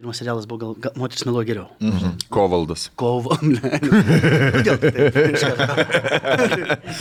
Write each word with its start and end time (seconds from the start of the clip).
Pirmas 0.00 0.16
serialas 0.16 0.46
buvo 0.48 0.58
gal, 0.58 0.74
gal 0.80 0.92
moteris 0.96 1.26
meluoja 1.28 1.44
geriau. 1.44 1.66
Mhm. 1.84 2.12
Kovaldas. 2.32 2.86
Ne. 3.44 3.80
Kodėl 4.54 4.78
taip? 4.80 5.18
Iš 5.28 5.42
karto. 5.44 5.66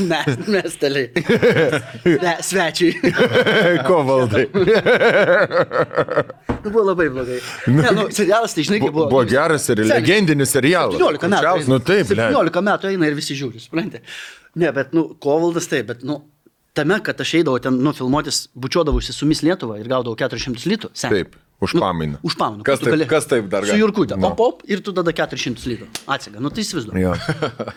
Mes, 0.09 0.41
mes 0.51 0.75
taliai. 0.81 1.23
Ne, 2.25 2.33
svečiai. 2.43 3.13
Kovaldai. 3.87 4.43
Nu, 6.59 6.73
buvo 6.73 6.83
labai 6.89 7.07
blogai. 7.15 7.39
Ne, 7.71 7.87
nu, 7.95 8.09
serialas, 8.11 8.57
tai 8.57 8.67
žinai, 8.67 8.81
kaip 8.83 8.91
buvo. 8.91 9.07
Buvo 9.15 9.23
geras 9.31 9.71
ir 9.71 9.85
legendinis 9.87 10.51
serialas. 10.59 10.99
17 10.99 11.31
metų. 11.37 11.71
Nu 11.71 11.79
taip, 11.79 12.11
ble. 12.11 12.27
17 12.35 12.65
metų 12.67 12.91
eina 12.91 13.07
ir 13.07 13.15
visi 13.23 13.39
žiūri, 13.39 13.63
suprantate. 13.63 14.03
Ne, 14.59 14.73
bet, 14.75 14.91
nu, 14.91 15.13
kovaldas 15.23 15.71
taip, 15.71 15.87
bet, 15.93 16.03
nu, 16.03 16.19
tame, 16.75 16.99
kad 17.05 17.23
aš 17.23 17.37
eidavau 17.39 17.63
ten, 17.63 17.79
nu, 17.79 17.95
filmuotis, 17.95 18.49
bučiuodavausi 18.59 19.15
su 19.15 19.29
Mis 19.29 19.39
Lietuva 19.47 19.79
ir 19.79 19.87
gaudavau 19.87 20.19
400 20.19 20.67
litų. 20.73 20.91
sen. 20.99 21.15
Taip, 21.15 21.39
už 21.59 21.75
pamainą. 21.75 22.17
Už 22.23 22.35
pamainą. 22.39 22.63
Kas 22.63 22.79
taip- 22.79 23.07
kas 23.07 23.25
taip 23.27 23.47
dar 23.51 23.65
Su 23.65 23.71
gali? 23.73 23.81
Jurkutė. 23.81 24.15
Nu. 24.15 24.31
O 24.31 24.35
pop 24.35 24.63
ir 24.63 24.79
tu 24.79 24.93
tada 24.95 25.11
400 25.11 25.67
litų. 25.67 25.87
Atsiga. 26.07 26.39
Nu, 26.39 26.49
tai 26.49 26.63
įsivaizduoju. 26.63 27.01
Jo. 27.03 27.13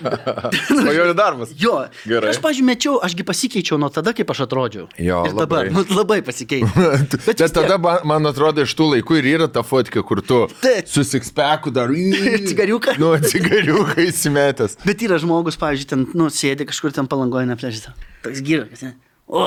Svajonių 0.82 1.14
darbas. 1.18 1.50
Jo, 1.58 1.74
Gerai. 2.06 2.30
aš 2.30 2.38
pažymėčiau, 2.44 3.00
ašgi 3.02 3.26
pasikeičiau 3.26 3.80
nuo 3.82 3.90
tada, 3.90 4.14
kaip 4.14 4.30
aš 4.30 4.44
atrodžiau. 4.46 4.86
Jo, 5.02 5.24
ir 5.26 5.34
dabar, 5.34 5.66
labai. 5.66 5.74
nu, 5.76 5.84
labai 5.98 6.20
pasikeičiau. 6.22 6.70
Bet, 7.26 7.42
tada, 7.58 7.78
man, 8.06 8.30
atrodo, 8.30 8.62
iš 8.62 8.74
tų 8.78 8.88
laikų 8.96 9.18
ir 9.18 9.30
yra 9.34 9.50
ta 9.50 9.64
fotka, 9.66 10.04
kur 10.06 10.22
tu 10.22 10.44
Taip. 10.62 10.86
su 10.86 11.02
sikspeku 11.06 11.74
dar... 11.74 11.90
Cigariuką. 11.90 12.94
Nu, 13.02 13.14
cigariuką 13.18 13.98
įsimetęs. 14.06 14.78
Bet 14.86 15.02
yra 15.02 15.18
žmogus, 15.22 15.58
pavyzdžiui, 15.58 15.90
ten, 15.90 16.06
nu, 16.14 16.30
sėdi 16.30 16.68
kažkur 16.70 16.94
ten 16.94 17.10
palangoje 17.10 17.50
neplėžta. 17.50 17.96
Toks 18.22 18.44
gyras? 18.46 18.86
O, 19.26 19.42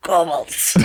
kovals. 0.00 0.76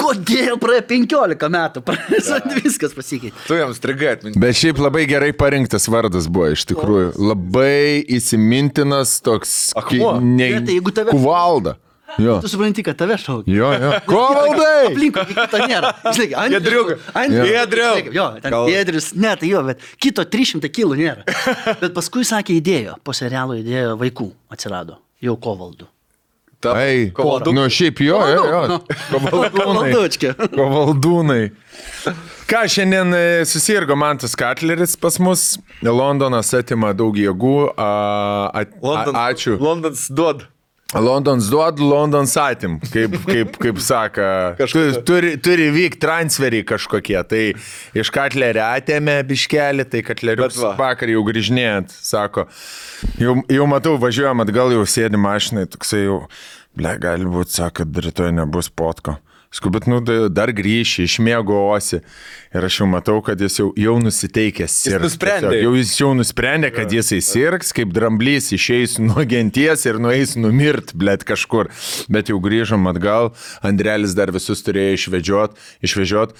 Kodėl 0.00 0.58
praėjo 0.60 0.82
15 0.90 1.48
metų? 1.56 1.82
Praėjo, 1.86 2.36
viskas 2.60 2.92
pasikeitė. 2.96 3.34
Tu 3.48 3.56
jam 3.58 3.72
strigai 3.76 4.12
atminti. 4.16 4.38
Bet 4.42 4.58
šiaip 4.58 4.78
labai 4.82 5.06
gerai 5.10 5.32
parinktas 5.36 5.88
vardas 5.92 6.28
buvo, 6.28 6.50
iš 6.54 6.66
tikrųjų. 6.70 7.14
Labai 7.16 8.04
įsimintinas 8.18 9.16
toks... 9.24 9.56
Akmuo. 9.78 10.16
Ne, 10.20 10.52
tai 10.60 10.76
jeigu 10.78 10.92
tave- 10.94 11.14
Kuvalda. 11.16 11.76
Jo. 12.22 12.36
Tu 12.40 12.48
supranti, 12.48 12.80
kad 12.86 12.96
tave 12.96 13.16
šaukia. 13.20 13.50
Jo, 13.52 13.72
jo. 13.82 13.88
Kovaldai! 14.06 14.86
Aplinkui 14.92 15.24
kito 15.32 15.58
nėra. 15.68 15.90
Žinai, 16.16 16.46
Giedriukai. 16.54 16.96
ant- 17.18 17.34
Jo. 17.34 17.42
Giedriau. 17.50 17.98
Jo, 18.14 18.26
ten 18.40 18.54
Gal- 18.54 18.70
Giedrius. 18.70 19.08
Ne, 19.18 19.32
tai 19.36 19.50
jo, 19.50 19.60
bet 19.66 19.82
kito 20.00 20.24
300 20.24 20.70
kilų 20.72 20.96
nėra. 21.02 21.26
Bet 21.82 21.92
paskui 21.98 22.24
sakė, 22.24 22.56
įdėjo, 22.62 22.94
po 23.04 23.12
serialo 23.16 23.58
įdėjo 23.58 23.98
vaikų 24.00 24.30
atsirado. 24.54 25.00
Jau 25.24 25.34
kovaldų. 25.36 25.90
Ta, 26.66 26.74
Ei, 26.82 27.10
kovalduk. 27.16 27.54
nu 27.56 27.66
šiaip 27.72 28.02
jo, 28.04 28.18
jo, 28.32 28.42
jo. 28.52 28.80
Kovaldūnai. 29.12 29.92
Kovaldūnai. 30.56 31.42
Ką 32.46 32.60
šiandien 32.70 33.14
e, 33.18 33.22
susirgo 33.48 33.96
Mantas 33.98 34.36
Katleris 34.38 34.94
pas 35.00 35.16
mus, 35.18 35.56
Londonas 35.82 36.52
atima 36.54 36.92
daug 36.94 37.16
jėgų, 37.18 37.56
a, 37.74 37.88
a, 38.54 38.66
London, 38.82 39.16
a, 39.18 39.24
ačiū. 39.32 39.56
Londons 39.58 40.06
duod. 40.14 40.46
Londons 40.94 41.48
duod, 41.50 41.80
Londons 41.82 42.36
atim, 42.38 42.76
kaip, 42.92 43.16
kaip, 43.26 43.56
kaip 43.58 43.80
saka. 43.82 44.54
Tu, 44.54 44.60
Kažkokia. 44.62 45.00
turi, 45.08 45.32
turi 45.42 45.64
vykti 45.74 45.98
transferiai 45.98 46.62
kažkokie. 46.64 47.16
Tai 47.26 47.40
iš 47.98 48.12
Katlerio 48.14 48.62
atėmė 48.62 49.16
biškelį, 49.26 49.88
tai 49.90 50.04
Katlerius 50.06 50.60
va. 50.62 50.76
vakar 50.78 51.10
jau 51.10 51.24
grįžinėjant, 51.26 51.90
sako. 51.90 52.46
Jau, 53.18 53.34
jau 53.50 53.66
matau, 53.66 53.96
važiuojam 53.98 54.46
atgal, 54.46 54.70
jau 54.78 54.86
sėdi 54.86 55.18
mašinai, 55.18 55.66
toksai 55.74 56.04
jau, 56.06 56.20
ble, 56.76 56.96
gali 57.02 57.24
būti, 57.28 57.58
sako, 57.60 57.84
kad 57.84 58.04
rytoj 58.06 58.34
nebus 58.36 58.68
potko. 58.70 59.18
Skubit, 59.56 59.86
nu, 59.88 60.00
da- 60.04 60.26
dar 60.28 60.50
grįši, 60.52 61.04
išmėgosi. 61.06 62.00
Ir 62.52 62.64
aš 62.66 62.80
jau 62.80 62.88
matau, 62.90 63.22
kad 63.24 63.40
jis 63.40 63.54
jau, 63.60 63.68
jau 63.78 63.94
nusiteikęs. 64.02 64.74
sirgt. 64.82 65.04
nusprendė. 65.06 65.52
Tiesiog 65.54 65.62
Jau 65.62 65.72
jis 65.78 65.92
jau 66.00 66.10
nusprendė, 66.18 66.70
kad 66.74 66.92
jisai 66.92 67.20
sirgs, 67.24 67.72
kaip 67.72 67.94
dramblys 67.94 68.50
išeis 68.52 68.98
nuo 68.98 69.24
genties 69.24 69.86
ir 69.86 70.00
nueis 70.02 70.34
numirt, 70.36 70.92
blėt 70.92 71.24
kažkur. 71.24 71.70
Bet 72.12 72.28
jau 72.28 72.40
grįžom 72.42 72.84
atgal, 72.90 73.32
Andrelis 73.62 74.12
dar 74.18 74.34
visus 74.34 74.60
turėjo 74.66 74.98
išvežiot, 74.98 75.56
išvežiot. 75.86 76.36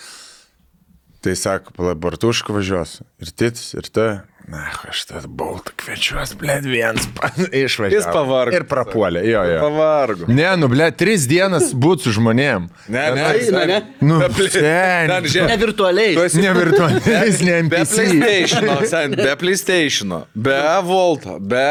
Tai 1.25 1.33
sako, 1.35 1.73
palabartušką 1.79 2.53
važiuos. 2.53 3.01
Ir 3.23 3.33
tits, 3.33 3.73
ir 3.79 3.89
ta. 3.89 4.25
Na, 4.47 4.61
aš 4.87 5.01
tą 5.09 5.21
boltą 5.27 5.73
kviečiuos, 5.75 6.37
blėt, 6.39 6.67
viens 6.71 7.03
išvažiavo. 7.51 7.91
Jis 7.97 8.05
pavargo. 8.15 8.55
Ir 8.55 8.63
prapuolė, 8.71 9.25
jo, 9.27 9.41
jo. 9.43 9.57
Pavargo. 9.65 10.29
Ne, 10.31 10.47
nu, 10.61 10.69
blėt, 10.71 10.95
tris 11.01 11.25
dienas 11.27 11.73
būt 11.75 12.05
su 12.07 12.13
žmonėm. 12.15 12.69
Ne, 12.87 13.03
ne, 13.17 13.25
Eina, 13.41 13.65
ne? 13.67 13.81
Nu, 14.07 14.21
Be 14.23 14.31
žiūrėk, 14.47 15.51
Ne 15.51 15.59
virtualiai. 15.65 16.15
Tu 16.15 16.25
esi 16.29 16.45
Ne 16.45 16.55
virtualiais, 16.55 17.43
ne 17.43 17.57
Be 17.67 17.83
NPC. 17.83 18.07
PlayStation, 18.07 18.71
sen, 18.87 19.19
be 19.19 19.35
PlayStation, 19.43 20.15
be 20.39 20.61
Volto, 20.87 21.41
be 21.43 21.67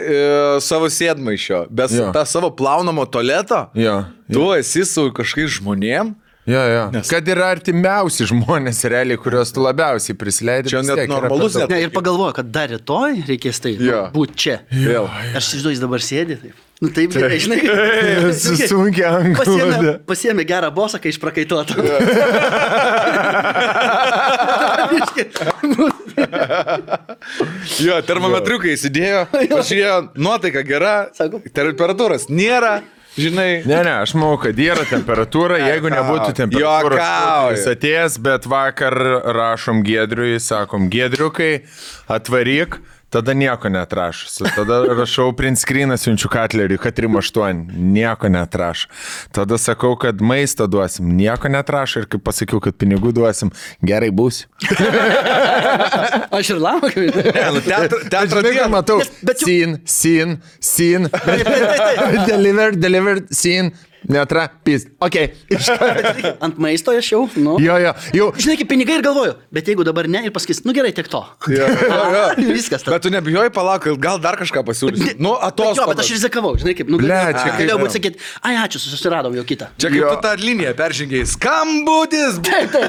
e, 0.00 0.18
savo 0.64 0.88
sėdmaišio, 0.88 1.66
be 1.68 1.90
Jo. 1.92 2.08
tą 2.16 2.24
savo 2.24 2.54
plaunamo 2.56 3.04
tualeto. 3.04 3.66
Jo. 3.76 4.00
Tu 4.32 4.48
esi 4.62 4.88
su 4.88 5.10
kažkokiais 5.12 5.60
žmonėm. 5.60 6.16
Jo, 6.46 6.60
jo. 6.68 6.80
Nes... 6.92 7.08
Kad 7.08 7.28
yra 7.32 7.46
artimiausi 7.54 8.26
žmonės, 8.28 8.82
realiai, 8.92 9.16
kuriuos 9.20 9.48
tu 9.56 9.62
labiausiai 9.64 10.16
prisileidai. 10.20 10.68
Čia 10.74 10.82
net 10.84 11.06
normalus 11.08 11.56
net- 11.56 11.70
Ne, 11.72 11.78
ir 11.86 11.92
pagalvoju, 11.94 12.34
kad 12.36 12.50
dar 12.52 12.68
rytoj 12.74 13.22
reikės 13.30 13.62
tai 13.64 13.72
Jo. 13.80 14.02
nu, 14.10 14.12
būti 14.18 14.36
čia. 14.44 14.58
Vėl. 14.68 15.08
Aš 15.32 15.48
įsivaizduoju, 15.54 15.72
jis 15.78 15.82
dabar 15.86 16.04
sėdi. 16.04 16.36
Taip. 16.42 16.60
Nu 16.84 16.90
taip, 16.92 17.14
gerai, 17.16 17.38
žinai. 17.40 17.60
Su 18.44 18.56
sunkia 18.60 19.14
Pasiemė, 19.38 19.62
anklode. 19.72 19.92
pasiemė 20.10 20.44
gerą 20.50 20.68
bosą, 20.74 20.98
kai 21.00 21.14
išprakaituotų. 21.14 21.80
Jo, 27.84 27.98
termometriukai 28.06 28.74
įsidėjo, 28.76 29.24
pažiūrėjo, 29.32 29.94
nuotaika 30.20 30.62
gera, 30.66 30.94
temperatūros 31.56 32.28
nėra, 32.30 32.76
žinai. 33.18 33.62
Ne, 33.68 33.82
ne, 33.86 33.94
aš 34.04 34.14
manau, 34.18 34.38
kad 34.42 34.58
yra 34.58 34.86
temperatūra, 34.88 35.60
jeigu 35.68 35.92
nebūtų 35.92 36.32
temperatūros, 36.40 37.04
jis 37.54 37.68
atėjęs, 37.74 38.18
bet 38.24 38.48
vakar 38.50 38.98
rašom 39.36 39.84
Gedriui, 39.86 40.36
sakom, 40.42 40.90
Gedriukai, 40.92 41.52
atvaryk, 42.10 42.80
tada 43.14 43.34
nieko 43.38 43.70
netrašo. 43.70 44.26
Tada 44.56 44.80
rašau 44.98 45.30
print 45.38 45.60
screeną, 45.62 45.94
siunčiu 46.00 46.28
katleriui, 46.32 46.80
kad 46.82 46.96
3-8, 46.98 47.62
nieko 47.94 48.28
netrašo. 48.34 48.90
Tada 49.34 49.58
sakau, 49.62 49.94
kad 50.00 50.18
maistą 50.24 50.66
duosim, 50.70 51.12
nieko 51.18 51.48
netrašo 51.52 52.02
ir 52.02 52.10
kaip 52.10 52.24
pasakiau, 52.26 52.58
kad 52.64 52.74
pinigų 52.80 53.12
duosim, 53.16 53.52
gerai 53.86 54.10
bus. 54.10 54.44
Aš 56.34 56.50
ir 56.54 56.60
lamą. 56.62 56.90
Ne, 56.94 57.46
nu, 57.54 57.60
teatro, 57.64 57.98
teatro 58.10 58.40
Žinai, 58.40 58.50
ką 58.50 58.58
diena. 58.58 58.68
matau, 58.72 58.98
Nes- 59.00 59.10
bet 59.22 59.42
jau- 59.42 59.48
sin, 59.48 59.78
sin, 59.84 60.36
sin, 60.60 61.08
delivered, 62.28 62.78
delivered, 62.82 63.28
sin, 63.34 63.70
netra, 64.10 64.46
pist. 64.64 64.88
Ok. 65.02 65.16
Ant 66.44 66.58
maisto 66.62 66.92
aš 66.94 67.10
jau. 67.14 67.22
Nu. 67.40 67.56
Jo, 67.62 67.76
jo, 67.82 67.92
jau. 68.16 68.28
Žinai, 68.38 68.56
kaip 68.60 68.70
pinigai 68.70 68.98
ir 69.00 69.04
galvoju, 69.06 69.34
bet 69.54 69.68
jeigu 69.70 69.84
dabar 69.86 70.08
ne 70.10 70.24
ir 70.28 70.32
pasakys, 70.34 70.62
nu 70.66 70.74
gerai, 70.76 70.92
tiek 70.96 71.08
to. 71.10 71.22
Jo, 71.50 71.68
jo, 71.68 71.98
jo. 72.14 72.24
Viskas. 72.56 72.84
tada. 72.84 72.96
Bet 72.96 73.06
tu 73.06 73.12
nebijai 73.14 73.48
palauk, 73.54 73.86
gal 74.02 74.20
dar 74.22 74.38
kažką 74.40 74.64
pasiūlysi. 74.66 75.16
Nu, 75.22 75.34
Bet 75.44 75.60
jo, 75.78 75.84
bet 75.88 76.00
aš 76.02 76.10
rizikavau, 76.16 76.54
žinai, 76.60 76.74
kaip, 76.78 76.88
nu, 76.90 76.98
Ble, 77.00 77.08
galėjau- 77.10 77.42
čia 77.44 77.52
galėjau 77.58 77.76
būti 77.82 77.94
sakyti, 77.98 78.22
ai, 78.46 78.54
ačiū, 78.64 78.80
susiradom 78.82 79.34
jau 79.38 79.44
kitą. 79.46 79.68
Čia 79.80 79.90
kaip 79.92 80.00
Jo. 80.00 80.10
tu 80.14 80.24
tą 80.26 80.32
liniją 80.40 80.72
peržengiai. 80.78 81.26
Skambutis! 81.30 82.40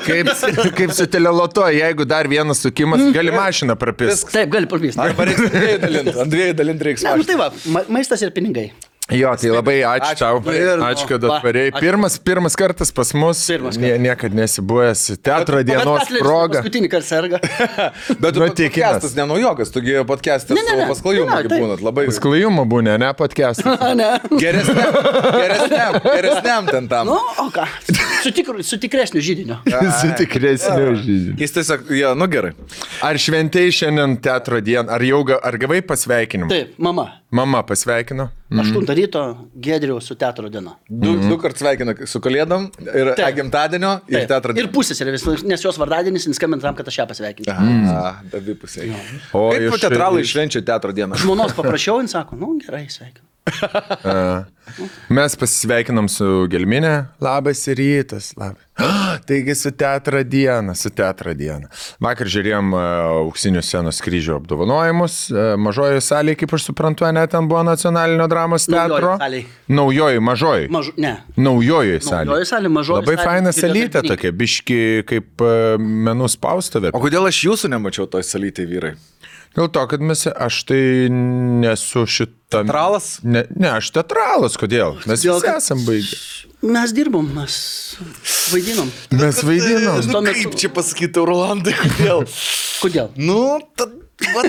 Kaip, 0.05 0.31
kaip 0.79 0.93
su 0.97 1.07
teleloto, 1.11 1.65
jeigu 1.73 2.07
dar 2.09 2.27
vienas 2.31 2.61
sukimas, 2.65 3.03
gali 3.15 3.33
mašiną 3.35 3.77
prapist. 3.79 4.29
Taip, 4.33 4.49
gali 4.53 4.69
papysti. 4.71 5.01
Arba 5.05 5.27
reiks 5.29 5.45
dviejų 5.53 5.79
dalinti. 5.85 6.15
Ant 6.25 6.33
dviejų 6.33 6.57
dalinti 6.61 6.89
reiks. 6.89 7.05
Ne, 7.05 7.15
nu 7.21 7.27
tai 7.27 7.37
va, 7.39 7.51
ma 7.75 7.85
maistas 7.99 8.23
ir 8.25 8.33
pinigai. 8.35 8.69
Jo, 9.05 9.35
tai 9.38 9.51
labai 9.53 9.75
ačiū, 9.85 10.16
Ačiū. 10.16 10.17
tau. 10.17 10.39
Ir, 10.49 10.79
Ačiū, 10.81 11.05
kad 11.11 11.21
va, 11.29 11.35
atvarėjai. 11.38 11.73
Pirmas, 11.77 12.16
pirmas 12.17 12.55
kartas 12.57 12.89
pas 12.89 13.11
mus. 13.13 13.38
Pirmas 13.45 13.78
Nie, 13.78 13.99
niekad 14.02 14.34
nesibuvęs. 14.34 15.19
Teatro 15.22 15.59
dienos 15.61 16.09
proga. 16.17 16.63
Paskutinį 16.63 16.90
kartą 16.90 17.05
serga. 17.05 17.37
Bet 18.23 18.40
Nu, 18.41 18.47
podcastas 18.49 19.13
nenaujokas, 19.13 19.69
tugi 19.69 19.93
podcastas 20.09 20.57
Ne, 20.57 20.63
ne, 20.66 20.78
ne. 20.81 20.87
pasklajumą 20.90 21.35
Ne, 21.37 21.43
ne, 21.43 21.52
taip. 21.52 21.61
būnat 21.61 21.84
labai. 21.85 22.05
Sklajumą 22.17 22.66
būnė, 22.72 22.96
ne 23.03 23.11
podcast. 23.13 23.61
ne. 24.02 24.07
Geresniam, 24.41 24.97
geresniam, 25.37 25.99
geresniam 26.02 26.72
ten 26.73 26.90
tam. 26.90 27.11
Nu, 27.13 27.19
o 27.46 27.46
ką? 27.53 27.67
Su, 28.25 28.34
tikru, 28.34 28.66
su 28.66 28.79
tikresniu 28.81 29.22
žydiniu. 29.22 29.59
Su 30.02 30.09
tikresniu 30.17 30.96
žydžiu. 30.97 31.35
Jis 31.43 31.53
tiesiog, 31.59 31.93
jo, 31.93 32.16
nu 32.17 32.25
gerai. 32.31 32.55
Ar 33.05 33.22
šventai 33.22 33.67
šiandien 33.69 34.17
teatro 34.17 34.57
dieną, 34.66 34.90
ar 34.90 35.05
jau 35.05 35.22
ar 35.37 35.61
gavai 35.61 35.84
pasveikinimą? 35.85 36.49
Taip, 36.49 36.73
mama. 36.81 37.05
Mama 37.35 37.61
pasveikino. 37.67 38.29
8 38.55 38.85
ryto 38.95 39.21
Gedriaus 39.55 40.07
su 40.09 40.15
teatro 40.15 40.49
diena. 40.49 40.75
Du, 40.89 41.09
mm 41.11 41.19
-hmm. 41.21 41.29
du 41.29 41.37
kart 41.37 41.57
sveikinu 41.57 41.93
su 42.07 42.19
kalėdom 42.19 42.69
ir 42.95 43.13
Taip. 43.15 43.35
gimtadienio 43.35 43.99
ir 44.07 44.19
Taip. 44.19 44.27
teatro 44.27 44.53
Ir 44.57 44.67
pusėserė, 44.71 45.11
vis- 45.11 45.43
nes 45.43 45.61
jos 45.65 45.77
vardadienis, 45.77 46.25
jis 46.27 46.35
skambina 46.35 46.61
tam, 46.61 46.75
kad 46.75 46.87
aš 46.87 46.97
ją 46.99 47.07
pasveikinčiau. 47.07 47.55
Aha, 47.55 48.21
abi 48.37 48.55
pusiai. 48.55 48.91
O 49.33 49.51
Kaip 49.51 49.61
iš- 49.73 49.81
teatralai 49.81 50.23
švenčia 50.23 50.61
teatro 50.65 50.91
dieną? 50.91 51.15
Žmonos 51.15 51.53
paprašiau, 51.53 52.01
jis 52.01 52.11
sako, 52.11 52.35
nu 52.35 52.57
gerai, 52.65 52.87
sveikinu. 52.89 53.25
Mes 55.09 55.35
pasisveikinom 55.37 56.07
su 56.09 56.25
Gelminė. 56.49 56.93
Labas 57.21 57.61
rytas, 57.77 58.31
labas. 58.39 58.61
Taigi 59.27 59.55
su 59.55 59.71
teatro 59.71 60.23
diena, 60.23 60.73
su 60.75 60.89
teatro 60.91 61.33
diena. 61.37 61.69
Vakar 62.03 62.27
žiūrėjom 62.31 62.73
auksinių 62.75 63.61
scenos 63.63 64.01
kryžių 64.03 64.35
apdovanojimus. 64.39 65.19
Uh, 65.31 65.53
mažojo 65.61 66.01
salėje, 66.03 66.41
kaip 66.41 66.55
aš 66.57 66.67
suprantu, 66.71 67.07
net 67.15 67.31
ten 67.31 67.47
buvo 67.47 67.61
nacionalinio 67.67 68.27
dramos 68.31 68.67
teatro. 68.67 69.15
Naujoji, 69.71 70.23
mažoji. 70.31 70.69
Mažu, 70.73 70.95
ne. 70.99 71.13
Naujoji 71.37 72.01
salė. 72.03 72.31
Naujoji 72.33 72.51
salė, 72.51 72.73
mažoji 72.79 73.03
Labai 73.03 73.15
salė, 73.15 73.29
faina 73.29 73.55
salytė 73.55 74.03
tokia, 74.09 74.33
biški 74.35 74.79
kaip 75.07 75.45
menų 75.79 76.31
spaustuvė. 76.35 76.91
O 76.97 77.03
kodėl 77.03 77.29
aš 77.29 77.45
jūsų 77.47 77.71
nemačiau 77.77 78.09
toj 78.11 78.25
salytėje 78.27 78.71
vyrai? 78.73 78.95
Dėl 79.55 79.69
to, 79.72 79.85
kad 79.87 80.02
mes, 80.03 80.25
aš 80.28 80.55
tai 80.67 80.81
nesu 81.11 82.03
šitą. 82.09 82.34
Teatralas? 82.55 83.05
Ne, 83.23 83.46
ne, 83.55 83.69
aš 83.79 83.90
teatralas, 83.96 84.57
kodėl? 84.59 84.97
Mes 85.09 85.23
Todėl, 85.23 85.40
visi 85.40 85.47
kad- 85.47 85.61
esam 85.63 85.81
baigę. 85.87 86.19
Mes 86.66 86.91
dirbom, 86.97 87.28
mes 87.35 87.55
vaidinom. 88.52 88.91
Mes 89.19 89.41
vaidinom. 89.47 89.99
Nu, 90.11 90.22
kaip 90.28 90.55
čia 90.59 90.69
pasakyti, 90.73 91.23
Rolandai, 91.28 91.73
kodėl? 91.78 92.23
Kodėl? 92.84 93.09
nu, 93.17 93.59
tad, 93.78 93.96
va, 94.35 94.43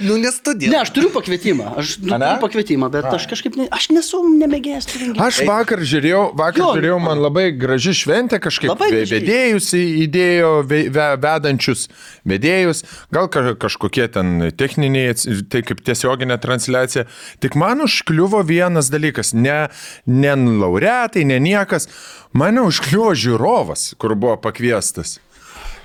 nu, 0.00 0.16
nes 0.16 0.38
todėl. 0.40 0.70
Ne, 0.72 0.78
aš 0.80 0.90
turiu 0.96 1.10
pakvietimą. 1.12 1.74
Aš 1.78 1.98
nu, 2.00 2.08
turiu 2.14 2.40
pakvietimą, 2.40 2.88
bet 2.90 3.04
aš 3.12 3.26
kažkaip, 3.30 3.56
ne, 3.60 3.66
aš 3.70 3.90
nesu 3.92 4.22
nemėgėjęs 4.40 4.88
tų 4.88 5.00
renginių. 5.02 5.20
Aš 5.26 5.40
vakar 5.46 5.82
žiūrėjau, 5.84 6.22
vakar 6.38 6.62
Jo, 6.62 6.68
žiūrėjau, 6.78 6.98
man 7.04 7.20
labai 7.22 7.44
graži 7.52 7.92
šventė 8.00 8.40
kažkaip. 8.42 8.72
Vedėjus 8.80 9.68
įdėjo, 9.76 10.52
ve- 10.66 10.88
ve- 10.88 11.16
vedančius 11.22 11.86
vedėjus, 12.26 12.82
gal 13.12 13.28
ka- 13.28 13.54
kažkokie 13.54 14.08
ten 14.12 14.50
techniniai, 14.56 15.12
tai 15.52 15.62
kaip 15.62 15.84
tiesioginė 15.84 16.40
transliacija. 16.40 17.06
Tik 17.40 17.54
man 17.54 17.84
užkliuvo 17.84 18.40
vienas 18.48 18.88
dalykas, 18.90 19.34
ne, 19.34 19.68
ne 20.06 20.34
laureatai, 20.36 21.24
ne 21.28 21.38
niekas, 21.38 21.86
mane 22.32 22.64
užkliuvo 22.64 23.12
žiūrovas, 23.12 23.92
kur 24.00 24.14
buvo 24.16 24.36
pakviestas. 24.40 25.18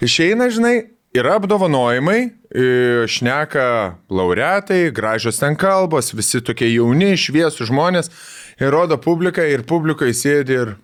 Išeina, 0.02 0.48
žinai, 0.54 0.88
yra 1.16 1.36
apdovanojimai, 1.38 2.20
e, 2.52 3.08
šneka 3.08 3.98
laureatai, 4.10 4.92
gražios 4.92 5.40
ten 5.40 5.56
kalbos, 5.56 6.14
visi 6.14 6.42
tokie 6.42 6.70
jauni, 6.74 7.14
šviesų 7.18 7.70
žmonės, 7.72 8.12
ir 8.60 8.74
rodo 8.74 8.98
publiką 8.98 9.46
ir 9.48 9.66
publikai 9.68 10.14
sėdi 10.16 10.58
ir 10.58 10.76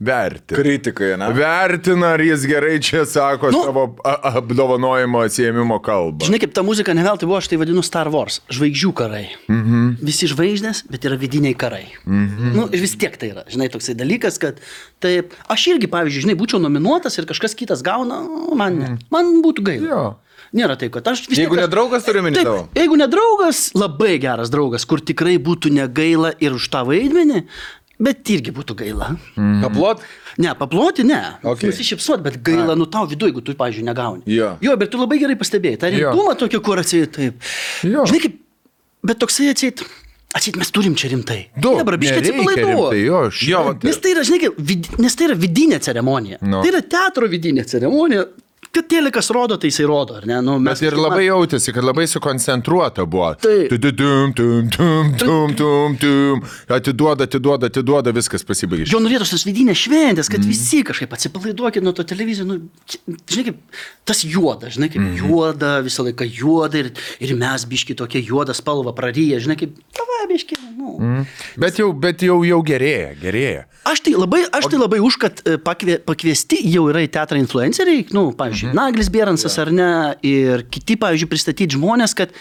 vertina. 0.00 0.58
Kritikai, 0.62 1.16
ne? 1.18 1.28
Vertina, 1.34 2.12
ar 2.14 2.22
jis 2.22 2.44
gerai 2.46 2.76
čia 2.82 3.04
sako 3.06 3.50
Nu. 3.50 3.62
savo 3.66 3.82
apdovanojimo 4.22 5.18
atsiemimo 5.26 5.78
kalbą. 5.82 6.24
Žinai, 6.26 6.38
kaip 6.44 6.52
ta 6.54 6.62
muzika 6.62 6.94
ne 6.94 7.02
veltui 7.02 7.26
buvo, 7.26 7.38
aš 7.40 7.48
tai 7.50 7.58
vadinu 7.58 7.82
Star 7.82 8.08
Wars. 8.12 8.40
Žvaigždžių 8.52 8.92
karai. 8.94 9.24
Mhm. 9.50 9.98
Visi 10.02 10.28
žvaigždės, 10.30 10.84
bet 10.90 11.04
yra 11.08 11.18
vidiniai 11.18 11.56
karai. 11.58 11.86
Mhm. 12.06 12.54
Nu, 12.54 12.68
ir 12.70 12.80
vis 12.84 12.94
tiek 12.96 13.16
tai 13.18 13.32
yra, 13.34 13.44
žinai, 13.50 13.68
toksai 13.74 13.96
dalykas, 13.98 14.38
kad 14.38 14.60
taip, 15.02 15.34
aš 15.50 15.66
irgi, 15.74 15.90
pavyzdžiui, 15.90 16.24
žinai, 16.28 16.38
būčiau 16.38 16.62
nominuotas 16.62 17.18
ir 17.18 17.26
kažkas 17.26 17.54
kitas 17.58 17.82
gauna, 17.82 18.22
man 18.54 18.78
ne. 18.78 18.94
Man 19.10 19.42
būtų 19.42 19.66
gaila. 19.66 19.88
Jo. 19.88 20.02
Nėra 20.54 20.78
tai, 20.80 20.88
kad 20.88 21.04
aš 21.10 21.26
vis 21.28 21.36
Jeigu 21.42 21.58
tiek... 21.58 21.66
ne 21.66 21.68
draugas, 21.68 22.06
turi 22.06 22.22
minti 22.24 22.38
Taip, 22.40 22.46
tavo. 22.48 22.68
jeigu 22.72 22.96
ne 22.96 23.04
draugas, 23.10 23.66
labai 23.76 24.14
geras 24.22 24.48
draugas, 24.48 24.86
kur 24.88 25.02
tikrai 25.04 25.34
būtų 25.36 25.68
negaila 25.76 26.30
ir 26.40 26.54
už 26.56 26.70
tą 26.72 26.86
vaidmenį, 26.88 27.42
bet 28.02 28.30
irgi 28.32 28.52
būtų 28.54 28.76
gaila. 28.78 29.12
Mm. 29.36 29.60
Kaplot? 29.64 30.02
Ne, 30.38 30.52
paploti 30.58 31.04
ne. 31.06 31.20
Okay. 31.42 31.70
Nusišypsot, 31.70 32.22
bet 32.24 32.40
gaila, 32.46 32.76
nu 32.78 32.86
tau 32.90 33.08
viduje, 33.10 33.32
jeigu 33.32 33.42
tu, 33.44 33.54
pavyzdžiui, 33.58 33.86
negauni. 33.88 34.22
Jo. 34.30 34.52
jo, 34.62 34.74
bet 34.80 34.92
tu 34.92 35.00
labai 35.00 35.18
gerai 35.22 35.38
pastebėjai. 35.40 35.80
Ta 35.82 35.90
rimtumą 35.94 36.36
tokia, 36.38 36.60
kur 36.64 36.82
atseit 36.82 37.16
taip. 37.16 37.48
Jo. 37.86 38.06
Žinai, 38.08 38.22
kaip, 38.26 38.36
bet 39.10 39.20
toksai 39.22 39.50
atseit, 39.52 39.82
atseit 40.38 40.58
mes 40.60 40.70
turim 40.74 40.94
čia 40.98 41.10
rimtai. 41.14 41.40
Du. 41.58 41.74
Dabar 41.80 41.98
biškai 41.98 42.20
nereikia 42.22 42.44
atsipalaiduo. 42.44 42.90
rimtai, 42.92 43.00
Jo, 43.02 43.22
Jo, 43.50 43.64
va, 43.66 43.72
šventė. 43.74 43.90
Nes 43.90 44.02
tai 44.04 44.14
yra, 44.14 44.26
žinai, 44.30 44.52
vid, 44.70 44.92
nes 45.02 45.18
tai 45.18 45.30
yra 45.30 45.38
vidinė 45.46 45.80
ceremonija. 45.82 46.38
Nu. 46.42 46.62
Tai 46.62 46.70
yra 46.74 46.84
teatro 46.96 47.30
vidinė 47.30 47.66
ceremonija. 47.66 48.28
Kad 48.72 48.88
telikas 48.88 49.30
rodo, 49.30 49.56
tai 49.56 49.70
jisai 49.70 49.86
rodo, 49.88 50.18
ar 50.18 50.26
ne? 50.28 50.40
Nu, 50.44 50.58
mes 50.60 50.76
Bet 50.76 50.84
ir 50.84 50.92
kažkaip 50.92 51.04
labai 51.06 51.24
jautėsi, 51.24 51.72
kad 51.72 51.86
labai 51.86 52.04
sukoncentruota 52.10 53.06
buvo. 53.08 53.30
Taip. 53.40 53.72
Tum, 53.72 54.34
tum, 54.36 54.68
tum, 54.76 55.12
tum, 55.18 55.54
tum, 55.56 55.96
tum. 56.02 56.42
Atiduoda, 56.76 57.24
atiduoda, 57.28 57.70
atiduoda, 57.72 58.12
viskas 58.16 58.44
pasibaigė. 58.48 58.90
Jo 58.92 59.00
norėtų 59.00 59.30
tos 59.32 59.46
vidinės 59.48 59.80
šventės, 59.86 60.28
kad 60.28 60.42
mm. 60.42 60.52
visi 60.52 60.82
kažkaip 60.86 61.16
atsipalaiduokit 61.16 61.86
nuo 61.86 61.94
to 61.96 62.04
televizijos. 62.08 62.48
Nu, 62.48 62.60
žinai, 63.30 63.48
kaip 63.48 63.80
tas 64.08 64.20
juoda, 64.28 64.68
žinai, 64.74 64.90
kaip 64.92 65.02
mm. 65.04 65.16
juoda, 65.22 65.72
visą 65.86 66.04
laiką 66.04 66.28
juoda 66.28 66.82
ir, 66.84 66.92
ir 67.24 67.34
mes 67.40 67.64
biški 67.72 67.96
tokia 67.98 68.20
juoda 68.20 68.56
spalva 68.56 68.92
praryja, 68.96 69.40
žinai, 69.44 69.56
kaip 69.64 69.80
tava 69.96 70.20
biški. 70.28 70.60
Nu. 70.78 70.94
Mm. 71.02 71.26
Bet 71.58 71.80
jau, 71.80 71.88
bet 71.90 72.22
jau, 72.22 72.36
jau 72.46 72.58
gerėja, 72.62 73.10
gerėja. 73.18 73.64
Aš 73.88 74.04
tai 74.06 74.12
labai, 74.14 74.44
aš 74.54 74.68
tai 74.70 74.78
labai 74.78 75.00
už, 75.02 75.16
kad 75.18 75.40
e, 75.42 75.56
pakvie, 75.58 75.96
pakviesti 76.06 76.60
jau 76.70 76.84
yra 76.92 77.02
į 77.02 77.10
teatrą 77.16 77.40
influenceriai, 77.42 78.04
nu, 78.14 78.28
pavyzdžiui, 78.38 78.70
mhm. 78.70 78.78
Naglis 78.78 79.10
Beransas 79.10 79.58
ar 79.58 79.72
ne, 79.74 79.90
ir 80.22 80.62
kiti, 80.70 80.94
pavyzdžiui, 81.00 81.30
pristatyti 81.32 81.74
žmonės, 81.74 82.14
kad 82.18 82.34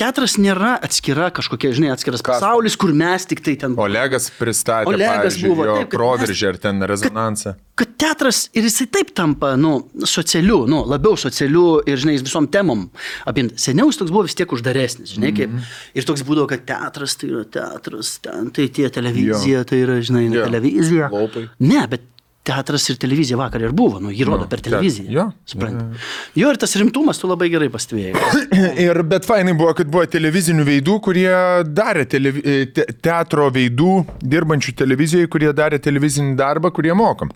teatras 0.00 0.34
nėra 0.40 0.74
atskira 0.84 1.28
kažkokia, 1.34 1.70
žinai, 1.76 1.90
atskiras 1.94 2.22
Kas? 2.24 2.40
pasaulis, 2.40 2.76
kur 2.80 2.92
mes 2.96 3.26
tik 3.30 3.42
tai 3.44 3.54
ten... 3.60 3.76
Olegas 3.80 4.30
pristatė, 4.38 4.90
Olegas 4.90 5.36
buvo, 5.42 5.66
jo 5.68 5.76
taip, 5.78 5.90
kad 5.90 5.98
proveržį 5.98 6.48
ar 6.50 6.58
ten 6.62 6.82
rezonansą. 6.90 7.54
kad 7.78 7.92
teatras 7.98 8.44
ir 8.54 8.66
jisai 8.68 8.86
taip 8.94 9.12
tampa, 9.16 9.54
nu, 9.60 9.76
socialiu, 10.06 10.64
nu, 10.70 10.82
labiau 10.90 11.16
socialiu 11.18 11.80
ir, 11.90 11.98
žinai, 12.02 12.16
visom 12.22 12.46
temom. 12.50 12.86
Apie 13.26 13.48
seniau 13.60 13.90
jis 13.90 13.98
toks 14.02 14.14
buvo 14.14 14.24
vis 14.28 14.36
tiek 14.38 14.50
uždaresnis, 14.54 15.14
žinai, 15.16 15.34
kaip. 15.36 15.50
Mhm. 15.54 15.68
Ir 15.98 16.08
toks 16.08 16.22
būdavo, 16.26 16.48
kad 16.54 16.66
teatras 16.68 17.16
tai 17.20 17.30
yra 17.32 17.44
teatras, 17.58 18.16
ten 18.24 18.50
tai 18.54 18.68
tie 18.74 18.90
televizija, 18.94 19.64
tai 19.68 19.82
yra, 19.86 20.00
žinai, 20.02 20.26
ne 20.30 20.40
Jo. 20.42 20.48
televizija. 20.50 21.10
Laupai. 21.14 21.48
Ne, 21.60 21.86
bet 21.90 22.10
teatras 22.44 22.84
ir 22.92 22.98
televizija 23.00 23.38
vakar 23.40 23.62
ir 23.64 23.72
buvo, 23.72 24.00
nu, 24.04 24.10
jį 24.12 24.26
rodo 24.28 24.44
Nu, 24.44 24.48
per 24.52 24.60
te- 24.60 24.68
televiziją. 24.70 25.06
jo. 25.10 25.24
Supranti. 25.48 26.00
Jo, 26.36 26.50
ir 26.52 26.58
tas 26.60 26.74
rimtumas 26.76 27.18
tu 27.22 27.30
labai 27.30 27.48
gerai 27.52 27.70
pastebėjai. 27.72 28.12
Ir 28.84 29.00
bet 29.08 29.24
fainai 29.24 29.54
buvo, 29.56 29.72
kad 29.78 29.88
buvo 29.88 30.04
televizinių 30.12 30.66
veidų, 30.68 30.98
kurie 31.06 31.30
darė 31.64 32.04
televi 32.12 32.42
e, 32.44 32.58
te 32.76 32.84
teatro 33.00 33.48
veidų, 33.54 33.94
dirbančių 34.20 34.74
televizijoje, 34.82 35.30
kurie 35.32 35.54
darė 35.56 35.80
televizinį 35.80 36.36
darbą, 36.36 36.70
kurie 36.76 36.92
mokam. 36.94 37.32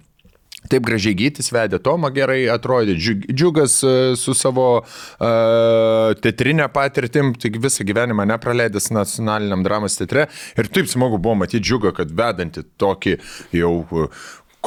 Taip 0.69 0.82
gražiai 0.84 1.14
gytis 1.16 1.49
vedė 1.55 1.78
Tomą 1.81 2.10
gerai 2.12 2.43
atrodė, 2.52 2.96
Džiug- 2.99 3.25
džiugas 3.32 3.78
e, 3.87 3.93
su 4.20 4.34
savo 4.37 4.66
uh, 4.82 6.12
teatrinė 6.20 6.66
patirtim, 6.75 7.31
tik 7.40 7.56
visą 7.62 7.87
gyvenimą 7.88 8.26
nepraleidęs 8.28 8.90
nacionaliniam 8.93 9.62
dramos 9.64 9.96
teatre. 9.96 10.26
Ir 10.58 10.69
taip 10.75 10.90
smagu 10.90 11.16
buvo 11.22 11.38
matyti 11.44 11.62
džiugą, 11.64 11.94
kad 11.96 12.12
vedanti 12.12 12.66
tokį 12.82 13.16
jau 13.56 13.72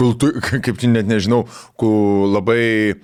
kultu, 0.01 0.33
kaip 0.65 0.81
tai 0.81 0.89
net 0.92 1.09
nežinau, 1.09 1.45
labai 2.34 2.98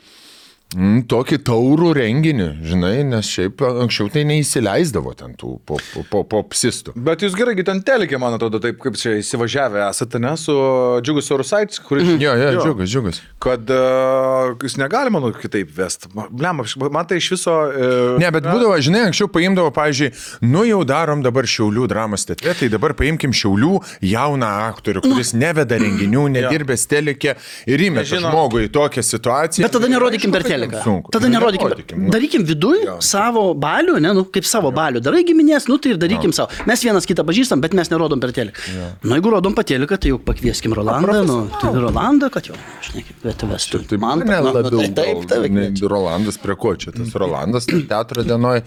Mm, 0.75 1.05
tokį 1.07 1.37
taurų 1.47 1.93
renginį, 1.95 2.45
žinai, 2.67 2.97
nes 3.07 3.27
šiaip 3.31 3.61
anksčiau 3.63 4.09
tai 4.11 4.25
neįsileisdavo 4.27 5.13
ten 5.15 5.31
tų 5.39 5.53
po, 5.63 5.77
po, 5.93 6.01
po, 6.11 6.23
popsistų. 6.27 6.91
Bet 7.07 7.21
jūs 7.23 7.37
gerai, 7.39 7.53
ten 7.63 7.79
telikė, 7.87 8.17
man 8.19 8.35
atrodo, 8.35 8.59
taip 8.59 8.81
kaip 8.83 8.97
čia 8.99 9.13
įsivažiavę 9.21 9.85
esate, 9.85 10.19
ne, 10.19 10.33
su 10.35 10.55
Džiugus 10.99 11.31
Eurosaitis, 11.31 11.79
kuris... 11.87 12.09
Jo, 12.19 12.33
jo, 12.35 12.49
džiugas, 12.57 12.91
džiugas. 12.91 13.21
Kad 13.39 13.71
uh, 13.71 14.57
jūs 14.59 14.75
negalima 14.81 15.21
nu 15.23 15.31
kitaip 15.37 15.71
vest. 15.77 16.09
Bliam, 16.11 16.59
man 16.59 17.07
tai 17.07 17.21
iš 17.21 17.31
viso... 17.37 17.55
Uh, 17.71 18.19
Ne, 18.19 18.27
bet 18.35 18.43
būdavo, 18.49 18.75
žinai, 18.83 19.05
anksčiau 19.07 19.31
paimdavo, 19.31 19.71
pavyzdžiui, 19.77 20.11
nu 20.51 20.65
jau 20.67 20.81
darom 20.89 21.23
dabar 21.23 21.47
Šiaulių 21.47 21.87
dramos 21.87 22.27
teatre, 22.27 22.57
tai 22.59 22.67
dabar 22.73 22.91
paimkim 22.99 23.31
Šiaulių 23.31 23.71
jauną 24.11 24.51
aktorių, 24.67 25.05
kuris 25.07 25.31
neveda 25.31 25.79
renginių, 25.79 26.27
nedirbęs 26.41 26.85
telikė 26.91 27.37
ir 27.71 27.87
įmeta 27.87 28.19
į 28.19 28.69
tokią 28.75 29.07
situaciją. 29.13 29.63
Bet 29.63 29.79
tada 29.79 29.95
nerodykim 29.95 30.35
per 30.35 30.43
Aišku, 30.47 30.56
jam 30.65 30.73
sunku. 30.83 31.11
Tada 31.11 31.27
Nu, 31.27 31.33
nerodykim. 31.37 31.67
nerodykim, 31.69 31.97
nu. 32.05 32.09
Darykim 32.13 32.45
viduj 32.47 32.77
savo 33.03 33.53
balių, 33.53 33.99
ne, 34.01 34.13
nu, 34.17 34.23
kaip 34.25 34.45
savo 34.45 34.71
balių. 34.71 35.01
Darai 35.05 35.23
giminės, 35.27 35.67
nu 35.69 35.77
tai 35.77 35.91
ir 35.93 35.97
darykim 36.01 36.33
savo. 36.33 36.49
Mes 36.65 36.81
vienas 36.83 37.05
kitą 37.05 37.25
pažįstam, 37.27 37.61
bet 37.61 37.73
mes 37.77 37.89
nerodom 37.91 38.19
per 38.23 38.31
teleką. 38.31 38.57
Na, 39.03 39.15
jeigu 39.19 39.29
rodom 39.35 39.53
per 39.57 39.63
teleką, 39.69 39.97
tai 39.99 40.09
jau 40.13 40.19
pakvieskim 40.19 40.73
Rolandą, 40.73 41.23
nu, 41.27 41.37
tai 41.61 41.71
Rolandą, 41.75 42.29
kad 42.33 42.47
jau, 42.49 42.55
žinai, 42.87 43.03
kaip 43.07 43.23
bet 43.27 43.45
vestų. 43.53 43.83
Taip, 43.87 43.99
Man 44.01 44.19
ne 44.19 44.25
nu, 44.25 44.47
nu, 44.47 44.53
labiau. 44.53 44.79
tai 44.79 44.89
taip, 45.03 45.25
taip. 45.29 45.51
ne, 45.51 45.67
Rolandas 45.87 46.37
prie 46.41 46.55
ko 46.55 46.75
čia, 46.75 46.91
tas 46.95 47.13
Rolandas 47.13 47.65
tai 47.67 47.81
teatro 47.87 48.23
dienoje. 48.23 48.63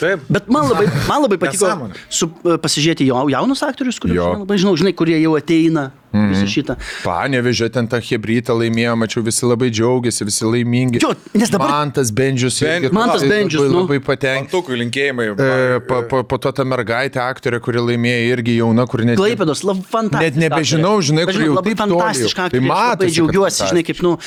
taip. 0.00 0.20
Bet 0.28 0.48
man 0.48 0.68
labai, 0.70 0.86
man 1.08 1.22
labai 1.26 1.38
patiko 1.38 1.90
su, 2.08 2.28
pasižiūrėti 2.44 3.06
jau, 3.08 3.24
jaunus 3.32 3.62
aktorius, 3.66 3.98
kuriuos 4.02 4.34
aš 4.34 4.40
labai 4.44 4.58
žinau, 4.62 4.76
žinai, 4.78 4.92
kurie 4.96 5.18
jau 5.22 5.34
ateina. 5.38 5.90
Mm 6.14 6.30
-hmm. 6.30 6.46
šitą. 6.46 6.76
Panevežė 7.02 7.68
ten 7.74 7.88
tą 7.90 7.98
hebrytą 7.98 8.54
laimėjo, 8.54 8.94
mačiau, 8.96 9.22
visi 9.26 9.46
labai 9.46 9.70
džiaugiasi, 9.70 10.24
visi 10.24 10.44
laimingi. 10.44 11.00
Jo, 11.02 11.10
nes 11.34 11.50
dabar- 11.50 11.70
Mantas 11.70 12.10
Bendžius. 12.10 12.60
Ben- 12.62 12.92
Mantas 12.92 13.22
Bendžius, 13.22 13.62
Labai, 13.66 13.74
nu. 13.74 13.80
labai 13.82 13.98
patenkintas. 14.00 14.54
Antukų 14.54 14.78
linkėjimai. 14.82 15.26
E, 15.34 15.80
po, 15.88 16.02
po, 16.10 16.22
po 16.22 16.38
to 16.38 16.52
ta 16.52 16.62
mergaitė 16.62 17.18
aktorė, 17.18 17.60
kuri 17.60 17.78
laimėjo 17.78 18.36
irgi 18.36 18.56
jauna, 18.60 18.86
kur 18.86 19.02
net... 19.04 19.18
Klaipėdos, 19.18 19.64
labai 19.66 19.82
fantastiška. 19.90 20.22
Net 20.24 20.36
nebežinau, 20.36 20.94
žinai, 21.02 21.24
kur 21.26 21.42
jau 21.42 21.54
labai 21.58 21.74
taip 21.74 21.82
fantastiška. 21.82 22.50
Tai 22.50 22.60
kad 22.98 23.08
džiaugiuosi, 23.10 23.66
žinai, 23.72 23.82
kaip, 23.82 24.02
nu, 24.02 24.18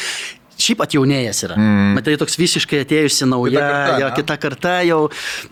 šiaip 0.62 0.82
atjaunėjęs 0.86 1.42
yra. 1.48 1.58
Mm. 1.60 1.94
Matai, 1.98 2.16
toks 2.22 2.38
visiškai 2.40 2.82
atėjusi 2.86 3.28
nauja, 3.30 3.58
Kita 3.58 3.70
karta, 3.70 3.98
jo, 4.02 4.10
kita 4.18 4.38
karta 4.42 4.74
jau, 4.88 5.00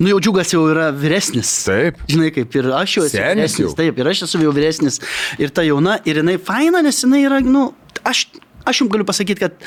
nu 0.02 0.12
jau 0.14 0.20
džiugas 0.24 0.54
jau 0.56 0.64
yra 0.72 0.90
vyresnis. 0.96 1.52
Taip. 1.68 2.02
Žinai, 2.12 2.32
kaip 2.36 2.58
ir 2.60 2.70
aš 2.74 2.98
jau 2.98 3.06
esu 3.08 3.18
Senis 3.18 3.36
vyresnis. 3.40 3.64
jau. 3.64 3.74
Taip, 3.80 4.02
ir 4.02 4.12
aš 4.12 4.26
esu 4.28 4.42
jau 4.44 4.54
vyresnis. 4.56 5.02
Ir 5.42 5.54
ta 5.56 5.66
jauna, 5.68 6.00
ir 6.10 6.22
jinai 6.24 6.38
faina, 6.42 6.84
nes 6.86 7.02
jinai 7.06 7.24
yra, 7.28 7.42
nu, 7.46 7.68
aš, 8.04 8.28
aš 8.66 8.84
jums 8.84 8.94
galiu 8.94 9.08
pasakyti, 9.08 9.46
kad 9.46 9.58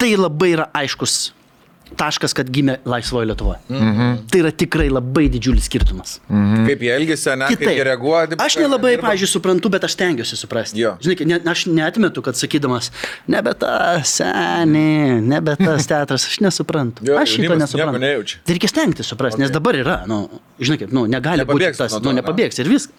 tai 0.00 0.14
labai 0.18 0.54
yra 0.56 0.70
aiškus 0.76 1.18
taškas, 1.94 2.34
kad 2.36 2.48
gimė 2.50 2.78
laisvoje 2.88 3.28
Lietuvoje. 3.30 3.58
Mhm. 3.70 4.16
Tai 4.30 4.40
yra 4.42 4.50
tikrai 4.50 4.88
labai 4.90 5.26
didžiulis 5.32 5.68
skirtumas. 5.68 6.16
Mhm. 6.28 6.66
Kaip 6.66 6.82
jie 6.82 6.92
elgesi, 6.96 7.30
ne, 7.38 7.46
kaip 7.46 7.60
Kitaip. 7.60 7.76
jie 7.78 7.84
reaguoja. 7.86 8.26
taip, 8.32 8.42
Aš 8.42 8.56
kaip 8.58 8.66
nelabai, 8.66 8.94
pažiūrėjau, 9.02 9.32
suprantu, 9.36 9.70
bet 9.70 9.86
aš 9.86 9.94
stengiuosi 9.94 10.38
suprasti. 10.40 10.80
Jo. 10.82 10.96
Žinai, 11.04 11.26
ne, 11.30 11.40
aš 11.52 11.66
neatmetu, 11.70 12.22
kad 12.26 12.38
sakydamas, 12.38 12.90
nebe 13.30 13.54
tas 13.54 14.16
seniai, 14.18 15.20
nebe 15.22 15.56
tas 15.60 15.86
teatras, 15.86 16.26
aš 16.26 16.40
nesuprantu. 16.44 17.06
Jo, 17.06 17.20
aš 17.22 17.36
šito 17.38 17.54
nesuprantu. 17.60 18.36
Tai 18.46 18.56
reikia 18.58 18.72
stengtis 18.72 19.06
suprasti, 19.12 19.40
nes 19.40 19.54
dabar 19.54 19.78
yra, 19.78 20.00
nu, 20.10 20.26
žinai, 20.58 20.80
kaip, 20.82 20.92
nu, 20.96 21.06
negali 21.10 21.46
būti 21.46 21.62
Nepabėgsi 21.62 21.82
tas, 21.84 21.92
nuo 21.94 22.00
to, 22.00 22.10
nu, 22.10 22.16
ne? 22.16 22.22
nepabėgs 22.22 22.58
ir 22.62 22.70
viskas. 22.70 22.92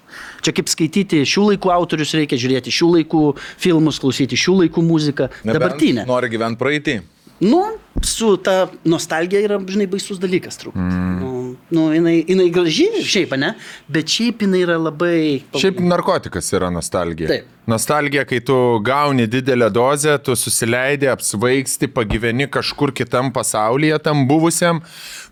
Čia 0.45 0.53
kaip 0.55 0.69
skaityti 0.71 1.21
šių 1.27 1.43
laikų 1.51 1.71
autorius, 1.73 2.13
reikia 2.17 2.39
žiūrėti 2.39 2.71
šių 2.73 2.89
laikų 2.95 3.21
filmus, 3.59 3.99
klausyti 3.99 4.37
šių 4.39 4.61
laikų 4.63 4.83
muziką, 4.85 5.29
Nebent 5.43 5.57
dabartinę. 5.59 6.05
Nori 6.07 6.29
gyventi 6.31 6.61
praeitį. 6.61 6.97
Nu, 7.45 7.63
su 8.05 8.35
ta 8.43 8.67
nostalgija 8.85 9.41
yra, 9.45 9.59
žinai, 9.67 9.87
baisus 9.89 10.19
dalykas 10.21 10.59
truputį. 10.61 10.85
Mm. 10.85 11.19
Nu, 11.21 11.33
nu, 11.73 11.89
jinai, 11.95 12.17
jinai 12.27 12.47
graži, 12.53 12.87
šiaip, 13.03 13.35
ne? 13.39 13.53
Bet 13.91 14.11
šiaip 14.11 14.45
jinai 14.45 14.63
yra 14.65 14.77
labai... 14.81 15.43
Šiaip 15.57 15.81
narkotikas 15.83 16.51
yra 16.55 16.71
nostalgija. 16.73 17.31
Taip. 17.31 17.53
Nostalgija, 17.67 18.23
kai 18.23 18.39
tu 18.47 18.55
gauni 18.79 19.25
didelę 19.27 19.67
dozę, 19.75 20.13
tu 20.23 20.37
susileidai, 20.39 21.09
apsvaigsti, 21.11 21.89
pagyveni 21.91 22.45
kažkur 22.47 22.93
kitam 22.95 23.27
pasaulyje, 23.35 23.97
tam 24.05 24.21
buvusiam, 24.29 24.79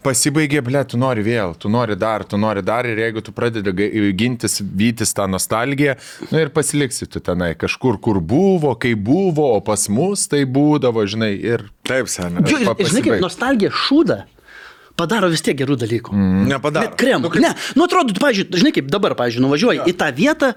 pasibaigė, 0.04 0.60
ble, 0.66 0.82
tu 0.84 1.00
nori 1.00 1.24
vėl, 1.24 1.56
tu 1.56 1.72
nori 1.72 1.96
dar, 1.96 2.26
tu 2.28 2.36
nori 2.36 2.60
dar 2.66 2.90
ir 2.92 3.00
jeigu 3.06 3.24
tu 3.24 3.32
pradedi 3.32 3.72
gintis, 4.20 4.60
vytis 4.60 5.16
tą 5.16 5.30
nostalgiją, 5.32 5.96
nu 6.28 6.42
ir 6.44 6.52
pasiliksi 6.52 7.08
tu 7.08 7.24
tenai 7.24 7.54
kažkur, 7.56 8.02
kur 8.04 8.20
buvo, 8.20 8.76
kai 8.76 8.98
buvo, 9.00 9.54
o 9.56 9.64
pas 9.64 9.88
mus 9.88 10.28
tai 10.28 10.44
būdavo, 10.44 11.08
žinai, 11.08 11.32
ir... 11.40 11.70
Taip, 11.88 12.12
seniai. 12.12 12.44
Jo, 12.56 12.64
ir, 12.64 12.72
pa- 12.72 12.80
ir 12.80 12.90
žinai, 12.92 13.04
kaip 13.04 13.14
pasibaigt. 13.16 13.26
nostalgija 13.28 13.76
šūda 13.86 14.20
padaro 14.96 15.28
vis 15.32 15.44
tiek 15.44 15.58
gerų 15.60 15.76
dalykų. 15.82 16.14
Mm. 16.16 16.44
Nepadaro. 16.54 16.88
Net 16.88 16.98
kremų. 17.00 17.32
Ne, 17.44 17.52
nu 17.76 17.88
atrodo, 17.88 18.16
tu, 18.16 18.22
pavyzdžiui, 18.24 18.62
žinai, 18.62 18.72
kaip 18.78 18.88
dabar, 18.92 19.16
pavyzdžiui, 19.20 19.44
nuvažiuoji 19.44 19.82
ja. 19.82 19.88
į 19.92 19.96
tą 20.00 20.08
vietą, 20.16 20.54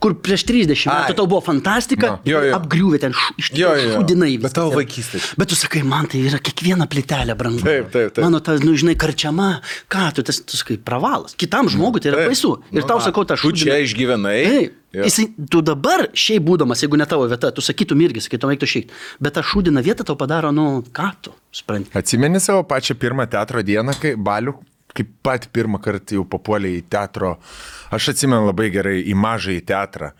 kur 0.00 0.14
prieš 0.24 0.46
30 0.48 0.88
Ai. 0.88 0.94
metų 1.04 1.16
tau 1.18 1.26
buvo 1.28 1.42
fantastika, 1.44 2.10
No. 2.14 2.18
Jo, 2.24 2.40
jo. 2.46 2.54
apgriuvė 2.56 3.00
ten 3.02 3.12
š, 3.12 3.34
iš 3.38 3.50
Jo, 3.54 3.74
jo, 3.76 3.82
jo. 3.84 3.98
šūdinai. 4.00 4.30
Bet 4.40 4.54
tavo 4.56 4.72
vaikystė. 4.74 5.20
Bet 5.38 5.50
tu 5.52 5.58
sakai, 5.60 5.82
man 5.84 6.08
tai 6.08 6.22
yra 6.24 6.38
kiekviena 6.40 6.86
plytelė 6.90 7.36
brangu. 7.36 7.60
Taip, 7.62 7.90
taip, 7.92 8.14
taip. 8.16 8.24
Mano 8.24 8.40
ta, 8.40 8.56
nu, 8.64 8.72
žinai, 8.80 8.96
karčiama, 8.96 9.60
ką 9.92 10.06
tu, 10.16 10.24
tas, 10.26 10.40
tu 10.40 10.56
sakai, 10.56 10.78
pravalas. 10.80 11.36
Kitam 11.36 11.68
žmogui 11.68 12.00
tai 12.00 12.10
yra 12.14 12.22
Taip. 12.24 12.32
baisu. 12.32 12.54
Ir 12.72 12.88
tau 12.88 12.98
sakau, 13.04 13.26
ta 13.28 13.36
Tu 13.36 13.52
čia 13.52 13.76
išgyvenai. 13.84 14.38
Taip. 14.48 14.76
Jo. 14.90 15.04
Jisai, 15.06 15.28
tu 15.52 15.60
dabar, 15.62 16.08
šiaip 16.18 16.42
būdamas, 16.42 16.80
jeigu 16.82 16.98
ne 16.98 17.04
tavo 17.06 17.28
vieta, 17.30 17.52
tu 17.54 17.62
sakytum 17.62 18.00
irgi, 18.02 18.24
sakytum, 18.24 18.50
eik 18.50 18.58
tu 18.58 18.66
šiek. 18.66 18.88
Bet 19.22 19.36
ta 19.36 19.44
šūdina 19.46 19.84
vieta 19.86 20.02
tau 20.02 20.16
padaro, 20.18 20.50
nu, 20.50 20.82
ką 20.90 21.10
tu, 21.22 21.30
supranti. 21.54 21.92
Atsimeni 21.94 22.40
savo 22.42 22.64
pačią 22.66 22.96
pirmą 22.98 23.28
teatro 23.30 23.62
dieną, 23.62 23.94
kai 24.02 24.16
balių, 24.18 24.56
kaip 24.96 25.10
pat 25.24 25.48
pirmą 25.54 25.80
kartą 25.82 26.18
jau 26.18 26.26
papuolė 26.28 26.76
į 26.78 26.84
teatro, 26.92 27.36
aš 27.94 28.12
atsimenu 28.14 28.50
labai 28.50 28.70
gerai, 28.74 29.00
į 29.04 29.16
mažą 29.18 29.56
į 29.56 29.64
teatrą. 29.70 30.12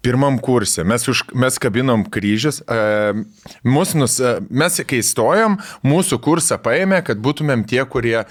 Pirmam 0.00 0.38
kursė 0.40 0.80
mes, 0.88 1.02
už, 1.12 1.26
mes 1.36 1.58
kabinom 1.60 2.06
kryžius, 2.08 2.62
e, 2.64 2.78
nus, 3.68 4.14
e, 4.16 4.30
mes 4.48 4.80
kai 4.88 5.02
stojom, 5.04 5.58
mūsų 5.84 6.18
kursą 6.24 6.56
paėmė, 6.62 7.02
kad 7.04 7.20
būtumėm 7.20 7.66
tie, 7.68 7.82
kurie 7.84 8.22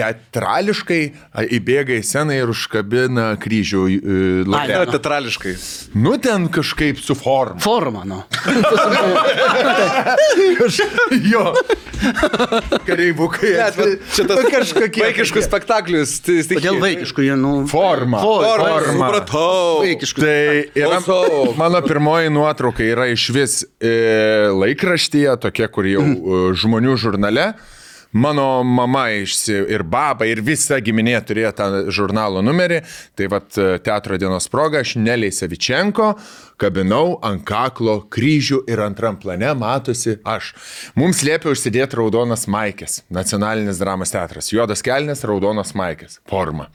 teatrališkai 0.00 1.00
a, 1.36 1.44
įbėga 1.44 1.98
į 2.00 2.04
sceną 2.08 2.36
ir 2.40 2.52
užkabina 2.54 3.28
kryžių 3.42 3.82
e, 3.86 3.98
Ne, 4.00 4.48
lapelį. 4.54 4.90
teatrališkai. 4.96 5.54
Nu 6.00 6.16
ten 6.22 6.48
kažkaip 6.52 6.98
su 7.04 7.14
forma. 7.18 7.60
Forma, 7.60 8.02
nu. 8.08 8.22
jo. 11.30 11.44
Kareivukai. 12.86 13.52
Čia 14.14 14.24
tas 14.28 14.44
kažkokie. 14.50 15.02
vaikiškus 15.04 15.46
spektaklius. 15.48 16.14
Tai, 16.24 16.38
Kodėl 16.50 16.78
vaikiškų 16.82 17.26
jie, 17.26 17.36
nu. 17.40 17.52
Forma. 17.70 18.20
For, 18.22 18.44
Forma, 18.46 18.70
Forma. 18.70 19.08
supratau. 19.08 19.82
Vaikiškų. 19.84 20.24
Tai 20.24 20.38
yra, 20.80 21.00
mano 21.60 21.82
pirmoji 21.84 22.32
nuotrauka 22.34 22.86
yra 22.86 23.08
iš 23.12 23.26
vis 23.36 23.58
e, 23.82 23.92
laikraštyje, 24.54 25.36
tokia, 25.44 25.68
kur 25.72 25.88
jau 25.90 26.06
e, 26.06 26.40
žmonių 26.60 26.96
žurnale. 27.00 27.50
Mano 28.12 28.62
mama 28.66 29.04
išsi, 29.14 29.54
ir 29.70 29.84
baba, 29.86 30.26
ir 30.26 30.40
visa 30.42 30.80
giminė 30.82 31.14
turėjo 31.22 31.52
tą 31.54 31.68
žurnalo 31.94 32.42
numerį. 32.42 32.80
Tai 33.14 33.28
vad 33.30 33.58
teatro 33.86 34.18
dienos 34.18 34.50
proga 34.50 34.82
aš 34.82 34.96
Neliai 34.98 35.30
Savičenko 35.34 36.16
kabinau 36.60 37.18
ant 37.24 37.42
kaklo 37.46 38.00
kryžių 38.12 38.62
ir 38.70 38.82
antram 38.84 39.16
plane 39.20 39.50
matosi 39.58 40.18
aš. 40.28 40.52
Mums 40.98 41.22
liepia 41.26 41.52
užsidėti 41.54 41.98
raudonas 41.98 42.46
maikės. 42.50 43.00
Nacionalinis 43.12 43.80
dramos 43.80 44.12
teatras. 44.12 44.50
Juodas 44.52 44.84
kelnes, 44.84 45.24
raudonas 45.26 45.72
maikės. 45.78 46.18
Forma. 46.30 46.68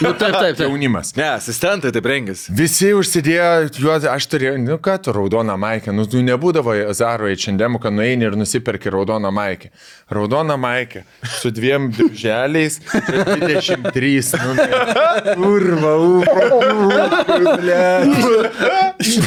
Nu, 0.00 0.12
taip, 0.14 0.36
taip, 0.36 0.56
taip. 0.56 0.66
Jaunimas. 0.66 1.14
Ne, 1.18 1.28
asistentai 1.36 1.92
taip 1.94 2.06
rengėsi. 2.08 2.54
Visi 2.56 2.92
užsidėjo, 2.96 3.50
juos, 3.82 4.06
aš 4.08 4.28
turėjau, 4.32 4.56
nu 4.62 4.78
ką 4.82 4.98
tu, 5.02 5.14
raudoną 5.16 5.56
maikę, 5.60 5.94
nu 5.94 6.06
tu 6.10 6.22
nebūdavo 6.24 6.76
Zaroje 6.96 7.36
šiandien, 7.46 7.78
kad 7.82 7.94
nueini 7.94 8.28
ir 8.28 8.38
nusiperki 8.38 8.92
raudoną 8.92 9.32
maikę. 9.34 9.72
Raudoną 10.12 10.56
maikę 10.60 11.04
su 11.40 11.50
dviem 11.54 11.90
dirželiais, 11.94 12.78
23, 12.82 14.22
nu, 14.42 14.52
kurva, 15.38 15.94
upa, 15.96 16.42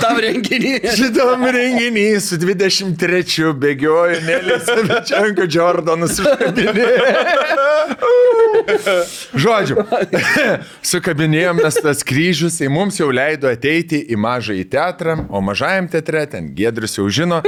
Šitam 0.05 0.19
renginį. 0.21 0.71
Šitam 0.95 1.45
renginį 1.55 2.05
su 2.21 2.37
23 2.41 3.53
bėgioju, 3.61 4.19
Nelės 4.25 4.69
Vičianko 4.85 5.47
Jordanus 5.49 6.19
užkabinėjau. 6.21 7.05
Žodžiu, 9.45 9.85
sukabinėjom 10.85 11.61
mes 11.63 11.79
tas 11.81 12.03
kryžius, 12.05 12.59
tai 12.61 12.69
mums 12.71 12.99
jau 13.01 13.09
leido 13.13 13.49
ateiti 13.49 14.03
į 14.05 14.19
mažąjį 14.21 14.65
teatrą, 14.75 15.17
o 15.29 15.41
mažajam 15.43 15.89
teatre, 15.91 16.25
ten 16.29 16.51
Gedrius 16.57 16.97
jau 16.99 17.07
žino, 17.09 17.41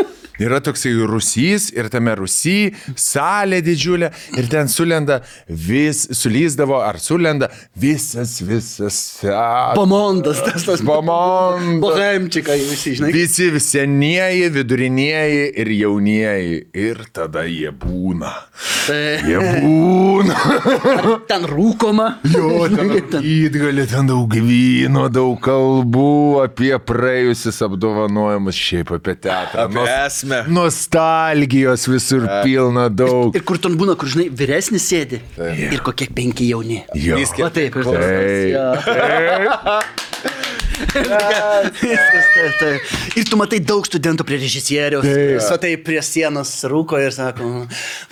yra 0.44 0.60
toksai 0.64 0.94
rusys 1.10 1.70
ir 1.76 1.90
tame 1.94 2.14
rusy 2.20 2.72
salė 2.98 3.62
didžiulė 3.66 4.12
ir 4.38 4.50
ten 4.52 4.70
sulenda 4.72 5.22
vis, 5.50 6.06
sulyzdavo 6.18 6.80
ar 6.84 7.00
sulenda 7.02 7.50
visas, 7.76 8.38
visas. 8.46 9.00
Pamondas, 9.76 10.42
tas 10.46 10.66
tas. 10.68 10.82
Pamondas. 10.86 11.82
Bohemčikai 11.82 12.60
visi, 12.70 12.96
žinai. 13.00 13.12
Visi 13.16 13.50
senieji, 13.64 14.50
vidurinieji 14.54 15.44
ir 15.64 15.72
jaunieji. 15.78 16.58
Ir 16.78 17.02
tada 17.16 17.44
jie 17.50 17.72
būna. 17.74 18.32
Tai, 18.88 19.00
Jie 19.28 19.40
būna. 19.62 20.36
ten 21.28 21.44
rūkoma. 21.50 22.08
Jo, 22.32 22.68
ten 22.72 22.94
Ten- 23.12 23.24
įtgali, 23.24 23.86
ten 23.90 24.08
daug 24.10 24.32
vyno, 24.34 25.08
daug 25.14 25.38
kalbų 25.44 26.44
apie 26.46 26.74
praėjusius 26.80 27.60
apdovanojimus, 27.68 28.58
šiaip 28.58 28.92
apie 28.98 29.16
teatrą. 29.28 29.68
Apie 29.68 29.84
esmę. 30.28 30.44
Nostalgijos 30.54 31.88
visur 31.88 32.28
pilna 32.44 32.90
daug. 32.90 33.36
Ir 33.36 33.44
kur 33.48 33.60
ten 33.62 33.78
būna, 33.80 33.96
kur, 34.00 34.10
žinai, 34.12 34.30
vyresnis 34.30 34.88
sėdi. 34.90 35.22
Ir 35.38 35.82
kokie 35.86 36.10
penki 36.14 36.50
jauni. 36.52 36.84
Jo. 36.96 37.18
Viskį. 37.20 37.44
Va 37.46 37.52
taip, 37.54 37.76
ir 37.76 37.84
Taip. 38.88 40.54
Viskas, 40.78 42.28
taip, 42.34 42.58
taip. 42.60 43.18
Ir 43.18 43.26
tu 43.30 43.38
matai 43.40 43.60
daug 43.64 43.86
studentų 43.88 44.26
prie 44.28 44.38
režisieriaus. 44.42 45.06
Svatai 45.48 45.74
prie 45.84 46.02
sienos 46.06 46.52
rūko 46.70 47.00
ir 47.02 47.14
sako, 47.16 47.50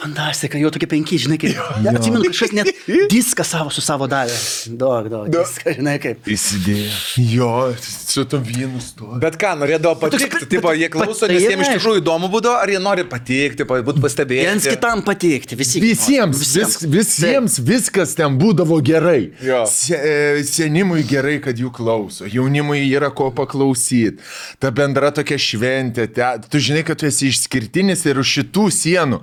fantastika, 0.02 0.60
jau 0.62 0.72
tokie 0.74 0.90
penki, 0.92 1.20
žinai, 1.22 1.38
kaip. 1.42 1.56
Ja, 1.86 1.94
atsimenu, 1.96 2.24
kažkas 2.30 2.54
net 2.56 2.72
diską 3.12 3.46
savo 3.48 3.74
su 3.74 3.84
savo 3.86 4.08
davė. 4.12 4.36
Daug, 4.80 5.10
daug. 5.12 5.30
Diską, 5.34 5.76
žinai, 5.78 5.98
kaip. 6.04 6.26
Įsidėjo. 6.36 6.92
Jo, 7.36 7.52
su 7.82 8.26
tom 8.30 8.44
vynu 8.46 8.82
stovi. 8.84 9.20
Bet 9.24 9.38
ką, 9.42 9.54
norėdavo 9.62 9.96
patikti, 10.02 10.30
toks- 10.34 10.50
tipo, 10.56 10.74
jie 10.78 10.90
klauso, 10.94 11.30
nes 11.30 11.44
tai 11.46 11.54
jiems 11.54 11.68
iš 11.68 11.74
tikrųjų 11.78 12.02
įdomu 12.04 12.30
būdavo, 12.34 12.58
ar 12.64 12.72
jie 12.74 12.82
nori 12.82 13.06
patikti, 13.10 13.68
būti 13.68 14.04
pastebėti. 14.04 14.48
Viens 14.50 14.68
kitam 14.70 15.04
patikti, 15.06 15.58
visi. 15.60 15.82
Visiems, 15.84 16.42
vis, 16.56 16.78
visiems 16.90 17.60
viskas 17.66 18.16
ten 18.18 18.38
būdavo 18.42 18.80
gerai. 18.86 19.32
Jo. 19.46 19.64
Se, 19.70 19.96
e, 19.98 20.44
senimui 20.48 21.04
gerai, 21.08 21.38
kad 21.44 21.58
jų 21.60 21.72
klauso, 21.76 22.28
jaunimui 22.56 22.92
yra 22.94 23.10
ko 23.14 23.32
paklausyti. 23.32 24.22
Ta 24.60 24.72
bendra 24.72 25.12
tokia 25.12 25.38
šventė, 25.38 26.08
te, 26.08 26.24
tu 26.50 26.60
žinai, 26.60 26.84
kad 26.86 27.00
tu 27.00 27.08
esi 27.08 27.30
išskirtinis 27.30 28.06
ir 28.06 28.20
už 28.20 28.40
šitų 28.40 28.70
sienų. 28.72 29.22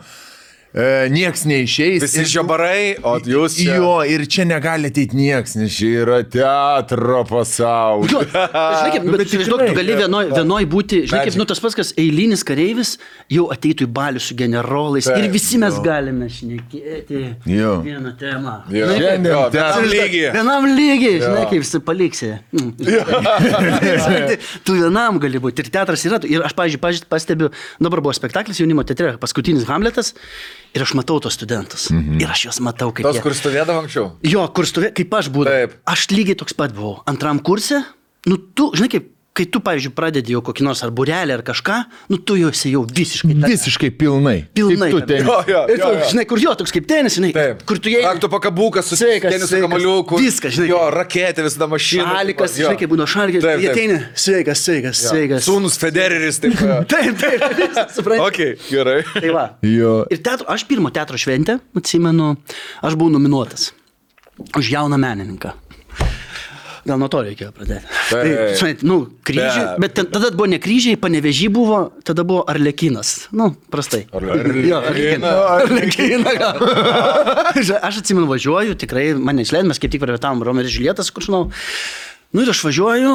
E, 0.75 1.09
nieks 1.13 1.45
neišeis. 1.49 2.03
Visi 2.05 2.25
žiobarai, 2.33 2.97
o 3.05 3.17
jūs 3.21 3.57
čia. 3.61 3.77
Jo, 3.77 3.93
ir 4.09 4.25
čia 4.31 4.45
negali 4.49 4.89
ateiti 4.93 5.17
nieks, 5.19 5.55
nes 5.61 5.73
čia 5.77 6.03
yra 6.05 6.19
teatro 6.25 7.23
pasaulis. 7.29 8.13
Jo, 8.13 8.23
žinai, 8.25 8.91
kaip, 8.95 9.07
bet 9.09 9.19
bet 9.23 9.31
tikrai, 9.33 9.49
tu 9.69 9.77
gali 9.79 9.97
vienoj, 10.01 10.31
vienoj 10.37 10.67
būti, 10.73 11.03
Medžiai. 11.13 11.37
nu 11.41 11.47
tas 11.49 11.61
pats, 11.63 11.77
kas 11.79 11.93
eilinis 12.01 12.43
kareivis, 12.49 12.95
jau 13.33 13.49
ateitų 13.55 13.87
į 13.89 13.93
balių 13.99 14.23
su 14.25 14.37
generolais 14.39 15.07
Taip, 15.11 15.19
ir 15.23 15.31
visi 15.35 15.61
mes 15.61 15.77
jo. 15.79 15.85
galime 15.87 16.29
šnekėti 16.33 17.23
Jo. 17.53 17.77
vieną 17.85 18.15
temą. 18.21 18.57
Jo. 18.73 18.89
Kaip- 18.89 19.01
Šiandien 19.03 19.33
Jo, 19.33 19.43
vienam 19.53 19.85
lygyje. 19.93 20.33
Vienam 20.37 20.67
lygiai, 20.77 21.17
žinai, 21.23 21.45
kaip 21.51 21.63
visi 21.65 21.81
paliksi. 21.85 22.33
Mm. 22.53 22.73
Tu 24.65 24.77
vienam 24.79 25.19
gali 25.23 25.41
būti. 25.43 25.65
Ir 25.65 25.71
teatras 25.75 26.05
yra. 26.09 26.21
Ir 26.29 26.45
aš, 26.47 26.55
pavyzdžiui, 26.59 27.07
pastebiu, 27.11 27.51
dabar 27.83 28.03
buvo 28.05 28.15
spektaklis 28.17 28.61
jaunimo 28.63 28.85
teatre, 28.87 29.15
paskutinis 29.23 29.67
Hamletas. 29.69 30.13
Ir 30.73 30.83
aš 30.87 30.95
matau 30.97 31.19
tos 31.21 31.35
studentus. 31.37 31.91
Mhm. 31.93 32.21
Ir 32.23 32.31
aš 32.33 32.47
juos 32.47 32.61
matau, 32.65 32.93
kaip 32.97 33.05
Tos, 33.05 33.17
jie. 33.19 33.23
kur 33.25 33.35
stovėdavo 33.37 33.83
anksčiau. 33.85 34.07
Jo, 34.25 34.47
kur 34.57 34.65
stovė, 34.65 34.93
kaip 34.97 35.13
aš 35.19 35.29
buvau. 35.35 35.51
Taip. 35.51 35.75
Aš 35.93 36.07
lygiai 36.15 36.37
toks 36.41 36.55
pat 36.57 36.73
buvau. 36.73 37.03
Antram 37.07 37.39
kurse, 37.45 37.83
nu 38.27 38.39
tu, 38.57 38.71
žinai, 38.75 38.89
kaip, 38.89 39.11
kai 39.33 39.47
tu, 39.49 39.61
pavyzdžiui, 39.65 39.95
pradedi 39.97 40.35
jau 40.35 40.43
kokį 40.45 40.65
nors 40.67 40.83
ar 40.85 40.91
burelį 40.93 41.33
ar 41.39 41.43
kažką, 41.47 41.77
nu 42.13 42.19
tu 42.21 42.35
jau 42.37 42.51
esi 42.53 42.73
jau 42.75 42.83
visiškai. 42.85 43.33
tame. 43.33 43.49
Visiškai 43.49 43.89
pilnai. 43.97 44.35
Pilnai. 44.53 44.91
Kaip 44.93 44.99
tu 45.01 45.07
ten. 45.09 45.25
Jo, 45.25 45.39
jo, 45.49 45.63
Ir 45.73 45.79
tu, 45.81 45.87
jo, 45.89 45.93
jo. 45.97 46.09
žinai, 46.13 46.25
kur 46.29 46.43
jo, 46.43 46.53
toks 46.61 46.75
kaip 46.77 46.87
tenis, 46.91 47.17
žinai, 47.17 47.31
Taip. 47.33 47.63
kur 47.65 47.81
tu 47.81 47.89
jai... 47.89 48.03
Aktų 48.11 48.29
pakabukas 48.35 48.91
su 48.93 48.99
Sveikas, 49.01 49.33
teniso 49.33 49.49
sveikas. 49.49 49.65
kamaliuku. 49.71 50.21
Viskas, 50.21 50.53
žinai. 50.59 50.69
Jo, 50.69 50.83
raketė 50.93 51.47
visada 51.49 51.67
mašina. 51.73 52.05
Šalikas, 52.13 52.59
Jo. 52.61 52.67
žinai, 52.69 52.79
kaip 52.83 52.93
būna 52.93 53.07
šalikas, 53.09 53.43
jie 53.49 53.57
taip. 53.57 53.73
ateina, 53.73 53.99
sveikas, 54.15 54.65
sveikas, 54.69 55.01
Jo. 55.03 55.09
sveikas. 55.15 55.49
Sūnus 55.49 55.79
Federeris, 55.81 56.41
taip. 56.45 56.59
Taip, 56.93 57.17
taip, 57.17 57.41
suprantate. 57.97 58.21
Ok, 58.29 58.69
gerai. 58.69 59.01
Tai 59.17 59.31
va. 59.33 59.47
Jo. 59.65 60.03
Ir 60.13 60.21
teatro, 60.21 60.45
aš 60.53 60.67
pirmo 60.69 60.93
teatro 60.93 61.17
šventę, 61.17 61.57
atsimenu, 61.81 62.35
aš 62.85 63.01
buvau 63.01 63.17
nominuotas 63.17 63.71
už 64.59 64.73
jauną 64.75 64.97
menininką. 64.99 65.53
Gal 66.83 66.99
nuo 66.99 67.07
to 67.13 67.21
reikėjo 67.23 67.53
pradėti. 67.55 67.87
Tai, 68.11 68.23
žinai, 68.59 68.73
nu, 68.87 68.97
kryžiai, 69.27 69.65
Be- 69.77 69.85
bet 69.85 69.93
ten, 69.99 70.09
tada 70.11 70.33
buvo 70.35 70.49
ne 70.51 70.59
kryžiai, 70.63 70.99
panevežy 70.99 71.47
buvo, 71.55 71.79
tada 72.03 72.25
buvo 72.27 72.43
arlekinas. 72.51 73.29
Nu, 73.31 73.53
prastai. 73.71 74.05
Gal. 76.43 76.59
Žinai, 77.63 77.81
aš 77.87 78.01
atsimenu, 78.03 78.27
važiuoju, 78.31 78.75
tikrai 78.83 79.13
mane 79.15 79.47
išleidom, 79.47 79.71
mes 79.71 79.79
kaip 79.83 79.95
tik 79.95 80.03
privatavom 80.03 80.43
Romeris 80.47 80.75
Žilietas, 80.75 81.13
kur 81.15 81.23
žinau. 81.23 81.45
Nu 82.33 82.43
ir 82.43 82.49
aš 82.49 82.63
važiuoju, 82.65 83.13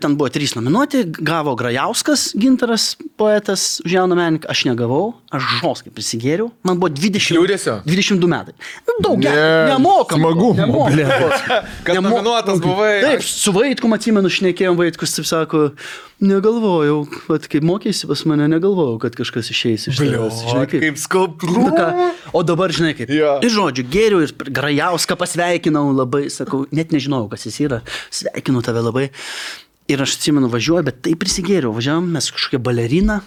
ten 0.00 0.14
buvo 0.16 0.30
trys 0.30 0.54
nominuoti, 0.54 1.02
gavo 1.18 1.56
Grajauskas, 1.58 2.28
gintaras, 2.38 2.92
poetas, 3.18 3.80
už 3.82 3.96
jauną 3.98 4.14
menininką, 4.14 4.46
aš 4.54 4.64
negavau, 4.70 5.16
aš 5.32 5.46
žoskai 5.62 5.90
prisigėriau, 5.96 6.50
man 6.66 6.78
buvo 6.80 6.90
20, 6.92 7.32
Liūdesio? 7.38 7.78
22 7.88 8.28
metai. 8.28 8.54
Nu, 8.88 8.96
daug, 9.04 9.18
Ne, 9.22 9.32
ne, 9.32 9.72
nemokam. 9.72 10.20
blet. 10.92 11.52
Kad 11.86 11.98
nominuotas 11.98 12.60
buvai. 12.62 12.94
Taip, 13.06 13.24
su 13.24 13.52
Vaitkum 13.56 13.96
atsimenu, 13.96 14.28
šnekėjom, 14.32 14.76
Vaitkus 14.78 15.16
taip 15.16 15.28
sako, 15.28 15.62
negalvojau, 16.22 17.00
vat, 17.30 17.46
kaip 17.50 17.64
mokėsi 17.66 18.06
pas 18.10 18.22
mane, 18.30 18.46
negalvojau, 18.52 18.98
kad 19.02 19.16
kažkas 19.18 19.50
išeis 19.54 19.88
iš 19.90 19.98
tavęs. 19.98 20.42
Žinai, 20.52 20.66
Kaip 20.72 21.00
skulptūra. 21.02 21.64
Nu 21.64 21.72
ką, 21.74 21.88
O 22.38 22.42
dabar, 22.46 22.72
žinai, 22.74 22.92
kaip. 22.98 23.10
Jo. 23.12 23.34
Ir 23.44 23.50
žodžiu, 23.52 23.84
geriau 23.92 24.22
ir 24.24 24.32
Grajauską 24.38 25.16
pasveikinau 25.20 25.88
labai, 25.96 26.26
sakau, 26.32 26.64
net 26.74 26.92
nežinau, 26.94 27.24
kas 27.32 27.48
jis 27.48 27.58
yra. 27.66 27.80
Sveikinu 28.14 28.62
tave 28.64 28.84
labai. 28.84 29.08
Ir 29.90 30.00
aš 30.04 30.14
atsimenu, 30.20 30.48
važiuoju, 30.52 30.86
bet 30.86 31.00
taip 31.04 31.18
prisigėriau. 31.24 31.72
Važiavam, 31.74 32.06
mes 32.14 32.30
kažkokią 32.32 32.60
baleriną, 32.62 33.18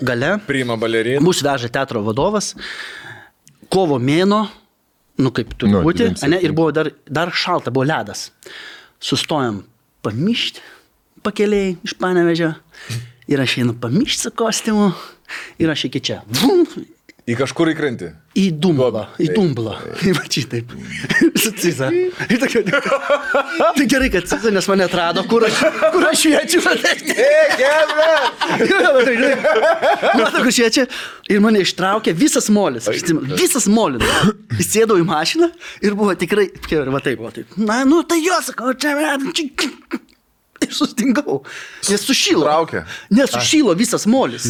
gale. 0.00 0.36
Priima 0.46 0.76
baleriną. 0.80 1.22
Mūsų 1.24 1.46
veža 1.46 1.70
teatro 1.72 2.02
vadovas. 2.06 2.52
Kovo 3.72 3.98
mėno, 4.00 4.46
nu 5.20 5.32
kaip 5.34 5.52
turi 5.58 5.74
Nu, 5.74 5.82
būti, 5.84 6.06
27. 6.08 6.30
ne, 6.32 6.40
ir 6.46 6.54
buvo 6.56 6.72
dar, 6.72 6.90
dar 7.04 7.32
šalta, 7.34 7.72
buvo 7.74 7.86
ledas. 7.88 8.28
Sustojom 9.00 9.62
pamišti 10.06 10.62
pakeliai 11.26 11.76
iš 11.84 11.96
panevežio. 11.98 12.52
Ir 13.28 13.42
aš 13.42 13.58
einu 13.60 13.74
pamišti 13.80 14.28
su 14.28 14.32
kostiumu. 14.36 14.92
Ir 15.60 15.70
aš 15.70 15.88
iki 15.90 16.00
čia. 16.00 16.22
Vum, 16.40 16.64
Į 17.28 17.34
kažkur 17.36 17.68
įkrenti. 17.74 18.06
į 18.38 18.46
dumblą. 18.56 19.02
Į 19.20 19.26
dumblą. 19.36 19.74
Į 20.08 20.14
mačy 20.16 20.46
taip. 20.48 20.70
Su 21.42 21.50
ciza. 21.60 21.90
Tai 23.76 23.84
gerai, 23.90 24.08
kad 24.14 24.24
ciza, 24.30 24.52
nes 24.54 24.68
mane 24.70 24.86
atrado, 24.86 25.24
kur 25.28 25.44
aš, 25.44 25.58
kur 25.92 26.06
aš 26.08 26.22
šviečiu. 26.24 26.62
Tai, 26.64 26.94
žinai, 29.12 29.34
Matai, 30.16 30.40
kur 30.40 30.50
šviečia. 30.54 30.86
Ir 31.28 31.44
mane 31.44 31.60
ištraukė 31.66 32.16
visas 32.16 32.48
molis. 32.54 32.88
Visas 33.36 33.68
molis. 33.68 34.08
Įsėdau 34.58 34.96
į 35.02 35.06
mašiną 35.08 35.50
ir 35.84 35.98
buvo 35.98 36.16
tikrai. 36.18 36.48
Va 36.88 37.02
taip, 37.04 37.20
va 37.20 37.34
taip. 37.34 37.56
Na, 37.60 37.82
nu 37.88 38.00
tai 38.08 38.22
jo, 38.24 38.40
sakau, 38.48 38.72
čia. 38.72 38.96
čia- 39.36 40.06
Ir 40.68 40.72
sustingau. 40.74 41.38
Nes 41.88 42.02
sušylo. 42.02 42.42
Traukė? 42.44 42.80
Nes 43.14 43.30
sušylo 43.32 43.72
visas 43.78 44.04
molis. 44.10 44.44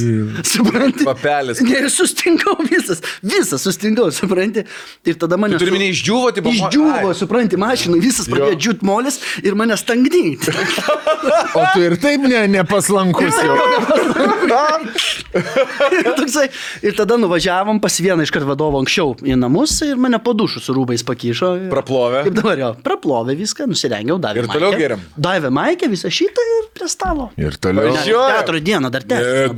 Supranti? 0.48 1.04
Papelis. 1.06 1.60
Ne, 1.62 1.74
ir 1.84 1.90
sustingau 1.92 2.54
visas. 2.64 3.02
Visas 3.22 3.62
sustingau, 3.62 4.08
supranti? 4.14 4.64
Ir 5.06 5.18
tada 5.20 5.36
mane... 5.38 5.54
Tu 5.58 5.66
turi 5.66 5.74
minėti 5.76 5.98
išdžiūvo, 5.98 6.32
tipo, 6.38 6.48
ma- 6.50 6.56
Išdžiūvo, 6.70 7.10
ai. 7.12 7.14
supranti, 7.18 7.60
mašinai, 7.60 8.00
visas 8.02 8.26
pradėjo 8.30 8.56
džiūt 8.64 8.82
molis 8.88 9.20
ir 9.44 9.54
mane 9.58 9.76
stangdyti. 9.78 10.54
O 11.58 11.62
tu 11.74 11.80
ir 11.82 11.96
taip 12.00 12.22
ne, 12.30 12.44
nepaslankus 12.52 13.34
jau. 13.42 13.54
ir, 15.34 16.08
toksai, 16.18 16.46
ir 16.86 16.94
tada 16.98 17.16
nuvažiavom 17.20 17.80
pas 17.82 17.96
vieną 18.00 18.22
iš 18.26 18.32
karto 18.34 18.48
vadovo 18.48 18.80
anksčiau 18.82 19.14
į 19.26 19.36
namus 19.40 19.74
ir 19.86 19.98
mane 20.00 20.20
po 20.24 20.34
dušu 20.36 20.62
su 20.62 20.74
rūbais 20.76 21.04
pakišo. 21.08 21.50
ir- 21.64 21.72
Praplovė? 21.72 22.22
Kaip 22.28 22.36
dabar 22.38 22.62
jo, 22.62 22.70
praplovė 22.86 23.36
viską, 23.38 23.66
nusirengiau, 23.70 24.18
davė. 24.22 24.44
Ir 24.44 24.50
toliau 24.52 24.72
geriam? 24.78 25.02
Davė 25.18 25.50
maikę, 25.54 25.90
visą 25.98 26.10
šitą 26.14 26.44
ir 26.54 26.68
prie 26.78 26.88
stalo. 26.88 27.28
Ir 27.36 27.58
toliau. 27.58 27.92
Teatro 28.06 28.60
dieną 28.62 28.90
dar 28.94 29.02
tęsiasi. 29.02 29.54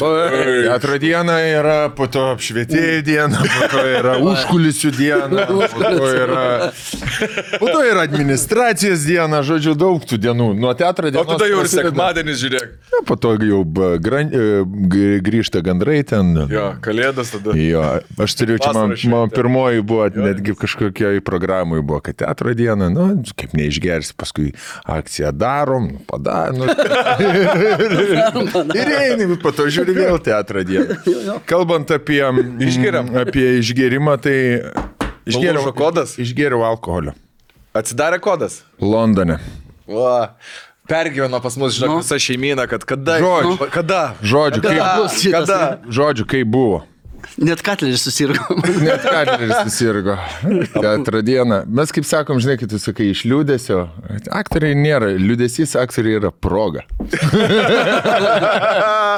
Teatro 0.64 0.98
diena 0.98 1.36
yra, 1.44 1.78
po 1.94 2.06
to 2.08 2.24
apšvietėjų 2.34 3.02
diena, 3.04 3.40
po 3.44 3.68
to 3.72 3.84
yra 3.84 4.16
užkulisių 4.24 4.90
diena, 4.96 5.46
po 5.50 5.68
to 5.84 6.08
yra, 6.16 6.44
po 7.60 7.66
to 7.68 7.82
yra 7.84 8.04
administracijos 8.08 9.04
diena, 9.06 9.42
žodžiu, 9.46 9.74
daug 9.78 10.04
tų 10.08 10.18
dienų. 10.24 10.50
Nuo 10.60 10.72
teatro 10.78 11.08
O 11.08 11.12
dienos. 11.12 11.28
tada 11.28 11.48
jau 11.50 11.60
ir 11.64 11.70
sekmadienis, 11.72 12.40
žiūrėk. 12.40 12.74
Na, 12.94 13.02
Po 13.10 13.16
to 13.16 13.34
jau 13.42 13.62
gran, 14.00 14.30
e, 14.32 14.62
grįžta 15.24 15.62
gandrai 15.64 16.00
ten. 16.06 16.32
Jo, 16.50 16.66
kalėdas 16.84 17.32
tada. 17.34 17.54
Jo, 17.58 17.84
aš 18.20 18.36
turiu 18.38 18.58
čia, 18.60 18.72
man, 18.76 18.94
man 19.10 19.32
pirmoji 19.34 19.82
buvo, 19.82 20.08
netgi 20.14 20.54
kažkokiai 20.58 21.20
programai 21.24 21.80
buvo, 21.82 22.00
kad 22.04 22.16
teatro 22.22 22.54
diena, 22.54 22.90
nu, 22.92 23.08
kaip 23.36 23.54
neišgersi, 23.56 24.14
paskui 24.20 24.52
akciją 24.84 25.32
darom, 25.36 25.90
padarom. 26.06 26.29
Nu, 26.54 26.64
ir 28.80 28.88
eini, 29.00 29.26
po 29.42 29.52
to 29.54 29.66
žiūri 29.72 29.94
vėl 29.96 30.18
teatro 30.24 30.62
dieną. 30.66 30.96
Kalbant 31.48 31.90
apie, 31.94 32.22
Išgeriam. 32.66 33.10
apie 33.22 33.46
išgerimą, 33.60 34.16
tai 34.22 34.36
Nulūžo 35.30 35.72
kodas? 35.76 36.16
išgeriau 36.20 36.64
alkoholio. 36.66 37.14
Atsidarė 37.76 38.18
kodas. 38.22 38.62
Londone. 38.82 39.38
Va. 39.86 40.34
Pergyveno 40.90 41.38
pas 41.42 41.54
mus, 41.54 41.76
žinok, 41.78 41.90
Nu. 41.90 41.98
visa 42.02 42.16
šeimyna, 42.18 42.64
kad 42.66 42.82
kada. 42.82 43.20
Žodžiu. 43.22 43.50
Nu, 43.60 43.66
Kada? 43.70 44.00
Žodžiu, 44.22 44.62
Kada? 44.64 44.86
kaip, 45.06 45.32
Kada? 45.36 45.58
žodžiu, 45.86 46.26
kaip 46.26 46.46
buvo. 46.50 46.80
Net 47.40 47.62
Katleris 47.64 48.02
susirgo. 48.04 48.44
Net 48.84 49.02
Katleris 49.02 49.56
susirgo. 49.64 50.16
Teatro 50.74 51.22
dieną. 51.24 51.62
Mes 51.66 51.92
kaip 51.96 52.04
sakom, 52.04 52.40
žinai, 52.42 52.58
kai 52.60 52.68
tu 52.68 52.78
sakai 52.80 53.06
iš 53.14 53.22
liūdėsio, 53.30 53.78
aktoriai 54.36 54.76
nėra, 54.76 55.08
liūdėsys 55.16 55.72
aktoriai 55.80 56.18
yra 56.20 56.30
proga. 56.36 56.84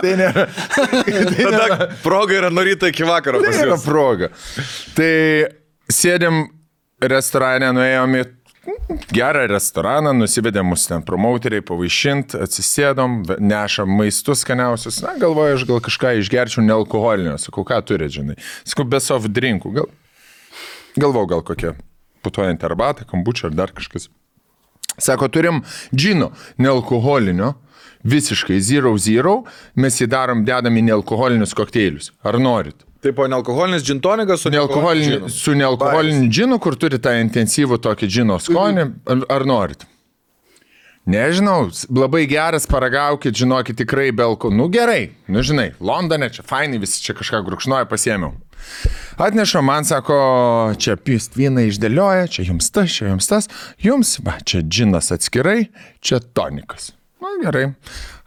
tai 0.04 0.14
nėra, 0.20 0.46
Tada 1.42 1.88
proga 2.04 2.38
yra 2.38 2.52
nuo 2.54 2.62
ryto 2.66 2.90
iki 2.92 3.06
vakaro 3.08 3.42
tai 3.42 3.56
yra 3.64 3.78
proga. 3.82 4.30
Tai 4.94 5.10
sėdėm 5.90 6.44
restorane, 7.02 7.72
nuėjom 7.74 8.18
į 8.20 8.24
gerą 9.12 9.46
restoraną, 9.50 10.12
nusivedėm 10.16 10.70
mus 10.72 10.86
ten 10.88 11.02
promauteriai, 11.06 11.64
pavaišint, 11.66 12.36
atsisėdom, 12.46 13.22
nešam 13.42 13.90
maistus 13.98 14.44
skaniausius. 14.46 15.00
Na, 15.04 15.16
galvoju, 15.20 15.58
aš 15.58 15.66
gal 15.68 15.82
kažką 15.84 16.14
išgerčiau 16.20 16.64
nealkoholinio. 16.66 17.36
Sakau, 17.42 17.64
ką 17.68 17.80
turi, 17.86 18.10
žinai. 18.12 18.38
Sakau, 18.62 18.86
be 18.88 19.02
soft 19.02 19.32
drinkų. 19.34 19.74
Gal... 19.78 19.90
Galvau, 21.00 21.24
gal 21.26 21.42
kokia 21.46 21.74
putojant 22.22 22.62
arbatą, 22.64 23.06
kambučia 23.08 23.48
ar 23.50 23.56
dar 23.56 23.74
kažkas. 23.74 24.08
Sako, 25.00 25.28
turim 25.32 25.62
džino, 25.94 26.30
nealkoholinio, 26.60 27.54
visiškai 28.04 28.60
zero 28.60 28.92
zero, 29.00 29.42
mes 29.74 29.98
jį 30.00 30.10
darom, 30.12 30.44
dedam 30.46 30.76
į 30.76 30.86
nealkoholinius 30.90 31.56
kokteilius. 31.56 32.12
Ar 32.22 32.38
norit? 32.38 32.84
Taip, 33.02 33.18
o 33.18 33.26
nealkoholinis 33.26 33.82
džintonikas 33.82 34.44
su 34.44 34.50
Nealkoholiniu, 34.50 35.08
nealkoholiniu 35.08 35.30
su 35.34 35.54
nealkoholiniu 35.58 36.28
džinu, 36.30 36.58
kur 36.62 36.76
turi 36.78 37.00
tą 37.02 37.16
intensyvų 37.18 37.80
tokį 37.82 38.06
džino 38.06 38.36
skonį, 38.38 38.84
ar, 39.10 39.24
ar 39.38 39.46
norit? 39.48 39.82
Nežinau, 41.10 41.66
labai 41.90 42.28
geras, 42.30 42.68
paragaukit, 42.70 43.34
žinokit, 43.34 43.74
tikrai 43.80 44.12
belko. 44.14 44.52
Nu 44.54 44.68
gerai, 44.70 45.10
nu 45.26 45.42
žinai, 45.42 45.72
Londone 45.82 46.28
čia 46.30 46.44
fainai, 46.46 46.78
visi 46.78 47.02
čia 47.02 47.16
kažką 47.18 47.42
grukšnoja, 47.48 47.88
pasiemiau. 47.90 48.36
Atneša 49.18 49.64
man, 49.66 49.82
sako, 49.82 50.18
čia 50.78 50.94
pist 50.94 51.34
vyną 51.34 51.66
išdėlioja, 51.72 52.30
čia 52.30 52.46
jums 52.52 52.70
tas, 52.70 52.94
čia 52.94 53.10
jums 53.10 53.26
tas, 53.26 53.50
jums, 53.82 54.14
va, 54.22 54.36
čia 54.46 54.62
džinas 54.62 55.10
atskirai, 55.10 55.72
čia 55.98 56.22
tonikas. 56.22 56.92
Na 57.18 57.34
gerai, 57.42 57.72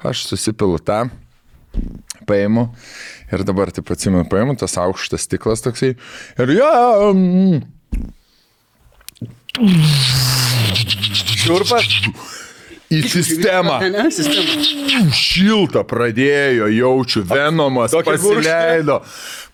aš 0.03 0.27
susipilu 0.27 0.83
tą, 0.83 1.05
paimu 2.27 2.67
ir 3.33 3.45
dabar 3.47 3.71
taip 3.73 3.89
atsimenu, 3.93 4.25
paimu 4.29 4.57
tas 4.59 4.77
aukštas 4.81 5.25
stiklas 5.27 5.63
toksai 5.65 5.95
ir 5.95 6.55
jo. 6.57 6.71
Mm, 7.15 7.63
Šiurpas. 11.45 11.85
į 12.91 13.01
sistemą. 13.09 13.79
Šilta 15.15 15.85
pradėjo, 15.87 16.67
jaučiu, 16.75 17.23
venomas 17.29 17.95
pasileido. 18.05 18.99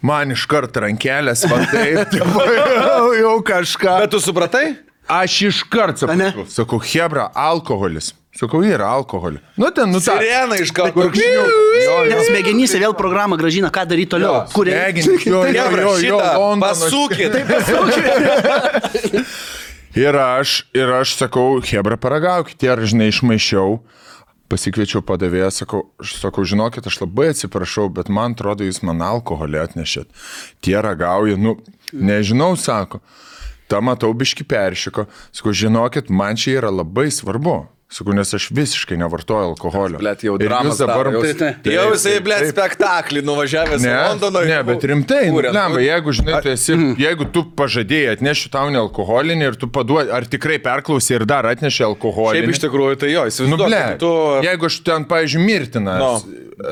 Man 0.02 0.34
iš 0.34 0.48
karto 0.50 0.82
rankelės, 0.84 1.46
tipo, 1.46 2.48
jau, 2.58 3.12
jau 3.20 3.36
kažką. 3.46 4.00
Bet 4.04 4.16
tu 4.16 4.22
supratai? 4.24 4.66
Aš 5.08 5.42
iš 5.50 5.64
karto 5.70 6.08
Ane? 6.12 6.30
sakau, 6.32 6.46
sakau, 6.50 6.80
Hebra, 6.80 7.30
alkoholis. 7.34 8.14
Sakau, 8.32 8.62
yra 8.64 8.88
alkoholis. 8.88 9.42
Nu 9.60 9.68
ten, 9.76 9.90
nu 9.92 10.00
ta. 10.00 10.16
Sirena 10.16 10.56
iš 10.56 10.72
karto. 10.72 11.10
Nes 11.12 12.28
smegenyse 12.30 12.80
vėl 12.80 12.94
programą 12.96 13.36
gražina, 13.40 13.68
ką 13.74 13.84
daryti 13.90 14.14
toliau. 14.14 14.46
Kur 14.56 14.70
Smegenys, 14.72 15.26
jo, 15.28 15.42
jo, 15.52 15.52
jo, 15.52 15.82
jo, 15.82 15.96
šitą 16.00 16.30
Londonas. 16.40 16.80
pasukit. 16.86 17.32
Ir 19.96 20.16
aš, 20.16 20.62
ir 20.72 20.88
aš 20.96 21.18
sakau, 21.20 21.60
Hebra, 21.68 21.98
paragaukite, 22.00 22.64
ir 22.64 22.80
žinai, 22.88 23.10
išmaišiau. 23.12 23.82
Pasikviečiau 24.52 25.02
padavėją, 25.04 25.50
sakau, 25.52 25.82
sakau, 26.04 26.46
žinokit, 26.48 26.88
aš 26.88 27.02
labai 27.04 27.30
atsiprašau, 27.34 27.90
bet 27.92 28.08
man 28.12 28.32
atrodo, 28.36 28.64
jūs 28.68 28.82
man 28.88 29.04
alkoholį 29.04 29.60
atnešėt. 29.60 30.08
Tie 30.64 30.76
ragauja, 30.80 31.36
nu, 31.40 31.58
nežinau, 31.92 32.54
sako. 32.60 33.00
Ta 33.72 33.80
matau 33.84 34.12
biški 34.18 34.44
peršiko. 34.48 35.08
Sakau, 35.32 35.54
žinokit, 35.56 36.12
man 36.12 36.36
čia 36.40 36.60
yra 36.62 36.74
labai 36.82 37.08
svarbu. 37.14 37.62
Sakau, 37.92 38.14
nes 38.16 38.30
aš 38.32 38.46
visiškai 38.56 38.96
nevartoju 38.96 39.50
alkoholio. 39.50 39.98
Blet, 40.00 40.22
jau 40.24 40.38
dramas 40.40 40.78
dabar... 40.80 41.10
jau, 41.12 41.24
Taip, 41.36 41.66
jau 41.68 41.90
jisai, 41.92 42.14
blet, 42.24 42.46
spektaklį 42.48 43.20
nuvažiavęs 43.28 43.84
į 43.84 43.90
Ne, 43.90 43.96
Londoną. 44.14 44.44
ne, 44.48 44.60
bet 44.70 44.86
rimtai, 44.88 45.26
nu, 45.28 45.42
lemba, 45.44 45.74
nu, 45.76 45.82
jeigu, 45.84 46.14
žinai, 46.16 46.38
tu 46.46 46.54
esi, 46.54 46.78
jeigu 47.06 47.28
tu 47.36 47.44
pažadėjai 47.60 48.14
atnešti 48.16 48.54
tau 48.56 48.72
nealkoholinį 48.72 49.50
ir 49.50 49.60
tu 49.60 49.68
paduodi, 49.76 50.08
ar 50.16 50.24
tikrai 50.24 50.62
perklausai 50.64 51.18
ir 51.20 51.28
dar 51.28 51.50
atneši 51.52 51.84
alkoholinį. 51.90 52.40
Šiaip 52.48 52.56
iš 52.56 52.64
tikrųjų, 52.64 52.96
tai 53.04 53.12
jo, 53.12 53.28
Nu, 53.28 53.36
įsivaizduoju. 53.36 53.68
ble, 53.68 53.84
tu... 54.00 54.14
jeigu 54.48 54.72
aš 54.72 54.80
ten, 54.88 55.10
pavyzdžiui, 55.12 55.46
mirtiną. 55.52 56.00
No, 56.00 56.12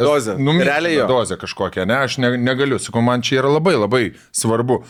dozę. 0.07 0.39
Realiai 0.39 1.01
jo. 1.01 1.11
Dozę 1.11 1.35
kažkokią, 1.43 1.83
ne, 1.91 1.99
aš 2.07 2.15
ne, 2.23 2.31
negaliu, 2.47 2.79
sakau, 2.79 3.03
man 3.03 3.19
čia 3.27 3.41
yra 3.43 3.51
labai 3.59 3.75
labai 3.75 4.05
svarbu. 4.31 4.85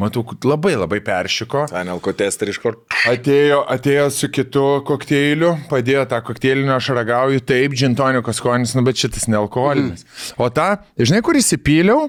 Matau, 0.00 0.22
labai 0.48 0.72
labai 0.74 0.98
peršiko. 1.04 1.66
Ten 1.70 1.90
alkotesterį 1.92 2.54
iš 2.54 2.58
kur. 2.62 2.78
Atėjo, 3.10 3.58
atėjo 3.70 4.06
su 4.14 4.30
kitu 4.32 4.62
kokteiliu, 4.88 5.52
padėjo 5.70 6.06
tą 6.10 6.22
kokteilį, 6.26 6.64
aš 6.74 6.88
ragauju, 6.96 7.42
taip, 7.46 7.74
džintoniko 7.76 8.32
skonis, 8.34 8.72
nu 8.78 8.82
bet 8.86 8.98
šitas 8.98 9.28
nealkoholinis. 9.30 10.06
O 10.40 10.48
tą, 10.50 10.70
žinai, 10.98 11.20
kur 11.26 11.36
įsipyliau 11.38 12.08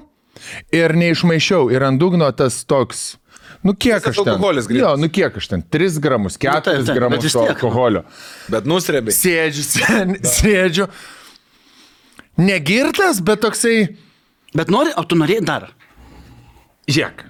ir 0.74 0.96
neišmaišiau 0.98 1.68
ir 1.74 1.84
ant 1.86 2.00
dugno 2.00 2.30
tas 2.34 2.62
toks. 2.66 3.04
Nu 3.64 3.72
kiek 3.76 4.00
Visas 4.00 4.10
aš 4.10 4.18
ten? 4.24 4.32
alkoholis 4.34 4.66
grynas. 4.68 4.82
Jo, 4.82 4.96
nu 5.00 5.08
kiek 5.12 5.36
aš 5.40 5.46
ten? 5.52 5.62
3 5.72 6.00
gramus, 6.04 6.34
4 6.40 6.64
taip, 6.64 6.64
taip, 6.66 6.86
bet 6.88 6.98
gramus 6.98 7.22
vis 7.24 7.32
to 7.36 7.44
tiek, 7.46 7.52
nu. 7.52 7.68
alkoholio. 7.68 8.02
Bet 8.52 8.66
nusrebi. 8.68 9.14
Sėdžiu, 9.14 9.62
sen- 9.68 10.16
sėdžiu. 10.36 10.88
Negirtas, 12.40 13.20
bet 13.24 13.40
toksai. 13.44 13.94
Bet 14.56 14.72
nori, 14.72 14.92
o 14.98 15.04
tu 15.08 15.16
norėjai 15.20 15.44
dar. 15.46 15.68
Žiūrėk. 16.90 17.24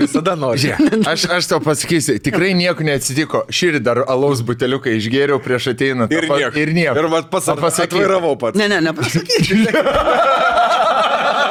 Visada 0.00 0.36
nori. 0.38 0.60
Žiūrėk, 0.64 1.06
aš, 1.10 1.26
aš 1.38 1.50
tau 1.50 1.60
pasakysiu, 1.64 2.18
tikrai 2.22 2.52
nieko 2.58 2.86
neatsitiko. 2.86 3.44
Šįryt 3.52 3.86
dar 3.86 4.02
alaus 4.06 4.42
buteliuką 4.46 4.96
išgėriau 4.98 5.40
prieš 5.44 5.72
ateinant. 5.74 6.12
Ir 6.12 6.28
nieko. 6.30 6.52
Ir 6.60 6.74
nieko. 6.76 6.96
Ir 7.00 7.10
vat 7.12 7.30
pats 7.32 7.82
atvairavau 7.86 8.36
pats. 8.40 8.58
Ne, 8.58 8.70
ne, 8.72 8.82
nepasakysiu. 8.88 9.64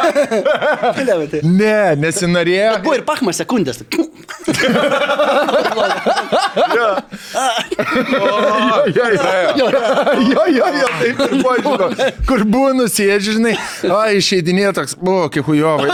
Ne, 0.06 1.14
bet 1.22 1.32
tai- 1.32 1.42
Ne, 1.44 1.96
nesinorėjo. 2.06 2.74
Buvo 2.86 2.96
ir 3.00 3.04
pachma 3.08 3.32
sekundės. 3.36 3.82
Jo, 8.96 9.06
jo, 9.56 9.68
jo, 10.30 10.44
jo, 10.50 10.66
jo, 10.80 10.88
taip 11.00 11.20
ir 11.26 11.34
buvo, 11.42 11.54
žinau. 11.62 11.90
Kur 12.30 12.44
būnu, 12.50 12.86
sėdži, 12.92 13.36
žinai, 13.38 13.54
o 13.90 14.00
išeidinė 14.18 14.72
toks, 14.78 14.96
buvo, 15.00 15.28
kiek 15.34 15.46
hujovai. 15.48 15.90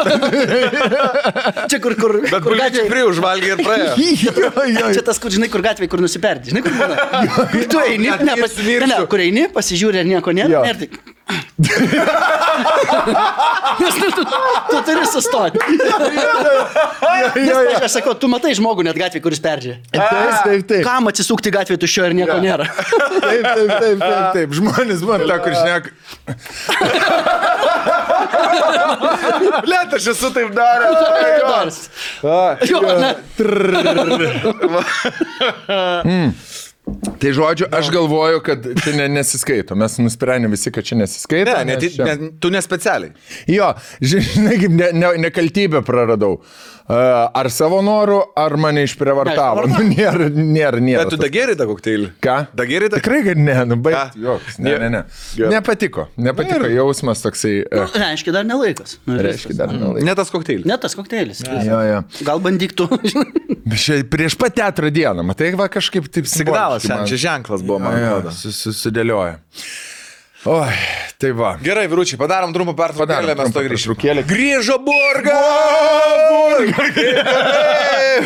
Čia 1.72 1.80
kur, 1.84 1.96
kur, 2.00 2.18
Bet 2.26 2.44
kur 2.46 2.58
gatvėje. 2.60 2.88
prie 2.92 3.04
užvalgė 3.10 3.54
ir 3.56 3.64
praėjo. 3.66 3.94
Jo, 4.22 4.34
jo, 4.76 4.92
Čia 4.98 5.06
tas, 5.08 5.20
kur 5.22 5.34
žinai, 5.34 5.50
kur 5.54 5.64
gatvėje, 5.66 5.92
kur 5.92 6.04
nusiperdi. 6.04 6.52
Žinai, 6.52 6.64
kur 6.66 6.76
būna. 6.78 6.96
Kur 7.54 7.68
tu 7.72 7.82
eini, 7.86 8.10
ne, 8.12 8.36
pas, 8.42 8.58
ne, 8.62 8.80
ne, 8.92 9.00
kur 9.12 9.24
eini, 9.24 9.48
pasižiūri, 9.56 10.04
ar 10.04 10.10
nieko 10.12 10.36
nėra. 10.36 10.66
Nes 13.82 13.96
nu, 14.02 14.08
tu, 14.16 14.24
tu 14.70 14.78
turi 14.88 15.06
sustoti. 15.10 15.58
Nes, 17.36 17.58
aš 17.82 17.92
sakau, 17.98 18.14
tu 18.18 18.26
matai 18.32 18.54
žmogų 18.58 18.82
net 18.88 18.98
gatvėje, 19.00 19.24
kuris 19.26 19.42
perdžia. 19.44 19.74
Taip, 19.94 20.36
taip, 20.46 20.62
taip. 20.70 20.84
Kam 20.88 21.04
atsisukti 21.12 21.50
gatvėje 21.54 21.80
tuščio 21.84 22.02
ir 22.10 22.14
nieko 22.22 22.38
nėra? 22.44 22.66
Taip, 23.22 23.46
taip, 23.46 23.70
taip, 23.70 23.98
taip, 24.02 24.26
taip. 24.36 24.50
Žmonės 24.58 25.02
man 25.08 25.20
tą, 25.30 25.36
kur 25.44 25.54
šnek. 25.56 25.84
Blet, 29.66 29.90
aš 29.98 30.06
esu 30.14 30.28
taip 30.36 30.50
daręs. 30.56 31.78
Jo, 32.70 32.80
ne. 33.02 33.12
Tai 37.22 37.32
žodžiu, 37.38 37.68
aš 37.72 37.92
galvoju, 37.94 38.42
kad 38.46 38.66
čia 38.84 38.96
ne, 38.98 39.06
nesiskaito. 39.20 39.76
Mes 39.78 39.98
nusprendėme 40.02 40.56
visi, 40.56 40.72
kad 40.74 40.86
čia 40.88 40.98
nesiskaito. 40.98 41.54
Ne, 41.54 41.66
ne, 41.66 41.78
nes 41.78 41.96
čia- 41.96 42.08
ne, 42.10 42.32
tu 42.42 42.50
nespecialiai. 42.54 43.14
Jo, 43.52 43.74
žinai, 44.02 44.58
kaip 44.62 44.74
ne, 44.74 44.92
ne, 44.98 45.14
nekaltybę 45.28 45.84
praradau. 45.86 46.40
Uh, 46.92 47.30
ar 47.38 47.48
savo 47.54 47.78
norų, 47.86 48.18
ar 48.36 48.56
mane 48.60 48.82
išprievartavo. 48.84 49.62
Ne, 49.70 49.78
Nu, 49.78 49.84
nėra, 49.88 50.26
nėra, 50.34 50.80
nėra. 50.84 51.04
Bet 51.06 51.14
tu 51.14 51.20
dagėri 51.22 51.54
tą 51.56 51.68
kokteilį. 51.70 52.10
Ką? 52.26 52.34
Dagėri 52.58 52.90
tą. 52.92 52.98
Tikrai, 53.00 53.22
kad 53.30 53.40
ne, 53.40 53.54
nu 53.70 53.78
baig. 53.80 54.18
Ne, 54.60 54.74
ne, 54.82 54.90
ne. 54.98 55.02
Gerai. 55.38 55.52
Nepatiko, 55.54 56.08
nepatiko 56.20 56.68
jausmas 56.74 57.22
toksai. 57.24 57.62
Nu, 57.72 57.86
Uh, 57.86 57.96
reiškia, 58.02 58.34
dar 58.36 58.44
nelaikas. 58.50 58.98
Nu, 59.08 59.16
reiškia, 59.24 59.56
dar 59.62 59.72
nelaikai. 59.72 60.04
Ne 60.10 60.16
tas 60.20 60.34
kokteilis. 60.34 60.66
Ne 60.68 60.76
tas 60.84 60.98
kokteilis. 60.98 61.40
Jo, 61.64 61.80
jo. 61.88 62.02
Gal 62.28 62.44
bandyk 62.44 62.76
tu. 62.76 62.90
Bet 63.72 63.78
čia 63.80 64.02
Prieš 64.12 64.36
pat 64.42 64.58
teatro 64.58 64.90
dieną, 64.92 65.24
matai, 65.24 65.54
va 65.56 65.70
kažkaip 65.72 66.10
taip 66.12 66.28
Signalas, 66.28 66.81
simboliškai 66.82 67.18
man- 67.18 67.24
ženklas 67.28 67.62
buvo, 67.64 67.80
man 67.80 67.98
atrodo. 68.04 68.32
sus- 68.36 68.60
Susidėlioja. 68.66 69.38
Oi, 70.50 70.74
tai 71.22 71.32
va. 71.38 71.52
Gerai, 71.62 71.86
vyručiai, 71.88 72.18
padarom 72.18 72.50
trumpą 72.56 72.74
pertraukėlę, 72.74 73.36
mes 73.38 73.52
to 73.54 73.62
pertraukėlę. 73.62 74.24
Grįžo 74.26 74.80
burga! 74.82 75.38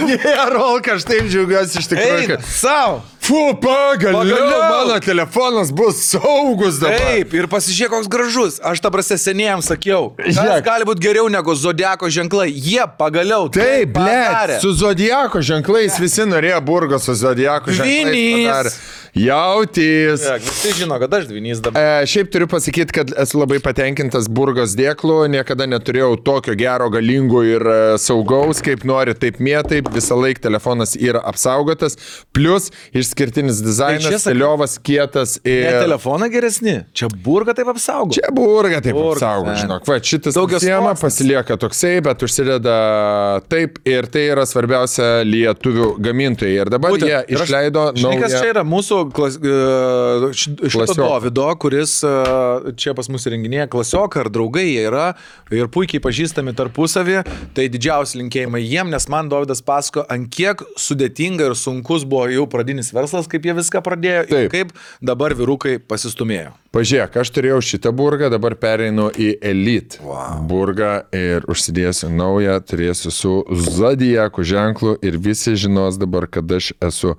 Ne, 0.06 0.18
Rolka, 0.56 0.96
aš 0.96 1.06
taip 1.08 1.28
džiaugiuosi 1.32 1.80
iš 1.82 1.90
tikrųjų. 1.92 2.28
Kad- 2.34 2.48
savo! 2.48 3.02
Fu, 3.26 3.56
pagaliau, 3.58 4.20
Pagaliau. 4.22 4.86
mano 4.86 5.00
telefonas 5.00 5.72
bus 5.72 5.96
saugus 6.12 6.78
dabar. 6.78 7.00
Taip, 7.02 7.32
ir 7.34 7.48
pasižiūrėk, 7.50 7.90
koks 7.96 8.10
gražus. 8.12 8.60
Aš 8.62 8.84
ta 8.86 8.92
prasme 8.94 9.18
senėjams 9.18 9.66
sakiau. 9.72 10.12
Žiūrėk. 10.22 10.62
gali 10.68 10.86
būti 10.86 11.02
geriau 11.08 11.26
negu 11.34 11.56
zodiako 11.58 12.12
ženklai? 12.14 12.52
Jie 12.54 12.86
pagaliau. 13.00 13.48
Taip, 13.50 13.96
ble, 13.98 14.06
padarė. 14.06 14.60
su 14.62 14.76
Zodiako 14.78 15.42
ženklais 15.42 15.98
visi 15.98 16.28
norėjo 16.30 16.62
burgo 16.70 17.02
su 17.02 17.18
Zodiako 17.18 17.74
ženklais. 17.74 18.46
Padarė. 18.46 18.76
Jautys. 19.16 20.20
Žiūrėk, 20.26 20.44
Visi 20.44 20.72
žino, 20.76 20.98
kad 21.00 21.14
aš 21.16 21.30
dvinys 21.30 21.62
dabar. 21.64 21.80
E, 22.04 22.08
šiaip 22.12 22.28
turiu 22.34 22.50
pasakyti, 22.52 22.92
kad 22.98 23.14
esu 23.24 23.40
labai 23.40 23.62
patenkintas 23.64 24.28
burgos 24.28 24.74
dėklu, 24.76 25.22
niekada 25.32 25.64
neturėjau 25.72 26.18
tokio 26.26 26.52
gero, 26.60 26.90
galingo 26.92 27.40
ir 27.48 27.64
e, 27.64 27.78
saugaus, 28.04 28.60
kaip 28.66 28.84
nori, 28.84 29.16
taip 29.16 29.40
mėtai, 29.40 29.80
visą 29.96 30.18
laiką 30.20 30.44
telefonas 30.44 30.98
yra 31.00 31.22
apsaugotas, 31.32 31.96
plus 32.36 32.68
išskirtinis 33.16 33.62
dizainas, 33.64 34.04
Tai 34.06 34.20
stiliovas, 34.20 34.78
kietas 34.84 35.40
Ne 35.46 35.52
ir... 35.52 35.80
telefoną 35.82 36.28
geresni. 36.32 36.76
Čia 36.94 37.08
burga 37.24 37.54
taip 37.56 37.68
apsaugo. 37.72 38.12
Čia 38.14 38.32
burga 38.36 38.82
taip 38.84 38.96
Burga, 38.96 39.16
apsaugo, 39.16 39.50
ne. 39.50 39.58
žinok. 39.62 39.88
Va, 39.88 39.98
šitas 40.04 40.38
siema 40.62 40.94
pasilieka 41.00 41.58
toksai, 41.58 42.02
bet 42.04 42.24
užsideda 42.26 42.76
taip 43.52 43.80
ir 43.88 44.08
tai 44.12 44.26
yra 44.34 44.46
svarbiausia 44.48 45.24
lietuvių 45.28 45.94
gamintojai. 46.04 46.56
Ir 46.60 46.72
dabar 46.74 46.94
Būtent. 46.96 47.10
jie 47.10 47.38
išleido 47.38 47.86
Žinai, 47.96 48.20
kas 48.22 48.36
čia 48.36 48.52
yra 48.54 48.64
mūsų 48.68 49.00
klas, 49.16 49.38
uh, 49.40 50.28
šito. 50.36 50.96
Dovido, 50.96 51.48
kuris 51.60 51.98
uh, 52.08 52.72
čia 52.80 52.96
pas 52.98 53.10
mus 53.12 53.26
įrenginėja 53.28 53.68
klasioką 53.72 54.24
ar 54.26 54.32
draugai 54.34 54.66
jie 54.68 54.86
yra 54.90 55.08
ir 55.54 55.70
puikiai 55.72 56.02
pažįstami 56.04 56.56
tarpusavį. 56.58 57.22
Tai 57.56 57.68
didžiausi 57.72 58.20
linkėjimai 58.22 58.64
jiem, 58.64 58.92
nes 58.94 59.08
man 59.12 59.30
Dovydas 59.32 59.62
pasako, 59.66 60.06
ant 60.12 60.30
kiek 60.34 60.62
sudėtinga 60.80 61.52
ir 61.52 61.58
sunkus 61.60 62.06
buvo 62.08 62.28
jau 62.32 62.48
pradinis 62.50 62.92
verslas. 62.92 63.05
Verslas, 63.06 63.30
kaip 63.32 63.46
jie 63.46 63.56
viską 63.58 63.82
pradėjo 63.86 64.26
ir 64.26 64.34
Taip. 64.34 64.52
kaip 64.54 64.76
dabar 65.06 65.38
vyrukai 65.38 65.78
pasistumėjo. 65.80 66.56
Pažiūrėk, 66.76 67.14
aš 67.22 67.30
turėjau 67.32 67.62
šitą 67.64 67.94
burgą, 67.96 68.28
dabar 68.28 68.52
pereinu 68.60 69.06
į 69.16 69.30
Elite 69.48 70.02
wow. 70.04 70.42
burgą 70.44 71.06
ir 71.16 71.46
užsidėsiu 71.48 72.10
naują, 72.12 72.58
turėsiu 72.68 73.14
su 73.16 73.32
Zodiaku 73.48 74.44
ženklu 74.44 74.98
ir 75.00 75.16
visi 75.16 75.54
žinos 75.56 75.96
dabar, 75.96 76.26
kad 76.28 76.52
aš 76.52 76.74
esu 76.84 77.14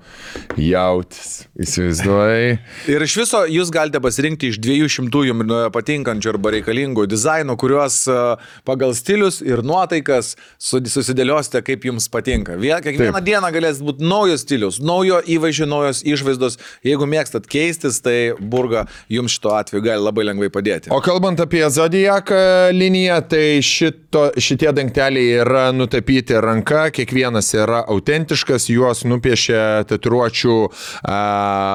jautis. 0.61 1.47
Įsivaizduoji? 1.57 2.51
Ir 2.93 3.05
iš 3.07 3.15
viso 3.17 3.39
jūs 3.49 3.71
galite 3.73 3.97
pasirinkti 4.03 4.51
iš 4.51 4.59
200 4.61 5.23
jums 5.31 5.55
patinkančių 5.73 6.29
arba 6.35 6.53
reikalingų 6.53 7.07
dizainų, 7.09 7.57
kuriuos 7.57 7.97
e, 8.13 8.19
pagal 8.67 8.93
stilius 8.93 9.41
ir 9.41 9.63
nuotaikas 9.65 10.35
su- 10.61 10.83
susidėliosite, 10.85 11.63
kaip 11.65 11.89
jums 11.89 12.05
patinka. 12.13 12.59
Vie- 12.61 12.75
Kiekvieną 12.77 13.17
Taip. 13.17 13.29
dieną 13.31 13.51
galės 13.57 13.81
būti 13.81 14.05
naujo 14.05 14.37
stilius, 14.37 14.77
naujo 14.85 15.17
įvaizdžio, 15.25 15.65
naujos 15.73 16.05
išvaizdos. 16.05 16.61
Jeigu 16.85 17.09
mėgstat 17.09 17.49
keistis, 17.49 17.97
tai 18.05 18.17
burga 18.37 18.85
jums 19.09 19.33
šito 19.33 19.46
atveju 19.55 19.83
gali 19.85 20.03
labai 20.03 20.25
lengvai 20.27 20.49
padėti. 20.53 20.91
O 20.93 20.99
kalbant 21.03 21.39
apie 21.43 21.63
Zodiaką 21.71 22.41
liniją, 22.75 23.19
tai 23.31 23.59
šito, 23.65 24.27
šitie 24.41 24.71
dangteliai 24.75 25.41
yra 25.43 25.65
nutapyti 25.75 26.37
ranka, 26.43 26.87
kiekvienas 26.95 27.53
yra 27.57 27.83
autentiškas, 27.93 28.69
juos 28.73 29.05
nupiešė 29.07 29.61
tatuiruočių 29.89 30.57
a, 30.67 31.19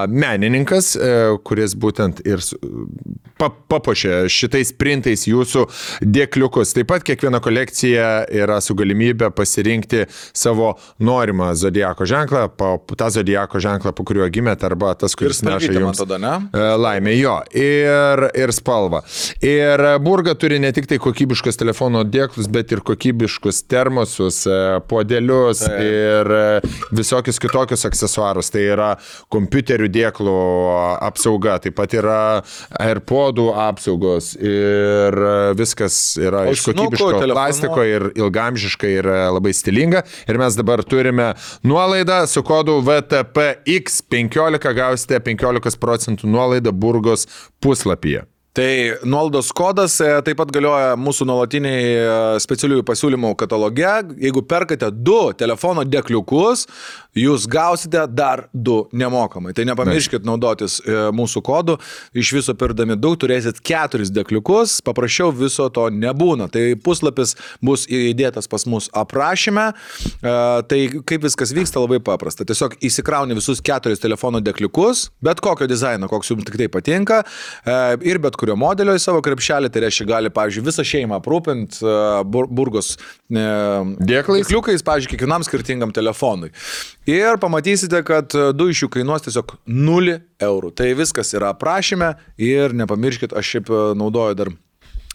menininkas, 0.08 0.94
a, 0.96 1.36
kuris 1.46 1.76
būtent 1.78 2.24
ir 2.28 2.42
papuošė 3.42 4.26
šitais 4.30 4.72
printais 4.78 5.26
jūsų 5.26 5.64
dėkliukus. 6.02 6.74
Taip 6.76 6.90
pat 6.92 7.06
kiekviena 7.06 7.40
kolekcija 7.42 8.08
yra 8.30 8.60
su 8.62 8.76
galimybė 8.78 9.32
pasirinkti 9.34 10.04
savo 10.36 10.74
norimą 11.02 11.52
Zodiako 11.58 12.06
ženklą, 12.08 12.46
pa, 12.58 12.74
tą 12.98 13.10
Zodiako 13.14 13.62
ženklą, 13.62 13.94
po 13.96 14.06
kuriuo 14.08 14.28
gimėte, 14.32 14.66
arba 14.68 14.94
tas, 14.98 15.16
kuris 15.18 15.42
neša 15.46 15.74
jums 15.76 16.02
tada? 16.02 16.36
E, 16.52 16.66
Laimė 16.82 17.16
jo. 17.18 17.36
Ir, 17.62 18.24
ir 18.38 18.52
spalva. 18.54 19.02
Ir 19.44 19.82
burga 20.02 20.34
turi 20.38 20.58
ne 20.62 20.72
tik 20.74 20.88
tai 20.90 20.98
kokybiškus 21.02 21.58
telefono 21.60 22.02
dėklus, 22.06 22.48
bet 22.52 22.72
ir 22.74 22.82
kokybiškus 22.86 23.62
termosus, 23.70 24.42
e, 24.46 24.58
podelius 24.90 25.62
ir 25.68 26.32
e, 26.36 26.44
visokius 26.94 27.40
kitokius 27.42 27.86
aksesuarus. 27.88 28.50
Tai 28.52 28.62
yra 28.64 28.90
kompiuterių 29.32 29.88
dėklų 29.92 30.36
apsauga, 31.08 31.58
taip 31.62 31.76
pat 31.78 31.96
yra 31.98 32.20
AirPodų 32.82 33.48
apsaugos 33.68 34.32
ir 34.38 35.16
e, 35.16 35.36
viskas 35.58 35.98
yra 36.20 36.46
iš 36.52 36.64
kokybiško 36.70 37.22
plastiko 37.32 37.86
ir 37.86 38.08
ilgamžiškai 38.16 38.92
ir 39.00 39.10
labai 39.36 39.54
stilinga. 39.56 40.04
Ir 40.28 40.40
mes 40.40 40.58
dabar 40.58 40.82
turime 40.86 41.32
nuolaidą 41.66 42.22
su 42.30 42.42
kodu 42.46 42.80
VTPX15 42.86 44.74
gausite 44.76 45.20
15 45.22 45.80
procentų 45.82 46.30
nuolaidą 46.30 46.72
Burgos 46.72 47.26
puslapyje. 47.62 48.26
Tai 48.52 48.98
nuolaidos 49.08 49.48
kodas 49.56 49.94
e, 50.04 50.10
taip 50.26 50.36
pat 50.36 50.50
galioja 50.52 50.92
mūsų 51.00 51.24
nuolatiniai 51.24 51.84
e, 51.88 52.08
specialiųjų 52.44 52.84
pasiūlymų 52.84 53.30
kataloge. 53.40 53.94
Jeigu 54.20 54.42
perkate 54.44 54.90
du 54.92 55.16
telefono 55.40 55.86
dėkliukus, 55.88 56.66
jūs 57.18 57.44
gausite 57.50 58.06
dar 58.08 58.46
du 58.52 58.86
nemokamai. 58.96 59.52
Tai 59.56 59.66
nepamirškit 59.68 60.24
naudotis 60.24 60.78
e, 60.80 60.94
mūsų 61.12 61.42
kodu. 61.44 61.76
Iš 62.16 62.32
viso 62.38 62.54
pirdami 62.56 62.96
du 62.96 63.12
turėsit 63.20 63.60
keturis 63.64 64.12
dėkliukus. 64.14 64.78
Paprasčiau 64.86 65.32
viso 65.36 65.68
to 65.74 65.88
nebūna. 65.92 66.48
Tai 66.52 66.62
puslapis 66.84 67.34
bus 67.60 67.84
įdėtas 67.92 68.48
pas 68.48 68.64
mus 68.66 68.88
aprašyme. 68.96 69.70
E, 70.22 70.36
Tai 70.72 70.78
kaip 71.08 71.24
viskas 71.26 71.52
vyksta 71.52 71.80
labai 71.82 71.98
paprasta. 72.04 72.46
Tiesiog 72.48 72.78
įsikrauni 72.84 73.36
visus 73.36 73.60
keturis 73.64 74.00
telefono 74.00 74.40
dėkliukus, 74.44 75.10
bet 75.24 75.40
kokio 75.44 75.66
dizaino, 75.68 76.08
koks 76.08 76.32
jums 76.32 76.46
tik 76.48 76.56
tai 76.60 76.68
patinka. 76.72 77.22
e, 77.66 77.78
Ir 78.08 78.18
bet 78.22 78.36
kurio 78.40 78.56
modelio 78.56 78.94
į 78.96 79.02
savo 79.02 79.20
krepšelį, 79.24 79.68
tai 79.72 79.84
reiškia, 79.84 80.06
gali, 80.08 80.30
pavyzdžiui, 80.32 80.64
visą 80.64 80.84
šeimą 80.86 81.20
aprūpinti 81.20 81.82
bur, 82.32 82.48
burgos 82.48 82.96
dėkliukais, 83.30 84.84
pavyzdžiui, 84.86 85.12
kiekvienam 85.14 85.44
skirtingam 85.46 85.92
telefonui. 85.94 86.52
Ir 87.06 87.38
pamatysite, 87.42 87.98
kad 88.06 88.30
e, 88.34 88.52
du 88.54 88.68
iš 88.70 88.84
jų 88.84 88.88
kainuos 88.94 89.24
tiesiog 89.24 89.56
0 89.66 90.20
eurų. 90.46 90.68
Tai 90.78 90.92
viskas 90.94 91.34
yra 91.34 91.50
aprašyme 91.50 92.12
ir 92.38 92.76
nepamirškit, 92.78 93.34
aš 93.34 93.56
šiaip 93.56 93.72
e, 93.74 93.80
naudoju 93.98 94.38
dar 94.38 94.52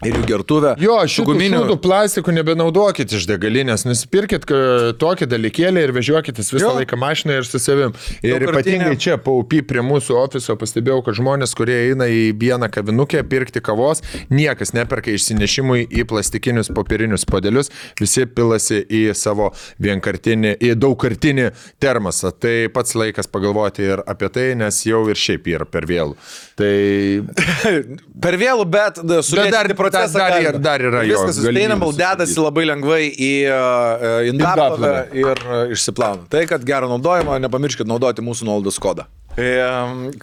ir 0.06 0.14
jų 0.14 0.26
gertuvę. 0.30 0.76
Jo, 0.78 1.00
šitų 1.10 1.34
šūdų 1.42 1.76
plastikų 1.82 2.34
nebenaudokit 2.38 3.12
iš 3.18 3.24
degalinės, 3.32 3.86
nusipirkit 3.88 4.46
ka- 4.46 4.94
tokį 5.02 5.26
dalykėlį 5.32 5.84
ir 5.88 5.92
vežiokit 5.96 6.38
visą 6.38 6.60
Jo. 6.62 6.74
laiką 6.78 7.00
mašiną 7.02 7.38
ir 7.40 7.46
su 7.50 7.58
savim. 7.60 7.94
Ir 8.22 8.38
Daugkartinė. 8.40 8.52
ypatingai 8.78 8.98
čia, 9.02 9.18
paupy 9.18 9.64
prie 9.66 9.82
mūsų 9.82 10.18
ofiso, 10.22 10.56
pastebėjau, 10.56 11.04
kad 11.06 11.16
žmonės, 11.18 11.56
kurie 11.58 11.90
eina 11.90 12.06
į 12.06 12.34
vieną 12.38 12.70
kavinukę 12.70 13.24
pirkti 13.28 13.60
kavos, 13.62 14.04
niekas 14.30 14.74
neperka 14.78 15.10
išsinešimui 15.18 15.88
į 15.90 16.06
plastikinius 16.06 16.70
popierinius 16.70 17.26
podelius, 17.26 17.72
visi 18.00 18.26
pilasi 18.28 18.84
į 18.86 19.16
savo 19.18 19.50
vienkartinį, 19.82 20.58
į 20.62 20.76
daugkartinį 20.78 21.50
termosą. 21.82 22.32
Tai 22.38 22.68
pats 22.74 22.94
laikas 22.94 23.26
pagalvoti 23.28 23.82
ir 23.82 24.04
apie 24.06 24.30
tai, 24.30 24.54
nes 24.56 24.84
jau 24.86 25.08
ir 25.10 25.16
šiaip 25.16 25.48
yra 25.48 25.66
per 25.66 25.86
vėlų. 25.90 26.16
Tai 26.58 27.22
Per 28.24 28.38
vėlų, 28.42 28.64
bet 28.74 28.98
sulėtinti 29.28 29.54
dar- 29.54 29.70
procesą 29.78 30.24
dar- 30.24 30.42
dar 30.42 30.58
dar 30.68 30.84
yra 30.90 31.04
Viskas 31.06 31.38
sustainable 31.38 31.94
dedasi 31.98 32.40
labai 32.42 32.64
lengvai 32.66 33.04
į 33.14 33.32
uh, 33.46 34.26
indaplovę 34.32 34.90
Indaplovę. 34.90 35.04
ir 35.22 35.44
uh, 35.46 35.76
išsiplauna. 35.76 36.26
Tai, 36.34 36.42
kad 36.50 36.66
gerą 36.66 36.90
naudojimą, 36.96 37.38
nepamirškit 37.46 37.86
naudoti 37.90 38.26
mūsų 38.26 38.50
nuolaidos 38.50 38.80
kodą. 38.82 39.06
E, 39.38 39.54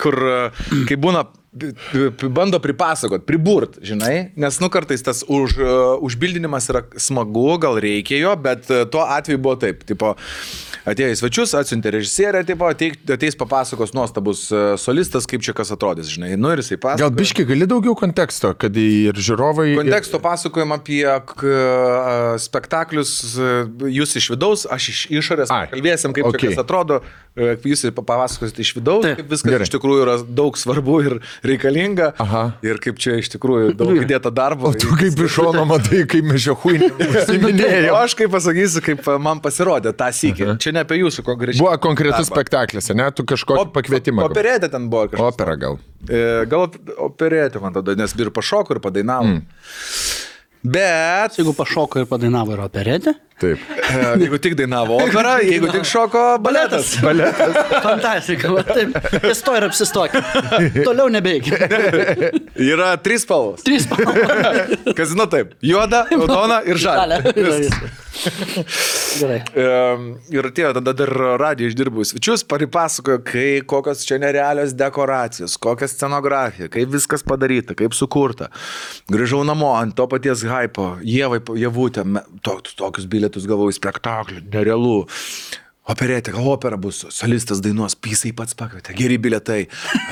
kur, 0.01 0.18
kai 0.88 0.97
būna, 0.99 1.23
bando 2.35 2.59
pripasakot, 2.59 3.23
priburt, 3.27 3.79
žinai, 3.85 4.33
nes 4.37 4.59
nu 4.61 4.69
kartais 4.73 5.03
tas 5.07 5.23
už, 5.23 5.55
uh, 5.61 6.03
užbildinimas 6.03 6.67
yra 6.73 6.83
smagu, 6.99 7.47
gal 7.62 7.79
reikia 7.83 8.19
jo, 8.19 8.33
bet 8.43 8.67
uh, 8.73 8.83
tuo 8.90 9.05
atveju 9.07 9.38
buvo 9.38 9.55
taip, 9.62 9.85
tipo, 9.87 10.14
atėjo 10.88 11.12
į 11.14 11.19
svečius, 11.21 11.55
atsiuntė 11.59 11.93
režisierę, 11.95 12.43
tipo, 12.49 12.67
ateis 12.67 13.38
papasakos 13.38 13.95
nuostabus 13.95 14.47
uh, 14.51 14.75
solistas, 14.81 15.29
kaip 15.31 15.45
čia 15.47 15.55
kas 15.57 15.71
atrodys, 15.75 16.11
žinai, 16.11 16.33
nu 16.40 16.51
ir 16.51 16.62
jisai 16.64 16.81
pasakoja. 16.83 17.07
gal 17.07 17.14
biški 17.23 17.47
gali 17.49 17.71
daugiau 17.71 17.95
konteksto, 17.99 18.51
kad 18.59 18.75
ir 18.81 19.14
žiūrovai... 19.14 19.71
Konteksto 19.79 20.19
pasakojam 20.25 20.75
apie 20.75 21.05
spektaklius, 22.43 23.14
jūs 23.95 24.19
iš 24.19 24.33
vidaus, 24.35 24.67
aš 24.67 24.90
iš 24.90 25.05
išorės, 25.23 25.55
Ai, 25.55 25.69
kalbėsim, 25.71 26.17
kaip 26.17 26.33
okay. 26.33 26.51
kas 26.51 26.64
atrodo, 26.64 27.01
jūs 27.37 27.87
papasakosite 27.95 28.62
iš 28.62 28.75
vidaus, 28.79 29.07
Taip. 29.07 29.19
kaip 29.21 29.33
viskas 29.33 29.55
Gerai. 29.55 29.67
iš 29.67 29.73
tikrųjų 29.75 30.05
yra 30.05 30.17
daug 30.23 30.59
svarbu 30.59 30.99
ir 31.05 31.17
reikalinga. 31.46 32.11
Aha. 32.24 32.42
Ir 32.64 32.80
kaip 32.83 32.98
čia 33.02 33.16
iš 33.20 33.30
tikrųjų 33.35 33.74
daug 33.78 33.92
įdėta 34.00 34.33
darbo. 34.35 34.72
Tu 34.74 34.90
kaip 34.98 35.20
iš 35.26 35.37
šono 35.38 35.64
matai, 35.68 36.02
kaip 36.11 36.26
mes 36.30 36.44
čia 36.46 36.57
huinė. 36.64 36.90
O 37.94 37.96
aš 38.00 38.14
kaip 38.18 38.33
pasakysiu, 38.35 38.83
kaip 38.85 39.07
man 39.22 39.40
pasirodė 39.44 39.92
tą 39.96 40.09
sykį. 40.14 40.54
Čia 40.62 40.72
ne 40.74 40.83
apie 40.85 40.98
jūsų 41.00 41.24
konkrečiai. 41.26 41.61
Buvo 41.62 41.74
konkretus 41.83 42.28
spektaklis, 42.30 42.90
ne? 42.96 43.07
Tu 43.14 43.26
kažkokį 43.28 43.68
pakvietimą. 43.74 44.26
Operėtė 44.30 44.70
ten 44.72 44.88
buvo 44.92 45.07
kažkas. 45.12 45.35
Opera 45.35 45.57
gal. 45.61 45.78
E, 46.09 46.44
Gal 46.50 46.66
op- 46.66 46.78
operėti 47.11 47.62
man 47.62 47.76
tada, 47.76 47.94
nes 47.98 48.14
ir 48.18 48.30
pašoko, 48.35 48.76
ir 48.76 48.83
padainavo. 48.85 49.37
Mm. 49.37 49.42
Bet 50.64 51.37
Jeigu 51.37 51.52
pašoko 51.57 52.00
ir 52.00 52.07
padainavo 52.09 52.54
ir 52.57 52.62
operetė. 52.64 53.12
Taip. 53.42 53.59
E, 53.75 53.97
Jeigu 54.23 54.38
tik 54.38 54.55
dainavo 54.59 54.97
opera, 55.03 55.33
jeigu 55.51 55.66
tik 55.75 55.83
šoko 55.90 56.23
baletas. 56.44 56.92
Baletas. 57.03 57.57
Fantastika. 57.83 58.53
Va, 58.55 58.62
taip. 58.68 58.94
Ties 59.25 59.42
to 59.42 59.57
ir 59.59 59.66
apsistokit. 59.66 60.31
Toliau 60.87 61.11
nebeikit. 61.11 61.59
Yra 62.70 62.92
trys 63.03 63.27
spalvos. 63.27 63.64
Trys 63.66 63.88
pavardės. 63.90 64.94
Kazino 64.99 65.27
taip. 65.33 65.57
Juoda, 65.66 66.05
raudona 66.14 66.62
ir 66.70 66.79
žalia. 66.81 67.18
Gerai. 69.18 69.40
Ir 70.31 70.47
atėjo 70.49 70.70
tada 70.77 70.92
dar 70.97 71.11
radijo 71.40 71.66
išdirbus 71.73 72.12
svečius, 72.12 72.44
paripasakojo, 72.49 73.18
kai, 73.27 73.49
kokios 73.68 74.05
čia 74.07 74.20
nerealios 74.23 74.75
dekoracijos, 74.79 75.57
kokia 75.62 75.88
scenografija, 75.90 76.68
kaip 76.73 76.92
viskas 76.94 77.27
padaryta, 77.27 77.75
kaip 77.79 77.97
sukurta. 77.99 78.49
Grįžau 79.11 79.42
namo 79.47 79.73
ant 79.75 79.97
to 79.99 80.07
paties 80.11 80.44
hypo, 80.47 80.92
jievai, 81.03 81.40
javutė, 81.59 82.07
me- 82.07 82.23
to, 82.47 82.61
tokius 82.79 83.07
bilietus 83.11 83.24
gavau 83.47 83.71
į 83.73 83.77
spektaklį, 83.79 84.45
nerealu. 84.53 85.05
Operetė, 85.85 86.33
opera 86.33 86.79
bus, 86.81 87.03
solistas 87.13 87.61
dainuos, 87.61 87.93
pisai 87.95 88.33
pats 88.33 88.57
pakvietė, 88.57 88.95
geri 88.97 89.19
bilietai. 89.21 89.67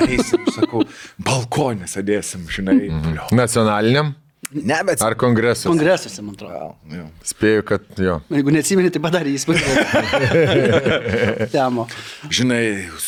Eisim, 0.05 0.45
sakau, 0.53 0.83
balkonė 1.17 1.89
sėdėsim, 1.89 2.45
žinai. 2.45 2.89
-hmm. 2.89 3.33
Nacionaliniam. 3.33 4.13
Ne, 4.53 4.77
bet... 4.85 5.01
Ar 5.01 5.15
kongresas? 5.17 5.65
Kongresuose, 5.65 6.21
man 6.21 6.35
atrodo. 6.37 6.73
Jo. 6.93 7.05
Spėju, 7.25 7.63
kad 7.67 8.01
jo. 8.01 8.19
Jeigu 8.33 8.53
neatsimeni, 8.53 8.91
tai 8.93 9.01
padarė 9.03 9.33
įspūdį. 9.33 9.61
Temo. 11.53 11.87
Žinai, 12.29 12.61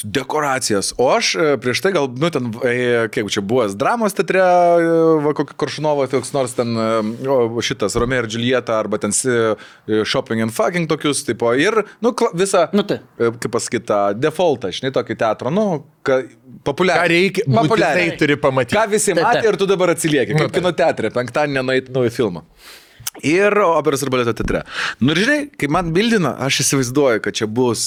dekoracijas. 0.04 0.94
O 1.02 1.10
aš 1.14 1.32
e, 1.38 1.48
prieš 1.62 1.84
tai 1.86 1.94
gal, 1.96 2.10
nu, 2.10 2.32
ten, 2.34 2.50
e, 2.66 2.76
kaip 3.14 3.30
čia 3.34 3.44
buvęs 3.46 3.78
dramos 3.80 4.18
teatre, 4.18 4.42
e, 4.42 4.96
va, 5.26 5.36
kokio 5.38 5.58
Koršunovo, 5.60 6.08
toks 6.12 6.34
nors 6.36 6.56
ten, 6.58 6.74
o, 6.76 7.40
šitas 7.66 7.98
Romeo 8.02 8.24
ir 8.24 8.30
Julieta, 8.32 8.80
arba 8.82 9.00
ten 9.02 9.14
Shopping 9.16 10.42
and 10.46 10.56
Fucking 10.56 10.90
tokius, 10.92 11.24
tipo, 11.28 11.52
ir, 11.60 11.84
nu, 12.04 12.16
visą, 12.38 12.68
Nu 12.76 12.84
tai. 12.88 13.00
kaip 13.20 13.52
pasakyti, 13.54 13.86
tą 13.92 14.00
defaultą, 14.18 14.72
žinai, 14.76 14.92
tokį 14.96 15.18
teatrą, 15.22 15.54
nu, 15.54 15.66
ka, 16.06 16.22
populiarią. 16.66 17.04
Ką 17.04 17.12
reikia, 17.14 17.46
būtinai 17.52 18.08
turi 18.20 18.40
pamatyti. 18.42 18.78
Ką 18.78 18.88
visi 18.92 19.16
matė 19.18 19.42
taip. 19.42 19.52
ir 19.52 19.60
tu 19.62 19.70
dabar 19.70 19.94
atsilieki, 19.96 20.40
kaip 20.40 20.56
kino 20.56 20.74
teatre, 20.78 21.14
penktadienį 21.16 21.66
nueit 21.66 21.94
naują 21.94 22.14
filmą. 22.16 22.46
Ir 23.24 23.56
operos 23.64 24.04
ir 24.04 24.12
baleto 24.12 24.34
teatre. 24.36 24.66
Nu 25.00 25.14
ir 25.14 25.22
žinai, 25.24 25.40
kai 25.56 25.70
man 25.72 25.94
bildina, 25.96 26.34
aš 26.46 26.60
įsivaizduoju, 26.66 27.22
kad 27.24 27.38
čia 27.38 27.48
bus, 27.48 27.86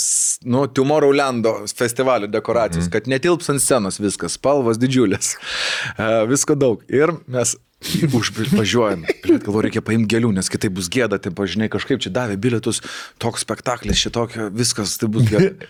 nu, 0.48 0.64
Tomorrowlando 0.72 1.54
festivalio 1.76 2.30
dekoracijos, 2.32 2.86
mm. 2.86 2.92
kad 2.94 3.10
netilps 3.12 3.52
ant 3.52 3.62
scenos 3.62 4.00
viskas, 4.00 4.38
spalvos 4.38 4.80
didžiulės, 4.80 5.34
uh, 5.36 6.22
visko 6.32 6.56
daug. 6.56 6.84
Ir 6.88 7.12
mes 7.28 7.58
užvažiuojam. 8.18 9.04
Galvoju, 9.28 9.66
reikia 9.68 9.84
paimti 9.84 10.16
gėlių, 10.16 10.32
nes 10.40 10.48
kitaip 10.50 10.74
bus 10.78 10.88
gėda, 10.92 11.20
tai 11.22 11.34
pažinai, 11.36 11.68
kažkaip 11.72 12.00
čia 12.02 12.12
davė 12.14 12.38
bilietus, 12.40 12.80
toks 13.22 13.44
spektaklis, 13.46 14.00
šitokio, 14.00 14.48
viskas, 14.54 14.96
tai 15.00 15.12
bus 15.12 15.28
gėda. 15.28 15.54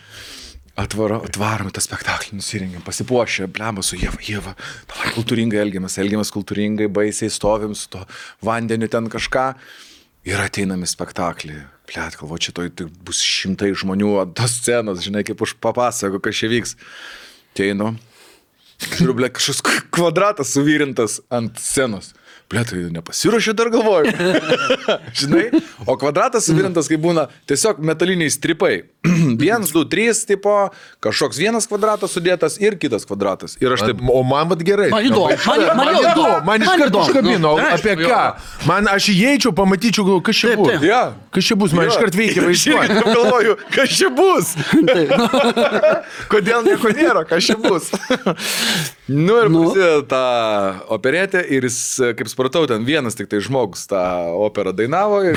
Atvaro, 0.79 1.19
atvarom 1.27 1.73
į 1.73 1.75
tą 1.75 1.83
spektaklį, 1.83 2.37
nusirengėm, 2.39 2.85
pasipuošę, 2.87 3.49
blemba 3.51 3.83
su 3.83 3.99
Jėva, 3.99 4.21
Jėva, 4.23 4.53
davai 4.87 5.11
kultūringai 5.17 5.59
elgiamės, 5.65 5.99
elgiamės 5.99 6.31
kultūringai, 6.35 6.87
baisiai 6.95 7.33
stovim 7.35 7.75
su 7.75 7.89
to 7.91 8.05
vandeniu 8.47 8.87
ten 8.93 9.09
kažką 9.11 9.49
ir 10.29 10.43
ateinam 10.43 10.85
į 10.87 10.91
spektaklį. 10.93 11.57
Plėt, 11.89 12.19
galvo, 12.21 12.39
čia 12.39 12.55
toj 12.55 12.71
tai 12.79 12.87
bus 13.09 13.25
šimtai 13.25 13.73
žmonių 13.81 14.13
ant 14.23 14.37
tos 14.39 14.59
scenos, 14.61 15.03
žinai, 15.03 15.25
kaip 15.27 15.43
už 15.43 15.57
papasako, 15.63 16.21
kas 16.23 16.39
čia 16.39 16.53
vyks. 16.53 16.77
Teinu. 17.59 17.95
Žiūriu, 18.79 19.17
ble, 19.19 19.33
kažkoks 19.35 19.89
kvadratas 19.91 20.53
suvyrintas 20.55 21.19
ant 21.35 21.59
scenos. 21.59 22.13
Ble, 22.49 22.63
tai 22.65 22.79
nepasiruošė 22.95 23.53
dar 23.53 23.69
galvoju. 23.69 24.09
Žinai, 25.21 25.43
o 25.85 25.97
kvadratas 26.01 26.47
suvirintas, 26.49 26.87
kai 26.89 26.97
būna 26.97 27.27
tiesiog 27.51 27.83
metaliniai 27.85 28.33
stripai. 28.33 28.87
Vienas, 29.43 29.69
du, 29.75 29.83
trys, 29.85 30.23
tipo, 30.25 30.55
kažkoks 31.05 31.37
vienas 31.43 31.69
kvadratas 31.69 32.15
sudėtas 32.17 32.57
ir 32.65 32.79
kitas 32.81 33.05
kvadratas. 33.09 33.59
Ir 33.61 33.75
aš 33.77 33.85
taip, 33.91 34.01
O 34.09 34.23
man 34.25 34.49
vad 34.49 34.63
gerai. 34.65 34.89
Man 34.95 35.05
įdomu, 35.11 35.37
Man, 35.45 35.61
man- 35.67 35.77
man 35.77 35.91
jau 35.99 36.07
įdomu, 36.15 36.39
man 36.49 36.65
iš 36.65 36.73
karto 36.81 37.03
užkabino, 37.05 37.53
Nu, 37.61 37.67
apie 37.69 37.93
aišku, 37.93 38.09
ką. 38.09 38.23
Man 38.73 38.89
aš 38.95 39.11
įeičiau, 39.13 39.53
pamatyčiau, 39.61 40.17
kas 40.25 40.41
čia 40.41 40.55
bus. 40.57 40.83
ja. 40.89 41.03
Kas 41.37 41.45
čia 41.51 41.57
bus, 41.61 41.77
man 41.77 41.93
iš 41.93 42.01
karto 42.01 42.17
veikia 42.23 42.45
vaizduotė. 42.49 42.97
Aš 42.97 43.13
galvoju, 43.13 43.59
kas 43.77 43.93
čia 44.01 44.09
bus? 44.17 44.55
Kodėl 46.33 46.65
nieko 46.67 46.91
nėra, 46.97 47.23
kas 47.29 47.45
čia 47.49 47.57
bus? 47.61 47.91
nu 49.09 49.37
ir 49.41 49.49
Nu. 49.53 49.63
prasideda 49.69 50.03
ta 50.09 50.23
operetė 50.93 51.41
ir 51.57 51.65
jis, 51.69 51.79
kaip 52.19 52.29
supratau, 52.39 52.69
ten 52.71 52.85
vienas 52.87 53.19
tik 53.19 53.27
tai 53.27 53.41
žmogus 53.43 53.89
tą 53.91 53.99
operą 54.47 54.71
dainavo 54.79 55.19
ir 55.27 55.35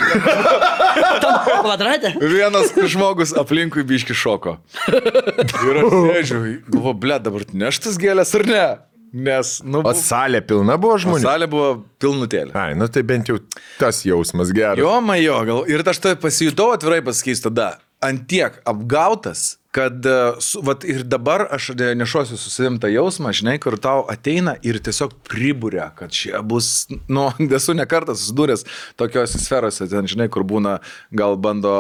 Tam 1.22 1.40
kvadratė. 1.64 2.14
vienas 2.22 2.74
žmogus 2.94 3.34
aplinkui 3.38 3.82
biški 3.88 4.14
šoko. 4.18 4.58
Ir 4.92 5.80
aš 5.82 5.90
sėdžiu, 5.98 6.40
galvoju, 6.70 6.96
ble, 7.02 7.18
dabar 7.24 7.46
neštas 7.54 7.98
gėlės 8.02 8.34
ar 8.38 8.46
ne? 8.50 8.64
Nes, 9.12 9.58
nu, 9.68 9.82
O 9.84 9.92
salė 9.98 10.40
pilna 10.48 10.78
buvo 10.80 10.96
žmonių. 11.02 11.24
salė 11.26 11.48
buvo 11.52 11.72
pilnutėlė. 12.00 12.54
Ai, 12.56 12.76
nu 12.80 12.88
tai 12.88 13.02
bent 13.04 13.28
jau 13.28 13.42
tas 13.80 14.04
jausmas 14.08 14.54
geras. 14.56 14.80
Jo, 14.80 14.94
majo, 15.04 15.42
gal 15.50 15.66
ir 15.68 15.84
aš 15.84 16.00
tai 16.00 16.14
pasijutau 16.16 16.70
atvirai 16.78 17.02
pasakysiu 17.04 17.50
tada, 17.50 17.74
ant 18.00 18.24
tiek 18.32 18.56
apgautas, 18.64 19.58
kad 19.72 20.06
e, 20.06 20.16
su, 20.44 20.60
vat, 20.68 20.84
ir 20.84 21.04
dabar 21.08 21.46
aš 21.56 21.70
nešuosiu 21.96 22.36
su 22.38 22.50
savim 22.52 22.76
tą 22.82 22.90
jausmą, 22.92 23.32
žinai, 23.36 23.54
kur 23.64 23.78
tau 23.80 24.02
ateina 24.12 24.58
ir 24.68 24.80
tiesiog 24.84 25.14
pribūrė, 25.30 25.86
kad 25.96 26.12
čia 26.12 26.42
bus, 26.44 26.88
nu, 27.08 27.30
esu 27.60 27.76
nekartas 27.78 28.20
susidūręs 28.26 28.66
tokiuose 29.00 29.40
sferose, 29.40 29.88
ten, 29.92 30.10
žinai, 30.12 30.28
kur 30.34 30.44
būna, 30.48 30.78
gal 31.16 31.38
bando 31.40 31.72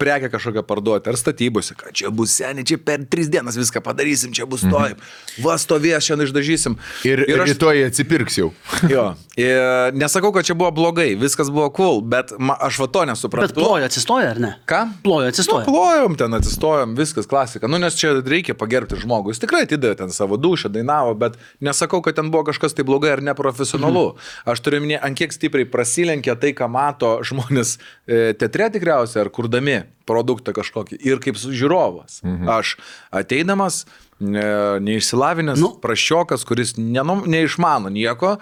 prekę 0.00 0.30
kažkokią 0.32 0.62
parduoti, 0.68 1.10
ar 1.12 1.18
statybose, 1.20 1.76
kad 1.78 1.92
čia 1.96 2.08
bus 2.14 2.32
seniai, 2.38 2.64
čia 2.68 2.78
per 2.80 3.04
tris 3.10 3.28
dienas 3.32 3.58
viską 3.60 3.82
padarysim, 3.84 4.32
čia 4.36 4.46
bus 4.48 4.64
toj, 4.64 4.96
va 5.44 5.58
stovės, 5.60 6.06
šiandien 6.08 6.30
išdažysim. 6.30 6.78
Ir, 7.08 7.24
ir 7.28 7.44
aš- 7.44 7.52
rytoj 7.54 7.84
atsipirks 7.90 8.40
jau. 8.40 8.50
Jo, 8.88 9.10
ir 9.36 9.92
nesakau, 9.98 10.30
kad 10.32 10.46
čia 10.46 10.54
buvo 10.56 10.70
blogai, 10.72 11.10
viskas 11.18 11.50
buvo 11.52 11.66
cool, 11.76 11.98
bet 12.00 12.30
ma, 12.40 12.54
aš 12.64 12.78
va 12.80 12.86
to 12.94 13.02
nesupratau. 13.10 13.50
Bet 13.50 13.56
plojo 13.58 13.84
atsistoja, 13.88 14.30
ar 14.32 14.38
ne? 14.40 14.52
Ką? 14.70 14.84
Plojo 15.04 15.26
Nu, 15.26 15.32
atsistoja. 15.34 15.64
plojom 15.66 16.14
ten, 16.16 16.34
atsistojom, 16.38 16.94
viskas 16.96 17.17
klasika. 17.26 17.66
Nu, 17.66 17.80
nes 17.82 17.96
čia 17.98 18.12
reikia 18.22 18.54
pagerbti 18.54 18.94
žmogų. 19.02 19.32
Jis 19.32 19.40
tikrai 19.42 19.64
atidavė 19.66 19.96
ten 19.98 20.12
savo 20.14 20.36
dušą, 20.38 20.70
dainavo, 20.70 21.16
bet 21.18 21.34
nesakau, 21.64 21.98
kad 22.04 22.14
ten 22.20 22.30
buvo 22.30 22.44
kažkas 22.46 22.76
tai 22.78 22.84
blogai 22.86 23.16
ar 23.16 23.22
neprofesionalu. 23.24 24.04
Aš 24.46 24.62
turiu 24.62 24.78
minėti, 24.84 25.02
ant 25.08 25.18
kiek 25.18 25.32
stipriai 25.34 25.66
prasilenkia 25.72 26.36
tai, 26.38 26.52
ką 26.54 26.68
mato 26.70 27.16
žmonės 27.26 27.78
e, 28.06 28.34
teatre 28.38 28.68
tikriausiai 28.76 29.24
ar 29.24 29.30
kurdami 29.34 29.80
produktą 30.08 30.54
kažkokį 30.56 31.00
ir 31.08 31.18
kaip 31.24 31.40
žiūrovas. 31.40 32.20
Aš 32.48 32.76
ateidamas, 33.10 33.82
ne, 34.20 34.44
neišsilavinęs, 34.84 35.58
Nu. 35.60 35.74
prašiokas, 35.82 36.44
kuris 36.48 36.76
nenu, 36.78 37.22
neišmano 37.26 37.90
nieko, 37.92 38.36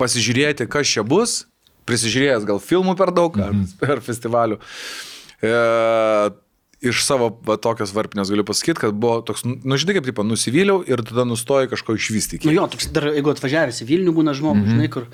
pasižiūrėti, 0.00 0.68
kas 0.70 0.88
čia 0.88 1.02
bus, 1.04 1.44
prisižiūrėjęs 1.90 2.44
gal 2.46 2.60
filmų 2.62 2.94
per 2.96 3.10
daug 3.12 3.34
ar 3.42 3.52
per 3.80 4.00
festivalių. 4.04 4.60
E, 5.42 5.50
iš 6.80 7.02
savo 7.04 7.28
va, 7.46 7.56
tokios 7.60 7.92
varpinės 7.96 8.30
galiu 8.32 8.44
pasakyti, 8.48 8.80
kad 8.86 8.96
buvo 8.96 9.20
toks, 9.26 9.44
nu 9.44 9.78
žinai, 9.80 9.98
kaip 9.98 10.08
tipo, 10.08 10.24
nusivyliau 10.26 10.80
ir 10.88 11.02
tada 11.06 11.26
nustoji 11.28 11.68
kažko 11.72 11.96
išvystyti. 11.98 12.48
Nu 12.48 12.56
jo, 12.56 12.66
toks 12.72 12.88
dar, 12.94 13.10
jeigu 13.12 13.32
atvažiavęs 13.34 13.82
į 13.84 13.88
Vilnių 13.90 14.14
būna 14.16 14.34
žmogus, 14.36 14.70
žinai, 14.72 14.88
kur 14.92 15.08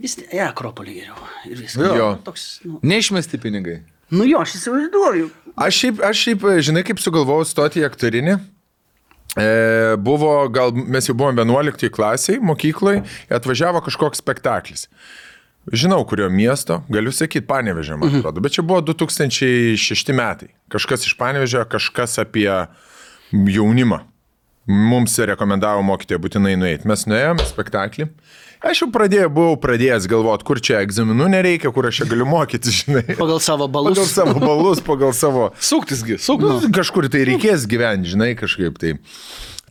vis 0.00 0.18
tiek, 0.18 0.32
ja, 0.34 0.48
Akropolį 0.50 0.96
geriau. 0.98 1.28
Ir 1.46 1.60
viskas. 1.62 1.94
Jo. 2.00 2.08
Toks, 2.26 2.48
nu, 2.66 2.80
Neišmesti 2.82 3.38
pinigai. 3.42 3.78
nu 4.14 4.26
jo, 4.26 4.42
aš 4.42 4.56
įsivaizduoju. 4.58 5.30
Aš 5.54 5.78
šiaip, 5.84 6.02
aš 6.02 6.24
šiaip, 6.26 6.48
žinai, 6.66 6.82
kaip 6.86 7.02
sugalvojau 7.02 7.46
stoti 7.46 7.84
į 7.84 7.86
aktorinį. 7.86 8.40
E, 9.34 9.46
buvo, 9.98 10.34
gal 10.54 10.74
mes 10.74 11.08
jau 11.08 11.14
buvome 11.18 11.42
11 11.42 11.90
klasiai 11.94 12.42
mokykloje, 12.42 13.02
atvažiavo 13.34 13.82
kažkoks 13.86 14.22
spektaklis. 14.22 14.86
Žinau, 15.72 16.02
kurio 16.04 16.28
miesto, 16.28 16.82
galiu 16.92 17.12
sakyti, 17.14 17.46
Panevežė, 17.48 17.96
man 17.96 18.18
atrodo, 18.18 18.42
bet 18.44 18.56
čia 18.56 18.64
buvo 18.66 18.82
2006 18.84 20.12
metai. 20.16 20.50
Kažkas 20.72 21.06
iš 21.08 21.14
Panevežė, 21.20 21.62
kažkas 21.72 22.18
apie 22.20 22.50
jaunimą. 23.32 24.02
Mums 24.64 25.16
rekomendavo 25.20 25.82
mokytoja 25.84 26.20
būtinai 26.20 26.54
nueiti. 26.56 26.88
Mes 26.88 27.04
nuėjome 27.08 27.44
į 27.44 27.50
spektaklį. 27.50 28.08
Aš 28.64 28.80
jau 28.80 28.88
pradėjau, 28.92 29.28
buvau 29.36 29.56
pradėjęs 29.60 30.06
galvoti, 30.08 30.46
kur 30.48 30.60
čia 30.64 30.78
egzaminų 30.80 31.26
nereikia, 31.34 31.72
kur 31.74 31.90
aš 31.90 32.00
čia 32.00 32.06
galiu 32.08 32.24
mokytis, 32.28 32.78
žinai. 32.84 33.02
Pagal 33.18 33.42
savo 33.44 33.68
balus. 33.68 33.98
Pagal 33.98 34.08
savo 34.08 34.40
balus, 34.40 34.80
pagal 34.84 35.12
savo... 35.16 35.50
Suktisgi, 35.60 36.16
suktis. 36.16 36.64
Nu, 36.64 36.72
kažkur 36.72 37.10
tai 37.12 37.26
reikės 37.28 37.66
gyventi, 37.68 38.14
žinai, 38.14 38.30
kažkaip 38.40 38.80
tai. 38.80 38.94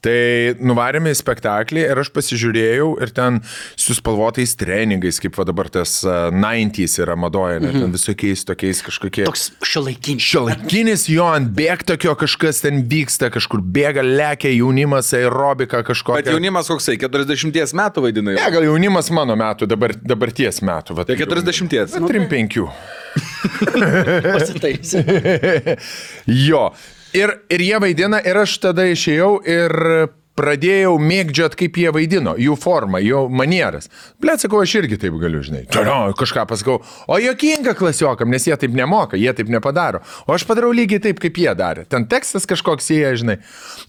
Tai 0.04 0.56
nuvarėme 0.60 1.14
į 1.14 1.16
spektaklį 1.16 1.86
ir 1.86 2.00
aš 2.02 2.10
pasižiūrėjau 2.16 2.88
ir 3.04 3.14
ten 3.16 3.40
su 3.80 3.96
spalvotais 3.96 4.52
treningais, 4.60 5.20
kaip 5.24 5.38
va 5.40 5.46
dabar 5.48 5.70
tas 5.72 6.02
uh, 6.04 6.28
90s 6.34 6.98
yra 7.04 7.16
madoja, 7.20 7.62
net 7.64 7.78
ten 7.78 7.94
visokiais 7.94 8.44
tokiais 8.48 8.82
kažkokie. 8.84 9.24
Toks 9.30 9.46
šiuolaikinis. 9.64 10.26
Šiuolaikinis 10.28 11.06
jo 11.12 11.28
ant 11.32 11.54
bėgtakio 11.56 12.18
kažkas 12.20 12.60
ten 12.66 12.82
vyksta, 12.92 13.32
kažkur 13.34 13.64
bėga, 13.64 14.04
lekia 14.04 14.52
jaunimas, 14.52 15.14
aerobika 15.16 15.80
Bet 15.80 15.92
kažkokia. 15.94 16.34
jaunimas 16.36 16.72
koksai, 16.72 16.98
40 17.00 17.78
metų 17.80 18.04
vaidina. 18.04 18.36
Ne, 18.36 18.50
gal 18.58 18.68
jaunimas 18.68 19.08
mano 19.16 19.38
metų, 19.40 19.70
dabar, 19.72 19.96
dabarties 20.04 20.60
metų. 20.66 20.98
Va, 21.00 21.08
Tai 21.08 21.16
40. 21.20 21.96
3-5. 21.96 22.68
Pasitaisė. 24.34 25.06
jo. 26.50 26.68
Ir, 27.14 27.30
ir 27.54 27.62
jie 27.62 27.78
vaidina, 27.78 28.18
ir 28.26 28.40
aš 28.42 28.56
tada 28.64 28.88
išėjau 28.90 29.36
ir 29.46 29.74
pradėjau 30.38 30.96
mėgdžiot, 31.02 31.56
kaip 31.58 31.78
jie 31.78 31.92
vaidino, 31.94 32.34
jų 32.40 32.56
formą, 32.60 33.02
jų 33.04 33.26
manieras. 33.34 33.90
Blet, 34.22 34.42
sakau, 34.42 34.64
aš 34.64 34.76
irgi 34.82 34.98
taip 35.04 35.18
galiu, 35.22 35.44
žinai. 35.46 35.64
Toliau 35.74 36.16
kažką 36.18 36.46
pasakau. 36.50 36.80
O 37.08 37.20
jokinga 37.22 37.76
klasiokam, 37.78 38.32
nes 38.34 38.48
jie 38.48 38.58
taip 38.60 38.74
nemoka, 38.78 39.20
jie 39.20 39.34
taip 39.38 39.52
nepadaro. 39.54 40.02
O 40.26 40.34
aš 40.34 40.46
padarau 40.50 40.72
lygiai 40.74 41.04
taip, 41.04 41.22
kaip 41.22 41.38
jie 41.38 41.54
darė. 41.58 41.86
Ten 41.90 42.08
tekstas 42.10 42.50
kažkoks 42.50 42.90
jie, 42.94 43.06
žinai. 43.22 43.38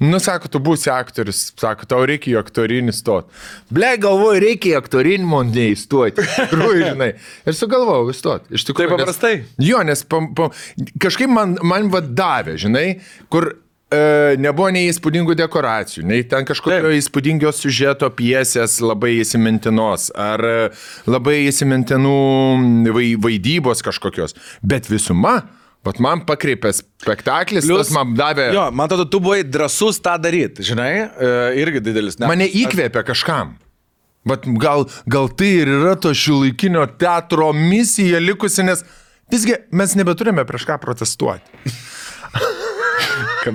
Nu, 0.05 0.21
sako, 0.23 0.53
tu 0.53 0.61
būsi 0.65 0.93
aktorius, 0.93 1.47
sako, 1.61 1.89
tau 1.89 2.05
reikia 2.09 2.35
į 2.35 2.39
aktorinį 2.43 2.95
stot. 2.97 3.33
Ble, 3.73 3.95
galvoju, 4.05 4.45
reikia 4.45 4.75
į 4.75 4.79
aktorinį 4.83 5.29
mondį 5.33 5.69
įstoti. 5.73 6.29
Tikrųjų, 6.45 6.93
žinai. 6.93 7.11
Ir 7.49 7.57
sugalvojau 7.57 8.13
įstoti. 8.13 8.53
Iš 8.59 8.69
tikrųjų. 8.69 8.93
Taip 8.93 9.01
paprastai? 9.01 9.35
Nes, 9.41 9.69
jo, 9.71 9.81
nes 9.87 10.05
pam, 10.09 10.33
pam, 10.37 10.53
kažkaip 11.01 11.33
man, 11.33 11.57
man 11.65 11.89
vadavė, 11.95 12.59
žinai, 12.61 12.89
kur 13.33 13.55
e, 13.93 14.37
nebuvo 14.41 14.71
nei 14.75 14.89
įspūdingų 14.91 15.37
dekoracijų, 15.39 16.05
nei 16.09 16.25
ten 16.29 16.47
kažkokio 16.49 16.87
Taip. 16.89 16.97
įspūdingio 17.01 17.53
siužeto 17.55 18.09
piesės 18.17 18.79
labai 18.85 19.17
įsimintinos, 19.23 20.11
ar 20.17 20.45
e, 20.45 20.55
labai 21.11 21.43
įsimintinų 21.51 22.15
vai, 22.95 23.11
vaidybos 23.27 23.85
kažkokios. 23.87 24.37
Bet 24.65 24.89
visuma, 24.91 25.43
vat 25.85 26.01
man 26.01 26.25
pakreipė 26.29 26.73
spektaklis, 26.79 27.69
Plius- 27.69 27.93
man 27.95 28.15
davė, 28.19 28.51
Jo, 28.57 28.71
man 28.73 28.89
atrodo, 28.89 29.09
tu 29.11 29.21
buvai 29.25 29.43
drasus 29.45 30.01
tą 30.01 30.17
daryti, 30.23 30.65
žinai, 30.65 30.93
e, 31.05 31.35
irgi 31.63 31.85
didelis. 31.85 32.19
Ne, 32.21 32.31
mane 32.31 32.49
įkvėpė 32.49 33.05
kažkam. 33.11 33.57
Vat 34.25 34.47
gal, 34.57 34.87
gal 35.05 35.29
tai 35.37 35.51
ir 35.61 35.69
yra 35.69 35.99
to 36.01 36.09
šiuolaikinio 36.17 36.87
teatro 36.97 37.51
misija 37.53 38.17
likusi, 38.25 38.65
nes 38.65 38.81
visgi 39.29 39.59
mes 39.77 39.93
nebeturime 40.01 40.47
prieš 40.49 40.65
ką 40.71 40.79
protestuoti. 40.81 41.45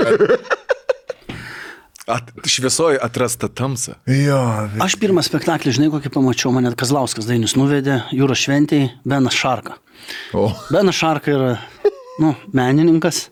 At, 2.09 2.31
šviesoji 2.49 2.97
atrasta 3.01 3.47
tamsa. 3.53 3.93
Jo, 4.09 4.39
Aš 4.81 4.95
pirmą 4.97 5.21
spektaklį, 5.21 5.75
žinai, 5.77 5.89
kokį 5.93 6.09
pamačiau, 6.15 6.49
mane 6.55 6.71
Kazlauskas 6.73 7.27
Dainis 7.29 7.53
nuvedė 7.53 7.99
jūros 8.17 8.41
šventėje 8.47 8.87
Benas 9.05 9.35
Šarka. 9.37 9.75
o. 10.33 10.47
Benas 10.73 10.97
Šarka 10.97 11.29
yra, 11.35 11.51
nu, 12.17 12.31
menininkas. 12.49 13.27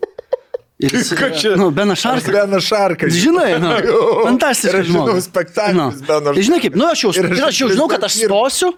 Ir 0.78 0.94
jis, 0.94 1.10
Ką 1.18 1.32
čia? 1.34 1.56
nu, 1.58 1.72
Benas 1.74 1.98
Šarka. 2.04 2.30
Benas 2.30 2.68
Šarkas. 2.70 3.16
Žinai, 3.18 3.56
nu, 3.58 3.72
fantastiškas 4.28 4.78
aš 4.84 4.86
žinau 4.92 5.08
žmogus. 5.08 5.26
spektaklius 5.26 5.74
Nu. 5.98 6.06
Beno 6.06 6.36
Tai 6.38 6.44
žinai 6.46 6.60
kaip, 6.62 6.78
nu 6.78 6.86
aš 6.86 7.02
jau, 7.02 7.10
Ir 7.18 7.26
aš 7.32 7.34
ir 7.40 7.46
aš 7.48 7.60
jau 7.64 7.70
žinau, 7.74 7.88
kad 7.90 8.06
aš 8.06 8.20
stosiu. 8.20 8.70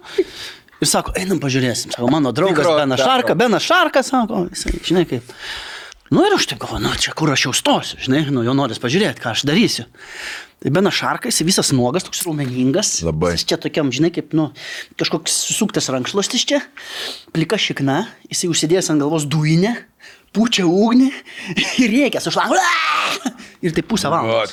Ir 0.80 0.88
sako, 0.88 1.12
einam 1.20 1.36
pažiūrėsim. 1.44 1.92
Sako, 1.92 2.08
mano 2.08 2.32
draugas 2.32 2.64
Tikro 2.64 2.78
Benas. 2.80 3.04
Šarka, 3.04 3.36
Benas 3.36 3.68
Šarka, 3.68 4.00
sako, 4.06 4.46
jisai, 4.48 4.80
žinai 4.80 5.04
kaip. 5.12 5.36
Nu 6.10 6.24
ir 6.26 6.34
aš 6.34 6.48
taip 6.50 6.58
galvoju, 6.58 6.82
nu 6.82 6.90
čia 6.98 7.12
kur 7.14 7.30
aš 7.30 7.44
jau 7.46 7.52
stosiu, 7.54 7.98
žinai, 8.02 8.24
nu 8.34 8.42
jau 8.42 8.54
noris 8.58 8.80
pažiūrėti, 8.82 9.22
ką 9.22 9.30
aš 9.30 9.44
darysiu. 9.46 9.84
Tai 10.60 10.72
Benas 10.74 10.96
Šarka, 10.98 11.30
jis 11.30 11.44
visas 11.46 11.70
nuogas, 11.72 12.02
toks 12.04 12.24
raumeningas. 12.26 12.90
Labai. 13.06 13.30
Jis 13.36 13.46
čia 13.48 13.56
tokiam, 13.62 13.92
žinai, 13.94 14.10
kaip, 14.12 14.34
nu, 14.36 14.48
kažkoks 15.00 15.36
susuktas 15.46 15.86
rankšluostis 15.94 16.42
čia, 16.50 16.58
plika 17.32 17.60
šikna, 17.62 18.00
jisai 18.26 18.50
užsidėjęs 18.50 18.90
ant 18.90 19.04
galvos 19.04 19.28
duinę, 19.30 19.76
pučia 20.34 20.66
ugnį 20.66 21.12
ir 21.84 21.94
reikia 21.94 22.20
su 22.24 22.34
šlangu. 22.34 22.58
Ir 23.62 23.78
tai 23.78 23.86
pusę 23.86 24.10
O, 24.10 24.14
valandos. 24.16 24.50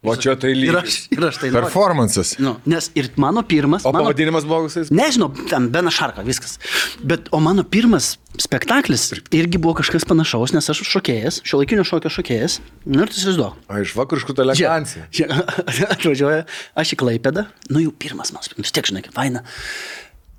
O 0.00 0.14
čia 0.16 0.32
tai 0.40 0.54
Ir 0.54 0.56
lygiai. 0.56 0.80
aš, 0.80 0.94
ir 1.12 1.24
aš 1.28 1.38
tai. 1.42 1.50
Performances. 1.52 2.30
Nu, 2.40 2.54
nes 2.64 2.86
ir 2.96 3.10
mano 3.20 3.42
pirmas. 3.44 3.84
O 3.84 3.92
mano, 3.92 4.06
pavadinimas 4.08 4.46
koksai? 4.48 4.86
Nežinau, 4.96 5.28
ten 5.50 5.66
Benas 5.68 5.92
Šarka, 5.98 6.24
viskas. 6.24 6.56
Bet, 7.04 7.28
o 7.36 7.40
mano 7.44 7.66
pirmas 7.68 8.14
spektaklis 8.40 9.10
irgi 9.36 9.60
buvo 9.60 9.74
kažkas 9.82 10.08
panašaus, 10.08 10.54
nes 10.56 10.72
aš 10.72 10.80
šokėjas, 10.88 11.42
šio 11.44 11.60
laikinio 11.60 11.84
šokio 11.84 12.08
šokėjas. 12.16 12.60
Nu 12.88 13.04
ir 13.04 13.12
tu 13.12 13.20
įsivaizduok. 13.20 13.60
A, 13.68 13.82
iš 13.84 13.92
vakariškų 14.00 14.38
elegancijų. 14.46 15.04
Čia 15.12 15.28
atvažiuoja, 15.94 16.46
aš 16.80 16.96
į 16.96 17.00
Klaipėdą, 17.04 17.44
nu 17.68 17.84
jau 17.84 17.92
pirmas 17.92 18.32
mano 18.32 18.48
spektaklis, 18.48 18.70
vis 18.70 18.76
tiek 18.80 18.88
žinai, 18.88 19.04
kaip 19.04 19.20
faina. 19.20 19.44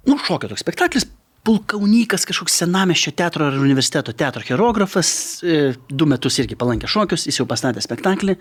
Nu, 0.10 0.18
šokio 0.18 0.50
toks 0.50 0.66
spektaklis, 0.66 1.06
pulkaunikas, 1.46 2.26
kažkoks 2.30 2.54
senameščio 2.62 3.14
teatro 3.18 3.48
ar 3.50 3.56
universiteto 3.58 4.14
teatro 4.14 4.44
choreografas, 4.46 5.10
e, 5.42 5.72
du 5.90 6.06
metus 6.10 6.38
irgi 6.42 6.58
palankė 6.58 6.90
šokius, 6.90 7.26
jis 7.30 7.40
jau 7.42 7.48
pastatė 7.50 7.82
spektaklį. 7.82 8.36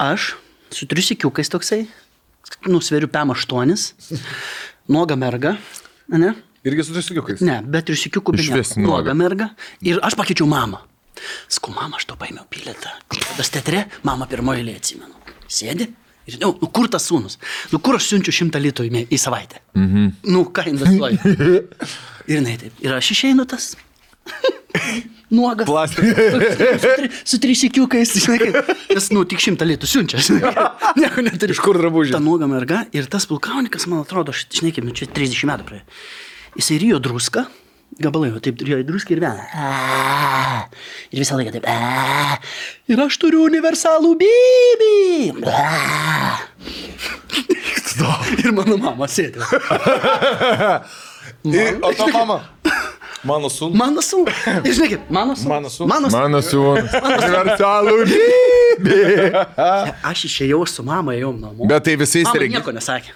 Aš 0.00 0.32
su 0.72 0.88
triusikiukais 0.88 1.50
toksai, 1.52 1.82
nu, 2.66 2.80
sveriu 2.80 3.10
PM8, 3.12 3.92
nuoga 4.88 5.16
merga, 5.16 5.56
ne? 6.08 6.32
Irgi 6.64 6.86
su 6.86 6.94
triusikiukais. 6.94 7.42
Ne, 7.42 7.58
bet 7.66 7.88
triusikiukų 7.90 8.36
ne. 8.38 8.62
nuoga. 8.84 9.14
Merga. 9.18 9.50
Ir 9.82 9.98
aš 10.06 10.14
pakeičiau 10.18 10.46
mamą. 10.46 10.78
Sakau, 11.50 11.74
mama, 11.74 11.98
aš 11.98 12.06
to 12.08 12.16
paėmiau 12.18 12.46
bilietą. 12.50 12.92
Tas 13.36 13.50
teatre, 13.52 13.86
mama 14.06 14.28
pirmoji 14.30 14.62
eilė 14.62 14.76
atsimenu. 14.78 15.18
Sėdi. 15.50 15.88
Ir, 16.30 16.38
nu, 16.38 16.52
nu, 16.60 16.68
kur 16.70 16.86
tas 16.90 17.04
sūnus? 17.10 17.36
Nu, 17.72 17.80
kur 17.82 17.98
aš 17.98 18.12
siunčiu 18.12 18.34
šimtą 18.34 18.60
litų 18.62 18.86
į, 18.86 19.04
į 19.10 19.18
savaitę? 19.18 19.58
Mhm. 19.74 20.12
Nu, 20.30 20.44
ką 20.54 20.68
investuoju? 20.70 21.18
ir 22.30 22.36
jinai 22.36 22.54
taip. 22.62 22.78
Ir 22.84 22.94
aš 22.94 23.10
išeinu 23.16 23.46
tas. 23.50 23.72
Nuogas. 25.32 25.66
Plastikas. 25.66 26.14
su, 26.82 26.88
tri, 26.96 27.08
su 27.24 27.38
trisikiukais, 27.40 28.12
žinai. 28.20 28.52
Nes, 28.92 29.06
nu, 29.16 29.24
tik 29.28 29.40
šimtą 29.40 29.64
litų 29.64 29.88
siunčia, 29.88 30.20
žinai. 30.20 30.52
Nieko 31.00 31.24
neturi. 31.24 31.56
Iš 31.56 31.62
kur 31.64 31.78
drabužiai? 31.80 32.12
Ta 32.18 32.20
nuoga 32.20 32.44
merga 32.50 32.82
ir 32.92 33.08
tas 33.08 33.24
pulkaunikas, 33.30 33.86
man 33.88 34.04
atrodo, 34.04 34.34
žinai, 34.36 34.74
nu, 34.84 34.92
čia 34.96 35.08
30 35.08 35.48
metų 35.48 35.64
praėjo. 35.70 35.84
Jisai 36.60 36.76
rijo 36.82 36.98
druską, 37.00 37.46
gabalai, 38.04 38.34
o 38.36 38.38
taip 38.44 38.60
rijo 38.60 38.76
druską 38.84 39.16
ir 39.16 39.24
vena. 39.24 39.44
Ir 41.08 41.24
visą 41.24 41.40
laiką 41.40 41.56
taip. 41.56 41.64
"A." 41.64 42.36
Ir 42.92 43.00
aš 43.00 43.16
turiu 43.16 43.48
universalų 43.48 44.12
bibį. 44.20 45.32
ir 48.44 48.52
mano 48.52 48.76
mama 48.76 49.08
sėdi. 49.08 49.40
O 51.42 51.90
to 51.96 52.06
mama. 52.12 52.52
Mano 53.24 53.48
sūnus. 53.52 53.76
Mano 53.78 54.02
sūnus. 54.02 54.38
Kaip, 54.82 55.10
mano 55.14 55.34
sūnus. 55.38 55.48
Mano 55.52 55.68
sūnus. 55.70 55.88
Mano 55.92 56.08
sūnus. 56.10 56.16
Mano 56.18 56.40
sūnus. 56.42 56.94
Universalų 57.22 57.96
lygį. 58.10 59.00
Aš 60.10 60.24
išėjau 60.30 60.62
su 60.70 60.82
mama, 60.86 61.14
ėjau 61.14 61.30
namo. 61.38 61.68
Bet 61.70 61.84
tai 61.86 61.94
visais 62.00 62.26
Mama 62.26 62.42
regi- 62.42 62.56
nieko 62.58 62.74
nesakė. 62.74 63.14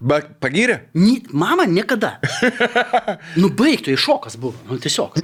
Bet 0.00 0.30
pagyrė? 0.40 0.78
Ni, 0.96 1.18
mama 1.32 1.66
niekada. 1.68 2.14
Nu, 3.40 3.50
baigtų, 3.52 3.92
iššokas 3.96 4.36
buvo. 4.40 4.56
Nu, 4.68 4.78
tiesiog. 4.80 5.18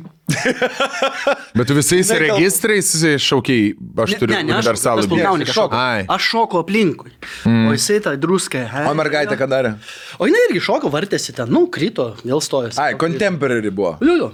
Bet 1.54 1.66
tu 1.66 1.74
visais 1.74 2.08
Jinai 2.08 2.28
gal- 2.28 2.38
registrais 2.38 2.88
šaukiai, 3.22 3.74
aš 4.02 4.16
turiu 4.18 4.38
universalų 4.40 5.04
aš, 5.04 5.52
šoko. 5.54 5.78
Ai. 5.78 6.06
aš 6.10 6.30
šoko 6.32 6.62
aplinkui. 6.64 7.12
Mm. 7.46 7.68
O 7.70 7.76
jisai 7.76 8.00
tą 8.02 8.16
druską. 8.18 8.64
O 8.90 8.94
mergaitė 8.98 9.38
ką 9.38 9.46
darė? 9.50 9.76
O 10.18 10.26
jinai 10.26 10.42
irgi 10.48 10.64
šoko, 10.66 10.90
vartėsi 10.90 11.34
ten, 11.36 11.52
nu, 11.54 11.66
krito, 11.70 12.14
vėl 12.26 12.42
stojosi. 12.42 12.80
Ai, 12.82 12.96
contemporary 12.98 13.70
buvo. 13.70 13.94
Jo, 14.02 14.16
jo. 14.24 14.32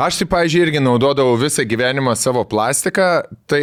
Aš 0.00 0.22
tai, 0.22 0.26
pažiūrėjau, 0.32 0.66
irgi 0.66 0.80
naudodavau 0.82 1.36
visą 1.38 1.62
gyvenimą 1.68 2.14
savo 2.16 2.42
plastiką, 2.48 3.08
tai 3.50 3.60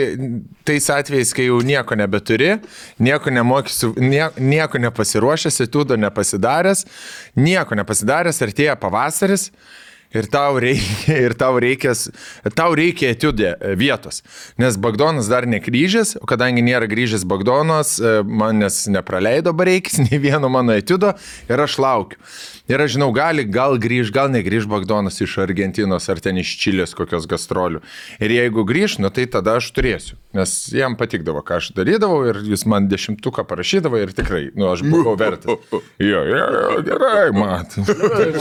tais 0.68 0.88
atvejais, 0.94 1.34
kai 1.34 1.48
jau 1.48 1.58
nieko 1.66 1.98
nebeturi, 1.98 2.52
nieko 3.02 3.34
nemokysiu, 3.34 3.92
nie, 3.98 4.28
nieko 4.38 4.80
nepasiruošęs, 4.84 5.58
etudo 5.66 5.98
nepasidaręs, 6.00 6.86
nieko 7.36 7.76
nepasidaręs, 7.82 8.44
artėja 8.46 8.78
pavasaris. 8.80 9.50
Ir 10.16 10.28
tau 10.32 10.56
reikia, 10.64 11.18
ir 11.28 11.34
tau 11.36 11.58
reikės, 11.60 12.08
tau 12.56 12.76
reikia 12.78 13.12
etiudė 13.12 13.50
e, 13.56 13.74
vietos. 13.80 14.22
Nes 14.62 14.78
Bagdonas 14.80 15.28
dar 15.28 15.48
nekryžęs, 15.50 16.16
o 16.22 16.30
kadangi 16.30 16.64
nėra 16.64 16.88
grįžęs 16.88 17.26
Bagdonas, 17.28 17.98
e, 18.00 18.20
manęs 18.24 18.86
nepraleido 18.94 19.52
bareikis, 19.58 20.00
nei 20.06 20.22
vieno 20.24 20.52
mano 20.54 20.76
etiudo 20.78 21.12
ir 21.52 21.66
aš 21.66 21.80
laukiu. 21.84 22.22
Ir 22.68 22.82
aš 22.84 22.98
žinau, 22.98 23.10
gali, 23.16 23.46
gal 23.48 23.78
grįž, 23.80 24.12
gal 24.12 24.28
negrįž 24.34 24.68
Bagdonas 24.68 25.22
iš 25.24 25.38
Argentinos 25.40 26.10
ar 26.12 26.20
ten 26.24 26.40
iš 26.42 26.52
Čilės 26.60 26.92
kokios 26.98 27.24
gastrolių. 27.30 27.80
Ir 28.20 28.34
jeigu 28.36 28.66
grįž, 28.68 28.98
nu 29.00 29.12
tai 29.14 29.24
tada 29.32 29.56
aš 29.62 29.70
turėsiu. 29.72 30.18
Nes 30.36 30.54
jam 30.76 30.98
patikdavo, 31.00 31.42
ką 31.48 31.62
aš 31.62 31.72
darydavau 31.78 32.26
ir 32.28 32.42
jis 32.44 32.66
man 32.68 32.90
dešimtuką 32.92 33.48
parašydavo 33.48 34.02
ir 34.04 34.12
tikrai, 34.18 34.44
nu 34.58 34.68
aš 34.74 34.84
buvau 34.84 35.16
vertas. 35.20 35.64
Jo, 35.72 36.22
jo, 36.28 36.44
jo, 36.58 36.84
gerai, 36.92 37.32
mat. 37.36 37.74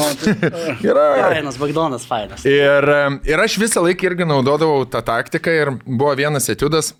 Gerai. 0.84 1.08
Fainas, 1.22 1.56
Bagdonas, 1.62 2.04
fainas. 2.08 2.44
Ir, 2.48 2.90
ir 3.30 3.46
aš 3.46 3.60
visą 3.62 3.86
laiką 3.86 4.10
irgi 4.10 4.26
naudodavau 4.28 4.84
tą 4.90 5.06
taktiką 5.06 5.54
ir 5.54 5.76
buvo 5.86 6.14
vienas 6.18 6.50
etiudas 6.52 6.92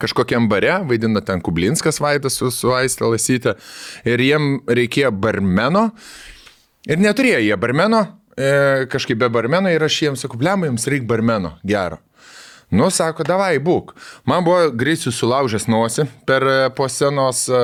kažkokiam 0.00 0.48
bare, 0.50 0.80
vaidina 0.88 1.22
ten 1.24 1.42
Kublinskas 1.44 2.00
Vaidas 2.02 2.38
su, 2.40 2.50
su 2.54 2.72
Aistė 2.76 3.10
Lasytė 3.12 3.54
ir 4.08 4.22
jiem 4.22 4.58
reikėjo 4.66 5.12
barmeno 5.14 5.88
ir 6.88 7.00
neturėjo 7.02 7.40
jie 7.44 7.56
barmeno, 7.60 8.04
e, 8.38 8.86
kažkaip 8.90 9.20
be 9.20 9.30
barmeno 9.32 9.72
ir 9.72 9.84
aš 9.84 10.02
jiems 10.04 10.24
sakau, 10.24 10.40
blema, 10.40 10.70
jums 10.70 10.86
reikia 10.88 11.10
barmeno, 11.10 11.56
gero. 11.66 12.00
Nu, 12.68 12.90
sako, 12.92 13.24
davai, 13.24 13.56
būk. 13.64 13.94
Man 14.28 14.44
buvo 14.44 14.68
greit 14.76 15.00
susilaužęs 15.00 15.70
nosi 15.72 16.04
per 16.28 16.44
e, 16.44 16.56
po 16.76 16.88
senos 16.92 17.46
e, 17.48 17.60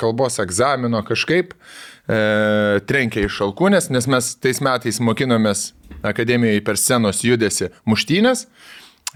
kalbos 0.00 0.36
egzamino 0.42 1.00
kažkaip, 1.08 1.54
e, 1.54 2.18
trenkė 2.88 3.24
iš 3.24 3.38
šalkūnės, 3.40 3.88
nes 3.94 4.08
mes 4.12 4.34
tais 4.36 4.60
metais 4.64 5.00
mokinomės 5.00 5.70
akademijoje 6.04 6.60
per 6.66 6.76
senos 6.76 7.24
judesi 7.24 7.70
muštynės 7.88 8.44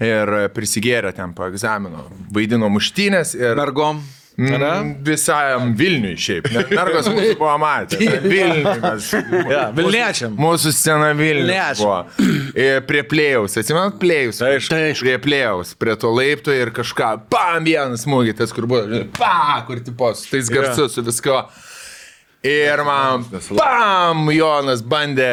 ir 0.01 0.33
prisigėrė 0.55 1.13
ten 1.15 1.33
po 1.37 1.45
egzamino, 1.51 2.07
vaidino 2.33 2.69
muštynės 2.73 3.35
ir... 3.37 3.55
Mergom. 3.59 4.01
Mm, 4.33 4.95
Visam 5.05 5.75
Vilniui 5.77 6.15
šiaip. 6.17 6.47
nes 6.49 6.71
Mergos 6.73 7.05
mūsų 7.05 7.35
buvo 7.37 7.53
matę. 7.61 7.99
Vilniui 8.31 8.79
mes. 8.81 9.11
Ja, 9.51 9.67
Vilniečiam. 9.77 10.33
Mūsų 10.41 10.71
scena 10.73 11.11
Vilniečiam. 11.13 11.83
buvo. 11.83 12.31
Ir 12.57 12.79
prie 12.89 13.03
plėjaus, 13.05 13.59
atsimenat 13.61 13.99
plėjus? 14.01 14.41
Aišku. 14.41 14.73
Tai. 14.73 14.81
Prie 15.03 15.19
plėjaus, 15.21 15.75
prie 15.77 15.93
to 16.01 16.09
laipto 16.09 16.55
ir 16.55 16.73
kažką, 16.73 17.11
pam, 17.29 17.61
vienas 17.67 18.07
smūgis, 18.07 18.39
tas 18.41 18.55
kur 18.57 18.65
buvo, 18.71 19.03
pa, 19.19 19.61
kur 19.69 19.83
tipo, 19.85 20.09
su 20.17 20.31
tais 20.33 20.49
garsus, 20.49 20.97
su 20.97 21.05
visko. 21.05 21.43
Ir 22.43 22.81
man, 22.83 23.21
bam, 23.55 24.25
Jonas 24.35 24.81
bandė 24.83 25.27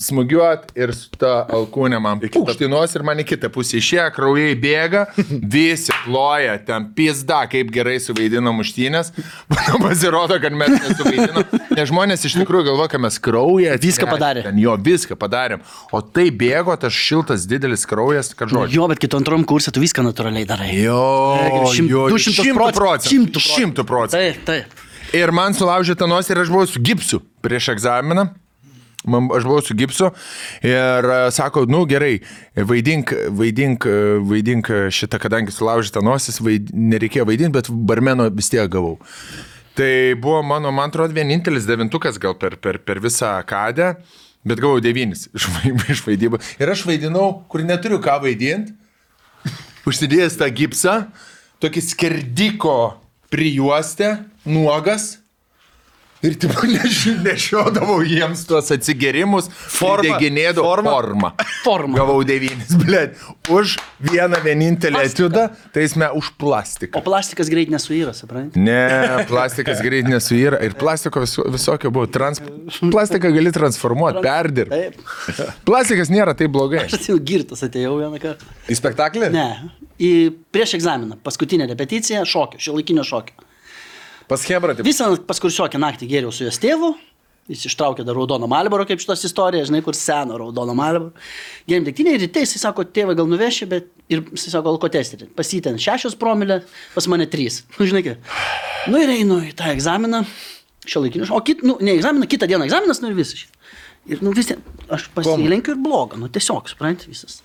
smūgiuoti 0.00 0.72
ir 0.80 0.94
su 0.96 1.10
ta 1.20 1.42
alkūnė 1.52 1.98
man 2.00 2.22
pukštinos 2.22 2.94
ir 2.96 3.04
man 3.04 3.20
į 3.20 3.26
kitą 3.28 3.50
pusę 3.52 3.76
išėjo, 3.82 4.06
kraujai 4.16 4.54
bėga, 4.62 5.02
visi 5.54 5.92
ploja, 6.06 6.54
ten 6.64 6.86
pizda, 6.96 7.42
kaip 7.52 7.68
gerai 7.74 7.98
suvaidino 8.00 8.54
muštynės. 8.56 9.12
Man 9.52 9.82
pasirodo, 9.84 10.38
kad 10.40 10.56
mes 10.56 10.72
nesuvaidinom, 10.72 11.44
nes 11.76 11.90
žmonės 11.92 12.24
iš 12.24 12.38
tikrųjų 12.40 12.70
galvoja, 12.70 12.94
kad 12.94 13.04
mes 13.04 13.20
kraują. 13.20 13.76
Viską 13.84 14.08
padarė. 14.08 14.46
Ten 14.48 14.56
jo, 14.62 14.72
viską 14.88 15.18
padarėm. 15.20 15.60
O 15.92 16.00
tai 16.00 16.30
bėgo 16.32 16.72
tas 16.80 16.96
šiltas, 16.96 17.44
didelis 17.50 17.84
kraujas, 17.88 18.32
kad 18.38 18.48
žodžiu. 18.52 18.80
Jo, 18.80 18.88
bet 18.88 19.04
kitų 19.04 19.20
antrom 19.20 19.44
kursė 19.48 19.72
tu 19.76 19.84
viską 19.84 20.04
natūraliai 20.08 20.48
darai. 20.48 20.72
Jo, 20.80 21.04
Šim- 21.76 21.92
jo, 21.92 22.08
200 22.12 22.38
šimtų 22.40 22.56
procentų. 22.56 22.84
procentų. 22.84 23.46
Šimtų 23.52 23.88
procentų. 23.92 24.16
Taip, 24.16 24.44
taip. 24.48 24.84
Ir 25.16 25.32
man 25.32 25.54
sulaužė 25.56 25.96
tą 25.96 26.08
nosį 26.10 26.34
ir 26.34 26.42
aš 26.42 26.50
buvau 26.52 26.68
su 26.68 26.82
gipsu 26.84 27.22
prieš 27.44 27.70
egzaminą. 27.72 28.28
Man, 29.08 29.28
aš 29.32 29.44
buvau 29.46 29.62
su 29.64 29.76
gipsu 29.78 30.10
ir 30.66 31.06
e, 31.06 31.18
sako, 31.32 31.62
nu 31.70 31.84
gerai, 31.88 32.18
vaidink, 32.56 33.12
vaidink, 33.38 33.86
e, 33.86 34.18
vaidink 34.26 34.68
šitą, 34.92 35.20
kadangi 35.22 35.54
sulaužyta 35.54 36.02
nosis, 36.04 36.40
vaid, 36.44 36.72
nereikėjo 36.74 37.24
vaidinti, 37.28 37.54
bet 37.54 37.70
barmeno 37.70 38.26
vis 38.34 38.50
tiek 38.52 38.66
gavau. 38.72 38.96
Tai 39.78 39.92
buvo 40.18 40.42
mano, 40.42 40.72
man 40.74 40.90
atrodo, 40.90 41.14
vienintelis 41.14 41.68
devintukas 41.70 42.18
gal 42.20 42.34
per, 42.36 42.58
per, 42.60 42.80
per 42.82 42.98
visą 43.00 43.36
kadę, 43.48 43.92
bet 44.44 44.60
gavau 44.60 44.82
devynis 44.82 45.28
iš, 45.30 45.46
vai- 45.54 45.72
iš 45.94 46.02
vaidybos. 46.04 46.52
Ir 46.58 46.74
aš 46.74 46.82
vaidinau, 46.90 47.30
kur 47.48 47.62
neturiu 47.64 48.02
ką 48.02 48.18
vaidinti, 48.26 48.74
užsidėjęs 49.88 50.36
tą 50.42 50.50
gipsą, 50.52 50.98
tokį 51.62 51.84
skerdiko 51.86 52.74
prijuostę, 53.32 54.16
nuogas. 54.50 55.16
Ir 56.18 56.34
taip 56.34 56.56
nešiodavau 57.26 58.00
jiems 58.02 58.40
tuos 58.48 58.72
atsigerimus, 58.74 59.46
deginėdavau 60.02 60.66
Forma. 60.66 60.90
formą. 60.90 61.30
Forma. 61.62 61.98
Gavau 62.00 62.24
devynis, 62.26 62.72
blėt. 62.80 63.20
Už 63.54 63.76
vieną 64.02 64.40
vienintelę 64.42 65.04
etiudą, 65.06 65.46
tai 65.74 65.86
me 66.00 66.10
už 66.18 66.32
plastiką. 66.40 66.98
O 66.98 67.04
plastikas 67.06 67.50
greit 67.52 67.70
nesuyra, 67.70 68.16
suprantate? 68.18 68.58
Ne, 68.58 69.22
plastikas 69.30 69.78
greit 69.84 70.10
nesuyra 70.10 70.58
ir 70.66 70.74
plastiko 70.78 71.22
viso, 71.22 71.46
visokio 71.54 71.94
buvo. 71.94 72.10
Trans... 72.10 72.42
Plastiką 72.82 73.30
gali 73.34 73.54
transformuoti, 73.54 74.24
perdirbti. 74.24 75.46
Plastikas 75.68 76.10
nėra 76.10 76.34
taip 76.38 76.50
blogai. 76.54 76.88
Aš 76.88 76.98
atsimenu, 76.98 77.22
girtas 77.30 77.62
atėjau 77.68 77.94
vieną 78.02 78.18
kartą. 78.24 78.56
Į 78.66 78.80
spektaklį? 78.80 79.30
Ne, 79.38 79.48
į 80.02 80.12
prieš 80.50 80.74
egzaminą, 80.80 81.20
paskutinę 81.22 81.70
repeticiją, 81.70 82.26
šokio, 82.26 82.58
šio 82.62 82.74
laikinio 82.80 83.06
šokio. 83.06 83.46
Pas 84.28 84.44
Hebra, 84.44 84.74
taip. 84.76 84.86
Visą 84.86 85.14
paskursiokį 85.28 85.80
naktį 85.80 86.08
gėriau 86.10 86.32
su 86.34 86.44
jos 86.44 86.60
tėvu. 86.60 86.92
Jis 87.48 87.64
ištraukė 87.70 88.04
dar 88.04 88.12
raudono 88.12 88.44
malboro, 88.50 88.84
kaip 88.84 89.00
šitos 89.00 89.22
istorijas, 89.24 89.70
žinai, 89.70 89.80
kur 89.84 89.96
seno 89.96 90.36
raudono 90.36 90.74
malboro. 90.76 91.14
Gėrėm 91.68 91.86
degtinę 91.86 92.12
ir 92.12 92.20
ryte 92.26 92.42
jis 92.44 92.58
sako, 92.60 92.84
tėvai 92.84 93.16
gal 93.16 93.30
nuveši, 93.30 93.68
bet 93.70 93.88
ir 94.12 94.20
jis 94.34 94.50
sako, 94.52 94.74
alkotesterį. 94.74 95.30
Pasitėn 95.36 95.80
šešios 95.80 96.18
promilė, 96.20 96.60
pas 96.92 97.08
mane 97.08 97.24
trys. 97.32 97.62
Nu, 97.78 97.88
žinai. 97.88 98.18
Nu 98.92 99.00
ir 99.00 99.14
einu 99.14 99.40
į 99.48 99.54
tą 99.56 99.72
egzaminą, 99.72 100.26
šio 100.84 101.06
laikinio, 101.06 101.30
o 101.32 101.40
kit, 101.44 101.64
nu, 101.64 101.78
ne 101.80 101.96
egzaminą, 101.96 102.28
kitą 102.28 102.50
dieną 102.50 102.68
egzaminas, 102.68 103.00
nu 103.00 103.08
ir 103.08 103.16
visas. 103.16 103.46
Ir 104.08 104.22
nu, 104.24 104.32
vis 104.36 104.48
tiek, 104.48 104.62
aš 104.92 105.08
pasilenkiu 105.12 105.74
ir 105.74 105.80
blogą, 105.84 106.16
nu 106.20 106.30
tiesiog, 106.32 106.70
suprant, 106.70 107.04
visas. 107.10 107.42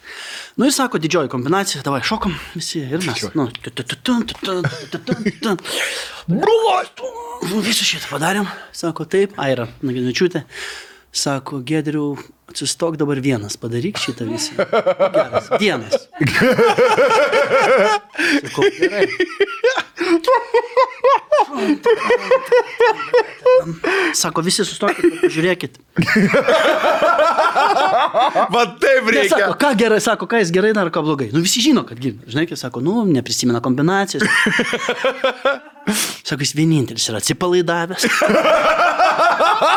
Nu 0.59 0.69
ir 0.69 0.75
sako, 0.75 1.01
didžioji 1.03 1.31
kombinacija, 1.33 1.83
davai 1.83 1.99
šokom 2.07 2.35
visi 2.55 2.79
ir 2.85 3.03
mes. 3.03 3.25
Nu, 3.35 3.49
Brūvas, 6.31 6.93
visą 7.67 7.89
šitą 7.89 8.07
padarėm, 8.13 8.47
sako 8.75 9.09
taip, 9.11 9.35
Aira, 9.43 9.67
Naginačiūtė. 9.83 10.45
Nu, 10.47 10.92
Sako, 11.13 11.59
Gedriu, 11.61 12.15
atsistok 12.49 12.95
dabar 12.97 13.19
vienas, 13.21 13.53
padaryk 13.61 13.99
šitą 14.01 14.25
visą. 14.25 14.55
Geras, 15.13 15.49
vienas. 15.61 15.93
Sakau, 18.41 18.65
gerai. 18.79 19.05
Sako, 24.17 24.41
visi 24.45 24.63
sustokit, 24.65 25.05
pažiūrėkit. 25.23 25.77
Va 28.53 28.63
taip 28.81 29.05
Ne, 29.05 29.11
reikia. 29.19 29.29
sako, 29.37 29.53
ką 29.61 29.71
gerai, 29.79 29.99
sako, 30.03 30.27
ką 30.31 30.41
jis 30.41 30.51
gerai 30.55 30.73
daro, 30.75 30.89
ką 30.93 31.03
blogai. 31.05 31.29
Nu 31.33 31.41
visi 31.45 31.61
žino, 31.63 31.83
kad 31.87 31.99
gerai. 32.01 32.19
Žinai, 32.33 32.47
kai 32.49 32.57
sako, 32.59 32.81
nu, 32.85 33.03
neprisimena 33.09 33.61
kombinacijos. 33.63 34.25
Sako, 36.23 36.41
jis 36.43 36.53
vienintelis 36.55 37.09
yra 37.11 37.19
atsipalaidavęs. 37.19 38.05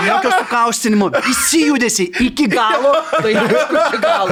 Jokio 0.06 0.30
sukaustinimo, 0.38 1.10
visi 1.26 1.66
judesi 1.66 2.06
iki 2.20 2.46
galo, 2.48 2.94
tai 3.10 3.32
iki 3.34 3.98
galo. 4.02 4.30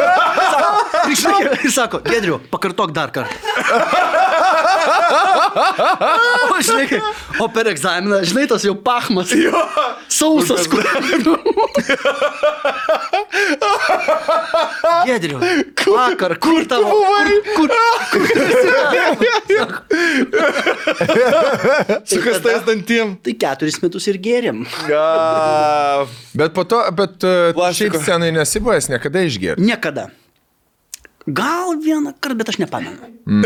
Sako, 1.18 1.57
ir 1.64 1.72
sako, 1.75 2.01
Gedriu, 2.07 2.39
pakartok 2.51 2.95
dar 2.95 3.11
kartą. 3.14 3.35
O, 5.55 6.61
žinai, 6.61 6.87
kai- 6.91 7.03
o 7.41 7.49
per 7.49 7.69
egzaminą, 7.71 8.21
žinai, 8.27 8.47
tas 8.51 8.63
jau 8.67 8.75
pachmas. 8.75 9.31
Sausas, 10.11 10.67
kur. 10.71 10.83
Gedriu, 15.07 15.39
vakar, 15.87 16.37
kur 16.43 16.65
tavo? 16.69 16.91
Kur, 16.91 17.29
kur, 17.55 17.69
kur, 18.13 18.29
Su 22.05 22.21
kas 22.25 22.41
tais 22.45 22.63
dantim? 22.67 23.15
Tai 23.25 23.35
keturis 23.45 23.79
metus 23.83 24.09
ir 24.11 24.19
gėrėm. 24.25 24.65
Ga... 24.89 25.07
Bet 26.37 26.55
po 26.57 26.67
to, 26.69 26.83
bet 26.97 27.25
uh, 27.29 27.65
šiaip 27.77 27.97
scenai 28.03 28.33
nesibuvęs 28.35 28.91
niekada 28.93 29.25
išgerti. 29.29 29.65
Niekada. 29.65 30.09
Gal 31.27 31.79
vieną 31.81 32.12
kartą, 32.20 32.37
bet 32.37 32.49
aš 32.53 32.59
nepamenu. 32.61 33.09
Mm. 33.25 33.45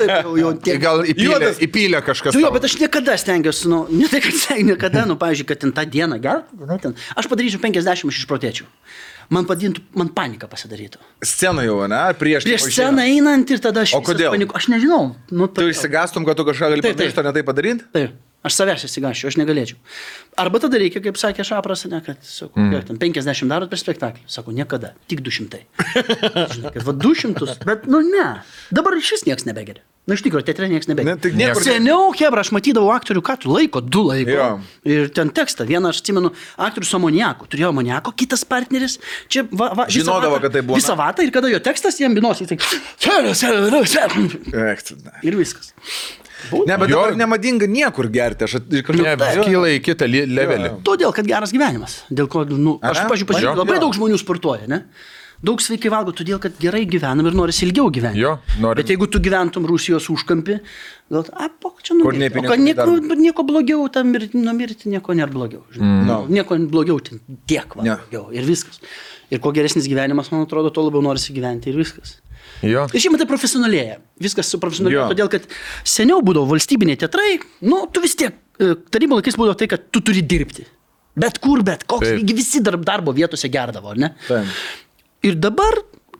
Taip 0.00 0.10
jau, 0.10 0.34
jau 0.36 0.50
tiek. 0.60 0.76
Gal 0.82 1.00
įpylė, 1.08 1.48
įpylė 1.64 2.02
kažkas. 2.04 2.36
Tu 2.36 2.42
jo, 2.42 2.50
bet 2.52 2.66
aš 2.68 2.76
niekada 2.76 3.16
stengiuosi, 3.16 3.70
nu, 3.72 3.86
ne 4.00 4.10
tai, 4.12 4.20
kad 4.20 4.36
stengiuosi, 4.36 4.68
niekada, 4.74 5.06
nu, 5.08 5.16
pavyzdžiui, 5.20 5.48
kad 5.48 5.62
ten 5.64 5.72
tą 5.76 5.86
dieną 5.88 6.20
gertų, 6.20 6.60
žinai, 6.60 6.78
ten, 6.82 6.96
aš 7.16 7.30
padaryčiau 7.32 7.62
50, 7.64 8.04
aš 8.12 8.20
išprotėčiau. 8.20 8.68
Man 9.32 9.48
padintų, 9.48 9.82
man 9.98 10.12
panika 10.14 10.46
pasidarytų. 10.46 11.00
Scena 11.26 11.64
jau, 11.66 11.80
ne? 11.90 11.98
Prieš 12.20 12.44
Prieš 12.46 12.68
sceną 12.68 13.08
einant 13.10 13.50
ir 13.50 13.62
tada 13.64 13.82
aš... 13.82 13.96
O 13.98 14.02
kodėl? 14.06 14.30
Paniko, 14.36 14.54
aš 14.54 14.68
nežinau. 14.70 15.16
Nu, 15.34 15.48
Tu 15.50 15.66
išsigastum, 15.72 16.28
kad 16.28 16.38
tu 16.38 16.44
kažką 16.46 16.68
gali 16.76 16.84
padaryti, 16.84 17.18
o 17.18 17.24
ne 17.26 17.32
tai 17.34 17.42
padaryti? 17.48 17.88
Taip, 17.96 18.14
aš 18.46 18.56
savęs 18.58 18.86
įsigašiu, 18.88 19.30
aš 19.30 19.38
negalėčiau. 19.40 19.78
Arba 20.40 20.60
tada 20.62 20.78
reikia, 20.80 21.02
kaip 21.04 21.18
sakė 21.20 21.46
Šapras, 21.46 21.86
ne, 21.90 22.00
kad, 22.04 22.22
sakau, 22.26 22.62
mm. 22.62 22.86
ten 22.90 23.00
50 23.02 23.50
darot 23.52 23.72
per 23.72 23.80
spektaklį. 23.80 24.24
Sako, 24.30 24.54
niekada, 24.56 24.94
tik 25.10 25.24
200. 25.26 25.62
Žinai, 26.54 26.72
kad 26.76 26.86
va 26.86 26.96
200, 26.96 27.60
bet, 27.66 27.90
nu 27.90 28.02
ne, 28.06 28.30
dabar 28.74 28.96
iš 28.98 29.16
vis 29.16 29.26
niekas 29.28 29.48
nebegeria. 29.48 29.84
Na, 30.06 30.14
iš 30.14 30.22
tikrųjų, 30.22 30.44
teatre 30.46 30.68
niekas 30.70 30.86
nebegeria. 30.86 31.18
Ne, 31.18 31.30
niekur- 31.40 31.64
Seniau, 31.66 32.12
Hebra, 32.14 32.44
aš 32.46 32.52
matydavau 32.54 32.92
aktorių, 32.94 33.22
ką 33.26 33.34
tu 33.42 33.50
laiko, 33.50 33.80
du 33.82 34.04
laiko. 34.06 34.36
Jo. 34.36 34.44
Ir 34.86 35.08
ten 35.10 35.32
tekstą, 35.34 35.66
vieną 35.66 35.90
aš 35.90 36.04
atsimenu, 36.04 36.30
aktorius 36.62 36.92
su 36.92 37.00
amoniaku, 37.00 37.48
turėjo 37.50 37.72
amoniako, 37.74 38.12
kitas 38.14 38.46
partneris, 38.46 39.00
čia 39.26 39.42
va, 39.50 39.72
va, 39.74 39.88
Žinodavo, 39.90 40.36
vatą- 40.36 40.44
kad 40.46 40.54
tai 40.54 40.62
būna. 40.62 40.78
Visą 40.78 40.94
vatą 41.00 41.26
ir 41.26 41.32
kada 41.34 41.50
jo 41.50 41.58
tekstas 41.58 41.98
jam 41.98 42.14
binos, 42.14 42.38
jis 42.38 42.52
tai... 42.52 42.60
Ek, 44.76 44.86
tu, 44.86 44.94
ne. 45.02 45.16
Ir 45.26 45.40
viskas. 45.42 45.72
Ne, 46.66 46.76
bet 46.78 46.88
Jo. 46.90 47.00
dabar 47.00 47.16
nemadinga 47.16 47.66
niekur 47.66 48.08
gerti. 48.12 48.44
Aš 48.44 48.58
kažkaip... 48.60 49.44
kyla 49.46 49.68
į 49.74 49.82
kitą 49.84 50.08
levelį. 50.10 50.72
Todėl, 50.86 51.12
kad 51.16 51.26
geras 51.26 51.52
gyvenimas. 51.54 52.02
Dėl 52.10 52.28
ko, 52.28 52.44
nu, 52.44 52.78
aš, 52.82 53.04
pažiūrėjau, 53.10 53.52
Jo. 53.52 53.54
labai 53.62 53.78
Jo. 53.78 53.86
daug 53.86 53.94
žmonių 53.96 54.18
sportuoja, 54.20 54.68
ne? 54.68 54.82
Daug 55.44 55.60
sveikai 55.60 55.90
valgo, 55.92 56.14
todėl, 56.16 56.38
kad 56.40 56.54
gerai 56.56 56.86
gyvenam 56.88 57.26
ir 57.28 57.34
norisi 57.36 57.66
ilgiau 57.66 57.90
gyventi. 57.92 58.22
Jo, 58.22 58.38
norim. 58.58 58.78
Bet 58.80 58.88
jeigu 58.88 59.04
tu 59.12 59.20
gyventum 59.20 59.66
Rusijos 59.68 60.06
užkampi, 60.08 60.56
gal, 61.12 61.26
a, 61.36 61.50
po, 61.60 61.74
čia 61.84 61.92
Kur 62.00 62.16
numirti. 62.16 62.40
nei 62.40 62.72
nieko, 62.72 62.86
nieko 63.20 63.44
blogiau, 63.44 63.84
tam 63.92 64.14
ir 64.16 64.30
numirti 64.32 64.88
nieko 64.88 65.12
nėra 65.12 65.28
blogiau. 65.34 65.60
Mm. 65.76 66.06
No. 66.08 66.16
Nieko 66.32 66.56
blogiau, 66.72 66.96
ten 67.04 67.20
tiek 67.46 67.68
va, 67.76 67.82
Ne. 67.84 67.98
blogiau. 68.00 68.32
Ir 68.32 68.48
viskas. 68.48 68.80
Ir 69.28 69.38
kuo 69.44 69.52
geresnis 69.52 69.84
gyvenimas, 69.92 70.32
man 70.32 70.46
atrodo, 70.48 70.70
tuo 70.72 70.86
labiau 70.88 71.02
norisi 71.04 71.36
gyventi 71.36 71.68
ir 71.68 71.76
viskas. 71.76 72.16
Jo. 72.64 72.86
Šiaip 72.92 73.18
tai 73.20 73.26
profesionalėja. 73.28 73.98
Viskas 74.22 74.48
suprofesionalėja, 74.54 75.02
Jo. 75.02 75.08
todėl 75.12 75.28
kad 75.32 75.44
seniau 75.84 76.22
būdavo 76.24 76.48
valstybiniai 76.54 76.96
teatrai, 77.02 77.36
nu, 77.66 77.82
tu 77.92 78.00
vis 78.04 78.16
tiek, 78.16 78.38
e, 78.60 78.72
tarybų 78.92 79.20
laikais 79.20 79.36
būdavo 79.36 79.58
tai, 79.60 79.68
kad 79.68 79.90
tu 79.92 80.00
turi 80.00 80.22
dirbti. 80.24 80.64
Bet 81.16 81.38
kur, 81.40 81.62
bet 81.64 81.84
koks, 81.88 82.08
Taip. 82.12 82.32
visi 82.36 82.60
darb, 82.64 82.84
darbo 82.84 83.12
vietose 83.16 83.48
gerdavo, 83.52 83.92
ar 83.94 84.00
ne? 84.00 84.10
Taip. 84.28 84.44
Ir 85.24 85.36
dabar, 85.40 85.78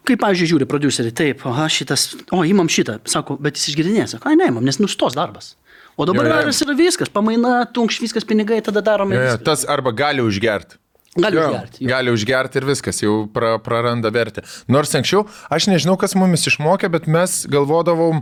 kaip, 0.08 0.20
pavyzdžiui, 0.22 0.48
žiūri 0.54 0.68
produceriai, 0.68 1.12
taip, 1.16 1.44
aha, 1.48 1.68
šitas, 1.72 2.08
o, 2.32 2.40
imam 2.48 2.68
šitą, 2.72 2.98
sako, 3.08 3.36
bet 3.40 3.56
jis 3.60 3.72
išgirdinės, 3.74 4.16
sako, 4.16 4.30
ai, 4.32 4.38
neimam, 4.40 4.64
nes 4.64 4.80
nustos 4.80 5.16
darbas. 5.16 5.54
O 5.96 6.04
dabar 6.04 6.26
Jo, 6.28 6.32
jo. 6.44 6.52
yra 6.66 6.74
viskas, 6.76 7.08
pamaina, 7.12 7.62
tunkš, 7.72 8.00
viskas, 8.04 8.24
pinigai, 8.28 8.58
tada 8.64 8.82
darome. 8.84 9.16
Jo, 9.16 9.30
jo, 9.32 9.36
tas 9.44 9.64
arba 9.68 9.92
gali 9.96 10.20
užgerti. 10.24 10.76
Gali 11.16 11.36
Jo. 11.40 11.46
gerti. 11.54 11.80
Jo. 11.84 11.88
Gali 11.90 12.12
užgerti 12.12 12.58
ir 12.60 12.66
viskas, 12.68 12.98
jau 13.02 13.26
pra, 13.32 13.54
praranda 13.62 14.10
vertę. 14.12 14.42
Nors 14.68 14.92
anksčiau, 14.98 15.24
aš 15.50 15.66
nežinau, 15.72 15.96
kas 16.00 16.14
mumis 16.18 16.44
išmokė, 16.50 16.90
bet 16.92 17.06
mes 17.08 17.46
galvodavom 17.50 18.20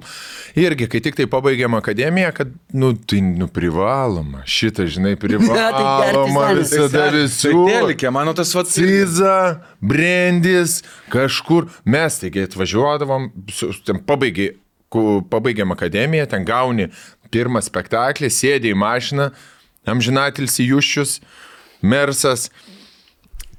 irgi, 0.57 0.87
kai 0.93 1.01
tik 1.05 1.17
tai 1.19 1.27
pabaigėm 1.31 1.75
akademiją, 1.79 2.31
kad, 2.37 2.53
nu, 2.73 2.93
tai, 2.95 3.19
nu, 3.25 3.49
privaloma, 3.51 4.45
šitą, 4.47 4.87
žinai, 4.87 5.17
privaloma 5.25 6.49
gerti 6.53 6.63
visada 6.63 7.09
Tai 7.11 7.19
visų. 7.19 7.55
telikė, 7.71 8.13
mano 8.15 8.35
tas 8.39 8.55
vat. 8.55 8.71
Ciza, 8.75 9.61
brandis, 9.83 10.81
kažkur. 11.13 11.69
Mes 11.85 12.21
taigi 12.23 12.47
atvažiuodavom, 12.47 13.31
ku- 14.89 15.23
pabaigėm 15.31 15.73
akademiją, 15.75 16.27
ten 16.31 16.45
gauni 16.47 16.89
pirmą 17.35 17.59
spektaklį, 17.65 18.29
sėdė 18.31 18.71
į 18.71 18.79
mašiną, 18.79 19.31
amžinatilsi 19.91 20.67
Juščius, 20.69 21.17
Mersas. 21.85 22.47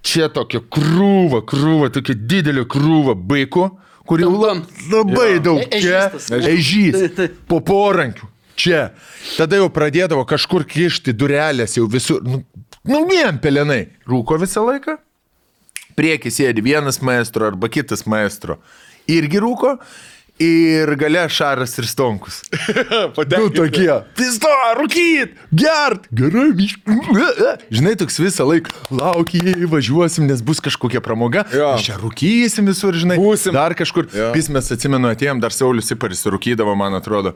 Čia 0.05 0.27
tokia 0.29 0.61
krūva, 0.61 1.41
krūva, 1.49 1.89
tokia 1.93 2.13
didelė 2.15 2.65
krūva 2.69 3.15
baikų, 3.17 3.65
kur 4.05 4.21
jau 4.21 4.29
la, 4.37 4.51
labai 4.91 5.39
daug 5.41 5.63
E- 5.65 5.81
čia 5.81 6.03
ežys 6.11 6.27
tas. 6.29 6.45
ežys 6.51 7.31
po 7.49 7.57
porankių. 7.65 8.29
Čia. 8.55 8.91
Tada 9.35 9.57
jau 9.59 9.67
pradėdavo 9.73 10.23
kažkur 10.29 10.63
kišti 10.69 11.11
durelės 11.17 11.73
jau 11.75 11.87
visur. 11.91 12.21
Nu, 12.23 12.43
nu 12.87 13.01
vien 13.09 13.35
pelenai. 13.43 13.89
Rūko 14.07 14.37
visą 14.39 14.63
laiką. 14.63 14.95
Priekį 15.97 16.31
sėdi 16.31 16.63
vienas 16.63 17.01
maestro 17.03 17.49
arba 17.49 17.67
kitas 17.71 18.05
maestro. 18.07 18.59
Irgi 19.11 19.41
rūko. 19.43 19.73
Ir 20.43 20.89
gale 20.99 21.21
šaras 21.31 21.77
ir 21.79 21.85
stonkus. 21.87 22.41
Du 23.35 23.47
tokie. 23.55 23.87
Pisto, 24.17 24.49
rūkyt, 24.75 25.37
gert. 25.55 26.09
Gerai, 26.15 26.49
biškai. 26.57 27.53
Žinai, 27.71 27.93
toks 28.01 28.19
visą 28.19 28.43
laiką 28.49 28.73
laukiai, 28.99 29.53
važiuosim, 29.71 30.27
nes 30.27 30.43
bus 30.43 30.59
kažkokia 30.63 30.99
pramoga. 31.05 31.45
Mes 31.53 31.85
Čia 31.87 31.95
rūkysim 32.01 32.67
visur, 32.67 32.93
žinai. 32.99 33.15
Būsim. 33.21 33.55
Dar 33.55 33.75
kažkur. 33.79 34.09
Jo. 34.11 34.33
Pis 34.35 34.51
mes 34.51 34.71
atsimenu, 34.75 35.07
atėjom, 35.15 35.39
dar 35.43 35.55
Saulis 35.55 35.87
Siparis 35.91 36.25
rūkydavo, 36.27 36.75
man 36.79 36.99
atrodo. 36.99 37.35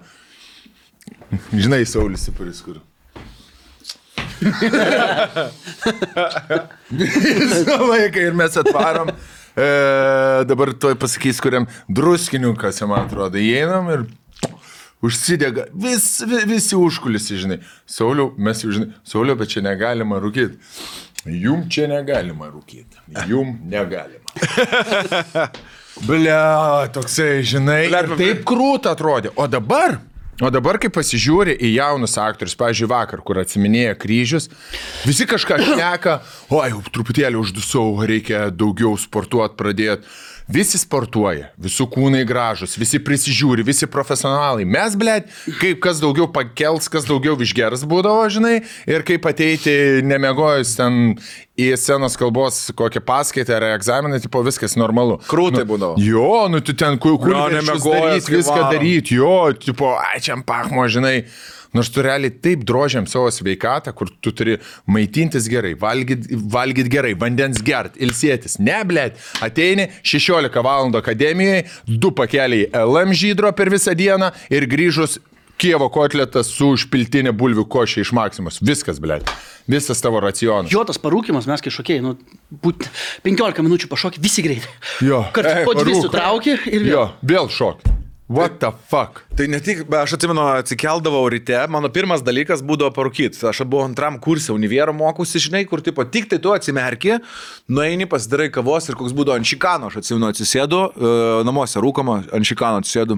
Žinai, 1.56 1.86
Saulis 1.88 2.28
Siparis 2.28 2.60
kur. 2.66 2.84
Visą 6.91 7.80
laiką 7.80 8.20
ir 8.28 8.36
mes 8.39 8.56
atvarom. 8.60 9.12
E, 9.58 9.68
dabar 10.50 10.74
tuoj 10.74 10.95
pasakys, 11.00 11.41
kuriam 11.43 11.68
druskiniukas, 11.89 12.82
man 12.88 13.08
atrodo, 13.08 13.41
įeinam 13.41 13.89
ir 13.93 14.06
užsidega 15.06 15.70
vis, 15.74 16.08
vis, 16.28 16.45
visi 16.50 16.80
užkulisi, 16.80 17.39
žinai. 17.43 17.60
Sauliau, 17.89 18.34
mes 18.38 18.64
jau 18.64 18.72
žinai, 18.76 18.93
Sauliau, 19.08 19.39
bet 19.39 19.54
čia 19.54 19.64
negalima 19.66 20.20
rūkyti. 20.22 20.60
Jum 21.26 21.66
čia 21.72 21.89
negalima 21.91 22.47
rūkyti. 22.52 23.04
Jum 23.28 23.58
negalima. 23.70 24.24
Ble, 26.08 26.36
toksai, 26.95 27.41
žinai, 27.43 27.82
Blet, 27.89 28.06
ir 28.08 28.22
taip 28.22 28.45
krūta 28.47 28.93
atrodė. 28.95 29.34
O 29.36 29.47
dabar, 29.52 29.97
o 30.41 30.51
dabar, 30.53 30.79
kai 30.81 30.91
pasižiūri 30.93 31.57
į 31.59 31.73
jaunus 31.75 32.17
aktorius, 32.21 32.57
pavyzdžiui, 32.59 32.89
vakar, 32.91 33.23
kur 33.25 33.41
atsiminėja 33.41 33.97
kryžius, 33.99 34.49
visi 35.07 35.27
kažką 35.29 35.59
šneka, 35.65 36.19
o 36.55 36.63
jau 36.63 36.81
truputėlį 36.95 37.41
uždusau, 37.41 37.91
reikia 38.07 38.47
daugiau 38.53 38.95
sportuoti 38.99 39.59
pradėti. 39.59 40.07
Visi 40.50 40.80
sportuoja, 40.82 41.52
visų 41.62 41.86
kūnai 41.93 42.24
gražus, 42.26 42.74
visi 42.82 42.97
prisižiūri, 43.06 43.62
visi 43.68 43.86
profesionalai. 43.86 44.64
Mes, 44.66 44.95
blėt, 44.97 45.28
kaip 45.60 45.78
kas 45.84 46.00
daugiau 46.02 46.26
pakels, 46.34 46.88
kas 46.89 47.06
daugiau 47.06 47.36
išgers 47.38 47.84
būdavo, 47.89 48.24
žinai, 48.34 48.56
ir 48.89 49.06
kaip 49.06 49.28
ateiti 49.30 50.02
nemegojus 50.10 50.74
ten 50.80 50.97
į 51.60 51.70
scenos 51.78 52.18
kalbos 52.18 52.58
kokią 52.74 53.04
paskaitą 53.06 53.60
ar 53.60 53.68
egzaminą, 53.76 54.18
tipo 54.24 54.41
viskas 54.47 54.74
normalu. 54.80 55.20
Krūtai 55.30 55.68
nu, 55.68 55.70
būdavo. 55.70 56.02
Jo, 56.02 56.34
nu 56.50 56.64
tu 56.66 56.74
ten 56.74 56.97
kur 56.97 57.20
kur 57.22 57.38
kai 57.38 58.18
viską 58.18 58.60
daryti, 58.72 59.22
jo, 59.22 59.52
tipo, 59.54 59.93
ai 60.02 60.18
čia 60.18 60.39
pachmo, 60.50 60.89
žinai. 60.89 61.20
Nors 61.74 61.89
tu 61.93 62.01
realiai 62.01 62.34
taip 62.34 62.63
drožiam 62.65 63.05
savo 63.09 63.30
sveikatą, 63.34 63.93
kur 63.93 64.09
tu 64.22 64.34
turi 64.34 64.57
maitintis 64.89 65.49
gerai, 65.51 65.76
valgyti 65.78 66.39
valgyt 66.49 66.89
gerai, 66.89 67.13
vandens 67.20 67.61
gert, 67.65 67.97
ilsėtis. 68.01 68.57
Ne, 68.59 68.82
blėt, 68.89 69.20
ateini 69.45 69.89
16 70.01 70.63
val. 70.65 70.89
akademijoje, 70.99 71.65
du 71.86 72.11
pakeliai 72.15 72.70
LM 72.74 73.13
žydro 73.13 73.51
per 73.53 73.70
visą 73.70 73.93
dieną 73.97 74.32
ir 74.49 74.65
grįžus 74.70 75.20
Kievo 75.59 75.89
kotletas 75.91 76.47
su 76.55 76.70
užpiltinė 76.72 77.34
bulvių 77.36 77.65
košė 77.67 78.05
iš 78.05 78.13
Maksimos. 78.15 78.61
Viskas, 78.63 79.01
blėt. 79.03 79.28
Visas 79.67 79.99
tavo 79.99 80.22
racionas. 80.24 80.72
Jo 80.72 80.86
tas 80.88 81.01
parūkimas, 81.03 81.49
mes 81.51 81.59
kai 81.65 81.74
šokėjai, 81.76 82.03
nu, 82.05 82.15
būt 82.63 82.88
15 83.28 83.65
minučių 83.67 83.91
pašokį, 83.91 84.24
visi 84.24 84.45
greitai. 84.45 84.72
Jo. 85.03 85.26
Kad 85.36 85.51
po 85.67 85.76
dvi 85.76 85.97
parūk. 85.97 86.05
sutraukė 86.07 86.55
ir 86.72 86.86
vėl. 86.88 86.93
Jo, 86.93 87.03
vėl 87.28 87.51
šok. 87.51 87.84
What 88.30 88.59
the 88.59 88.69
fuck? 88.88 89.23
Tai 89.36 89.47
ne 89.49 89.57
tik, 89.57 89.80
aš 89.89 90.11
atsimenu, 90.13 90.43
atsikeldavau 90.61 91.23
ryte, 91.34 91.57
mano 91.73 91.89
pirmas 91.89 92.21
dalykas 92.21 92.61
būdavo 92.61 92.93
parūkyti. 92.93 93.39
Aš 93.49 93.63
buvau 93.65 93.88
antram 93.89 94.19
kursė, 94.21 94.51
univiero 94.53 94.93
mokusi, 94.93 95.41
žinai, 95.41 95.63
kur 95.65 95.82
tipo 95.82 96.05
tik 96.05 96.30
tai 96.30 96.38
tu 96.43 96.53
atsimerki, 96.53 97.17
nueini, 97.73 98.05
pasidarai 98.11 98.51
kavos 98.53 98.86
ir 98.86 98.99
koks 98.99 99.17
būdavo 99.17 99.41
ant 99.41 99.49
šikano, 99.49 99.89
aš 99.89 100.03
atsimenu, 100.03 100.30
atsisėdu, 100.30 100.84
e, 100.93 101.15
namuose 101.49 101.82
rūkoma, 101.82 102.19
ant 102.38 102.51
šikano 102.51 102.84
atsisėdu. 102.84 103.17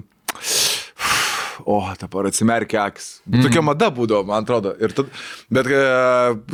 O, 1.66 1.78
dabar 2.00 2.28
atsimerkia 2.30 2.86
akis. 2.90 3.08
Mm. 3.28 3.46
Tokia 3.46 3.64
mada 3.66 3.90
būdavo, 3.94 4.26
man 4.30 4.46
atrodo. 4.46 4.74
Ir 4.82 4.94
tad, 4.96 5.10
bet 5.54 5.70
e, 5.72 5.82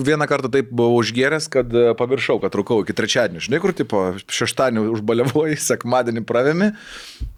vieną 0.10 0.28
kartą 0.30 0.51
taip 0.53 0.70
buvau 0.72 0.99
užgeręs, 1.01 1.49
kad 1.53 1.74
e, 1.74 1.89
pamiršau, 1.99 2.39
kad 2.43 2.55
rūkau 2.58 2.82
iki 2.84 2.95
trečiadienio. 2.97 3.43
Žinai, 3.43 3.62
kur 3.64 3.74
tipo 3.78 4.03
šeštadienį 4.26 4.86
užbaliavoji, 4.97 5.60
sekmadienį 5.70 6.26
pravėmi, 6.28 6.72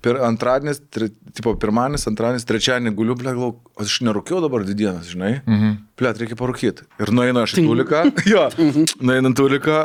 per 0.06 0.22
antradienis, 0.28 0.82
tri, 0.94 1.10
tipo 1.38 1.56
pirmadienis, 1.60 2.08
antradienis, 2.12 2.48
trečiadienį 2.50 2.96
guliu, 2.98 3.18
ble, 3.20 3.34
galvoju, 3.34 3.58
o 3.76 3.86
aš 3.86 4.00
nerūkiau 4.08 4.44
dabar 4.46 4.66
dvi 4.68 4.78
dienas, 4.84 5.10
žinai. 5.14 5.40
Mhm. 5.46 5.76
Ble, 6.00 6.14
reikia 6.22 6.40
parūkyti. 6.40 6.88
Ir 7.04 7.12
nueinu 7.16 7.44
aš 7.44 7.58
į 7.60 7.68
tuliką. 7.68 8.06
jo, 8.34 8.46
nueinu 9.04 9.34
į 9.34 9.38
tuliką 9.40 9.82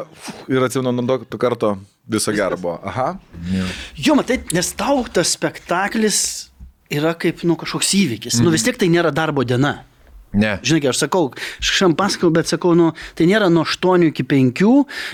ir 0.52 0.68
atsimenu, 0.68 0.94
nuo 1.02 1.18
to 1.26 1.40
karto 1.42 1.76
viso 2.06 2.32
gero 2.32 2.56
buvo. 2.60 2.78
Aha. 2.84 3.14
Jo, 3.96 4.16
matai, 4.18 4.40
nes 4.54 4.72
tau 4.78 5.04
tas 5.12 5.34
spektaklis 5.34 6.20
yra 6.92 7.14
kaip, 7.18 7.42
nu, 7.48 7.56
kažkoks 7.60 7.94
įvykis. 7.96 8.40
Nu, 8.44 8.52
vis 8.54 8.64
tiek 8.66 8.78
tai 8.80 8.90
nėra 8.92 9.12
darbo 9.14 9.44
diena. 9.46 9.82
Ne. 10.34 10.56
Žinai, 10.66 10.90
aš 10.90 11.04
sakau, 11.04 11.28
kažkam 11.62 11.94
pasakau, 11.94 12.30
bet 12.34 12.50
sakau, 12.50 12.72
nu, 12.74 12.90
tai 13.14 13.28
nėra 13.30 13.46
nuo 13.54 13.62
8 13.62 14.08
iki 14.08 14.24
5 14.26 14.64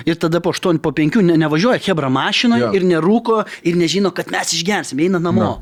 ir 0.08 0.16
tada 0.20 0.40
po 0.40 0.54
8 0.56 0.80
po 0.80 0.94
5 0.96 1.20
ne, 1.26 1.36
nevažiuoja 1.42 1.82
Hebra 1.84 2.08
mašinoje 2.12 2.64
Jo. 2.64 2.70
ir 2.76 2.86
nerūko 2.88 3.42
ir 3.68 3.76
nežino, 3.76 4.14
kad 4.16 4.32
mes 4.32 4.54
išgersim, 4.56 5.02
eina 5.04 5.20
namo. 5.20 5.42
No. 5.44 5.52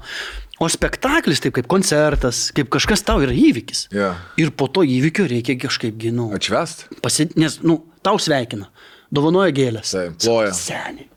O 0.62 0.66
spektaklis 0.70 1.42
taip 1.42 1.54
kaip 1.58 1.66
koncertas, 1.70 2.48
kaip 2.54 2.70
kažkas 2.74 3.02
tau 3.06 3.20
yra 3.22 3.34
įvykis. 3.34 3.88
Jo. 3.94 4.12
Ir 4.38 4.54
po 4.54 4.66
to 4.70 4.82
įvykio 4.86 5.26
reikia 5.30 5.58
kažkaip 5.58 5.98
ginu. 5.98 6.30
Atšvest? 6.38 6.88
Pasi... 7.02 7.28
Nes, 7.38 7.60
nu, 7.66 7.80
tau 8.06 8.18
sveikina, 8.22 8.70
dovanoja 9.14 9.54
gėlės. 9.54 9.94
Taip, 9.94 10.18
ploja. 10.22 10.54
Seniai. 10.54 11.10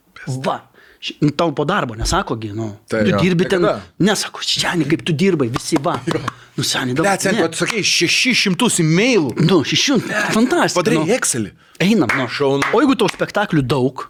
Va. 0.45 0.59
Nu, 1.19 1.31
Tau 1.33 1.49
po 1.57 1.65
darbo 1.65 1.95
nesako, 1.97 2.35
gi, 2.37 2.51
nu. 2.53 2.67
Taip. 2.87 3.07
tu 3.07 3.09
Jo. 3.15 3.19
dirbi 3.23 3.47
Tai 3.49 3.57
ten. 3.57 3.67
Nesako, 4.05 4.43
seniai, 4.45 4.85
kaip 4.85 5.01
tu 5.07 5.13
dirbai, 5.17 5.47
visi 5.49 5.79
va. 5.81 5.95
Nu, 6.53 6.63
seniai, 6.63 6.93
dabar. 6.93 7.17
ne. 7.33 7.47
tu 7.49 7.57
sakai, 7.57 7.81
600 7.81 8.81
e-mailų. 8.83 9.33
Nu, 9.41 9.63
šešių. 9.65 9.97
Fantastika. 10.35 10.77
Padarai 10.77 10.99
nu. 11.01 11.09
Excelį. 11.15 11.53
Einam, 11.81 12.11
nu. 12.19 12.27
Šaunu. 12.29 12.69
O 12.69 12.81
jeigu 12.83 12.93
tau 13.01 13.09
spektaklių 13.09 13.63
daug, 13.65 14.03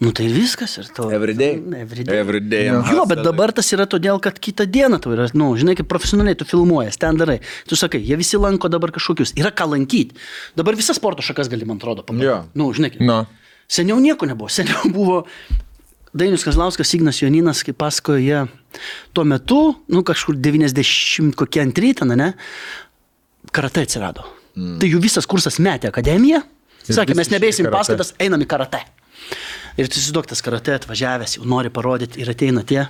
nu 0.00 0.12
tai 0.16 0.30
viskas 0.32 0.78
ir 0.80 0.88
tau. 0.96 1.10
Everyday. 1.12 1.58
Everyday. 1.82 2.22
Everyday. 2.22 2.70
Jo, 2.94 3.04
bet 3.10 3.20
dabar 3.26 3.52
tas 3.52 3.68
yra 3.76 3.84
todėl, 3.90 4.16
kad 4.24 4.38
kitą 4.40 4.64
dieną 4.64 5.02
tau 5.04 5.12
yra, 5.12 5.28
nu, 5.36 5.50
žinai, 5.60 5.76
kaip 5.76 5.90
profesionaliai 5.92 6.38
tu 6.40 6.48
filmuoji, 6.48 6.94
ten 7.02 7.20
darai. 7.20 7.40
Tu 7.68 7.76
sakai, 7.76 8.00
jie 8.00 8.16
visi 8.16 8.40
lanko 8.40 8.70
dabar 8.72 8.94
kažkokius, 8.96 9.34
yra 9.36 9.52
ką 9.52 9.68
lankyti. 9.74 10.16
Dabar 10.56 10.78
visas 10.78 10.96
sporto 10.96 11.20
šakas 11.26 11.52
gali, 11.52 11.68
man 11.68 11.76
atrodo, 11.82 12.06
pamatyti. 12.06 12.30
Jo. 12.30 12.38
Nu, 12.56 12.72
žinai. 12.72 12.94
Nu. 13.02 13.26
Seniau 13.68 13.98
nieko 14.00 14.24
nebuvo. 14.24 14.48
Seniau 14.48 14.88
buvo 14.94 15.26
Dainius 16.16 16.44
Kazlauskas, 16.46 16.94
Ignas 16.96 17.20
Joninas, 17.22 17.62
kaip 17.66 17.78
pasakojo, 17.80 18.18
jie 18.22 18.80
tuo 19.16 19.24
metu, 19.28 19.60
nu 19.92 20.04
kažkur 20.06 20.38
90 20.40 21.36
kokie 21.38 21.62
antrį 21.64 21.94
ten, 22.00 22.14
ne, 22.18 22.32
karate 23.52 23.84
atsirado. 23.84 24.24
Mm. 24.56 24.78
Tai 24.80 24.90
jų 24.90 25.02
visas 25.02 25.28
kursas 25.28 25.60
metė 25.62 25.92
akademiją. 25.92 26.42
Sakė, 26.88 27.16
mes 27.18 27.28
nebeisim 27.28 27.68
paskaitas, 27.72 28.14
einam 28.22 28.42
į 28.42 28.48
karate. 28.48 28.80
Ir 29.78 29.86
tu 29.86 30.00
įsivaizduok, 30.00 30.26
tas 30.30 30.40
karate 30.42 30.74
atvažiavęs, 30.74 31.36
jau 31.36 31.46
nori 31.46 31.70
parodyti 31.70 32.22
ir 32.22 32.30
ateina 32.32 32.64
tie 32.66 32.88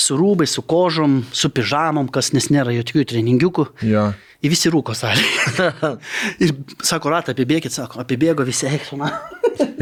su 0.00 0.16
rūbai, 0.16 0.46
su 0.48 0.62
kožom, 0.62 1.20
su 1.32 1.50
pižamom, 1.52 2.08
kas 2.12 2.32
nes 2.32 2.48
nėra 2.52 2.72
jokių 2.78 3.04
treningiukų. 3.10 3.66
Jo. 3.90 4.10
Į 4.40 4.52
visi 4.54 4.72
rūko 4.72 4.94
salį. 4.96 5.26
ir 6.46 6.54
sako, 6.86 7.12
ratą 7.12 7.34
apibėgit, 7.34 7.74
sako, 7.74 8.00
apibėgo 8.00 8.46
visi 8.48 8.70
eiktų, 8.70 8.96
na. 9.02 9.10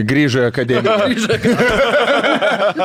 Grįžo 0.09 0.43
į 0.45 0.49
akademiją. 0.49 0.97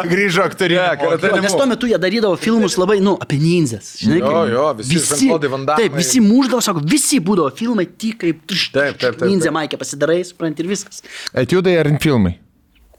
Grįžo. 0.09 0.45
Jo, 0.53 1.39
nes 1.43 1.55
tuo 1.55 1.67
metu 1.69 1.89
jie 1.89 1.99
darydavo 2.01 2.37
filmus 2.41 2.77
labai, 2.81 2.99
nu, 3.03 3.15
apie 3.21 3.39
ninzes. 3.41 3.95
Žinai, 4.01 4.19
Jo, 4.23 4.43
jo, 4.51 4.67
visi 4.81 5.29
Damme. 5.33 5.75
Taip, 5.77 5.97
visi 5.97 6.21
muždavo, 6.23 6.61
sako, 6.65 6.83
visi 6.87 7.19
būdavo 7.23 7.53
filmai 7.57 7.85
tik 7.87 8.21
kaip 8.23 8.45
Taip, 8.47 8.97
taip, 8.99 9.17
taip, 9.17 9.27
ninzė 9.29 9.53
maikė 9.53 9.79
pasidarai, 9.81 10.21
supranti 10.27 10.65
ir 10.65 10.71
viskas. 10.73 11.03
Etiudai 11.43 11.77
ar 11.81 11.91
filmai? 12.03 12.37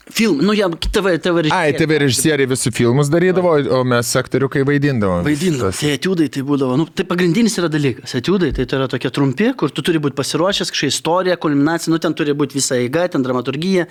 Film, 0.05 0.36
nu, 0.44 0.52
jie 0.52 0.64
TV, 0.92 1.16
TV 1.18 1.48
Ai, 1.48 1.72
TV 1.72 1.96
režisieriai 2.02 2.44
visų 2.50 2.68
filmus 2.76 3.09
darydavo, 3.09 3.55
o 3.72 3.78
mes 3.88 4.11
aktoriukai 4.20 4.61
vaidindavom. 4.68 5.22
Vaidindavo. 5.24 5.70
Tas- 5.72 5.80
Tai 5.80 5.92
etiudai 5.96 6.26
tai 6.28 6.42
būdavo, 6.44 6.76
nu, 6.76 6.84
tai 6.92 7.07
pagrindinis 7.09 7.57
yra 7.57 7.70
dalykas. 7.72 8.12
Etiudai 8.18 8.50
tai, 8.52 8.66
tai 8.68 8.78
yra 8.82 8.88
tokie 8.92 9.09
trumpi, 9.09 9.48
kur 9.57 9.72
tu 9.72 9.80
turi 9.80 9.96
būti 10.05 10.12
pasiruošęs, 10.18 10.68
kažkokia 10.74 10.92
istorija, 10.92 11.36
kulminacija, 11.40 11.88
nu 11.94 11.98
ten 11.98 12.12
turi 12.12 12.34
būti 12.36 12.59
visa 12.61 12.76
eiga, 12.76 13.07
ten 13.09 13.24
dramaturgija 13.24 13.86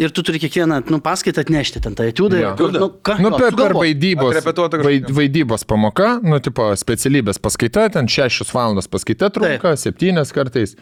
ir 0.00 0.10
tu 0.16 0.24
turi 0.24 0.40
kiekvieną, 0.40 0.80
nu, 0.88 1.02
paskaitą 1.04 1.44
atnešti 1.44 1.84
ten 1.84 1.94
tą 2.00 2.08
etiudą. 2.08 2.40
Ir 2.40 2.56
kur, 2.56 2.72
Nu, 2.72 2.88
ką, 3.04 3.20
Nu, 3.20 3.30
per, 3.36 3.52
per 3.52 3.76
vaidybos, 3.76 4.40
vaid, 4.82 5.12
vaidybos 5.12 5.66
pamoka, 5.68 6.16
nu, 6.24 6.40
tipo, 6.40 6.72
specialybės 6.80 7.36
paskaita, 7.38 7.90
ten 7.92 8.08
6 8.08 8.48
valandos 8.56 8.88
paskaita 8.88 9.28
trunka, 9.28 9.76
7 9.76 10.32
kartais. 10.32 10.74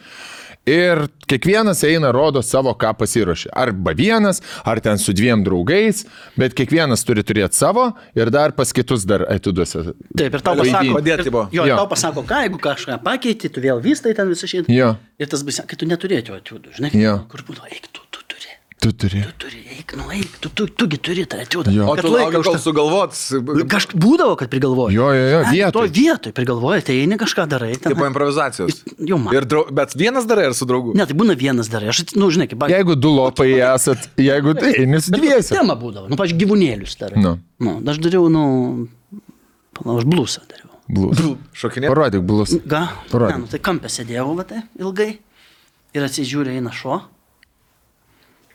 Ir 0.69 1.07
kiekvienas 1.25 1.79
eina, 1.87 2.11
rodo 2.13 2.41
savo, 2.45 2.69
ką 2.77 2.91
pasiruošė. 2.99 3.49
Arba 3.57 3.95
vienas, 3.97 4.43
ar 4.63 4.77
ten 4.79 4.99
su 5.01 5.13
dviem 5.17 5.41
draugais, 5.43 6.03
bet 6.37 6.53
kiekvienas 6.53 7.01
turi 7.07 7.23
turėti 7.25 7.57
savo 7.57 7.87
ir 8.15 8.29
dar 8.29 8.53
pas 8.53 8.69
kitus 8.71 9.01
dar 9.09 9.23
atiduose. 9.25 9.95
Taip, 10.15 10.35
ir 10.37 10.43
tau 10.45 10.53
pasako, 10.59 10.99
Padėti 10.99 11.25
ir- 11.25 11.31
buvo. 11.33 11.47
Jo, 11.51 11.65
Jo. 11.65 11.77
tau 11.81 11.87
pasako, 11.89 12.21
ką, 12.29 12.43
jeigu 12.45 12.59
kažką 12.61 12.99
pakeiti, 13.01 13.49
tu 13.49 13.59
vėl 13.59 13.81
vystai 13.81 14.13
ten 14.15 14.29
visą 14.29 14.45
šitą. 14.45 14.69
Jo. 14.69 14.97
Ir 15.17 15.25
tas 15.27 15.41
bus, 15.41 15.59
kai 15.65 15.75
tu 15.75 15.85
neturėtų 15.89 16.37
atiudų, 16.37 16.77
žinai, 16.77 16.93
Jo. 16.93 17.17
kur 17.27 17.41
būdavo, 17.41 17.65
eik, 17.71 17.89
tu, 17.91 18.00
tu 18.81 18.91
turi. 18.91 19.21
Tu 19.21 19.21
turi. 19.21 19.21
Tu 19.21 19.33
turi, 19.37 19.59
eik, 19.77 19.93
nu 19.97 20.07
eik, 20.09 20.37
tu, 20.41 20.49
tu, 20.49 20.65
tugi 20.65 20.97
turi 20.97 21.25
tą 21.29 21.37
atiudą. 21.43 21.71
Jo. 21.73 21.85
O 21.91 21.95
tu 21.99 22.09
lauki, 22.09 22.39
kol 22.41 22.57
sugalvot. 22.61 23.13
Kažkas 23.69 23.97
būdavo, 24.01 24.33
kad 24.39 24.49
prigalvoji. 24.49 24.97
Jo, 24.97 25.11
jo, 25.13 25.27
jo, 25.29 25.41
vietoj. 25.51 25.75
To 25.75 25.99
vietoj 25.99 26.33
prigalvoji, 26.37 26.85
tai 26.87 26.95
eini 27.03 27.19
kažką 27.21 27.45
darai. 27.51 27.75
Ten, 27.77 27.93
Tipo 27.93 28.07
improvizacijos. 28.09 28.81
Jau 28.97 29.19
man. 29.21 29.35
Ir 29.37 29.45
drau... 29.45 29.67
Bet 29.77 29.93
vienas 29.99 30.25
darai 30.29 30.47
ar 30.49 30.57
su 30.57 30.65
draugu? 30.69 30.95
Ne, 30.97 31.05
tai 31.05 31.17
būna 31.19 31.37
vienas 31.37 31.69
darai. 31.69 31.91
Aš, 31.93 32.15
nu, 32.17 32.31
žinai, 32.33 32.49
kaip 32.49 32.63
bak... 32.63 32.73
Jeigu 32.73 32.97
du 32.97 33.13
lopai 33.13 33.51
esat, 33.69 34.09
jeigu 34.17 34.57
tai, 34.57 34.73
nes 34.89 35.11
dviesi. 35.13 35.53
Tema 35.53 35.77
būdavo. 35.77 36.09
Nu, 36.09 36.17
pažiūrėjau, 36.17 36.41
gyvūnėlius 36.47 36.97
darai. 37.01 37.21
Nu. 37.21 37.37
nu. 37.61 37.77
Aš 37.93 38.01
dariau, 38.01 38.25
nu, 38.33 38.43
palauk, 39.77 40.01
aš 40.01 40.09
blusą 40.09 40.45
dariau. 40.49 40.73
Blus. 40.91 41.21
Šokinė. 41.55 41.93
Parodyk 41.93 42.25
blus. 42.27 42.57
Ga? 42.67 42.87
Parodyk. 43.13 43.37
Ne, 43.37 43.45
nu, 43.45 43.51
tai 43.53 43.61
kampė 43.63 43.93
sėdėjau, 43.93 44.31
va, 44.35 44.49
tai 44.49 44.65
ilgai. 44.81 45.13
Ir 45.95 46.07
atsižiūrė 46.07 46.57
eina 46.57 46.73
šuo. 46.75 47.03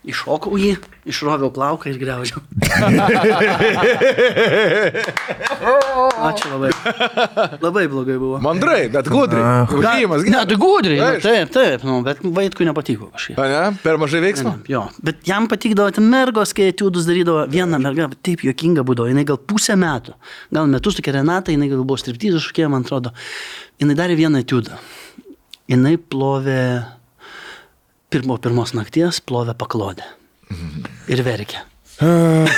Iššokau 0.06 0.54
jį, 0.54 0.76
išroviau 1.10 1.50
plauką 1.50 1.90
ir 1.90 1.96
greužiau. 1.98 2.38
Ačiū 6.26 6.50
labai. 6.52 6.70
Labai 7.62 7.84
blogai 7.90 8.16
buvo. 8.20 8.38
Mandrai, 8.44 8.86
bet 8.92 9.08
gudriai. 9.10 9.64
Užėjimas, 9.74 10.24
Ne, 10.30 10.42
tai 10.46 10.58
gudriai, 10.60 10.98
nu, 11.00 11.20
taip, 11.24 11.50
taip, 11.54 11.84
nu, 11.86 11.98
bet 12.06 12.20
vaikui 12.22 12.66
nepatiko 12.68 13.08
kažkaip. 13.14 13.38
A, 13.42 13.48
ne? 13.50 13.62
Per 13.82 13.98
mažai 14.00 14.20
veiksmo? 14.24 14.54
Jo, 14.70 14.84
bet 15.06 15.26
jam 15.26 15.48
patikdavo 15.50 15.90
ten 15.96 16.06
mergos, 16.10 16.54
kai 16.56 16.70
etiudus 16.72 17.08
darydavo, 17.08 17.46
viena 17.50 17.80
merga, 17.82 18.08
taip 18.26 18.44
juokinga 18.46 18.84
būdavo, 18.86 19.10
jinai 19.10 19.26
gal 19.28 19.40
pusę 19.42 19.74
metų, 19.80 20.14
gal 20.54 20.70
metus 20.70 20.98
tokia 21.00 21.16
Renata, 21.18 21.54
jinai 21.54 21.70
gal 21.72 21.82
buvo 21.82 21.98
striptyzų 22.00 22.42
šokėja, 22.46 22.70
man 22.72 22.86
atrodo, 22.86 23.14
jinai 23.82 23.98
darė 23.98 24.18
vieną 24.22 24.44
etiudą. 24.44 24.78
Jinai 25.66 25.96
plovė 25.98 26.60
pirmo, 28.12 28.36
pirmos 28.42 28.74
nakties, 28.76 29.20
plovė 29.26 29.54
paklodę. 29.58 30.06
Ir 31.10 31.22
verkė. 31.26 31.62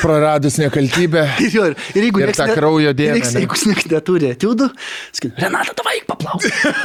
Praradus 0.02 0.56
nekaltybę. 0.58 1.22
Ir, 1.44 1.52
jo, 1.54 1.66
ir, 1.70 1.76
ir 1.94 2.06
jeigu 2.08 2.24
Ir 2.24 2.32
tą 2.34 2.48
ne- 2.50 2.56
kraujo 2.58 2.90
ir 2.90 2.96
dėmę, 2.98 3.20
ne? 3.22 3.42
Jeigu 3.44 3.58
nieks 3.70 3.86
neturi 3.92 4.32
etiudų, 4.34 4.66
sakyt, 5.14 5.38
Renata, 5.38 5.76
tavai 5.78 6.00
paplauk. 6.08 6.42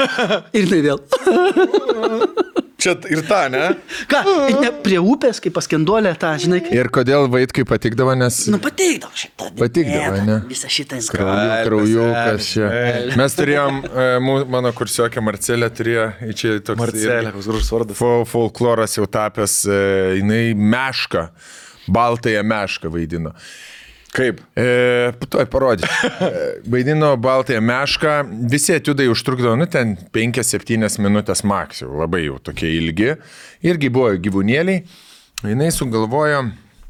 ir 0.58 0.68
jinai 0.70 0.84
vėl. 0.86 1.02
Čia 2.84 2.96
ir 3.14 3.22
ta, 3.30 3.46
ne? 3.54 3.62
Ką, 4.12 4.20
ne 4.60 4.72
prie 4.84 4.98
upės, 5.00 5.40
kaip 5.44 5.54
paskenduolė, 5.56 6.12
tą, 6.20 6.34
žinai, 6.44 6.60
kaip... 6.66 6.74
Ir 6.76 6.90
kodėl 6.94 7.30
vaikui 7.32 7.64
patikdavo, 7.70 8.12
nes 8.20 8.42
Nu, 8.52 8.60
pateikdavo 8.64 9.16
šitą. 9.16 9.48
Patikdavo, 9.62 10.18
ne? 10.28 10.38
Visą 10.50 10.72
šitą 10.74 11.00
krauju, 11.14 11.48
Ai, 11.54 11.62
kraujukas 11.68 12.50
čia. 12.52 12.70
Mes 13.20 13.38
turėjom, 13.40 13.80
e, 13.88 14.08
mano 14.52 14.74
kursiokė 14.76 15.24
Marcelė 15.24 15.70
turėjo, 15.74 16.08
čia 16.36 16.56
toks 16.66 16.82
Marcelė, 16.84 17.32
koks 17.38 17.48
gražus 17.54 17.72
vardas. 17.74 18.00
fol- 18.02 18.26
folkloras 18.30 18.98
jau 19.00 19.08
tapęs, 19.08 19.62
e, 19.72 19.80
jinai 20.20 20.44
mešką, 20.58 21.28
baltąją 21.88 22.44
mešką 22.52 22.92
vaidino. 22.94 23.32
Kaip? 24.14 24.42
E, 24.56 25.12
tuoj 25.30 25.48
parodysiu. 25.50 25.90
E, 26.24 26.42
Vaidino 26.70 27.16
baltąją 27.18 27.62
mešką, 27.66 28.12
visi 28.52 28.76
etiudai 28.76 29.08
užtrukdavo, 29.12 29.56
nu 29.58 29.66
ten 29.68 29.96
5-7 30.14 31.02
minutės 31.02 31.42
maks, 31.48 31.82
jau 31.82 31.96
labai 31.98 32.28
jau 32.28 32.38
tokie 32.40 32.70
ilgi. 32.78 33.16
Irgi 33.66 33.90
buvo 33.94 34.14
gyvūnėliai. 34.22 34.84
Jis 35.44 35.80
sugalvojo 35.82 36.44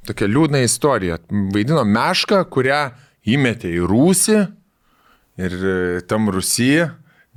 tokią 0.07 0.27
liūdną 0.29 0.61
istoriją. 0.67 1.21
Vaidino 1.55 1.85
mešką, 1.87 2.43
kurią 2.51 2.81
įmetė 3.33 3.71
į 3.71 3.87
rūsį 3.89 4.37
ir 5.41 5.55
e, 5.55 5.77
tam 6.09 6.27
rūsį 6.33 6.73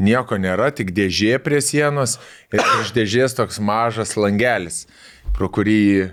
nieko 0.02 0.36
nėra, 0.40 0.72
tik 0.74 0.90
dėžė 0.96 1.38
prie 1.44 1.62
sienos 1.64 2.18
ir 2.52 2.60
iš 2.82 2.92
dėžės 2.96 3.38
toks 3.38 3.62
mažas 3.62 4.16
langelis, 4.18 4.84
pro 5.36 5.48
kurį 5.48 6.10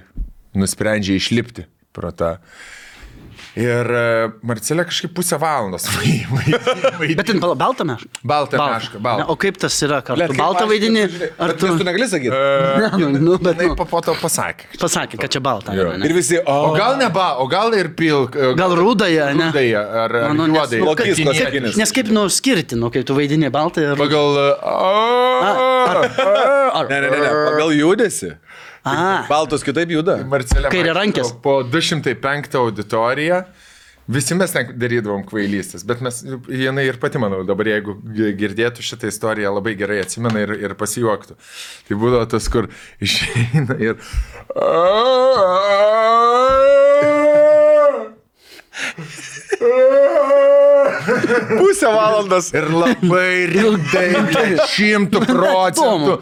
nusprendžia 0.55 1.17
išlipti 1.17 1.67
pro 1.93 2.13
tą. 2.15 2.37
Ir 3.53 3.85
e, 3.93 4.05
Marcelė 4.49 4.81
kažkaip 4.89 5.11
pusę 5.13 5.37
valandos 5.37 5.83
vaidino. 5.93 6.39
Bet 7.19 7.27
ten 7.29 7.37
bal- 7.43 7.53
baltą 7.59 7.85
mešką. 7.85 8.09
Baltą 8.25 8.57
mešką, 8.57 9.01
baltą. 9.05 9.19
Ne, 9.21 9.27
O 9.29 9.35
kaip 9.37 9.59
tas 9.61 9.75
yra, 9.85 9.99
ar 10.01 10.23
tu 10.31 10.37
baltą 10.39 10.65
vaidini, 10.71 11.03
Ar 11.37 11.53
tu... 11.53 11.69
tu 11.77 11.85
negali 11.85 12.07
sakyti? 12.09 12.33
Ne, 12.33 12.89
nu, 12.97 13.11
nu, 13.21 13.35
bet 13.37 13.61
nu, 13.61 13.75
po, 13.77 14.01
to 14.01 14.15
pasakė. 14.17 14.71
pasakė, 14.81 15.19
kad 15.21 15.35
čia 15.35 15.41
balta. 15.45 15.75
Jo. 15.77 15.85
yra, 15.85 15.99
ne? 16.01 16.09
Ir 16.09 16.15
visi, 16.17 16.39
o. 16.41 16.55
O 16.71 16.73
gal 16.73 16.97
ne 16.97 17.11
ba, 17.13 17.27
o 17.37 17.45
gal 17.51 17.77
ir 17.77 17.91
pilk. 17.99 18.33
e, 18.41 18.55
Gal 18.57 18.73
rudąją, 18.79 19.29
ne? 19.37 19.51
Rudąją, 19.51 19.83
ar, 20.05 20.17
Nu, 20.33 20.47
nu, 20.47 20.55
juodąją. 20.57 20.89
nu. 21.61 21.75
Nes 21.77 21.93
kaip 21.93 22.09
nuskirti, 22.09 22.75
nu, 22.79 22.89
kai 22.89 23.03
tu 23.05 23.13
vaidini 23.17 23.53
baltą 23.53 23.85
ir... 23.85 24.01
Pagal... 24.01 24.33
Ar, 26.73 26.87
ne, 26.89 26.99
ne, 27.01 27.09
ne, 27.09 27.29
pagal 27.51 27.73
judesi. 27.77 28.33
A, 28.83 29.25
Baltos 29.29 29.63
kitaip 29.63 29.91
juda. 29.95 30.17
Marcelė. 30.27 30.71
Kairiarankės. 30.73 31.29
vaikšto 31.29 31.43
Po 31.43 31.61
205 31.67 32.57
auditoriją. 32.59 33.43
Visi 34.11 34.35
mes 34.35 34.51
ten 34.51 34.73
darydavom 34.75 35.21
kvailystės, 35.23 35.85
bet 35.87 36.01
mes, 36.03 36.17
jinai 36.51 36.83
ir 36.89 36.97
pati, 36.99 37.15
manau, 37.23 37.39
dabar 37.47 37.69
jeigu 37.71 37.95
girdėtų 38.35 38.83
šitą 38.83 39.07
istoriją, 39.07 39.53
labai 39.55 39.77
gerai 39.79 40.01
atsimena 40.03 40.43
ir, 40.43 40.51
ir 40.59 40.75
pasijuoktų. 40.75 41.37
Tai 41.87 41.99
būdavo 42.01 42.27
tas, 42.35 42.49
kur 42.51 42.67
išeina 42.99 43.79
ir... 43.79 43.95
Pusę 51.57 51.91
valandos. 51.93 52.49
Ir 52.55 52.69
labai 52.71 53.45
rimtai, 53.51 54.55
šimtų 54.73 55.23
procentų. 55.31 56.17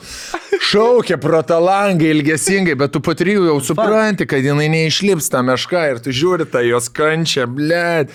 Šaukia 0.71 1.17
pro 1.21 1.41
tą 1.47 1.57
langą 1.63 2.09
ilgesingai, 2.11 2.75
bet 2.79 2.93
tu 2.95 3.01
po 3.03 3.15
trijų 3.17 3.47
jau 3.49 3.57
supranti, 3.71 4.27
kad 4.29 4.45
jinai 4.45 4.69
neišlips 4.71 5.31
tą 5.33 5.41
mešką 5.47 5.87
ir 5.93 6.03
tu 6.03 6.13
žiūri 6.15 6.47
tą 6.51 6.63
jos 6.65 6.91
kančią, 6.93 7.47
blėt. 7.49 8.13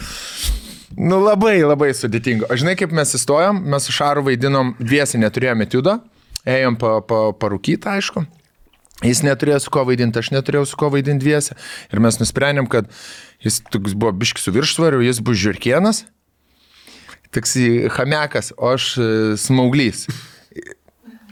Nu 0.96 1.18
labai 1.20 1.58
labai 1.60 1.90
sudėtinga. 1.96 2.48
Aš 2.48 2.62
žinai, 2.62 2.76
kaip 2.78 2.94
mes 2.96 3.10
įstojom, 3.18 3.60
mes 3.68 3.84
su 3.84 3.92
Šaru 3.92 4.24
vaidinom 4.30 4.72
dviesi, 4.80 5.20
neturėjome 5.20 5.66
etiudo, 5.66 5.98
ėjom 6.48 6.78
pa, 6.80 6.98
pa, 7.04 7.20
parūkyti, 7.36 7.90
aišku. 7.98 8.24
Jis 9.04 9.20
neturėjo 9.26 9.58
su 9.66 9.72
ko 9.74 9.82
vaidinti, 9.84 10.22
aš 10.22 10.30
neturėjau 10.32 10.64
su 10.70 10.78
ko 10.80 10.88
vaidinti 10.94 11.20
dviese. 11.20 11.56
Ir 11.92 12.00
mes 12.00 12.16
nusprendėm, 12.16 12.68
kad 12.72 12.88
jis 13.44 13.60
toks 13.68 13.92
buvo 13.92 14.14
biškis 14.16 14.46
su 14.48 14.54
viršsvariu, 14.54 15.02
jis 15.04 15.20
bus 15.20 15.36
žirkienas, 15.42 16.06
toks 17.34 17.56
hamekas, 17.96 18.52
o 18.56 18.72
aš 18.74 18.94
e, 18.98 19.10
smauglys. 19.40 20.06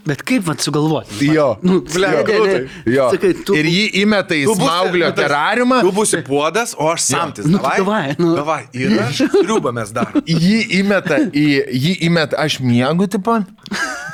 Bet 0.05 0.21
kaip 0.27 0.45
vad 0.47 0.61
sugalvoti? 0.63 1.27
Jo. 1.33 1.47
Nu, 1.65 1.79
Ble, 1.81 2.09
sėdė, 2.11 2.21
ne, 2.21 2.23
krūtai. 2.29 2.93
Jo. 2.95 3.07
Sakai, 3.13 3.31
tu... 3.47 3.55
Ir 3.57 3.69
jį 3.69 3.83
įmeta 4.03 4.37
į 4.37 4.45
smauglio 4.51 5.09
nu, 5.09 5.15
tas- 5.15 5.19
terariumą. 5.23 5.81
Tu 5.85 5.93
būsi 5.95 6.21
puodas, 6.27 6.75
o 6.77 6.89
aš 6.93 7.07
samtis. 7.09 7.49
Nu, 7.49 7.59
davai, 7.63 7.77
davai, 7.81 8.15
nu. 8.21 8.31
davai. 8.37 8.61
Ir 8.77 8.95
aš 9.05 9.23
triubą 9.39 9.73
mes 9.75 9.93
darom. 9.95 10.21
Jį 10.29 10.59
įmeta 10.81 11.19
į, 11.29 11.45
jį 11.73 11.95
įmeta, 12.09 12.39
aš 12.45 12.59
miegu, 12.63 13.09
tipo, 13.11 13.39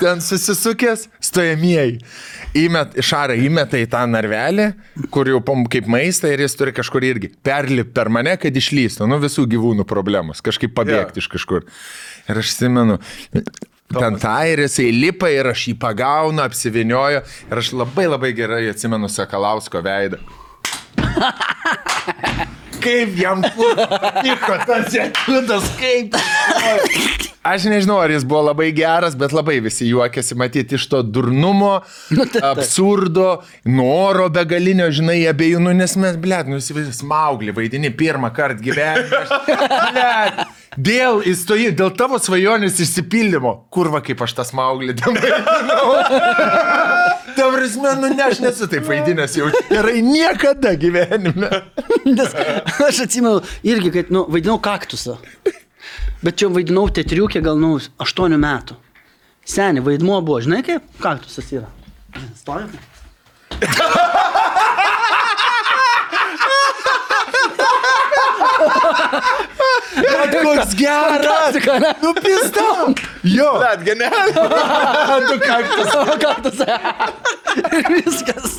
ten 0.02 0.22
susisukęs, 0.24 1.08
stojamieji. 1.24 2.00
Įmet, 2.58 2.98
šarą 3.06 3.38
įmeta 3.40 3.80
į 3.80 3.86
tą 3.94 4.02
narvelį, 4.12 4.66
kur 5.14 5.30
jau 5.30 5.40
kaip 5.72 5.88
maistą 5.88 6.28
ir 6.34 6.42
jis 6.44 6.58
turi 6.60 6.74
kažkur 6.76 7.06
irgi 7.08 7.30
perlipti 7.46 7.94
per 7.96 8.10
mane, 8.12 8.34
kad 8.42 8.52
išlystų, 8.60 9.08
nu 9.08 9.20
visų 9.24 9.46
gyvūnų 9.54 9.86
problemos, 9.88 10.44
kažkaip 10.44 10.74
pabėgti 10.76 11.22
Jo. 11.22 11.24
iš 11.24 11.30
kažkur. 11.32 11.64
Ir 12.28 12.42
aš 12.44 12.52
simenu, 12.58 13.00
ten 13.98 14.20
tą 14.22 14.38
ir 14.52 14.64
jisai 14.66 14.90
lipa 14.96 15.30
ir 15.32 15.52
aš 15.52 15.68
jį 15.70 15.76
pagaunu, 15.82 16.44
apsivinioju 16.44 17.24
ir 17.52 17.64
aš 17.64 17.74
labai 17.78 18.08
labai 18.10 18.34
gerai 18.38 18.64
atsimenu 18.72 19.10
Sakalausko 19.12 19.84
veidą. 19.86 20.22
Kaip 22.82 23.18
jam 23.20 23.44
patiko 23.46 24.56
tas 24.66 24.96
etiudas, 24.98 25.68
kaip. 25.82 26.18
Aš 27.42 27.64
nežinau, 27.66 27.96
ar 27.98 28.12
jis 28.14 28.22
buvo 28.22 28.44
labai 28.52 28.68
geras, 28.78 29.16
bet 29.18 29.34
labai 29.34 29.56
visi 29.66 29.88
juokėsi 29.90 30.36
matyti 30.38 30.78
iš 30.78 30.84
to 30.92 31.00
durnumo, 31.02 31.80
Nu, 32.16 32.28
absurdo, 32.46 33.42
noro 33.66 34.28
begalinio, 34.30 34.92
žinai, 34.94 35.24
abiejų, 35.32 35.64
nu, 35.66 35.74
nes 35.74 35.96
mes, 35.98 36.20
blėt, 36.22 36.52
nu, 36.52 36.60
įsivaizduoju, 36.62 37.00
smauglį 37.00 37.56
vaidini 37.58 37.90
pirmą 37.98 38.30
kartą 38.36 38.62
gyvenime. 38.62 39.24
Dėl 40.92 41.20
įstojimo, 41.28 41.74
dėl 41.76 41.90
tavo 42.00 42.16
svajonės 42.22 42.78
išsipildymo. 42.86 43.56
Kurva, 43.74 44.00
kaip 44.06 44.22
aš 44.24 44.38
tas 44.38 44.54
smauglį 44.54 44.94
vaidinau. 45.02 45.96
Ta 47.36 47.48
prasme, 47.48 47.96
nu, 48.00 48.12
ne, 48.14 48.24
aš 48.28 48.40
nesu 48.44 48.68
taip 48.72 48.86
vaidinęs 48.88 49.36
jau 49.40 49.50
gerai 49.70 50.02
niekada 50.06 50.76
gyvenime. 50.80 51.50
Nes 52.06 52.38
aš 52.88 53.04
atsimenu 53.08 53.42
irgi, 53.68 53.92
kad, 53.98 54.14
nu, 54.14 54.26
vaidinau 54.32 54.60
kaktusą. 54.64 55.18
Bet 56.22 56.38
čia 56.38 56.52
vaidinau 56.54 56.86
tetriukė 56.94 57.42
gal, 57.42 57.58
nu, 57.58 57.76
8 58.02 58.38
metų. 58.38 58.78
Seniai, 59.52 59.84
vaidmuo 59.86 60.22
buvo, 60.22 60.42
žinai, 60.46 60.62
kaip 60.66 60.86
kaktusas 61.02 61.50
yra. 61.58 61.70
Stovi. 62.38 62.82
Bet 69.96 70.36
koks 70.44 70.76
geras. 70.80 71.58
Nu, 72.02 72.14
pistam. 72.24 72.94
Jo. 73.24 73.50
Bet 73.60 73.84
genialiai. 73.86 75.22
Tu 75.30 75.38
kaktus. 75.44 75.92
Kaktusas. 76.26 76.68
Ir 77.76 77.90
viskas. 77.98 78.54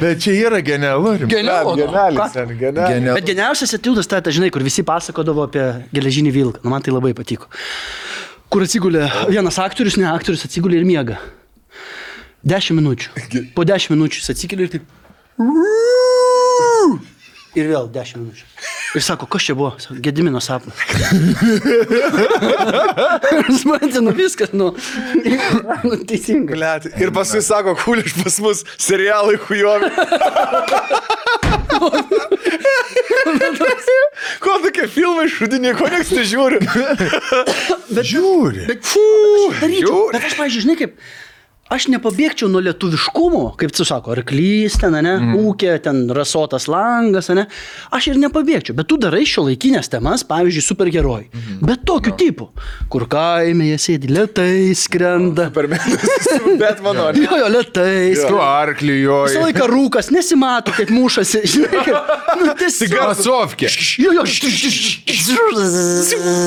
Bet 0.00 0.20
čia 0.24 0.34
yra 0.48 0.60
genialu. 0.64 1.14
Genialu. 1.30 1.76
Genialu. 1.78 3.14
Bet 3.14 3.28
geniausias 3.28 3.72
etiudas 3.78 4.08
tai, 4.10 4.20
ta, 4.24 4.34
žinai, 4.34 4.50
kur 4.54 4.64
visi 4.66 4.84
pasakodavo 4.86 5.46
apie 5.48 5.64
geležinį 5.96 6.34
vilką. 6.34 6.64
Nu, 6.64 6.72
man 6.74 6.84
tai 6.84 6.92
labai 6.94 7.14
patiko. 7.16 7.48
Kur 8.52 8.66
atsigulė 8.66 9.08
vienas 9.32 9.58
aktorius, 9.62 9.96
ne 9.98 10.06
aktorius, 10.12 10.44
atsigulė 10.46 10.82
ir 10.82 10.86
miega. 10.88 11.18
Dešimt 12.44 12.76
minučių. 12.82 13.50
Po 13.56 13.64
dešimt 13.64 13.96
minučių 13.96 14.20
jis 14.20 14.32
atsikėlė 14.34 14.68
ir 14.68 14.74
taip. 14.76 14.92
Ir 17.56 17.70
vėl 17.70 17.88
dešimt 17.94 18.20
minučių. 18.26 18.73
Ir 18.94 19.02
sako, 19.02 19.26
kas 19.26 19.42
čia 19.42 19.54
buvo? 19.58 19.72
Gedimino 19.90 20.40
sapnas. 20.40 20.76
Ten, 23.90 24.04
nu 24.04 24.12
viskas, 24.14 24.52
nu. 24.52 24.74
nu 25.88 25.96
teisingai. 26.06 26.54
Blet. 26.54 26.86
Ir 27.02 27.10
paskui 27.14 27.42
sako, 27.42 27.74
kuliš 27.80 28.14
pas 28.22 28.38
mus 28.44 28.62
serialai 28.78 29.34
hujovi. 29.48 29.90
Ko 34.44 34.58
tokie 34.62 34.86
filmai 34.90 35.26
šudiniai, 35.32 35.74
ko 35.78 35.90
nieks 35.90 36.14
nežiūri? 36.14 36.62
Bet, 37.94 38.06
Žiūri. 38.08 38.66
Bet, 38.68 38.86
fū, 38.86 39.04
daryčiau. 39.58 40.08
Bet 40.14 40.28
aš, 40.28 40.36
pavyzdžiui, 40.38 40.64
žinai 40.68 40.76
kaip, 40.78 40.96
aš 41.74 41.88
nepabėgčiau 41.92 42.48
nuo 42.52 42.62
lietuviškumo, 42.64 43.44
kaip 43.60 43.74
tu 43.74 43.86
sako, 43.86 44.14
arklys 44.14 44.78
ten, 44.80 44.94
ne, 44.94 45.14
mm. 45.18 45.34
ūkė, 45.42 45.74
ten 45.84 46.04
rasotas 46.14 46.68
langas, 46.70 47.30
ne. 47.34 47.46
Aš 47.94 48.12
ir 48.12 48.20
nepabėgčiau, 48.22 48.76
bet 48.78 48.88
tu 48.90 48.98
darai 49.00 49.24
šio 49.28 49.46
laikinės 49.48 49.90
temas, 49.92 50.24
pavyzdžiui, 50.28 50.64
superherojai. 50.68 51.28
Mm. 51.32 51.60
Bet 51.66 51.84
tokiu 51.88 52.14
no. 52.14 52.18
tipu, 52.20 52.48
kur 52.92 53.06
kaime 53.10 53.68
jie 53.72 53.80
sėdi, 53.80 54.12
lietai 54.14 54.72
skrenda. 54.78 55.50
Mėnesį, 55.54 56.38
bet 56.62 56.82
mano. 56.84 57.10
Jo, 57.18 57.38
jo, 57.40 57.50
lietai 57.56 58.14
skrenda. 58.18 58.48
arkliu 58.64 58.94
Visą 58.94 59.38
joji. 59.38 59.42
laiką 59.48 59.68
rūkas, 59.70 60.10
nesimato, 60.14 60.74
kaip 60.76 60.92
mušasi. 60.94 61.42
Žinai, 61.54 61.84
kaip, 61.86 62.12
nu, 62.40 62.54
tiesiog. 62.58 62.96
Masovkė. 63.14 63.70
Jo, 64.02 64.14
jo. 64.20 64.24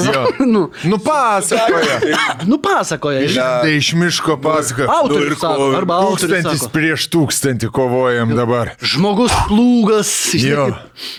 Jo. 0.08 0.26
Nu, 0.48 0.70
Nu 0.84 0.98
pasakoja. 0.98 2.00
nu 2.46 2.58
pasakoja. 2.62 3.20
Tai 3.36 3.74
iš 3.76 3.92
miško 3.94 4.38
pasakoja. 4.42 4.88
Autorius 5.18 5.39
sako, 5.41 5.68
arba 5.78 5.97
autorius 6.03 6.24
Tūkstantis 6.32 6.61
sako. 6.63 6.72
prieš 6.76 7.05
tūkstantį 7.13 7.70
kovojam 7.76 8.34
dabar. 8.38 8.72
Žmogus 8.82 9.34
plūgas. 9.49 10.11
žinai, 10.38 10.70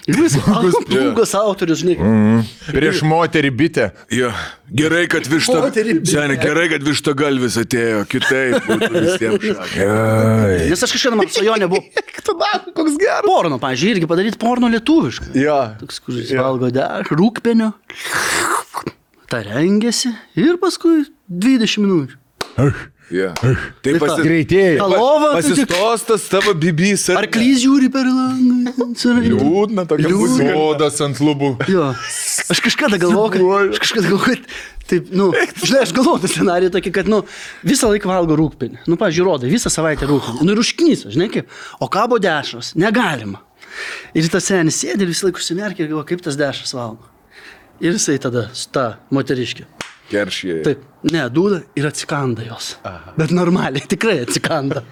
Ir 0.09 0.20
vis 0.22 0.36
plūgas 0.88 1.34
autorius, 1.38 1.82
žinai. 1.82 1.96
Mm. 1.99 2.42
Prieš 2.72 3.03
moterį 3.07 3.51
bitę. 3.59 3.90
Jo. 4.14 4.30
Gerai, 4.68 5.07
kad 5.09 5.24
višta. 5.28 5.62
Seniai, 5.72 6.36
gerai, 6.42 6.66
kad 6.74 6.82
višta 6.84 7.14
galvis 7.16 7.57
atėjo. 7.61 8.03
Kitaip 8.11 8.66
visiems 8.92 9.46
šakė. 9.55 9.88
Nes 10.68 10.82
aš 10.84 10.92
kažkada 10.96 11.18
man 11.20 11.30
svajonė 11.32 11.70
buvo 11.72 11.84
Koks 12.78 12.99
geras. 13.01 13.24
porno, 13.24 13.57
pavyzdžiui, 13.59 13.94
irgi 13.96 14.07
padaryti 14.11 14.38
porno 14.38 14.68
lietuvišką. 14.70 15.30
Jo. 15.40 15.57
Toks, 15.80 15.99
kur 16.05 16.18
jis 16.18 16.34
valgo 16.36 16.68
deš, 16.74 17.09
rūkpenio. 17.16 17.72
Ta 19.28 19.40
rengiasi 19.44 20.12
ir 20.40 20.57
paskui 20.61 21.07
20 21.28 21.82
minučių. 21.84 22.68
Jo. 23.09 23.31
Taip 23.85 23.99
pasi... 24.03 24.21
Greitėja. 24.25 24.83
Alova, 24.85 25.31
tu 25.41 25.55
tik- 25.57 25.69
Pasistostas 25.71 26.27
tavo 26.29 26.53
bibys. 26.53 27.07
Arklys 27.17 27.63
žiūri 27.63 27.89
per 27.93 28.05
langą. 28.05 28.75
Liūdna 29.25 29.85
tokia 29.89 30.11
muzika. 30.13 30.51
Sodas 30.53 31.01
ant 31.07 31.23
lubų. 31.25 31.55
Jo. 31.73 31.87
Aš 32.53 32.61
kažkada 32.67 33.01
galvojau, 33.01 33.33
kad... 33.33 33.73
Aš 33.79 33.81
kažkada 33.87 34.13
galvojau, 34.13 34.37
kad... 34.37 34.59
Taip, 34.89 35.11
nu, 35.13 35.27
žinai, 35.61 35.83
aš 35.85 35.91
galvoju 35.97 36.23
tą 36.23 36.29
scenarijų 36.33 36.71
tokį, 36.73 36.91
kad, 36.97 37.09
nu, 37.13 37.19
visą 37.69 37.91
laiką 37.93 38.09
valgo 38.09 38.37
rūkpenį. 38.41 38.87
Nu, 38.89 38.97
pažiūrėjau, 39.01 39.35
rodai, 39.35 39.51
visą 39.53 39.69
savaitę 39.73 40.09
rūkpenį. 40.09 40.45
Nu, 40.49 40.55
ir 40.55 40.63
užknyso, 40.63 41.11
žinai 41.13 41.27
kaip. 41.33 41.51
O 41.85 41.91
kabo 41.93 42.17
dešros, 42.25 42.71
negalima. 42.81 43.43
Ir 44.17 44.29
tas 44.33 44.49
senis 44.49 44.81
sėdi 44.81 45.05
ir 45.05 45.13
visą 45.13 45.29
laiką 45.29 45.43
užsimerkia 45.43 45.85
ir 45.85 45.91
galvoja, 45.93 46.09
kaip 46.09 46.25
tas 46.25 46.41
dešras 46.41 46.73
valgo. 46.77 47.05
Ir 47.85 47.93
jisai 47.99 48.17
tada, 48.25 48.47
ta 48.73 48.87
moteriškė. 49.13 49.69
Keršyje. 50.09 50.61
Taip, 50.67 50.85
ne, 51.13 51.25
dūda 51.33 51.63
ir 51.79 51.89
atsikanda 51.89 52.47
jos. 52.47 52.75
Aha. 52.89 53.15
Bet 53.19 53.35
normaliai, 53.35 53.85
tikrai 53.91 54.23
atsikanda. 54.25 54.85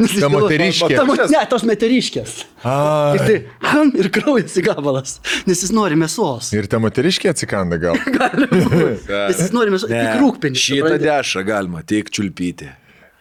Nes 0.00 0.14
Ta 0.22 0.30
moteriškė? 0.32 0.94
Ta, 0.96 1.04
ne, 1.30 1.40
tos 1.50 1.64
moteriškės. 1.66 2.34
Ir 2.64 3.24
tai, 3.24 3.36
ham, 3.68 3.90
ir 3.98 4.08
kraujas 4.14 4.54
į 4.58 4.64
gabalas. 4.68 5.18
Nes 5.48 5.64
jis 5.64 5.74
nori 5.74 5.98
mėsos. 5.98 6.52
Ir 6.56 6.68
ta 6.70 6.80
moteriškė 6.82 7.32
atsikanda 7.34 7.78
gal. 7.82 7.98
Nes 9.28 9.42
jis 9.42 9.52
nori 9.54 9.74
mėsos. 9.74 9.90
Tik 9.90 10.22
rūkpenį. 10.22 10.62
Šitą 10.64 10.96
dešrą 11.02 11.44
galima, 11.50 11.84
tik 11.86 12.10
čiulpyti. 12.14 12.70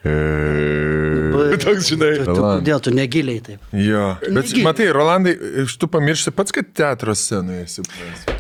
E, 0.03 1.57
Toks, 1.63 1.87
žinai. 1.93 2.11
Kodėl 2.27 2.81
tu 2.83 2.91
negiliai 2.93 3.39
taip? 3.43 3.61
Jo. 3.77 4.15
Bet 4.23 4.33
Negi- 4.51 4.63
matai, 4.65 4.87
Rolandai, 4.95 5.33
tu 5.79 5.87
pamiršti 5.91 6.33
pats, 6.35 6.51
kad 6.55 6.67
teatro 6.75 7.13
scenoje 7.15 7.63
esi. 7.63 7.83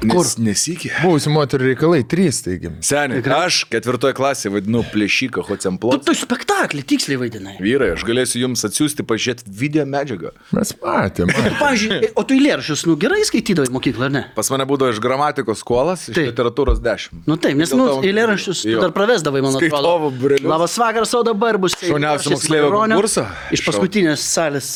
Kur? 0.03 0.27
Nesikė. 0.43 0.91
Buvusi 1.03 1.31
moterų 1.31 1.69
reikalai, 1.71 2.01
trys, 2.09 2.41
taigi. 2.45 2.71
Seniai, 2.83 3.21
aš 3.37 3.61
ketvirtoje 3.71 4.15
klasėje 4.17 4.51
vadinu 4.57 4.81
plėšiką 4.91 5.43
Tu 5.43 5.47
Hocemplot. 5.53 6.03
tu 6.07 6.15
spektaklį 6.17 6.83
tiksliai 6.89 7.19
vaidinai. 7.21 7.55
Vyrai, 7.63 7.93
aš 7.95 8.03
galėsiu 8.07 8.41
jums 8.43 8.65
atsiųsti 8.67 9.05
pažiūrėti 9.07 9.47
video 9.47 9.85
medžiagą. 9.87 10.33
Mes 10.57 10.73
matėme. 10.83 11.31
Tu, 11.37 11.53
pavyzdžiui, 11.61 12.11
o 12.19 12.25
tu 12.27 12.35
eilėraščius, 12.37 12.85
nu 12.89 12.97
gerai 12.99 13.21
skaitydavai 13.29 13.71
mokyklą, 13.77 14.09
ar 14.09 14.15
ne? 14.17 14.23
Pas 14.35 14.49
mane 14.53 14.67
būdavo 14.67 14.91
iš 14.91 14.99
gramatikos 15.03 15.63
skolas, 15.63 16.09
iš 16.11 16.17
Taip. 16.19 16.31
literatūros 16.33 16.81
10. 16.83 17.23
Nu 17.29 17.37
taip, 17.39 17.55
nes, 17.57 17.71
nu, 17.71 17.87
tu 18.01 18.67
Jo. 18.67 18.81
dar 18.83 18.91
pravesdavai, 18.95 19.41
man 19.45 19.55
atrodo. 19.55 20.11
Labas 20.43 20.75
vakaras, 20.81 21.13
o 21.15 21.23
dabar 21.23 21.52
bus. 21.61 21.75
Šauniausio 21.79 22.29
Šis 22.31 22.35
moksleivio 22.37 22.69
konkursą. 22.73 23.23
Iš 23.55 23.61
paskutinės 23.67 24.21
salės. 24.25 24.67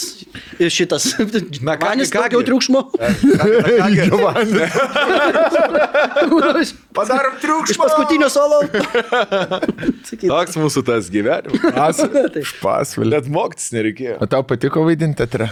Šitas. 0.73 1.03
Na, 1.67 1.73
ką 1.79 1.85
Manis 1.91 2.09
ką 2.13 2.25
gi? 2.31 2.35
triukšmo. 2.47 2.79
Padarom 6.97 7.35
Iš 7.37 7.41
triukšmą. 7.43 7.83
paskutinio 7.83 8.29
solo. 8.33 8.57
Toks 10.23 10.57
mūsų 10.59 10.79
tas 10.87 11.03
gyvenimas. 11.13 12.01
Taip. 12.01 12.47
Pasvalė. 12.63 13.11
Net 13.17 13.25
mokytis 13.33 13.69
nereikėjo. 13.75 14.15
O 14.23 14.25
tau 14.29 14.43
patiko 14.47 14.85
vaidinti 14.87 15.17
teatre? 15.23 15.47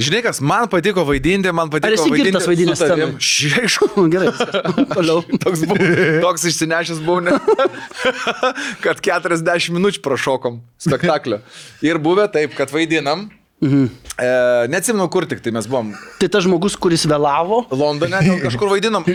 Žinai, 0.00 0.20
kas 0.24 0.38
man 0.40 0.68
patiko 0.72 1.04
vaidinti, 1.08 1.50
man 1.52 1.68
patiko 1.72 1.90
Ar 1.90 1.96
esi 1.98 2.12
girtas 2.14 2.46
vaidinęs? 2.48 2.82
Ši- 3.20 3.50
Aišku. 3.64 3.88
Gerai, 4.12 4.30
viskas. 4.32 4.78
toliau. 4.96 5.18
Toks, 5.42 5.64
buvau, 5.68 5.90
toks 6.24 6.46
išsinešęs 6.50 7.02
buvau, 7.04 7.20
ne, 7.26 7.36
kad 8.84 9.02
40 9.04 9.74
minučių 9.76 10.00
prašokom 10.04 10.60
spektaklio. 10.80 11.42
Ir 11.84 12.00
buvę 12.02 12.26
taip, 12.32 12.56
kad 12.58 12.72
vaidinam. 12.74 13.28
Mhm. 13.60 13.88
E, 14.20 14.28
neatsimenu, 14.72 15.04
kur 15.12 15.24
tik 15.28 15.40
tai 15.44 15.52
mes 15.52 15.66
buvom. 15.68 15.90
Tai 16.20 16.28
tas 16.32 16.44
žmogus, 16.44 16.76
kuris 16.80 17.06
vėlavo. 17.08 17.62
Londone 17.72 18.20
kažkur 18.44 18.72
vaidinam. 18.72 19.04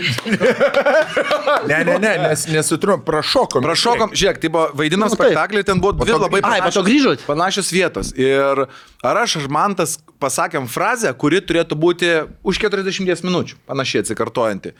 Ne, 1.66 1.78
ne, 1.86 1.96
ne, 1.98 2.10
nes 2.20 2.42
nesutrum, 2.50 3.00
prašokom. 3.06 3.62
Prašokom, 3.64 4.12
žiūrėk, 4.18 4.38
tai 4.42 4.50
buvo 4.52 4.66
vaidinam 4.76 5.08
Nu, 5.08 5.14
spektaklį, 5.14 5.62
ten 5.66 5.80
buvo 5.82 5.94
dvi 5.98 6.14
labai 6.14 6.40
Ai, 6.46 6.58
po 6.62 6.70
to 6.74 6.82
grįžot? 6.86 7.22
panašios 7.26 7.70
vietos. 7.74 8.10
Ir 8.18 8.66
ar 9.02 9.20
aš, 9.22 9.38
ar 9.40 9.48
man 9.52 9.74
tas 9.78 9.96
pasakėm 10.22 10.66
frazę, 10.70 11.12
kuri 11.18 11.40
turėtų 11.42 11.78
būti 11.78 12.10
už 12.46 12.60
40 12.66 13.24
minučių, 13.26 13.58
panašiai 13.66 14.04
atsikartojanti. 14.04 14.74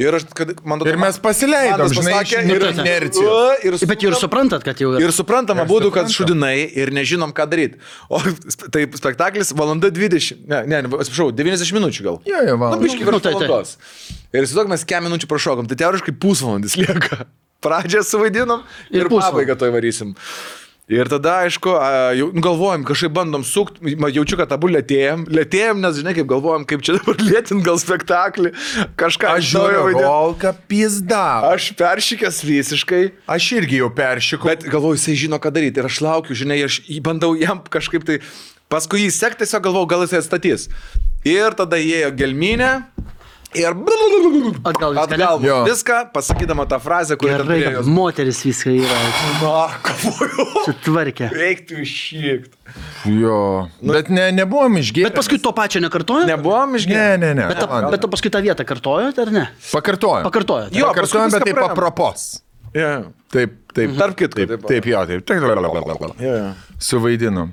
Ir, 0.00 0.14
aš, 0.16 0.24
kad, 0.32 0.48
man 0.64 0.80
Ir 0.88 0.96
mes 0.96 1.18
pasileidom, 1.20 1.90
žinai, 1.92 2.14
pasakė, 2.16 2.38
ir- 2.48 2.64
inercijos. 2.72 3.28
O, 3.28 3.50
Ir, 3.68 3.74
Bet 3.90 4.04
ir 4.06 4.14
suprantat, 4.16 4.64
kad 4.64 4.78
jau 4.80 4.94
yra. 4.94 5.02
Ir 5.04 5.12
suprantama 5.12 5.66
Ir 5.66 5.68
būtų, 5.68 5.90
kad 5.92 6.08
šudinai 6.08 6.64
ir 6.64 6.88
nežinom, 6.96 7.34
ką 7.36 7.44
daryti. 7.50 7.76
O 8.08 8.18
taip, 8.72 8.96
spektaklis 8.96 9.52
valanda 9.52 9.90
20, 9.92 10.46
ne, 10.48 10.62
ne, 10.66 10.80
atsiprašau, 10.96 11.28
90 11.36 11.76
minučių 11.76 12.06
gal. 12.08 12.18
Jo, 12.24 12.40
jo, 12.48 12.56
valanda. 12.56 12.80
Nu, 12.80 12.88
biški 12.88 13.04
Nu, 13.04 13.20
tai- 13.20 13.34
tai. 13.36 13.60
Ir 14.32 14.46
įsivaizduok, 14.48 14.72
mes 14.72 14.84
kem 14.88 15.04
minučių 15.04 15.28
prašokom, 15.28 15.68
tai 15.68 15.76
teoriškai 15.84 16.16
pusvalandis 16.16 16.78
lieka. 16.80 17.26
Pradžią 17.62 18.00
suvaidinom 18.02 18.64
ir, 18.90 18.96
Ir 18.96 19.06
ir 19.06 19.12
pabaigą 19.12 19.54
to 19.60 19.68
įvarysim. 19.70 20.16
Ir 20.90 21.06
tada, 21.06 21.44
aišku, 21.46 21.70
jau 22.18 22.24
galvojam, 22.42 22.82
kažkaip 22.82 23.12
bandom 23.14 23.44
sukti, 23.46 23.94
jaučiu, 23.94 24.34
kad 24.40 24.50
abu 24.50 24.66
lėtėjom, 24.66 25.28
lėtėjom, 25.30 25.78
nes, 25.78 26.00
žinai, 26.00 26.14
kaip 26.16 26.26
galvojam, 26.32 26.64
kaip 26.66 26.82
čia 26.82 26.96
dabar 26.96 27.22
lėtint 27.30 27.62
gal 27.62 27.78
spektaklį, 27.78 28.50
kažką 28.98 29.30
Aš 29.36 29.52
žiūriu, 29.52 30.00
rolka 30.02 30.50
pizda. 30.66 31.52
Aš 31.52 31.70
peršykęs 31.78 32.42
visiškai. 32.48 33.02
Aš 33.30 33.46
irgi 33.60 33.78
jau 33.78 33.92
peršikau. 33.94 34.50
Bet 34.50 34.66
galvoju, 34.66 34.98
jisai 34.98 35.14
žino, 35.22 35.38
ką 35.38 35.54
daryti. 35.54 35.78
Ir 35.78 35.86
aš 35.86 36.00
laukiu, 36.02 36.34
žinai, 36.42 36.58
aš 36.66 36.82
bandau 37.06 37.36
jam 37.38 37.62
kažkaip 37.62 38.08
tai... 38.08 38.18
Paskui 38.72 39.02
jį 39.04 39.10
sekti, 39.12 39.44
tiesiog 39.44 39.66
galvoju, 39.68 39.88
gal 39.90 40.02
jisai 40.06 40.22
atstatys. 40.22 40.70
Ir 41.28 41.54
tada 41.54 41.78
įėjo 41.78 42.10
gelminė. 42.18 42.72
Ir 43.54 43.68
Atgal 44.64 44.94
viską, 44.94 45.02
atgal 45.04 45.40
ne? 45.42 45.46
Jo. 45.48 45.56
viską, 45.66 45.96
pasakydama 46.14 46.64
tą 46.70 46.78
frazę, 46.80 47.16
kurią 47.20 47.36
Gerai, 47.42 47.58
kad 47.74 47.86
moteris 47.86 48.38
viską 48.46 48.70
yra 48.80 49.00
Na, 49.42 49.66
kavoju. 49.84 50.46
sutvarkę. 50.64 51.28
Reiktų 51.36 51.82
iššykti. 51.84 52.56
Jo. 53.20 53.68
Bet 53.84 54.08
ne, 54.08 54.30
nebuvom 54.32 54.78
išgėrę. 54.80 55.10
Bet 55.10 55.18
paskui 55.20 55.38
to 55.42 55.52
pačio 55.52 55.82
nekartojo? 55.84 56.24
Nebuvom 56.30 56.72
Ne, 56.72 56.80
išgėrę. 56.80 57.18
ne, 57.20 57.34
ne. 57.36 57.48
Bet, 57.52 57.60
ta, 57.60 57.82
bet 57.92 58.00
to 58.00 58.08
paskui 58.08 58.32
tą 58.32 58.40
vietą 58.44 58.64
kartojot, 58.64 59.18
ar 59.26 59.32
ne? 59.34 59.44
Pakartojom. 59.72 60.24
Pakartojot. 60.30 60.72
Jo, 60.72 60.88
Pakartojom, 60.94 61.28
paskui 61.28 61.38
bet 61.38 61.48
taip 61.50 61.56
praėjom. 61.60 61.76
apropos. 61.76 62.26
Yeah. 62.72 63.04
Taip, 63.32 63.52
taip. 63.76 63.92
Tarp 64.00 64.16
kitko, 64.16 64.36
Taip, 64.40 64.48
taip. 64.48 64.66
taip, 64.70 64.86
jo, 64.88 65.04
taip. 65.04 65.26
taip. 65.28 65.42
Yeah, 65.44 66.24
yeah. 66.24 66.54
Suvaidinom. 66.80 67.52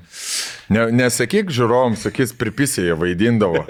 Ne, 0.72 0.86
nesakyk 0.96 1.52
žiūrovom, 1.52 2.00
sakys, 2.00 2.32
pripisėje 2.40 2.96
vaidindavo. 3.00 3.66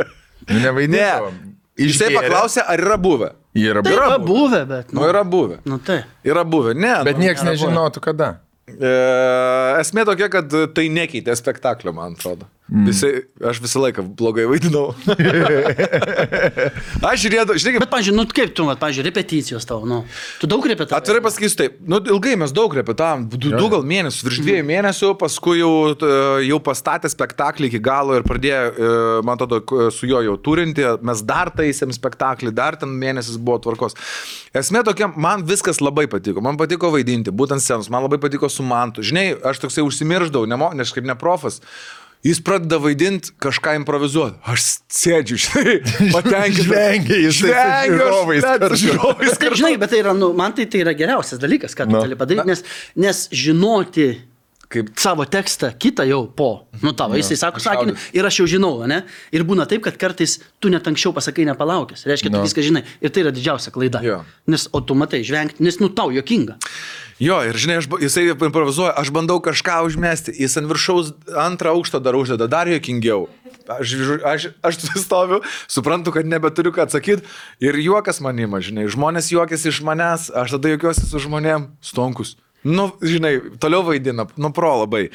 Nu, 0.50 0.60
Nevaidindavo. 0.64 1.32
Ne. 1.34 1.49
Jisai 1.80 2.10
paklausė, 2.16 2.64
ar 2.68 2.82
yra 2.84 2.98
buvę. 3.00 3.32
Yra 3.56 3.82
Tai 3.86 3.94
yra 3.96 4.10
buvę. 4.18 4.28
buvę, 4.28 4.62
bet. 4.70 4.94
Nu, 4.94 5.04
yra 5.08 5.24
buvę. 5.24 5.58
Nu 5.66 5.80
tai. 5.80 6.02
Yra 6.28 6.44
buvę, 6.46 6.76
ne. 6.76 6.96
Bet 7.08 7.18
nu, 7.18 7.24
niekas 7.26 7.44
buvę. 7.44 7.56
nežinotų 7.56 8.04
kada. 8.04 8.30
E, 8.70 8.92
esmė 9.82 10.04
tokia, 10.06 10.28
kad 10.30 10.54
tai 10.76 10.88
nekeitė 10.94 11.34
spektaklio, 11.40 11.94
man 11.96 12.14
atrodo. 12.20 12.46
Mm. 12.70 12.86
Visi, 12.86 13.08
aš 13.50 13.58
visą 13.64 13.80
laiką 13.82 14.04
blogai 14.14 14.44
vaidinau. 14.46 14.92
aš 17.10 17.24
žiūrėjau, 17.24 17.56
žinai, 17.58 17.72
kaip 17.74 17.82
Bet, 17.82 17.90
pažiūrėjau, 17.90 18.18
nu 18.20 18.26
kaip 18.30 18.52
tu, 18.54 18.66
vat, 18.68 18.78
pažiūrėjau, 18.78 19.08
repeticijos 19.10 19.66
tavo, 19.66 19.88
nu. 19.90 20.04
Tu 20.38 20.50
daug 20.50 20.68
repetavai. 20.70 21.00
Atvirai 21.02 21.24
pasakysiu 21.26 21.58
taip, 21.58 21.80
nu, 21.90 21.98
ilgai 22.14 22.36
mes 22.38 22.54
daug 22.54 22.76
repetavom, 22.78 23.24
du, 23.32 23.50
du 23.56 23.70
gal 23.74 23.86
mėnesius, 23.90 24.22
virš 24.28 24.42
dviejų 24.46 24.68
mėnesių, 24.68 25.10
paskui 25.18 25.58
jau, 25.64 25.72
jau 26.46 26.60
pastatė 26.68 27.10
spektaklį 27.10 27.72
iki 27.72 27.82
galo 27.90 28.20
ir 28.20 28.28
pradėjo, 28.28 28.60
e, 28.70 28.92
man 29.26 29.40
atrodo, 29.40 29.90
su 29.96 30.10
juo 30.12 30.22
jau 30.28 30.36
turinti, 30.46 30.86
mes 31.10 31.24
dar 31.26 31.50
taisėm 31.56 31.96
spektaklį, 31.96 32.54
dar 32.54 32.78
ten 32.78 32.94
mėnesis 33.02 33.40
buvo 33.42 33.58
tvarkos. 33.66 33.98
Esmė 34.54 34.84
tokia, 34.86 35.10
man 35.18 35.48
viskas 35.50 35.82
labai 35.82 36.06
patiko, 36.12 36.46
man 36.46 36.60
patiko 36.62 36.94
vaidinti, 36.94 37.34
būtent 37.34 37.66
scenos, 37.66 37.90
man 37.90 38.06
labai 38.06 38.22
patiko 38.22 38.46
su 38.46 38.62
mantu. 38.62 39.02
Žinai, 39.10 39.32
aš 39.50 39.64
toksai 39.66 39.88
užsimirždavau, 39.90 40.46
nes 40.78 40.94
kaip 40.94 41.10
neprofas. 41.10 41.64
Jis 42.20 42.42
pradeda 42.44 42.76
vaidinti, 42.84 43.32
kažką 43.40 43.78
improvizuoti. 43.80 44.36
Aš 44.52 44.66
sėdžiu, 44.92 45.38
žinai, 45.40 45.76
patenkintas. 46.16 46.66
Žvengia 46.68 47.20
jis, 47.24 47.38
tai 47.46 47.54
aš 48.68 48.82
žiūrovais 48.84 49.38
Taip, 49.40 49.56
žinai, 49.56 49.78
bet 49.80 49.94
tai 49.94 50.02
yra, 50.02 50.12
nu, 50.18 50.34
man 50.36 50.52
tai, 50.58 50.66
tai 50.68 50.82
yra 50.84 50.92
geriausias 51.00 51.40
dalykas, 51.40 51.78
ką 51.80 51.88
tu 51.88 51.96
Nu. 51.96 52.02
gali 52.04 52.18
padaryti, 52.20 52.50
nes, 52.52 52.66
nes 53.00 53.22
žinoti 53.32 54.10
Kaip 54.70 54.92
savo 55.02 55.26
tekstą 55.26 55.72
kitą 55.82 56.04
jau 56.06 56.28
po, 56.30 56.68
nu 56.86 56.92
tavo, 56.94 57.16
jisai 57.18 57.40
sako 57.42 57.58
sakinį 57.64 57.96
ir 58.14 58.28
aš 58.30 58.36
jau 58.44 58.46
žinau, 58.52 58.76
ne? 58.86 59.00
Ir 59.34 59.42
būna 59.42 59.66
taip, 59.66 59.82
kad 59.88 59.96
kartais 59.98 60.36
tu 60.62 60.70
net 60.70 60.86
anksčiau 60.86 61.10
pasakai 61.16 61.48
nepalaukęs. 61.50 62.04
Reiškia, 62.06 62.30
tu 62.30 62.38
Nu. 62.38 62.44
viską 62.46 62.62
žinai. 62.62 62.84
Ir 63.02 63.10
tai 63.10 63.24
yra 63.26 63.32
didžiausia 63.34 63.74
klaida. 63.74 63.98
Jo. 64.06 64.20
Nes, 64.46 64.68
o 64.70 64.82
tu 64.86 64.94
matai, 64.94 65.24
žvengti, 65.26 65.64
nes, 65.66 65.80
nu, 65.82 65.90
tau 65.90 66.14
jokinga. 66.14 66.60
Jo, 67.20 67.40
ir 67.50 67.58
žinai, 67.58 67.80
aš, 67.82 67.90
jisai 68.00 68.28
improvizuoja, 68.32 68.94
aš 68.96 69.10
bandau 69.12 69.42
kažką 69.42 69.82
užmesti, 69.90 70.36
jis 70.38 70.54
ant 70.62 70.70
viršaus 70.70 71.10
antrą 71.34 71.74
aukštą 71.74 72.00
dar 72.06 72.14
uždeda, 72.16 72.46
dar 72.48 72.70
jokingiau. 72.70 73.26
Aš, 73.70 73.96
aš, 74.24 74.46
aš 74.64 74.78
stoviu, 75.06 75.42
suprantu, 75.68 76.14
kad 76.14 76.30
nebeturiu 76.30 76.72
ką 76.72 76.86
atsakyti 76.86 77.26
ir 77.60 77.76
juokas 77.82 78.22
manima, 78.22 78.62
žinai, 78.62 78.86
žmonės 78.86 79.34
juokiasi 79.34 79.74
iš 79.74 79.82
manęs, 79.82 80.30
aš 80.30 80.56
tada 80.56 80.72
juokiuosi 80.78 81.10
su 81.10 81.26
žmonėm, 81.26 81.68
stonkus. 81.82 82.38
Nu, 82.68 82.90
žinai, 83.00 83.38
toliau 83.60 83.86
vaidina, 83.88 84.26
nu 84.36 84.52
pro 84.52 84.74
labai. 84.82 85.08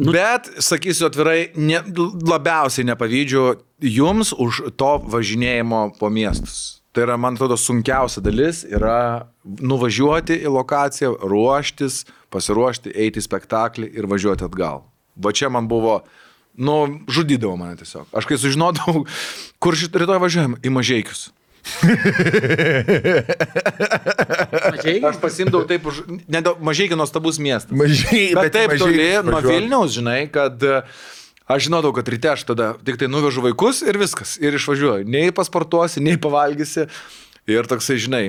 Nu, 0.00 0.12
Bet, 0.14 0.48
sakysiu 0.64 1.10
atvirai, 1.10 1.50
ne, 1.60 1.82
labiausiai 2.24 2.88
nepavydžiu 2.88 3.42
jums 3.84 4.32
už 4.32 4.62
to 4.80 4.92
važinėjimo 5.12 5.90
po 6.00 6.08
miestus. 6.12 6.80
Tai 6.96 7.04
yra, 7.04 7.18
man 7.20 7.36
atrodo, 7.36 7.54
sunkiausia 7.60 8.22
dalis 8.24 8.64
yra 8.66 9.28
nuvažiuoti 9.44 10.40
į 10.42 10.50
lokaciją, 10.56 11.12
ruoštis, 11.22 12.02
pasiruošti, 12.34 12.90
eiti 12.96 13.20
į 13.20 13.26
spektaklį 13.28 13.90
ir 13.94 14.08
važiuoti 14.10 14.46
atgal. 14.48 14.82
Va 15.20 15.30
čia 15.36 15.52
man 15.52 15.68
buvo, 15.70 16.00
nu, 16.58 16.80
žudydavo 17.12 17.54
mane 17.60 17.78
tiesiog. 17.78 18.08
Aš 18.16 18.26
kai 18.26 18.40
sužinodavau, 18.40 19.04
kur 19.62 19.78
šitą 19.78 20.02
rytoj 20.02 20.18
važiuojam, 20.24 20.56
į 20.64 20.74
mažiekius. 20.74 21.28
Aš 25.10 25.16
pasimdavau 25.20 25.66
taip, 25.68 25.84
už, 25.86 26.02
mažiekiai 26.60 26.98
nuostabus 26.98 27.38
miestas. 27.42 27.76
Mažiai, 27.76 28.34
Bet 28.36 28.52
taip 28.54 28.68
mažiai 28.72 28.82
toli 28.82 29.08
nuo 29.24 29.32
važiuot. 29.36 29.54
Vilniaus, 29.54 29.90
žinai, 29.94 30.20
kad 30.32 30.62
e, 30.64 30.66
aš 31.50 31.60
žinodavau, 31.68 31.94
kad 31.96 32.06
ryte 32.12 32.28
aš 32.32 32.40
tada 32.48 32.66
tik 32.84 32.96
tai 33.00 33.08
nuvežu 33.12 33.40
vaikus 33.44 33.76
ir 33.86 33.94
viskas. 34.00 34.30
Ir 34.42 34.50
išvažiuoju. 34.58 35.04
Nei 35.10 35.28
pasportuosi, 35.36 35.98
nei 36.04 36.16
pavalgysi. 36.20 36.82
Ir 37.50 37.62
toksai, 37.70 37.96
žinai, 38.00 38.26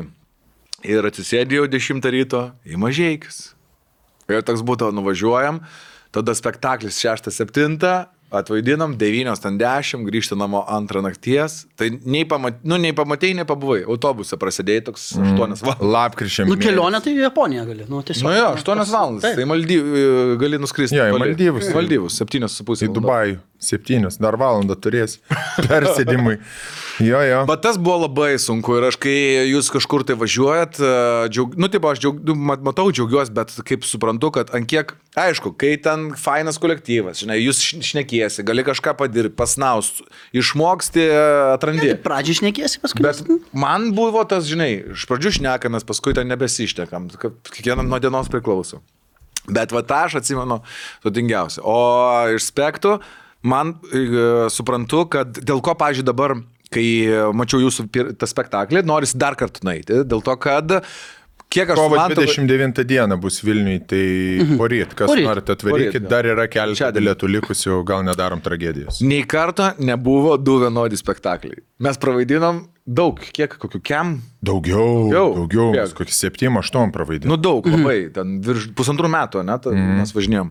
ir 0.88 1.02
atsisėdėjau 1.08 1.66
10 1.72 2.12
ryto 2.16 2.42
į 2.66 2.74
mažiekius. 2.82 3.38
Ir 4.32 4.40
toks 4.48 4.62
būtų, 4.66 4.86
nuvažiuojam, 4.96 5.56
tada 6.16 6.32
spektaklis 6.38 6.96
6-7, 7.02 7.78
atvaidinam, 8.32 8.96
9-10, 9.00 10.06
grįžti 10.08 10.38
namo 10.40 10.64
antrą 10.72 11.04
nakties. 11.04 11.66
Tai 11.80 11.90
nei, 12.02 12.24
pamat, 12.30 12.62
nu, 12.64 12.80
nei 12.82 12.96
pamatėjai, 12.96 13.42
nei 13.42 13.48
pabuvai. 13.50 13.82
Autobuse 13.84 14.40
prasidėjai 14.42 14.86
toks 14.88 15.12
8 15.20 15.36
valandas. 15.38 15.64
Lapkričio. 15.84 16.48
Nu, 16.50 16.58
kelionė 16.62 17.04
tai 17.04 17.16
į 17.18 17.26
Japoniją 17.26 17.68
gali. 17.68 17.88
Nu, 17.92 18.02
tiesiog. 18.08 18.30
Nu 18.30 18.36
jo, 18.38 18.50
8 18.58 18.84
valandas. 18.88 19.28
Taip. 19.28 19.40
Tai 19.40 19.48
Maldyv, 19.52 19.94
gali 20.42 20.62
nuskristi. 20.62 21.00
Jo, 21.00 21.12
į. 21.12 21.22
Maldyvus. 21.22 21.72
Maldyvus, 21.76 22.20
7,5. 22.24 22.88
Į 22.88 22.94
Dubajų. 22.96 23.40
Septynios. 23.62 24.16
Dar 24.22 24.34
valandą 24.42 24.74
turės. 24.82 25.20
Persėdimui. 25.70 26.40
Jo, 27.02 27.20
jo. 27.26 27.42
Bet 27.50 27.62
tas 27.64 27.78
buvo 27.82 28.04
labai 28.08 28.32
sunku 28.42 28.76
ir 28.80 28.88
aš, 28.90 28.98
kai 29.02 29.14
jūs 29.52 29.70
kažkur 29.74 30.04
tai 30.06 30.16
važiuojat, 30.20 30.80
e, 30.82 30.90
džiaug, 31.34 31.54
nu, 31.62 31.70
taip, 31.72 31.86
aš 31.90 32.02
džiaug, 32.04 32.20
nu, 32.28 32.36
mat- 32.50 32.62
matau, 32.66 32.88
džiaugiuosi, 32.94 33.34
bet 33.38 33.54
kaip 33.68 33.86
suprantu, 33.88 34.32
kad 34.36 34.52
ant 34.58 34.68
kiek, 34.70 34.94
aišku, 35.18 35.54
kai 35.62 35.76
ten 35.82 36.10
fainas 36.20 36.58
kolektyvas, 36.62 37.22
žinai, 37.24 37.38
jūs 37.42 37.62
šn- 37.64 37.86
šnekiesi, 37.92 38.46
gali 38.46 38.66
kažką 38.68 38.94
padirbi, 39.00 39.34
pasnaust, 39.40 40.02
išmoksti, 40.38 41.06
e, 41.08 41.22
atrandi. 41.56 41.94
Tai 41.94 42.02
Pradžiai 42.10 42.40
šnekėsi, 42.42 42.82
paskui. 42.84 43.06
Bet 43.06 43.22
man 43.54 43.92
buvo 43.98 44.22
tas, 44.30 44.46
žinai, 44.50 44.72
iš 44.98 45.06
pradžių 45.10 45.36
šnekamės, 45.40 45.86
paskui 45.90 46.14
ten 46.18 46.30
nebesištekam, 46.34 47.10
kiekvienam 47.50 47.90
nuo 47.90 48.02
dienos 48.04 48.30
priklauso. 48.32 48.82
Bet 49.50 49.72
va 49.74 49.82
tą 49.82 50.04
aš 50.06 50.20
atsimenu 50.20 50.60
sudingiausia. 51.02 51.64
O 51.66 51.74
iš 52.36 52.46
spektų 52.52 53.00
man 53.44 53.76
e, 53.94 54.50
suprantu, 54.54 55.06
kad 55.12 55.40
dėl 55.42 55.62
ko, 55.66 55.76
pažiūrėjau, 55.80 56.10
dabar, 56.12 56.36
kai 56.72 56.86
mačiau 57.36 57.60
jūsų 57.66 57.88
pir- 57.92 58.14
tą 58.16 58.30
spektaklį, 58.30 58.86
noris 58.88 59.12
dar 59.18 59.36
kartą 59.36 59.66
nueiti. 59.68 60.04
Dėl 60.08 60.22
to, 60.24 60.36
kad 60.40 60.72
kiek 61.52 61.68
aš 61.74 61.76
Kovo 61.76 61.98
suprantu- 61.98 62.24
29 62.24 62.86
dieną 62.88 63.18
bus 63.20 63.42
Vilniui, 63.44 63.82
tai 63.84 64.04
poryt, 64.56 64.94
kas 64.96 65.12
Poryt. 65.12 65.26
norite 65.28 65.52
atvarykit, 65.52 66.08
dar 66.08 66.24
yra 66.32 66.46
keletas 66.48 66.94
bilietų 66.96 67.28
likusių, 67.28 67.82
gal 67.84 68.06
nedarom 68.08 68.40
tragedijos. 68.40 69.02
Nei 69.04 69.26
karto 69.28 69.74
nebuvo 69.84 70.38
du 70.40 70.62
vienodi 70.64 70.96
spektakliai. 70.96 71.60
Mes 71.84 72.00
pravaidinom 72.00 72.64
daug, 72.88 73.20
kiek, 73.20 73.58
kokiu 73.60 73.82
kem, 73.84 74.22
Daugiau, 74.42 75.12
Daugiau. 75.12 75.36
daugiau, 75.44 75.68
Kiek? 75.76 75.92
kokį 76.00 76.16
7-8 76.18 76.92
pravaidėm. 76.96 77.28
Nu 77.30 77.36
daug, 77.38 77.68
labai, 77.68 78.08
ten 78.16 78.40
virš 78.42 78.72
pusantrų 78.74 79.12
metų, 79.12 79.44
net, 79.46 79.68
mm. 79.70 80.00
mes 80.00 80.12
važinėjom. 80.16 80.50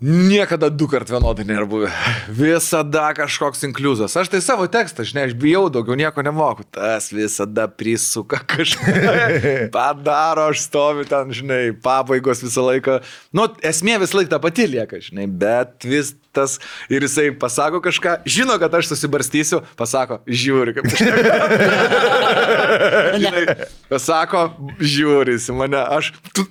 Niekada 0.00 0.70
du 0.72 0.86
kart 0.88 1.10
vienodai 1.12 1.44
nėra 1.44 1.66
buvę. 1.68 1.90
Visada 2.32 3.10
kažkoks 3.12 3.66
inkliuzas. 3.68 4.14
Aš 4.16 4.30
tai 4.32 4.38
savo 4.40 4.64
tekstą, 4.72 5.04
žinai, 5.04 5.26
aš 5.28 5.34
bijau, 5.36 5.66
daugiau 5.68 5.98
nieko 6.00 6.24
nemoku. 6.24 6.64
Tas 6.72 7.10
visada 7.12 7.66
prisuka 7.68 8.40
kažką. 8.48 8.94
Padaro, 9.76 10.46
aš 10.54 10.64
stoviu 10.64 11.04
ten, 11.04 11.34
žinai, 11.36 11.76
pabaigos 11.84 12.40
visą 12.40 12.64
laiką. 12.70 13.02
Nu, 13.36 13.44
esmė 13.60 13.98
vis 14.00 14.16
laik 14.16 14.32
ta 14.32 14.40
pati 14.40 14.64
lieka, 14.72 15.02
žinai, 15.04 15.28
bet 15.28 15.84
vis 15.84 16.14
tas 16.32 16.56
ir 16.88 17.02
jisai 17.04 17.30
pasako 17.36 17.80
kažką, 17.84 18.22
žino, 18.24 18.56
kad 18.62 18.74
aš 18.74 18.92
susibarstysiu, 18.92 19.60
pasako, 19.76 20.20
žiūri, 20.24 20.76
kaip 20.76 20.88
aš. 20.88 21.02
žinai, 23.24 23.44
pasako, 23.90 24.46
žiūri 24.80 25.36
į 25.36 25.58
mane, 25.58 25.82
aš. 25.98 26.12
Tu, 26.32 26.46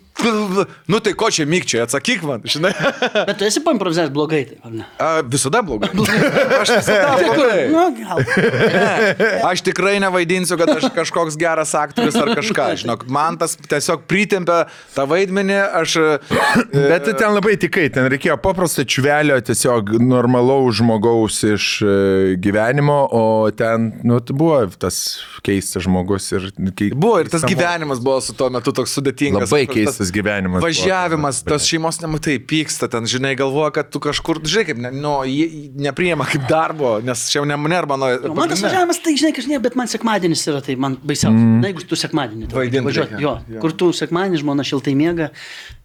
nu 0.91 0.99
tai 0.99 1.13
ko 1.15 1.29
čia 1.31 1.47
mykčiai, 1.47 1.85
atsakyk 1.85 2.25
man, 2.27 2.43
žinai. 2.43 2.73
Bet 3.15 3.38
tu 3.39 3.47
esi 3.47 3.61
paimprovizuojęs 3.63 4.11
blogai, 4.13 4.41
tai 4.49 4.57
ar 4.67 4.73
ne? 4.75 4.85
A, 4.99 5.09
visada 5.23 5.61
blogai. 5.65 5.89
Aš 6.61 6.73
visada 6.75 7.15
blogai. 7.23 7.65
Nu, 7.71 7.85
gal. 7.97 8.23
Ne, 8.29 9.39
aš 9.47 9.63
tikrai 9.65 9.95
nevaidinsiu, 10.03 10.57
kad 10.59 10.69
aš 10.73 10.89
kažkoks 10.95 11.37
geras 11.39 11.71
aktorius 11.77 12.17
ar 12.19 12.33
kažką. 12.37 12.67
Žinok, 12.83 13.05
man 13.11 13.37
tas 13.39 13.55
tiesiog 13.59 14.03
pritempia 14.09 14.65
tą 14.95 15.05
vaidmenį, 15.09 15.57
aš... 15.81 15.95
e, 16.03 16.85
Bet 16.89 17.05
tu 17.07 17.13
ten 17.17 17.33
labai 17.35 17.55
tikai, 17.61 17.87
ten 17.93 18.07
reikėjo 18.11 18.37
paprasto 18.43 18.83
čvelio, 18.87 19.37
tiesiog 19.45 19.95
normalaus 20.03 20.79
žmogaus 20.79 21.39
iš 21.47 21.69
e, 21.83 21.95
gyvenimo, 22.41 22.99
o 23.15 23.23
ten, 23.55 23.89
nu, 24.07 24.19
tai 24.23 24.35
buvo 24.37 24.61
tas 24.79 24.99
keistas 25.45 25.85
žmogus 25.87 26.29
ir... 26.35 26.49
Kai, 26.75 26.89
Buvo 26.93 27.19
ir 27.23 27.29
tas 27.31 27.43
gyvenimas 27.47 28.01
buvo 28.03 28.19
su 28.23 28.33
tuo 28.37 28.49
metu 28.53 28.73
toks 28.75 28.93
sudėtingas. 28.97 29.47
Labai 29.47 29.65
tas 29.65 29.75
keistas 29.75 30.11
gyvenimas. 30.13 30.59
buvo. 30.59 30.67
Važiavimas, 30.67 31.41
tos 31.47 31.67
šeimos 31.69 32.01
nematai, 32.03 32.37
pyksta 32.49 32.89
ten, 32.91 33.07
žinai, 33.09 33.28
galvoja, 33.37 33.69
kad 33.75 33.89
tu 33.93 33.99
kažkur, 34.01 34.39
žinai, 34.47 34.65
kaip, 34.69 34.77
ne, 34.81 34.89
nu, 34.95 35.11
jie 35.29 35.69
nepriema 35.77 36.25
kaip 36.29 36.47
darbo, 36.49 36.95
nes 37.05 37.25
čia 37.29 37.39
jau 37.41 37.45
ne 37.49 37.57
mane 37.59 37.77
ar 37.77 37.87
mano... 37.89 38.09
Nu, 38.23 38.33
Man 38.37 38.49
tas 38.49 38.63
važiavimas, 38.65 38.99
tai 39.05 39.13
žinai, 39.19 39.33
kažkaip, 39.37 39.61
bet 39.65 39.75
man 39.79 39.91
sekmadienis 39.91 40.45
yra, 40.49 40.61
tai 40.65 40.75
man 40.79 40.95
baisiausia. 41.03 41.35
Mm. 41.37 41.59
Na, 41.61 41.69
jeigu 41.71 41.85
tu 41.89 41.99
sekmadienį. 41.99 42.49
tau 42.51 42.61
Vaidint 42.61 42.87
važiuot, 42.89 43.11
reikia. 43.13 43.23
Jo, 43.25 43.33
Jo. 43.55 43.61
kur 43.65 43.75
tu 43.83 43.91
sekmadienį 43.99 44.41
žmona 44.43 44.65
šiltai 44.67 44.95
miega 44.97 45.29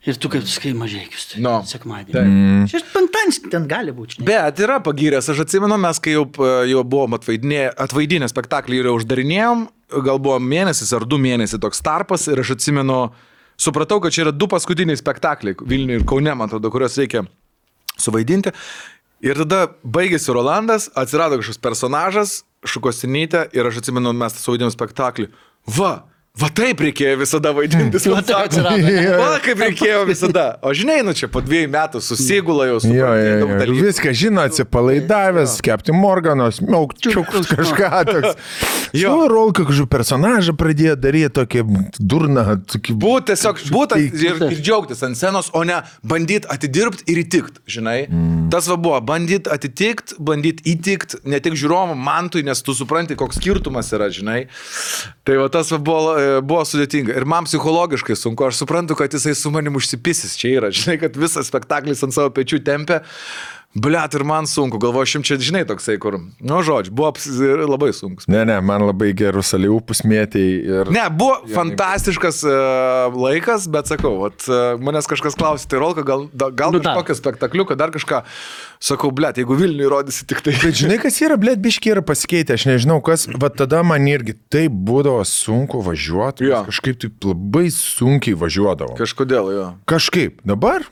ir 0.05 0.19
tu 0.21 0.31
kaip 0.33 0.47
sakai 0.49 0.73
mažiekius. 0.79 1.29
Tai 1.35 1.43
No. 1.45 1.55
Sekmadienį. 1.69 2.15
Taip. 2.17 2.33
Mm. 2.33 2.65
Šeš 2.73 2.87
penktadienis 2.95 3.41
ten 3.53 3.69
gali 3.71 3.95
būti. 3.97 4.19
žinai. 4.21 4.27
Bet 4.33 4.61
yra 4.65 4.81
pagyręs, 4.85 5.29
aš 5.33 5.45
atsimenu, 5.47 5.79
mes 5.81 6.01
kai 6.05 6.17
jau, 6.17 6.27
jau 6.69 6.83
buvom 6.85 7.17
atvaidinę, 7.19 7.67
atvaidinę 7.87 8.29
spektaklį 8.33 8.83
ir 8.83 8.91
jau 8.91 8.99
uždarinėjom, 9.01 9.67
gal 10.05 10.19
buvo 10.19 10.37
mėnesis 10.43 10.91
ar 10.97 11.05
du 11.09 11.17
mėnesiai 11.23 11.61
toks 11.63 11.81
tarpas 11.85 12.27
ir 12.29 12.41
aš 12.43 12.55
atsimenu, 12.57 12.99
supratau, 13.61 14.01
kad 14.03 14.15
čia 14.15 14.27
yra 14.27 14.35
du 14.35 14.49
paskutiniai 14.51 14.99
spektakliai 14.99 15.57
Vilniuje 15.61 16.03
ir 16.03 16.09
Kaune, 16.09 16.35
man 16.35 16.49
atrodo, 16.49 16.71
kuriuos 16.75 16.99
reikia 17.01 17.25
suvaidinti. 18.01 18.55
Ir 19.25 19.39
tada 19.41 19.69
baigėsi 19.85 20.35
Rolandas, 20.37 20.91
atsirado 20.99 21.39
kažkoks 21.41 21.63
personažas, 21.63 22.43
šukosinytė 22.69 23.47
ir 23.57 23.69
aš 23.69 23.81
atsimenu, 23.83 24.13
mes 24.17 24.37
suvaidinom 24.41 24.73
spektaklį. 24.75 25.31
Va, 25.79 26.05
va 26.35 26.49
taip 26.51 26.81
reikėjo 26.83 27.15
visada 27.21 27.53
vaidinti. 27.55 28.01
Atsirado. 28.19 28.79
Va 29.21 29.37
kaip 29.43 29.61
reikėjo 29.63 30.01
visada. 30.09 30.47
O 30.67 30.73
žinai, 30.75 30.99
nu 31.07 31.15
čia 31.15 31.29
po 31.31 31.43
dviejų 31.45 31.69
metų 31.71 32.03
susigula 32.03 32.67
jau 32.73 32.81
su 32.83 32.91
Jo, 32.91 33.13
jo, 33.15 33.37
jo. 33.45 33.77
Viską 33.79 34.15
žino, 34.19 34.43
atsipalaidavęs, 34.49 35.61
kepti 35.65 35.95
morganos, 35.95 36.59
miaukčiukus 36.65 37.51
kažką 37.53 37.93
toks. 38.11 38.35
Jo. 38.95 39.11
Jo, 39.11 39.25
Rolka 39.27 39.65
kažkokį 39.67 39.91
personažą 39.91 40.53
pradėjo 40.55 40.93
daryti 41.03 41.33
tokį 41.35 41.63
durną. 41.99 42.45
Tokį... 42.71 42.95
Būt 43.03 43.27
tiesiog, 43.33 43.59
būt 43.75 43.95
ir, 43.99 44.39
ir 44.53 44.61
džiaugtis 44.61 45.03
ant 45.03 45.19
scenos, 45.19 45.49
o 45.51 45.65
ne 45.67 45.81
bandyti 46.07 46.47
atidirbti 46.55 47.03
ir 47.11 47.25
įtikti, 47.25 47.65
žinai. 47.75 47.97
Mm. 48.07 48.45
Tas 48.55 48.69
va 48.71 48.77
buvo, 48.79 49.01
bandyti 49.03 49.51
atitikti, 49.51 50.15
bandyti 50.23 50.63
įtikti 50.77 51.25
ne 51.27 51.43
tik 51.43 51.59
žiūrovam, 51.59 51.99
mantui, 52.07 52.45
nes 52.47 52.63
tu 52.63 52.77
supranti, 52.79 53.19
koks 53.19 53.41
skirtumas 53.41 53.91
yra, 53.99 54.07
žinai. 54.15 54.45
Tai 55.27 55.41
va 55.43 55.51
tas 55.51 55.75
va 55.75 55.81
buvo, 55.83 56.15
buvo 56.45 56.65
sudėtinga. 56.69 57.17
Ir 57.19 57.27
man 57.29 57.49
psichologiškai 57.49 58.17
sunku, 58.19 58.47
aš 58.47 58.63
suprantu, 58.63 58.97
kad 58.99 59.15
jisai 59.15 59.35
su 59.39 59.53
manim 59.55 59.77
užsipisis 59.81 60.37
čia 60.41 60.57
yra, 60.59 60.73
žinai, 60.75 60.99
kad 61.03 61.19
visas 61.21 61.51
spektaklis 61.51 62.05
ant 62.07 62.17
savo 62.17 62.33
pečių 62.35 62.63
tempia. 62.67 63.03
Bliat, 63.75 64.15
ir 64.15 64.23
man 64.23 64.47
sunku, 64.47 64.79
galvoju, 64.79 65.09
šim 65.11 65.23
čia, 65.27 65.35
žinai, 65.43 65.65
toksai, 65.67 65.97
kur, 65.99 66.15
nu, 66.39 66.59
žodžiu, 66.63 66.93
buvo 66.95 67.11
labai 67.67 67.89
sunkus. 67.97 68.29
Ne, 68.31 68.45
ne, 68.47 68.61
man 68.63 68.85
labai 68.87 69.09
gerus 69.19 69.51
aliupus 69.57 70.05
mėtėjai. 70.07 70.53
Ir... 70.63 70.93
Ne, 70.95 71.03
buvo 71.11 71.41
fantastiškas 71.51 72.39
uh, 72.47 73.17
laikas, 73.19 73.67
bet 73.75 73.91
sakau, 73.91 74.13
vat, 74.23 74.47
uh, 74.47 74.79
manęs 74.79 75.11
kažkas 75.11 75.35
klausė, 75.39 75.67
tai 75.73 75.83
Rolka, 75.83 76.07
gal, 76.07 76.29
da- 76.31 76.53
gal 76.55 76.71
Nu, 76.75 76.79
kažkokią 76.85 77.19
spektakliuką, 77.19 77.75
dar 77.79 77.91
kažką, 77.95 78.23
sakau, 78.79 79.11
blėt, 79.15 79.43
jeigu 79.43 79.59
Vilniui 79.59 79.91
rodysi 79.91 80.23
tik 80.31 80.45
tai. 80.47 80.55
Bet 80.63 80.79
žinai, 80.79 81.01
kas 81.03 81.19
yra, 81.27 81.35
blėt, 81.41 81.59
biškiai 81.63 81.97
yra 81.99 82.07
pasikeitę, 82.07 82.55
aš 82.55 82.69
nežinau, 82.71 83.01
kas, 83.03 83.27
bet 83.27 83.59
tada 83.59 83.83
man 83.87 84.07
irgi 84.07 84.39
taip 84.55 84.71
būdavo 84.87 85.27
sunku 85.27 85.83
važiuoti, 85.83 86.47
Jo. 86.47 86.63
kažkaip 86.71 87.03
taip 87.03 87.27
labai 87.27 87.67
sunkiai 87.75 88.39
važiuodavo. 88.39 88.95
Kažkodėl 89.03 89.51
jo. 89.59 89.71
Kažkaip, 89.91 90.45
dabar 90.47 90.87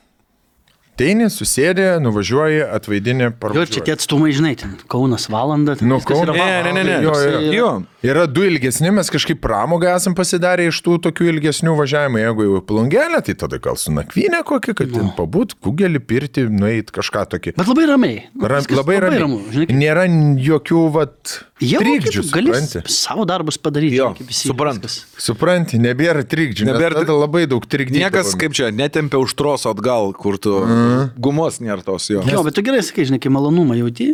Teini, 1.03 1.27
susėdė, 1.35 1.87
nuvažiuoji, 2.05 2.61
atvaidinė 2.77 3.25
Jo, 3.27 3.33
parvažiuoji. 3.43 3.73
čia 3.75 3.81
tie 3.89 3.95
atstumai, 3.97 4.31
žinai, 4.37 4.53
ten 4.61 4.77
Kaunas 4.93 5.25
valanda. 5.33 5.75
ten 5.75 5.89
Nu, 5.91 5.99
Kauno- 5.99 6.31
Ne, 6.37 6.63
ne, 6.63 6.73
ne, 6.77 6.85
ne. 6.87 6.99
Jo, 7.03 7.15
jo. 7.19 7.41
Jo. 7.53 7.71
Yra 8.07 8.27
du 8.27 8.43
ilgesni, 8.47 8.91
mes 8.95 9.11
kažkaip 9.11 9.41
pramogą 9.43 9.91
esam 9.97 10.15
pasidarę 10.15 10.67
iš 10.71 10.79
tų 10.83 10.97
tokių 11.07 11.27
ilgesnių 11.33 11.75
važiavimų. 11.79 12.19
Jeigu 12.23 12.47
jau 12.49 12.61
plungelė, 12.67 13.21
tai 13.27 13.35
tada 13.35 13.59
gal 13.63 13.77
su 13.79 13.91
nakvynė 13.95 14.45
kokia, 14.47 14.75
kad 14.79 14.91
ten 14.95 15.11
pabūt, 15.19 15.55
kugelį 15.63 16.01
pirti, 16.07 16.47
nueit 16.51 16.91
kažką 16.95 17.27
tokį. 17.35 17.57
Bet 17.59 17.67
labai 17.67 17.87
ramiai. 17.91 18.23
Nu, 18.35 18.47
Ra, 18.47 18.59
viskas 18.63 18.79
labai 18.79 19.01
ramiai. 19.03 19.21
ramu. 19.23 19.41
Žinai, 19.51 19.67
kaip- 19.71 19.79
Nėra 19.83 20.07
jokių, 20.39 20.83
vat, 20.93 21.45
Jau 21.63 21.81
trikdžių, 21.83 22.25
gali 22.33 22.53
savo 22.91 23.25
darbus 23.29 23.59
padaryti. 23.63 23.99
Jo, 24.01 24.11
suprantu. 24.35 24.91
Supranti, 25.21 25.79
nebėra 25.83 26.25
trikdžių. 26.27 26.67
Nebėra 26.69 27.03
tada 27.03 27.17
labai 27.17 27.45
daug 27.51 27.63
trikdžių. 27.63 28.03
Niekas 28.03 28.35
kaip 28.41 28.57
čia 28.59 28.73
netempia 28.75 29.21
už 29.23 29.37
troso 29.39 29.71
atgal, 29.71 30.11
kur 30.19 30.41
tu 30.43 30.57
mm. 30.59 31.13
gumos 31.23 31.61
nėra 31.63 31.85
tos 31.87 32.11
jo. 32.11 32.25
Jo, 32.27 32.43
bet 32.47 32.59
tu 32.59 32.67
gerai 32.67 32.83
sakai, 32.83 33.07
žinai, 33.09 33.23
malonumą 33.33 33.79
jauti, 33.79 34.13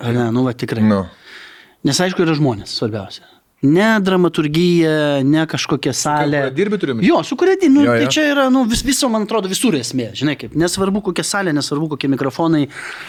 ar 0.00 0.16
ne, 0.16 0.28
nu 0.34 0.46
va 0.48 0.56
tikrai. 0.56 0.86
Nu. 0.88 1.04
Nes 1.86 2.00
aišku, 2.02 2.24
yra 2.24 2.36
žmonės 2.38 2.72
svarbiausia. 2.80 3.26
Ne 3.66 3.86
dramaturgija, 4.06 5.22
ne 5.26 5.42
kažkokia 5.50 5.90
salė. 5.96 6.44
kuria 6.44 6.50
dirbi, 6.54 6.78
turi 6.78 6.92
omeny? 6.94 7.06
Jo, 7.08 7.22
su 7.26 7.34
kuria 7.36 7.56
dirbi. 7.58 7.72
Nu, 7.74 7.82
Jo, 7.82 7.94
jo, 7.96 7.96
jo. 7.98 8.04
tai 8.06 8.12
čia 8.14 8.26
yra, 8.30 8.44
nu, 8.54 8.62
vis, 8.70 8.84
viso, 8.86 9.08
man 9.10 9.24
atrodo, 9.26 9.50
visur 9.50 9.74
esmė. 9.74 10.12
Žinai, 10.14 10.36
kaip. 10.38 10.54
Nesvarbu, 10.54 11.02
kokia 11.08 11.24
salė, 11.26 11.50
nesvarbu, 11.56 11.88
kokie 11.96 12.10
mikrofonai 12.12 12.68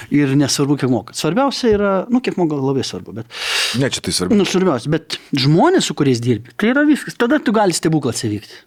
ir 0.09 0.33
nesvarbu, 0.39 0.79
kiek 0.81 0.89
mokat. 0.89 1.19
Svarbiausia 1.21 1.73
yra, 1.75 1.91
nu, 2.09 2.17
kiek 2.25 2.39
mokat, 2.41 2.63
labai 2.65 2.81
svarbu. 2.87 3.13
Bet, 3.21 3.29
Ne, 3.77 3.91
čia 3.93 4.01
tai 4.01 4.15
svarbu. 4.15 4.33
nu, 4.41 4.47
svarbiausia, 4.49 4.89
bet 4.89 5.19
žmonės, 5.37 5.85
su 5.85 5.93
kuriais 5.93 6.17
dirbi, 6.23 6.49
tai 6.57 6.73
yra 6.73 6.81
viskas. 6.89 7.13
Tada 7.19 7.37
tu 7.37 7.53
gali 7.53 7.77
stebuklas 7.77 8.25
įvykti. 8.25 8.63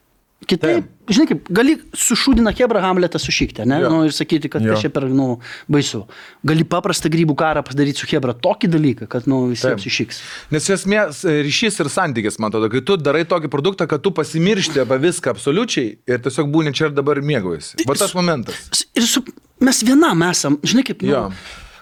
Kitaip, 0.48 0.88
žinai, 1.06 1.26
kaip, 1.30 1.46
gali 1.54 1.74
sušūdina 1.96 2.50
Hebra 2.56 2.80
Hamletą 2.82 3.20
sušykti, 3.22 3.64
ne? 3.68 3.78
Jo. 3.84 3.90
Nu, 3.92 4.00
ir 4.08 4.14
sakyti, 4.16 4.50
kad 4.50 4.64
tai 4.64 4.78
čia 4.80 4.90
per, 4.92 5.06
nu, 5.12 5.36
baisu. 5.70 6.02
Gali 6.46 6.66
paprastą 6.68 7.10
grybų 7.12 7.36
karą 7.38 7.62
padaryti 7.66 8.02
su 8.02 8.08
Hebra 8.10 8.34
tokį 8.34 8.70
dalyką, 8.72 9.08
kad, 9.12 9.28
nu, 9.30 9.44
visiems 9.52 9.84
Taip. 9.84 9.92
išiks. 9.92 10.20
Nes 10.54 10.66
iš 10.66 10.76
esmės 10.80 11.22
e, 11.22 11.38
ryšys 11.46 11.78
ir 11.84 11.92
santykis, 11.94 12.40
man 12.42 12.50
atrodo, 12.50 12.72
kai 12.72 12.82
tu 12.86 12.98
darai 12.98 13.24
tokį 13.28 13.52
produktą, 13.52 13.86
kad 13.90 14.02
tu 14.02 14.14
pasimiršti 14.16 14.82
apie 14.82 14.98
viską 15.06 15.36
absoliučiai 15.36 15.96
ir 16.10 16.22
tiesiog 16.26 16.50
būni 16.54 16.74
čia 16.74 16.90
ir 16.90 16.96
dabar 16.98 17.22
mėgaujasi. 17.22 17.84
Va 17.88 17.98
tas 17.98 18.16
momentas. 18.18 18.86
Ir 18.98 19.06
su, 19.06 19.22
mes 19.62 19.84
vienam 19.86 20.26
esam, 20.26 20.58
žinai, 20.66 20.86
kaip, 20.90 21.06
nu, 21.06 21.14
Jo. 21.14 21.26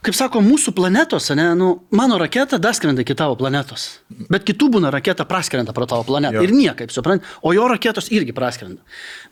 Kaip 0.05 0.17
sako, 0.17 0.41
mūsų 0.45 0.73
planetos, 0.77 1.29
ne, 1.37 1.51
nu, 1.59 1.71
mano 1.95 2.17
raketa 2.21 2.59
daskrenda 2.63 3.05
iki 3.05 3.17
tavo 3.19 3.37
planetos. 3.41 4.01
Bet 4.33 4.47
kitų 4.49 4.71
būna 4.77 4.93
raketa 4.95 5.27
praskrenda 5.29 5.75
pro 5.77 5.87
tavo 5.91 6.07
planetą. 6.09 6.41
Jo. 6.41 6.45
Ir 6.47 6.55
niekaip, 6.57 6.93
suprant, 6.95 7.25
o 7.45 7.53
jo 7.57 7.67
raketos 7.71 8.11
irgi 8.15 8.35
praskrenda. 8.37 8.81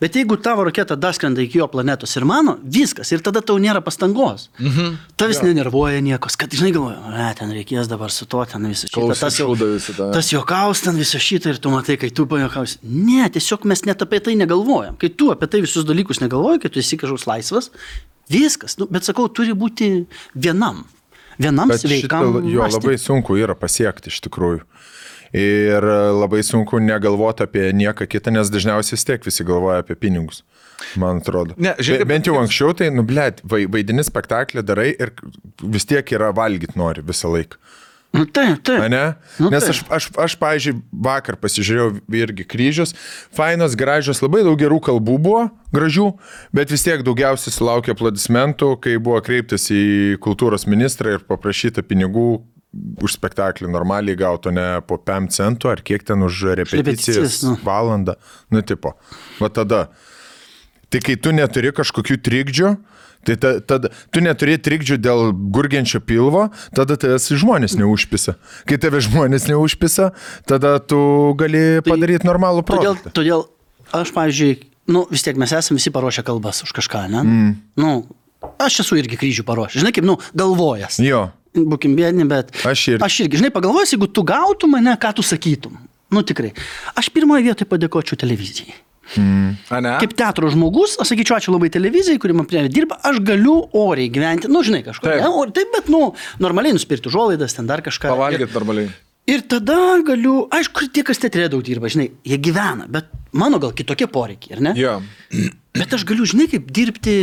Bet 0.02 0.18
jeigu 0.18 0.36
tavo 0.42 0.66
raketa 0.68 0.96
daskrenda 1.00 1.42
iki 1.44 1.62
jo 1.62 1.68
planetos 1.72 2.12
ir 2.18 2.26
mano, 2.28 2.58
viskas, 2.62 3.12
ir 3.14 3.24
tada 3.24 3.40
tau 3.40 3.56
nėra 3.62 3.82
pastangos. 3.84 4.48
Mhm. 4.60 4.98
Tavis 5.18 5.40
nenervuoja 5.44 6.02
niekos, 6.04 6.36
kad, 6.38 6.52
žinai, 6.52 6.74
galvoja, 6.76 7.00
ne, 7.14 7.30
ten 7.38 7.54
reikės 7.54 7.88
dabar 7.90 8.12
su 8.14 8.28
to, 8.28 8.44
ten 8.50 8.68
visą 8.68 8.90
šitą. 8.90 9.00
Kol 9.00 9.16
Tas, 9.18 9.40
jau, 9.40 9.48
visą 9.58 10.10
tas 10.14 10.32
juokaus 10.32 10.84
ten 10.84 11.00
visą 11.00 11.20
šitą 11.22 11.54
ir 11.54 11.62
tu 11.62 11.72
matai, 11.72 11.96
kai 12.00 12.12
tu 12.14 12.28
pajokausi. 12.28 12.78
Ne, 12.84 13.24
tiesiog 13.32 13.64
mes 13.68 13.84
net 13.88 14.04
apie 14.04 14.20
tai 14.24 14.36
negalvojam. 14.38 14.98
Kai 15.00 15.10
tu 15.10 15.32
apie 15.34 15.48
tai 15.50 15.64
visus 15.64 15.88
dalykus 15.88 16.22
negalvoji, 16.22 16.62
kai 16.62 16.72
tu 16.72 16.82
esi 16.82 17.00
kažkoks 17.00 17.26
laisvas, 17.30 17.72
viskas. 18.32 18.78
Nu, 18.80 18.86
bet 18.90 19.04
sakau, 19.08 19.28
turi 19.28 19.54
būti 19.56 20.06
vienam. 20.34 20.84
Vienam 21.38 21.70
Bet 21.70 21.84
sveikam. 21.84 22.32
šitą 22.34 22.50
jo 22.50 22.62
mąstymui. 22.64 22.82
labai 22.82 22.98
sunku 22.98 23.36
yra 23.38 23.54
pasiekti 23.54 24.10
iš 24.10 24.20
tikrųjų. 24.26 24.64
Ir 25.38 25.84
e, 25.84 25.96
labai 26.16 26.40
sunku 26.42 26.80
negalvoti 26.80 27.44
apie 27.44 27.68
nieką 27.76 28.06
kitą, 28.10 28.32
nes 28.32 28.48
dažniausiai 28.50 28.96
vis 28.96 29.04
tiek 29.04 29.26
visi 29.28 29.44
galvoja 29.46 29.82
apie 29.84 29.94
pinigus. 29.94 30.42
Man 30.96 31.20
atrodo. 31.20 31.54
Ne, 31.58 31.74
žiūrėk, 31.78 32.04
Be, 32.06 32.08
bent 32.14 32.26
jau 32.30 32.36
anksčiau 32.40 32.72
tai, 32.78 32.88
nu, 32.94 33.02
blėt, 33.06 33.42
vaidini 33.44 34.02
spektaklį 34.06 34.62
darai 34.66 34.88
ir 34.94 35.12
vis 35.62 35.84
tiek 35.90 36.06
yra 36.16 36.30
valgyti 36.32 36.78
nori 36.78 37.02
visą 37.06 37.30
laiką. 37.34 37.58
Nu, 38.16 38.24
taip, 38.24 38.62
taip. 38.64 38.86
Ne? 38.88 39.02
Nu, 39.36 39.50
Nes 39.52 39.66
aš, 39.68 39.82
aš, 39.92 40.08
aš, 40.16 40.34
pavyzdžiui, 40.40 40.78
vakar 41.04 41.36
pasižiūrėjau 41.38 41.88
irgi 42.16 42.46
kryžius, 42.48 42.94
fainos, 43.36 43.76
gražios, 43.78 44.22
labai 44.24 44.40
daug 44.46 44.56
gerų 44.58 44.80
kalbų 44.88 45.16
buvo, 45.26 45.42
gražių, 45.76 46.08
bet 46.56 46.72
vis 46.72 46.86
tiek 46.86 47.04
daugiausiai 47.04 47.52
sulaukė 47.52 47.92
aplodismentų, 47.92 48.72
kai 48.84 48.96
buvo 48.96 49.20
kreiptas 49.24 49.68
į 49.74 50.16
kultūros 50.24 50.64
ministrą 50.70 51.18
ir 51.18 51.26
paprašyta 51.28 51.84
pinigų 51.84 52.30
už 53.02 53.16
spektaklį 53.16 53.68
normaliai 53.72 54.16
gauto 54.18 54.52
ne 54.52 54.66
po 54.88 54.98
5 55.00 55.32
centų 55.34 55.72
ar 55.72 55.82
kiek 55.84 56.04
ten 56.04 56.24
už 56.24 56.54
repeticijas, 56.62 57.40
nu. 57.44 57.56
valandą, 57.64 58.16
nu 58.52 58.62
tipo. 58.64 58.94
Va 59.40 59.52
tada. 59.52 59.88
Tai 60.88 61.00
kai 61.04 61.16
tu 61.20 61.32
neturi 61.36 61.72
kažkokių 61.76 62.16
trikdžių, 62.24 62.72
tai 63.26 63.36
ta, 63.40 63.54
tada 63.60 63.90
tu 64.14 64.20
neturi 64.24 64.58
trikdžių 64.58 64.98
dėl 65.02 65.32
gurgiančio 65.54 66.00
pilvo, 66.04 66.48
tada 66.76 66.96
tavęs 67.00 67.30
žmonės 67.38 67.74
neužpisa. 67.80 68.36
Kai 68.68 68.78
tave 68.80 69.00
žmonės 69.04 69.48
neužpisa, 69.50 70.12
tada 70.48 70.76
tu 70.78 70.98
gali 71.38 71.80
padaryti 71.86 72.28
normalų 72.28 72.62
Todėl, 72.64 72.94
produktą. 72.98 73.12
todėl 73.18 73.44
aš, 73.92 74.12
pavyzdžiui, 74.16 74.52
nu, 74.94 75.06
vis 75.10 75.24
tiek 75.26 75.36
mes 75.40 75.52
esame 75.52 75.80
visi 75.80 75.92
paruošę 75.94 76.24
kalbas 76.24 76.62
už 76.64 76.72
kažką, 76.78 77.04
ne? 77.12 77.24
Mm. 77.24 77.50
Nu, 77.80 77.92
aš 78.62 78.80
esu 78.84 78.96
irgi 79.00 79.18
kryžių 79.20 79.44
paruošęs, 79.48 79.82
žinai, 79.82 79.92
kaip, 79.96 80.06
nu, 80.08 80.18
galvojas. 80.36 81.00
Jo. 81.02 81.26
Būkim 81.58 81.94
bėdini, 81.98 82.26
bet 82.28 82.52
Aš 82.68 82.82
irgi. 82.94 83.02
aš 83.04 83.14
irgi, 83.24 83.38
žinai, 83.40 83.50
pagalvojus, 83.54 83.94
jeigu 83.96 84.06
tu 84.14 84.22
gautum 84.28 84.76
mane, 84.76 84.92
ką 85.00 85.14
tu 85.16 85.24
sakytum. 85.26 85.78
Nu, 86.12 86.22
tikrai. 86.24 86.52
Aš 86.96 87.08
pirmoje 87.12 87.42
vietoje 87.48 87.68
padėkočiau 87.68 88.16
televizijai. 88.20 88.76
A 89.16 89.80
ne? 89.80 89.94
Kaip 90.02 90.12
teatro 90.18 90.50
žmogus, 90.52 90.98
aš 91.00 91.14
sakyčiau, 91.14 91.38
ačiū 91.38 91.54
labai 91.54 91.70
televizijai, 91.72 92.20
kuri 92.20 92.36
man 92.36 92.48
prie 92.48 92.66
dirba, 92.72 92.98
aš 93.08 93.22
galiu 93.24 93.56
oriai 93.78 94.10
gyventi, 94.12 94.50
nu, 94.52 94.60
žinai, 94.66 94.82
kažkur. 94.84 95.08
Taip. 95.08 95.22
Ne, 95.24 95.30
or, 95.32 95.52
taip, 95.54 95.70
bet, 95.72 95.88
nu, 95.92 96.10
normaliai 96.42 96.76
nusipirkti 96.76 97.08
užuolaidas, 97.08 97.56
ten 97.56 97.70
dar 97.70 97.80
kažką. 97.84 98.12
Pavalgyti 98.12 98.52
normaliai. 98.52 98.92
Ir 99.28 99.42
tada 99.44 99.76
galiu, 100.08 100.46
aišku, 100.56 100.88
tie, 100.92 101.04
kas 101.04 101.20
teatre 101.20 101.48
daug 101.52 101.64
dirba, 101.64 101.90
žinai, 101.92 102.10
jie 102.24 102.38
gyvena, 102.40 102.86
bet 102.88 103.10
mano 103.36 103.60
gal 103.60 103.74
kitokie 103.76 104.08
poreikiai, 104.12 104.56
ar 104.56 104.62
ne? 104.70 104.76
Jo. 104.78 104.94
Bet 105.76 105.92
aš 105.96 106.06
galiu, 106.08 106.28
žinai, 106.28 106.46
kaip 106.52 106.70
dirbti, 106.72 107.18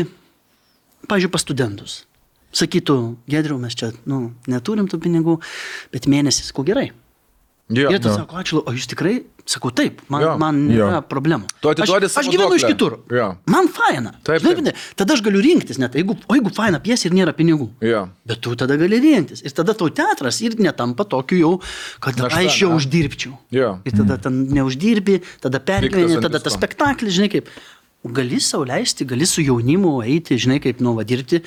pažiūrėjau, 1.10 1.34
pas 1.34 1.46
studentus. 1.46 1.96
Sakytų, 2.56 3.00
gedriau, 3.30 3.58
mes 3.62 3.74
čia, 3.78 3.90
nu, 4.10 4.30
neturim 4.50 4.86
tų 4.90 5.02
pinigų, 5.02 5.40
bet 5.94 6.06
mėnesis, 6.10 6.54
kuo 6.56 6.64
gerai. 6.68 6.92
Jo. 7.74 7.90
Ir 7.90 7.98
tu 7.98 8.14
sako, 8.14 8.38
ačiū, 8.38 8.62
o 8.62 8.76
jūs 8.76 8.86
tikrai, 8.92 9.24
sakau, 9.46 9.70
taip, 9.78 10.00
man, 10.10 10.24
Jo. 10.24 10.32
man 10.42 10.58
nėra 10.68 11.00
problemų. 11.06 11.46
Tu 11.62 11.70
atiduodi 11.70 12.08
aš, 12.08 12.14
savo 12.16 12.24
aš 12.26 12.32
gyvenu 12.34 12.56
iš 12.58 12.64
duoklę. 12.66 12.72
kitur. 12.74 12.96
Jo. 13.14 13.28
Man 13.54 13.68
faina. 13.70 14.14
Taip, 14.26 14.40
Žinai, 14.42 14.54
taip. 14.56 14.62
Vidai, 14.64 14.74
Tada 14.98 15.14
aš 15.14 15.22
galiu 15.26 15.44
rinktis 15.46 15.78
net, 15.82 15.94
jeigu, 16.00 16.16
o 16.26 16.38
jeigu 16.38 16.52
faina 16.56 16.80
piesė 16.82 17.12
ir 17.12 17.16
nėra 17.20 17.34
pinigų. 17.38 17.68
Jo. 17.86 18.02
Bet 18.26 18.42
tu 18.42 18.56
tada 18.58 18.78
gali 18.82 18.98
rinktis. 19.04 19.44
Ir 19.46 19.54
tada 19.54 19.76
tau 19.78 19.90
teatras 19.94 20.42
ir 20.42 20.58
netampa 20.58 21.06
tokiu 21.06 21.38
jau, 21.44 21.54
kad 22.02 22.18
Našta, 22.18 22.42
aš 22.42 22.58
jau 22.64 22.72
ne? 22.74 22.80
uždirbčiau. 22.82 23.38
Jo. 23.54 23.70
Ir 23.86 23.94
tada 24.02 24.18
ten 24.18 24.42
neuždirbi, 24.50 25.22
tada 25.46 25.62
pergyveni, 25.62 26.18
tada 26.26 26.42
tas 26.42 26.58
spektaklis, 26.58 27.14
žinai 27.14 27.30
kaip. 27.38 27.50
Gali 28.06 28.38
sauliaisti, 28.42 29.06
gali 29.10 29.26
su 29.26 29.42
jaunimu 29.42 30.00
eiti, 30.06 30.38
žinai 30.38 30.60
kaip 30.62 30.82
nuva 30.82 31.02
dirbti 31.06 31.40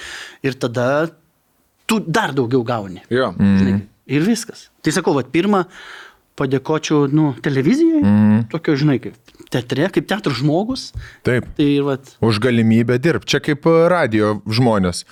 ir 0.42 0.54
tada 0.58 1.08
tu 1.86 2.00
dar 2.02 2.32
daugiau 2.34 2.64
gauni. 2.66 3.02
Jo. 3.10 3.30
Žinai, 3.38 3.76
ir 4.10 4.22
viskas. 4.26 4.68
Tai 4.82 4.90
sakau, 4.94 5.14
va, 5.14 5.22
pirmą 5.22 5.64
padėkočiau, 6.38 7.06
nu, 7.10 7.32
televizijai, 7.44 8.02
mm. 8.02 8.46
tokio, 8.52 8.76
žinai, 8.78 8.98
kaip 9.02 9.34
teatre, 9.52 9.88
kaip 9.94 10.08
teatro 10.08 10.34
žmogus. 10.36 10.92
Taip. 11.26 11.48
Tai, 11.58 11.68
va, 11.86 11.98
Už 12.24 12.40
galimybę 12.44 12.98
dirbti. 13.02 13.34
Čia 13.34 13.42
kaip 13.44 13.68
e, 13.68 13.76
radio 13.92 14.38
žmonės. 14.46 15.04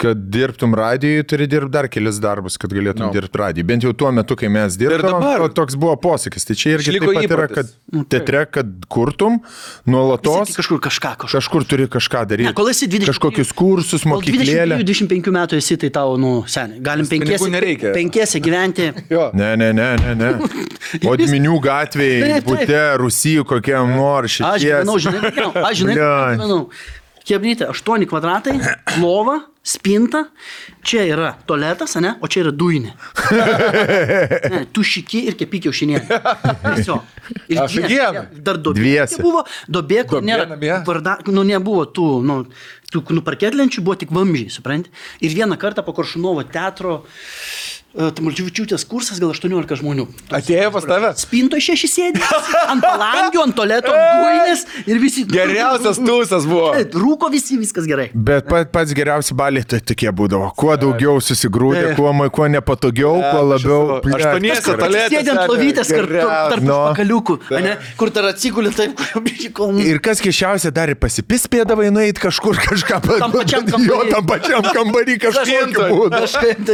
Kad 0.00 0.16
dirbtum 0.32 0.72
radijui, 0.74 1.24
turi 1.28 1.44
dirbti 1.50 1.72
dar 1.74 1.86
kelis 1.92 2.16
darbus, 2.22 2.54
kad 2.56 2.72
galėtum 2.72 3.04
No. 3.04 3.10
no. 3.10 3.12
dirbti 3.12 3.36
radijui. 3.36 3.66
Bent 3.68 3.84
jau 3.84 3.92
tuo 3.92 4.08
metu, 4.16 4.36
kai 4.36 4.48
mes 4.48 4.76
to- 4.80 5.48
toks 5.60 5.76
buvo 5.76 5.96
posakis. 6.00 6.46
Tai 6.48 6.54
čia 6.56 6.72
irgi 6.78 6.94
taip 6.96 7.04
pat 7.04 7.24
yra, 7.26 7.46
įprotis. 7.48 7.54
kad 7.92 8.08
teatre, 8.08 8.46
kad 8.50 8.66
kurtum 8.88 9.40
nuolatos, 9.86 10.54
kažkur 10.56 10.80
kažką, 10.80 11.12
kažką. 11.20 11.36
kažkur 11.36 11.64
turi 11.68 11.86
kažką 11.86 12.24
daryti. 12.30 12.48
Ne, 12.48 12.54
kol 12.56 12.68
esi 12.72 12.88
20 12.88 13.10
Kažkokius 13.12 13.52
kursus, 13.52 14.04
mokyklėlę. 14.08 14.80
25 14.80 15.30
metų 15.36 15.58
esi, 15.60 15.76
tai 15.76 15.90
tau, 15.90 16.16
nu, 16.16 16.44
seniai. 16.46 16.80
Galim 16.80 17.04
nereikia. 17.52 17.92
penkiese 17.92 18.40
gyventi. 18.40 18.88
Ne, 19.34 19.56
ne, 19.56 19.72
ne, 19.72 19.96
ne, 19.96 20.14
ne. 20.14 20.30
O 21.08 21.12
Dminių 21.16 21.60
gatvėje, 21.62 22.40
būte, 22.46 22.80
Rusijų 22.98 23.44
kokiam 23.44 23.92
nors 23.96 24.30
šitie. 24.38 24.48
Aš 24.48 24.64
gyvenau, 24.64 24.96
žinai, 24.98 25.32
aš 25.68 25.76
žinai, 25.82 25.94
kur 26.40 26.70
Kebrytė, 27.26 27.66
8 27.70 28.06
kvadratai, 28.10 28.54
lova, 29.02 29.36
spinta, 29.62 30.24
čia 30.82 31.02
yra 31.04 31.34
tualetas, 31.46 31.92
ne, 32.00 32.14
o 32.24 32.28
čia 32.32 32.46
yra 32.46 32.52
dujinė. 32.56 32.94
Ne, 34.50 34.64
tu 34.74 34.82
šiki 34.86 35.20
ir 35.30 35.36
kepi 35.38 35.60
kiaušinėlį. 35.66 36.18
Ir 37.52 37.60
Aфиgeną. 37.62 38.24
dvies- 38.26 38.42
Dar 38.46 38.56
tokia 38.58 38.80
Buvo 39.22 39.44
Duobė 39.70 40.00
nėra, 40.26 40.46
varda, 40.88 41.18
nu, 41.30 41.44
nebuvo 41.46 41.84
tų, 41.86 42.06
nu, 42.26 42.38
tų 42.90 43.04
nu, 43.14 43.22
parketlenčių, 43.26 43.84
buvo 43.86 43.98
tik 44.00 44.10
vamžiai, 44.16 44.50
supranti. 44.50 44.90
Ir 45.22 45.36
vieną 45.36 45.58
kartą 45.60 45.84
po 45.86 45.94
Koršunovo 45.94 46.42
teatro 46.50 47.04
Tamulčiuvičiūtės 47.90 48.84
kursas 48.86 49.18
gal 49.18 49.32
18 49.34 49.74
žmonių. 49.80 50.04
Atėjo 50.30 50.68
pas 50.76 50.84
tave. 50.86 51.08
Spintoje 51.18 51.64
šeši 51.72 51.88
sėdė, 51.90 52.20
ant 52.70 52.84
palangių, 52.84 53.40
ant 53.42 53.56
toleto, 53.58 53.90
ant 53.90 54.20
dujinės 54.22 54.62
ir 54.86 55.00
visi. 55.02 55.24
Geriausias 55.26 55.98
tūsas 55.98 56.46
buvo. 56.46 56.68
Rūko 56.94 57.30
visi, 57.34 57.58
viskas 57.58 57.88
gerai. 57.90 58.06
Bet 58.14 58.46
pat, 58.46 58.70
pats 58.70 58.94
geriausi 58.94 59.34
baliai 59.34 59.66
tai 59.66 59.80
tokie 59.82 60.06
būdavo. 60.14 60.52
Kuo 60.60 60.76
daugiau 60.78 61.16
susigrūdė, 61.18 61.96
kuo, 61.98 62.12
kuo 62.30 62.46
nepatogiau, 62.54 63.16
kuo 63.26 63.42
labiau. 63.50 63.98
Kas 64.06 64.14
yra- 64.14 64.78
tualetės. 64.84 65.10
Sėdė 65.16 65.34
ant 65.34 65.50
lovytės 65.50 65.90
kartu, 65.90 66.22
tarp 66.54 66.62
No. 66.70 66.78
pakaliukų, 66.92 67.38
ne, 67.66 67.74
kur 67.98 68.14
tar 68.14 68.30
atsigulė 68.30 68.70
taip, 68.76 68.94
kalnų. 69.58 69.82
Ir 69.90 69.98
kas 69.98 70.22
keščiausia, 70.22 70.70
dar 70.70 70.94
ir 70.94 70.98
pasipispėdavai 71.00 71.90
nueiti 71.90 72.22
kažkur 72.22 72.54
kažką 72.68 73.02
Tam 73.18 73.34
pačiam 73.34 73.66
Jo, 73.66 73.74
kambary. 73.74 74.10
tam 74.14 74.26
pačiam 74.30 74.62
kambarį 74.62 75.18
būdu. 75.90 76.14
Kažkaip 76.20 76.64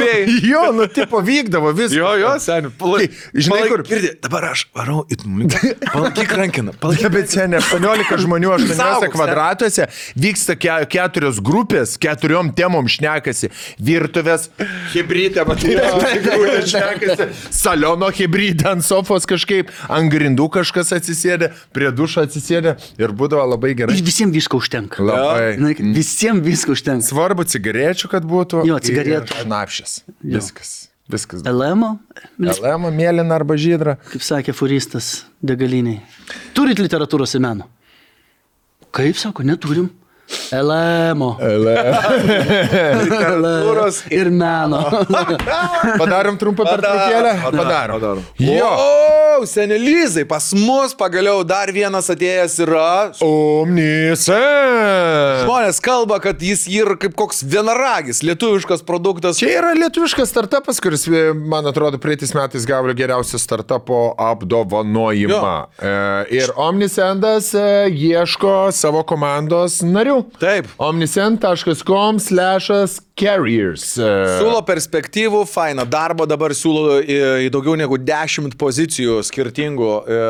dobėjai. 0.00 0.36
Jo, 0.50 0.62
nu, 0.74 0.86
tipo, 0.90 1.20
vykdavo 1.24 1.70
viskas. 1.76 1.94
Jo, 1.98 2.14
jo, 2.18 2.30
seniai. 2.42 2.72
Tai, 2.80 3.06
žinai, 3.36 3.60
kur- 3.70 3.82
Girdė, 3.86 4.12
dabar 4.24 4.48
aš 4.50 4.64
varau 4.76 5.04
į 5.12 5.18
nulikę. 5.26 5.74
Palaikyk 5.92 6.32
rankiną. 6.40 6.74
Palaikyk. 6.80 7.10
bet 7.14 7.30
seniai, 7.34 7.60
18 7.62 8.18
žmonių 8.24 8.50
8 8.56 8.74
Saugok, 8.80 9.12
kvadratuose 9.14 9.86
vyksta 10.18 10.56
ke 10.58 10.78
keturios 10.90 11.38
grupės, 11.44 11.94
keturiom 12.00 12.52
temom 12.56 12.88
šnekasi. 12.90 13.50
Virtuvės 13.84 14.48
hybridė, 14.94 15.44
matai, 15.48 15.76
šnekasi. 16.72 17.28
Saliono 17.54 18.08
hybridė 18.14 18.68
ant 18.72 18.84
sofos 18.86 19.26
kažkaip, 19.30 19.70
ant 19.92 20.10
grindų 20.12 20.48
kažkas 20.56 20.92
atsisėdė, 20.96 21.52
prie 21.76 21.90
dušo 21.94 22.24
atsisėdė 22.26 22.76
ir 23.00 23.14
būdavo 23.16 23.46
labai 23.54 23.74
gerai. 23.78 23.96
Ir 23.98 24.06
visiems 24.06 24.34
visko 24.36 24.60
užtenka. 24.62 25.02
Labai. 25.04 25.76
Visiems 25.94 26.42
visko 26.46 26.74
užtenka. 26.76 27.06
Svarbu 27.10 27.46
cigarečių, 27.50 28.10
kad 28.12 28.26
būtų. 28.28 28.64
Jo, 28.68 28.78
cigaretų. 28.82 29.40
Šnapšės. 29.44 29.89
Viskas. 30.22 30.88
Viskas. 31.10 31.42
Elemo, 31.48 31.96
Elema, 32.38 32.90
mėlyna 32.94 33.34
arba 33.34 33.56
žydra. 33.58 33.96
kaip 34.12 34.22
sakė 34.22 34.54
furistas 34.54 35.24
degaliniai. 35.42 35.98
Turit 36.54 36.78
literatūros 36.78 37.34
į 37.34 37.42
meno? 37.42 37.66
Kaip 38.94 39.18
sako, 39.18 39.42
neturim. 39.46 39.90
Elemo. 40.54 41.36
Literatūros 43.00 44.02
ir 44.14 44.30
meno. 44.34 44.80
Padarom 46.00 46.38
trumpą 46.40 46.64
pertraukėlę? 46.66 47.32
Padarom. 47.54 48.00
Padarom. 48.00 48.24
Jo. 48.42 48.70
O, 48.70 49.46
senelizai, 49.46 50.24
pas 50.28 50.50
mus 50.56 50.94
pagaliau 50.98 51.42
dar 51.46 51.70
vienas 51.74 52.10
atėjęs 52.12 52.56
yra. 52.66 52.88
Omnise. 53.24 54.38
Žmonės 55.44 55.80
kalba, 55.84 56.18
kad 56.22 56.42
jis 56.44 56.66
yra 56.70 56.96
kaip 57.00 57.14
koks 57.18 57.42
vienaragis, 57.46 58.22
lietuviškas 58.26 58.84
produktas. 58.86 59.38
Čia 59.40 59.52
yra 59.60 59.72
lietuviškas 59.78 60.30
startupas, 60.32 60.80
kuris, 60.82 61.06
e, 61.08 61.30
man 61.34 61.66
atrodo, 61.70 62.00
praeitais 62.02 62.34
metais 62.36 62.66
gavo 62.68 62.92
geriausią 62.96 63.40
startupo 63.40 64.02
apdovanojimą. 64.20 65.54
E, 65.78 65.94
Ir 66.40 66.52
Omnisendas 66.60 67.52
e, 67.54 67.66
ieško 67.90 68.70
savo 68.76 69.02
komandos 69.06 69.80
narių. 69.86 70.19
Taip. 70.40 70.68
Omnisend.com 70.80 72.20
slashas 72.22 72.98
carriers. 73.20 73.84
E, 74.00 74.08
Siūlo 74.38 74.60
perspektyvų, 74.66 75.42
fainą 75.48 75.84
darbą, 75.88 76.26
dabar 76.28 76.54
siūlo 76.56 77.00
į, 77.02 77.18
į 77.46 77.50
daugiau 77.52 77.76
negu 77.78 77.98
10 78.00 78.56
pozicijų 78.60 79.20
skirtingų 79.26 79.90
e, 79.90 80.20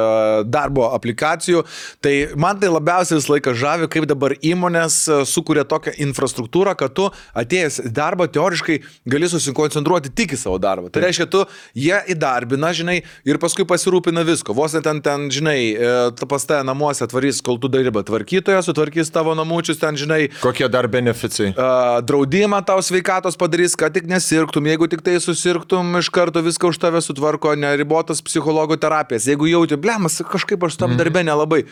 darbo 0.50 0.88
aplikacijų. 0.90 1.62
Tai 2.02 2.14
man 2.40 2.60
tai 2.60 2.72
labiausiai 2.72 3.20
visą 3.20 3.34
laiką 3.36 3.54
žavi, 3.58 3.90
kaip 3.92 4.08
dabar 4.10 4.34
įmonės 4.36 4.98
e, 5.06 5.20
sukuria 5.28 5.64
tokią 5.68 5.94
infrastruktūrą, 6.06 6.74
kad 6.78 6.94
tu 6.96 7.08
atėjęs 7.38 7.80
į 7.86 7.94
darbą 7.96 8.26
teoriškai 8.32 8.80
gali 9.10 9.30
susikoncentruoti 9.30 10.12
tik 10.14 10.34
į 10.36 10.40
savo 10.42 10.58
darbą. 10.62 10.90
Tai 10.92 11.04
reiškia, 11.06 11.28
tu 11.30 11.44
jie 11.78 12.00
įdarbina, 12.14 12.72
žinai, 12.76 13.00
ir 13.28 13.40
paskui 13.42 13.66
pasirūpina 13.68 14.24
visko. 14.26 14.56
Vos 14.56 14.74
net 14.76 14.86
ten, 14.88 15.02
ten 15.04 15.28
žinai, 15.32 15.58
e, 15.74 16.26
pas 16.30 16.46
tave 16.46 16.66
namuose 16.66 17.04
atvarys, 17.06 17.42
kol 17.44 17.60
tu 17.62 17.70
dirbi 17.70 18.02
tvarkytojas, 18.06 18.68
sutvarkys 18.68 19.12
tavo 19.14 19.34
namučius, 19.38 19.79
ten, 19.80 19.96
žinai, 19.98 20.20
Kokie 20.42 20.68
dar 20.72 20.88
beneficai? 20.92 21.50
Uh, 21.54 21.98
draudimą 22.06 22.60
tau 22.68 22.78
sveikatos 22.84 23.38
padarys, 23.40 23.74
kad 23.80 23.94
tik 23.96 24.06
nesirgtum, 24.10 24.68
jeigu 24.70 24.88
tik 24.92 25.02
tai 25.06 25.16
susirgtum, 25.22 25.96
iš 26.00 26.12
karto 26.14 26.44
viską 26.44 26.70
už 26.74 26.78
tave 26.82 27.02
sutvarko, 27.04 27.56
neribotas 27.58 28.22
psichologų 28.26 28.78
terapijas. 28.82 29.26
Jeigu 29.30 29.48
jauti, 29.50 29.80
blemas, 29.80 30.20
kažkaip 30.30 30.68
aš 30.68 30.78
tam 30.84 30.96
darbę 31.00 31.24
nelabai, 31.26 31.64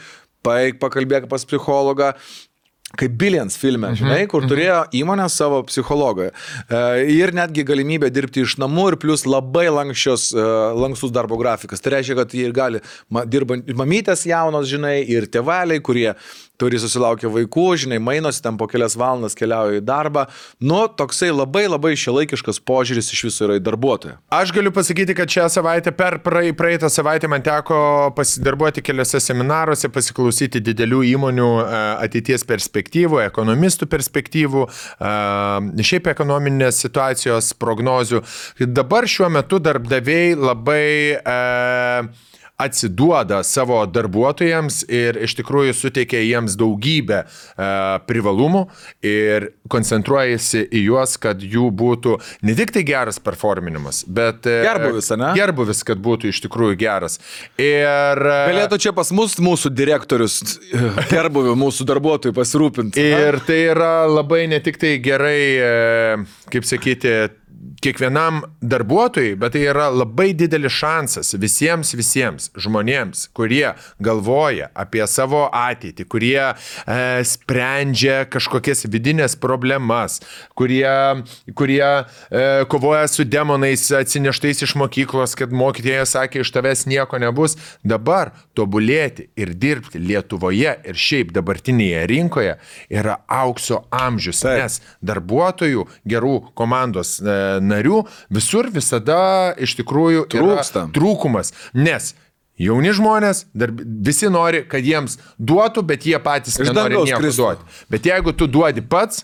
paeik 0.46 0.80
pakalbėk 0.82 1.28
pas 1.30 1.44
psichologą. 1.48 2.14
Kaip 2.96 3.18
Billions 3.20 3.52
filme, 3.60 3.90
žinai, 3.92 4.22
kur 4.32 4.46
turėjo 4.48 4.78
įmonę 4.96 5.26
savo 5.28 5.58
psichologą. 5.68 6.30
E, 6.72 6.78
Ir 7.18 7.34
netgi 7.36 7.60
galimybė 7.68 8.08
dirbti 8.08 8.46
iš 8.46 8.54
namų 8.62 8.86
ir 8.94 8.96
plus 9.02 9.26
labai 9.28 9.66
lankščios, 9.68 10.24
e, 10.32 10.46
lankstus 10.72 11.12
darbo 11.12 11.36
grafikas. 11.36 11.84
Tai 11.84 11.92
reiškia, 11.98 12.16
kad 12.16 12.32
jie 12.32 12.48
gali, 12.56 12.80
ma- 13.12 13.26
dirba 13.28 13.58
ir 13.60 13.76
mamytės 13.76 14.24
jaunos, 14.24 14.70
žinai, 14.72 15.02
ir 15.04 15.28
tėveliai, 15.28 15.82
kurie 15.84 16.14
turi 16.58 16.78
susilaukę 16.82 17.30
vaikų, 17.30 17.66
žinai, 17.84 18.00
mainosi 18.02 18.42
ten 18.42 18.58
po 18.58 18.66
kelias 18.70 18.96
valandas 18.98 19.36
keliauja 19.38 19.78
į 19.78 19.84
darbą. 19.86 20.26
Nu, 20.60 20.80
toksai 20.88 21.30
labai 21.30 21.66
labai 21.68 21.94
šiuolaikiškas 21.98 22.60
požiūris 22.66 23.12
iš 23.14 23.24
viso 23.28 23.46
yra 23.46 23.58
į 23.60 23.64
darbuotoją. 23.68 24.18
Aš 24.34 24.52
galiu 24.56 24.72
pasakyti, 24.74 25.14
kad 25.18 25.30
šią 25.30 25.48
savaitę, 25.58 25.92
per 25.96 26.18
praei- 26.24 26.54
praeitą 26.56 26.90
savaitę 26.92 27.30
man 27.30 27.44
teko 27.46 28.10
pasidarbuoti 28.16 28.82
keliose 28.82 29.20
seminaruose, 29.22 29.90
pasiklausyti 29.94 30.62
didelių 30.70 31.02
įmonių 31.14 31.48
e, 31.62 31.82
ateities 32.08 32.46
perspektyvų, 32.48 33.22
ekonomistų 33.28 33.88
perspektyvų, 33.90 34.66
e, 34.68 35.84
šiaip 35.88 36.10
ekonominės 36.14 36.82
situacijos 36.84 37.52
prognozių. 37.58 38.24
Dabar 38.66 39.06
šiuo 39.08 39.30
metu 39.32 39.62
darbdaviai 39.62 40.34
labai 40.38 40.88
e, 41.18 41.38
atsiduoda 42.58 43.42
savo 43.46 43.78
darbuotojams 43.86 44.80
ir 44.90 45.18
iš 45.22 45.36
tikrųjų 45.38 45.76
suteikia 45.78 46.18
jiems 46.24 46.56
daugybę 46.58 47.20
e, 47.22 47.68
privalumų 48.08 48.64
ir 49.06 49.52
koncentruojasi 49.70 50.64
į 50.66 50.82
juos, 50.88 51.14
kad 51.22 51.38
jų 51.38 51.68
būtų 51.78 52.16
ne 52.48 52.56
tik 52.58 52.74
tai 52.74 52.82
geras 52.88 53.20
performinimas, 53.22 54.02
bet 54.10 54.48
e, 54.50 54.58
Gerbūvis, 54.66 55.12
ane? 55.14 55.30
Gerbuvis, 55.38 55.84
kad 55.86 56.02
būtų 56.02 56.32
iš 56.32 56.42
tikrųjų 56.48 56.80
geras. 56.82 57.20
Ir, 57.54 58.18
e, 58.18 58.38
Galėtų 58.50 58.80
čia 58.88 58.94
pas 58.96 59.14
mus 59.14 59.38
mūsų 59.38 59.70
direktorius, 59.78 60.40
gerbuvių 61.14 61.54
mūsų 61.62 61.86
darbuotojų 61.92 62.34
pasirūpinti. 62.40 63.06
Ir 63.22 63.38
tai 63.46 63.60
yra 63.68 63.92
labai 64.10 64.48
ne 64.50 64.58
tik 64.64 64.82
tai 64.82 64.96
gerai, 65.04 65.42
e, 65.62 66.42
kaip 66.50 66.66
sakyti, 66.66 67.14
kiekvienam 67.82 68.42
darbuotojui, 68.60 69.36
bet 69.38 69.54
tai 69.54 69.62
yra 69.70 69.88
labai 69.92 70.32
didelis 70.36 70.74
šansas 70.74 71.34
visiems, 71.38 71.92
visiems 71.98 72.48
žmonėms, 72.58 73.28
kurie 73.36 73.72
galvoja 74.02 74.68
apie 74.78 75.04
savo 75.10 75.44
ateitį, 75.54 76.06
kurie 76.10 76.40
e, 76.42 76.54
sprendžia 77.26 78.24
kažkokias 78.30 78.86
vidinės 78.90 79.36
problemas, 79.38 80.18
kurie, 80.58 80.90
kurie 81.58 81.82
e, 81.84 82.44
kovoja 82.70 83.06
su 83.10 83.26
demonais 83.26 83.86
atsineštais 84.00 84.64
iš 84.66 84.74
mokyklos, 84.78 85.36
kad 85.38 85.54
mokytėjas 85.54 86.16
sakė, 86.16 86.42
iš 86.42 86.54
tavęs 86.54 86.86
nieko 86.90 87.22
nebus. 87.22 87.56
Dabar 87.86 88.32
tobulėti 88.58 89.28
ir 89.38 89.54
dirbti 89.54 90.02
Lietuvoje 90.02 90.74
ir 90.88 90.98
šiaip 90.98 91.30
dabartinėje 91.36 92.06
rinkoje 92.10 92.56
yra 92.90 93.20
aukso 93.26 93.84
amžius, 93.94 94.42
Taip. 94.42 94.62
nes 94.62 94.80
darbuotojų, 95.04 95.86
gerų 96.08 96.36
komandos 96.58 97.18
e, 97.22 97.38
narių 97.62 98.04
visur 98.34 98.70
visada 98.74 99.54
iš 99.58 99.76
tikrųjų 99.80 100.26
Trūksta. 100.32 100.88
trūkumas, 100.94 101.54
nes 101.74 102.14
Jauni 102.58 102.90
žmonės, 102.90 103.44
dar 103.54 103.70
visi 103.70 104.26
nori, 104.34 104.64
kad 104.66 104.82
jiems 104.82 105.14
duotų, 105.38 105.84
bet 105.86 106.06
jie 106.10 106.18
patys 106.18 106.58
nenori 106.58 106.98
nieko 107.06 107.30
duoti. 107.30 107.68
Bet 107.92 108.08
jeigu 108.10 108.34
tu 108.34 108.48
duodi 108.50 108.82
pats, 108.82 109.22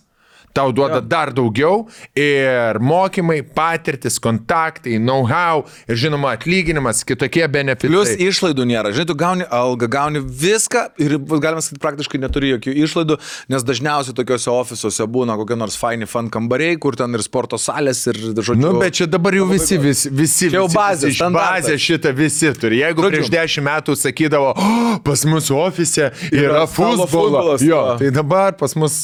tau 0.55 0.73
duoda 0.73 1.01
Jo. 1.01 1.07
dar 1.11 1.33
daugiau 1.35 1.81
ir 2.17 2.79
mokymai, 2.79 3.41
patirtis, 3.57 4.21
kontaktai, 4.23 4.97
know-how 5.03 5.65
ir 5.91 5.99
žinoma 5.99 6.35
atlyginimas, 6.39 7.03
kitokie 7.07 7.45
benefitai. 7.51 7.91
Plius 7.91 8.13
išlaidų 8.23 8.67
nėra. 8.71 8.93
Žinai, 8.95 9.09
tu 9.11 9.17
gauni 9.19 9.47
algą, 9.51 9.89
gauni 9.91 10.23
viską 10.23 10.85
ir 11.03 11.17
galima 11.43 11.63
sakyti, 11.65 11.83
praktiškai 11.83 12.21
neturi 12.23 12.53
jokių 12.55 12.75
išlaidų, 12.85 13.19
nes 13.51 13.67
dažniausiai 13.67 14.15
tokiuose 14.15 14.51
ofisuose 14.55 15.09
būna 15.11 15.35
kokie 15.41 15.59
nors 15.59 15.75
faini 15.81 16.07
fan 16.07 16.31
kambariai, 16.31 16.79
kur 16.79 16.95
ten 16.99 17.19
ir 17.19 17.25
sporto 17.27 17.59
salės 17.59 18.05
ir 18.13 18.21
žodžiu. 18.39 18.57
Nu, 18.63 18.75
bet 18.79 18.95
čia 19.01 19.09
dabar 19.11 19.35
jau 19.35 19.49
visi, 19.51 19.79
visi, 19.83 20.13
visi, 20.15 20.51
Čia 20.55 20.61
jau 20.63 20.69
bazė, 20.71 21.11
iš 21.11 21.23
bazę 21.35 21.79
šitą 21.83 22.15
visi 22.15 22.53
turi. 22.61 22.79
Jeigu 22.85 23.03
Žodžiu. 23.03 23.17
prieš 23.19 23.33
dešimt 23.35 23.67
metų 23.67 23.97
sakydavo, 23.99 24.53
oh, 24.55 24.95
pas 25.03 25.25
mus 25.27 25.51
ofise 25.51 26.13
yra, 26.31 26.63
Yra 26.63 26.65
futbolas, 26.71 27.65
jo, 27.65 27.83
tai 27.99 28.13
dabar 28.15 28.55
pas 28.61 28.75
mus 28.79 28.97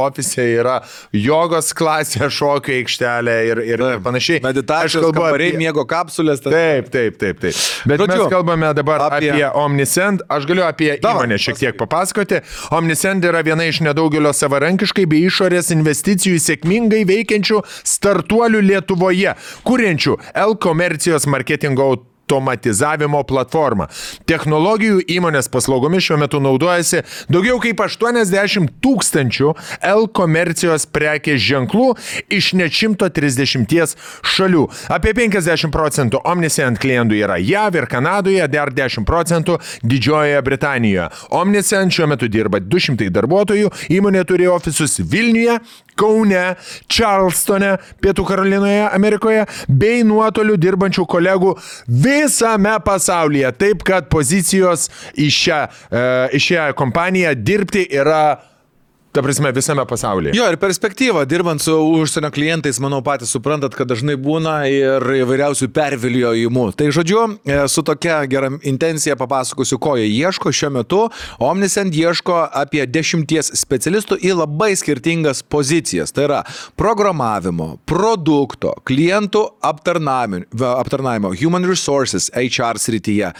ofise 0.00 0.46
yra 0.56 0.69
jogos 1.16 1.72
klasė, 1.76 2.28
šokio 2.30 2.74
aikštelė 2.80 3.36
ir, 3.50 3.62
ir, 3.74 3.84
ir 3.96 4.00
panašiai. 4.04 4.40
Meditacijos, 4.44 5.04
kambariai, 5.12 5.52
apie- 5.54 5.58
miego 5.64 5.84
kapsulės. 5.88 6.42
ten- 6.44 6.52
Taip, 6.54 6.90
taip, 6.94 7.18
taip, 7.20 7.40
taip. 7.40 7.54
Bet 7.86 8.00
Žodžiu, 8.00 8.16
mes 8.24 8.32
kalbame 8.32 8.72
dabar 8.74 9.00
apie, 9.10 9.30
apie- 9.32 9.50
Omnisend. 9.64 10.22
Aš 10.30 10.46
galiu 10.46 10.64
apie 10.66 10.98
Davai, 11.00 11.26
įmonę 11.26 11.38
šiek 11.38 11.58
tiek 11.58 11.76
papasakoti. 11.80 12.40
Omnisend 12.70 13.24
yra 13.24 13.42
viena 13.46 13.66
iš 13.68 13.80
nedaugelio 13.86 14.32
savarankiškai 14.32 15.06
bei 15.10 15.26
išorės 15.28 15.70
investicijų 15.74 16.38
sėkmingai 16.40 17.04
veikiančių 17.08 17.62
startuolių 17.84 18.60
Lietuvoje, 18.70 19.34
kuriančių 19.64 20.16
L-komercijos 20.34 21.26
marketingo 21.26 21.90
automatizavimo 22.30 23.22
platformą. 23.24 23.86
Technologijų 24.26 25.02
įmonės 25.10 25.50
paslaugomis 25.50 26.04
šiuo 26.06 26.18
metu 26.20 26.40
naudojasi 26.42 27.02
daugiau 27.32 27.58
kaip 27.62 27.80
80 27.82 28.70
tūkstančių 28.84 29.54
L-komercijos 29.90 30.86
prekės 30.94 31.40
ženklų 31.42 31.90
iš 32.30 32.52
net 32.58 32.74
130 32.76 33.96
šalių. 34.22 34.66
Apie 34.92 35.14
50 35.16 35.72
procentų 35.74 36.22
Omnisend 36.24 36.78
klientų 36.80 37.18
yra 37.18 37.38
JAV 37.40 37.80
ir 37.82 37.88
Kanadoje, 37.90 38.46
dar 38.48 38.70
10 38.74 39.06
procentų 39.08 39.58
Didžiojoje 39.82 40.40
Britanijoje. 40.46 41.08
Omnisend 41.34 41.94
šiuo 41.94 42.08
metu 42.10 42.28
dirba 42.30 42.60
200 42.62 43.10
darbuotojų, 43.10 43.70
įmonė 43.90 44.24
turi 44.28 44.48
ofisus 44.50 45.00
Vilniuje, 45.00 45.58
Kaune, 46.00 46.44
Čarlstone, 46.90 47.76
Pietų 48.00 48.24
Karolinoje, 48.28 48.84
Amerikoje, 48.88 49.46
bei 49.68 50.04
nuotoliu 50.06 50.56
dirbančių 50.60 51.06
kolegų 51.10 51.54
visame 51.86 52.76
pasaulyje. 52.84 53.52
Taip, 53.60 53.84
kad 53.86 54.08
pozicijos 54.12 54.88
į 55.18 55.28
šią, 55.40 55.60
e, 55.90 56.04
į 56.36 56.44
šią 56.46 56.70
kompaniją 56.78 57.34
dirbti 57.38 57.86
yra, 58.00 58.40
ta 59.12 59.22
prasme, 59.22 59.50
visame 59.52 59.82
pasaulyje. 59.86 60.32
Jo, 60.38 60.46
ir 60.52 60.56
perspektyva, 60.60 61.24
dirbant 61.26 61.62
su 61.62 61.74
užsienio 61.74 62.30
klientais, 62.30 62.78
manau, 62.82 63.00
patys 63.02 63.32
suprantat, 63.34 63.74
kad 63.74 63.88
dažnai 63.90 64.14
būna 64.20 64.54
ir 64.70 65.06
įvairiausių 65.24 65.66
perviliojimų. 65.74 66.66
Tai 66.78 66.90
žodžiu, 66.94 67.24
su 67.72 67.82
tokia 67.86 68.20
gera 68.30 68.52
intencija 68.62 69.16
papasakosiu, 69.18 69.80
ko 69.82 69.96
jie 69.98 70.06
ieško 70.12 70.52
šiuo 70.54 70.70
metu. 70.78 71.00
Omnisend 71.42 71.96
ieško 71.96 72.38
apie 72.62 72.84
dešimties 72.86 73.50
specialistų 73.58 74.20
į 74.22 74.36
labai 74.44 74.70
skirtingas 74.78 75.42
pozicijas. 75.42 76.14
Tai 76.14 76.28
yra 76.28 76.40
programavimo, 76.78 77.72
produkto, 77.90 78.76
klientų 78.86 79.42
aptarnavimo, 79.66 81.34
human 81.34 81.66
resources, 81.66 82.30
HR 82.30 82.78
srityje. 82.78 83.32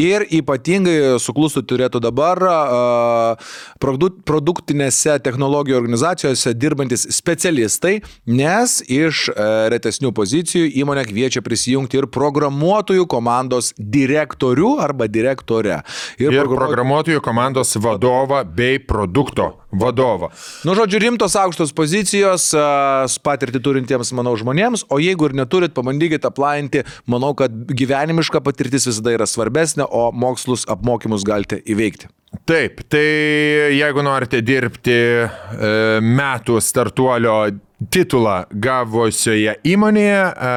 Ir 0.00 0.24
ypatingai 0.40 1.18
suklustų 1.20 1.66
turėtų 1.68 2.00
dabar 2.08 2.42
uh, 2.48 3.52
produ 3.82 4.10
produktinėse 4.24 5.17
technologijų 5.24 5.76
organizacijose 5.78 6.54
dirbantis 6.54 7.06
specialistai, 7.14 7.98
nes 8.26 8.78
iš 8.88 9.28
uh, 9.32 9.68
retesnių 9.72 10.12
pozicijų 10.16 10.70
įmonė 10.82 11.04
kviečia 11.08 11.42
prisijungti 11.44 11.98
ir 12.00 12.06
programuotojų 12.12 13.06
komandos 13.10 13.72
direktorių 13.78 14.76
arba 14.84 15.08
direktorę. 15.08 15.82
Ir 16.18 16.30
programuotojų- 16.32 16.58
programuotojų 16.68 17.20
komandos 17.24 17.74
vadovą 17.76 18.42
bei 18.44 18.78
produkto 18.78 19.58
vadovą. 19.72 20.30
Nu, 20.64 20.74
žodžiu, 20.74 20.98
rimtos 21.02 21.34
aukštos 21.36 21.72
pozicijos, 21.76 22.48
s- 22.54 23.18
patirtį 23.24 23.60
turintiems, 23.62 24.12
manau, 24.16 24.36
žmonėms, 24.36 24.84
o 24.88 24.98
jeigu 24.98 25.28
ir 25.28 25.34
neturit, 25.36 25.74
pabandykite 25.76 26.24
aplainti, 26.28 26.84
manau, 27.06 27.34
kad 27.36 27.52
gyvenimiška 27.52 28.40
patirtis 28.40 28.86
visada 28.88 29.12
yra 29.16 29.26
svarbesnė, 29.28 29.84
o 29.90 30.10
mokslus 30.12 30.64
apmokymus 30.68 31.24
galite 31.24 31.60
įveikti. 31.66 32.08
Taip, 32.28 32.82
tai 32.88 33.04
jeigu 33.72 34.02
norite 34.04 34.40
dirbti 34.44 34.92
e, 34.96 35.28
metų 36.04 36.58
startuolio 36.64 37.38
titulą 37.92 38.42
gavusioje 38.52 39.54
įmonėje, 39.68 40.20
e, 40.32 40.50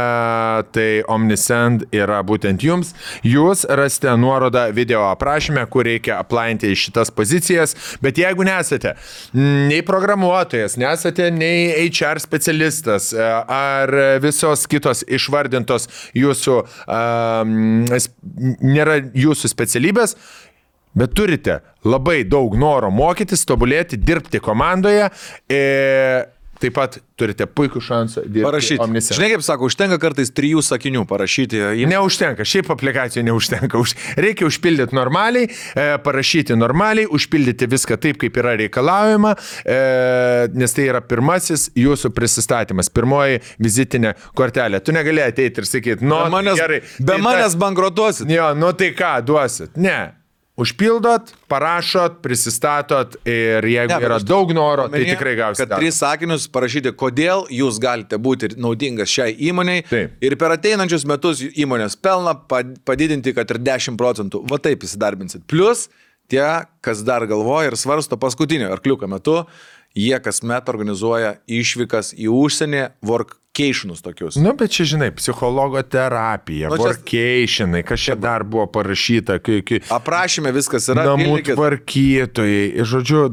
tai 0.75 0.87
Omnisend 1.11 1.85
yra 1.95 2.19
būtent 2.27 2.65
jums. 2.65 2.91
Jūs 3.23 3.63
rasite 3.67 4.11
nuorodą 4.19 4.65
video 4.75 5.05
aprašymę, 5.13 5.63
kur 5.71 5.87
reikia 5.87 6.17
aplainti 6.19 6.73
šitas 6.75 7.13
pozicijas, 7.15 7.75
bet 8.03 8.19
jeigu 8.19 8.43
nesate 8.47 8.97
nei 9.37 9.79
programuotojas, 9.87 10.75
nesate 10.81 11.29
nei 11.31 11.71
HR 11.87 12.19
specialistas 12.23 13.13
e, 13.15 13.31
ar 13.47 13.95
visos 14.23 14.67
kitos 14.67 15.05
išvardintos 15.07 15.87
jūsų, 16.19 16.61
nėra 18.59 19.01
jūsų 19.15 19.55
specialybės, 19.55 20.17
bet 20.97 21.15
turite 21.17 21.61
labai 21.87 22.21
daug 22.27 22.57
noro 22.59 22.91
mokytis, 22.93 23.45
tobulėti, 23.49 23.99
dirbti 24.01 24.41
komandoje. 24.43 25.09
E, 25.49 25.63
taip 26.61 26.75
pat 26.77 26.97
turite 27.17 27.47
puikų 27.49 27.81
šansą 27.81 28.23
dirbti. 28.25 28.43
Parašyti. 28.45 28.79
Omnisense. 28.83 29.17
Žinai, 29.17 29.29
kaip 29.33 29.43
sako, 29.45 29.69
užtenka 29.69 29.97
kartais 30.01 30.31
trijų 30.37 30.61
sakinių 30.65 31.03
parašyti. 31.09 31.61
Į... 31.81 31.87
Neužtenka, 31.89 32.45
šiaip 32.47 32.69
aplikacijų 32.75 33.23
neužtenka. 33.29 33.81
Už, 33.81 33.95
reikia 34.21 34.45
užpildyti 34.49 34.97
normaliai, 34.97 35.49
e, 35.49 35.87
parašyti 36.05 36.57
normaliai, 36.59 37.09
užpildyti 37.09 37.69
viską 37.71 37.97
taip, 38.01 38.21
kaip 38.21 38.37
yra 38.41 38.53
reikalaujama, 38.61 39.33
e, 39.65 39.81
nes 40.61 40.77
tai 40.77 40.87
yra 40.91 41.01
pirmasis 41.01 41.69
jūsų 41.77 42.13
prisistatymas, 42.17 42.91
pirmoji 42.93 43.41
vizitinė 43.61 44.15
kortelė. 44.37 44.83
Tu 44.85 44.95
negali 44.95 45.25
ateiti 45.25 45.63
ir 45.63 45.69
sakyti, 45.69 46.05
nu, 46.05 46.19
Be 46.27 46.33
manęs, 46.37 46.61
gerai. 46.61 46.81
be 46.99 47.13
tai 47.15 47.21
manęs 47.25 47.57
bankrutuosit. 47.61 48.29
Jo, 48.29 48.53
nu 48.57 48.73
tai 48.77 48.93
ką, 48.97 49.17
duosit? 49.25 49.73
Ne. 49.81 50.20
Užpildot, 50.59 51.31
parašot, 51.47 52.17
prisistatot 52.21 53.15
ir 53.23 53.63
jeigu 53.71 53.93
Ne, 53.93 53.99
yra 54.03 54.17
aš 54.19 54.25
daug 54.27 54.51
noro, 54.53 54.89
tai 54.91 55.05
tikrai 55.07 55.37
gausite. 55.39 55.63
Kad 55.63 55.79
tris 55.79 55.97
sakinius 56.01 56.49
parašyti, 56.51 56.91
kodėl 56.99 57.45
jūs 57.55 57.79
galite 57.81 58.19
būti 58.19 58.51
naudingas 58.59 59.09
šiai 59.09 59.31
įmoniai 59.47 59.85
Taip. 59.87 60.17
ir 60.21 60.35
per 60.37 60.57
ateinančius 60.57 61.07
metus 61.07 61.39
įmonės 61.41 61.95
pelną 61.95 62.35
pad- 62.51 62.75
padidinti, 62.85 63.33
kad 63.33 63.49
ir 63.55 63.61
10 63.63 63.97
procentų. 63.97 64.43
Va 64.51 64.59
taip 64.59 64.83
įsidarbinsit. 64.83 65.47
Plus 65.47 65.87
tie, 66.27 66.43
kas 66.83 67.01
dar 67.07 67.25
galvoja 67.31 67.71
ir 67.71 67.79
svarsto 67.79 68.19
paskutinio 68.19 68.69
arkliuko 68.75 69.07
metu, 69.07 69.45
jie 69.95 70.19
kasmet 70.19 70.67
organizuoja 70.71 71.37
išvykas 71.47 72.13
į 72.15 72.27
užsienį, 72.27 72.89
workationus 73.57 74.01
tokius. 74.01 74.35
Nu, 74.35 74.53
bet 74.55 74.71
čia, 74.71 74.85
žinai, 74.85 75.11
psichologo 75.15 75.81
terapija, 75.81 76.69
Nu, 76.69 76.75
workationai, 76.77 77.83
kas 77.83 77.99
čia 77.99 78.15
dar 78.15 78.43
buvo 78.43 78.67
parašyta, 78.67 79.39
kai, 79.43 79.61
kai 79.61 79.81
Aprašymė 79.91 80.53
viskas 80.55 80.87
yra. 80.89 81.03
namų 81.11 81.41
tvarkytojai, 81.51 82.83
žodžiu, 82.83 83.25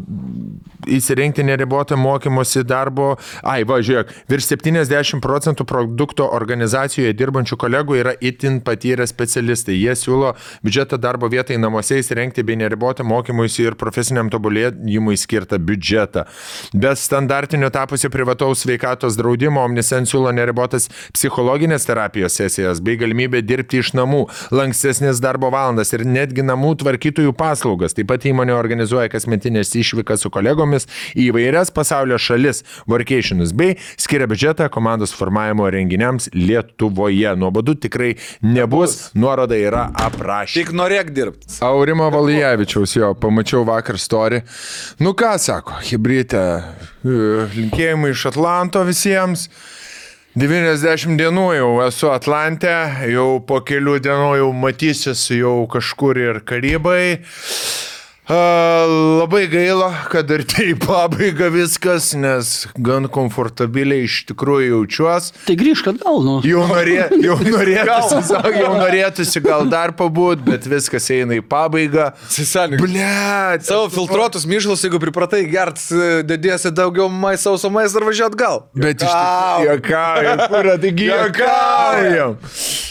įsirinkti 0.87 1.45
neribotą 1.45 1.97
mokymosi 1.97 2.63
darbo. 2.65 3.17
Ai, 3.43 3.65
va, 3.69 3.81
žiūrėk, 3.85 4.13
virš 4.31 4.51
70 4.53 5.23
procentų 5.25 5.67
produkto 5.69 6.29
organizacijoje 6.35 7.15
dirbančių 7.19 7.59
kolegų 7.59 7.99
yra 7.99 8.15
itin 8.21 8.61
patyrę 8.65 9.07
specialistai. 9.09 9.79
Jie 9.79 9.95
siūlo 9.99 10.35
biudžetą 10.65 10.99
darbo 11.01 11.29
vietai 11.33 11.59
namuose 11.59 11.99
įsirengti 11.99 12.45
bei 12.47 12.59
neribotą 12.61 13.07
mokymuisi 13.07 13.67
ir 13.67 13.79
profesiniam 13.81 14.31
tobulėjimui 14.31 15.19
skirtą 15.19 15.59
biudžetą. 15.59 16.27
Be 16.75 16.95
standartinio 16.97 17.71
tapusi 17.75 18.11
privataus 18.13 18.63
sveikatos 18.65 19.19
draudimo, 19.19 19.65
Omnisen 19.69 20.07
siūlo 20.09 20.33
neribotas 20.35 20.89
psichologinės 21.17 21.87
terapijos 21.89 22.39
sesijas 22.39 22.83
bei 22.85 22.99
galimybę 23.01 23.43
dirbti 23.43 23.83
iš 23.83 23.93
namų, 23.99 24.25
lankstesnės 24.55 25.23
darbo 25.25 25.51
valandas 25.55 25.93
ir 25.97 26.07
netgi 26.07 26.45
namų 26.47 26.77
tvarkytojų 26.83 27.35
paslaugas. 27.39 27.97
Taip 27.97 28.11
pat 28.13 28.25
įmonė 28.29 28.55
organizuoja 28.57 29.11
kasmetinės 29.13 29.75
išvykas 29.79 30.25
su 30.25 30.31
kolegomis 30.33 30.68
į 31.15 31.29
įvairias 31.29 31.73
pasaulio 31.75 32.19
šalis, 32.21 32.63
workationus 32.91 33.55
bei 33.57 33.77
skiria 33.97 34.29
biudžetą 34.31 34.69
komandos 34.73 35.15
formavimo 35.17 35.69
renginiams 35.71 36.31
Lietuvoje. 36.35 37.35
Nuobodu 37.39 37.75
tikrai 37.79 38.15
nebus, 38.43 39.11
nuoroda 39.15 39.57
yra 39.59 39.89
aprašyta. 39.95 40.67
Tik 40.67 40.75
norėk 40.77 41.13
dirbti. 41.17 41.59
Aurimo 41.65 42.11
Valijavičiaus 42.13 42.97
jo, 42.99 43.15
pamačiau 43.19 43.65
vakar 43.69 43.99
story. 44.01 44.43
Nu 45.03 45.15
ką 45.19 45.35
sako, 45.43 45.81
Hibrytė, 45.89 46.45
e, 47.05 47.19
linkėjimai 47.57 48.15
iš 48.15 48.29
Atlanto 48.33 48.85
visiems. 48.89 49.49
90 50.39 51.17
dienų 51.19 51.45
jau 51.57 51.71
esu 51.83 52.13
Atlante, 52.13 52.71
jau 53.11 53.41
po 53.43 53.59
kelių 53.67 53.97
dienų 54.05 54.29
jau 54.39 54.51
matysis 54.55 55.25
jau 55.35 55.65
kažkur 55.73 56.21
ir 56.21 56.41
Karibai. 56.47 57.25
Labai 58.29 59.47
gaila, 59.49 59.89
kad 60.13 60.29
ir 60.35 60.43
tai 60.45 60.67
į 60.75 60.77
pabaigą 60.83 61.47
viskas, 61.49 62.11
nes 62.13 62.67
gan 62.77 63.07
komfortabiliai 63.09 64.05
iš 64.05 64.19
tikrųjų 64.29 64.67
jaučiuosi. 64.75 65.33
Tai 65.47 65.55
grįžk 65.57 65.89
atgal, 65.95 66.21
nu. 66.27 66.35
Jau, 66.45 66.67
norė, 66.69 66.99
jau 67.25 67.39
norėtųsi, 67.41 68.37
jau 68.61 68.73
norėtųsi 68.77 69.43
gal 69.47 69.65
dar 69.73 69.95
pabūt, 69.97 70.43
bet 70.45 70.69
viskas 70.69 71.09
eina 71.15 71.39
į 71.39 71.45
pabaigą. 71.49 72.11
Sisenik. 72.29 72.83
Ble, 72.85 73.07
Savo 73.65 73.89
filtruotus 73.95 74.45
myšlus, 74.51 74.85
jeigu 74.85 75.01
pripratai 75.01 75.47
gert, 75.49 75.81
dediesi 76.29 76.69
daugiau 76.69 77.09
mais, 77.09 77.41
sauso 77.41 77.73
mais 77.73 77.97
ir 77.97 78.05
važiuot 78.11 78.37
atgal. 78.37 78.67
Bet 78.77 79.01
iš 79.01 79.09
tikrųjų, 79.09 79.73
juokaujam, 79.73 80.45
kur 80.53 80.71
taigi 80.85 81.09
juokaujam. 81.09 82.37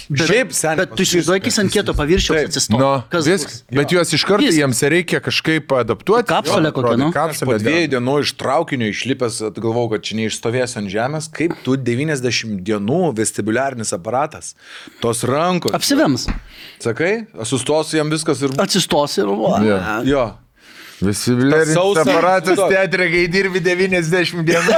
Šiaip, 0.07 0.53
seniai. 0.55 0.85
Bet 0.85 0.93
tu 0.95 1.03
įsivaizduoji, 1.03 1.41
kai 1.43 1.51
ant 1.61 1.73
kieto 1.73 1.93
paviršiaus 1.97 2.37
Taip. 2.37 2.47
atsistoji. 2.47 2.79
Nu? 2.79 3.79
Bet 3.81 3.91
juos 3.91 4.13
iš 4.15 4.23
karto 4.27 4.51
jiems 4.55 4.79
reikia 4.87 5.19
kažkaip 5.27 5.75
adaptuoti. 5.81 6.31
Jo, 6.31 6.39
kokią, 6.41 6.71
atrodo, 6.71 6.97
nu. 7.03 7.11
Po 7.51 7.57
dviejų 7.59 7.91
dienų 7.93 8.15
iš 8.23 8.31
traukinio 8.39 8.87
išlipęs, 8.93 9.41
galvojau, 9.59 9.91
kad 9.93 10.07
čia 10.07 10.17
neišstovės 10.21 10.77
ant 10.79 10.91
žemės, 10.93 11.27
kaip 11.35 11.53
tu 11.65 11.75
90 11.77 12.63
dienų 12.67 13.01
vestibuliarinis 13.19 13.91
aparatas, 13.97 14.53
tos 15.03 15.25
rankos. 15.27 15.75
Apsivems. 15.77 16.27
Sakai, 16.83 17.13
sustosiu 17.43 17.99
jam 18.01 18.11
viskas 18.13 18.41
ir... 18.47 18.55
Atsistos 18.63 19.17
ir... 19.21 19.27
Va, 19.37 19.57
Jo. 19.67 19.79
Jo. 20.07 20.25
Visi 20.97 21.29
blerinis 21.37 21.75
sausa- 21.77 22.01
aparatas 22.09 22.57
teatrė, 22.57 23.05
kai 23.13 23.25
dirbi 23.29 23.59
90 23.61 24.41
dienų. 24.47 24.71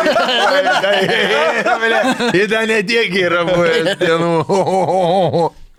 Įda 2.41 2.65
netiek 2.67 3.13
yra 3.21 3.45
buvęs 3.47 3.93
dienų. 4.01 4.34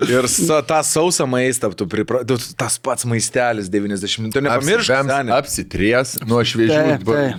Ir 0.09 0.25
sa, 0.33 0.63
tą 0.65 0.79
sausą 0.87 1.27
maistą, 1.29 1.69
tu 1.77 1.85
pripra... 1.91 2.23
tu- 2.25 2.39
tas 2.57 2.79
pats 2.81 3.05
maistelis 3.05 3.69
90. 3.69 4.33
Tu 4.33 4.41
nepamiršk, 4.47 4.89
apsitries 5.37 6.15
nuo 6.25 6.41
šviežių 6.47 6.81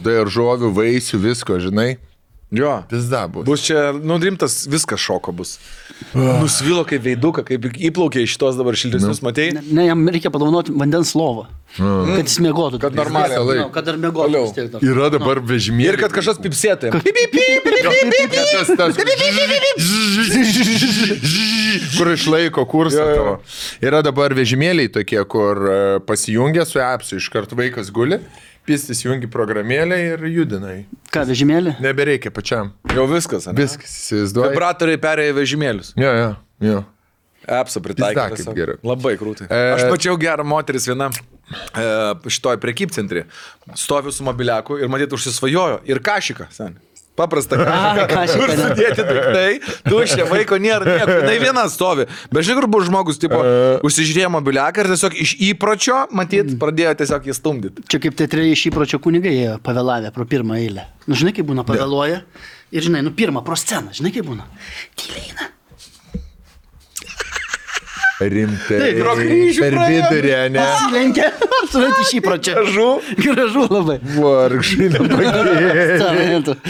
daržovių, 0.05 0.69
vaisių, 0.77 1.21
visko, 1.23 1.57
žinai. 1.63 1.95
Jo. 2.51 2.83
Pizda 2.89 3.27
bus. 3.31 3.45
Bus 3.47 3.63
čia, 3.63 3.91
nu, 3.95 4.17
rimtas 4.19 4.65
viskas 4.67 4.99
šoko 4.99 5.31
bus. 5.31 5.55
Nusvilo 6.13 6.83
kaip 6.87 7.03
veiduką, 7.05 7.45
kaip 7.47 7.69
įplaukė 7.71 8.25
iš 8.25 8.33
tos 8.41 8.57
dabar 8.59 8.75
šiltesnius, 8.75 9.21
matei? 9.23 9.53
Ne, 9.55 9.63
ne, 9.71 9.85
jam 9.87 10.03
reikia 10.11 10.31
padovanoti 10.33 10.73
vandens 10.75 11.13
lovą. 11.15 11.45
Kad 11.77 12.27
jis 12.27 12.39
mėgotų. 12.43 12.81
Kad 12.83 12.97
normaliai. 12.97 13.61
Nu, 13.61 13.69
Kad 13.71 13.87
dar 13.87 13.99
mėgotų. 14.01 14.81
Yra 14.83 15.07
dabar 15.13 15.39
vežimėlė. 15.47 15.93
Ir 15.93 15.99
kad 16.01 16.11
kažkas 16.11 16.41
tas, 18.75 18.99
kur 21.97 22.11
išlaiko 22.11 22.65
kursą 22.67 22.99
Jo, 22.99 23.07
jo. 23.07 23.15
tavo. 23.15 23.35
Yra 23.87 24.01
dabar 24.05 24.35
vežimėliai 24.35 24.91
tokie, 24.91 25.21
kur 25.31 25.61
e, 25.63 25.79
pasijungia 26.07 26.65
su 26.67 26.81
apsu, 26.83 27.21
iš 27.21 27.29
karto 27.33 27.55
vaikas 27.59 27.91
guli, 27.93 28.19
pistis 28.67 29.01
jungi 29.05 29.29
programėlę 29.31 29.97
ir 30.13 30.25
judinai. 30.31 30.77
Ką, 31.13 31.25
vežimėlį? 31.29 31.75
Nebereikia 31.83 32.31
pačiam. 32.33 32.73
Jau 32.93 33.07
viskas. 33.09 33.47
ane? 33.49 33.57
Viskas, 33.59 33.91
įsivaizduoji. 34.05 34.53
Vibratoriai 34.53 35.01
perėjo 35.01 35.33
į 35.33 35.37
vežimėlius. 35.41 35.93
Jo, 35.99 36.11
jo, 36.17 36.31
jo. 36.67 36.81
Apsa 37.49 37.81
kaip 37.81 37.97
tiesiog. 37.97 38.53
gerai. 38.55 38.77
Labai 38.85 39.15
krūtai. 39.17 39.47
E- 39.49 39.73
Aš 39.75 39.87
mačiau 39.89 40.13
gerą 40.21 40.45
moteris 40.45 40.85
viena 40.85 41.07
e, 41.09 41.85
šitoj 42.29 42.59
prekybcentrį. 42.61 43.23
Stovi 43.73 44.13
su 44.13 44.23
mobiliaku 44.27 44.77
ir 44.77 44.91
matyt 44.93 45.13
užsisvajojo. 45.17 45.81
Ir 45.89 46.03
kašika, 46.05 46.47
sen. 46.53 46.77
Paprasta. 47.19 47.57
Ne. 48.11 48.23
sudėti 48.29 49.03
daiktai, 49.05 49.75
tuščia, 49.85 50.25
vaiko 50.29 50.57
nėra, 50.61 50.85
nieko. 50.87 51.17
Tai 51.27 51.35
viena 51.41 51.63
stovi. 51.71 52.05
Bet 52.31 52.45
žinai, 52.47 52.57
kur 52.59 52.67
buvo 52.71 52.85
žmogus, 52.87 53.19
tipo, 53.21 53.39
užsižiūrėjo 53.87 54.31
mobiliaką 54.35 54.83
ir 54.83 54.91
tiesiog 54.93 55.17
iš 55.25 55.33
įpročio, 55.51 55.97
matyt, 56.17 56.53
pradėjo 56.61 56.93
tiesiog 57.01 57.29
jį 57.29 57.37
stumdyti. 57.37 57.85
Čia 57.91 58.01
kaip 58.03 58.17
teatre 58.19 58.47
iš 58.51 58.67
įpročio 58.71 59.01
kunigai 59.03 59.35
pavėlavę 59.65 60.13
pro 60.15 60.27
pirmą 60.29 60.59
eilę. 60.61 60.87
Nu, 61.07 61.17
žinai, 61.17 61.35
kaip 61.37 61.49
būna 61.51 61.65
pavėluoja. 61.67 62.21
Ir 62.71 62.87
žinai, 62.87 63.03
nu 63.03 63.11
pirmą 63.15 63.43
pro 63.47 63.57
sceną, 63.59 63.91
žinai, 63.97 64.13
kaip 64.15 64.29
būna. 64.29 64.47
Tyliai 64.99 65.25
eina. 65.31 65.51
Rimtai. 68.21 68.79
Taip, 68.81 68.99
pro 69.01 69.15
kryžių 69.17 69.61
Per 69.65 69.77
vidurį, 69.81 70.33
ne? 70.53 70.65
Lenkia. 70.93 71.31
Surat 71.71 71.99
iš 72.03 72.13
įpročio. 72.19 72.53
Gražu. 72.57 72.87
Gražu 73.21 73.65
labai. 73.71 73.97
Vargšai. 74.17 74.89
Tu. 76.45 76.55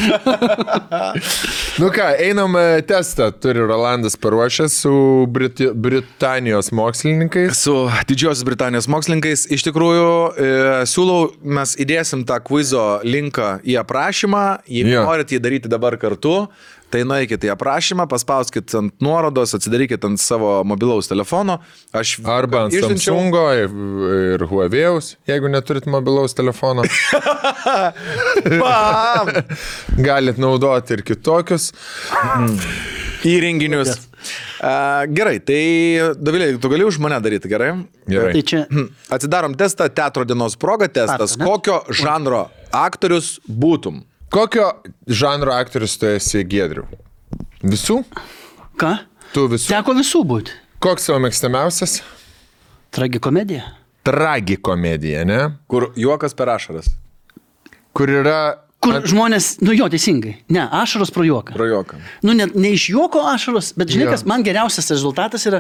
Nu 1.82 1.88
ką, 1.94 2.04
einam 2.20 2.56
e, 2.60 2.82
testą, 2.86 3.30
turi 3.42 3.64
Rolandas 3.64 4.18
paruošęs 4.20 4.74
su 4.84 4.92
Briti 5.32 5.70
Britanijos 5.74 6.72
mokslininkais. 6.76 7.56
Su 7.58 7.76
Didžiosios 8.08 8.44
Britanijos 8.46 8.90
mokslininkais 8.92 9.48
iš 9.56 9.64
tikrųjų 9.70 10.10
e, 10.36 10.50
siūlau, 10.92 11.32
mes 11.42 11.74
įdėsim 11.82 12.26
tą 12.28 12.38
kvizo 12.44 13.00
linką 13.08 13.56
į 13.64 13.80
aprašymą, 13.82 14.44
jei 14.68 14.84
Jo. 14.84 14.98
yeah. 14.98 15.08
norit 15.08 15.32
jį 15.32 15.40
daryti 15.42 15.72
dabar 15.72 15.98
kartu. 16.02 16.36
Tai 16.92 17.02
nueikite 17.08 17.48
į 17.48 17.52
aprašymą, 17.54 18.04
paspauskite 18.12 18.76
ant 18.80 18.94
nuorodos, 19.04 19.54
atsidarykite 19.56 20.10
ant 20.10 20.20
savo 20.20 20.58
mobilaus 20.68 21.08
telefono. 21.08 21.60
Aš 21.96 22.18
Arba 22.28 22.66
ant 22.66 22.76
išsiunčiau- 22.76 23.16
Samsungo 23.16 23.46
ir, 23.56 23.70
Huawei'aus, 24.50 25.14
jeigu 25.30 25.48
neturit 25.54 25.88
mobilaus 25.88 26.36
telefono. 26.36 26.84
Galit 30.10 30.38
naudoti 30.42 30.94
ir 30.98 31.04
kitokius. 31.08 31.72
Įrenginius. 33.28 33.96
Uh, 34.62 35.08
gerai, 35.10 35.40
tai 35.42 36.14
Davilė, 36.22 36.52
tu 36.62 36.70
gali 36.70 36.86
už 36.86 37.00
mane 37.02 37.18
daryti, 37.24 37.50
gerai? 37.50 37.72
Gerai. 38.10 38.34
Tai 38.36 38.44
čia 38.46 38.60
Atsidarom 39.14 39.56
testą, 39.58 39.88
teatro 39.90 40.26
dienos 40.30 40.58
proga 40.62 40.86
testas. 40.92 41.38
Ne? 41.40 41.48
Kokio 41.48 41.82
žanro 41.90 42.44
aktorius 42.76 43.40
būtum? 43.50 44.04
Kokio 44.32 44.72
žanro 45.08 45.52
aktorius 45.54 45.98
tu 46.00 46.08
esi 46.08 46.44
Gedriu? 46.48 46.86
Visų? 47.64 48.00
ką? 48.80 48.94
Tu 49.36 49.44
visų? 49.52 49.70
Teko 49.74 49.96
visų 49.98 50.22
būti. 50.28 50.56
Koks 50.82 51.10
savo 51.10 51.20
mėgstamiausias? 51.26 52.00
Tragikomedija. 52.96 53.68
Tragikomedija, 54.08 55.26
ne? 55.28 55.42
Kur 55.70 55.92
juokas 56.00 56.34
per 56.36 56.50
ašaras. 56.56 56.88
Kur 57.96 58.10
yra... 58.22 58.38
Kur 58.82 58.96
At- 58.98 59.06
žmonės, 59.12 59.60
nu 59.62 59.76
jo, 59.78 59.86
teisingai. 59.94 60.32
Ne, 60.50 60.64
ašaros 60.74 61.12
pro 61.14 61.22
juoką. 61.28 61.54
Pro 61.54 61.68
juoką. 61.70 62.00
Nu, 62.26 62.34
ne, 62.34 62.48
ne 62.56 62.72
iš 62.74 62.88
juoko 62.96 63.22
ašaros, 63.30 63.76
bet 63.78 63.92
žinai, 63.94 64.08
Jo. 64.08 64.16
kas 64.16 64.24
man 64.26 64.42
geriausias 64.48 64.88
rezultatas 64.90 65.46
yra, 65.46 65.60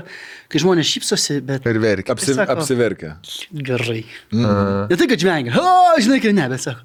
kai 0.49 0.61
žmonės 0.63 0.89
šypsosi, 0.89 1.37
bet... 1.45 1.67
Ir 1.69 1.77
verkia. 1.83 2.15
Apsi, 2.15 2.33
Sako- 2.33 2.55
apsiverkia. 2.55 3.11
Gerai. 3.53 3.99
Ne 4.33 4.97
tai, 4.97 5.05
kad 5.11 5.21
žvengia. 5.21 5.53
O, 5.61 5.99
žinai, 6.01 6.17
kad 6.23 6.33
ne, 6.39 6.47
bet 6.55 6.65
sako. 6.65 6.81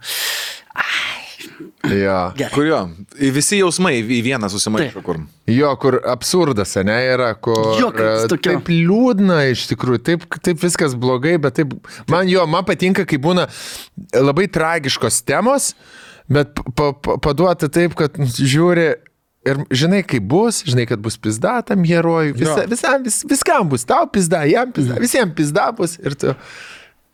Jo. 1.86 2.16
Gerai. 2.36 2.50
Kurio? 2.54 2.80
Visi 3.36 3.60
jausmai 3.60 4.00
į 4.02 4.20
vieną 4.26 4.48
susimaišo, 4.52 5.02
kur. 5.06 5.20
Jo, 5.50 5.72
kur 5.80 5.98
absurdas, 6.10 6.74
ne, 6.86 6.96
yra, 7.14 7.30
kur 7.38 7.76
Jo, 7.80 7.92
e, 7.94 8.26
taip 8.34 8.70
liūdna 8.72 9.42
iš 9.52 9.66
tikrųjų, 9.70 10.02
taip, 10.10 10.26
taip 10.42 10.60
viskas 10.62 10.96
blogai, 10.98 11.36
bet 11.42 11.60
taip, 11.60 11.76
man 12.10 12.28
jo, 12.30 12.44
man 12.50 12.66
patinka, 12.66 13.06
kai 13.08 13.20
būna 13.22 13.46
labai 14.18 14.48
tragiškos 14.52 15.22
temos, 15.28 15.72
bet 16.26 16.58
pa, 16.74 16.90
pa, 16.92 17.18
paduota 17.22 17.70
taip, 17.72 17.94
kad 17.98 18.18
žiūri 18.18 18.88
ir 19.46 19.60
žinai, 19.70 20.02
kaip 20.06 20.24
bus, 20.26 20.62
žinai, 20.66 20.86
kad 20.90 21.02
bus 21.02 21.14
pizda 21.22 21.60
tam 21.66 21.84
herojui, 21.86 22.34
visa, 22.34 22.62
Jo. 22.64 22.70
visam, 22.70 23.04
vis, 23.06 23.20
viskam 23.30 23.68
bus, 23.70 23.86
tau 23.86 24.08
pizda, 24.10 24.42
jam 24.50 24.72
pizda, 24.74 24.98
visiems 25.02 25.36
pizda 25.38 25.68
bus 25.76 25.96
ir 26.02 26.18
tu, 26.18 26.34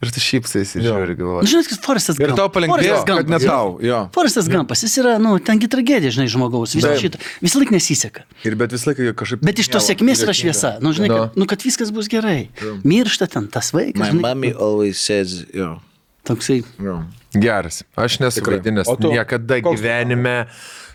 ir 0.03 0.11
tu 0.15 0.21
šypsais 0.21 0.73
ir 0.77 0.83
žiūri 0.87 1.15
Nu, 1.15 1.19
galvoji. 1.21 1.51
žinai, 1.53 1.65
kad 1.69 1.79
Forestas 1.87 2.19
Ir 2.19 2.27
Gump. 2.33 2.39
tau 2.41 2.49
palengvėjo, 2.53 2.99
kad 3.07 3.29
ne 3.31 3.39
Gumpas. 3.39 3.47
tau. 3.47 3.79
Jo. 3.83 4.01
Forestas 4.15 4.49
Gampas, 4.51 4.83
jis 4.83 4.97
yra, 5.03 5.15
nu, 5.23 5.37
tengi 5.39 5.69
tragedija, 5.71 6.11
žinai, 6.17 6.29
žmogaus. 6.33 6.75
Visą 6.77 6.93
šitą. 6.99 7.21
Visą 7.45 7.63
laiką 7.63 7.77
nesiseka. 7.77 8.25
Ir 8.45 8.57
bet 8.59 8.75
visą 8.75 8.91
laiką 8.93 9.15
kažkaip... 9.23 9.45
Bet 9.47 9.59
iš 9.63 9.69
tos 9.73 9.87
sėkmės 9.89 10.25
yra 10.27 10.35
šviesa. 10.35 10.75
Nu, 10.83 10.93
žinai, 10.93 11.09
No. 11.13 11.17
kad, 11.29 11.37
nu, 11.39 11.47
kad 11.47 11.63
viskas 11.63 11.91
bus 11.95 12.09
gerai. 12.13 12.49
Miršta 12.85 13.27
ten 13.31 13.47
tas 13.49 13.71
vaikas. 13.73 14.01
My 14.01 14.11
Žinai, 14.11 14.23
mommy 14.27 14.53
always 14.53 14.99
says, 14.99 15.45
yo. 15.55 15.79
toksai. 16.27 16.63
Jo. 16.83 17.03
Geras, 17.33 17.83
aš 17.97 18.19
nesu 18.21 18.43
vaidinęs 18.45 18.91
niekada 19.01 19.63
Koks 19.65 19.81
gyvenime. 19.81 20.47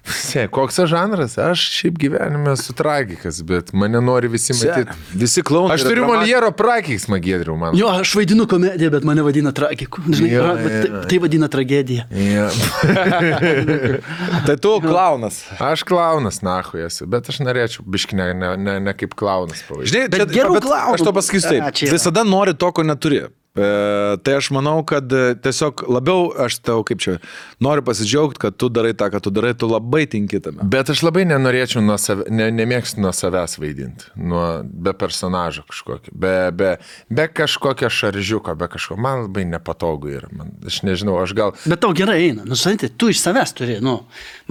Se, 0.08 0.48
koks 0.48 0.80
aš 0.80 0.90
žanras? 0.90 1.38
Aš 1.38 1.60
šiaip 1.78 1.98
gyvenime 2.00 2.54
esu 2.54 2.74
tragikas, 2.74 3.42
bet 3.44 3.74
mane 3.74 4.00
nori 4.02 4.28
visi 4.32 4.54
matyti. 4.56 4.96
Visi 5.14 5.42
klaunai. 5.44 5.76
Aš 5.76 5.84
turiu 5.84 6.06
Moliero 6.08 6.52
prakeiksmą, 6.56 7.20
Gedriu, 7.24 7.58
man. 7.60 7.76
Jo, 7.78 7.90
aš 8.02 8.14
vaidinu 8.16 8.48
komediją, 8.48 8.90
bet 8.94 9.04
mane 9.04 9.22
vadina 9.26 9.52
tragiku. 9.52 10.02
Žinai, 10.08 10.32
Jo, 10.32 10.44
tra, 10.44 10.52
jo, 10.54 10.64
bet 10.64 10.76
jo. 10.78 10.94
tai, 11.02 11.08
tai 11.12 11.20
vadina 11.26 11.48
tragedija. 11.52 12.08
Ja. 12.12 12.48
Tai 14.48 14.56
tu 14.58 14.80
klaunas. 14.82 15.42
Aš 15.60 15.84
klaunas, 15.84 16.42
nahu 16.46 16.78
esu, 16.86 17.08
bet 17.10 17.30
aš 17.32 17.40
norėčiau 17.44 17.84
biškinę, 17.88 18.30
ne, 18.38 18.52
ne, 18.58 18.78
ne 18.84 18.94
kaip 18.98 19.16
klaunas 19.18 19.64
pavadinti. 19.68 19.92
Žinai, 19.94 20.08
Bet 20.14 20.22
čia- 20.24 20.36
gerų 20.38 20.62
klaunų. 20.64 20.94
Aš 20.98 21.04
to 21.08 21.14
pasakysiu 21.16 21.48
A, 21.48 21.52
taip. 21.52 21.76
čia 21.76 21.88
yra. 21.90 21.98
Visada 21.98 22.24
nori 22.28 22.54
to, 22.56 22.72
ko 22.72 22.84
neturi. 22.88 23.26
E, 23.58 24.18
tai 24.24 24.36
aš 24.38 24.52
manau, 24.54 24.80
kad 24.88 25.12
e, 25.14 25.34
tiesiog 25.42 25.84
labiau, 25.90 26.30
aš 26.46 26.60
tau 26.62 26.84
kaip 26.88 27.02
čia, 27.02 27.16
noriu 27.64 27.84
pasidžiaugti, 27.88 28.42
kad 28.44 28.58
tu 28.60 28.70
darai 28.74 28.94
tą, 28.98 29.10
ką 29.14 29.22
tu 29.26 29.34
darai, 29.34 29.56
tu 29.58 29.70
labai 29.70 30.06
tinki 30.10 30.40
tame. 30.44 30.68
Bet 30.70 30.92
aš 30.94 31.02
labai 31.06 31.26
nenorėčiau 31.30 31.82
nuo 31.86 31.98
savęs, 32.02 32.30
ne, 32.34 32.50
nemėgstu 32.54 33.02
nuo 33.02 33.14
savęs 33.16 33.58
vaidinti, 33.62 34.12
nuo, 34.22 34.46
be 34.64 34.94
personažo 34.98 35.66
kažkokio, 35.70 36.14
be, 36.14 36.36
be, 36.58 36.72
be 37.10 37.28
kažkokio 37.34 37.90
šaržiuko, 37.94 38.56
be 38.60 38.70
kažko. 38.78 39.00
Man 39.02 39.26
labai 39.26 39.48
nepatogu 39.50 40.14
yra. 40.20 40.30
Man, 40.38 40.54
aš 40.68 40.84
nežinau, 40.86 41.18
aš 41.24 41.34
gal... 41.38 41.56
Bet 41.66 41.82
tau 41.84 41.94
gerai 41.98 42.20
eina, 42.30 42.46
nu, 42.46 42.58
supranti, 42.58 42.92
tu 42.94 43.10
iš 43.14 43.24
savęs 43.26 43.56
turi, 43.58 43.80
nu, 43.84 44.00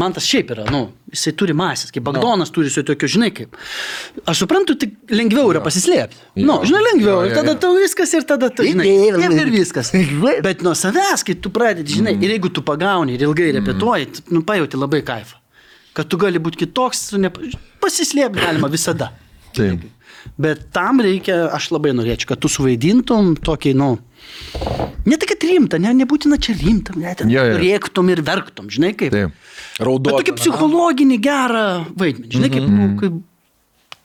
man 0.00 0.16
tas 0.16 0.26
šiaip 0.26 0.50
yra, 0.56 0.66
nu, 0.72 0.88
jisai 1.12 1.32
turi 1.38 1.54
masės, 1.56 1.92
kaip 1.94 2.04
Bagdonas 2.06 2.50
turi 2.54 2.70
su 2.72 2.82
tokio, 2.86 3.08
žinai, 3.10 3.30
kaip. 3.34 3.54
Aš 4.26 4.42
suprantu, 4.44 4.74
tik 4.80 4.96
lengviau 5.14 5.52
yra 5.52 5.62
pasislėpti. 5.64 6.18
Nu, 6.42 6.58
žinai, 6.66 6.82
lengviau, 6.90 7.20
Jo, 7.20 7.26
ir 7.28 7.32
jo, 7.32 7.38
tada 7.38 7.54
jo. 7.54 7.60
tau 7.62 7.76
viskas 7.78 8.12
ir 8.16 8.26
tada 8.28 8.50
tu, 8.50 8.66
žinai, 8.66 8.88
ir, 8.97 9.18
ir 9.36 9.51
viskas. 9.52 9.93
Bet 10.47 10.64
nuo 10.66 10.74
savęs, 10.78 11.24
kai 11.27 11.36
tu 11.43 11.52
pradedi, 11.55 11.98
žinai, 11.98 12.16
ir 12.18 12.36
jeigu 12.36 12.52
tu 12.55 12.64
pagauni 12.66 13.16
ir 13.16 13.27
ilgai 13.28 13.51
repetuoji, 13.59 14.09
tu, 14.16 14.24
nu, 14.35 14.43
pajauti 14.47 14.81
labai 14.81 15.02
kaifą. 15.06 15.39
Kad 15.97 16.10
tu 16.12 16.18
gali 16.20 16.40
būti 16.43 16.66
kitoks, 16.66 17.06
ne, 17.20 17.31
pasislėpti 17.82 18.43
galima 18.43 18.68
visada. 18.73 19.12
Taip. 19.56 19.86
Bet 20.36 20.66
tam 20.74 21.01
reikia, 21.05 21.47
aš 21.55 21.70
labai 21.73 21.94
norėčiau, 21.97 22.32
kad 22.32 22.43
tu 22.43 22.51
suvaidintum 22.52 23.36
tokį, 23.47 23.73
nu, 23.78 23.93
ne 25.06 25.16
tai, 25.16 25.28
kad 25.31 25.47
rimta, 25.47 25.78
ne, 25.81 25.94
nebūtina 26.02 26.39
čia 26.43 26.56
rimta, 26.59 26.97
ne, 26.98 27.14
ten 27.16 27.31
Jo, 27.32 27.44
jo. 27.52 27.60
rėktum 27.62 28.10
ir 28.12 28.24
verktum, 28.27 28.68
žinai 28.73 28.93
kaip. 28.98 29.14
Taip. 29.14 29.47
Raudonas. 29.77 30.23
tokį 30.23 30.35
psichologinį 30.40 31.16
gerą 31.23 31.64
vaidmenį, 32.01 32.31
žinai 32.32 32.52
kaip, 32.52 32.68
nu, 32.73 32.90
kaip 33.01 33.16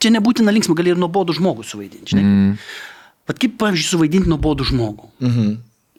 čia 0.02 0.12
nebūtina 0.16 0.54
linksma, 0.54 0.76
gali 0.78 0.94
ir 0.94 1.00
nuobodų 1.02 1.38
žmogų 1.38 1.66
suvaidinti, 1.68 2.14
žinai. 2.14 2.24
Mm. 2.28 2.56
Bet 3.32 3.40
kaip, 3.40 3.56
pavyzdžiui, 3.62 3.88
suvaidinti 3.88 4.32
nuobodų 4.32 4.68
žmogų. 4.74 5.12
Mhm. 5.24 5.52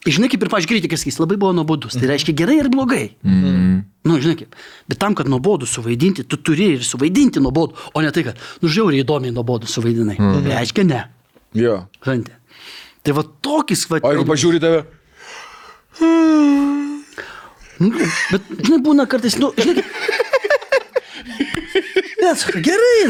Žinai, 0.03 0.29
kaip 0.33 0.43
ir, 0.43 0.51
pavyzdžiui, 0.51 0.73
kritikas 0.73 1.05
sakys, 1.05 1.21
labai 1.23 1.39
buvo 1.39 1.53
nuobodus. 1.55 1.95
Tai 1.95 2.09
reiškia 2.11 2.35
gerai 2.37 2.59
ir 2.61 2.69
blogai. 2.73 3.05
Mhm. 3.25 3.77
Nu, 4.11 4.19
žinai 4.21 4.35
kaip. 4.41 4.57
Bet 4.91 4.99
tam, 5.01 5.15
kad 5.17 5.31
nuobodų 5.31 5.69
suvaidinti, 5.71 6.27
tu 6.27 6.37
turi 6.43 6.73
ir 6.77 6.83
suvaidinti 6.85 7.41
nuobodų, 7.41 7.79
o 7.95 8.03
ne 8.03 8.11
tai, 8.13 8.27
kad, 8.27 8.41
nu, 8.61 8.69
žiauriai 8.69 9.07
įdomiai 9.07 9.33
nuobodų 9.33 9.71
suvaidinai. 9.71 10.19
Mhm. 10.19 10.43
Tai 10.43 10.57
reiškia 10.59 10.87
ne. 10.91 11.05
Jo. 11.57 11.77
Žinai. 12.05 12.35
Tai 13.03 13.15
va 13.19 13.25
tokis, 13.47 13.87
va. 13.91 14.03
O 14.03 14.13
jeigu 14.13 14.27
pažiūri 14.27 14.61
tave, 14.63 14.83
Nu, 17.83 17.91
Bet, 18.31 18.51
žinai, 18.63 18.79
būna 18.85 19.07
kartais, 19.11 19.35
nu, 19.43 19.51
žinai. 19.59 19.83
Sako, 22.43 22.63
gerai, 22.65 23.01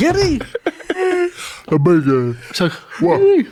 gerai. 0.00 0.30
Labai 1.72 1.96
gerai. 2.04 2.34
Sako, 2.52 2.76
Wow. 3.00 3.18
gerai. 3.18 3.46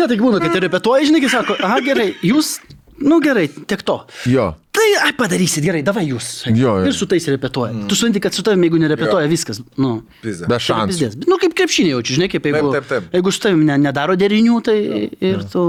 Ne, 0.00 0.06
tai 0.08 0.16
būna, 0.20 0.40
kad 0.42 0.54
ir 0.56 0.64
repetuoji, 0.66 1.10
žinai, 1.10 1.20
kai 1.24 1.30
sako, 1.32 1.56
aha, 1.62 1.80
gerai, 1.84 2.08
jūs, 2.26 2.56
nu 2.98 3.20
gerai, 3.24 3.46
tiek 3.70 3.82
to. 3.86 4.00
Jo. 4.30 4.54
Tai, 4.80 4.88
ai, 5.04 5.12
padarysit, 5.16 5.64
gerai, 5.66 5.82
davai 5.84 6.06
jūs. 6.08 6.28
Jo, 6.48 6.78
jo. 6.80 6.88
Ir 6.88 6.94
su 6.96 7.06
tais 7.10 7.26
repetuoja. 7.28 7.74
Mm. 7.74 7.88
Tu 7.90 7.98
supranti, 7.98 8.22
kad 8.24 8.36
su 8.36 8.44
tavimi, 8.46 8.68
jeigu 8.68 8.80
nerepetuoja, 8.80 9.28
viskas, 9.28 9.60
nu. 9.80 9.90
Be 10.24 10.58
šansų. 10.62 11.10
Nu, 11.28 11.36
kaip 11.42 11.54
krepšinė 11.58 11.92
jaučiu, 11.92 12.16
žinai, 12.16 12.30
kaip 12.32 12.48
jeigu, 12.48 12.70
taip, 12.72 12.86
taip. 12.88 13.08
jeigu 13.12 13.34
su 13.34 13.42
tavimi 13.44 13.66
ne, 13.68 13.76
nedaro 13.84 14.16
derinių, 14.20 14.56
tai 14.64 14.76
ir 15.12 15.44
tu 15.52 15.64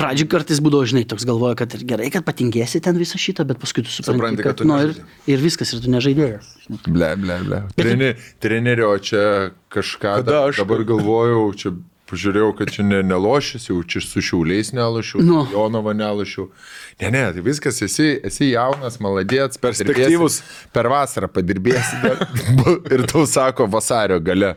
pradžiui 0.00 0.28
kartais 0.32 0.62
būdavo, 0.64 0.88
žinai, 0.88 1.04
toks 1.10 1.26
galvoja, 1.28 1.58
kad 1.60 1.76
ir 1.76 1.84
gerai, 1.90 2.10
kad 2.14 2.24
patingėsi 2.26 2.80
ten 2.84 2.96
visą 3.00 3.20
šitą, 3.20 3.44
bet 3.50 3.60
paskui 3.62 3.84
tu 3.84 3.92
supranti, 3.92 4.22
Supranti, 4.22 4.46
kad 4.46 4.60
tu 4.62 4.68
nu, 4.68 4.78
ir, 4.88 4.94
ir 5.30 5.42
viskas, 5.44 5.74
ir 5.76 5.84
tu 5.84 5.92
nežaidėjas. 5.92 6.54
Ble, 6.88 7.10
ble, 7.20 7.40
ble. 7.44 7.60
Treni, 7.76 8.14
trenerio 8.42 8.94
čia 9.04 9.50
kažką 9.74 10.20
Kada 10.22 10.30
da, 10.30 10.44
aš- 10.48 10.64
dabar 10.64 10.86
galvojau, 10.88 11.44
čia 11.60 11.74
pažiūrėjau, 12.10 12.50
kad 12.58 12.70
čia 12.70 12.84
ne, 12.84 12.98
nelošys, 13.06 13.70
jau 13.70 13.78
čia 13.88 14.00
su 14.04 14.20
šiauliais 14.22 14.72
nelošiau, 14.76 15.22
Nu. 15.24 15.46
Jonava 15.52 15.94
nelošiau. 15.96 16.50
Ne, 17.00 17.08
ne, 17.10 17.22
tai 17.34 17.42
viskas, 17.42 17.80
esi, 17.82 18.20
esi 18.28 18.50
jaunas, 18.52 18.98
maladėts, 19.02 19.58
Perspektyvus. 19.58 20.36
Per 20.74 20.86
vasarą 20.92 21.26
padirbėsi 21.32 21.98
dar, 22.04 22.20
ir 22.94 23.02
tau 23.10 23.24
sako 23.26 23.66
vasario 23.72 24.20
gale. 24.22 24.52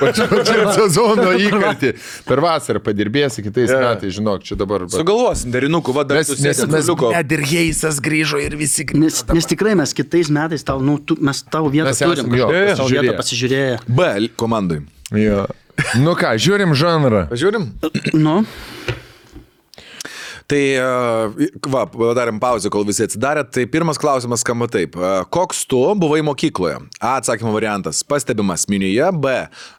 Pačiam 0.00 0.70
sezono 0.76 1.32
įkartį. 1.36 1.92
Per 2.28 2.40
vasarą 2.46 2.80
padirbėsi, 2.86 3.44
kitais 3.44 3.68
Jo. 3.74 3.82
metais, 3.84 4.14
žinok, 4.16 4.46
čia 4.48 4.56
dabar. 4.56 4.86
sugalvosim 4.92 5.52
derinukų, 5.52 5.92
va, 5.98 6.06
dar 6.08 6.22
Mes, 6.22 6.30
nes 6.40 6.62
mes 6.64 6.88
net 7.12 7.32
ir 7.36 7.44
Heisas 7.52 8.00
grįžo 8.00 8.40
ir 8.40 8.56
visi 8.56 8.86
Nes, 8.94 9.20
nes 9.34 9.46
tikrai 9.46 9.74
mes 9.78 9.92
kitais 9.92 10.30
metais 10.32 10.64
tau, 10.64 10.80
nu, 10.80 10.96
tu, 10.98 11.18
mes 11.20 11.42
tavo 11.52 11.68
vietą 11.74 11.90
Mes 11.92 11.98
turim. 12.00 12.24
esam 12.24 12.38
jo, 12.38 12.48
pasižiūrėję. 12.48 13.16
pasižiūrėję. 13.20 13.78
B 13.88 14.28
komandai. 14.40 14.80
Jo. 15.12 15.44
Nu 16.02 16.14
ką, 16.18 16.34
žiūrim 16.40 16.74
žanrą. 16.74 17.26
Pažiūrim. 17.30 17.70
Nu, 18.18 18.42
Tai, 20.48 20.56
e, 20.56 21.48
va, 21.68 21.82
padarėm 21.92 22.38
pauzę, 22.40 22.70
kol 22.72 22.86
visi 22.88 23.02
atsidarė. 23.04 23.42
Tai 23.52 23.66
pirmas 23.68 23.98
klausimas 24.00 24.40
skamba 24.40 24.64
taip. 24.72 24.94
E, 24.96 25.10
Koks 25.28 25.66
tu 25.68 25.82
buvai 26.00 26.22
mokykloje? 26.24 26.78
A. 27.04 27.18
Atsakymo 27.18 27.52
variantas- 27.52 28.00
pastebimas 28.08 28.64
minioje, 28.72 29.10
B. 29.20 29.34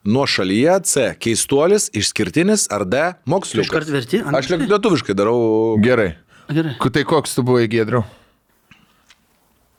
Nuo 0.06 0.28
šalyje, 0.30 0.76
C. 0.86 1.08
Keistuolis, 1.18 1.90
išskirtinis, 1.90 2.68
ar 2.70 2.86
D. 2.86 3.02
Moksliukas. 3.26 3.66
iškart 3.66 3.90
verti. 3.90 4.22
Aš 4.22 4.52
liek- 4.54 4.70
lietuviškai 4.70 5.16
darau. 5.18 5.82
Gerai. 5.82 6.12
Gerai. 6.54 6.78
Tai 6.78 7.04
koks 7.04 7.34
tu 7.34 7.42
buvai 7.42 7.66
gėdriu? 7.68 8.04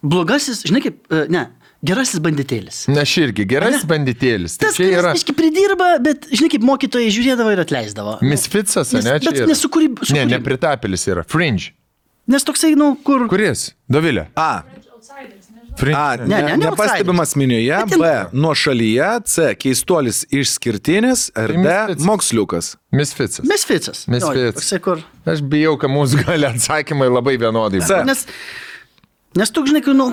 Blogasis, 0.03 0.65
žinai 0.67 0.83
kaip, 0.83 1.07
e, 1.13 1.27
ne, 1.29 1.47
gerasis 1.87 2.21
banditėlis. 2.21 2.83
Na, 2.93 3.03
aš 3.07 3.15
irgi 3.25 3.47
geras 3.49 3.85
banditėlis. 3.89 4.59
Tai 4.61 4.69
Tas, 4.69 4.77
čia 4.77 4.89
yra 5.01 5.13
Iški 5.17 5.33
pridirba, 5.37 5.95
bet, 6.05 6.27
žinai, 6.33 6.51
kaip 6.53 6.67
mokytojai 6.69 7.11
žiūrėdavo 7.15 7.53
ir 7.55 7.63
atleisdavo. 7.65 8.19
misfitsas, 8.23 8.93
ne? 8.99 9.19
Čia 9.19 9.31
bet 9.33 9.41
yra. 9.45 9.49
nesukūryb- 9.53 10.03
Ne, 10.13 10.27
nepritapėlis 10.37 11.07
yra. 11.09 11.25
Fringe. 11.29 11.73
Nes 12.31 12.45
toksai, 12.47 12.75
nu, 12.79 12.93
kur... 13.03 13.27
Kuris? 13.29 13.73
Dovilė. 13.91 14.29
A. 14.37 14.63
Fringe. 15.81 15.97
A, 15.97 16.17
Ne, 16.21 16.27
ne, 16.27 16.37
ne, 16.37 16.43
ne, 16.43 16.57
ne 16.59 16.67
nepastebimas 16.67 17.33
minioje, 17.41 17.77
ten- 17.89 18.01
B, 18.03 18.09
nuo 18.37 18.53
šalyje, 18.55 19.07
C, 19.25 19.55
keistuolis 19.57 20.27
išskirtinis 20.29 21.31
ir 21.39 21.55
D, 21.55 21.57
misfits. 21.63 22.05
moksliukas. 22.05 22.77
Misfitsas. 22.93 23.47
Misfitsas. 23.49 24.03
Misfits. 24.11 24.37
Jo, 24.37 24.53
toksai, 24.59 24.81
kur. 24.85 25.01
Aš 25.25 25.41
bijau, 25.41 25.79
kad 25.81 25.89
mūsų 25.91 26.25
gali 26.27 26.45
atsakymai 26.51 27.09
labai 27.09 27.39
vienodai. 27.41 27.81
C. 27.87 28.03
Nes, 28.05 28.27
nes 29.41 29.51
tu, 29.51 29.65
žinai, 29.67 29.81
kai, 29.87 29.95
nu, 29.97 30.11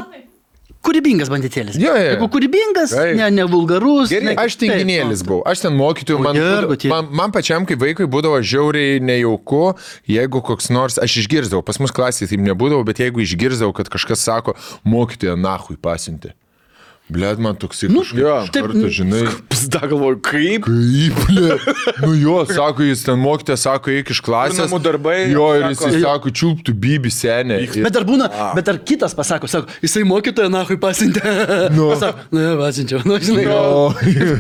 kūrybingas 0.88 1.30
banditėlis. 1.34 1.76
Jo, 1.82 1.92
jo. 1.94 2.06
Jeigu 2.08 2.30
kūrybingas, 2.34 2.96
Taip. 2.96 3.14
ne, 3.20 3.28
ne 3.36 3.46
vulgarus. 3.52 4.10
Gerai, 4.14 4.32
ne, 4.32 4.36
Aš 4.40 4.56
tinginėlis 4.62 5.22
taip, 5.22 5.30
buvau, 5.30 5.42
aš 5.52 5.66
ten 5.68 5.76
mokytojų, 5.78 6.24
man, 6.24 6.40
būdavo- 6.40 6.92
man, 6.94 7.12
man 7.22 7.36
pačiam 7.36 7.68
kaip 7.68 7.84
vaikui 7.84 8.08
būdavo 8.08 8.40
žiauriai 8.42 9.02
nejauku, 9.04 9.76
jeigu 10.08 10.42
koks 10.48 10.72
nors, 10.72 10.98
aš 11.04 11.20
išgirdau, 11.26 11.62
pas 11.68 11.78
mus 11.84 11.92
klasėje 11.92 12.32
taip 12.34 12.44
nebūdavo, 12.48 12.86
bet 12.88 13.04
jeigu 13.04 13.22
išgirdau, 13.28 13.74
kad 13.76 13.92
kažkas 13.94 14.24
sako, 14.24 14.56
mokytoja 14.88 15.36
nahui 15.38 15.76
pasinti. 15.78 16.34
Blet, 17.08 17.40
man 17.40 17.56
toks 17.56 17.86
Nu, 17.88 18.02
kažkaip 18.04 18.20
jo. 18.20 18.32
iš 18.44 18.50
karto, 18.52 18.88
žinai. 18.92 19.22
Pizda 19.52 19.80
galvoju, 19.88 20.18
kaip? 20.28 20.66
Kaip, 20.68 21.20
ble? 21.30 21.56
Nu 22.04 22.10
jo, 22.20 22.34
sako, 22.50 22.84
jis 22.84 23.06
ten 23.08 23.22
mokytė, 23.24 23.56
sako, 23.58 23.94
eik 23.96 24.12
iš 24.12 24.20
klasės. 24.26 24.60
namų 24.66 24.80
darbai, 24.84 25.16
Jo, 25.32 25.46
ir 25.56 25.64
sako- 25.72 25.92
jis 25.94 26.04
sako, 26.04 26.34
čiulptų 26.42 26.76
bibi 26.84 27.12
senė. 27.16 27.62
Ir- 27.64 27.86
Bet 27.88 27.96
dar 27.96 28.04
būna, 28.10 28.28
bet 28.58 28.68
ar 28.74 28.82
kitas 28.84 29.16
pasako, 29.16 29.48
sako, 29.48 29.72
jisai 29.86 30.04
mokytoją 30.10 30.52
nahui 30.52 30.76
pasintė. 30.84 31.24
Nu. 31.72 31.88
Pasako, 31.94 32.28
nu, 32.36 32.44
jau 32.44 32.58
pasinčiau, 32.60 33.02
nu, 33.08 33.22
žinai. 33.24 33.48
Jo. 33.48 33.64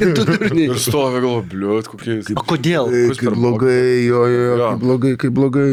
Tu 0.03 0.27
durniai. 0.27 0.67
Ir 0.67 0.83
stovi 0.83 1.23
galvoju, 1.23 1.47
bliut, 1.55 1.87
kokie. 1.95 2.19
O 2.35 2.43
kodėl? 2.51 2.91
Kaip 3.15 3.31
blogai, 3.39 4.03
jo, 4.09 4.25
jo, 4.27 4.43
jo, 4.43 4.59
Jo. 4.59 4.69
kaip 4.75 4.83
blogai, 4.83 5.15
kaip 5.23 5.37
blogai. 5.39 5.71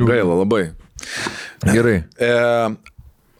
Gaila 0.00 0.40
labai. 0.40 0.64
Gerai. 1.66 1.98
E, 2.16 2.32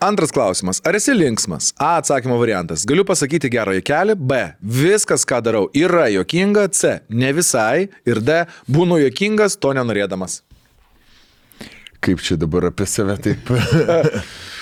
antras 0.00 0.32
klausimas. 0.32 0.80
Ar 0.84 0.96
esi 0.98 1.14
linksmas? 1.14 1.72
A. 1.78 1.96
Atsakymo 2.00 2.38
variantas. 2.40 2.84
Galiu 2.88 3.04
pasakyti 3.08 3.50
gerą 3.52 3.76
jokelį. 3.78 4.16
B. 4.16 4.40
Viskas, 4.60 5.26
ką 5.28 5.40
darau, 5.44 5.66
yra 5.74 6.08
jokinga. 6.12 6.68
C. 6.72 6.98
Ne 7.08 7.32
visai. 7.36 7.88
Ir 8.08 8.22
D. 8.24 8.42
Būnu 8.70 9.00
jokingas, 9.04 9.58
to 9.60 9.72
nenorėdamas. 9.76 10.42
Kaip 12.04 12.20
čia 12.22 12.36
dabar 12.38 12.68
apie 12.70 12.86
save 12.86 13.16
taip. 13.24 13.50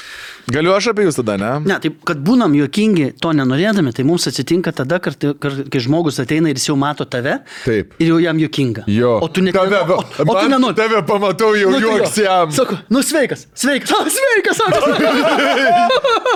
Galiu 0.52 0.74
aš 0.76 0.90
apie 0.92 1.06
jūs 1.06 1.16
tada, 1.16 1.38
ne? 1.40 1.50
Ne, 1.64 1.78
taip, 1.80 1.96
kad 2.04 2.18
būnam 2.24 2.52
juokingi, 2.58 3.14
to 3.22 3.30
nenorėdami, 3.36 3.94
tai 3.96 4.04
mums 4.04 4.26
atsitinka 4.28 4.74
tada, 4.76 4.98
kad, 5.00 5.16
kai 5.40 5.80
žmogus 5.80 6.20
ateina 6.20 6.50
ir 6.52 6.58
jis 6.60 6.68
jau 6.68 6.76
mato 6.76 7.06
tave. 7.08 7.38
Taip. 7.64 7.94
Ir 8.02 8.12
jau 8.12 8.18
jam 8.20 8.40
juokinga. 8.42 8.84
Jo. 8.92 9.14
O 9.24 9.28
tu 9.32 9.44
net 9.44 9.56
tave, 9.56 9.80
o, 9.88 9.98
o 10.02 10.26
tu 10.26 10.28
man 10.28 10.52
nenori. 10.52 10.76
Tave 10.76 11.00
pamatau 11.08 11.54
jau 11.56 11.70
Nu, 11.72 11.80
tai 11.80 11.88
juoks 11.88 12.18
jam. 12.20 12.52
Sako, 12.52 12.78
nu 12.92 13.00
sveikas, 13.06 13.46
sveikas, 13.56 13.94
o, 13.96 14.02
sveikas, 14.12 14.60
sako. 14.60 14.92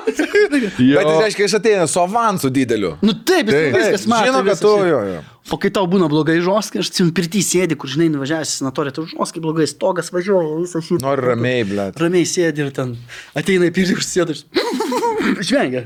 Bet 0.09 1.05
jis 1.05 1.21
reiškia, 1.23 1.45
jis 1.45 1.55
ateina 1.59 1.87
su 1.87 2.01
avansu 2.01 2.51
dideliu. 2.51 2.97
nu 3.03 3.13
taip, 3.13 3.51
jis 3.53 3.59
Taip. 3.59 3.77
viskas 3.77 4.07
mato. 4.07 4.33
Žino, 4.33 4.45
kad 4.49 4.61
tu, 4.61 4.73
jo, 4.89 5.03
jo. 5.13 5.21
O 5.49 5.57
kai 5.61 5.71
tau 5.73 5.87
būna 5.89 6.11
blogai 6.13 6.39
žoskai, 6.45 6.83
aš 6.83 6.91
atsimenu, 6.93 7.15
pirtį 7.17 7.41
sėdi, 7.45 7.77
kur 7.81 7.89
žinai, 7.89 8.11
nuvažiavęs 8.13 8.51
į 8.53 8.59
sanatoriją, 8.61 8.97
tau 8.99 9.07
žoskai 9.09 9.41
blogai, 9.45 9.65
stogas 9.71 10.11
važiuoja, 10.13 10.59
visą 10.61 10.83
šį. 10.85 10.99
Nori 11.01 11.25
ramiai, 11.25 11.65
ble. 11.69 11.87
Ramiai 11.97 12.29
sėdi 12.29 12.67
ir 12.67 12.73
ten 12.77 12.97
ateina 13.39 13.71
į 13.71 13.75
pirtį 13.79 13.97
užsėda. 13.97 14.37
Žvengia. 15.49 15.83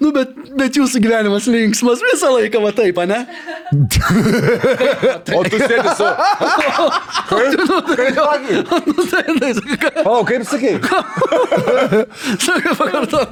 Nu, 0.00 0.10
bet, 0.14 0.32
bet 0.58 0.76
jūsų 0.76 1.00
gyvenimas 1.04 1.46
linksmas 1.48 2.02
visą 2.04 2.32
laiką, 2.34 2.60
va 2.64 2.72
taip, 2.76 2.98
ne? 3.08 3.20
O 5.34 5.40
tu 5.48 5.58
sėdi 5.60 5.92
su... 5.98 6.06
Nu, 7.34 9.04
tai, 9.08 9.22
tai, 9.40 9.52
sako, 9.56 9.78
ką- 9.84 10.04
O, 10.04 10.16
kaip 10.28 10.44
sakai? 10.48 10.74
sako, 12.46 12.74
pakarto. 12.80 13.22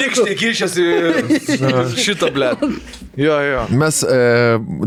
Nikštė 0.00 0.36
kišėsi 0.40 0.88
šitą, 2.00 2.30
ble. 2.34 2.52
Jo, 3.20 3.34
jo. 3.44 3.64
Mes 3.76 3.98
e, 4.00 4.18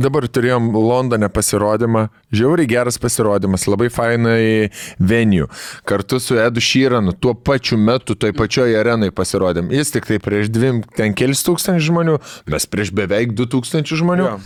dabar 0.01 0.25
turėjom 0.25 0.71
Londone 0.73 1.27
pasirodymą, 1.29 2.07
žiauriai 2.33 2.69
geras 2.71 2.97
pasirodymas, 3.01 3.67
labai 3.69 3.91
fainai 3.93 4.71
venue. 4.97 5.45
Kartu 5.85 6.17
su 6.23 6.39
Edu 6.41 6.63
Šyranu 6.63 7.13
tuo 7.13 7.35
pačiu 7.37 7.77
metu, 7.77 8.15
toj 8.17 8.33
pačioj 8.37 8.73
arenai 8.79 9.11
pasirodėm. 9.13 9.69
Jis 9.77 9.93
tik 9.93 10.09
tai 10.09 10.17
prieš 10.23 10.49
dvim, 10.53 10.81
ten 10.97 11.13
kelis 11.17 11.45
tūkstančių 11.45 11.85
žmonių, 11.91 12.17
mes 12.49 12.65
prieš 12.73 12.93
beveik 12.97 13.35
du 13.37 13.45
tūkstančių 13.53 14.01
žmonių. 14.01 14.25
Jo. 14.31 14.41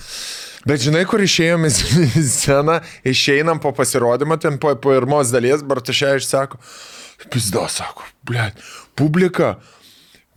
Bet 0.67 0.83
žinai, 0.83 1.05
kur 1.07 1.23
išėjom 1.23 1.69
į 1.69 1.71
sceną, 2.33 2.81
išeinam 3.07 3.63
po 3.63 3.71
pasirodymą, 3.77 4.35
ten 4.43 4.59
po 4.59 4.75
pirmos 4.83 5.31
dalies, 5.31 5.63
Bartušė 5.63 6.17
išsako, 6.19 6.59
pizdo, 7.31 7.63
sako, 7.71 8.03
ble, 8.27 8.51
publika. 8.99 9.55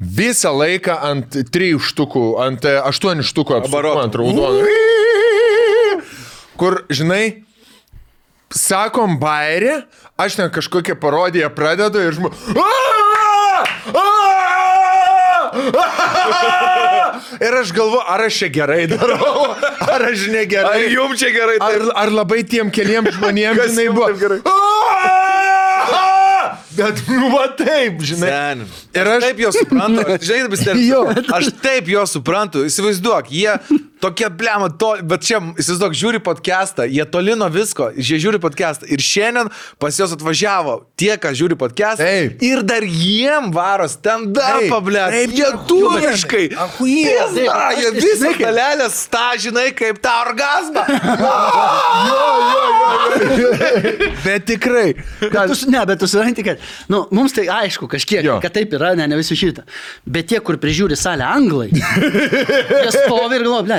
Visą 0.00 0.54
laiką 0.56 0.94
ant 1.04 1.34
trijų 1.52 1.80
štukų, 1.84 2.24
ant 2.40 2.64
e, 2.64 2.78
aštuonių 2.88 3.24
štukų 3.28 3.58
apsukų 3.58 3.90
ant 4.00 4.14
raudonų. 4.16 4.62
Kur, 6.60 6.78
žinai, 6.88 7.44
sakom 8.48 9.18
bairį, 9.20 9.82
aš 10.20 10.38
ten 10.40 10.48
kažkokią 10.54 10.96
parodiją 11.00 11.52
pradedu 11.52 12.00
ir 12.00 12.16
žmogus. 12.16 12.40
Ir 17.40 17.54
aš 17.60 17.72
galvoju, 17.76 18.00
ar 18.08 18.24
aš 18.24 18.40
čia 18.40 18.48
gerai 18.54 18.82
darau, 18.90 19.52
ar 19.84 20.04
aš 20.10 20.26
negerai. 20.32 20.84
Ar 20.86 20.92
jum 20.96 21.12
čia 21.18 21.30
gerai? 21.34 21.56
Ar, 21.60 21.86
ar 22.04 22.12
labai 22.14 22.40
tiem 22.48 22.72
Kas 23.58 23.72
žinai, 23.74 23.88
jum 23.88 24.00
buvo? 24.00 25.09
Bet, 26.80 27.02
nu, 27.12 27.28
va 27.34 27.46
taip, 27.58 28.00
žinai. 28.00 28.30
Sen. 28.30 28.62
Ir 28.96 29.10
aš 29.14 29.24
taip 29.26 29.42
jo 29.44 29.52
suprantu. 29.52 30.04
Žinai, 30.24 30.48
vis. 30.54 30.66
Jo. 30.90 31.02
Aš 31.36 31.50
taip 31.60 31.90
jo 31.92 32.04
suprantu. 32.08 32.64
Įsivaizduok, 32.68 33.28
jie 33.34 33.52
tokie 34.00 34.28
blema, 34.32 34.68
to, 34.80 34.94
bet 35.06 35.20
čia, 35.26 35.38
įsivaizduok, 35.60 35.92
žiūri 35.96 36.20
podcastą, 36.24 36.86
jie 36.88 37.04
toli 37.12 37.34
nuo 37.38 37.48
visko, 37.52 37.90
jie 37.96 38.18
žiūri 38.22 38.38
podcastą. 38.42 38.84
Ir 38.90 39.00
šiandien 39.04 39.50
pas 39.80 39.98
juos 40.00 40.12
atvažiavo 40.16 40.74
tie, 40.98 41.12
kas 41.20 41.36
žiūri 41.40 41.56
podcastą. 41.60 42.04
Taip. 42.08 42.30
Ir 42.44 42.62
dar 42.66 42.82
jiem 42.86 43.50
varos 43.54 43.94
ten 44.00 44.18
dar 44.36 44.60
pablė. 44.70 45.04
Taip, 45.12 45.30
Jie 45.40 45.50
turiškai. 45.70 46.46
Achujies. 46.66 47.30
Jie 47.36 47.48
Aš- 47.50 47.94
visą 47.96 48.16
žinai, 48.16 48.34
kaip- 48.34 48.46
dalelės 48.48 48.96
tą, 49.12 49.26
žinai, 49.46 49.68
kaip 49.76 49.96
tą 50.04 50.12
orgasmą. 50.26 50.82
Bet 54.24 54.44
tikrai. 54.46 54.94
Bet 55.20 55.52
tu, 55.52 55.70
ne, 55.70 55.80
bet 55.86 55.98
tu 56.00 56.06
supranti, 56.10 56.42
kad, 56.44 56.58
nu, 56.92 57.02
mums 57.14 57.32
tai 57.36 57.46
aišku 57.52 57.88
kažkiek, 57.90 58.22
Jo. 58.24 58.36
jo. 58.36 58.40
kad 58.42 58.52
taip 58.54 58.72
yra, 58.76 58.92
ne, 58.98 59.06
ne 59.10 59.16
visi 59.18 59.36
šitą. 59.38 59.62
Bet 60.06 60.28
tie, 60.30 60.40
kur 60.44 60.58
prižiūri 60.60 60.96
salę 60.98 61.24
anglai, 61.26 61.68
jie 62.84 62.92
stovi 62.94 63.38
ir 63.38 63.44
galvoja, 63.46 63.64
ble, 63.66 63.78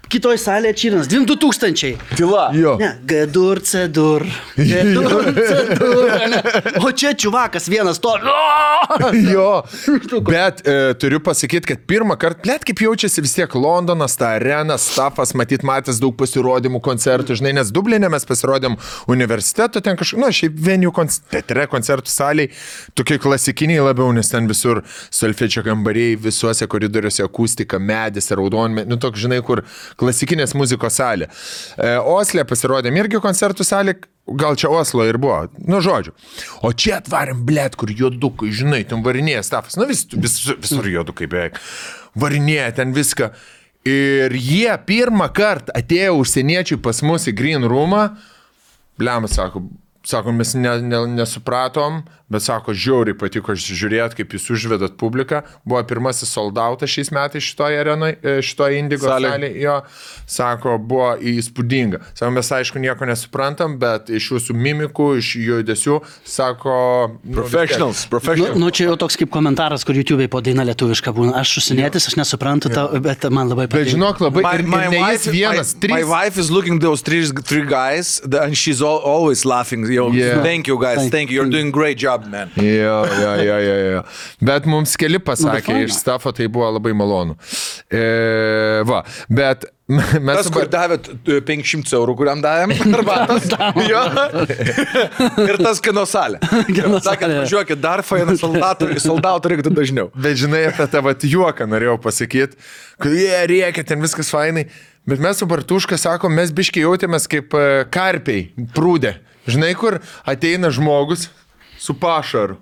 kitoj 0.11 0.37
salėje 0.41 0.77
čirinas, 0.83 1.09
2000. 1.11 1.95
Tyla. 2.17 2.49
Jo. 2.57 2.75
Ne, 2.81 2.91
G-dur, 3.07 3.61
C-dur. 3.65 4.25
G-dur, 4.57 5.29
C-dur. 5.37 6.11
ne. 6.31 6.41
O 6.83 6.91
čia 6.91 7.13
čiuvakas 7.17 7.69
vienas 7.71 8.01
to. 8.03 8.13
Jo, 9.31 9.63
bet 10.27 10.61
e, 10.67 10.93
turiu 10.99 11.19
pasakyti, 11.23 11.67
kad 11.71 11.83
pirmą 11.87 12.17
kartą, 12.19 12.49
net 12.49 12.65
kaip 12.67 12.81
jaučiasi 12.83 13.23
vis 13.23 13.35
tiek 13.37 13.53
Londonas, 13.55 14.17
ta 14.19 14.33
arena, 14.37 14.77
stafas, 14.81 15.33
matyt, 15.37 15.63
matęs 15.67 16.01
daug 16.01 16.15
pasirodymų, 16.19 16.81
koncertų, 16.83 17.37
žinai, 17.39 17.53
nes 17.59 17.71
Dublinė 17.73 18.09
mes 18.11 18.25
pasirodėm 18.27 18.77
universiteto, 19.11 19.81
ten 19.83 19.99
kažkaip, 19.99 20.19
na, 20.23 20.31
šiaip 20.35 20.57
venijų 20.65 20.93
teatre, 21.31 21.67
koncertų 21.71 22.11
saliai, 22.11 22.51
tokie 22.97 23.19
klasikiniai 23.21 23.83
labiau, 23.85 24.09
nes 24.15 24.31
ten 24.31 24.49
visur 24.49 24.83
solfečio 25.13 25.63
kambariai, 25.65 26.17
visuose 26.19 26.67
koridoriuose 26.71 27.23
akustika, 27.25 27.79
medis, 27.79 28.31
raudonmė, 28.35 28.85
nu, 28.89 28.99
toks, 29.01 29.21
žinai, 29.23 29.41
kur 29.45 29.63
klasikinės 30.01 30.55
muzikos 30.57 30.97
salė. 30.99 31.29
E, 31.77 31.93
Oslė 31.97 32.45
pasirodėm 32.49 32.97
irgi 32.99 33.21
koncertų 33.23 33.67
salė, 33.67 33.95
gal 34.27 34.57
čia 34.59 34.71
Oslo 34.73 35.05
ir 35.07 35.19
buvo, 35.21 35.45
nu 35.67 35.81
žodžiu. 35.83 36.15
O 36.65 36.73
čia 36.73 36.97
atvarėm, 36.99 37.45
blėt, 37.47 37.77
kur 37.79 37.93
juodukai, 37.93 38.51
žinai, 38.55 38.83
ten 38.87 39.05
varinėja 39.05 39.45
stafas, 39.47 39.77
nu 39.79 39.87
vis, 39.89 40.05
vis, 40.13 40.37
visur 40.51 40.87
juodukai 40.89 41.29
beveik. 41.31 41.59
Varinėja 42.19 42.71
ten 42.81 42.95
viską. 42.95 43.31
Ir 43.87 44.35
jie 44.37 44.69
pirmą 44.85 45.31
kartą 45.33 45.73
atėjo 45.77 46.19
užsieniečiai 46.21 46.77
pas 46.85 46.99
mus 47.01 47.25
į 47.31 47.33
Green 47.37 47.65
Roomą, 47.65 48.11
blem, 49.01 49.25
sako, 49.31 49.63
sako, 50.05 50.35
mes 50.37 50.53
ne, 50.53 50.75
ne, 50.85 50.99
nesupratom, 51.15 52.03
bet 52.31 52.45
sako, 52.45 52.73
žiauriai 52.73 53.17
patiko 53.19 53.53
žiūrėti, 53.53 54.21
kaip 54.21 54.33
jūs 54.37 54.45
užvedat 54.55 54.95
publiką. 54.99 55.41
Buvo 55.67 55.81
pirmasis 55.87 56.31
soldautas 56.31 56.89
šiais 56.93 57.11
metais 57.11 57.43
šitoje 57.43 57.79
arenoje, 57.81 58.15
šitoje 58.47 58.79
Indigo 58.79 59.05
Salėj. 59.09 59.33
salėje. 59.35 59.61
Jo, 59.65 59.75
sako, 60.31 60.77
buvo 60.79 61.11
įspūdinga. 61.19 61.99
Sako, 62.15 62.31
mes 62.37 62.51
aišku 62.57 62.79
nieko 62.81 63.05
nesuprantam, 63.09 63.75
bet 63.81 64.09
iš 64.13 64.29
jūsų 64.31 64.55
mimikų, 64.55 65.07
iš 65.19 65.33
judesių, 65.43 65.99
sako... 66.25 66.75
nu, 67.23 67.35
Professionals, 67.41 68.05
Nu, 68.05 68.09
professionals. 68.15 68.57
nu, 68.61 68.69
čia 68.71 68.87
jau 68.89 68.95
toks 69.01 69.17
kaip 69.19 69.29
komentaras, 69.33 69.83
kur 69.87 69.95
YouTube'ai 69.99 70.29
po 70.31 70.41
daina 70.41 70.63
lietuviška 70.67 71.11
būna. 71.15 71.35
Aš 71.41 71.57
užsienietis, 71.61 72.07
aš 72.11 72.15
nesuprantu, 72.19 72.71
tau, 72.73 72.87
bet 73.03 73.27
man 73.33 73.49
labai 73.51 73.67
Bet 73.67 73.75
patinka. 73.75 73.91
žinok, 73.97 74.21
labai... 74.23 74.43
ir, 74.55 74.63
ir 74.63 74.69
ne 74.95 75.01
jis 75.11 75.27
vienas, 75.33 75.75
my, 75.83 75.99
my 75.99 76.03
wife 76.07 76.37
is 76.39 76.49
looking 76.51 76.79
those 76.79 77.01
three, 77.03 77.25
three 77.43 77.65
guys, 77.67 78.21
and 78.23 78.55
she's 78.57 78.81
all, 78.81 78.99
always 79.03 79.45
laughing. 79.45 79.85
Yo, 79.91 80.09
Yeah. 80.11 80.41
Thank 80.43 80.67
you, 80.67 80.77
guys. 80.79 80.97
Thank- 80.97 81.11
Thank 81.11 81.29
you. 81.31 81.41
You're 81.41 81.49
doing 81.49 81.71
great 81.71 81.97
job. 81.97 82.20
Man. 82.29 82.51
Jo, 82.57 83.01
jo, 83.07 83.33
jo, 83.41 83.57
jo, 83.65 83.75
jo. 83.95 84.01
Bet 84.51 84.69
mums 84.69 84.97
keli 84.99 85.21
pasakė 85.23 85.83
iš 85.85 85.95
stafo, 85.97 86.33
tai 86.35 86.49
buvo 86.51 86.69
labai 86.77 86.93
malonu. 86.97 87.37
E, 87.91 88.01
va, 88.87 89.03
bet 89.31 89.69
mes 89.91 90.37
Tas, 90.37 90.49
kur 90.53 90.67
davėt 90.71 91.09
e, 91.27 91.39
500 91.47 91.95
eurų, 91.97 92.15
kuriam 92.19 92.43
davėm, 92.43 92.73
arbatos. 92.99 93.49
jo. 93.87 94.03
Ir 95.49 95.59
tas 95.61 95.81
kino 95.83 96.05
salė. 96.09 96.39
Sakė, 97.03 97.31
važiuokit, 97.41 97.81
dar 97.83 98.03
faina 98.07 98.35
soldatų, 98.39 98.93
soldatų 99.03 99.55
reiktų 99.55 99.73
dažniau. 99.75 100.11
Bet 100.15 100.39
žinai, 100.41 100.67
apie 100.69 100.87
tą 100.91 101.03
vat 101.05 101.25
juoką 101.27 101.67
norėjau 101.71 101.97
pasakyti, 102.05 102.59
kad 103.01 103.17
jie 103.17 103.43
rėkia, 103.51 103.85
ten 103.93 104.03
viskas 104.03 104.31
fainai. 104.33 104.67
Bet 105.09 105.21
mes 105.21 105.39
su 105.41 105.47
Bartuška 105.49 105.97
sakom, 105.97 106.35
mes 106.37 106.53
biškiai 106.53 106.85
jautėmės 106.85 107.25
kaip 107.29 107.55
e, 107.57 107.67
karpiai, 107.91 108.51
prūdė. 108.75 109.15
Žinai, 109.49 109.71
kur 109.73 109.97
ateina 110.29 110.69
žmogus 110.69 111.31
su 111.81 111.95
pašaru. 111.99 112.57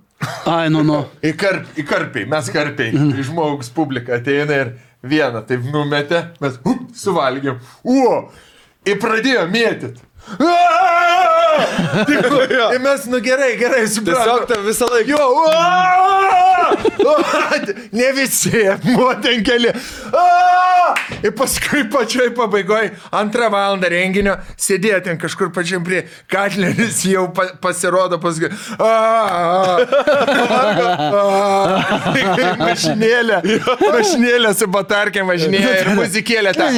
Ai, 0.50 0.68
nu, 0.72 0.84
nu. 0.88 1.02
Į, 1.28 1.34
karp, 1.40 1.68
į 1.80 1.86
karpiai, 1.88 2.28
mes 2.32 2.50
karpiai. 2.52 2.92
Į 3.20 3.26
žmogus 3.30 3.72
publika 3.76 4.18
ateina 4.20 4.58
ir 4.66 4.72
vieną 5.04 5.44
taip 5.48 5.64
numetė, 5.72 6.26
mes 6.44 6.58
uh, 6.68 6.80
suvalgėm. 7.00 7.60
O, 7.88 8.28
ir 8.88 9.00
pradėjo 9.00 9.46
mėtyti. 9.52 10.06
Ir 12.10 12.80
mes, 12.84 13.06
nu 13.12 13.20
gerai, 13.24 13.54
gerai, 13.60 13.82
Tiesiog 13.88 14.06
supratau. 14.06 14.46
tą 14.48 14.60
visą 14.64 14.88
laiką. 14.92 15.10
Jo, 15.10 15.24
"Ua!" 15.44 16.29
ne 17.92 18.12
visi, 18.18 18.66
buvo 18.84 19.14
ten 19.24 19.44
keli. 19.46 19.72
A! 20.14 20.26
Ir 21.24 21.34
paskui 21.38 21.84
pačioj 21.92 22.32
pabaigoje, 22.38 22.92
antrą 23.16 23.50
valandą 23.54 23.90
renginio, 23.92 24.36
sėdėjo 24.60 25.02
ten 25.06 25.20
kažkur 25.22 25.52
pačiam 25.56 25.84
prie 25.86 26.06
Katleris 26.32 27.02
jau 27.10 27.28
pa, 27.36 27.50
pasirodo 27.62 28.20
paskui. 28.22 28.50
Mašinėlė, 32.60 33.42
mašinėlė 33.84 34.54
su 34.58 34.70
batarkė 34.72 35.26
mašinėlė 35.28 35.76
ir 35.84 35.92
muzikėlė 36.00 36.56
tą. 36.58 36.70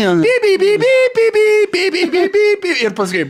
Ir 2.82 2.96
paskui. 2.98 3.26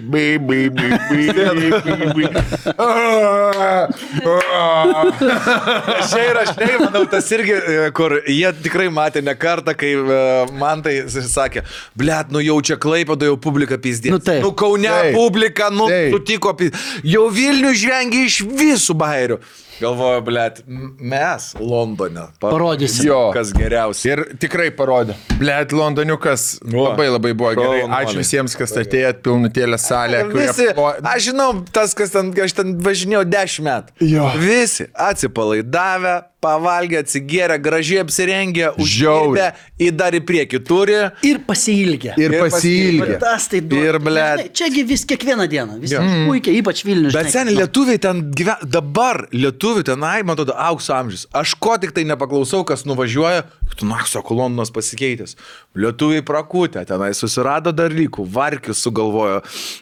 Šiai 6.11 6.27
yra 6.31 6.45
aš 6.52 6.60
neįmanau, 6.61 7.03
tas 7.11 7.30
irgi, 7.36 7.56
e, 7.56 7.88
kur 7.98 8.18
jie 8.28 8.52
tikrai 8.64 8.88
matė 8.94 9.23
ne 9.26 9.34
kartą, 9.40 9.76
kai 9.78 9.94
e, 9.95 10.19
man 10.60 10.84
tai 10.86 10.98
sakė, 11.10 11.64
blėt, 11.98 12.32
nu 12.36 12.44
jau 12.44 12.60
čia 12.61 12.78
klaipėdo 12.82 13.32
jau 13.32 13.38
publika 13.41 13.80
pizdė. 13.82 14.14
Nu 14.14 14.19
taip. 14.22 14.44
Nu 14.45 14.53
kaune 14.57 14.90
Taip. 14.91 15.15
publika, 15.18 15.69
nu 15.73 15.88
Taip. 15.91 16.15
sutiko, 16.18 16.53
pi- 16.57 16.72
jau 17.07 17.28
Vilnių 17.32 17.73
žvengia 17.78 18.28
iš 18.28 18.41
visų 18.45 18.98
bairių. 18.99 19.40
Galvoju, 19.80 20.22
blėt, 20.27 20.61
mes 20.68 21.53
Londone. 21.60 22.27
pa- 22.39 22.49
Parodysim. 22.52 23.06
Jo. 23.07 23.31
Kas 23.34 23.53
geriausia. 23.53 24.14
Ir 24.14 24.23
tikrai 24.38 24.69
parodė. 24.72 25.15
Blet, 25.39 25.72
Londoniukas 25.72 26.60
O, 26.65 26.84
labai 26.89 27.07
labai 27.10 27.34
buvo 27.34 27.53
gerai. 27.56 27.85
Ačiū 28.02 28.18
visiems, 28.19 28.56
kas 28.57 28.72
atėjot, 28.77 29.22
pilnutėlę 29.23 29.80
salę. 29.80 30.26
kurie 30.31 30.48
Visi, 30.48 30.68
plo- 30.76 30.98
aš 31.02 31.30
žinau, 31.31 31.64
tas, 31.72 31.93
kas 31.95 32.10
ten, 32.11 32.34
aš 32.34 32.53
ten 32.53 32.76
važinėjau 32.77 33.23
10 33.26 33.60
metų. 33.64 33.89
Jo. 34.02 34.27
Visi 34.38 34.85
atsipalaidavę, 34.93 36.23
pavalgę, 36.41 36.98
atsigėrę, 37.06 37.60
gražiai 37.61 37.99
apsirengę, 38.02 38.72
užžiaubę, 38.81 39.52
į 39.80 39.91
dar 39.95 40.11
į 40.18 40.22
priekį 40.26 40.60
turi. 40.65 40.95
Ir 41.23 41.38
pasiilgę. 41.45 42.15
Ir 42.18 42.31
Ir 42.34 42.41
pasiilgė. 42.41 43.19
Tas 43.22 43.48
tai 43.48 43.61
duoda. 43.61 43.85
Ir. 43.85 43.99
Žinai, 44.02 44.49
Čiagi 44.52 44.84
vis 44.89 45.06
kiekvieną 45.06 45.45
dieną. 45.48 45.80
Vis 45.80 45.93
puikiai, 45.93 46.57
ypač 46.64 46.84
Vilnius. 46.84 47.14
Bet 47.14 47.30
seniai 47.31 47.56
lietuviai 47.61 47.99
ten 48.02 48.23
gyvena, 48.34 48.57
dabar 48.65 49.27
lietuviai 49.31 49.60
tenai, 49.85 50.23
man 50.25 50.33
atrodo, 50.33 50.55
aukso 50.57 50.93
amžius. 50.95 51.27
Aš 51.38 51.53
ko 51.61 51.75
tik 51.77 51.91
tai 51.93 52.03
nepaklausau, 52.09 52.63
kas 52.67 52.81
nuvažiuoja, 52.89 53.43
tu 53.77 53.85
nakso 53.85 54.21
kolonnos 54.25 54.71
pasikeitęs. 54.73 55.35
Lietuviai 55.77 56.23
prakutė, 56.25 56.81
tenai 56.89 57.11
susirado 57.17 57.71
dalykų, 57.75 58.25
varkius 58.33 58.81
sugalvojo. 58.83 59.39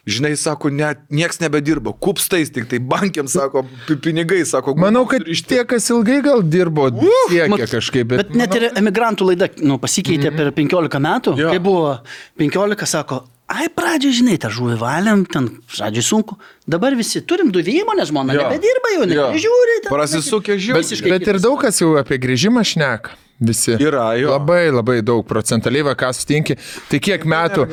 Žinai, 0.10 0.34
sako, 0.38 0.70
net 0.76 1.02
nieks 1.10 1.40
nebedirba, 1.42 1.94
kupstais, 2.04 2.52
tik 2.54 2.68
tai 2.72 2.82
bankiam, 2.84 3.28
sako, 3.32 3.64
pi- 3.88 3.98
pinigai, 4.10 4.44
sako, 4.46 4.76
Manau, 4.80 5.06
kad 5.10 5.24
iš 5.28 5.46
tie, 5.48 5.64
kas 5.68 5.88
ilgai 5.96 6.20
gal 6.28 6.44
dirbo, 6.44 6.90
siekė 7.32 7.50
Mat, 7.56 7.66
kažkaip. 7.72 8.12
Bet, 8.12 8.28
bet 8.30 8.36
net 8.44 8.56
ir 8.60 8.68
emigrantų 8.80 9.32
laida 9.32 9.50
nu, 9.64 9.80
pasikeitė 9.82 10.36
per 10.36 10.52
15 10.60 11.00
metų. 11.08 11.38
Jo. 11.40 11.50
Kai 11.56 11.60
buvo 11.64 11.98
15, 12.40 12.86
sako, 12.90 13.24
ai 13.50 13.68
pradžioje, 13.74 14.20
žinai, 14.22 14.38
tą 14.42 14.52
žuvį 14.54 14.76
valėm, 14.82 15.24
ten 15.32 15.48
pradžioje 15.74 16.06
sunku. 16.06 16.38
Dabar 16.70 16.94
visi 16.98 17.22
turim 17.26 17.50
du 17.52 17.60
įmonės, 17.64 18.12
žmona 18.12 18.36
Jo. 18.38 18.44
nebedirba 18.46 18.92
jau, 18.96 19.08
Jo. 19.10 19.26
nežiūri. 19.34 19.80
Prasisukę 19.90 20.58
žiūri. 20.62 20.84
Visiškai 20.84 21.10
Bet 21.16 21.22
ir 21.28 21.34
kitas. 21.34 21.42
daug 21.48 21.58
kas 21.62 21.82
jau 21.82 21.96
apie 22.00 22.20
grįžimą 22.22 22.62
šneka. 22.64 23.18
Visi. 23.40 23.72
Yra, 23.80 24.14
jo. 24.20 24.34
Labai 24.36 24.70
labai 24.70 25.02
daug 25.02 25.24
procentaliai, 25.26 25.82
va, 25.88 25.94
ką 25.96 26.10
sutinki. 26.14 26.58
Tai 26.92 27.00
kiek 27.00 27.24
metų? 27.24 27.68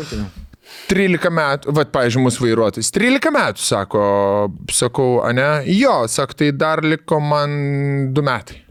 13 0.91 1.31
metų, 1.35 1.73
va, 1.75 1.85
pavyzdžiui, 1.91 2.23
mūsų 2.27 2.45
vairuotojas. 2.47 2.91
13 2.95 3.31
metų, 3.35 3.63
sako, 3.67 4.03
sakau, 4.71 5.09
ane, 5.27 5.65
jo, 5.75 6.07
sako, 6.11 6.35
tai 6.39 6.53
dar 6.55 6.83
liko 6.87 7.19
man 7.23 8.13
2 8.15 8.23
metai. 8.27 8.63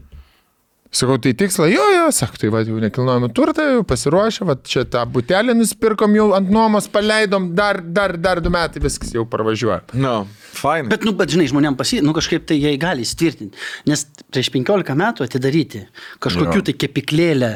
Sakau, 0.96 1.18
tai 1.20 1.34
tiksla, 1.36 1.66
jo, 1.68 1.82
jo, 1.92 2.04
sako, 2.14 2.38
tai 2.40 2.48
va, 2.54 2.62
jau 2.64 2.78
nekilnojame 2.80 3.28
turtą, 3.36 3.66
jau 3.74 3.82
pasiruošę, 3.84 4.46
va, 4.48 4.54
čia 4.64 4.86
tą 4.88 5.02
butelį 5.12 5.56
nusipirkom, 5.58 6.14
jau 6.16 6.30
ant 6.38 6.48
nuomos 6.52 6.86
paleidom, 6.92 7.50
dar, 7.58 7.82
dar, 7.84 8.14
dar 8.16 8.40
2 8.40 8.52
metai, 8.54 8.80
viskas 8.84 9.12
jau 9.12 9.26
parvažiuoja. 9.28 9.82
Nu, 9.92 10.14
fine. 10.56 10.88
Bet, 10.92 11.04
nu, 11.04 11.12
bet, 11.18 11.34
žinai, 11.34 11.50
žmonėms 11.52 11.76
pasi, 11.76 12.00
nu, 12.04 12.14
kažkaip 12.16 12.46
tai 12.48 12.56
jie 12.62 12.72
gali 12.80 13.04
įsitvirtinti. 13.04 13.60
Nes 13.90 14.06
prieš 14.32 14.48
15 14.54 14.96
metų 15.02 15.26
atidaryti 15.26 15.84
kažkokių 16.24 16.62
Jo. 16.62 16.64
tai 16.70 16.76
kepiklėlę 16.86 17.52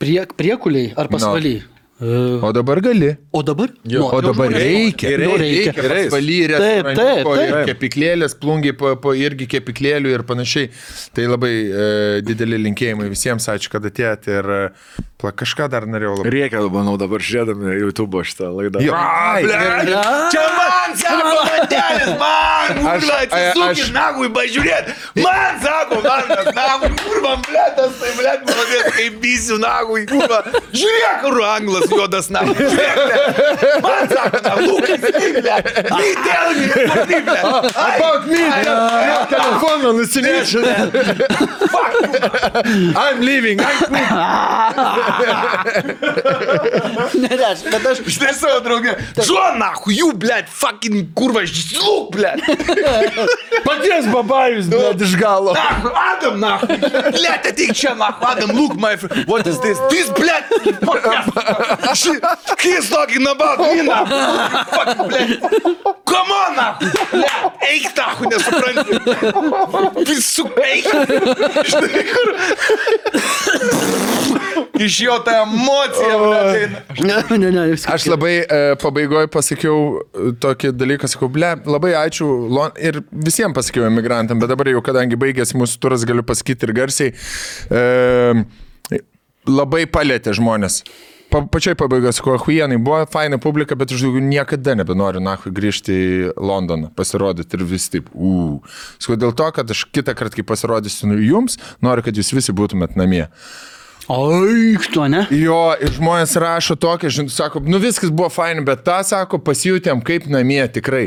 prie, 0.00 0.22
priekuliai 0.40 0.94
ar 0.96 1.12
pasvaly. 1.12 1.58
O 2.00 2.52
dabar 2.56 2.80
gali. 2.80 3.10
O 3.32 3.42
dabar? 3.44 3.68
Jo. 3.84 4.06
O 4.08 4.20
dabar 4.24 4.48
reikia. 4.54 5.10
Nu, 5.20 5.34
reikia. 5.36 5.72
reikia. 5.72 5.74
Gerai. 5.84 6.04
Valyrė, 6.12 6.60
Taip, 6.62 6.88
taip, 6.96 7.28
taip. 7.28 7.56
kepiklėlės, 7.68 8.36
plungiai 8.40 8.72
po, 8.76 8.94
po 9.02 9.12
irgi 9.16 9.48
kepiklėlių 9.56 10.14
ir 10.14 10.24
panašiai. 10.28 10.70
Tai 11.16 11.26
labai 11.28 11.52
e, 11.52 11.84
dideli 12.24 12.60
linkėjimai 12.64 13.10
visiems, 13.12 13.50
ačiū, 13.52 13.72
kad 13.74 13.84
atėjot 13.90 14.30
ir 14.32 14.50
e, 14.56 14.60
pla, 15.20 15.34
kažką 15.42 15.68
dar 15.72 15.84
norėjau 15.90 16.16
labai. 16.22 16.32
Reikia, 16.38 16.64
manau, 16.72 16.96
dabar 17.00 17.20
žiūrėdami 17.20 17.76
YouTube 17.82 18.24
šitą 18.24 18.48
laidą. 18.56 18.80
Jo. 18.84 18.96
Ai, 18.96 19.44
Čia 20.32 20.46
man 20.56 20.79
sako, 20.96 21.44
matelis, 21.46 22.10
man, 22.20 22.70
Aš- 22.70 23.00
kurva, 23.00 23.16
aš- 23.20 23.32
atsisukit, 23.40 23.92
nagui, 23.94 24.28
pažiūrėt. 24.36 24.84
Man 25.20 25.60
sako, 25.64 26.00
man, 26.06 26.22
tas 26.30 26.48
nagui, 26.56 26.90
kurva, 27.02 27.32
bletas, 27.46 27.92
tai 28.00 28.10
blet, 28.18 28.40
malodės, 28.48 28.86
kaip 28.96 29.14
bysiu 29.22 29.58
nagui, 29.62 30.06
kurva. 30.10 30.40
Žiūrėk, 30.72 31.16
kur 31.24 31.34
anglas 31.50 31.86
juodas 31.90 32.30
nagui. 32.34 32.54
Žiūrėk, 32.60 32.96
blet. 33.06 33.82
Man 33.86 34.04
sako, 34.14 34.42
na, 34.46 34.54
lūkas, 34.64 35.00
blet. 35.40 35.64
Lydelgi, 35.96 36.66
kurva, 36.74 36.96
blet. 37.10 37.44
About 37.90 38.22
me! 38.26 38.44
Telefoną 39.30 39.92
nusinešė. 39.98 40.60
I'm 43.00 43.20
leaving. 43.20 43.60
I'm 43.60 43.94
Nereiškia, 47.20 47.70
bet 47.74 47.86
aš 47.92 48.00
Štai 48.10 48.32
savo 48.36 48.60
draugė. 48.64 48.94
Žuo, 49.26 49.42
nahu, 49.60 49.92
jų, 49.94 50.10
blet, 50.20 50.48
fucking 50.80 51.12
kurva, 51.14 51.44
žlug, 51.44 52.10
ble. 52.10 52.32
Paties 53.64 54.06
babajus, 54.12 54.68
ble, 54.68 54.94
iš 55.04 55.16
galo. 55.16 55.54
Adam, 56.10 56.40
na, 56.40 56.58
ble, 56.64 57.28
ateik 57.28 57.74
čia, 57.74 57.94
na, 57.94 58.08
Adam, 58.20 58.50
look, 58.56 58.76
my 58.76 58.96
friend. 58.96 59.26
What 59.26 59.46
is 59.46 59.60
this? 59.60 59.78
This, 59.90 60.10
ble. 60.10 60.32
He's 62.60 62.88
talking 62.90 63.26
about 63.26 63.58
me, 63.58 63.82
na. 63.82 64.04
Fucking, 64.64 65.08
ble. 65.08 65.38
Come 66.04 66.30
on, 66.32 66.56
na. 66.56 66.78
Ble, 67.12 67.28
eik, 67.68 67.92
na, 67.96 68.14
nesuprantu. 68.30 69.00
Visų, 70.08 70.48
eik. 70.64 70.86
Žinai, 71.70 72.04
kur 72.12 74.09
iš 74.84 75.00
jo 75.04 75.18
ta 75.26 75.42
emocija, 75.44 76.16
blė. 76.22 76.40
Tai- 76.48 77.04
ne, 77.06 77.18
ne, 77.38 77.50
ne, 77.50 77.66
viskas. 77.72 77.92
Aš 77.94 78.08
labai 78.10 78.32
e, 78.40 78.60
pabaigoje 78.80 79.30
pasakiau 79.32 79.76
e, 80.00 80.32
tokį 80.40 80.72
dalyką, 80.80 81.10
sakau, 81.10 81.30
blė, 81.32 81.52
labai 81.68 81.92
ačiū 82.00 82.28
Lon 82.50 82.74
ir 82.80 83.02
visiems 83.12 83.56
pasakiau 83.56 83.86
emigrantam, 83.90 84.40
bet 84.42 84.52
dabar 84.52 84.72
jau 84.72 84.82
kadangi 84.84 85.20
baigėsi 85.20 85.58
mūsų 85.60 85.80
turas, 85.84 86.08
galiu 86.08 86.26
pasakyti 86.26 86.68
ir 86.68 86.74
garsiai, 86.80 87.14
e, 87.70 89.04
labai 89.50 89.86
palėtė 89.90 90.36
žmonės 90.40 90.82
pa, 91.30 91.42
pačioj 91.46 91.74
pabaigoje 91.74 92.12
su 92.12 92.22
Kohuienai 92.22 92.78
buvo 92.78 93.04
faina 93.12 93.38
publika, 93.38 93.76
bet 93.78 93.92
aš 93.92 94.04
daugiau 94.04 94.24
niekada 94.24 94.74
nebenoriu, 94.78 95.22
na, 95.24 95.36
grįžti 95.44 95.96
į 95.96 96.30
Londoną, 96.36 96.90
pasirodyti 96.96 97.58
ir 97.58 97.66
vis 97.70 97.88
taip, 97.92 98.10
u. 98.14 98.60
Sakau, 98.98 99.18
dėl 99.20 99.34
to, 99.38 99.50
kad 99.56 99.70
aš 99.70 99.86
kitą 99.94 100.16
kartą, 100.18 100.40
kai 100.40 100.46
pasirodysiu 100.50 101.18
jums, 101.24 101.58
noriu, 101.84 102.04
kad 102.06 102.18
jūs 102.18 102.32
visi 102.36 102.54
būtumėt 102.56 102.98
namie. 103.00 103.26
Oi, 104.10 104.74
tu, 104.90 105.04
ne? 105.06 105.20
Jo, 105.30 105.76
ir 105.78 105.92
žmonės 105.94 106.32
rašo 106.42 106.74
tokia, 106.82 107.06
žinai, 107.14 107.30
sako, 107.30 107.60
nu 107.62 107.78
viskas 107.78 108.10
buvo 108.10 108.26
fain, 108.34 108.58
bet 108.66 108.80
tą, 108.82 108.96
sako, 109.06 109.38
pasijutėm 109.46 110.00
kaip 110.02 110.24
namie 110.26 110.64
tikrai. 110.74 111.04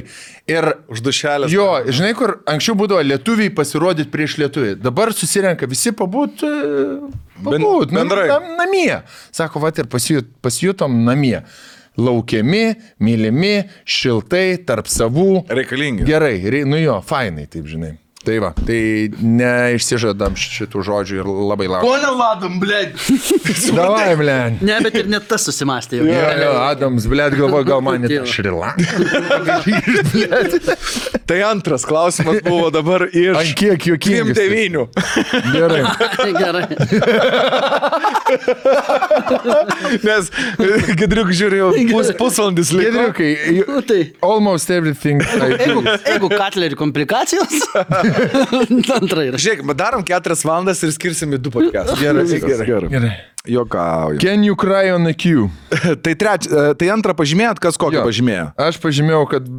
Ir 0.48 0.70
Uždušelės. 0.88 1.52
Jo, 1.52 1.66
žinai, 1.92 2.14
kur 2.16 2.38
anksčiau 2.48 2.78
būdavo 2.80 3.04
lietuviai 3.04 3.52
pasirodyti 3.56 4.08
prieš 4.14 4.38
lietuvį. 4.40 4.78
Dabar 4.86 5.12
susirenka 5.12 5.68
visi 5.68 5.92
pabūt, 5.92 6.46
e, 6.48 6.54
pabūt 7.44 7.92
Ben- 7.92 8.00
bendrai. 8.00 8.28
Nam, 8.32 8.48
namie. 8.62 9.02
Sako, 9.36 9.60
va 9.66 9.74
ir 9.76 9.90
pasijut, 9.92 10.30
pasijutom 10.42 11.04
namie. 11.04 11.42
Laukiami, 12.00 12.64
mylimi, 13.04 13.68
šiltai, 13.86 14.64
tarp 14.66 14.88
savų. 14.88 15.44
Reikalingi. 15.52 16.08
Gerai, 16.08 16.40
rei- 16.50 16.64
nu 16.66 16.80
jo, 16.80 17.02
fainai, 17.06 17.50
taip 17.52 17.68
žinai. 17.68 17.98
Tai 18.24 18.38
va, 18.40 18.54
tai 18.56 19.10
neišsižadam 19.20 20.38
šitų 20.40 20.84
žodžių 20.88 21.18
ir 21.20 21.28
labai 21.28 21.66
laukiam. 21.68 21.90
Ko 21.90 21.98
neladom, 22.00 22.54
blėd? 22.62 22.94
Davai, 23.76 24.14
blен. 24.16 24.56
Ne, 24.64 24.78
bet 24.86 24.95
ir 25.02 25.10
net 25.12 25.26
tas 25.28 25.44
susimastė 25.44 26.00
jau. 26.00 26.06
Jo, 26.08 26.30
jo, 26.40 26.54
Adams, 26.64 27.04
blėt, 27.12 27.36
galvoju, 27.36 27.68
gal 27.68 27.84
man 27.84 28.06
net. 28.06 28.24
Šrilanka. 28.32 28.80
Tai 31.28 31.40
antras 31.50 31.84
klausimas 31.88 32.40
buvo 32.48 32.70
dabar 32.72 33.06
iš... 33.12 33.36
Ant 33.41 33.54
kiek 33.60 33.86
juokingas. 33.91 34.38
devynių. 34.40 34.86
Gerai. 35.52 35.84
Gerai. 36.40 36.66
Nes 40.04 40.32
Gedriuk 41.00 41.32
žiūrėjau, 41.36 41.70
pus, 41.91 42.12
pusvalandis 42.20 42.72
liko. 42.76 42.88
Gedriukai, 42.88 43.30
you- 43.60 43.68
Nu, 43.74 43.82
tai. 43.82 44.02
almost 44.24 44.70
everything. 44.72 45.20
Jeigu, 45.24 46.30
katlerį 46.32 46.76
komplikacijos, 46.80 47.54
antra 48.99 49.26
yra. 49.27 49.38
Žiūrėk, 49.41 49.64
darom 49.80 50.03
keturias 50.07 50.44
valandas 50.48 50.81
ir 50.85 50.91
skirsim 50.95 51.34
į 51.35 51.40
du 51.44 51.52
podcastus. 51.53 51.99
Gerai, 52.02 52.23
Viskas 52.30 52.64
gerai. 52.68 52.90
gerai. 52.91 53.14
Jokauju. 53.49 54.19
Can 54.23 54.44
you 54.48 54.56
cry 54.56 54.90
on 54.95 55.07
a 55.07 55.14
queue? 55.14 55.49
Tai, 56.03 56.14
treč, 56.15 56.48
tai 56.80 56.88
antrą 56.94 57.15
pažymėjot, 57.19 57.60
kas 57.64 57.76
kokį 57.81 57.99
Jo. 57.99 58.03
pažymėjo? 58.07 58.45
Aš 58.69 58.77
pažymėjau, 58.84 59.23
kad 59.34 59.49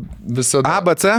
visada. 0.40 0.76
A, 0.78 0.80
B, 0.86 0.94
C? 0.96 1.12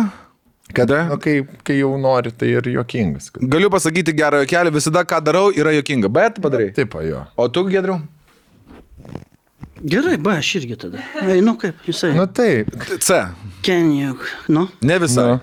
Kada? 0.74 1.04
Nu, 1.12 1.20
kai, 1.22 1.36
kai 1.64 1.76
jau 1.78 1.92
nori, 2.02 2.32
tai 2.34 2.48
ir 2.58 2.66
juokingas. 2.74 3.30
kad- 3.36 3.46
Galiu 3.54 3.70
pasakyti 3.70 4.16
gerą 4.18 4.40
jokelį, 4.44 4.74
visada 4.74 5.04
ką 5.06 5.20
darau 5.24 5.52
yra 5.54 5.76
jokinga, 5.78 6.10
bet 6.10 6.42
padarai. 6.42 6.72
Taip, 6.74 6.98
jo. 7.06 7.22
O 7.38 7.46
tu, 7.54 7.64
Gedriu? 7.70 8.00
Gerai, 9.86 10.18
ba, 10.18 10.40
aš 10.42 10.56
irgi 10.58 10.76
tada. 10.82 11.04
Einu 11.22 11.54
kaip, 11.62 11.78
jisai. 11.86 12.16
Nu 12.18 12.26
taip. 12.26 12.72
C. 13.04 13.22
Kenjuk. 13.62 14.26
Nu, 14.50 14.66
Ne 14.82 14.98
visai. 15.04 15.36
Nu. 15.36 15.40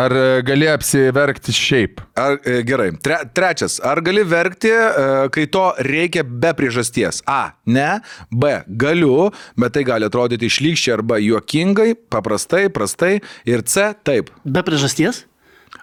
Ar 0.00 0.12
e, 0.16 0.26
gali 0.46 0.68
apsiverkti 0.70 1.52
šiaip? 1.52 2.00
Ar, 2.16 2.38
e, 2.46 2.60
gerai. 2.64 2.90
Tre, 3.04 3.18
trečias. 3.36 3.78
Ar 3.84 4.00
gali 4.06 4.22
verkti, 4.24 4.70
e, 4.72 5.06
kai 5.34 5.44
to 5.52 5.64
reikia 5.86 6.22
be 6.24 6.52
priežasties? 6.56 7.20
A. 7.28 7.52
Ne. 7.66 7.98
B. 8.32 8.52
Galiu, 8.80 9.28
bet 9.60 9.74
tai 9.76 9.82
gali 9.88 10.08
atrodyti 10.08 10.48
išlygščiai 10.48 10.94
arba 10.96 11.18
juokingai, 11.20 11.90
paprastai, 12.12 12.68
prastai. 12.72 13.18
Ir 13.50 13.64
C. 13.68 13.90
Taip. 14.06 14.30
be 14.44 14.62
priežasties? 14.66 15.24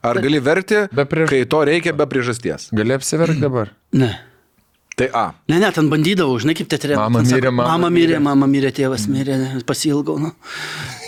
Ar 0.03 0.17
gali 0.21 0.39
verkti, 0.43 0.85
Be 0.93 1.05
priež- 1.07 1.29
kai 1.31 1.43
to 1.49 1.61
reikia 1.65 1.93
be 1.95 2.05
priežasties? 2.09 2.67
Gali 2.75 2.93
apsiverkti 2.95 3.39
dabar? 3.41 3.69
Ne. 3.95 4.09
Tai 4.97 5.07
A. 5.13 5.25
Ne, 5.45 5.59
ne, 5.61 5.67
ten 5.69 5.91
bandydavau, 5.91 6.39
žinai, 6.41 6.55
kaip 6.57 6.69
teatre. 6.71 6.95
Mama 6.97 7.21
mirė, 7.21 7.51
mama 7.53 7.67
mama 7.69 7.89
mirė, 7.93 8.17
mama 8.17 8.47
mirė, 8.49 8.71
tėvas 8.73 9.03
mirė, 9.13 9.35
pasilgau. 9.69 10.15
Nu. 10.17 10.31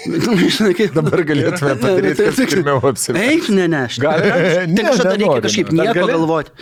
Nu, 0.06 0.36
žinai, 0.38 0.76
kaip... 0.78 0.94
Dabar 0.94 1.24
galėtume 1.26 1.74
padaryti, 1.82 2.20
kad 2.22 2.38
Taip, 2.38 2.38
taip. 2.38 2.54
pirmiau 2.54 2.84
apsiverkti. 2.92 3.32
Eik, 3.34 3.50
ne, 3.58 3.66
ne, 3.74 3.82
aš. 3.88 3.98
Ten 4.04 4.76
Ne, 4.78 4.86
kažkada 4.92 5.16
reikia 5.16 5.24
nenoriu, 5.24 5.46
kažkaip 5.48 5.74
nieko 5.74 6.06
galvoti. 6.14 6.54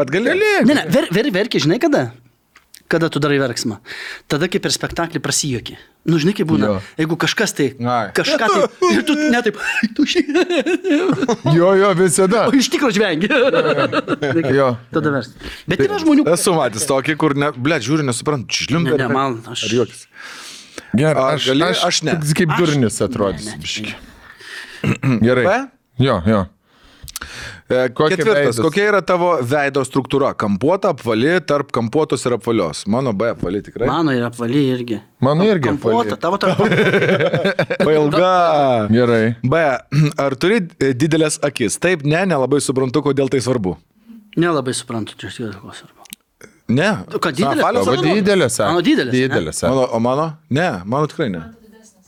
Bet 0.00 0.14
gali. 0.16 0.32
Ne, 0.40 0.72
ne, 0.72 0.86
ver, 0.96 1.10
ver, 1.12 1.28
verki, 1.36 1.60
žinai 1.66 1.76
kada? 1.84 2.06
Kada 2.90 3.06
tu 3.12 3.20
darai 3.22 3.36
verksmą? 3.38 3.76
Tada, 4.26 4.48
kai 4.50 4.58
per 4.62 4.72
spektaklį 4.74 5.20
prasijoki. 5.22 5.76
Nu, 6.10 6.18
žinai, 6.18 6.32
kaip 6.34 6.48
būna. 6.50 6.66
Jo. 6.66 6.78
Jeigu 6.98 7.16
kažkas 7.22 7.52
tai... 7.54 7.68
Ai. 7.78 8.08
Kažką 8.16 8.48
tai... 8.50 8.64
Ir 8.96 9.04
tu 9.06 9.14
ne 9.20 9.42
taip... 9.46 9.60
Tu 9.96 10.06
šį... 10.10 10.22
Jo, 11.58 11.70
jo, 11.78 11.90
visada. 11.98 12.46
O 12.50 12.54
iš 12.56 12.70
tikrųjų 12.74 12.96
žvengi. 12.98 13.30
Jo. 14.56 14.72
Tada 14.90 15.12
vers. 15.14 15.30
Bet 15.70 15.84
yra 15.86 16.00
žmonių... 16.02 16.26
Esu 16.34 16.54
matęs 16.56 16.88
tokį, 16.90 17.14
kur, 17.20 17.36
ne, 17.38 17.52
ble, 17.54 17.78
žiūri, 17.84 18.06
nesuprantu, 18.10 18.50
čiliumba. 18.58 18.96
Ne, 18.96 19.04
ne, 19.04 19.10
man, 19.14 19.38
aš- 19.54 19.68
Ar 19.68 19.76
juokis? 19.78 20.06
Gerai, 20.98 21.26
aš, 21.36 21.46
gali? 21.52 21.66
aš, 21.70 21.84
Aš 21.86 22.02
ne. 22.08 22.16
Kaip 22.40 22.56
durnis 22.58 22.98
atrodys. 23.06 23.46
Ne, 23.46 23.54
ne. 23.54 23.62
biškį. 23.62 25.20
Gerai. 25.22 25.44
B? 25.46 25.60
Jo, 26.02 26.18
jo. 26.26 26.40
E, 27.70 27.88
Kokia 27.94 28.16
Ketvirtas. 28.16 28.38
veidas? 28.40 28.56
Kokia 28.64 28.86
yra 28.90 29.00
tavo 29.06 29.28
veido 29.46 29.84
struktūra? 29.86 30.32
Kampuota, 30.34 30.90
apvali, 30.90 31.36
tarp 31.46 31.68
kampuotos 31.70 32.24
ir 32.26 32.34
apvalios. 32.34 32.80
Mano 32.90 33.12
B 33.14 33.28
apvali 33.30 33.60
tikrai. 33.62 33.86
Mano 33.86 34.10
yra 34.16 34.26
apvali 34.32 34.64
irgi. 34.72 34.98
Mano 35.22 35.46
irgi 35.46 35.68
Kampuota, 35.68 36.16
tavo 36.18 36.40
tarp. 36.42 36.58
Pailga. 37.86 38.32
Gerai. 38.90 39.36
B. 39.42 39.62
Ar 40.24 40.34
turi 40.40 40.58
e, 40.82 40.90
didelės 40.98 41.38
akis? 41.46 41.78
Taip, 41.78 42.02
ne, 42.02 42.24
nelabai 42.26 42.58
suprantu, 42.64 43.04
kodėl 43.06 43.30
tai 43.30 43.38
svarbu. 43.44 43.76
Nelabai 44.40 44.74
suprantu, 44.74 45.14
čia 45.22 45.30
ko 45.62 45.70
svarbu. 45.70 45.96
Ne. 46.70 46.90
Ką, 47.06 47.30
didelės? 47.34 47.58
Apvalios 47.62 47.88
ar- 47.90 48.04
didelės. 48.06 48.58
a? 48.62 48.68
Mano 48.74 48.82
didelės? 48.86 49.14
Didelės. 49.14 49.62
Mano, 49.66 49.86
o 49.94 49.98
mano? 50.02 50.26
Ne, 50.50 50.68
mano 50.86 51.06
tikrai 51.10 51.30
ne. 51.30 51.46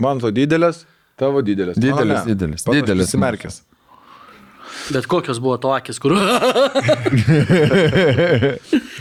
Mano 0.02 0.22
to 0.22 0.30
didelės, 0.34 0.82
tavo 1.18 1.42
didelės. 1.46 1.78
Mano 1.78 1.86
Didelės, 2.02 2.26
didelės, 2.26 2.66
didelės. 2.66 3.06
Prisimerkęs. 3.06 3.62
Bet 4.90 5.06
kokios 5.06 5.38
buvo 5.42 5.56
to 5.62 5.72
akis, 5.76 5.98
kur... 6.02 6.16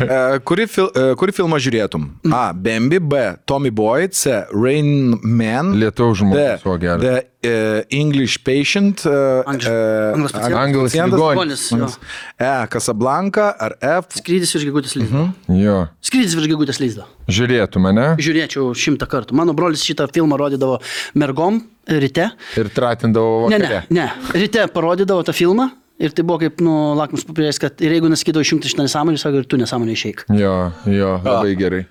E, 0.02 0.40
kuri, 0.40 0.66
fil, 0.68 0.88
e, 0.98 1.12
kuri 1.20 1.34
filmą 1.36 1.60
žiūrėtum? 1.62 2.08
A. 2.34 2.48
Bambi, 2.58 2.98
B. 2.98 3.20
Tommy 3.45 3.70
Boy, 3.76 4.08
C. 4.10 4.41
Rain 4.49 5.14
Man. 5.22 5.76
Lietaus 5.78 6.18
D. 6.18 6.24
žmogus, 6.24 6.66
o 6.66 6.74
geras. 6.82 7.03
The 7.03 7.32
uh, 7.45 7.84
English 7.90 8.40
Patient. 8.44 9.03
Uh, 9.06 9.44
Anglis- 9.45 9.70
anglas 9.70 10.32
pacientas. 10.32 10.64
Anglas 10.64 10.95
ligonis. 10.98 11.99
E. 12.40 12.52
Casablanca 12.74 13.52
ar 13.60 13.78
F. 13.82 14.18
Skrydis 14.18 14.56
virš 14.56 14.68
gegutės 14.72 14.98
lyzdo. 14.98 15.28
Jo. 15.60 15.78
Skrydis 16.02 16.36
virš 16.38 16.49
gegutės 16.53 16.82
lyzdo. 16.82 17.06
Žiūrėtų 17.32 17.82
mane 17.84 18.08
Žiūrėčiau 18.22 18.72
šimtą 18.78 19.08
kartų. 19.12 19.38
Mano 19.38 19.53
brolis 19.58 19.86
šitą 19.86 20.10
filmą 20.12 20.40
rodydavo 20.41 20.80
mergom 21.14 21.62
ryte. 21.88 22.30
ir 22.58 22.70
tratindavo 22.76 23.49
Ne, 23.49 23.58
vakare. 23.60 23.84
ne, 23.90 24.02
ne. 24.02 24.12
Ryte 24.34 24.68
parodydavo 24.74 25.24
tą 25.24 25.34
filmą. 25.34 25.70
Ir 26.02 26.10
tai 26.18 26.24
buvo 26.26 26.40
kaip, 26.41 26.58
nu, 26.66 26.95
lakmus 26.98 27.22
papirės, 27.28 27.60
kad 27.62 27.78
ir 27.86 27.91
jeigu 27.94 28.10
nesakydavo 28.10 28.41
išjungti 28.41 28.72
šitą 28.72 28.88
nesąmonę, 28.88 29.20
sako, 29.22 29.38
ir 29.38 29.45
tu 29.45 29.58
nesąmonę 29.62 29.94
išeik. 29.94 30.24
Jo, 30.34 30.72
jo, 30.90 31.12
labai 31.24 31.52
gerai. 31.60 31.84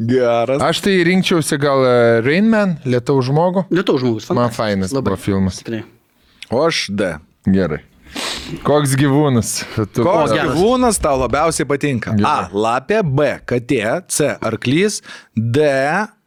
Geras. 0.00 0.62
Aš 0.62 0.80
tai 0.86 0.94
rinkčiausi 1.04 1.58
gal 1.60 1.82
e, 1.84 2.20
Rainman, 2.24 2.78
lietaus 2.86 3.26
žmogų. 3.28 3.66
Lietuvų 3.74 3.98
žmogus. 4.04 4.28
Man 4.30 4.48
fantastiškas. 4.48 4.56
fainas 4.56 4.92
Labai. 4.94 5.04
buvo 5.10 5.20
filmas. 5.20 5.58
Tikrai. 5.60 5.82
O 6.54 6.62
aš 6.64 6.86
D. 6.96 7.10
Gerai. 7.44 7.82
Koks 8.64 8.94
gyvūnas? 8.96 9.50
Tu, 9.76 10.00
Koks 10.06 10.32
geras. 10.32 10.54
gyvūnas 10.54 10.96
tau 11.04 11.18
labiausiai 11.20 11.66
patinka? 11.68 12.14
A. 12.24 12.48
Lapė, 12.48 13.02
B. 13.04 13.26
Katė, 13.44 13.82
C. 14.08 14.30
Arklys, 14.40 15.02
D. 15.36 15.66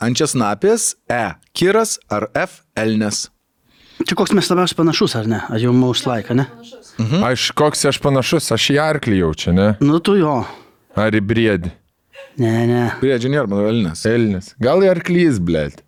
Ančiasnapis, 0.03 0.91
E. 1.09 1.23
Kiras 1.57 1.97
ar 2.09 2.27
F. 2.37 2.60
Elnes. 2.81 3.27
Čia 4.01 4.17
koks 4.17 4.33
mes 4.33 4.47
labiausiai 4.49 4.79
panašus, 4.79 5.13
ar 5.19 5.27
ne? 5.29 5.41
Ar 5.53 5.61
jau 5.61 5.73
mūsų 5.75 6.09
laiką, 6.09 6.37
ne? 6.37 6.47
Aš 7.27 7.51
koks 7.57 7.85
aš 7.89 7.99
panašus, 8.01 8.49
aš 8.55 8.65
į 8.73 8.79
arklį 8.81 9.21
jaučiu, 9.21 9.53
ne? 9.57 9.67
Nu, 9.83 9.99
tu 10.03 10.15
jo. 10.17 10.39
Ar 10.97 11.15
į 11.15 11.21
briedį? 11.25 11.71
Ne, 12.41 12.53
ne. 12.69 12.81
Prie 13.01 13.17
Džinier, 13.19 13.47
mano 13.51 13.67
Elnes. 13.69 14.03
Elnis. 14.09 14.53
Gal 14.61 14.83
į 14.85 14.89
arklys, 14.93 15.39
blėt. 15.43 15.83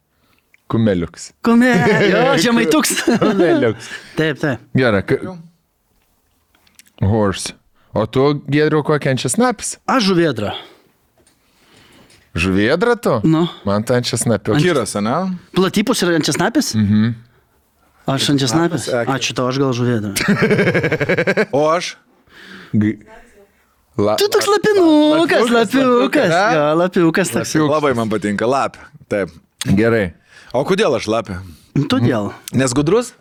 Kumeliuks. 0.72 1.32
Jo, 1.46 2.22
žemai 2.42 2.66
tuks. 2.72 2.96
Kumeliuks. 3.24 3.90
taip, 4.18 4.40
taip. 4.42 4.64
Gerai. 4.78 5.04
Ka... 5.08 5.20
Horse. 7.04 7.54
O 7.94 8.06
tu, 8.10 8.26
Gedriu, 8.50 8.82
kokia 8.86 9.14
ančias 9.14 9.36
snapis? 9.38 9.76
Aš 9.90 10.08
žuvėdra. 10.12 10.56
Žuvėdra 12.34 12.96
tu? 12.98 13.20
Nu. 13.30 13.46
Man 13.68 13.84
tai 13.86 14.00
ančias 14.02 14.24
snapio. 14.26 14.56
Kiras, 14.58 14.96
ne? 14.98 15.18
Platypus 15.54 16.02
yra 16.06 16.16
ančiasnapis? 16.18 16.74
Mhm. 16.80 17.14
Aš 18.10 18.32
ančiasnapis. 18.34 18.88
Ačiū 19.08 19.36
tau, 19.38 19.48
aš 19.52 19.62
gal 19.62 19.72
žuvėdra. 19.78 20.12
O 21.58 21.68
aš? 21.70 21.94
G... 22.74 22.98
La... 23.94 24.16
Tu 24.18 24.26
toks 24.34 24.48
lapinukas, 24.50 25.52
Lapiukas? 25.54 26.32
Jo, 26.34 26.64
lapiukas 26.82 27.30
toks. 27.30 27.54
Labai 27.62 27.94
man 27.94 28.10
patinka 28.10 28.50
lapė. 28.50 28.82
Taip. 29.06 29.30
Gerai. 29.78 30.16
O 30.58 30.64
kodėl 30.66 30.98
aš 30.98 31.06
lapė? 31.14 31.38
Todėl. 31.90 32.32
Nes 32.58 32.74
gudrus? 32.74 33.14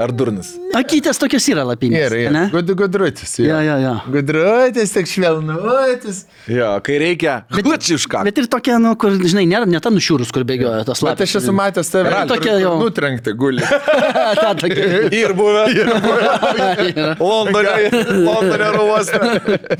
Ar 0.00 0.08
durnas? 0.16 0.54
Akytės 0.72 1.18
tokios 1.20 1.44
yra 1.52 1.66
lapinės. 1.68 2.06
Gerai, 2.06 2.22
ne? 2.32 2.42
Gud, 2.52 2.70
gudrutis. 2.80 3.34
Jo, 3.44 3.58
jo, 3.60 3.74
jo. 3.82 3.90
Gudrutis, 4.14 4.92
tik 4.94 5.08
švelnuotis. 5.10 6.22
Jo, 6.48 6.70
kai 6.84 6.96
reikia. 7.02 7.34
Klačišką. 7.52 8.22
Bet 8.24 8.40
ir 8.40 8.48
tokia, 8.50 8.78
nu, 8.80 8.94
kur, 8.96 9.12
žinai, 9.20 9.44
nėra 9.50 9.68
ne 9.68 9.80
ta 9.84 9.92
nušiūrus, 9.92 10.30
kur 10.32 10.46
bėgioja 10.48 10.86
tos 10.88 11.02
Bet 11.04 11.10
lapės. 11.10 11.28
aš 11.36 11.42
esu 11.42 11.52
matęs 11.58 11.92
tave. 11.92 12.08
Yra 12.08 12.22
tokia 12.30 12.54
jau. 12.62 12.72
Nutrenkti 12.80 13.34
guli. 13.36 13.60
Ta 14.40 14.54
tokia. 14.58 15.02
Ir 15.12 15.34
buvę. 15.36 15.66
Yra. 15.76 15.98
Londone, 17.20 17.74
Londone 18.24 18.68
oro 18.72 18.86
uoste. 18.94 19.20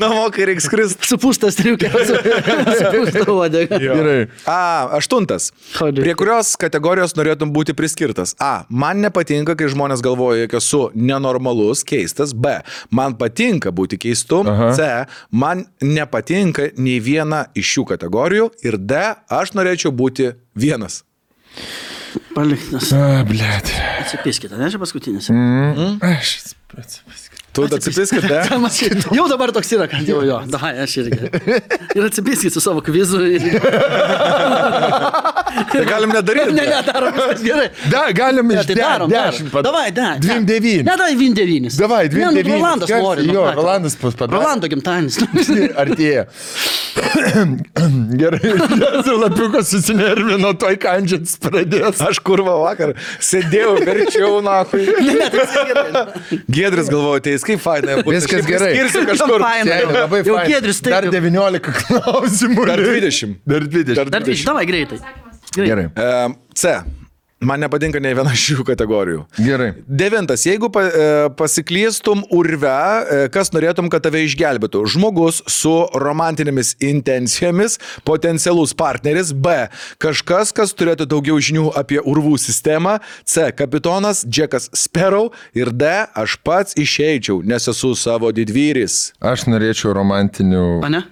Namo, 0.02 0.26
kai 0.34 0.50
reikia 0.52 0.66
skristi. 0.66 1.08
Supūstas 1.08 1.56
triukė. 1.58 1.88
Supūstas 1.96 3.32
uodega. 3.32 3.80
Gerai. 3.80 4.18
A, 4.44 4.60
aštuntas. 5.00 5.50
Prie 5.80 6.14
kurios 6.20 6.52
kategorijos 6.60 7.16
norėtum 7.18 7.52
būti 7.56 7.72
priskirtas? 7.78 8.36
A. 8.42 8.66
Man 8.68 9.00
nepatinka, 9.04 9.56
kai 9.58 9.72
žmonės 9.72 10.02
galvoja, 10.02 10.10
jog 10.16 10.56
esu 10.58 10.82
nenormalus, 10.94 11.84
keistas. 11.84 12.34
B. 12.34 12.58
Man 12.90 13.16
patinka 13.20 13.72
būti 13.74 13.98
keistu. 14.00 14.42
Aha. 14.48 14.72
C. 14.76 14.90
Man 15.30 15.66
nepatinka 15.82 16.70
nei 16.76 17.00
viena 17.00 17.46
iš 17.54 17.76
šių 17.76 17.86
kategorijų. 17.94 18.50
Ir 18.66 18.78
D. 18.78 19.00
Aš 19.32 19.54
norėčiau 19.58 19.94
būti 19.94 20.32
vienas. 20.58 21.02
Paliktas. 22.32 22.92
A, 22.96 23.22
blėt. 23.28 23.72
Atsipiskite, 24.02 24.56
ne, 24.60 24.70
čia 24.72 24.80
paskutinis. 24.80 25.28
Mm. 25.32 25.98
Aš 26.00 26.38
atsiprašau. 26.42 27.21
Tu 27.52 27.66
atsipiskit, 27.68 28.24
ne? 28.30 28.40
Jau 29.12 29.26
dabar 29.28 29.52
toks 29.52 29.72
yra, 29.76 29.84
kad 29.90 30.06
jau 30.08 30.22
jo, 30.24 30.38
davai, 30.54 30.72
aš 30.86 30.94
irgi. 31.02 31.28
Ir 31.98 32.06
atsipiskit 32.06 32.54
su 32.54 32.60
savo 32.64 32.80
kvizu. 32.84 33.20
Ir... 33.36 33.42
Tai 35.72 35.82
galim 35.84 36.08
nedaryti. 36.16 36.54
Ne, 36.56 36.64
ne, 36.64 36.78
darom 36.86 37.12
viskas 37.12 37.42
gerai. 37.44 37.66
Da, 37.92 38.06
galim 38.16 38.48
Ne, 38.48 38.60
iš 38.60 38.66
tai 38.70 38.76
darom, 38.78 39.10
dešimt. 39.12 39.50
darom. 39.52 39.66
Davai, 39.66 39.90
da. 39.92 40.06
Dvim 40.20 40.46
devynis. 40.48 40.86
Ne, 40.86 40.94
davai, 40.96 41.12
vin 41.20 41.34
devynis. 41.36 41.76
Davai, 41.76 42.06
dvim 42.08 42.32
Ne, 42.32 42.42
nu. 42.42 42.54
Rolandas 42.56 42.90
nori. 42.90 43.26
nu, 43.28 43.34
jo. 43.36 43.44
Rolandas 43.58 43.96
pas 44.00 44.16
padarė. 44.16 44.38
Rolando 44.38 44.70
gimtadienis. 44.72 45.20
Artėja. 45.82 46.24
Gerai, 48.22 48.40
Jėzau, 48.42 49.16
lapiukas 49.20 49.68
susinervino, 49.72 50.52
toj 50.60 50.76
kandžiats 50.80 51.36
pradės. 51.42 52.00
Aš 52.04 52.20
kurva 52.24 52.56
vakar 52.62 52.94
sėdėjau, 53.22 53.74
verčiau, 53.84 54.40
na, 54.44 54.62
ne, 54.64 54.68
tai 54.72 54.82
viskas 54.88 55.54
gerai. 55.68 56.06
Giedris 57.42 57.46
tai 57.46 57.50
kaip 57.50 57.60
fainai. 57.64 57.96
Viskas 58.06 58.46
gerai. 58.48 58.72
Skirsiu 58.76 59.04
kažkur. 59.10 59.42
Faina. 59.42 59.66
Seniai, 59.68 59.92
labai 59.98 60.22
Jau 60.26 60.36
fain. 60.38 60.50
Giedrius 60.52 60.80
taip 60.84 60.94
Dar 60.96 61.06
jau- 61.08 61.14
19 61.18 61.60
klausimų. 61.76 62.66
Dar 62.70 62.82
20. 62.86 63.36
Dar 63.46 63.66
20. 63.68 63.94
Dar 63.98 64.10
dvidešimt, 64.22 64.50
davai 64.52 64.66
greitai. 64.70 64.98
Gerai. 65.56 65.86
E, 65.92 66.10
C. 66.56 66.76
Man 67.42 67.58
nepatinka 67.64 67.98
nei 67.98 68.14
viena 68.14 68.30
iš 68.36 68.42
šių 68.52 68.64
kategorijų. 68.68 69.22
Gerai. 69.42 69.72
Devintas. 69.88 70.44
Jeigu 70.46 70.68
pa, 70.72 70.84
e, 70.86 71.06
pasiklystum 71.38 72.22
urve, 72.30 72.70
e, 72.70 73.28
kas 73.34 73.50
norėtum, 73.50 73.88
kad 73.90 74.04
tave 74.04 74.20
išgelbėtų? 74.28 74.84
Žmogus 74.94 75.40
su 75.50 75.72
romantinėmis 75.98 76.76
intencijomis, 76.78 77.78
potencialus 78.06 78.74
partneris. 78.78 79.32
B. 79.34 79.66
Kažkas, 79.98 80.52
kas 80.54 80.70
turėtų 80.78 81.08
daugiau 81.10 81.40
žinių 81.42 81.72
apie 81.78 81.98
urvų 81.98 82.36
sistemą. 82.38 83.00
C. 83.26 83.50
Kapitonas 83.50 84.22
Džekas 84.24 84.70
Sparrow. 84.78 85.32
Ir 85.58 85.72
D. 85.74 85.90
Aš 86.14 86.36
pats 86.46 86.78
išeičiau, 86.78 87.40
nes 87.42 87.66
esu 87.66 87.94
savo 87.98 88.30
didvyris. 88.30 89.12
Aš 89.18 89.48
norėčiau 89.50 89.96
romantinių 89.98 90.64
Ane? 90.86 91.02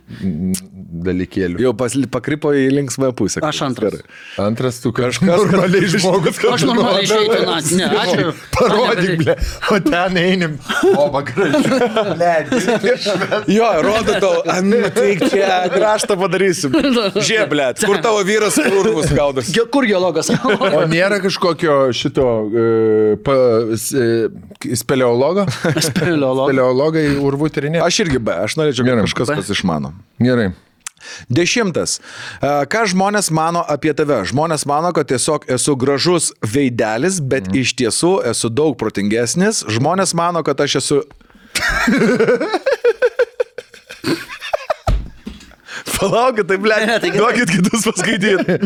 dalykėlių. 1.00 1.60
Jau 1.62 1.72
pas, 1.78 1.94
pakrypo 2.10 2.52
į 2.54 2.68
linksmą 2.74 3.10
pusę. 3.18 3.42
Aš 3.46 3.62
antras. 3.66 3.98
Gerai. 3.98 4.06
Antras, 4.46 4.80
tu 4.82 4.92
Kažkas- 4.94 5.26
normaliai 5.26 5.86
žmogus. 5.90 6.19
Aš 6.28 6.64
normaliai 6.68 7.06
išeičiau, 7.06 7.44
na, 7.48 7.56
ne, 7.78 7.88
ačiū. 8.02 8.32
Parodyk, 8.54 9.12
ble. 9.22 9.36
O 9.70 9.78
ten 9.84 10.18
einim. 10.20 10.56
O, 10.92 11.06
bakrai. 11.12 11.50
Jo, 13.50 13.68
rodo 13.84 14.16
tau, 14.22 14.42
nu 14.66 14.82
tai 14.94 15.14
čia 15.22 15.60
graštą 15.72 16.16
padarysim. 16.20 16.74
Žieblėt, 17.16 17.84
kur 17.86 18.00
tavo 18.04 18.22
vyras 18.26 18.58
urvus 18.62 19.12
gaudas? 19.16 19.50
Kur 19.72 19.86
geologas? 19.88 20.30
O 20.70 20.84
nėra 20.90 21.20
kažkokio 21.22 21.76
šito 21.96 22.26
uh, 22.46 23.18
pa, 23.24 23.36
e, 23.70 24.76
speleologo? 24.78 25.46
Speleologai 25.90 27.06
urvų 27.20 27.52
tyrinė. 27.54 27.84
Aš 27.84 28.02
irgi 28.06 28.20
be, 28.22 28.36
aš 28.46 28.58
norėčiau 28.60 28.88
Gerai. 28.88 29.06
kažkas, 29.08 29.32
kas 29.40 29.54
išmano. 29.56 29.94
Gerai. 30.22 30.50
Dešimtas. 31.28 31.98
E, 32.40 32.52
Ką 32.70 32.84
žmonės 32.92 33.30
mano 33.34 33.64
apie 33.68 33.94
tave? 33.96 34.22
Žmonės 34.28 34.66
mano, 34.68 34.92
kad 34.96 35.10
tiesiog 35.10 35.48
esu 35.50 35.76
gražus 35.80 36.32
veidelis, 36.44 37.20
bet 37.20 37.48
mm. 37.50 37.60
iš 37.62 37.74
tiesų 37.80 38.14
esu 38.32 38.52
daug 38.52 38.76
protingesnis. 38.80 39.64
Žmonės 39.68 40.14
mano, 40.18 40.44
kad 40.46 40.60
aš 40.60 40.80
esu... 40.82 41.02
Palaukit, 46.00 46.46
tai 46.48 46.56
ble, 46.60 46.76
tai 47.02 47.10
duokit 47.14 47.50
kitus 47.52 47.84
paskaityti. 47.84 48.56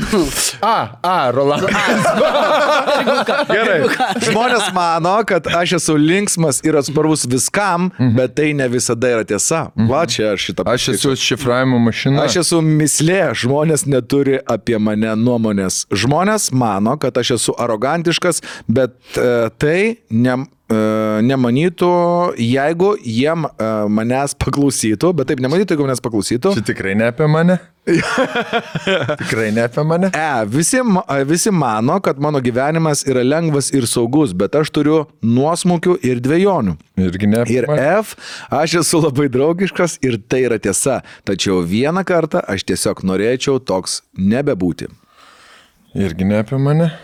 A, 0.62 0.77
A, 1.02 1.16
Rolandas. 1.35 1.70
Gerai. 3.51 3.78
Žmonės 4.24 4.70
mano, 4.77 5.15
kad 5.28 5.48
aš 5.51 5.77
esu 5.81 5.97
linksmas 6.01 6.61
ir 6.66 6.78
atsparus 6.78 7.27
viskam, 7.31 7.90
bet 8.16 8.36
tai 8.39 8.52
ne 8.56 8.69
visada 8.73 9.11
yra 9.16 9.27
tiesa. 9.28 9.66
Va 9.90 10.05
čia 10.11 10.32
aš 10.35 10.48
šitą. 10.51 10.66
Aš 10.74 10.89
esu 10.94 11.15
šifravimo 11.19 11.81
mašina. 11.82 12.24
Aš 12.24 12.40
esu 12.44 12.61
mislė, 12.65 13.23
žmonės 13.44 13.86
neturi 13.90 14.39
apie 14.51 14.78
mane 14.78 15.15
nuomonės. 15.20 15.85
Žmonės 15.94 16.51
mano, 16.55 16.97
kad 17.02 17.16
aš 17.20 17.36
esu 17.39 17.56
arogantiškas, 17.61 18.43
bet 18.70 18.97
e, 19.19 19.31
tai 19.59 19.78
ne, 20.11 20.44
nemanytų, 20.73 21.91
jeigu 22.41 22.95
jiem 23.05 23.45
e, 23.45 23.69
manęs 23.93 24.32
paklausytų, 24.41 25.12
bet 25.19 25.28
taip 25.28 25.43
nemanytų, 25.45 25.74
jeigu 25.74 25.85
manęs 25.85 26.01
paklausytų. 26.05 26.55
Čia 26.57 26.65
tikrai 26.65 26.95
ne 26.97 27.11
apie 27.11 27.28
mane? 27.28 27.59
tikrai 29.20 29.51
ne 29.53 29.66
apie 29.66 29.85
mane? 29.85 30.09
E, 30.16 30.27
visi, 30.49 30.81
ma- 30.81 31.05
visi 31.28 31.53
mano, 31.53 31.99
kad 32.05 32.19
mano 32.23 32.41
gyvenimas 32.45 33.05
yra 33.05 33.23
lengvas 33.27 33.69
ir 33.77 33.85
saugus, 33.91 34.32
bet 34.32 34.57
aš 34.57 34.73
turiu 34.73 35.03
nuosmukių 35.20 35.99
ir 36.07 36.24
dviejonių. 36.24 36.78
Irgi 37.05 37.28
ne 37.28 37.45
Ir 37.53 37.69
mane. 37.69 37.89
F, 38.01 38.16
aš 38.49 38.81
esu 38.81 39.05
labai 39.05 39.28
draugiškas 39.32 39.99
ir 40.07 40.16
tai 40.28 40.47
yra 40.49 40.59
tiesa. 40.62 41.03
Tačiau 41.28 41.61
vieną 41.61 42.07
kartą 42.09 42.41
aš 42.49 42.65
tiesiog 42.73 43.05
norėčiau 43.05 43.61
toks 43.61 44.01
nebebūti. 44.16 44.89
Irgi 45.95 46.27
ne 46.27 46.41
apie 46.41 46.57
mane. 46.59 46.95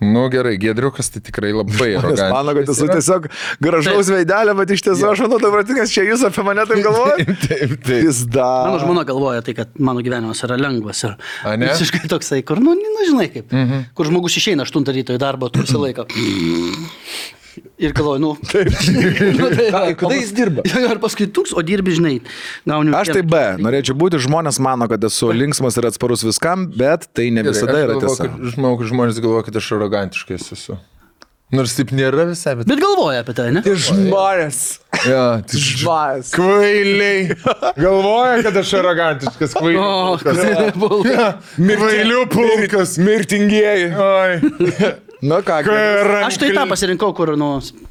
Nu 0.00 0.28
gerai, 0.30 0.54
Gedriukas 0.62 1.10
tai 1.10 1.22
tikrai 1.26 1.50
labai 1.50 1.88
Nes 1.90 1.98
arogantiškas. 1.98 2.30
mano, 2.30 2.54
kad 2.54 2.68
esu 2.70 2.86
yra. 2.86 2.98
tiesiog 2.98 3.24
gražaus 3.66 4.10
veidelio, 4.14 4.54
bet 4.60 4.74
iš 4.76 4.84
tiesų 4.86 5.08
aš 5.10 5.22
manau, 5.24 5.40
dabar 5.42 5.64
tik, 5.66 5.80
čia 5.90 6.04
jūs 6.06 6.22
apie 6.28 6.44
mane 6.46 6.66
taip 6.70 6.84
galvojate. 6.86 7.34
Taip, 7.48 7.74
taip. 7.82 8.04
Jis 8.06 8.20
Mano 8.28 8.76
da. 8.76 8.78
žmona 8.84 9.02
galvoja 9.08 9.42
tai, 9.42 9.56
kad 9.58 9.74
mano 9.82 10.04
gyvenimas 10.04 10.44
yra 10.46 10.58
lengvas 10.60 11.02
ir 11.08 11.16
A, 11.42 11.56
ne? 11.58 11.72
visiškai 11.72 12.06
toksai, 12.10 12.44
kur, 12.46 12.62
nu, 12.62 12.76
nu 12.78 13.08
žinai 13.10 13.26
kaip, 13.32 13.50
mhm. 13.50 13.88
kur 13.98 14.06
žmogus 14.06 14.38
išeina 14.38 14.66
8 14.68 14.86
ryto 14.94 15.18
į 15.18 15.22
darbą, 15.22 15.50
tu 15.50 15.66
visą 15.66 15.82
laiką. 15.82 16.06
Ir 17.82 17.94
galvoju, 17.96 18.20
nu. 18.22 18.30
Taip. 18.50 18.68
nu, 19.40 19.48
tai, 19.54 19.68
Ką, 19.72 19.82
kada 20.04 20.18
jis 20.18 20.32
dirba? 20.36 20.64
Ir 20.68 21.00
paskui 21.02 21.28
tūks, 21.30 21.54
o 21.58 21.62
dirbi, 21.66 21.94
žinai, 21.98 22.14
gauni. 22.68 22.92
Aš 22.98 23.12
tai 23.16 23.22
B, 23.26 23.40
norėčiau 23.62 23.96
būti, 23.98 24.20
žmonės 24.26 24.60
mano, 24.64 24.88
kad 24.90 25.02
esu 25.08 25.30
linksmas 25.34 25.78
ir 25.80 25.88
atsparus 25.90 26.24
viskam, 26.26 26.68
bet 26.74 27.08
tai 27.16 27.30
ne 27.34 27.46
visada 27.46 27.80
yra 27.86 27.98
tiesa. 28.02 28.28
Žinau, 28.54 28.76
kad 28.80 28.90
žmonės 28.92 29.18
galvoja, 29.24 29.46
kad 29.50 29.60
aš 29.62 29.72
arogantiškas 29.78 30.52
esu. 30.58 30.78
Nors 31.48 31.72
taip 31.78 31.94
nėra 31.96 32.26
visai, 32.28 32.52
bet... 32.58 32.66
Bet 32.68 32.76
galvoja 32.82 33.22
apie 33.24 33.32
tai, 33.32 33.46
ne? 33.56 33.62
Tai 33.64 33.72
žmonės. 33.80 34.58
Ja, 35.08 35.22
tai 35.48 35.60
Žmonės. 35.62 36.32
Kvailiai. 36.34 37.36
Galvoja, 37.78 38.34
kad 38.44 38.58
aš 38.60 38.72
arogantiškas 38.82 39.54
O, 39.56 39.62
kvailiai. 39.62 40.74
kas- 40.76 41.48
Kvailių 41.56 42.20
pulkas. 42.34 42.98
Mirtingieji. 43.00 43.88
Oi. 43.96 44.90
Na 45.22 45.40
ką, 45.42 45.56
gerai. 45.66 46.22
Aš 46.28 46.36
tai 46.38 46.52
tą 46.54 46.62
pasirinkau, 46.70 47.10
kur, 47.16 47.32
nu, 47.38 47.48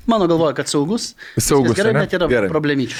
mano 0.07 0.27
galvoja, 0.31 0.53
kad 0.55 0.69
saugus. 0.71 1.09
Saugus, 1.35 1.75
Gerai, 1.75 1.91
ane? 1.91 2.05
bet 2.05 2.13
yra 2.15 2.29
Gerai. 2.31 2.47
problemyčių. 2.51 2.95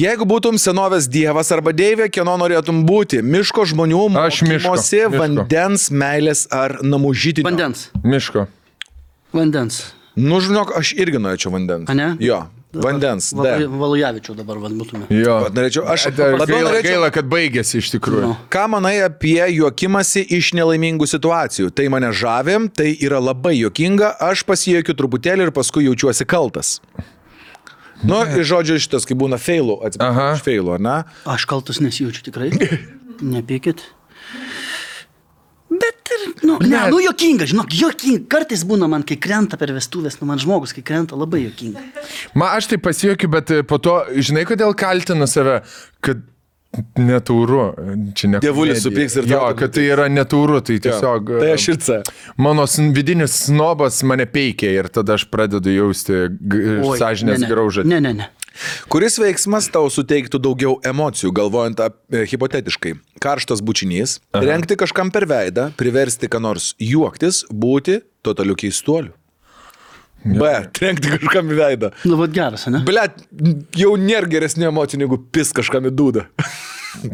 Jeigu 0.00 0.24
būtum 0.28 0.56
senovės 0.56 1.04
dievas 1.12 1.52
arba 1.52 1.74
deivė, 1.76 2.08
kieno 2.08 2.38
norėtum 2.40 2.80
būti? 2.88 3.20
Miško 3.20 3.66
žmonių, 3.68 4.06
mokymosi, 4.16 5.02
vandens, 5.12 5.90
meilės 5.92 6.46
ar 6.48 6.78
namų 6.80 7.12
žydinio? 7.12 7.44
Vandens. 7.50 7.90
Miško. 8.00 8.46
Vandens. 9.36 9.82
Nu, 10.16 10.40
žinok, 10.40 10.72
aš 10.80 10.94
irgi 10.96 11.20
norėčiau 11.20 11.52
vandens. 11.52 11.90
A, 11.92 11.94
ne? 11.94 12.14
Jo, 12.24 12.46
vandens. 12.72 13.30
D. 13.32 13.66
Valujavičiau 13.66 14.36
dabar 14.36 14.58
vad 14.60 14.72
būtume. 14.76 15.06
Jo. 15.10 15.38
Vat 15.46 15.54
norėčiau- 15.56 15.86
aš 15.88 16.06
labiau 16.10 16.38
gaila, 16.46 16.70
norėčiau- 16.70 16.82
gaila, 16.84 17.10
kad 17.10 17.24
baigėsi 17.24 17.78
iš 17.80 17.90
tikrųjų. 17.96 18.22
Nu. 18.22 18.36
Ką 18.50 18.68
manai 18.68 19.00
apie 19.04 19.40
juokimąsi 19.56 20.26
iš 20.36 20.52
nelaimingų 20.54 21.06
situacijų? 21.08 21.70
Tai 21.74 21.88
mane 21.88 22.12
žavė, 22.12 22.58
tai 22.74 22.96
yra 23.00 23.18
labai 23.20 23.56
juokinga, 23.62 24.16
aš 24.20 24.44
pasijuokiu 24.44 24.94
truputėlį 24.94 25.48
ir 25.48 25.50
paskui 25.50 25.84
jaučiuosi 25.88 26.26
kaltas. 26.26 26.80
Nu, 28.04 28.22
iš 28.22 28.46
žodžio 28.46 28.76
šitas, 28.78 29.04
kai 29.04 29.16
būna 29.18 29.40
failų, 29.42 29.80
Aha. 29.80 29.88
atsiprašau, 29.90 30.34
iš 30.36 30.42
failų, 30.46 30.78
ne? 30.80 31.04
Aš 31.26 31.46
kaltas 31.50 31.80
nesijaučiu 31.80 32.22
tikrai. 32.30 32.50
Nepykit. 33.22 33.80
Nu, 36.42 36.56
ne, 36.62 36.80
nu 36.92 37.00
jokinga, 37.02 37.46
žinok, 37.50 37.74
jokinga. 37.74 38.24
Kartais 38.30 38.64
būna 38.68 38.88
man, 38.90 39.04
kai 39.06 39.18
krenta 39.20 39.58
per 39.60 39.72
vestuvės, 39.76 40.18
nu 40.20 40.28
man 40.30 40.40
žmogus, 40.42 40.74
kai 40.76 40.84
krenta, 40.86 41.18
labai 41.18 41.44
jokinga. 41.46 41.82
Ma, 42.38 42.52
aš 42.58 42.70
tai 42.72 42.80
pasijuokiu, 42.82 43.30
bet 43.32 43.52
e, 43.54 43.62
po 43.66 43.80
to, 43.82 44.00
žinai, 44.14 44.44
kodėl 44.48 44.74
kaltinu 44.78 45.28
save, 45.30 45.60
kad 46.04 46.22
netūru. 46.98 47.62
Čia 48.18 48.32
ne 48.34 48.40
Dievulis 48.44 48.82
supyks 48.84 49.18
ir 49.20 49.28
Jo, 49.28 49.42
tau- 49.48 49.58
kad 49.58 49.74
tai 49.76 49.86
yra 49.90 50.08
netūru, 50.12 50.60
tai 50.64 50.78
tiesiog... 50.84 51.34
Tai 51.42 51.52
aš 51.54 51.68
ir 51.74 51.78
C. 51.84 52.00
Mano 52.40 52.66
vidinis 52.96 53.36
snobas 53.46 54.02
mane 54.06 54.26
peikia 54.30 54.72
ir 54.78 54.90
tada 54.92 55.18
aš 55.18 55.28
pradedu 55.32 55.72
jausti 55.74 56.26
sąžinės 56.98 57.46
graužą. 57.48 57.86
Ne, 57.88 58.00
ne, 58.04 58.14
ne. 58.22 58.30
Kuris 58.90 59.18
veiksmas 59.22 59.68
tau 59.70 59.86
suteiktų 59.92 60.40
daugiau 60.42 60.78
emocijų, 60.86 61.30
galvojant 61.36 61.78
apie 61.84 62.24
hipotetiškai? 62.32 62.96
Karštas 63.22 63.62
bučinys, 63.62 64.18
Aha. 64.32 64.42
rengti 64.46 64.78
kažkam 64.78 65.12
per 65.14 65.28
veidą, 65.30 65.68
priversti 65.78 66.30
ką 66.30 66.42
nors 66.42 66.72
juoktis, 66.82 67.44
būti 67.52 68.00
totaliu 68.26 68.58
keistuoliu. 68.58 69.14
B. 70.24 70.48
Trenkti 70.74 71.12
kažkam 71.14 71.52
į 71.54 71.58
veidą. 71.60 71.92
Nu, 72.08 72.16
vad 72.18 72.32
geras, 72.34 72.66
ne? 72.72 72.80
Blet, 72.86 73.20
jau 73.78 73.94
nėra 74.00 74.26
geresnių 74.28 74.68
emocijų 74.72 75.04
negu 75.04 75.18
pis 75.32 75.52
kažkam 75.56 75.86
į 75.88 75.94
dūdą. 75.94 76.24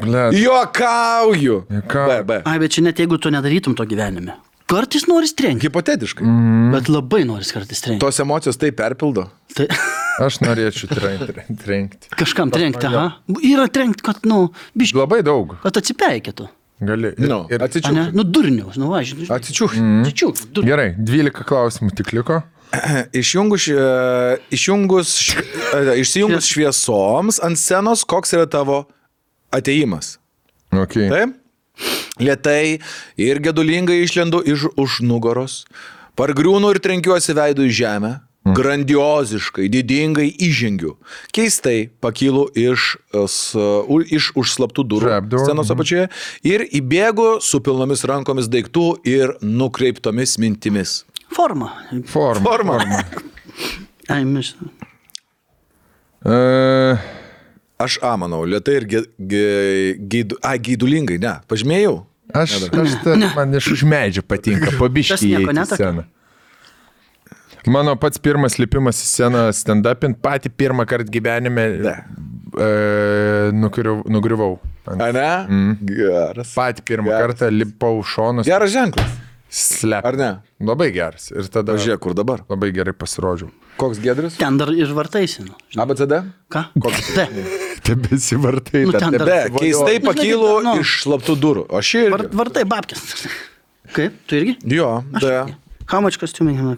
Ble, 0.00 0.24
Juokauju. 0.44 1.60
Juokauju. 1.68 2.08
B, 2.08 2.24
B. 2.30 2.40
Ai, 2.48 2.58
bet 2.62 2.72
čia 2.74 2.86
net 2.86 2.98
jeigu 3.02 3.18
tu 3.20 3.30
nedarytum 3.34 3.76
to 3.76 3.86
gyvenime. 3.90 4.38
Kartais 4.70 5.04
nori 5.06 5.28
strenkti, 5.28 5.66
Hipotetiškai. 5.68 6.24
Mhm. 6.24 6.52
Mm. 6.64 6.72
bet 6.72 6.88
labai 6.88 7.22
nori 7.28 7.44
kartais 7.44 7.78
strenkti. 7.82 8.00
Tos 8.00 8.18
emocijos 8.24 8.56
tai 8.56 8.72
perpildo. 8.72 9.26
Tai, 9.54 9.66
aš 10.26 10.40
norėčiau 10.40 10.88
trenkti. 10.94 11.44
trenkti. 11.60 12.08
kažkam 12.16 12.50
trenkti, 12.54 12.88
aha. 12.88 13.18
Yra 13.44 13.68
trenkti, 13.68 14.02
kad, 14.06 14.24
nu, 14.24 14.46
biškai, 14.74 15.02
Labai 15.04 15.20
daug. 15.26 15.52
kad 15.62 15.76
atsipeikėtų. 15.82 16.48
Gali. 16.84 17.12
Ir, 17.14 17.28
Nu, 17.30 17.44
ir, 17.52 17.62
atsičiūk. 17.62 18.10
Nu, 18.16 18.24
durniaus, 18.26 18.74
nu, 18.80 18.88
važiuoju. 18.90 19.28
Atsičiūk. 19.36 19.76
Atsičiūk, 20.02 20.40
durniaus. 20.48 20.66
gerai, 20.72 20.88
12 20.98 21.44
klausimų 21.46 21.92
tik 22.00 22.10
liko. 22.16 22.40
Išjungus, 23.20 23.68
e, 23.68 24.36
išjungus, 24.56 25.14
šv- 25.28 25.44
e, 25.94 25.96
išsijungus 26.02 26.48
šviesoms 26.50 27.40
ant 27.44 27.58
scenos, 27.60 28.04
koks 28.08 28.32
yra 28.36 28.46
tavo 28.50 28.84
ateimas? 29.54 30.16
Okay. 30.74 31.08
Taip? 31.12 31.34
Lietai 32.22 32.78
ir 33.18 33.40
gedulingai 33.42 34.00
išlendu 34.04 34.42
iš 34.46 34.68
už 34.78 35.00
nugaros, 35.02 35.64
pargriūnu 36.18 36.70
ir 36.74 36.78
trenkiuosi 36.82 37.34
veidų 37.34 37.66
į 37.70 37.74
žemę, 37.80 38.12
grandioziškai, 38.44 39.70
didingai 39.72 40.26
įžengiu. 40.46 40.94
Keistai 41.34 41.88
pakylu 42.04 42.44
iš, 42.54 42.96
e, 43.14 43.24
s- 43.26 43.54
u- 43.56 44.04
iš 44.04 44.32
užslaptų 44.36 44.84
durų 44.84 45.08
Trapdoor, 45.08 45.44
scenos 45.46 45.70
apačioje 45.72 46.08
ir 46.44 46.66
įbėgu 46.68 47.40
su 47.40 47.60
pilnomis 47.64 48.04
rankomis 48.04 48.46
daiktų 48.52 48.84
ir 49.08 49.32
nukreiptomis 49.40 50.36
mintimis. 50.38 51.04
Forma. 51.34 51.72
Forma. 52.06 52.44
Forma. 52.44 52.78
Ai, 54.14 54.22
mes. 54.24 54.54
Uh, 56.24 56.96
Aš 57.78 57.98
A 58.06 58.14
manau, 58.16 58.44
lietai 58.46 58.76
ir 58.78 58.84
ge, 58.88 59.00
ge, 59.18 59.44
geidu, 60.08 60.36
a, 60.46 60.54
geidulingai, 60.56 61.16
ne, 61.20 61.32
pažymėjau. 61.50 61.96
aš, 62.32 62.54
aš 62.70 62.94
ta, 63.02 63.16
man 63.34 63.52
iš 63.58 63.66
už 63.74 63.82
medžio 63.90 64.22
patinka, 64.24 64.70
Tas 64.70 64.78
pabiški 64.80 65.32
nieko 65.34 65.52
į 65.52 65.64
sceną. 65.72 66.04
Mano 67.74 67.94
pats 67.96 68.20
pirmas 68.20 68.58
lipimas 68.60 69.00
į 69.02 69.08
sceną 69.10 69.42
stand-upint, 69.56 70.18
patį 70.24 70.52
pirmą 70.54 70.86
kartą 70.88 71.10
gyvenime 71.12 71.64
Ne. 71.82 71.94
e, 72.60 72.70
nugriuvau. 73.56 74.04
nugriuvau. 74.12 74.54
A 74.86 75.10
ne? 75.16 75.28
Mm. 75.48 75.76
Geras. 75.88 76.54
Patį 76.56 76.84
pirmą 76.92 77.10
Geras. 77.10 77.26
kartą 77.26 77.50
lipau 77.52 78.02
šonus. 78.06 78.46
Geras 78.48 78.72
ženklas. 78.72 79.14
Slep. 79.54 80.02
Ar 80.08 80.16
ne? 80.18 80.28
Labai 80.66 80.88
geras. 80.94 81.28
Ir 81.30 81.46
tada 81.52 81.76
Pažiūrėk, 81.76 82.00
kur 82.02 82.14
dabar. 82.18 82.40
labai 82.50 82.72
gerai 82.74 82.94
pasirodžiau. 82.98 83.52
Koks 83.78 84.00
gedris? 84.02 84.34
Ten 84.40 84.56
dar 84.58 84.72
ir 84.74 84.90
vartaisi. 84.96 85.44
Nu. 85.46 85.54
ABCD? 85.84 86.16
Ką? 86.50 86.64
Te. 87.14 87.28
Tebesivartai. 87.86 88.84
Nu, 88.88 88.92
dar 88.96 89.00
ten 89.04 89.12
dar- 89.14 89.26
Be, 89.28 89.36
tebesivolioji. 89.46 89.60
keistai 89.62 89.98
Nu, 90.00 90.06
pakylu 90.08 90.48
žinai, 90.58 90.74
nu. 90.74 90.80
iš 90.82 90.94
slaptų 91.04 91.36
durų. 91.44 91.64
Var, 91.70 91.84
irgi. 92.24 92.30
vartai 92.40 92.64
babkės. 92.74 93.04
Kaip? 93.94 94.16
Tu 94.26 94.40
irgi? 94.40 94.54
Jo, 94.74 94.88
da. 95.22 95.44
How 95.86 96.00
much 96.00 96.16
kostiumai? 96.18 96.76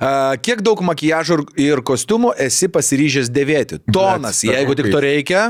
A, 0.00 0.36
Kiek 0.40 0.62
daug 0.64 0.80
makiažo 0.80 1.36
ir- 1.60 1.82
kostiumų 1.84 2.32
esi 2.40 2.68
pasiryžęs 2.72 3.28
dėvėti? 3.28 3.78
Tonas, 3.92 4.40
jeigu 4.46 4.74
tik 4.78 4.88
to 4.92 5.00
reikia, 5.04 5.42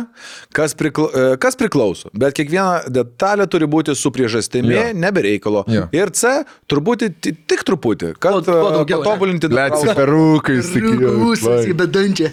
kas, 0.53 0.75
prikla, 0.75 1.07
e, 1.15 1.37
kas 1.39 1.55
priklauso. 1.57 2.11
Bet 2.13 2.35
kiekviena 2.35 2.83
detalė 2.91 3.47
turi 3.51 3.67
būti 3.71 3.95
su 3.97 4.11
priežastimi, 4.11 4.75
Jo. 4.75 4.83
nebereikalo. 4.99 5.65
Jo. 5.71 5.87
Ir 5.95 6.11
C, 6.11 6.43
turbūt 6.69 7.07
ti- 7.21 7.33
tik 7.47 7.63
truputį, 7.65 8.15
kad 8.19 8.43
ne? 8.47 8.59
patobulinti 8.89 9.47
Blėt, 9.49 9.79
su 9.79 9.87
perūkais. 9.95 10.75
Rūsas 10.79 11.69
į 11.71 11.75
bedančią. 11.79 12.33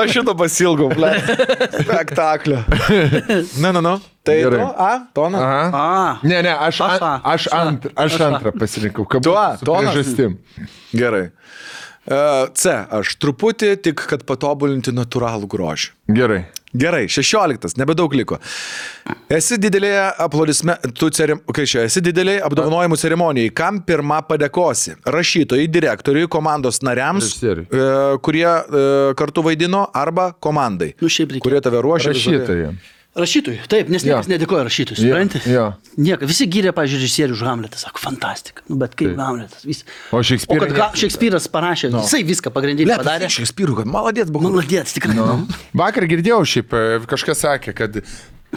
Aš 0.00 0.12
šito 0.14 0.34
pasilgau, 0.38 0.88
ble. 0.94 1.12
Spektaklio. 1.82 2.62
Na, 3.62 3.72
na, 3.72 3.80
na. 3.80 3.98
Tai 4.22 4.36
Gerai. 4.36 4.60
tu, 4.60 4.66
A, 4.76 4.90
tonas. 5.16 5.40
Aha. 5.40 5.70
A. 5.72 6.18
Ne, 6.28 6.42
ne, 6.44 6.52
aš, 6.52 6.80
Aš 6.84 7.00
an, 7.02 7.20
aš, 7.24 7.46
ant, 7.56 7.86
aš 7.96 8.18
antrą 8.20 8.52
pasirinkau. 8.60 9.06
Tu 9.24 9.32
A, 9.36 9.56
tonas? 9.64 9.94
priežastim. 9.94 10.36
Gerai. 10.92 11.30
E, 12.04 12.20
C, 12.52 12.74
aš 13.00 13.14
truputį 13.20 13.74
tik, 13.84 14.04
kad 14.10 14.24
patobulinti 14.28 14.92
natūralų 14.92 15.48
grožį. 15.48 15.92
Gerai. 16.16 16.42
Gerai, 16.70 17.08
16, 17.10 17.74
nebedaug 17.80 18.12
liko. 18.14 18.36
Esi 19.32 19.56
didelėje 19.58 20.04
aplodismentų 20.22 21.08
čia 21.66 21.82
esi 21.88 21.98
didelėje 22.04 22.44
apdovanojimų 22.46 22.98
ceremonijai, 23.00 23.50
kam 23.50 23.80
pirmą 23.82 24.20
padėkosi? 24.28 24.94
Rašytojai, 25.02 25.66
direktoriui, 25.66 26.28
komandos 26.30 26.78
nariams, 26.86 27.24
Režisieriui. 27.26 27.66
e, 27.74 27.90
kurie 28.22 28.46
e, 28.46 28.86
kartu 29.18 29.42
vaidino, 29.42 29.88
arba 29.92 30.30
komandai, 30.38 30.92
Nu, 31.02 31.10
kurie 31.42 31.58
tave 31.64 31.82
ruošia. 31.82 32.12
Rašytojai. 32.14 32.70
Rašytojui, 33.16 33.58
taip, 33.66 33.88
nes 33.90 34.04
niekas 34.06 34.28
Jo. 34.28 34.30
nedėkoja 34.38 34.62
rašytojui, 34.68 35.00
supranti? 35.02 35.40
jo. 35.50 35.64
Nieka, 35.98 36.28
visi 36.30 36.46
gyrė, 36.46 36.70
pažiūrėjau, 36.70 37.00
režisierių 37.02 37.34
už 37.34 37.40
Hamletą, 37.42 37.76
sako, 37.82 37.98
fantastika. 37.98 38.62
Nu, 38.70 38.76
bet 38.78 38.94
kaip 38.94 39.16
Hamletas, 39.18 39.64
vis. 39.66 39.80
O 40.14 40.20
Šekspyras 40.22 40.62
O 40.62 40.66
kad 40.68 40.76
Ga- 40.76 40.90
Šekspyras 40.94 41.48
parašė, 41.50 41.90
no. 41.90 42.04
jisai 42.06 42.22
viską 42.28 42.52
pagrindinį 42.54 42.94
padarė. 43.00 43.26
Šekspyrų, 43.34 43.80
kad 43.82 43.90
maladėt 43.90 44.30
buvo. 44.30 44.46
Maladėts, 44.52 44.94
tikrai. 44.94 45.16
No. 45.18 45.40
Vakar 45.74 46.06
girdėjau 46.06 46.38
šiaip, 46.46 46.70
e, 46.72 47.00
kažkas 47.10 47.42
sakė, 47.42 47.74
kad 47.74 47.98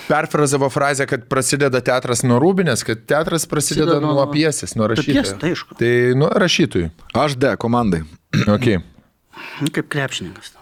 perfrazavo 0.07 0.69
frazę, 0.69 1.05
kad 1.09 1.25
prasideda 1.29 1.81
teatras 1.81 2.21
nuo 2.23 2.37
rūbinės, 2.41 2.85
kad 2.85 3.01
teatras 3.09 3.45
prasideda 3.49 3.97
nuo, 3.99 4.13
nuo- 4.13 4.21
nuo 4.21 4.27
piesės, 4.33 4.75
nuo 4.77 4.85
rašytojų. 4.93 5.37
tai 5.41 5.49
aišku. 5.53 5.77
Tai 5.81 5.91
nuo 6.21 6.29
rašytojų. 6.29 6.91
Aš 7.25 7.35
D, 7.41 7.55
komandai. 7.57 8.03
Okay. 8.45 8.77
Nu, 9.61 9.67
kaip 9.73 9.89
krepšininkas. 9.89 10.53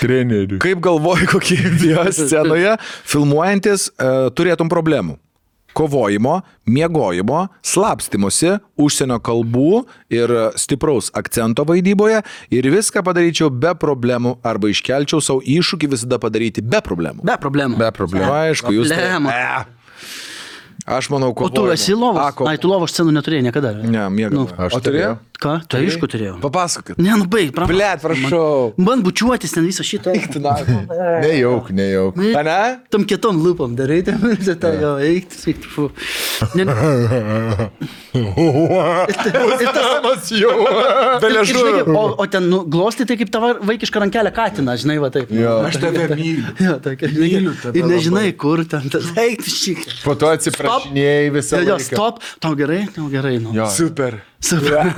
Trenerių. 0.00 0.60
Kaip 0.62 0.80
galvoji, 0.84 1.28
kokie 1.34 1.58
jie 1.60 2.06
scenoje 2.16 2.78
filmuojantis 3.04 3.90
e, 3.90 4.10
turėtum 4.36 4.72
problemų? 4.72 5.18
Kovojimo, 5.74 6.36
miegojimo, 6.70 7.40
slapstimosi, 7.66 8.52
užsienio 8.78 9.16
kalbų 9.26 9.80
ir 10.14 10.30
stipraus 10.54 11.08
akcento 11.18 11.64
vaidyboje 11.66 12.20
ir 12.54 12.68
viską 12.70 13.02
padaryčiau 13.02 13.50
be 13.50 13.72
problemų 13.74 14.36
arba 14.46 14.70
iškelčiau 14.70 15.18
savo 15.18 15.42
iššūkį 15.42 15.90
visada 15.96 16.20
padaryti 16.22 16.62
be 16.62 16.78
problemų. 16.78 17.26
Be 17.26 17.34
problemų. 17.42 17.80
Be 17.82 17.90
problemų. 17.96 18.30
Aišku, 18.44 18.76
jūs. 18.76 18.94
Problemų. 18.94 19.34
E. 19.34 19.82
Aš 20.84 21.08
manau, 21.08 21.32
O 21.32 21.48
tu 21.48 21.64
esi 21.72 21.94
lovos? 21.96 22.20
A, 22.20 22.32
ko... 22.36 22.44
Ai, 22.44 22.58
tu 22.60 22.68
lovos 22.68 22.92
scenų 22.92 23.14
neturėjai 23.16 23.46
niekada. 23.46 23.70
Ne, 23.80 24.02
miegau. 24.12 24.44
Nu. 24.44 24.56
Aš 24.66 24.76
o 24.76 24.80
turėjau? 24.84 25.14
Ką? 25.34 25.56
Tu 25.66 25.80
aišku 25.82 26.06
turėjau. 26.10 26.36
Papasakokit. 26.42 26.98
Ne, 27.02 27.10
nu 27.18 27.26
baig, 27.30 27.50
prašau. 27.54 27.74
Blet, 27.74 28.02
prašau. 28.04 28.74
Man, 28.78 28.86
man 28.86 29.02
bučiuotis 29.04 29.54
ten 29.56 29.66
visą 29.66 29.82
šitą. 29.86 30.14
Nejauk, 31.24 31.70
nejauk. 31.74 32.20
A 32.38 32.44
ne? 32.46 32.60
Tam 32.92 33.02
kietom 33.08 33.40
lūpom 33.42 33.74
darai, 33.78 34.00
tam 34.06 34.22
visą 34.30 34.54
tą 34.60 34.70
jo, 34.78 34.92
eik, 35.02 35.34
sveik, 35.34 35.66
fu. 35.74 35.88
Ne, 36.54 36.64
tas, 40.14 40.30
jau. 40.30 40.54
Be 41.20 41.28
ir, 41.28 41.34
liežuvio. 41.34 41.64
žinai, 41.64 41.82
o, 41.98 42.04
o 42.22 42.26
ten 42.30 42.46
nu, 42.50 42.62
glosti 42.70 43.06
tai 43.08 43.16
kaip 43.20 43.32
tavo 43.34 43.50
vaikiška 43.66 44.02
rankelė 44.04 44.32
katina, 44.34 44.76
žinai, 44.80 44.98
va 45.02 45.10
taip. 45.14 45.32
Jo. 45.34 45.56
Aš 45.68 45.80
tave 45.82 46.06
myliu. 46.14 46.54
Jo, 46.62 46.76
tokia, 46.84 47.10
žinai, 47.10 47.54
ir 47.74 47.88
nežinai, 47.90 48.28
kur 48.38 48.62
ten 48.70 48.86
tas, 48.92 49.10
eik, 49.20 49.42
tu 49.44 49.50
šik. 49.52 49.82
Po 50.04 50.14
to 50.18 50.30
atsiprašinėjai 50.34 51.32
visą 51.34 51.64
Jo, 51.64 51.80
stop, 51.82 52.22
tau 52.42 52.54
gerai, 52.58 52.84
tau 52.94 53.10
gerai, 53.12 53.36
nu. 53.42 53.54
Jo. 53.56 53.66
Super. 53.72 54.22
Super. 54.44 54.92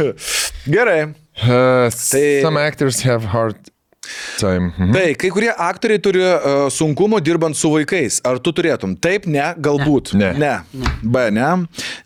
Gerai. 0.74 1.02
Uh, 1.42 1.88
Tai- 2.10 2.40
Some 2.42 2.58
actors 2.60 3.00
have 3.02 3.24
hard 3.32 3.56
time. 4.40 4.72
Mhm. 4.76 4.92
Tai 4.96 5.14
kai 5.20 5.30
kurie 5.32 5.52
aktoriai 5.54 6.00
turi 6.02 6.20
uh, 6.24 6.66
sunkumų 6.72 7.20
dirbant 7.24 7.56
su 7.56 7.70
vaikais. 7.72 8.18
Ar 8.26 8.40
tu 8.42 8.52
turėtum? 8.56 8.96
Taip, 9.00 9.26
ne, 9.30 9.46
galbūt. 9.56 10.12
Ne. 10.18 10.32
ne. 10.40 10.52
B, 11.02 11.24
ne. 11.36 11.48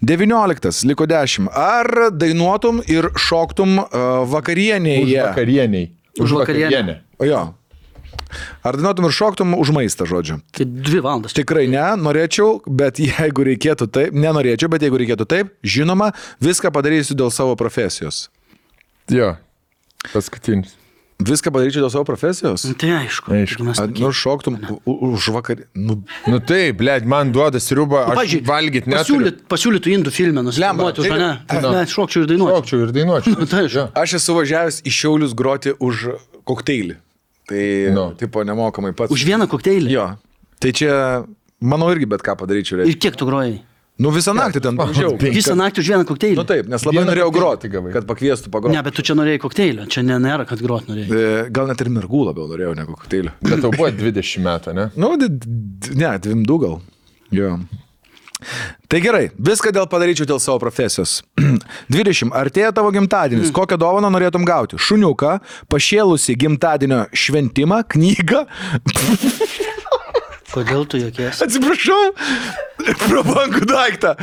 19, 0.04 0.84
liko 0.90 1.06
10. 1.10 1.48
Ar 1.50 2.10
dainuotum 2.14 2.82
ir 2.90 3.08
šoktum 3.18 3.78
uh, 3.80 4.22
vakarienėje? 4.30 5.02
Už 5.08 5.16
vakarieniai. 5.30 5.90
Už 6.20 6.36
vakarienę. 6.38 7.00
Jo. 7.24 7.42
Ar 8.64 8.76
dainuotum 8.78 9.06
ir 9.08 9.14
šoktum 9.14 9.54
už 9.58 9.70
maistą, 9.76 10.06
žodžiu? 10.08 10.40
Tai 10.56 10.64
dvi 10.66 11.00
valandas. 11.04 11.32
Tikrai 11.36 11.66
ne, 11.70 11.84
norėčiau, 12.00 12.60
bet 12.66 12.98
jeigu 13.02 13.44
reikėtų 13.50 13.88
taip, 13.94 14.14
nenorėčiau, 14.14 14.68
bet 14.72 14.82
jeigu 14.86 14.98
reikėtų 15.02 15.26
taip, 15.30 15.52
žinoma, 15.62 16.12
viską 16.42 16.72
padarysiu 16.74 17.14
dėl 17.18 17.30
savo 17.34 17.54
profesijos. 17.60 18.28
Jo, 19.12 19.34
paskutinis. 20.12 20.74
Viską 21.24 21.52
padaryčiau 21.54 21.84
dėl 21.84 21.92
savo 21.94 22.02
profesijos? 22.08 22.64
Tai 22.80 22.88
aišku. 22.98 23.30
Aišku. 23.32 23.66
Ar, 23.78 23.92
nu, 23.94 24.08
šoktum 24.10 24.56
už 24.84 25.28
vakarį. 25.36 25.68
Nu, 25.78 26.00
Nu 26.26 26.40
taip, 26.42 26.74
blėt, 26.80 27.06
man 27.06 27.30
duoda 27.32 27.60
sriubą, 27.62 28.00
aš 28.10 28.18
Pavyzdžiui, 28.18 28.40
valgyti 28.48 28.90
neturiu. 28.90 29.04
pasiūlyt, 29.22 29.38
pasiūlytų 29.52 29.92
indų 29.94 30.10
filmę, 30.12 30.42
nusipirmuoti 30.48 31.04
už 31.04 31.08
mane. 31.14 31.30
tai- 31.46 31.62
Ne, 31.62 31.84
šokčiau 31.86 32.24
ir 32.26 32.32
dainuočiau. 32.32 32.58
Šokčiau 32.58 32.82
ir 32.88 32.92
dainuočiau. 32.98 33.46
Tai 33.46 33.62
aišku. 33.62 33.78
Jo. 33.78 33.86
aš 33.94 34.16
esu 34.18 34.34
važiavęs 34.40 34.82
į 34.82 34.90
Šiaulius 34.98 35.34
groti 35.38 35.72
už 35.78 36.02
kokteilį. 36.44 36.96
Tai, 37.48 37.62
Nu. 37.92 38.06
tipo, 38.16 38.42
nemokamai 38.46 38.94
pats. 38.96 39.12
Už 39.12 39.24
vieną 39.28 39.46
kokteilį. 39.50 39.90
Jo. 39.92 40.06
Tai 40.60 40.70
čia, 40.72 40.94
manau, 41.60 41.90
irgi 41.92 42.06
bet 42.08 42.22
ką 42.24 42.36
padaryčiau. 42.40 42.78
Ir 42.80 42.86
reikia. 42.86 43.00
kiek 43.10 43.16
tu 43.20 43.26
grojai? 43.28 43.58
Nu, 44.00 44.10
visą 44.10 44.32
naktį 44.34 44.58
ten 44.64 44.74
važiavau. 44.80 45.18
Visą 45.22 45.54
naktį 45.54 45.78
už 45.84 45.88
vieną 45.92 46.06
kokteilį. 46.08 46.34
Nu 46.40 46.44
taip, 46.48 46.66
nes 46.66 46.82
labai 46.82 46.96
Vieną 46.98 47.12
norėjau 47.12 47.28
groti, 47.36 47.68
kad 47.94 48.08
pakviestų 48.08 48.50
pagroti. 48.50 48.74
Ne, 48.74 48.80
bet 48.82 48.96
tu 48.96 49.04
čia 49.06 49.14
norėjai 49.14 49.38
kokteilio. 49.44 49.84
Čia 49.86 50.02
ne, 50.02 50.16
nėra, 50.24 50.46
kad 50.48 50.58
grot 50.64 50.88
norėjai. 50.90 51.14
E, 51.14 51.44
Gal 51.54 51.68
net 51.70 51.84
ir 51.84 51.92
mergų 51.94 52.24
labiau 52.26 52.48
norėjau 52.50 52.72
negu 52.74 52.96
kokteilį. 52.98 53.36
Bet 53.44 53.62
tau 53.62 53.70
buvo 53.70 53.86
20 53.94 54.42
metų, 54.48 54.74
ne? 54.74 54.88
Nu, 54.98 55.12
ne, 55.20 56.10
dvim 56.26 56.42
du 56.48 56.58
gal. 56.64 56.80
Jo. 57.30 57.52
Tai 58.94 59.00
gerai, 59.02 59.24
viską 59.42 59.72
dėl 59.74 59.88
padaryčiau 59.90 60.22
dėl 60.30 60.38
savo 60.38 60.60
profesijos. 60.62 61.16
20. 61.90 62.28
Artėja 62.30 62.68
tavo 62.76 62.92
gimtadienis. 62.94 63.48
Mm. 63.48 63.54
Kokią 63.56 63.74
dovaną 63.82 64.06
norėtum 64.14 64.44
gauti? 64.46 64.78
Šuniuką, 64.78 65.32
pašėlusi 65.66 66.36
gimtadienio 66.38 67.00
šventimą, 67.10 67.80
knygą. 67.90 68.44
Kodėl 70.54 70.86
tu 70.86 71.02
jokies? 71.02 71.42
Atsiprašau, 71.42 72.12
prabangų 73.08 73.66
daiktą. 73.66 74.14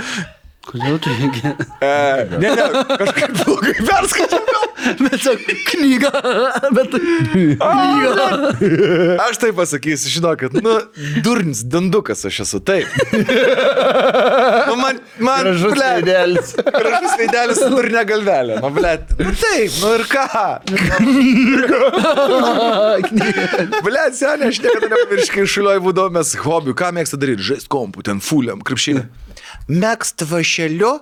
Kodėl 0.72 0.98
tu 1.04 1.12
jokies? 1.12 1.68
E, 1.84 2.28
ne, 2.40 2.50
ne, 2.56 2.66
kažkaip 3.02 3.34
blogai 3.42 3.74
perskaičiau. 3.76 4.60
Bet 5.02 5.20
sakai, 5.22 5.56
knyga. 5.68 6.12
Bet 6.74 6.96
knyga. 6.96 7.68
Aš 9.28 9.42
tai 9.42 9.52
pasakysiu, 9.58 10.10
žinokit, 10.16 10.56
nu, 10.64 10.78
durnis, 11.26 11.62
dandukas 11.68 12.24
aš 12.30 12.40
esu, 12.46 12.62
taip. 12.64 12.88
Nu, 13.12 14.78
man, 14.80 15.02
man, 15.20 15.44
Gražus 15.50 15.76
blet, 15.76 16.00
veidelis. 16.00 16.54
Gražus 16.64 17.18
veidelis 17.20 17.62
durne 17.74 18.06
galvelė. 18.08 18.62
Nu, 18.64 18.72
blėt. 18.76 19.12
Nu, 19.20 19.36
taip, 19.44 19.76
nu 19.82 19.94
ir 19.98 20.06
ką? 20.12 20.26
Blėt, 23.84 24.18
senė, 24.18 24.50
aš 24.52 24.62
niekada 24.64 24.88
nepamirškiu, 24.96 25.42
kai 25.42 25.50
šulioj 25.58 25.84
būdavo 25.84 26.16
mes 26.16 26.34
hobių. 26.46 26.78
Ką 26.80 26.94
mėgsta 26.96 27.20
daryti? 27.22 27.44
Žaist 27.52 27.70
kompų, 27.72 28.08
ten 28.08 28.24
fuliam, 28.24 28.64
krepšinį. 28.66 29.06
Mėgst 29.70 30.26
vašeliu 30.28 30.96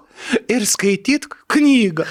ir 0.52 0.65
skaityt 0.68 1.30
knygą. 1.49 2.06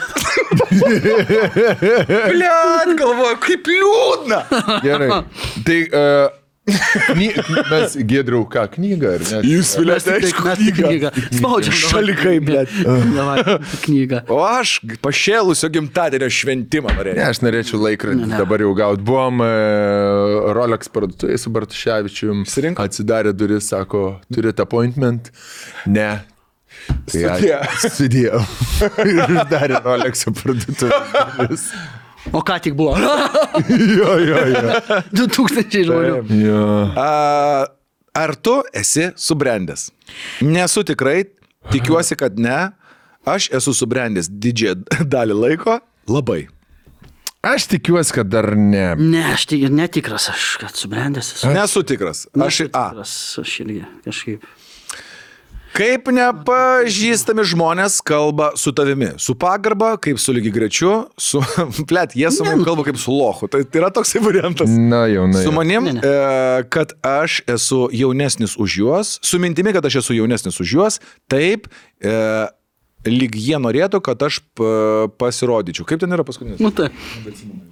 Blėt, 2.09 2.93
galvoju, 2.99 3.39
kaip 3.45 3.69
liūdna. 3.71 4.43
Gerai. 4.85 5.23
Tai 5.67 5.79
uh, 5.93 6.39
kny... 6.69 7.29
mes 7.71 7.97
gėdrau 8.11 8.43
ką 8.51 8.65
knygą, 8.75 9.13
ar 9.19 9.25
ne? 9.29 9.41
Jūs 9.49 9.73
vilėte, 9.79 10.17
tik 10.21 10.29
aišku, 10.29 10.45
mes 10.47 10.63
tik 10.63 10.79
knygą. 10.81 11.13
Spaudžiam. 11.39 11.77
Šalikai. 11.83 12.35
Davai, 13.17 13.59
knygą. 13.85 14.23
O 14.33 14.41
aš 14.45 14.79
pašėlusio 15.05 15.71
gimtadienio 15.75 16.31
šventimą 16.33 16.93
Ne, 16.93 16.99
norėjau. 17.01 17.29
aš 17.29 17.43
norėčiau 17.45 17.83
laikrodį 17.85 18.25
Ne, 18.25 18.33
ne. 18.33 18.41
dabar 18.41 18.65
jau 18.65 18.73
gauti. 18.79 19.05
Buvom 19.09 19.45
e, 19.45 19.53
Rolex 20.57 20.91
parduotuvėje 20.93 21.43
su 21.45 21.53
Bartuševičium. 21.55 22.43
Išsirinko? 22.49 22.89
Atsidarė 22.89 23.35
duris, 23.37 23.69
sako, 23.73 24.19
turit 24.35 24.61
appointment? 24.65 25.31
Ne. 25.87 26.11
Tai 26.89 27.23
Sudie. 27.39 27.59
Sudėjau. 27.97 28.41
Ir 29.09 29.23
uždarė 29.25 29.81
Rolex 29.85 30.27
parduotuvę. 30.41 31.59
O 32.37 32.43
ką 32.45 32.59
tik 32.65 32.77
buvo? 32.77 32.97
jo, 33.99 34.13
jo, 34.21 34.43
jo. 34.53 35.01
2000 35.17 35.87
žmonių. 35.89 36.19
jo. 36.43 36.65
A, 37.01 37.09
ar 38.19 38.35
tu 38.37 38.59
esi 38.77 39.09
subrendęs? 39.17 39.89
Nesu 40.45 40.85
tikrai, 40.89 41.23
tikiuosi, 41.73 42.19
kad 42.21 42.37
ne. 42.41 42.59
Aš 43.29 43.51
esu 43.57 43.75
subrendęs 43.77 44.29
didžiąją 44.33 45.09
dalį 45.13 45.37
laiko 45.37 45.81
labai. 46.09 46.47
Aš 47.45 47.69
tikiuosi, 47.71 48.13
kad 48.17 48.29
dar 48.33 48.51
ne. 48.59 48.91
Ne, 48.99 49.23
aš 49.35 49.47
tik 49.53 49.69
netikras, 49.73 50.29
aš 50.33 50.47
kad 50.61 50.77
subrendęs 50.77 51.35
esu. 51.37 51.51
Nesu 51.55 51.85
tikras. 51.87 52.27
Aš, 52.35 52.41
Nesu 52.41 52.69
tikras, 52.73 53.13
aš 53.45 53.53
irgi 53.65 53.83
kažkaip. 54.05 54.49
Kaip 55.77 56.09
nepažįstami 56.15 57.45
žmonės 57.47 57.99
kalba 58.07 58.51
su 58.59 58.73
tavimi. 58.77 59.13
Su 59.23 59.35
pagarba, 59.39 59.95
kaip 60.03 60.19
su 60.23 60.33
lygi 60.37 60.53
grečiu, 60.55 60.93
su... 61.21 61.43
Plet, 61.89 62.17
jie 62.19 62.31
su 62.35 62.47
manim 62.47 62.65
kalba 62.67 62.85
kaip 62.89 62.99
su 63.01 63.15
lochu. 63.15 63.49
Tai, 63.53 63.63
tai 63.69 63.83
yra 63.83 63.91
toksai 63.95 64.23
variantas. 64.25 64.71
Na 64.73 65.05
jau, 65.11 65.27
na 65.31 65.43
Su 65.43 65.51
jau. 65.51 65.57
manim, 65.59 65.89
Ne, 65.89 65.97
ne. 65.99 66.05
e, 66.05 66.63
kad 66.73 66.93
aš 67.07 67.41
esu 67.49 67.87
jaunesnis 67.95 68.57
už 68.59 68.79
juos, 68.83 69.17
su 69.23 69.39
mintimi, 69.43 69.73
kad 69.77 69.85
aš 69.87 70.01
esu 70.03 70.17
jaunesnis 70.19 70.59
už 70.61 70.75
juos, 70.79 70.99
taip, 71.31 71.69
e, 72.03 72.15
lyg 73.09 73.37
jie 73.39 73.57
norėtų, 73.63 74.01
kad 74.05 74.21
aš 74.27 74.41
pasirodyčiau. 75.21 75.87
Kaip 75.89 76.01
ten 76.03 76.13
yra 76.13 76.25
paskutinis? 76.27 76.59
Nu 76.61 76.73
taip. 76.75 76.93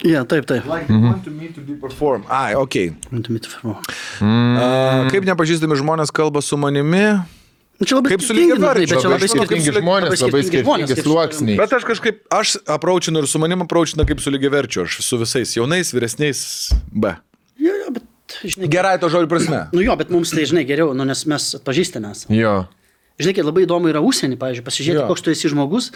Ja, 0.07 0.23
taip, 0.25 0.47
taip. 0.49 0.65
Perform. 1.83 2.23
Ai, 2.33 2.55
ok. 2.57 2.77
Form. 3.51 3.75
A, 4.23 5.09
kaip 5.11 5.27
nepažįstami 5.29 5.77
žmonės 5.83 6.15
kalba 6.15 6.41
su 6.47 6.57
manimi? 6.61 7.03
Nu, 7.77 7.85
Čia 7.85 7.99
labai 7.99 8.15
Kaip 8.15 8.23
su 8.25 8.33
lygiaverčiu, 8.33 8.87
čia 8.89 9.11
labai 9.11 9.29
Skirtingi 9.29 9.67
skirtingi 9.69 9.83
žmonės, 9.83 10.23
labai 10.25 10.43
skirtingi 10.49 10.97
sluoksniai. 11.03 11.57
Bet 11.61 11.75
aš 11.77 11.85
kažkaip, 11.85 12.23
aš 12.33 12.55
apraučinu 12.73 13.21
ir 13.21 13.29
su 13.29 13.41
manim 13.43 13.67
apraučinu 13.67 14.07
kaip 14.09 14.23
su 14.25 14.33
lygiaverčiu, 14.33 14.87
aš 14.89 15.03
su 15.05 15.19
visais 15.21 15.53
jaunais, 15.59 15.93
vyresniais, 15.93 16.41
B. 16.89 17.13
Jo, 17.61 17.75
jo, 17.83 17.93
bet, 17.99 18.39
žinai, 18.49 18.71
Gerai 18.73 18.97
to 19.03 19.13
žodžio 19.13 19.29
prasme. 19.29 19.67
Nu 19.77 19.85
jo, 19.85 19.97
bet 20.01 20.09
mums 20.15 20.33
tai, 20.33 20.47
žinai, 20.49 20.65
geriau, 20.69 20.95
nu, 20.97 21.05
nes 21.05 21.27
mes 21.29 21.51
atpažįstame. 21.61 22.15
Jo. 22.33 22.57
Žinai, 23.21 23.45
labai 23.49 23.65
įdomu 23.65 23.89
yra 23.93 24.01
užsienį, 24.05 24.37
pavyzdžiui, 24.41 24.65
pasižiūrėti, 24.65 25.03
Jo. 25.05 25.07
koks 25.09 25.23
tu 25.25 25.33
esi 25.33 25.49
žmogus, 25.49 25.87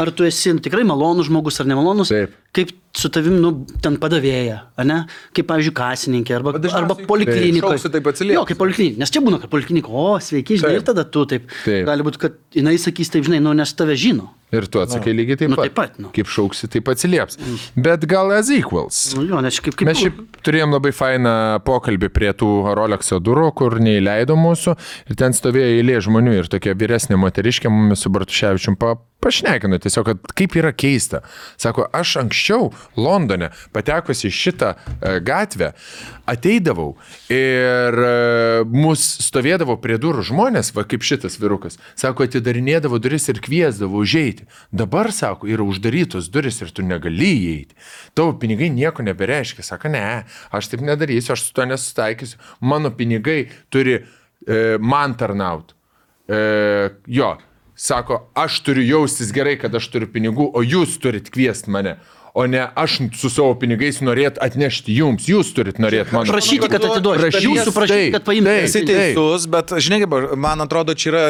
ar 0.00 0.10
tu 0.16 0.24
esi 0.28 0.54
nu, 0.56 0.62
tikrai 0.64 0.84
malonus 0.88 1.28
žmogus 1.28 1.60
ar 1.62 1.68
nemalonus, 1.70 2.10
Taip. 2.12 2.32
kaip 2.56 2.72
su 2.96 3.06
tavim, 3.14 3.36
nu, 3.38 3.52
ten 3.84 3.94
padavėja, 4.02 4.56
ar 4.80 4.86
ne, 4.88 4.96
kaip, 5.36 5.46
pavyzdžiui, 5.46 5.74
kasininkė, 5.78 6.34
arba, 6.40 6.56
arba 6.58 6.96
taip, 6.98 7.04
poliklinikoje. 7.06 7.76
šauksi, 7.78 7.92
taip 7.94 8.08
atsilieps. 8.10 8.34
Jo, 8.40 8.42
kaip 8.48 8.58
poliklinikė, 8.58 8.98
nes 8.98 9.12
čia 9.14 9.22
būna, 9.22 9.38
kad 9.44 9.52
poliklinika, 9.52 9.92
o, 9.94 10.16
sveiki, 10.18 10.56
žinai, 10.58 10.72
Taip. 10.74 10.80
ir 10.82 10.86
tada 10.88 11.04
tu 11.06 11.22
taip. 11.30 11.46
Taip. 11.62 11.84
Gali 11.86 12.06
būti, 12.08 12.18
kad 12.24 12.40
jinai 12.58 12.74
sakys 12.82 13.12
taip, 13.14 13.28
žinai, 13.28 13.38
nu, 13.44 13.52
nes 13.54 13.74
tave 13.78 13.94
žino. 14.00 14.32
Ir 14.50 14.66
tu 14.66 14.80
atsakai 14.82 15.12
lygiai 15.14 15.38
taip 15.38 15.52
Nu, 15.52 15.54
pat. 15.60 15.68
taip 15.68 15.76
pat, 15.78 15.98
nu. 16.02 16.08
Kaip 16.16 16.26
šauksi, 16.26 16.66
taip 16.74 16.88
atsilieps. 16.90 17.38
Bet 17.78 18.02
gal 18.10 18.32
as 18.34 18.50
equals. 18.50 18.98
Nu, 19.14 19.22
jo, 19.30 19.38
nes 19.46 19.60
kaip, 19.62 19.76
kaip 19.78 19.86
Mes 19.86 20.00
šiaip 20.02 20.18
turėjom 20.42 20.74
labai 20.74 20.90
fainą 20.90 21.34
pokalbį 21.62 22.10
prie 22.10 22.32
tų 22.34 22.48
Rolexo 22.74 23.20
durų, 23.22 23.52
kur 23.54 23.78
neįleido 23.78 24.34
mūsų. 24.34 24.74
Ir 25.06 25.20
ten 25.22 25.38
stovėjo 25.38 25.76
eilė 25.78 26.00
žmonių 26.02 26.34
ir 26.40 26.50
tokia 26.50 26.74
vyresnė 26.74 27.14
moteriškė 27.22 27.70
mumis 27.70 28.02
su 28.02 28.10
Bartuševičium 28.10 28.74
pa, 29.20 29.30
pašnekino 29.30 29.78
tiesiog, 29.78 30.06
kad 30.06 30.32
kaip 30.34 30.56
yra 30.58 30.72
keista. 30.72 31.20
Sako, 31.56 31.86
aš 31.92 32.16
anksčiau 32.24 32.70
Londone 32.96 33.50
patekusi 33.72 34.28
į 34.28 34.34
šitą 34.34 34.72
e, 34.74 35.20
gatvę 35.22 35.72
ateidavau 36.30 36.96
ir 37.30 38.00
e, 38.06 38.10
mus 38.66 39.04
stovėdavo 39.28 39.76
prie 39.82 39.98
durų 40.02 40.24
žmonės, 40.26 40.72
va 40.74 40.84
kaip 40.88 41.06
šitas 41.06 41.38
virukas. 41.40 41.78
Sako, 41.98 42.26
atidarinėdavo 42.26 42.98
duris 43.02 43.28
ir 43.30 43.38
kviesdavo 43.44 44.02
užeiti. 44.02 44.48
Dabar, 44.72 45.12
sako, 45.14 45.50
yra 45.50 45.66
uždarytos 45.66 46.30
duris 46.34 46.58
ir 46.64 46.72
tu 46.74 46.86
negali 46.86 47.30
įeiti. 47.36 47.78
Tavo 48.18 48.34
pinigai 48.40 48.72
nieko 48.74 49.06
nebereiškia. 49.06 49.66
Sako, 49.66 49.92
ne, 49.94 50.24
aš 50.50 50.72
taip 50.72 50.82
nedarysiu, 50.86 51.36
aš 51.36 51.46
su 51.46 51.54
to 51.54 51.68
nesutaikysiu. 51.70 52.40
Mano 52.66 52.90
pinigai 52.96 53.44
turi 53.70 54.00
e, 54.00 54.58
man 54.82 55.14
tarnauti. 55.14 55.78
E, 56.30 56.42
jo, 57.10 57.34
sako, 57.80 58.20
aš 58.34 58.60
turiu 58.66 58.84
jaustis 58.84 59.32
gerai, 59.32 59.56
kad 59.60 59.74
aš 59.74 59.88
turiu 59.92 60.08
pinigų, 60.12 60.50
o 60.52 60.60
jūs 60.64 60.98
turit 61.00 61.30
kviesti 61.32 61.72
mane. 61.72 61.96
O 62.34 62.46
ne 62.46 62.68
aš 62.74 62.98
su 63.18 63.30
savo 63.30 63.54
pinigais 63.58 63.98
norėt 64.04 64.38
atnešti 64.42 64.94
jums, 64.94 65.26
jūs 65.30 65.50
turit 65.56 65.80
norėti 65.82 66.14
mano. 66.14 66.30
Prašyti, 66.30 66.68
kad 66.70 66.84
atiduočiau. 66.86 67.26
Prašyti, 67.26 67.46
Jūsų 67.46 67.72
prašyti, 67.74 67.96
taip, 67.96 68.14
kad 68.14 68.26
paimtumėte. 68.28 68.66
Esi 68.68 68.82
teisus, 68.86 69.46
bet 69.50 69.72
žinai, 69.82 70.00
man 70.38 70.62
atrodo, 70.62 70.94
čia 70.94 71.10
yra 71.10 71.22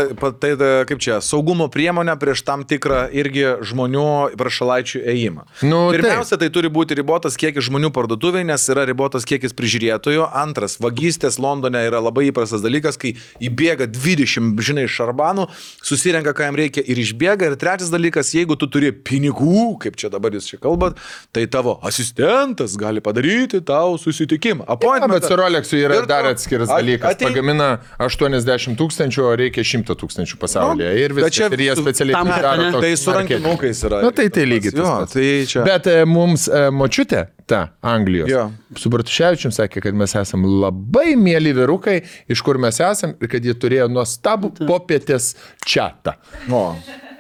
tai, 0.43 0.53
ta, 0.61 0.71
kaip 0.89 1.01
čia, 1.01 1.21
saugumo 1.25 1.71
priemonė 1.73 2.17
prieš 2.21 2.43
tam 2.45 2.67
tikrą 2.69 3.07
irgi 3.17 3.47
žmonių 3.71 4.07
prašalaičių 4.41 5.03
ėjimą. 5.15 5.47
Nu, 5.65 5.81
Pirmiausia, 5.95 6.37
tai 6.41 6.51
turi 6.53 6.71
būti 6.73 6.99
ribotas 6.99 7.39
kiekis 7.41 7.69
žmonių 7.71 7.93
parduotuvėje, 7.97 8.49
nes 8.51 8.67
yra 8.73 8.85
ribotas 8.89 9.25
kiekis 9.29 9.57
prižiūrėtojų. 9.57 10.27
Antras, 10.43 10.77
vagystės 10.83 11.41
Londone 11.41 11.81
yra 11.89 12.03
labai 12.05 12.29
įprastas 12.29 12.65
dalykas, 12.65 12.99
kai 13.01 13.15
įbėga 13.41 13.89
20, 13.89 14.61
žinai, 14.65 14.85
šarbanų, 14.91 15.49
susirenka, 15.87 16.35
ką 16.37 16.51
jam 16.51 16.61
reikia 16.61 16.85
ir 16.85 17.01
išbėga. 17.01 17.51
Ir 17.53 17.59
trečias 17.61 17.93
dalykas, 17.93 18.35
jeigu 18.37 18.59
tu 18.61 18.69
turi 18.71 18.93
pinigų, 18.93 19.79
kaip 19.83 19.97
čia 20.01 20.13
dabar 20.13 20.35
jūs 20.37 20.51
čia 20.53 20.61
kalbat, 20.63 20.90
vat, 20.91 21.01
tai 21.33 21.47
tavo 21.47 21.79
asistentas 21.87 22.77
gali 22.81 23.01
padaryti 23.01 23.61
tau 23.65 23.97
susitikimą. 23.99 24.65
Appointment. 24.69 25.13
bet 25.15 25.25
su 25.31 25.37
Rolexu 25.39 25.77
yra 25.81 26.01
Ir 26.03 26.07
dar 26.11 26.25
atskiras 26.31 26.69
dalykas. 26.69 27.15
ateik- 27.15 27.31
Pagamina 27.31 27.79
80 27.99 28.77
tūkstančių, 28.79 29.23
o 29.31 29.33
reikia 29.39 29.65
100 29.65 29.95
tūkstančių 30.03 30.37
pasaulyje. 30.43 30.91
Ir 31.05 31.15
bet 31.15 31.25
viskas. 31.25 31.37
čia 31.39 31.49
Ir 31.53 31.65
jie 31.67 31.75
specialiai 31.79 32.15
tam, 32.19 32.29
daro 32.29 32.63
tokį 32.77 32.81
Tai 32.81 32.95
su 32.97 33.11
rankinukais 33.17 33.83
yra. 33.89 34.03
Na 34.03 34.11
tai 34.11 34.29
tai 34.29 34.45
lygiai 34.47 34.75
Jo, 34.77 35.07
tai 35.13 35.47
čia. 35.47 35.65
Bet 35.65 35.87
e, 35.87 36.05
mums 36.05 36.49
e, 36.49 36.71
močiutė, 36.71 37.27
ta 37.47 37.71
Anglijos, 37.83 38.29
Jo. 38.31 38.51
su 38.77 38.89
Bartuševičium 38.91 39.51
sakė, 39.53 39.83
kad 39.83 39.95
mes 39.95 40.13
esame 40.15 40.47
labai 40.47 41.17
mėly 41.19 41.53
vyrukai, 41.57 42.05
iš 42.31 42.43
kur 42.47 42.59
mes 42.59 42.79
esame 42.81 43.15
ir 43.21 43.29
kad 43.29 43.43
jie 43.45 43.55
turėjo 43.55 43.89
nuostabų 43.91 44.53
popietės 44.69 45.35
čatą. 45.67 46.15
O. 46.51 46.77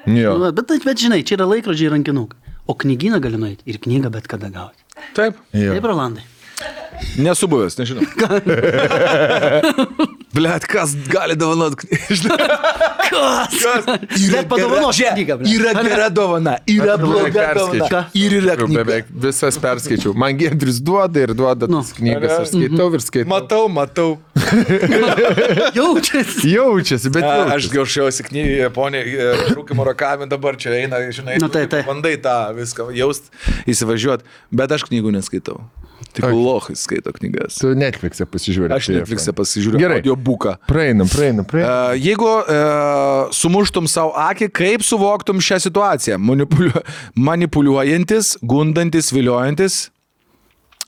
Jo. 0.06 0.38
Nu, 0.38 0.52
Bet, 0.52 0.66
bet, 0.68 0.84
bet 0.84 0.97
žinai, 1.02 1.22
čia 1.26 1.36
yra 1.36 1.47
laikrodžiai 1.51 1.90
ir 1.90 1.92
rankinukai. 1.92 2.38
O 2.70 2.74
knygyną 2.78 3.18
gali 3.20 3.38
nueiti 3.42 3.66
ir 3.66 3.80
knygą 3.82 4.12
bet 4.14 4.28
kada 4.30 4.48
gauti. 4.55 4.84
Taip. 5.16 5.38
Taip, 5.52 5.84
Rolandai. 5.90 6.22
Nesu 7.18 7.48
buvęs, 7.51 7.74
nežinau. 7.81 8.05
Blet, 10.35 10.64
kas 10.70 10.93
gali 11.10 11.35
dovanot 11.36 11.74
knygą? 11.81 12.36
Kas? 13.10 13.55
Bet 14.31 14.47
padovanoš 14.47 15.01
knygą. 15.14 15.35
ble. 15.40 15.51
Yra 15.56 15.72
gera 15.82 16.06
dovana, 16.14 16.52
yra 16.70 16.94
bloga 17.01 17.48
dovana. 17.56 18.05
Ir 18.14 18.36
yra 18.39 18.55
knyga. 18.60 18.85
Beveik 18.85 19.09
visas 19.24 19.59
perskaičiau. 19.59 20.12
Man 20.14 20.39
Giedris 20.39 20.78
duoda 20.86 21.18
ir 21.24 21.32
duoda 21.35 21.66
Nu. 21.66 21.81
tas 21.82 21.90
knygas. 21.98 22.36
Aš 22.44 22.52
skaitau 22.55 22.86
ir 22.94 23.02
skaitau. 23.02 23.31
Matau, 23.32 23.64
matau. 23.68 24.10
Jaučiasi. 25.78 26.52
Jaučiasi, 26.55 27.10
bet 27.10 27.27
A, 27.27 27.35
Aš 27.56 27.66
jaučiasi. 27.66 27.74
gaušiausi 27.74 28.28
knygą, 28.31 28.55
Japonija, 28.62 29.35
rūkimo 29.59 29.82
rakami 29.90 30.31
dabar 30.31 30.55
čia 30.60 30.70
eina, 30.78 31.02
žinai, 31.10 31.40
Nu, 31.43 31.51
tai, 31.51 31.66
tai. 31.70 31.82
bandai 31.90 32.14
tą 32.22 32.39
viską 32.56 32.93
jaust, 32.94 33.32
įsivažiuoti, 33.66 34.22
bet 34.55 34.70
aš 34.78 34.86
knygų 34.86 35.10
neskaitau. 35.18 35.59
Tik 36.12 36.24
Ak. 36.24 36.32
lohai 36.35 36.74
skaito 36.78 37.12
knygas. 37.14 37.59
Tu 37.60 37.70
Netflix'e 37.78 38.27
pasižiūrė. 38.27 38.72
Aš 38.74 38.89
Netflix'e 38.94 39.35
pasižiūriu 39.36 39.78
Gerai. 39.78 40.01
audio 40.01 40.16
buką. 40.16 40.56
Praeinam, 40.66 41.06
praeinam, 41.10 41.47
praeinam. 41.47 41.94
E, 41.94 42.01
Jeigu 42.02 42.27
e, 42.27 42.59
sumuštum 43.36 43.86
savo 43.90 44.12
akį, 44.18 44.51
kaip 44.51 44.85
suvoktum 44.86 45.39
šią 45.44 45.60
situaciją? 45.68 46.18
Manipuliu, 46.18 46.72
manipuliuojantis, 47.14 48.36
gundantis, 48.43 49.12
viliojantis, 49.14 49.78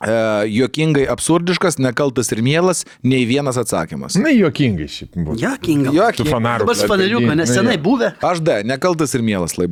e, 0.02 0.14
juokingai 0.56 1.06
absurdiškas, 1.12 1.78
nekaltas 1.78 2.32
ir 2.34 2.42
mielas, 2.42 2.84
nei 3.06 3.22
vienas 3.28 3.60
atsakymas. 3.60 4.18
Na, 4.18 4.32
juokingai 4.34 4.88
šiaip 4.90 5.18
buvo. 5.20 5.38
Jokinga. 5.38 5.94
Tu 6.18 6.26
fanarų. 6.26 6.66
Dabar 6.66 6.80
su 6.80 6.88
paneliuku, 6.90 7.30
nes 7.38 7.52
senai 7.54 7.78
buvę. 7.82 8.14
Aš 8.22 8.42
D, 8.42 8.62
nekaltas 8.66 9.14
ir 9.14 9.22
mielas 9.22 9.58
lai 9.60 9.70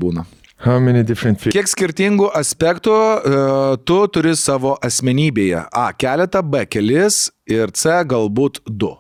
būna. 0.61 0.67
How 0.73 0.79
many 0.81 1.03
different 1.03 1.41
fish? 1.41 1.53
Kiek 1.55 1.67
skirtingų 1.69 2.31
aspektų 2.37 2.93
e, 2.93 3.77
tu 3.89 4.07
turi 4.13 4.35
savo 4.37 4.77
asmenybėje? 4.85 5.67
A. 5.73 5.93
Keletą, 5.93 6.43
B. 6.43 6.67
Kelis 6.67 7.31
ir 7.49 7.71
C. 7.73 7.89
Galbūt 8.05 8.61
du. 8.67 8.93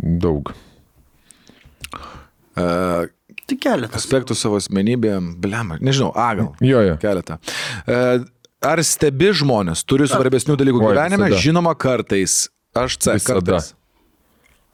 Daug. 0.00 0.52
E, 2.56 3.06
Tik 3.50 3.60
keletas. 3.64 4.04
aspektų 4.04 4.34
savo 4.38 4.58
asmenybėje, 4.60 5.18
blem, 5.42 5.72
nežinau, 5.82 6.12
A 6.14 6.28
gal. 6.38 6.52
Jo, 6.62 6.82
jo. 6.86 6.96
Keletą. 7.02 7.38
E, 7.86 8.20
Ar 8.60 8.76
stebi 8.84 9.30
žmonės, 9.32 9.80
turi 9.88 10.04
svarbesnių 10.04 10.52
dalykų 10.60 10.82
Oi, 10.82 10.88
gyvenime? 10.92 11.30
visada. 11.30 11.38
Žinoma, 11.40 11.72
kartais. 11.80 12.50
Aš 12.76 12.98
C. 13.00 13.14
Visada. 13.16 13.40
Kartais. 13.40 13.70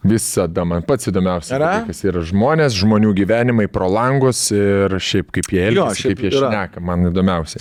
Visada 0.04 0.64
man 0.68 0.82
pats 0.86 1.08
įdomiausias 1.10 1.56
Yra? 1.56 1.70
dalykas 1.80 2.02
yra 2.06 2.20
žmonės, 2.28 2.76
žmonių 2.78 3.14
gyvenimai 3.16 3.66
pro 3.72 3.88
langus 3.90 4.50
ir 4.54 4.92
šiaip 5.02 5.32
kaip 5.34 5.48
jie 5.50 5.64
elgiasi, 5.72 6.10
kaip 6.12 6.20
jie 6.26 6.30
yra. 6.34 6.50
šneka, 6.52 6.82
man 6.84 7.08
įdomiausia. 7.08 7.58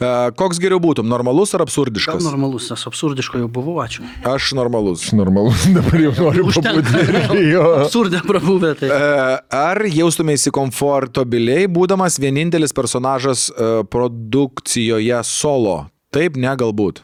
E, 0.00 0.10
Koks 0.38 0.60
geriau 0.62 0.78
būtum, 0.80 1.08
normalus 1.10 1.50
ar 1.56 1.60
Gal 1.60 1.66
absurdiškas? 1.66 2.22
normalus, 2.24 2.68
nes 2.70 2.84
absurdiško 2.88 3.42
jau 3.42 3.48
buvau, 3.52 3.80
ačiū. 3.82 4.04
Aš 4.28 4.52
normalus. 4.56 5.02
Aš 5.08 5.16
normalus 5.18 5.66
dabar 5.76 5.98
jau 6.06 6.12
noriu 6.20 6.46
pabūti. 6.52 7.42
Jo. 7.50 7.64
Absurdė 7.82 8.22
prabuvę. 8.28 8.74
Tai. 8.80 8.88
E, 8.94 9.36
Ar 9.58 9.82
jaustumėsi 9.90 10.52
komfortabiliai, 10.54 11.66
būdamas 11.68 12.20
vienintelis 12.22 12.72
personažas 12.76 13.48
e, 13.50 13.70
produkcijoje 13.92 15.20
solo? 15.26 15.76
Taip, 16.14 16.36
ne, 16.40 16.54
galbūt. 16.58 17.02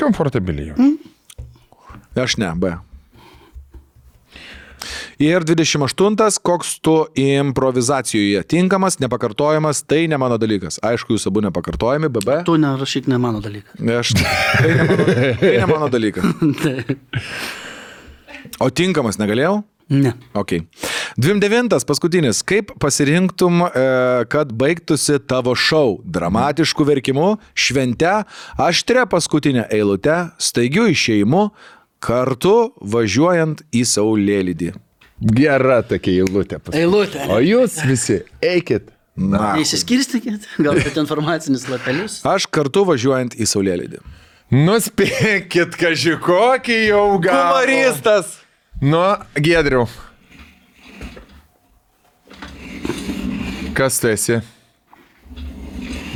Komfortabiliai. 0.00 0.74
Aš 2.20 2.38
ne, 2.38 2.54
B. 2.56 2.76
Ir 5.22 5.44
28. 5.46 6.38
Koks 6.44 6.74
tu 6.84 6.96
improvizacijoje 7.18 8.42
tinkamas, 8.50 8.98
nepakartojamas, 9.02 9.82
tai 9.86 10.06
ne 10.10 10.18
mano 10.20 10.38
dalykas. 10.40 10.80
Aišku, 10.84 11.16
jūs 11.16 11.26
abu 11.30 11.42
nepakartojami, 11.44 12.08
BB. 12.12 12.40
Tu 12.48 12.56
nerašyk 12.60 13.08
ne 13.12 13.18
mano 13.18 13.40
dalykas. 13.44 13.76
Aš, 14.00 14.14
tai, 14.18 14.72
ne 14.72 14.84
mano, 14.88 15.06
tai 15.10 15.52
ne 15.58 15.66
mano 15.70 15.92
dalykas. 15.92 16.24
Tai- 16.64 16.98
O 18.62 18.68
tinkamas 18.70 19.16
negalėjau? 19.18 19.62
ne. 19.90 20.14
Ok. 20.32 20.52
29. 21.20 21.84
Paskutinis. 21.86 22.40
Kaip 22.46 22.70
pasirinktum, 22.80 23.60
e, 23.68 23.82
kad 24.32 24.52
baigtųsi 24.56 25.18
tavo 25.28 25.52
šou? 25.54 25.98
Dramatišku 26.08 26.86
verkimu, 26.88 27.34
švente, 27.54 28.14
aštria 28.58 29.04
paskutinė 29.10 29.66
eilute, 29.74 30.16
staigiu 30.40 30.86
išėjimu, 30.90 31.44
kartu 32.04 32.54
važiuojant 32.94 33.62
į 33.72 33.84
saulėlydį. 33.94 34.72
Gera 35.38 35.78
tokia 35.86 36.18
eilutė. 36.24 36.58
pas- 36.60 36.74
Eilutė. 36.76 37.24
O 37.30 37.38
jūs 37.40 37.78
visi 37.88 38.20
eikit. 38.42 38.90
Na. 39.16 39.52
Neįsiskirstykit, 39.54 40.42
gal 40.58 40.74
bet 40.74 40.96
informacinis 40.98 41.68
lapelius. 41.70 42.16
Aš 42.26 42.48
kartu 42.50 42.82
važiuojant 42.88 43.36
į 43.38 43.46
saulėlydį. 43.46 44.00
Nuspėkit, 44.50 45.76
kažkai 45.80 46.16
kokį 46.20 46.78
jau 46.88 47.04
gavo. 47.22 47.62
Nu, 48.82 49.04
Gedriu. 49.38 49.86
Kas 53.74 53.98
tu 54.02 54.08
esi? 54.10 54.40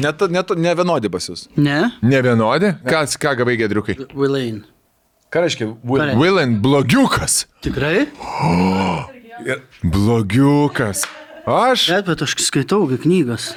Net, 0.02 0.20
net, 0.30 0.50
ne 0.56 0.74
vienodi 0.78 1.10
pas 1.10 1.24
jūs. 1.26 1.46
Ne? 1.58 1.78
Ne 2.02 2.20
vienodi? 2.22 2.70
Kas, 2.86 3.16
ką 3.18 3.32
gavai, 3.40 3.56
Gedriukai? 3.58 3.96
Willain. 4.14 4.60
Ką 5.28 5.40
reiškia? 5.44 5.66
Reiškia? 5.84 6.18
Willan, 6.18 6.56
blogiukas. 6.64 7.46
Tikrai? 7.60 8.06
Blogiukas. 9.94 11.04
Aš? 11.48 11.88
Bet, 11.88 12.06
bet 12.08 12.22
aš 12.24 12.34
skaitau 12.44 12.84
knygas. 12.88 13.54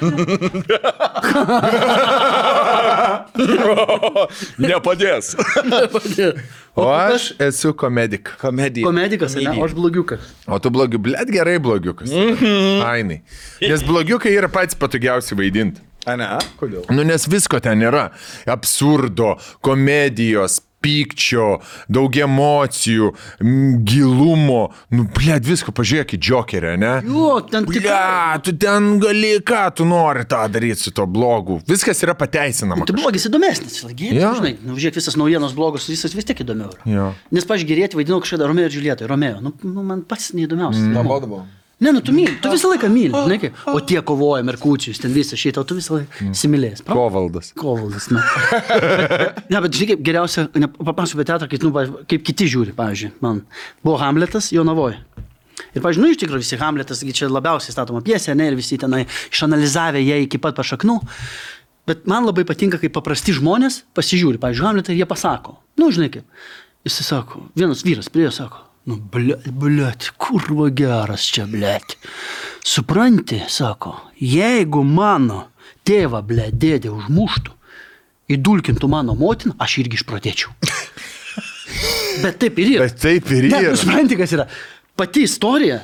Nepadės. 4.62 5.32
O 6.76 6.86
aš 6.88 7.32
esu 7.42 7.72
komedik. 7.76 8.32
Komedija. 8.40 8.86
Komedikas, 8.86 9.36
ne? 9.36 9.52
O 9.56 9.64
aš 9.66 9.72
blogiukas. 9.76 10.20
O 10.48 10.56
tu 10.62 10.72
blogiu, 10.72 11.00
blėt 11.02 11.28
gerai 11.32 11.58
blogiukas. 11.60 12.08
Mhm. 12.12 12.84
Ainai. 12.88 13.20
Nes 13.60 13.84
blogiukai 13.84 14.32
yra 14.36 14.48
pats 14.52 14.76
patogiausi 14.76 15.36
vaidinti. 15.36 15.80
A 16.08 16.16
ne? 16.18 16.26
Kodėl? 16.58 16.84
Nu, 16.90 17.04
nes 17.06 17.28
visko 17.30 17.60
ten 17.62 17.80
yra. 17.84 18.08
Absurdo, 18.50 19.36
komedijos, 19.64 20.60
pykčio, 20.82 21.46
daug 21.92 22.16
emocijų, 22.26 23.12
gilumo. 23.88 24.60
Nu, 24.92 25.06
blėt, 25.16 25.46
visko 25.46 25.72
pažiūrėk 25.76 26.16
į 26.16 26.20
džokerį, 26.26 26.74
ne? 26.82 26.92
Jo, 27.06 27.38
ten 27.48 27.66
tik... 27.68 27.82
Ble, 27.84 28.42
tu 28.46 28.54
ten 28.60 28.90
gali, 29.02 29.34
ką 29.46 29.62
tu 29.78 29.86
nori 29.88 30.26
tą 30.28 30.44
daryti 30.52 30.82
su 30.88 30.94
to 30.96 31.06
blogu. 31.10 31.60
Viskas 31.68 32.02
yra 32.06 32.16
pateisinama. 32.18 32.86
Tai 32.88 32.98
blogis 32.98 33.28
įdomesnis. 33.30 33.80
Gėrė, 33.92 34.20
Jo. 34.22 34.34
žinai, 34.38 34.54
nu, 34.66 34.76
žiūrėk, 34.78 34.98
visas 35.00 35.16
naujienos 35.20 35.54
blogos, 35.56 35.88
visas 35.90 36.14
vis 36.16 36.26
tiek 36.28 36.44
įdomiau. 36.44 36.70
yra. 36.74 36.92
Jo. 36.92 37.08
Nes, 37.34 37.46
pažiūrėti, 37.48 37.98
vaidinau 37.98 38.20
kažkada 38.24 38.48
Romeo 38.50 38.68
ir 38.68 38.74
Džiulietą. 38.74 39.08
Romeo, 39.10 39.40
nu, 39.44 39.54
nu, 39.64 39.82
man 39.86 40.04
pats 40.08 40.32
neįdomiausias. 40.36 40.84
Mm. 40.88 40.96
Nuobodu. 40.98 41.42
Ne, 41.82 41.90
nu 41.90 42.00
tu 42.04 42.12
myli, 42.14 42.36
tu 42.42 42.50
visą 42.52 42.70
laiką 42.70 42.88
myli. 42.92 43.10
žinai 43.10 43.38
kaip. 43.42 43.62
O 43.66 43.80
tie 43.82 43.98
kovoja, 44.06 44.44
Merkučius, 44.46 45.00
ten 45.02 45.10
visą 45.14 45.34
šitą, 45.38 45.64
tu 45.66 45.74
visą 45.74 45.96
laiką 45.96 46.28
similės. 46.38 46.84
Kovaldas. 46.86 47.50
Kovaldas, 47.58 48.06
na. 48.14 48.22
ne, 49.52 49.62
bet 49.64 49.78
žiūrėk, 49.78 50.04
geriausia, 50.06 50.46
ne, 50.54 50.68
papasakok 50.70 51.18
apie 51.18 51.28
teatrą, 51.32 51.50
kaip, 51.50 51.66
nu, 51.66 52.04
kaip 52.12 52.26
kiti 52.28 52.46
žiūri, 52.54 52.76
pavyzdžiui, 52.78 53.12
man. 53.24 53.42
Buvo 53.82 53.98
Hamletas, 54.02 54.52
Jonavoje. 54.54 55.00
Ir, 55.72 55.82
pavyzdžiui, 55.82 56.04
nu, 56.04 56.12
iš 56.14 56.22
tikrųjų 56.22 56.44
visi 56.44 56.60
Hamletas, 56.62 57.02
čia 57.18 57.30
labiausiai 57.32 57.74
statoma 57.74 58.02
piesė, 58.06 58.36
ne, 58.38 58.46
ir 58.52 58.58
visi 58.58 58.78
tenai 58.78 59.04
išanalizavę 59.32 60.02
ją 60.06 60.22
iki 60.28 60.38
pat 60.42 60.58
pašaknų. 60.62 61.00
Bet 61.90 62.06
man 62.06 62.28
labai 62.28 62.44
patinka, 62.46 62.78
kai 62.78 62.92
paprasti 62.94 63.34
žmonės 63.34 63.82
pasižiūri, 63.96 64.38
pavyzdžiui, 64.42 64.68
Hamletą 64.68 64.94
ir 64.94 65.02
jie 65.02 65.08
pasako. 65.10 65.58
Nu, 65.80 65.90
žinai 65.90 66.12
kaip. 66.14 66.28
Jis 66.86 67.02
sako, 67.06 67.48
vienas 67.58 67.82
vyras 67.86 68.10
prie 68.10 68.24
jo 68.26 68.32
sako, 68.34 68.62
nu, 68.88 68.96
blėt, 69.12 69.46
blėt, 69.62 70.10
kurva 70.20 70.68
geras 70.74 71.26
čia, 71.32 71.46
blėt. 71.50 71.96
Supranti, 72.66 73.42
sako, 73.50 73.94
jeigu 74.18 74.82
mano 74.86 75.48
tėvą, 75.86 76.22
blėt, 76.26 76.56
dėdė 76.62 76.92
užmuštų, 76.94 77.54
įdulkintų 78.36 78.88
mano 78.90 79.14
motiną, 79.18 79.54
aš 79.62 79.78
irgi 79.82 79.98
išprotėčiau. 80.00 80.52
Bet 82.22 82.38
taip 82.42 82.58
ir 82.60 82.74
yra. 82.76 82.86
Bet 82.90 83.00
taip 83.02 83.30
ir 83.32 83.48
Ne, 83.48 83.62
yra. 83.64 83.72
tu 83.74 83.82
supranti, 83.82 84.18
kas 84.20 84.34
yra. 84.36 84.46
Pati 84.98 85.24
istorija, 85.26 85.80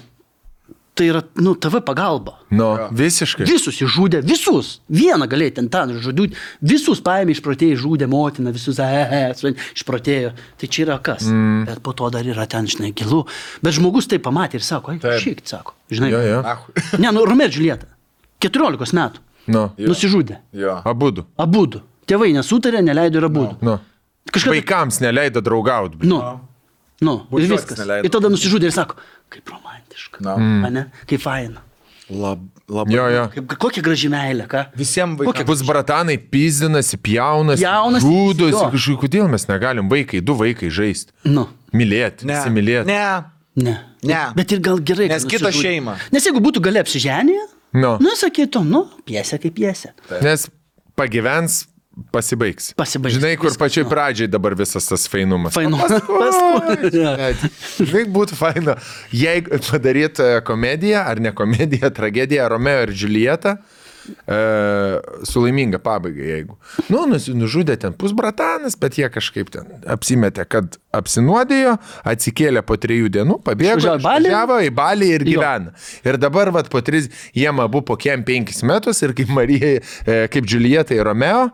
tai 0.98 1.06
yra, 1.12 1.20
nu, 1.38 1.52
TV 1.54 1.78
pagalba. 1.86 2.34
Nu, 2.50 2.66
visiškai. 2.98 3.46
Visus 3.46 3.78
išžudė, 3.84 4.20
visus. 4.26 4.72
Vieną 4.90 5.28
galėjai 5.30 5.54
ten 5.60 5.68
ten 5.72 5.92
žudyti. 6.02 6.36
Visus 6.72 7.00
paėmė 7.06 7.36
išprotėjai, 7.36 7.78
žudė 7.78 8.08
motiną, 8.10 8.50
visus 8.56 8.80
e, 8.82 8.88
e, 8.88 9.20
e, 9.30 9.52
išprotėjo. 9.78 10.32
Tai 10.58 10.70
čia 10.74 10.84
yra 10.86 10.98
kas. 11.04 11.28
Mm. 11.30 11.62
Bet 11.68 11.82
po 11.86 11.94
to 11.96 12.10
dar 12.14 12.26
yra 12.26 12.48
ten, 12.50 12.66
žinai, 12.70 12.90
gilu. 12.98 13.22
Bet 13.62 13.76
žmogus 13.78 14.10
tai 14.10 14.18
pamatė 14.24 14.58
ir 14.58 14.66
sako, 14.66 14.96
tiek, 15.04 15.44
sako. 15.46 15.76
Žinai, 15.94 16.10
Jo, 16.16 16.24
jo. 16.26 16.42
Ne, 17.02 17.12
nu, 17.14 17.22
Romeo 17.28 17.46
ir 17.46 17.54
Džiulieta. 17.54 17.86
14 18.42 18.94
metų. 18.98 19.22
Nu, 19.48 19.68
Nusižudė. 19.80 20.42
Jo. 20.52 20.80
abudu. 20.84 21.24
Abudu. 21.40 21.80
Tėvai 22.08 22.32
nesutarė, 22.36 22.82
neleido 22.84 23.20
ir 23.20 23.26
abudu. 23.28 23.56
Nu. 23.64 23.78
Kažkas. 24.28 24.52
Vaikams 24.52 25.00
neleido 25.04 25.40
draugauti. 25.44 26.02
Nu. 26.08 26.20
Nu, 27.00 27.12
ir 27.30 27.30
Bučiuotis 27.30 27.52
viskas. 27.62 27.78
neleido. 27.78 28.08
Ir 28.08 28.12
tada 28.12 28.28
nusižudė 28.32 28.68
ir 28.68 28.74
sako, 28.74 28.96
kaip 29.30 29.48
romantiška. 29.52 30.20
Na. 30.24 30.34
Ane? 30.68 30.86
Kaip 31.06 31.20
faina. 31.24 31.62
Lab, 32.08 32.40
labai. 32.72 32.94
Jo, 32.94 33.06
jo. 33.12 33.24
Kaip, 33.34 33.50
kokia 33.60 33.82
graži 33.84 34.08
meilė, 34.08 34.46
ką? 34.48 34.62
Visiems 34.80 35.18
Kokia- 35.20 35.26
vaikams. 35.44 35.46
Bus 35.50 35.62
bratanai, 35.68 36.16
pizdinasi, 36.16 36.96
pjaunasi, 37.04 37.62
jo. 37.62 38.62
Kažkaip, 38.72 38.96
kodėl 39.02 39.28
mes 39.28 39.44
negalim 39.50 39.90
vaikai, 39.92 40.22
du 40.24 40.32
vaikai 40.38 40.70
žaisti? 40.72 41.12
Nu. 41.28 41.48
Mylėti, 41.72 42.24
Ne. 42.24 42.38
įsimylėti. 42.40 42.86
Ne. 42.88 43.24
Ne. 43.56 43.76
Ne. 44.08 44.22
Bet 44.34 44.52
ir 44.52 44.60
gal 44.64 44.78
gerai. 44.80 45.08
Nes 45.12 45.24
kita 45.28 45.50
šeima. 45.52 45.98
Nes 46.12 46.24
jeigu 46.24 46.40
būtų 46.40 46.62
gali 46.64 46.80
apsiženyje, 46.80 47.44
Nu. 47.74 47.98
nu, 48.00 48.14
sakytum, 48.16 48.64
nu, 48.72 48.86
piesė 49.04 49.36
kaip 49.42 49.54
piesė. 49.58 49.90
Nes 50.22 50.48
pagyvens, 50.96 51.66
pasibaigs. 52.14 52.72
Pasibaigs. 52.78 53.16
Žinai, 53.18 53.34
kur 53.40 53.50
Viskas, 53.50 53.60
pačiai 53.62 53.86
nu. 53.86 53.90
pradžiai 53.92 54.30
dabar 54.30 54.54
visas 54.58 54.86
tas 54.90 55.06
fainumas. 55.10 55.54
Fainu. 55.56 55.80
Bet, 55.80 57.44
Žinai, 57.78 58.04
būtų 58.14 58.38
faina, 58.38 58.76
jeigu 59.14 59.60
padaryt 59.70 60.20
e, 60.22 60.30
komediją, 60.46 61.02
ar 61.14 61.20
ne 61.22 61.34
komediją, 61.36 61.90
tragediją 61.98 62.48
Romeo 62.54 62.86
ir 62.86 62.94
Džiulietą. 62.94 63.58
E, 64.24 64.36
su 65.28 65.42
laiminga 65.44 65.76
pabaiga, 65.84 66.22
jeigu. 66.24 66.54
Nu, 66.88 67.02
nužudė 67.36 67.74
ten 67.82 67.92
pusbratanas, 67.92 68.72
bet 68.80 68.96
jie 68.96 69.04
kažkaip 69.12 69.50
ten 69.52 69.68
apsimetė, 69.84 70.46
kad 70.48 70.78
apsinuodėjo, 70.96 71.74
atsikėlė 72.08 72.62
po 72.64 72.78
trijų 72.80 73.10
dienų, 73.18 73.36
pabėgo, 73.44 73.76
Išvažiavo 73.84 74.62
į 74.64 74.72
Balį? 74.78 75.10
ir 75.18 75.26
Jo. 75.28 75.42
gyvena. 75.42 75.74
Ir 76.08 76.16
dabar, 76.24 76.48
vat, 76.56 76.70
po 76.72 76.80
tris, 76.80 77.10
jiem 77.36 77.60
abu 77.60 77.82
po 77.84 77.98
kiem 78.00 78.24
penkis 78.24 78.62
metus 78.64 79.04
ir 79.04 79.12
kaip 79.18 79.28
Marija, 79.36 79.74
e, 80.06 80.18
kaip 80.32 80.48
Džiulieta 80.48 80.96
ir 80.96 81.04
Romeo, 81.04 81.50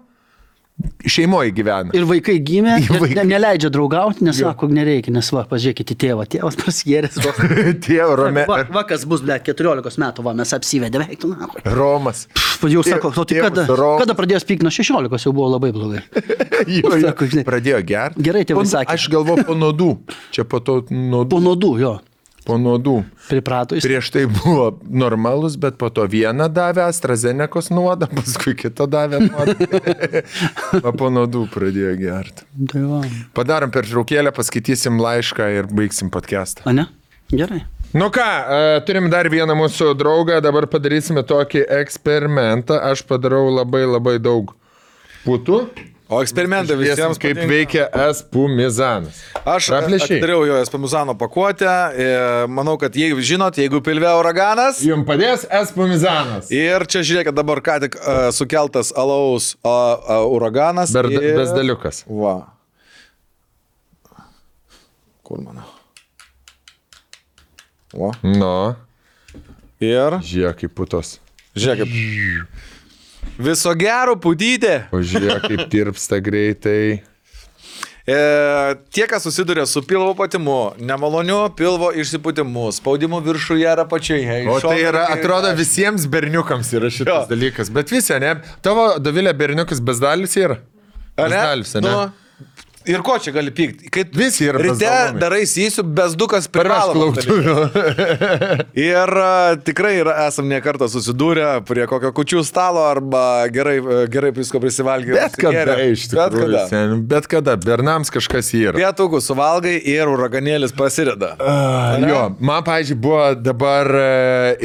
šeimoje 1.07 1.53
gyvena. 1.55 1.93
Ir 1.95 2.03
vaikai 2.09 2.39
gimė, 2.43 2.79
Ir 2.83 2.99
vaikai- 3.03 3.17
ne, 3.21 3.25
neleidžia 3.37 3.71
draugauti, 3.73 4.25
nes 4.27 4.41
sako, 4.41 4.67
nereikia, 4.75 5.13
nes 5.15 5.29
va, 5.33 5.45
pažiūrėkite 5.51 5.95
į 5.95 5.99
tėvą, 6.05 6.25
tėvas 6.33 6.57
prasigėręs. 6.59 7.19
Va, 7.23 7.35
Tėvo 7.87 8.17
Romeo. 8.19 8.47
va, 8.51 8.59
va, 8.75 8.83
kas 8.89 9.05
bus, 9.09 9.23
ble, 9.25 9.37
14 9.47 10.01
metų, 10.03 10.25
va, 10.27 10.35
mes 10.41 10.55
apsivedėme, 10.57 11.07
eik 11.15 11.23
tu 11.23 11.31
na. 11.31 11.47
Romas. 11.77 12.25
Jau 12.65 12.83
sako, 12.87 13.13
tai 13.15 13.27
Tėvas 13.37 13.51
kada, 13.53 13.67
Romas. 13.71 14.03
kada 14.03 14.17
pradėjo 14.19 14.41
spykti 14.43 14.65
nuo 14.67 14.73
16, 14.75 15.29
jau 15.29 15.35
buvo 15.37 15.53
labai 15.55 15.71
blogai. 15.77 16.03
Jo, 16.65 16.95
jo. 16.97 17.01
Sako, 17.03 17.27
žinai. 17.29 17.43
Pradėjo 17.45 17.79
gerti. 17.85 18.23
Gerai 18.25 18.45
tėvai 18.49 18.63
sakė. 18.71 18.95
Aš 18.95 19.05
galvoju 19.13 19.45
po 19.45 19.57
nuodų. 19.59 19.89
Čia 20.33 20.47
po 20.49 20.63
to 20.65 20.79
nuodų. 20.89 21.29
Po 21.35 21.41
nuodų, 21.45 21.71
jo, 21.83 21.91
Po 22.45 22.59
nuodų. 22.61 22.99
priprato 23.31 23.77
jis. 23.77 23.87
Prieš 23.87 24.11
tai 24.13 24.25
buvo 24.29 24.67
normalus, 24.85 25.57
bet 25.61 25.79
po 25.81 25.89
to 25.89 26.05
vieną 26.11 26.51
davė 26.53 26.85
AstraZenekos 26.91 27.71
nuodą, 27.73 28.09
paskui 28.13 28.53
kitą 28.59 28.85
davė 28.91 29.23
nuodą. 29.25 29.55
o 30.89 30.93
po 30.93 31.09
nuodų 31.15 31.47
pradėjo 31.55 31.95
gerti. 32.01 32.45
Tai 32.73 32.83
va. 32.91 33.01
Padarom 33.37 33.73
per 33.73 33.89
traukėlę, 33.89 34.35
paskaitysim 34.37 35.01
laišką 35.01 35.49
ir 35.57 35.71
baigsim 35.73 36.13
podcastą. 36.13 36.67
A 36.69 36.77
ne? 36.77 36.91
Gerai. 37.33 37.63
Nu 37.95 38.11
ką, 38.11 38.27
e, 38.27 38.81
turim 38.85 39.07
dar 39.09 39.29
vieną 39.31 39.55
mūsų 39.55 39.93
draugą, 39.97 40.41
dabar 40.45 40.67
padarysime 40.69 41.23
tokį 41.25 41.65
eksperimentą. 41.81 42.81
Aš 42.91 43.05
padarau 43.09 43.47
labai 43.55 43.85
labai 43.87 44.19
daug 44.19 44.51
putų. 45.25 45.61
O 46.13 46.19
eksperimentai 46.21 46.75
Žiūrėsim, 46.77 46.91
visiems 46.93 47.19
kaip 47.19 47.33
patinka. 47.39 47.49
veikia 47.49 47.85
espumizanas. 48.11 49.21
Aš 49.49 49.71
Praplėšiai. 49.73 50.19
atidariau 50.19 50.43
jo 50.47 50.59
espamuzano 50.61 51.15
pakuotę. 51.17 51.65
e, 51.97 52.09
Manau, 52.47 52.75
kad 52.79 52.93
jeigu 52.95 53.23
žinot, 53.25 53.57
jeigu 53.57 53.81
pilve 53.81 54.11
uraganas. 54.21 54.83
Jums 54.85 55.07
padės 55.09 55.47
espumizanas. 55.49 56.51
Ir 56.53 56.85
čia 56.93 57.01
žiūrėkit, 57.01 57.33
dabar 57.35 57.63
ką 57.65 57.79
tik 57.87 57.97
uh, 57.97 58.29
sukeltas 58.37 58.93
alaus 58.93 59.55
uh, 59.65 59.71
uh, 59.71 60.29
uraganas. 60.29 60.93
Ber, 60.93 61.09
ir... 61.09 61.39
Besdaliukas. 61.41 62.05
Va. 62.07 62.37
Kur 65.25 65.41
mano? 65.41 65.65
O. 67.97 68.13
Nu, 68.23 68.75
Ir. 69.81 70.19
žiūrėk 70.21 70.65
kaip 70.67 70.75
putos. 70.77 71.17
Žiūrėkit. 71.57 71.89
Viso 73.39 73.73
gero, 73.79 74.15
putytė. 74.21 74.85
O 74.95 75.01
žiūrėk 75.03 75.49
kaip 75.49 75.67
tirpsta 75.73 76.21
greitai. 76.23 77.03
E, 78.05 78.17
tie, 78.93 79.07
kas 79.09 79.25
susiduria 79.25 79.65
su 79.67 79.81
pilvo 79.83 80.11
patimu, 80.19 80.75
nemaloniu 80.77 81.39
pilvo 81.57 81.89
išsipūtimu, 81.97 82.67
spaudimu 82.77 83.23
viršuje 83.25 83.65
ar 83.71 83.81
apačioje. 83.87 84.43
O 84.53 84.59
tai 84.61 84.77
yra, 84.83 85.07
atrodo, 85.15 85.49
visiems 85.57 86.05
berniukams 86.13 86.69
yra 86.77 86.91
šitas 86.93 87.09
Jo. 87.15 87.23
dalykas. 87.31 87.73
Bet 87.73 87.89
visi, 87.95 88.13
ne? 88.21 88.35
Tavo 88.63 88.91
dovilė 89.01 89.33
berniukas 89.33 89.81
bezdalis 89.81 90.37
yra? 90.37 90.59
Ar 91.17 91.33
ne? 91.33 91.39
Bezdalis, 91.39 91.75
ne? 91.81 91.89
Nu, 91.89 91.97
Ir 92.85 93.01
ko 93.05 93.17
čia 93.23 93.33
gali 93.33 93.53
pykti? 93.55 93.89
Kai 93.93 94.05
Visi 94.13 94.45
yra 94.51 94.61
ryte 94.61 94.89
darai 95.17 95.45
privalomas 96.53 97.17
dalykas. 97.17 97.29
lauktuvių. 97.31 98.65
Ir 98.85 99.15
a, 99.25 99.57
tikrai 99.65 99.95
esam 100.27 100.49
ne 100.51 100.59
kartą 100.65 100.89
susidūrę 100.93 101.49
prie 101.69 101.87
kokio 101.89 102.11
kučių 102.17 102.43
stalo 102.45 102.83
arba 102.85 103.47
gerai, 103.53 103.79
a, 103.81 104.01
gerai 104.13 104.33
visko 104.37 104.61
prisivalgyti. 104.61 105.17
Bet 105.17 105.39
kada 105.41 105.79
iš 105.87 106.07
Bet 106.11 106.35
tikrųjų. 106.35 106.45
kada. 106.45 106.65
sen, 106.69 106.95
Bet 107.09 107.29
kada. 107.31 107.57
Bernams 107.65 108.13
kažkas 108.13 108.51
yra. 108.59 108.77
Pietukų 108.77 109.23
suvalgai 109.25 109.79
ir 109.95 110.11
uraganėlis 110.11 110.75
prasideda. 110.77 111.35
Uh, 111.41 112.05
jo, 112.05 112.21
man, 112.45 112.65
pavyzdžiui, 112.67 112.99
buvo 113.01 113.23
dabar 113.39 113.89
e, 113.97 114.05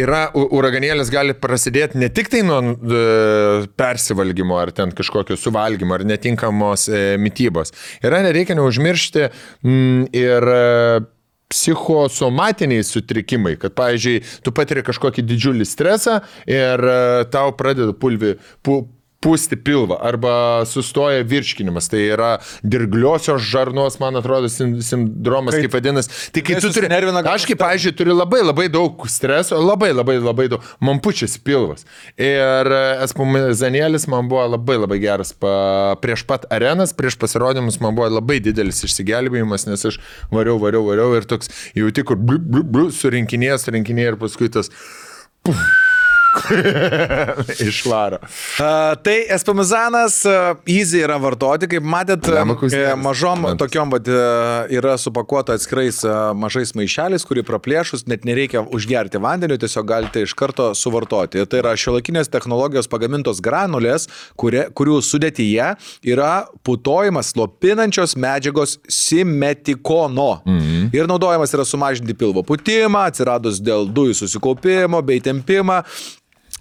yra 0.03 0.25
uraganėlis 0.33 1.11
gali 1.13 1.35
prasidėti 1.37 1.99
ne 2.01 2.09
tik 2.13 2.31
tai 2.33 2.41
nuo 2.47 2.59
e, 2.75 3.03
persivalgymo 3.79 4.57
ar 4.59 4.73
ten 4.75 4.91
kažkokio 4.95 5.37
suvalgymo 5.39 5.95
ar 5.95 6.05
netinkamos 6.07 6.87
e, 6.91 7.03
mytybos. 7.21 7.71
Yra 8.09 8.23
nereikia 8.25 8.57
neužmiršti 8.57 9.29
mm, 9.29 10.09
ir 10.17 10.51
e, 10.55 10.61
psichosomatiniai 11.49 12.85
sutrikimai, 12.85 13.55
kad, 13.61 13.73
pavyzdžiui, 13.77 14.21
tu 14.45 14.53
patiri 14.55 14.83
kažkokį 14.85 15.25
didžiulį 15.25 15.67
stresą 15.67 16.19
ir 16.49 16.85
e, 16.85 16.99
tau 17.33 17.53
pradeda 17.57 17.95
pulvi, 17.97 18.35
pu, 18.65 18.83
pūsti 19.23 19.57
pilvą 19.65 19.97
arba 20.09 20.33
sustoja 20.69 21.23
virškinimas. 21.27 21.89
Tai 21.91 21.99
yra 22.15 22.29
dirgliosios 22.63 23.43
žarnos, 23.43 23.97
man 23.99 24.15
atrodo, 24.19 24.47
sin- 24.51 24.77
sindromas, 24.85 25.57
kaip 25.59 25.73
vadinasi. 25.75 26.11
Tai 26.35 26.43
kai 26.47 26.55
tu 26.59 26.67
turi... 26.69 26.73
susinervina, 26.77 27.23
kad- 27.25 27.33
Aš 27.35 27.47
kaip, 27.49 27.59
pavyzdžiui, 27.59 27.95
turiu 27.99 28.15
labai 28.15 28.41
labai 28.45 28.67
daug 28.71 29.03
streso, 29.11 29.59
labai 29.59 29.91
labai 29.95 30.17
labai 30.23 30.47
daug. 30.53 30.63
Man 30.83 31.01
pučiasi 31.03 31.41
pilvas. 31.43 31.83
Ir 32.15 32.71
espumizanėlis 33.03 34.07
man 34.11 34.29
buvo 34.31 34.45
labai 34.55 34.79
labai 34.79 34.99
geras. 35.03 35.33
Pa, 35.35 35.97
prieš 36.03 36.23
pat 36.29 36.47
arenas, 36.53 36.95
prieš 36.95 37.19
pasirodymus 37.19 37.79
man 37.83 37.97
buvo 37.97 38.07
labai 38.19 38.39
didelis 38.43 38.83
išsigelbėjimas, 38.87 39.67
nes 39.69 39.85
aš 39.91 39.99
variau, 40.31 40.57
variau, 40.61 40.85
variau 40.87 41.11
ir 41.19 41.27
toks 41.29 41.51
jauti, 41.77 42.03
kur 42.07 42.19
blu, 42.19 42.39
blu, 42.39 42.63
blu, 42.63 42.87
surinkinėjas, 42.95 43.67
surinkinėjas 43.67 44.15
ir 44.15 44.19
paskui 44.21 44.49
tas... 44.53 44.71
Puf, 45.39 45.55
Išvaro. 47.69 48.19
A, 48.59 48.95
tai 49.03 49.25
espamizanas 49.33 50.21
a, 50.25 50.55
easy 50.69 51.01
yra 51.03 51.17
vartoti, 51.21 51.69
kaip 51.71 51.85
matėt, 51.85 52.27
geras 52.29 52.99
mažom 53.01 53.43
suprantat. 53.43 53.61
tokiom 53.63 53.93
vat, 53.93 54.09
e, 54.09 54.77
yra 54.77 54.95
supakuota 55.01 55.55
atskirais 55.57 56.03
a, 56.05 56.31
mažais 56.37 56.75
maišeliais, 56.77 57.25
kurį 57.27 57.43
praplėšus 57.47 58.05
net 58.09 58.27
nereikia 58.29 58.61
užgerti 58.61 59.21
vandeniu, 59.21 59.57
tiesiog 59.61 59.87
galite 59.89 60.23
iš 60.25 60.35
karto 60.37 60.69
suvartoti. 60.77 61.41
Tai 61.49 61.63
yra 61.63 61.73
šiuolaikinės 61.79 62.31
technologijos 62.31 62.89
pagamintos 62.91 63.41
granulės, 63.43 64.07
kurie, 64.39 64.67
kurių 64.75 64.99
sudėtyje 65.05 65.71
yra 66.13 66.33
putojimas 66.67 67.33
slopinančios 67.33 68.15
medžiagos 68.19 68.77
simetikono. 68.85 70.29
Mhm. 70.45 70.89
Ir 70.93 71.09
naudojamas 71.09 71.53
yra 71.57 71.65
sumažinti 71.65 72.13
pilvo 72.17 72.45
putimą, 72.45 73.07
atsiradus 73.09 73.61
dėl 73.63 73.89
dujų 73.89 74.21
susikaupimo 74.23 75.01
bei 75.05 75.21
tempimą. 75.23 75.81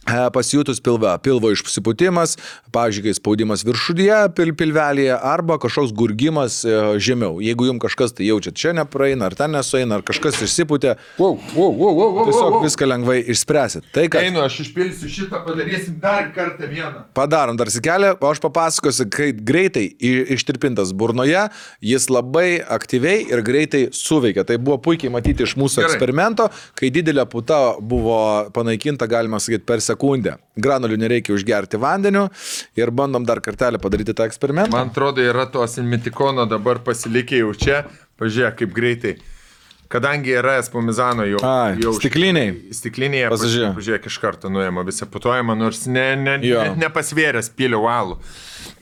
E, 0.09 0.31
Pasijutus 0.33 0.81
pilve, 0.81 1.11
pilvo 1.23 1.51
išsipūtimas, 1.53 2.37
pavyzdžiui, 2.73 3.05
kai 3.09 3.15
spaudimas 3.17 3.65
viršudyje 3.67 4.21
pil, 4.37 4.53
pilvelėje 4.57 5.17
arba 5.17 5.59
kažkoks 5.61 5.93
gurgimas 5.97 6.63
e, 6.65 6.77
žemiau. 7.03 7.43
Jeigu 7.45 7.69
jums 7.69 7.83
kažkas 7.83 8.15
tai 8.17 8.29
jaučiat, 8.29 8.57
čia 8.57 8.73
nepraeina, 8.77 9.29
ar 9.29 9.37
ten 9.39 9.53
nesueina, 9.53 9.99
ar 9.99 10.07
kažkas 10.07 10.41
išsipūtė, 10.47 10.97
Wow, 11.19 11.37
wow, 11.55 11.73
wow, 11.75 11.93
wow, 11.99 12.11
wow, 12.17 12.29
tiesiog 12.29 12.57
viską 12.65 12.89
lengvai 12.89 13.19
išspręsit. 13.35 13.89
Tai, 13.95 14.07
kad 14.13 14.25
Einu, 14.25 14.41
aš 14.45 14.61
išpilsiu 14.65 15.11
šitą, 15.13 15.43
padarysim 15.47 15.99
dar 16.01 16.31
kartą 16.35 16.69
vieną. 16.71 17.05
padarom 17.17 17.59
dar 17.59 17.71
sikelį, 17.73 18.15
o 18.23 18.31
aš 18.31 18.41
papasakosiu, 18.45 19.09
kaip 19.13 19.43
greitai 19.47 19.89
ištirpintas 19.99 20.95
burnoje, 20.97 21.49
jis 21.85 22.09
labai 22.13 22.63
aktyviai 22.63 23.27
ir 23.29 23.43
greitai 23.47 23.89
suveikia. 23.93 24.47
Tai 24.49 24.57
buvo 24.63 24.79
puikiai 24.89 25.13
matyti 25.13 25.45
iš 25.45 25.57
mūsų 25.59 25.83
Gerai. 25.83 25.93
eksperimento, 25.93 26.49
kai 26.79 26.93
didelė 26.95 27.27
puta 27.29 27.61
buvo 27.81 28.19
panaikinta, 28.55 29.09
galima 29.11 29.43
sakyti, 29.43 29.67
per 29.69 29.83
sekundę. 29.83 29.98
Granulių 30.59 30.99
nereikia 30.99 31.35
užgerti 31.37 31.79
vandeniu 31.79 32.27
ir 32.79 32.91
bandom 32.91 33.27
dar 33.29 33.41
kartelį 33.45 33.81
padaryti 33.83 34.15
tą 34.17 34.27
eksperimentą. 34.29 34.75
Man 34.75 34.91
atrodo, 34.93 35.23
yra 35.23 35.47
tos 35.51 35.77
mitikono 35.83 36.47
dabar 36.51 36.81
pasilikę 36.87 37.43
jau 37.45 37.53
čia. 37.55 37.85
Pažiūrėk, 38.19 38.57
kaip 38.63 38.73
greitai. 38.75 39.19
Kadangi 39.89 40.35
yra 40.37 40.59
espumizano 40.61 41.25
jau. 41.25 41.39
Ai, 41.49 41.79
jau 41.81 41.95
stikliniai. 41.97 42.51
Stiklinėje. 42.77 43.31
Pasižiūrėk. 43.33 43.77
Pažiūrėk, 43.79 44.09
iš 44.11 44.19
karto 44.21 44.51
nuėjama 44.53 44.83
visą 44.85 45.09
putojimą, 45.09 45.55
nors 45.57 45.87
ne, 45.89 46.11
ne, 46.21 46.35
Jo. 46.45 46.61
net 46.67 46.83
nepasvėręs 46.83 47.49
pilių 47.57 47.81
valų. 47.87 48.19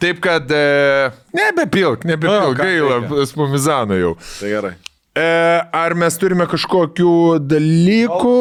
Taip 0.02 0.18
kad 0.24 0.51
e, 0.51 1.12
nebepilk, 1.36 2.02
nebepilk, 2.10 2.59
gaila 2.59 2.98
espumizano 3.22 3.94
jau. 4.01 4.16
Tai 4.40 4.51
gerai. 4.51 4.74
E, 5.16 5.26
ar 5.72 5.94
mes 5.97 6.18
turime 6.20 6.44
kažkokių 6.51 7.12
dalykų? 7.48 8.34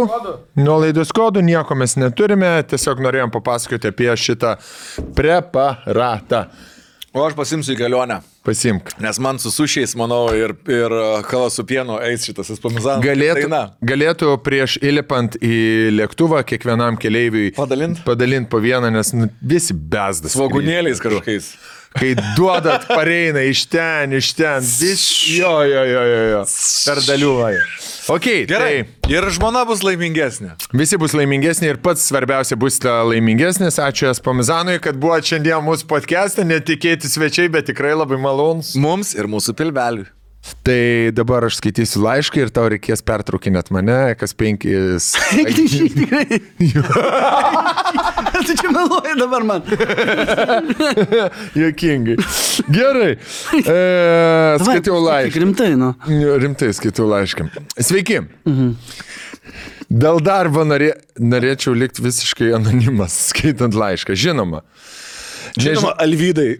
Nuolaidos 0.59 1.13
kodų 1.15 1.43
nieko 1.47 1.77
mes 1.79 1.95
neturime, 1.95 2.49
tiesiog 2.67 2.99
norėjom 3.05 3.31
papasakoti 3.31 3.93
apie 3.93 4.09
šitą 4.19 4.57
preparatą. 5.15 6.45
O 7.15 7.21
aš 7.23 7.31
pasimsiu 7.37 7.71
į 7.71 7.79
kelionę. 7.79 8.17
Pasimk. 8.43 8.89
Nes 8.99 9.15
man 9.23 9.39
su 9.39 9.47
sušiais, 9.55 9.93
manau, 9.95 10.25
ir, 10.35 10.51
ir 10.67 10.91
kava 11.29 11.47
su 11.49 11.63
pienu 11.65 11.95
eis 12.03 12.25
šitas 12.27 12.51
espamizanas. 12.57 12.99
Galėtų, 13.05 13.47
Tai 13.53 13.61
galėtų 13.87 14.33
prieš 14.43 14.75
įlipant 14.83 15.37
į 15.39 15.55
lėktuvą 15.95 16.43
kiekvienam 16.45 16.99
keleiviui 16.99 17.53
Padalint? 17.55 18.03
padalint 18.05 18.51
po 18.51 18.59
vieną, 18.59 18.91
nes 18.93 19.13
nu, 19.15 19.29
visi 19.39 19.71
bezdas. 19.73 20.35
svagūnėliais 20.35 20.99
kažkokiais. 20.99 21.53
Kai 21.95 22.11
duodat 22.35 22.87
pareina 22.89 23.39
iš 23.47 23.65
ten, 23.71 24.11
iš 24.17 24.33
ten, 24.35 24.59
vis. 24.59 25.05
Jo, 25.31 25.61
jo, 25.63 25.83
jo, 25.87 26.01
jo, 26.11 26.23
jo. 26.33 26.41
Per 26.85 26.99
daliuoja. 27.07 27.61
Ok, 28.11 28.27
Gerai. 28.49 28.83
tai 28.83 29.13
Ir 29.15 29.25
žmona 29.33 29.63
bus 29.69 29.83
laimingesnė. 29.85 30.55
visi 30.73 30.97
bus 30.97 31.13
laimingesni 31.13 31.69
ir 31.69 31.77
pats 31.77 32.03
svarbiausia 32.09 32.57
bus 32.59 32.79
laimingesnis. 32.83 33.79
Ačiū 33.79 34.09
Espamizanui, 34.11 34.79
kad 34.81 34.97
buvo 34.99 35.17
šiandien 35.21 35.63
mūsų 35.65 35.87
podcast'e, 35.89 36.43
netikėti 36.43 37.07
svečiai, 37.09 37.49
bet 37.53 37.69
tikrai 37.71 37.95
labai 37.95 38.17
malonus. 38.19 38.75
Mums 38.75 39.15
ir 39.15 39.29
mūsų 39.31 39.55
pilveliui. 39.57 40.09
Tai 40.65 41.11
dabar 41.13 41.45
aš 41.47 41.59
skaitysiu 41.59 42.03
laišką 42.03 42.43
ir 42.43 42.51
tau 42.53 42.67
reikės 42.69 43.01
pertraukinėt 43.05 43.71
mane, 43.73 43.97
kas 44.19 44.33
penkis. 44.37 45.11
Tikrai. 45.33 46.41
Tu 48.45 48.53
čia 48.59 48.69
meluoji 48.73 49.15
dabar 49.17 49.45
man. 49.47 49.63
Jokingai. 51.61 52.17
Gerai. 52.69 53.13
E, 53.61 53.77
skaitau 54.61 54.99
Tik 54.99 55.05
laišką. 55.07 55.41
Rimtai, 55.45 55.69
nu. 55.79 55.93
Rimtai 56.43 56.69
skaitau 56.75 57.07
laišką. 57.09 57.47
Sveiki. 57.79 58.19
Dėl 59.89 60.19
darbo 60.25 60.65
norė, 60.67 60.91
norėčiau 61.21 61.73
likti 61.77 62.03
visiškai 62.05 62.51
anonimas, 62.57 63.15
skaitant 63.31 63.77
laišką. 63.77 64.17
Žinoma. 64.19 64.61
Žinoma, 65.55 65.93
Alvydai. 66.03 66.55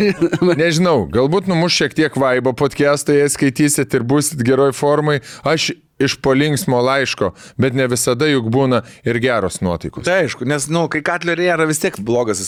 Nežinau, 0.60 1.06
galbūt 1.12 1.48
numuš 1.50 1.80
šiek 1.80 1.96
tiek 1.98 2.20
vaibo 2.20 2.54
podcast'ą, 2.56 3.16
jei 3.18 3.32
skaitysit 3.32 3.98
ir 3.98 4.06
busit 4.06 4.44
geroj 4.46 4.74
formai. 4.76 5.18
Aš 5.46 5.72
iš 5.98 6.16
polinksmo 6.20 6.80
laiško, 6.82 7.30
bet 7.56 7.74
ne 7.74 7.86
visada 7.88 8.28
juk 8.28 8.50
būna 8.52 8.82
ir 9.06 9.18
geros 9.22 9.62
nuotaikos. 9.64 10.04
Tai 10.04 10.18
aišku, 10.26 10.44
nes, 10.48 10.68
na, 10.68 10.76
nu, 10.76 10.82
kai 10.92 11.00
Katlerė 11.04 11.48
yra 11.54 11.66
vis 11.68 11.80
tiek 11.80 11.96
blogas 12.04 12.42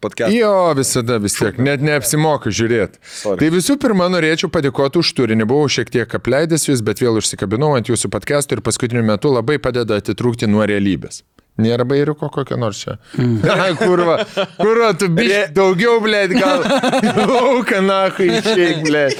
podcast. 0.00 0.32
Jo, 0.32 0.72
visada 0.78 1.20
vis 1.22 1.36
tiek, 1.36 1.60
net 1.60 1.84
neapsimoka 1.84 2.52
žiūrėti. 2.52 3.02
Tai 3.26 3.52
visų 3.52 3.76
pirma, 3.82 4.08
norėčiau 4.12 4.50
padėkoti 4.52 5.02
už 5.02 5.12
turinį. 5.20 5.48
Buvau 5.48 5.68
šiek 5.72 5.92
tiek 5.92 6.18
apleidęs 6.20 6.70
jūs, 6.70 6.84
bet 6.86 7.04
vėl 7.04 7.20
užsikabinau 7.20 7.74
ant 7.76 7.92
jūsų 7.92 8.10
podcastų 8.16 8.58
ir 8.58 8.64
paskutiniu 8.66 9.04
metu 9.04 9.34
labai 9.34 9.60
padeda 9.60 10.00
atitrūkti 10.00 10.48
nuo 10.48 10.64
realybės. 10.64 11.20
Nėra 11.56 11.86
bairiuko 11.88 12.28
kokio 12.32 12.58
nors 12.60 12.82
čia. 12.82 12.98
Mm. 13.16 13.38
kurva, 13.80 14.18
kurva, 14.58 14.90
tu 14.98 15.08
bišk 15.12 15.54
daugiau, 15.56 16.02
blėt, 16.04 16.34
gal. 16.36 16.66
Lauka, 17.30 17.80
nahui, 17.84 18.28
išeik, 18.40 18.82
blėt. 18.84 19.16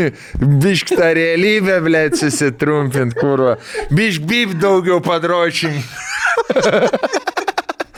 Bišk 0.64 0.92
tą 0.98 1.08
realybę, 1.16 1.78
blėt, 1.86 2.18
susitrumpint, 2.20 3.16
kurva. 3.16 3.56
Bišk 3.96 4.28
bip 4.28 4.58
daugiau 4.60 5.00
padrošim. 5.04 5.80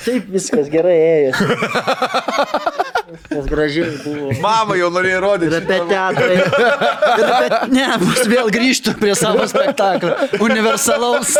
Taip 0.02 0.30
viskas 0.34 0.70
gerai 0.70 0.98
ėjo. 1.02 2.78
Viskas 3.12 3.46
gražiai 3.50 3.90
buvo. 4.04 4.30
Mama 4.40 4.76
jau 4.78 4.88
norėjo 4.94 5.18
Ir 5.18 5.24
rodyti. 5.24 5.58
apie 5.58 5.78
teatrą. 5.90 6.28
Ir 6.32 7.32
apie... 7.36 7.58
Ne, 7.76 7.86
bus 8.02 8.22
vėl 8.30 8.48
grįžtų 8.54 8.94
prie 9.00 9.14
savo 9.18 9.44
spektaklio. 9.50 10.14
Universalaus. 10.46 11.34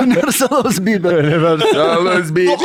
Universalaus 0.00 0.80
bibelio. 0.84 1.22
Universalus 1.24 2.30
bip. 2.36 2.60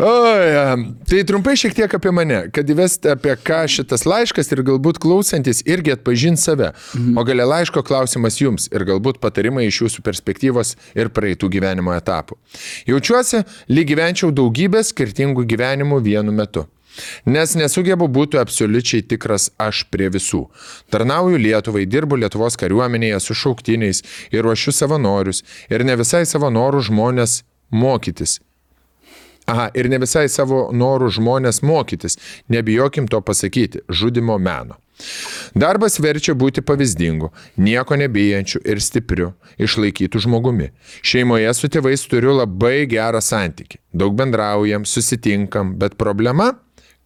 Oi, 0.00 0.96
tai 1.04 1.18
trumpai 1.28 1.52
šiek 1.60 1.74
tiek 1.76 1.92
apie 1.92 2.08
mane, 2.14 2.38
kad 2.56 2.70
įvesti 2.72 3.10
apie 3.12 3.34
ką 3.36 3.58
šitas 3.68 4.06
laiškas 4.08 4.48
ir 4.54 4.62
galbūt 4.64 4.96
klausantis 5.02 5.60
irgi 5.68 5.92
atpažint 5.92 6.40
save. 6.40 6.70
O 7.20 7.24
galia 7.28 7.44
laiško 7.50 7.82
klausimas 7.84 8.38
jums 8.40 8.70
ir 8.72 8.86
galbūt 8.88 9.20
patarimai 9.20 9.66
iš 9.68 9.82
jūsų 9.82 10.06
perspektyvos 10.06 10.72
ir 10.96 11.12
praeitų 11.12 11.52
gyvenimo 11.52 11.92
etapų. 11.98 12.38
Jaučiuosi, 12.88 13.44
lyg 13.68 13.92
gyvenčiau 13.92 14.32
daugybę 14.32 14.80
skirtingų 14.88 15.44
gyvenimų 15.52 16.00
vienu 16.08 16.32
metu. 16.32 16.64
Nes 17.28 17.52
nesugebu 17.60 18.08
būti 18.08 18.40
absoliučiai 18.40 19.04
tikras 19.04 19.50
aš 19.60 19.84
prie 19.92 20.08
visų. 20.08 20.46
Tarnauju 20.88 21.44
Lietuvai, 21.44 21.84
dirbu 21.84 22.22
Lietuvos 22.24 22.56
kariuomenėje 22.56 23.20
su 23.20 23.36
šauktiniais 23.36 24.00
ir 24.32 24.48
ruošiu 24.48 24.72
savanorius 24.72 25.44
ir 25.68 25.84
ne 25.84 26.00
visai 26.00 26.24
savo 26.24 26.48
norų 26.48 26.88
žmonės 26.88 27.42
mokytis. 27.68 28.40
Aha, 29.50 29.70
ir 29.74 29.88
ne 29.90 29.98
visai 30.02 30.28
savo 30.30 30.68
norų 30.76 31.10
žmonės 31.16 31.62
mokytis, 31.66 32.18
nebijokim 32.52 33.08
to 33.10 33.18
pasakyti, 33.24 33.82
žudimo 33.88 34.38
meno. 34.38 34.78
Darbas 35.56 35.96
verčia 36.02 36.34
būti 36.36 36.62
pavyzdingu, 36.62 37.30
nieko 37.58 37.96
nebijančiu 37.98 38.60
ir 38.68 38.82
stipriu, 38.84 39.32
išlaikytų 39.58 40.22
žmogumi. 40.26 40.70
Šeimoje 41.02 41.50
su 41.56 41.70
tėvais 41.72 42.04
turiu 42.10 42.36
labai 42.36 42.84
gerą 42.90 43.22
santyki. 43.24 43.80
Daug 43.96 44.14
bendraujam, 44.18 44.84
susitinkam, 44.86 45.74
bet 45.80 45.96
problema, 46.00 46.52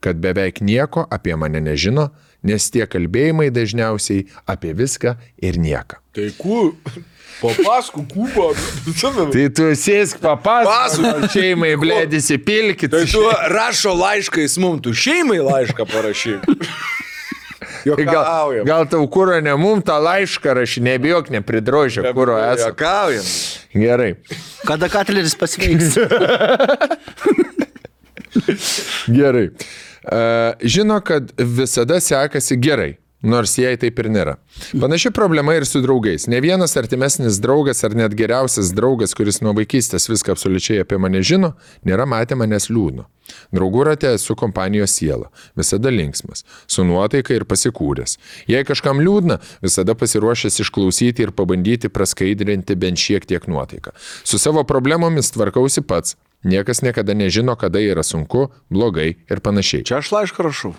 kad 0.04 0.20
beveik 0.20 0.60
nieko 0.60 1.06
apie 1.10 1.38
mane 1.40 1.62
nežino, 1.64 2.10
nes 2.44 2.68
tie 2.74 2.84
kalbėjimai 2.90 3.48
dažniausiai 3.54 4.26
apie 4.50 4.74
viską 4.76 5.16
ir 5.40 5.56
nieką. 5.56 6.02
Tai 6.14 6.30
kur? 6.36 6.74
Papasku, 7.40 8.04
kubo. 8.10 8.50
Tai 9.32 9.44
tu 9.56 9.68
sėsk 9.78 10.20
papasakok 10.22 11.26
šeimai, 11.34 11.74
blėdisi, 11.80 12.38
pilkit. 12.42 12.92
Tai 12.94 13.04
tu 13.10 13.22
rašo 13.52 13.94
laiškais 13.98 14.56
mum, 14.62 14.78
tu 14.82 14.94
šeimai 14.96 15.40
laišką 15.44 15.86
parašyk. 15.90 16.46
Tai 17.84 18.04
Gal, 18.08 18.54
gal 18.64 18.86
tau 18.88 19.04
kūro 19.12 19.36
ne 19.44 19.52
mum 19.60 19.82
tą 19.84 19.98
laišką 20.00 20.54
rašy, 20.56 20.80
nebijok, 20.86 21.28
nepridrožio 21.34 22.06
kūro 22.16 22.38
esu. 22.40 22.70
Jokaujam. 22.70 23.26
Gerai. 23.76 24.14
Kada 24.64 24.88
Katleris 24.88 25.36
pasveiks? 25.36 25.98
Gerai. 29.18 29.48
E, 30.04 30.52
Žino, 30.64 31.00
kad 31.04 31.32
visada 31.38 32.00
sekasi 32.00 32.56
gerai. 32.56 32.96
Nors 33.24 33.54
jai 33.56 33.72
taip 33.80 33.96
ir 34.02 34.10
nėra. 34.12 34.34
Panaši 34.76 35.08
problema 35.16 35.54
ir 35.56 35.64
su 35.64 35.80
draugais. 35.80 36.26
Ne 36.28 36.42
vienas 36.44 36.76
artimesnis 36.76 37.38
draugas 37.40 37.80
ar 37.86 37.94
net 37.96 38.12
geriausias 38.18 38.74
draugas, 38.76 39.14
kuris 39.16 39.40
nuo 39.40 39.54
vaikystės 39.56 40.10
viską 40.10 40.34
absoliučiai 40.34 40.82
apie 40.84 40.98
mane 41.00 41.22
žino, 41.24 41.54
nėra 41.88 42.04
matę 42.04 42.36
manęs 42.36 42.68
liūdno. 42.68 43.06
Draugų 43.56 43.86
rate 43.88 44.10
esu 44.18 44.36
kompanijos 44.36 44.92
siela, 44.98 45.30
visada 45.56 45.88
linksmas, 45.88 46.44
su 46.68 46.84
nuotaika 46.84 47.32
ir 47.32 47.46
pasikūręs. 47.48 48.18
Jei 48.50 48.66
kažkam 48.68 49.00
liūdna, 49.00 49.38
visada 49.64 49.96
pasiruošęs 49.96 50.60
išklausyti 50.66 51.24
ir 51.24 51.32
pabandyti 51.32 51.88
praskaidrinti 51.88 52.76
bent 52.76 53.00
šiek 53.00 53.24
tiek 53.30 53.48
nuotaiką. 53.48 53.94
Su 54.20 54.38
savo 54.42 54.66
problemomis 54.68 55.32
tvarkausi 55.32 55.86
pats. 55.88 56.18
Niekas 56.44 56.82
niekada 56.84 57.16
nežino, 57.16 57.56
kada 57.56 57.80
yra 57.80 58.04
sunku, 58.04 58.50
blogai 58.68 59.14
ir 59.16 59.40
panašiai. 59.40 59.86
Čia 59.88 60.02
aš 60.02 60.12
laišką 60.12 60.44
rašau. 60.44 60.74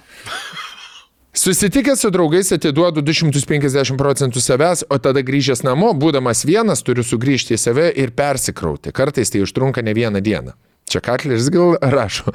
Susitikęs 1.36 2.00
su 2.00 2.10
draugais 2.12 2.54
atiduodu 2.56 3.02
250 3.04 3.98
procentų 4.00 4.40
savęs, 4.40 4.86
o 4.88 4.96
tada 5.04 5.20
grįžęs 5.20 5.66
namo, 5.68 5.90
būdamas 5.92 6.46
vienas, 6.48 6.80
turiu 6.80 7.04
sugrįžti 7.04 7.58
į 7.58 7.60
save 7.60 7.90
ir 7.92 8.14
persikrauti. 8.16 8.94
Kartais 8.96 9.34
tai 9.34 9.42
užtrunka 9.44 9.84
ne 9.84 9.92
vieną 9.98 10.22
dieną. 10.24 10.56
Čia 10.88 11.02
Katleris 11.04 11.50
gal 11.52 11.76
rašo. 11.82 12.32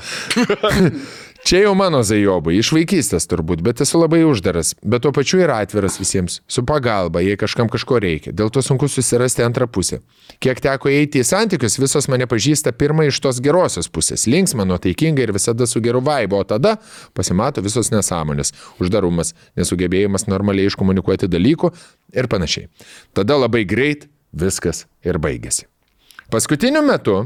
Čia 1.45 1.63
jau 1.65 1.73
mano 1.75 2.03
zajobai, 2.05 2.59
iš 2.61 2.69
vaikystės 2.77 3.25
turbūt, 3.31 3.63
bet 3.65 3.81
esu 3.81 3.97
labai 3.97 4.21
uždaras, 4.29 4.75
bet 4.85 5.07
tuo 5.07 5.13
pačiu 5.17 5.39
ir 5.41 5.53
atviras 5.55 5.97
visiems, 5.97 6.41
su 6.45 6.65
pagalba, 6.69 7.23
jei 7.25 7.39
kažkam 7.41 7.71
kažko 7.73 7.97
reikia. 8.05 8.35
Dėl 8.37 8.53
to 8.53 8.61
sunku 8.65 8.91
susirasti 8.93 9.45
antrą 9.47 9.65
pusę. 9.73 10.03
Kiek 10.45 10.61
teko 10.61 10.93
eiti 10.93 11.23
į 11.23 11.27
santykius, 11.31 11.79
visos 11.81 12.11
mane 12.13 12.29
pažįsta 12.29 12.75
pirmą 12.77 13.09
iš 13.09 13.23
tos 13.25 13.41
gerosios 13.41 13.89
pusės. 13.89 14.27
Linksma, 14.29 14.69
nuotaikinga 14.69 15.25
ir 15.25 15.33
visada 15.37 15.69
su 15.71 15.81
geru 15.81 16.05
vaibu, 16.05 16.43
o 16.43 16.45
tada 16.45 16.77
pasimato 17.17 17.65
visos 17.65 17.89
nesąmonės, 17.95 18.53
uždarumas, 18.83 19.33
nesugebėjimas 19.57 20.29
normaliai 20.29 20.69
iškomunikuoti 20.69 21.31
dalykų 21.33 21.73
ir 22.21 22.29
panašiai. 22.29 22.69
Tada 23.17 23.41
labai 23.41 23.65
greit 23.65 24.11
viskas 24.31 24.85
ir 25.03 25.17
baigėsi. 25.17 25.71
Paskutiniu 26.31 26.85
metu 26.87 27.25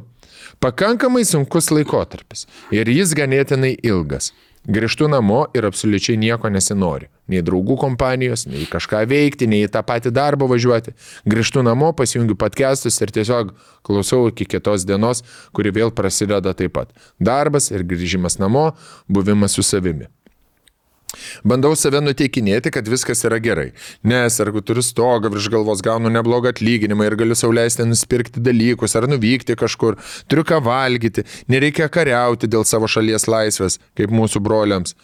pakankamai 0.60 1.24
sunkus 1.24 1.70
laikotarpis 1.74 2.46
ir 2.74 2.90
jis 2.90 3.14
ganėtinai 3.16 3.76
ilgas. 3.82 4.32
Grįžtu 4.64 5.10
namo 5.12 5.42
ir 5.52 5.66
absoliučiai 5.68 6.16
nieko 6.16 6.48
nesinori. 6.48 7.10
Nei 7.28 7.42
draugų 7.44 7.76
kompanijos, 7.82 8.46
nei 8.48 8.64
kažką 8.68 9.02
veikti, 9.10 9.48
nei 9.48 9.66
į 9.66 9.70
tą 9.74 9.82
patį 9.84 10.12
darbą 10.16 10.48
važiuoti. 10.48 10.94
Grįžtu 11.28 11.60
namo, 11.64 11.90
pasijungiu 11.92 12.36
podcastus 12.40 12.96
ir 13.04 13.12
tiesiog 13.12 13.52
klausau 13.84 14.30
iki 14.32 14.48
kitos 14.48 14.88
dienos, 14.88 15.20
kuri 15.52 15.72
vėl 15.72 15.92
prasideda 15.92 16.56
taip 16.56 16.78
pat. 16.80 16.96
Darbas 17.20 17.68
ir 17.72 17.84
grįžimas 17.84 18.40
namo, 18.40 18.70
buvimas 19.08 19.56
su 19.56 19.64
savimi. 19.64 20.08
Bandau 21.46 21.74
save 21.78 22.00
nuteikinėti, 22.04 22.72
kad 22.74 22.88
viskas 22.90 23.24
yra 23.28 23.40
gerai. 23.42 23.70
Nes 24.06 24.38
ar 24.42 24.52
turiu 24.60 24.84
stogą 24.84 25.30
virš 25.32 25.50
galvos, 25.52 25.82
gaunu 25.84 26.12
neblogą 26.12 26.52
atlyginimą 26.54 27.08
ir 27.08 27.18
galiu 27.20 27.38
sauliaisti 27.38 27.86
nusipirkti 27.88 28.42
dalykus 28.44 28.96
ar 28.98 29.08
nuvykti 29.10 29.56
kažkur, 29.60 29.98
turiu 30.28 30.46
ką 30.48 30.60
valgyti, 30.64 31.26
nereikia 31.48 31.90
kariauti 31.92 32.50
dėl 32.50 32.66
savo 32.68 32.90
šalies 32.90 33.28
laisvės, 33.30 33.80
kaip 33.98 34.14
mūsų 34.14 34.42
broliams. 34.44 34.96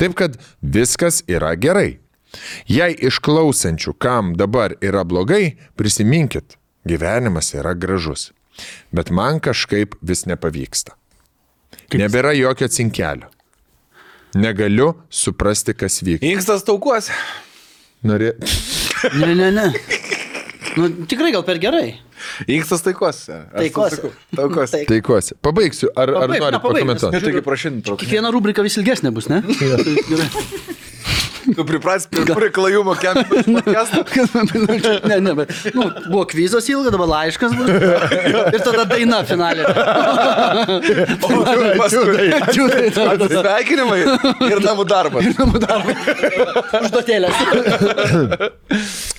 Taip 0.00 0.16
kad 0.18 0.38
viskas 0.60 1.22
yra 1.28 1.54
gerai. 1.56 1.98
Jei 2.70 2.94
išklausančių, 2.94 3.96
kam 3.98 4.34
dabar 4.38 4.76
yra 4.84 5.02
blogai, 5.04 5.56
prisiminkit, 5.76 6.56
gyvenimas 6.86 7.54
yra 7.56 7.74
gražus. 7.74 8.30
Bet 8.94 9.10
man 9.10 9.40
kažkaip 9.42 9.96
vis 10.02 10.26
nepavyksta. 10.30 10.94
Nebėra 11.98 12.34
jokio 12.36 12.68
cinkelio. 12.70 13.30
Negaliu 14.38 14.92
suprasti, 15.10 15.74
kas 15.74 16.00
vyksta. 16.06 16.26
Inkstas 16.26 16.62
taukuos. 16.66 17.10
Norė... 18.06 18.34
Ne, 19.18 19.32
ne, 19.34 19.50
ne. 19.54 19.64
Nu, 20.76 20.86
tikrai 21.10 21.32
gal 21.34 21.42
per 21.46 21.58
gerai. 21.62 21.96
Inkstas 22.52 22.84
taikos. 22.84 23.24
Taikos. 23.56 23.96
Taikos. 24.36 24.70
Tai- 24.74 24.84
Taikosi. 24.88 25.34
Pabaigsiu. 25.42 25.90
Ar, 25.96 26.12
ar 26.14 26.28
Pabaig, 26.28 26.44
nori 26.44 26.60
pakomentuoti? 26.62 27.16
Taigi 27.24 27.42
traukai. 27.82 28.04
Kiekviena 28.04 28.30
rubrika 28.34 28.62
vis 28.66 28.76
ilgesnė 28.80 29.10
bus, 29.16 29.26
ne? 29.32 29.40
Gerai. 29.60 30.28
Tu 31.44 31.64
pripras 31.66 32.06
prie 32.10 32.24
prie 32.34 32.50
klajumo 32.54 32.94
kempinio. 33.00 33.60
ne, 35.10 35.20
ne, 35.20 35.34
bet 35.34 35.52
nu, 35.74 35.86
buvo 36.08 36.24
kvizas 36.30 36.68
ilgas, 36.72 36.92
dabar 36.94 37.08
laiškas 37.14 37.54
bus. 37.58 37.70
Ir 38.54 38.60
tada 38.64 38.84
daina 38.90 39.22
finalė. 39.28 39.64
Sveikinimai 43.30 44.00
ir 44.50 44.62
namų 44.64 44.84
darbas. 44.90 45.24
Užduotėlės. 46.80 47.36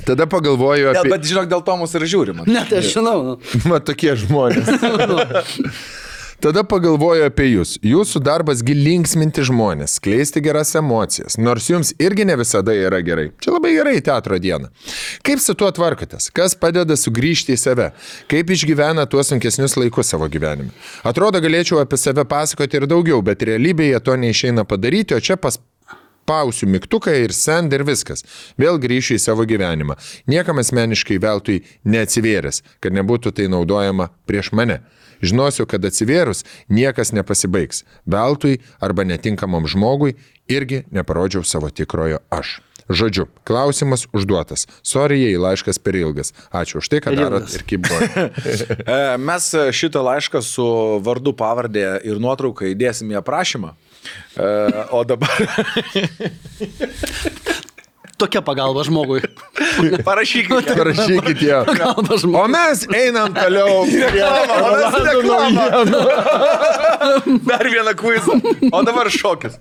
Tada 0.06 0.28
pagalvoju 0.30 0.92
apie... 0.92 1.10
bet 1.14 1.26
žinok, 1.28 1.50
dėl 1.52 1.62
to 1.66 1.76
mus 1.80 1.94
ir 1.98 2.06
žiūrima. 2.10 2.46
Ne, 2.50 2.64
tai 2.70 2.82
aš 2.82 2.94
žinau. 2.96 3.18
nu. 3.26 3.34
Man 3.70 3.84
tokie 3.86 4.16
žmonės. 4.20 4.68
Tada 6.42 6.64
pagalvoju 6.66 7.28
apie 7.28 7.46
jūs. 7.52 7.76
Jūsų 7.86 8.20
darbas 8.26 8.64
gilinksminti 8.66 9.44
žmonės, 9.46 10.00
skleisti 10.00 10.42
geras 10.42 10.72
emocijas, 10.80 11.36
nors 11.38 11.68
jums 11.70 11.92
irgi 12.02 12.26
ne 12.26 12.34
visada 12.40 12.74
yra 12.74 12.98
gerai. 13.06 13.28
Čia 13.38 13.54
labai 13.54 13.76
gerai 13.76 14.00
teatro 14.02 14.40
diena. 14.42 14.72
Kaip 15.22 15.44
su 15.44 15.54
tuo 15.54 15.70
tvarkotės? 15.70 16.32
Kas 16.34 16.56
padeda 16.58 16.98
sugrįžti 16.98 17.54
į 17.54 17.60
save? 17.62 17.92
Kaip 18.32 18.50
išgyvena 18.56 19.06
tuos 19.12 19.30
sunkesnius 19.30 19.78
laikus 19.78 20.10
savo 20.10 20.26
gyvenime? 20.34 20.74
Atrodo, 21.06 21.38
galėčiau 21.46 21.84
apie 21.84 22.00
save 22.02 22.26
pasakoti 22.26 22.80
ir 22.80 22.88
daugiau, 22.90 23.22
bet 23.22 23.46
realybėje 23.46 24.00
to 24.02 24.18
neišeina 24.24 24.66
padaryti, 24.66 25.14
o 25.14 25.22
čia 25.22 25.38
pas 25.38 25.62
Pausiu 26.26 26.68
mygtuką 26.70 27.12
ir 27.18 27.34
send 27.34 27.74
ir 27.74 27.82
viskas. 27.84 28.22
Vėl 28.62 28.78
grįšiu 28.82 29.18
į 29.18 29.22
savo 29.22 29.46
gyvenimą. 29.50 29.98
Niekam 30.30 30.62
asmeniškai 30.62 31.18
veltui 31.22 31.64
neatsivėręs, 31.84 32.62
kad 32.80 32.94
nebūtų 32.98 33.34
tai 33.36 33.50
naudojama 33.52 34.12
prieš 34.30 34.52
mane. 34.56 34.80
Žinosiu, 35.22 35.66
kad 35.70 35.86
atsivėrus 35.86 36.44
niekas 36.70 37.14
nepasibaigs. 37.16 37.84
Veltui 38.10 38.60
arba 38.82 39.04
netinkamam 39.08 39.68
žmogui 39.70 40.16
irgi 40.52 40.84
neparodžiau 40.92 41.44
savo 41.48 41.70
tikrojo 41.70 42.20
aš. 42.34 42.60
Žodžiu, 42.92 43.28
klausimas 43.48 44.08
užduotas. 44.12 44.66
Sorry, 44.84 45.22
jei 45.22 45.38
laiškas 45.40 45.78
per 45.80 45.96
ilgas. 45.96 46.34
Ačiū 46.52 46.82
už 46.82 46.90
tai, 46.92 47.00
Per 47.06 47.16
darot 47.16 47.48
ir 47.56 47.64
kaip 47.64 47.86
buvo. 47.88 48.02
E, 48.92 49.18
Mes 49.22 49.46
šitą 49.78 50.02
laišką 50.04 50.42
su 50.44 50.66
vardu, 51.06 51.32
pavardė 51.38 52.02
ir 52.04 52.20
nuotrauką 52.20 52.66
įdėsim 52.74 53.14
į 53.14 53.16
aprašymą. 53.22 53.70
E, 54.36 54.50
O 54.92 55.06
dabar 55.08 55.32
Tokia 58.22 58.42
pagalba 58.46 58.84
žmogui. 58.86 59.22
parašykite. 60.06 60.76
Parašykit 60.78 61.42
ją. 61.42 61.64
Pagalba 61.66 62.14
O 62.14 62.18
žmogui. 62.22 62.52
mes 62.54 62.86
einam 62.94 63.34
toliau. 63.34 63.86
Dar 67.50 67.66
vieną 67.72 67.94
kvizą. 67.98 68.32
O 68.72 68.84
dabar 68.84 69.10
šokis. 69.12 69.58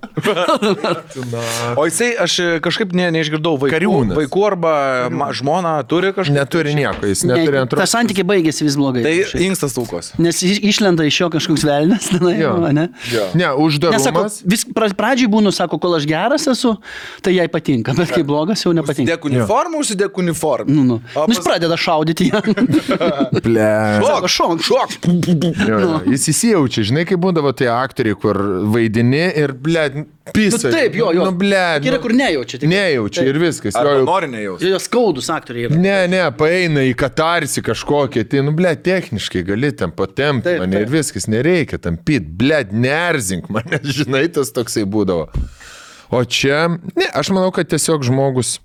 O 1.76 1.84
jisai, 1.86 2.10
aš 2.20 2.34
kažkaip 2.64 2.92
ne, 2.96 3.08
neišgirdau 3.14 3.56
vaikų. 3.60 3.72
Kariūnas. 3.74 4.16
Vaikų 4.18 4.42
arba 4.46 4.72
ma, 5.14 5.30
žmona 5.36 5.74
turi 5.88 6.12
kažką. 6.16 6.34
Neturi 6.36 6.74
nieko, 6.76 7.06
jis 7.08 7.24
neturi 7.28 7.54
Ne, 7.56 7.62
antro. 7.64 7.78
Tas 7.80 7.92
santykiai 7.94 8.26
baigėsi 8.28 8.66
vis 8.66 8.76
blogai. 8.78 9.02
Tai 9.06 9.14
Šiaip. 9.32 9.44
inkstas 9.48 9.74
taukus. 9.76 10.12
Nes 10.20 10.42
iš- 10.46 10.60
išlenda 10.72 11.04
iš 11.08 11.20
jo 11.22 11.30
kažkoks 11.32 11.64
velnas, 11.66 12.08
tenai, 12.12 12.36
Jo. 12.40 12.54
ne? 12.60 12.72
Ne, 12.74 12.88
Nes 12.90 13.46
sako, 13.46 13.64
uždarumas. 13.64 14.40
vis 14.44 14.64
pra- 14.66 14.90
pradžiai 14.94 15.30
būnu, 15.30 15.52
sako, 15.54 15.78
kol 15.80 15.94
aš 15.96 16.04
geras 16.10 16.46
esu, 16.50 16.76
tai 17.22 17.32
jai 17.38 17.46
patinka, 17.48 17.94
bet 17.96 18.10
kai 18.12 18.22
blogas 18.26 18.49
jau 18.58 18.72
nepatinka. 18.74 19.06
Užsidėk 19.06 19.26
uniformą, 19.30 19.80
užsidėk 19.84 20.18
uniformą. 20.18 20.68
Nu, 20.74 20.82
nu. 20.84 20.96
O 21.14 21.26
Nu, 21.26 21.34
Jis 21.34 21.38
pas- 21.40 21.46
pradeda 21.52 21.76
šaudyti 21.78 22.30
ją. 22.32 22.40
Ble. 23.44 23.68
Sako, 24.02 24.28
šok. 24.28 24.62
šok. 24.66 24.96
Jo, 25.68 25.78
jo. 25.80 26.00
Jis 26.10 26.26
įsijaučia, 26.32 26.84
žinai, 26.90 27.04
kaip 27.08 27.20
būdavo 27.22 27.52
tie 27.56 27.68
aktoriai, 27.72 28.16
kur 28.18 28.36
vaidini 28.74 29.26
ir, 29.38 29.52
ble, 29.54 29.86
Nu, 30.30 30.32
pisai. 30.34 30.70
taip, 30.70 30.94
jo, 30.94 31.08
jo. 31.16 31.24
Nu, 31.26 31.32
ble. 31.34 31.58
Yra, 31.82 31.98
kur 32.02 32.12
nejaučia. 32.14 32.60
tik- 32.62 32.70
Nejaučia 32.70 33.24
ir 33.26 33.38
viskas. 33.42 33.74
Jo, 33.74 33.96
jau. 33.98 34.04
nori 34.06 34.28
nejaus. 34.30 34.60
Jo 34.62 34.78
skaudus 34.78 35.30
aktoriai 35.34 35.66
yra. 35.70 35.78
Ne, 35.80 35.96
ne, 36.12 36.20
paeina 36.38 36.84
į 36.86 36.92
katarsi 36.98 37.62
kažkokią, 37.66 38.26
tai, 38.30 38.42
nu, 38.46 38.52
ble, 38.54 38.74
techniškai 38.76 39.42
gali 39.48 39.72
ten 39.76 39.90
patempti 39.90 40.50
Taip, 40.52 40.60
mane 40.62 40.76
taip. 40.78 40.86
ir 40.86 40.92
viskas, 40.98 41.26
nereikia 41.30 41.80
tam 41.82 41.96
pit, 41.98 42.28
ble, 42.38 42.62
nerzink 42.70 43.48
mane, 43.50 43.80
žinai, 43.96 44.28
tas 44.32 44.52
toksai 44.54 44.84
būdavo. 44.86 45.26
O 46.10 46.24
čia, 46.26 46.66
ne, 46.96 47.06
aš 47.14 47.30
manau, 47.34 47.52
kad 47.54 47.70
tiesiog 47.70 48.02
žmogus 48.08 48.58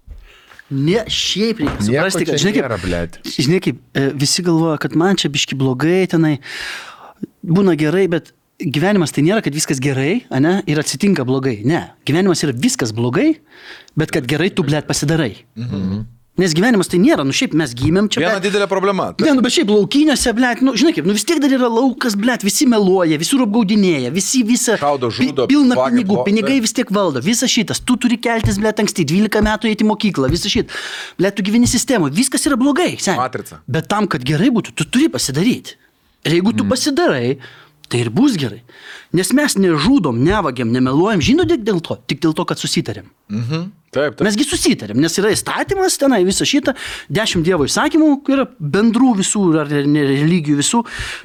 Ne, 0.74 1.04
šiaip 1.12 1.60
reikia 1.62 1.84
suprasti, 1.86 2.26
kad, 2.26 2.40
žinai, 2.42 2.54
kaip, 2.56 3.28
žinai, 3.38 3.60
kaip 3.62 3.82
e, 3.94 4.08
visi 4.18 4.42
galvoja, 4.46 4.80
kad 4.82 4.96
man 4.98 5.20
čia 5.22 5.30
biški 5.30 5.58
blogai 5.60 6.08
tenai, 6.10 6.40
būna 7.46 7.76
gerai, 7.78 8.08
bet 8.10 8.32
gyvenimas 8.58 9.14
tai 9.14 9.22
nėra, 9.28 9.44
kad 9.46 9.54
viskas 9.54 9.82
gerai, 9.84 10.24
ne, 10.42 10.56
ir 10.66 10.82
atsitinka 10.82 11.26
blogai. 11.28 11.60
Ne, 11.70 11.84
gyvenimas 12.10 12.42
yra 12.48 12.56
viskas 12.58 12.96
blogai, 12.98 13.36
bet 14.00 14.14
kad 14.16 14.26
gerai 14.30 14.50
tu, 14.50 14.66
blėt, 14.66 14.90
pasidarai. 14.90 15.36
Mhm. 15.60 16.04
Nes 16.36 16.52
gyvenimas 16.52 16.90
tai 16.92 16.98
nėra, 17.00 17.24
nu 17.24 17.32
šiaip 17.32 17.54
mes 17.56 17.72
gimėm 17.80 18.10
čia. 18.12 18.20
Viena 18.20 18.34
blet, 18.36 18.44
didelė 18.44 18.66
problema. 18.68 19.06
Ne, 19.24 19.32
nu 19.38 19.44
bet 19.46 19.54
šiaip 19.56 19.70
laukinėse, 19.72 20.34
blėt, 20.36 20.60
nu 20.68 20.74
žinai 20.76 20.92
kaip, 20.98 21.06
nu 21.08 21.16
vis 21.16 21.24
tiek 21.24 21.40
dar 21.40 21.54
yra 21.56 21.70
laukas, 21.72 22.18
blėt, 22.20 22.44
visi 22.44 22.68
meluoja, 22.68 23.16
visur 23.22 23.46
apgaudinėja, 23.46 24.12
visi 24.12 24.42
visą... 24.44 24.76
Šaudo, 24.82 25.08
žudo, 25.16 25.46
Pilna 25.48 25.78
vagia, 25.80 25.94
pinigų, 25.96 26.18
plo- 26.18 26.26
pinigai 26.28 26.58
vis 26.66 26.76
tiek 26.76 26.92
valdo, 26.92 27.24
visa 27.24 27.48
šitas, 27.48 27.80
tu 27.80 27.96
turi 27.96 28.20
keltis, 28.20 28.60
blėt, 28.60 28.84
anksti, 28.84 29.08
12 29.14 29.48
metų 29.48 29.72
eiti 29.72 29.88
į 29.88 29.90
mokyklą, 29.94 30.28
visa 30.34 30.52
šit. 30.52 30.76
Blėt, 31.16 31.38
tu 31.40 31.48
gyveni 31.48 31.72
sistemoje, 31.72 32.12
viskas 32.20 32.44
yra 32.52 32.60
blogai, 32.60 32.98
sen. 33.00 33.16
Matrica. 33.16 33.62
Bet 33.72 33.88
tam, 33.88 34.12
kad 34.12 34.28
gerai 34.28 34.52
būtų, 34.52 34.76
tu 34.76 34.90
turi 34.92 35.08
pasidaryti. 35.16 35.80
Ir 36.26 36.40
jeigu 36.40 36.52
tu 36.58 36.66
pasidarai, 36.68 37.38
tai 37.90 38.02
ir 38.06 38.10
bus 38.14 38.36
gerai. 38.40 38.62
Nes 39.16 39.30
mes 39.36 39.56
nežudom, 39.62 40.18
nevagiam, 40.26 40.72
nemeluojam, 40.74 41.22
žinote 41.24 41.58
dėl 41.62 41.80
to, 41.86 41.96
tik 42.10 42.20
dėl 42.24 42.34
to, 42.36 42.46
kad 42.50 42.60
susitarėm. 42.60 43.10
Mhm. 43.32 43.72
Taip, 43.96 44.18
taip. 44.20 44.26
Mesgi 44.28 44.44
susitarėm, 44.44 44.98
nes 45.00 45.14
yra 45.22 45.30
įstatymas 45.32 45.94
tenai, 46.02 46.18
visą 46.28 46.44
šitą, 46.44 46.74
dešimt 47.16 47.46
Dievo 47.48 47.64
įsakymų, 47.64 48.08
yra 48.28 48.44
bendrų 48.60 49.14
visų, 49.22 49.44
ar 49.62 49.70
religijų 49.72 50.58
visų. 50.60 50.82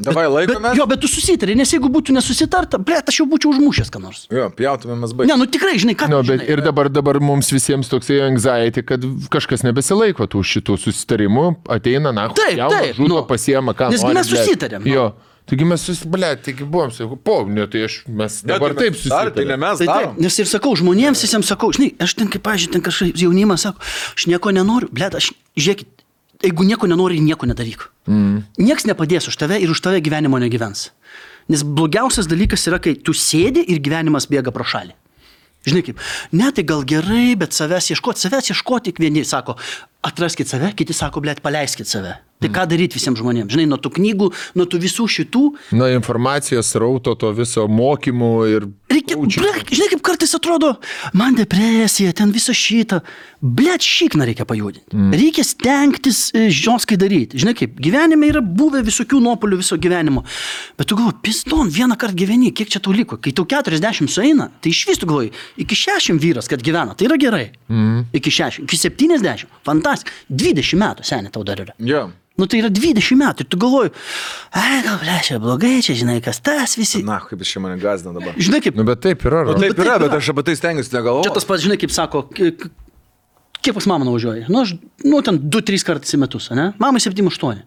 Davai, 0.07 0.29
laikomės. 0.31 0.69
bet, 0.69 0.79
jo, 0.79 0.87
bet 0.93 1.01
tu 1.03 1.11
susitarė, 1.11 1.57
nes 1.59 1.73
jeigu 1.75 1.91
būtų 1.91 2.15
nesusitarta, 2.15 2.79
ble, 2.79 3.01
aš 3.03 3.19
jau 3.19 3.27
būčiau 3.33 3.51
užmušęs 3.57 3.91
ką 3.91 4.03
nors. 4.05 4.21
Jo, 4.31 4.47
pjautumėmės 4.55 5.17
baigti. 5.19 5.33
Ne, 5.33 5.39
nu 5.43 5.49
tikrai, 5.51 5.75
žinai, 5.83 5.97
ką 5.99 6.07
Nu, 6.13 6.21
tu 6.23 6.31
bet 6.31 6.45
žinai. 6.45 6.53
ir 6.55 6.63
dabar, 6.63 6.93
dabar 6.95 7.19
mums 7.19 7.51
visiems 7.51 7.91
toksai 7.91 8.21
anxiety, 8.29 8.85
kad 8.87 9.03
kažkas 9.35 9.67
nebesilaiko 9.67 10.29
tų 10.31 10.45
šitų 10.53 10.79
susitarimų, 10.85 11.49
ateina, 11.75 12.15
na, 12.15 12.29
Taip, 12.39 12.55
taip, 12.71 12.95
žudo, 13.01 13.17
nu. 13.17 13.27
pasiema, 13.27 13.75
ką 13.75 13.91
Nesgi 13.97 14.07
nori, 14.07 14.19
mes 14.21 14.31
susitarėm, 14.31 14.87
nu. 14.87 15.11
Taigi 15.51 15.67
mes 15.67 15.83
susiblėt, 15.83 16.45
taigi 16.47 16.63
buvom, 16.63 16.93
sakau, 16.95 17.17
po, 17.19 17.41
ne, 17.51 17.65
tai 17.71 17.83
aš, 17.89 18.01
mes 18.07 18.37
dabar 18.47 18.77
taip 18.79 18.99
Ar 19.11 19.33
tai 19.35 19.45
ne 19.49 19.57
mes 19.59 19.81
Tai 19.81 19.89
taip, 19.89 20.21
nes 20.23 20.37
ir 20.39 20.47
sakau, 20.47 20.77
žmonėms 20.79 21.25
visiems 21.27 21.51
sakau, 21.51 21.73
žinai, 21.75 21.89
aš 21.99 22.15
ten 22.21 22.31
kaip, 22.31 22.45
pažiūrėjau, 22.47 22.77
ten 22.77 22.85
kažkaip 22.87 23.19
jaunimas 23.19 23.67
sako, 23.67 23.83
aš 24.15 24.29
nieko 24.31 24.53
nenoriu, 24.55 24.91
blėt, 24.95 25.17
aš, 25.19 25.33
žiūrėkit, 25.59 26.07
jeigu 26.47 26.69
nieko 26.69 26.87
nenori, 26.91 27.19
nieko 27.25 27.51
nedaryk. 27.51 27.89
Mm. 28.07 28.45
Niekas 28.63 28.87
nepadės 28.87 29.27
už 29.33 29.41
tave 29.43 29.59
ir 29.59 29.75
už 29.75 29.83
tave 29.83 29.99
gyvenimo 30.05 30.39
negyvens. 30.39 30.93
Nes 31.51 31.67
blogiausias 31.67 32.31
dalykas 32.31 32.69
yra, 32.71 32.79
kai 32.79 32.95
tu 32.95 33.11
sėdi 33.17 33.67
ir 33.75 33.83
gyvenimas 33.83 34.31
bėga 34.31 34.55
pro 34.55 34.63
šalį. 34.63 34.95
Žinai 35.67 35.83
kaip, 35.85 35.99
ne 36.33 36.49
tai 36.57 36.63
gal 36.65 36.87
gerai, 36.89 37.35
bet 37.37 37.53
savęs 37.53 37.91
ieškoti, 37.93 38.23
savęs 38.23 38.55
ieškoti, 38.55 38.95
tik 38.95 39.03
vieni 39.03 39.27
sako, 39.29 39.59
atraskit 40.07 40.49
save, 40.49 40.73
kiti 40.77 40.97
sako, 40.97 41.23
blėt, 41.25 41.43
paleiskit 41.45 41.89
save. 41.91 42.19
Tai 42.41 42.49
ką 42.49 42.63
daryti 42.71 42.97
visiems 42.97 43.21
žmonėms? 43.21 43.53
Žinai, 43.53 43.67
nuo 43.69 43.77
tų 43.77 43.91
knygų, 43.99 44.31
nuo 44.57 44.65
tų 44.65 44.81
visų 44.81 45.05
šitų, 45.13 45.43
Nuo 45.77 45.89
informacijos 45.93 46.73
rauto, 46.81 47.13
to 47.21 47.29
viso 47.37 47.67
mokymų 47.69 48.31
ir... 48.49 48.67
Reikia, 48.91 49.19
ble, 49.21 49.51
žinai, 49.69 49.89
kaip 49.93 50.01
kartais 50.07 50.33
atrodo, 50.35 50.73
man 51.13 51.37
depresija, 51.37 52.15
ten 52.17 52.33
visą 52.33 52.55
šitą. 52.57 53.03
Blet, 53.41 53.85
šikną 53.85 54.25
reikia 54.29 54.45
pajudinti. 54.49 54.89
Mm. 54.93 55.13
Reikia 55.17 55.45
stengtis 55.47 56.23
e, 56.37 56.47
žioskai 56.53 56.99
daryti. 57.01 57.39
Žinai, 57.41 57.55
kaip 57.57 57.77
gyvenime 57.81 58.29
yra 58.33 58.43
buvę 58.45 58.83
visokių 58.89 59.21
nuopolių 59.25 59.61
viso 59.61 59.79
gyvenimo. 59.81 60.25
Bet 60.81 60.91
tu 60.91 60.99
galvoji, 60.99 61.21
piston, 61.25 61.71
vieną 61.73 61.97
kartą 62.01 62.19
gyveni, 62.21 62.51
kiek 62.57 62.73
čia 62.73 62.83
tau 62.85 62.97
liko? 62.97 63.21
Kai 63.21 63.33
tau 63.37 63.47
40 63.49 64.11
sueina, 64.13 64.51
tai 64.61 64.73
iš 64.75 64.83
vis 64.91 65.01
tu 65.01 65.09
galvoji, 65.09 65.33
iki 65.61 65.79
60 65.79 66.21
vyras, 66.21 66.51
kad 66.53 66.65
gyvena, 66.65 66.97
tai 66.97 67.09
yra 67.09 67.21
gerai. 67.21 67.47
Mm. 67.73 68.11
Iki 68.17 68.35
60, 68.43 68.69
iki 68.69 68.81
70, 68.81 69.49
fantastika. 69.65 69.90
20 70.31 70.79
metų 70.81 71.05
seniai 71.07 71.33
tau 71.35 71.43
dar 71.47 71.61
yra. 71.65 71.75
Jo. 71.79 72.11
Nu 72.41 72.47
tai 72.49 72.61
yra 72.63 72.71
20 72.73 73.19
metų 73.21 73.45
ir 73.45 73.49
tu 73.53 73.59
galvoji, 73.61 73.91
ai, 74.57 74.79
gal, 74.87 74.97
ble, 75.03 75.17
čia 75.27 75.39
blogai, 75.43 75.75
čia 75.85 75.93
žinai, 75.99 76.21
kas 76.25 76.39
tas 76.41 76.77
visi. 76.79 77.03
Na, 77.05 77.19
kaip 77.21 77.43
jis 77.43 77.51
čia 77.53 77.61
mane 77.61 77.77
gazdina 77.83 78.15
dabar. 78.17 78.33
Žinai, 78.41 78.61
kaip 78.65 78.79
Nu, 78.81 78.85
bet 78.89 79.03
taip 79.05 79.27
yra. 79.29 79.43
Nu, 79.51 79.59
taip 79.61 79.75
taip 79.75 79.83
yra, 79.85 79.97
yra. 79.99 80.07
bet 80.07 80.17
aš 80.23 80.31
apie 80.33 80.47
tai 80.49 80.55
stengiuosi 80.57 80.95
negalvoti. 80.95 81.29
Čia 81.29 81.35
tas 81.37 81.45
pats, 81.51 81.67
žinai, 81.67 81.77
kaip 81.83 81.93
sako, 81.93 82.23
ki- 82.33 82.55
ki- 82.57 82.71
kiek 83.61 83.75
pas 83.77 83.85
mamą 83.91 84.09
nuvažiuoji? 84.09 84.47
Nu, 84.49 84.63
aš, 84.65 84.73
nu, 85.05 85.21
ten 85.27 85.37
2-3 85.53 85.85
kartus 85.85 86.17
į 86.17 86.23
metus, 86.23 86.49
ne? 86.57 86.71
Mamai 86.81 87.03
7-8. 87.05 87.61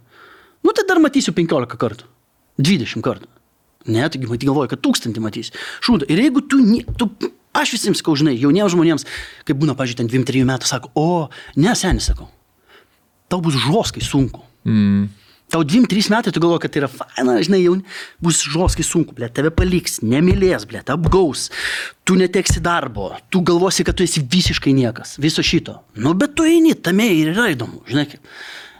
Nu, 0.63 0.71
tai 0.73 0.87
dar 0.89 0.97
matysiu 1.03 1.35
15 1.37 1.77
kartų. 1.77 2.09
20 2.57 3.03
kartų. 3.05 3.29
Ne, 3.93 4.07
taigi 4.09 4.25
matyt 4.31 4.47
galvoju, 4.47 4.69
kad 4.71 4.79
tūkstantį 4.81 5.19
matysi. 5.21 5.51
Šūda. 5.83 6.07
Ir 6.09 6.21
jeigu 6.23 6.41
tu, 6.47 6.57
tu 6.97 7.09
aš 7.57 7.75
visiems 7.77 8.01
sakau, 8.01 8.15
žinai, 8.19 8.35
jauniems 8.39 8.73
žmonėms, 8.75 9.07
kai 9.47 9.55
būna, 9.57 9.77
pažiūrėjau, 9.79 10.03
ten 10.03 10.23
2-3 10.25 10.47
metų, 10.49 10.69
sako, 10.69 10.93
o, 10.99 11.09
ne, 11.59 11.73
senis, 11.77 12.09
sakau, 12.11 12.29
tau 13.31 13.41
bus 13.43 13.57
žoskai 13.61 14.03
sunku. 14.05 14.43
Mm. 14.67 15.11
Tau 15.53 15.61
2-3 15.61 16.09
metai 16.09 16.31
tu 16.33 16.41
galvoji, 16.41 16.63
kad 16.63 16.73
tai 16.73 16.79
yra 16.81 16.89
faina, 16.89 17.35
žinai, 17.45 17.59
jau 17.61 17.75
bus 18.23 18.39
žoskai 18.41 18.85
sunku, 18.87 19.13
ble, 19.13 19.27
tave 19.29 19.51
paliks, 19.53 19.99
nemylės, 20.01 20.65
ble, 20.69 20.81
apgaus, 20.95 21.51
tu 22.07 22.17
neteksi 22.17 22.63
darbo, 22.63 23.11
tu 23.29 23.43
galvosi, 23.45 23.85
kad 23.85 23.99
tu 23.99 24.05
esi 24.07 24.23
visiškai 24.25 24.73
niekas, 24.73 25.19
viso 25.21 25.45
šito. 25.45 25.77
Nu, 25.93 26.15
bet 26.17 26.33
tu 26.33 26.47
eini, 26.49 26.73
tame 26.73 27.05
ir 27.19 27.35
yra 27.35 27.51
įdomu, 27.53 27.83
žinai. 27.89 28.07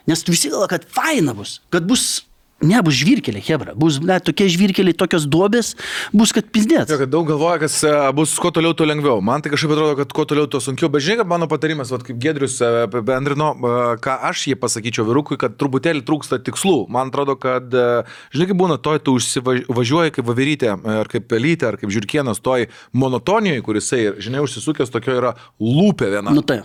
Nes 0.09 0.25
visi 0.25 0.49
galvoja, 0.49 0.71
kad 0.73 0.89
faina 0.89 1.35
bus, 1.37 1.59
kad 1.69 1.85
bus, 1.85 2.23
ne, 2.61 2.81
bus 2.85 2.95
žvirkeliai, 3.01 3.43
hebra, 3.43 3.73
bus, 3.77 3.97
ble, 4.01 4.17
tokie 4.23 4.47
žvirkeliai, 4.51 4.95
tokios 4.97 5.25
duobės, 5.29 5.73
bus, 6.15 6.33
kad. 6.35 6.47
Jo, 6.53 6.99
kad 7.01 7.11
daug 7.11 7.27
galvoja, 7.27 7.59
kas 7.63 7.75
e, 7.87 7.91
bus 8.15 8.33
kuo 8.41 8.51
toliau, 8.55 8.75
tuo 8.77 8.87
lengviau. 8.87 9.21
Man 9.25 9.43
tai 9.43 9.51
kažkaip 9.53 9.73
atrodo, 9.75 9.97
kad 9.99 10.13
kuo 10.15 10.25
toliau, 10.29 10.47
tuo 10.49 10.61
sunkiau. 10.63 10.89
Bet 10.93 11.03
žinai, 11.05 11.21
kad 11.21 11.31
mano 11.31 11.47
patarimas, 11.51 11.91
vat, 11.93 12.05
kaip 12.07 12.19
Gedrius 12.23 12.59
apibendrino, 12.63 13.51
e, 13.53 13.85
ką 14.03 14.17
aš 14.29 14.47
jį 14.51 14.57
pasakyčiau 14.61 15.07
vyrukui, 15.09 15.37
kad 15.41 15.57
truputėlį 15.59 16.05
trūksta 16.07 16.39
tikslų. 16.45 16.77
Man 16.93 17.11
atrodo, 17.13 17.35
kad, 17.39 17.67
e, 17.73 18.03
žinai, 18.35 18.49
kaip 18.51 18.61
būna 18.63 18.79
toj, 18.83 19.01
tu 19.03 19.17
užsivažiuoji 19.19 20.17
kaip 20.19 20.29
vaverytė, 20.29 20.73
e, 20.75 20.99
ar 21.03 21.11
kaip 21.11 21.27
pelytė, 21.31 21.71
ar 21.73 21.79
kaip 21.81 21.93
žirkienas 21.93 22.43
toj 22.43 22.69
monotonijoje, 22.95 23.65
kuris, 23.65 23.89
žinai, 24.23 24.43
užsisukęs 24.45 24.93
tokio 24.93 25.17
yra 25.19 25.35
lūpė 25.61 26.13
viena. 26.17 26.35
Nu 26.35 26.45
tai. 26.45 26.63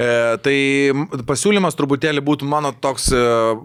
E, 0.00 0.06
tai 0.40 0.56
pasiūlymas 1.28 1.76
truputėlį 1.76 2.22
būtų 2.24 2.46
mano 2.48 2.70
toks, 2.72 3.10
e, 3.12 3.20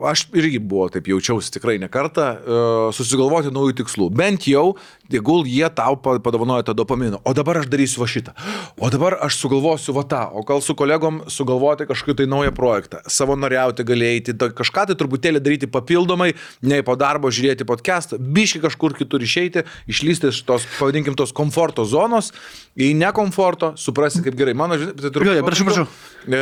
aš 0.09 0.25
irgi 0.35 0.59
buvau, 0.59 0.89
taip 0.91 1.07
jaučiausi 1.07 1.53
tikrai 1.55 1.77
ne 1.80 1.88
kartą, 1.91 2.25
e, 2.35 2.57
susigalvoti 2.97 3.53
naujų 3.55 3.77
tikslų. 3.80 4.09
Bent 4.11 4.49
jau, 4.49 4.73
tegul 5.11 5.45
jie 5.48 5.67
tau 5.75 5.95
pa- 5.95 6.17
padovanoja 6.19 6.64
tą 6.67 6.74
dopaminą. 6.77 7.19
O 7.24 7.34
dabar 7.34 7.59
aš 7.61 7.67
darysiu 7.72 8.01
va 8.01 8.08
šitą. 8.09 8.34
O 8.77 8.90
dabar 8.90 9.17
aš 9.22 9.38
sugalvosiu 9.42 9.93
va 9.95 10.03
tą. 10.03 10.22
O 10.34 10.43
gal 10.48 10.61
su 10.61 10.75
kolegom 10.75 11.22
sugalvoti 11.32 11.85
kažkokį 11.90 12.16
tai 12.22 12.27
naują 12.32 12.51
projektą. 12.56 13.01
Savanoriauti 13.08 13.85
galėjai, 13.85 14.34
tai 14.40 14.50
kažką 14.58 14.88
tai 14.92 14.95
truputėlį 15.00 15.42
daryti 15.45 15.67
papildomai, 15.72 16.34
nei 16.61 16.82
po 16.84 16.95
darbo 16.95 17.30
žiūrėti 17.30 17.67
podcastą, 17.69 18.17
biški 18.19 18.64
kažkur 18.66 18.95
kitur 18.98 19.22
išeiti, 19.22 19.64
išlysti 19.88 20.32
iš 20.34 20.42
tos, 20.48 20.66
pavadinkim, 20.80 21.16
tos 21.16 21.32
komforto 21.35 21.85
zonos, 21.85 22.32
į 22.75 22.93
nekomforto, 23.00 23.74
suprasti 23.77 24.24
kaip 24.25 24.35
gerai. 24.35 24.53
Mano, 24.58 24.75
tai 24.77 25.11
Jo, 25.25 25.34
jo, 25.38 25.43
prašau, 25.45 25.66
prašau. 25.69 25.88
E, 26.27 26.42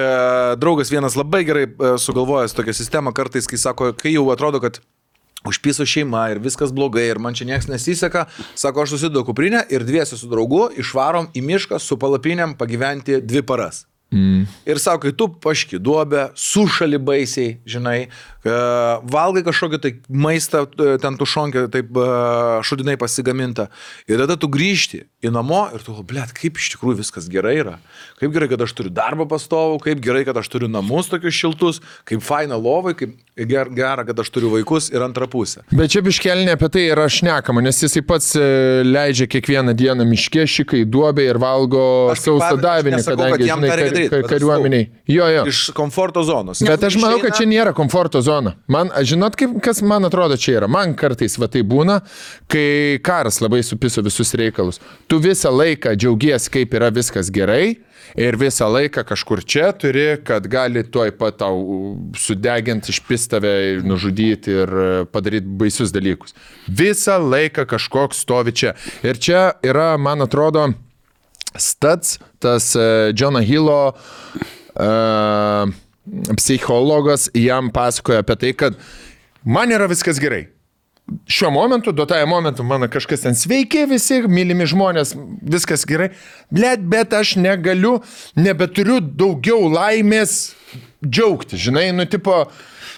draugas 0.57 0.89
vienas 0.91 1.15
labai 1.19 1.43
gerai 1.45 1.67
e, 1.67 1.93
sugalvojęs 2.01 2.55
tokią 2.57 2.73
sistemą 2.73 3.13
kartais, 3.13 3.47
kai 3.47 3.57
sako, 3.59 3.91
kai 3.97 4.15
jau 4.15 4.25
atrodo, 4.33 4.59
kad 4.63 4.79
užpiso 5.47 5.85
šeima 5.85 6.27
ir 6.31 6.41
viskas 6.43 6.73
blogai 6.73 7.07
ir 7.11 7.19
man 7.19 7.35
čia 7.35 7.47
niekas 7.49 7.67
nesiseka, 7.71 8.25
sako, 8.55 8.83
aš 8.83 8.95
susidu 8.95 9.25
kuprinę 9.25 9.65
ir 9.69 9.85
dviesi 9.87 10.17
su 10.17 10.29
draugu 10.31 10.69
išvarom 10.79 11.31
į 11.35 11.43
mišką 11.49 11.79
su 11.79 11.99
palapinėm 11.99 12.57
pagyventi 12.59 13.21
dvi 13.21 13.43
paras. 13.45 13.85
Mm. 14.13 14.45
Ir 14.69 14.77
sako, 14.77 15.07
kai 15.07 15.15
tu 15.17 15.27
paški 15.41 15.79
duobę, 15.81 16.27
sušali 16.37 16.99
baisiai, 17.01 17.57
žinai, 17.65 18.11
valgai 18.43 19.43
kažkokį 19.45 19.79
tai 19.79 19.91
maistą, 20.09 20.65
e, 20.75 20.97
ten 20.99 21.15
tu 21.19 21.25
šonkė, 21.25 21.67
taip 21.71 21.95
e, 21.95 22.07
šudinai 22.67 22.97
pasigaminta. 22.99 23.69
Ir 24.09 24.19
tada 24.19 24.35
tu 24.39 24.49
grįžti 24.51 25.05
į 25.23 25.31
namo 25.31 25.69
ir 25.73 25.83
tu, 25.85 25.95
blėt, 26.03 26.33
kaip 26.35 26.59
iš 26.59 26.73
tikrųjų 26.75 26.99
viskas 26.99 27.29
gerai 27.31 27.55
yra. 27.61 27.77
Kaip 28.19 28.33
gerai, 28.35 28.49
kad 28.51 28.65
aš 28.65 28.75
turiu 28.75 28.91
darbą 28.91 29.27
pastovų, 29.31 29.79
kaip 29.85 30.01
gerai, 30.03 30.25
kad 30.27 30.37
aš 30.39 30.51
turiu 30.51 30.67
namus 30.67 31.07
tokius 31.11 31.37
šiltus, 31.37 31.79
kaip 32.09 32.23
faina 32.25 32.59
lovai, 32.59 32.95
kaip 32.99 33.15
ger, 33.47 33.71
gera, 33.71 34.03
kad 34.03 34.19
aš 34.19 34.31
turiu 34.35 34.51
vaikus 34.53 34.89
ir 34.91 35.05
antrą 35.05 35.29
pusę. 35.31 35.63
Bet 35.71 35.93
čia 35.95 36.03
biškelinė 36.03 36.57
apie 36.57 36.69
tai 36.73 36.85
yra 36.91 37.07
šnekama, 37.07 37.63
nes 37.63 37.79
jisai 37.79 38.03
pats 38.05 38.33
e, 38.35 38.83
leidžia 38.83 39.29
kiekvieną 39.31 39.75
dieną 39.79 40.03
miške 40.09 40.43
šikai 40.51 40.83
duobę 40.83 41.29
ir 41.29 41.39
valgo 41.41 41.85
sausą 42.19 42.57
davinį, 42.59 42.99
kadangi, 43.07 43.47
žinai, 43.47 43.71
kar, 43.71 43.85
kar, 44.11 44.27
kariuomeniai. 44.35 44.89
Jo, 45.07 45.31
jo. 45.31 45.47
Iš 45.49 45.63
komforto 45.77 46.25
zonos. 46.27 46.61
Bet 46.67 46.83
aš 46.83 46.99
manau, 46.99 47.23
kad 47.23 47.39
čia 47.39 47.47
nėra 47.49 47.71
komforto 47.77 48.21
zona. 48.33 48.55
Man, 48.67 48.91
žinot, 49.01 49.37
kaip, 49.39 49.57
kas 49.63 49.81
man 49.85 50.05
atrodo 50.07 50.37
čia 50.39 50.59
yra? 50.61 50.69
Man 50.71 50.95
kartais 50.97 51.37
va 51.39 51.49
tai 51.51 51.63
būna, 51.67 52.01
kai 52.51 52.99
karas 53.05 53.41
labai 53.43 53.63
supiso 53.65 54.03
visus 54.05 54.33
reikalus. 54.39 54.81
Tu 55.07 55.19
visą 55.21 55.51
laiką 55.53 55.95
džiaugies, 55.97 56.49
kaip 56.53 56.73
yra 56.77 56.91
viskas 56.93 57.31
gerai 57.33 57.75
ir 58.19 58.37
visą 58.37 58.67
laiką 58.69 59.05
kažkur 59.07 59.43
čia 59.45 59.71
turi, 59.77 60.17
kad 60.25 60.47
gali 60.51 60.83
tuoj 60.83 61.13
pat 61.17 61.39
tau 61.41 61.95
sudeginti, 62.19 62.93
išpistave, 62.93 63.53
nužudyti 63.85 64.57
ir 64.63 64.73
e, 64.85 64.89
padaryti 65.09 65.49
baisius 65.61 65.93
dalykus. 65.95 66.35
Visą 66.67 67.19
laiką 67.21 67.67
kažkoks 67.69 68.23
stovi 68.25 68.53
čia. 68.53 68.75
Ir 69.05 69.21
čia 69.21 69.45
yra, 69.65 69.93
man 69.97 70.25
atrodo, 70.25 70.71
Stats, 71.53 72.17
tas 72.41 72.71
uh, 72.73 73.13
Johno 73.13 73.37
Hilo 73.45 73.93
uh, 73.93 75.69
psichologas 76.37 77.29
jam 77.33 77.69
pasakoja 77.71 78.23
apie 78.23 78.35
tai, 78.35 78.51
kad 78.53 78.75
man 79.43 79.71
yra 79.71 79.87
viskas 79.91 80.19
gerai. 80.21 80.47
Šiuo 81.27 81.49
momentu, 81.51 81.91
duotąją 81.91 82.27
momentu, 82.27 82.63
mano 82.63 82.87
kažkas 82.87 83.25
ten 83.25 83.35
sveiki, 83.35 83.83
visi 83.91 84.21
mylimi 84.27 84.63
žmonės, 84.71 85.11
viskas 85.43 85.83
gerai, 85.87 86.13
bet, 86.47 86.85
bet 86.87 87.11
aš 87.13 87.35
negaliu, 87.43 87.97
nebeturiu 88.39 89.01
daugiau 89.03 89.67
laimės 89.67 90.53
džiaugti, 91.03 91.59
žinai, 91.59 91.89
nu 91.91 92.07
tipo, 92.07 92.45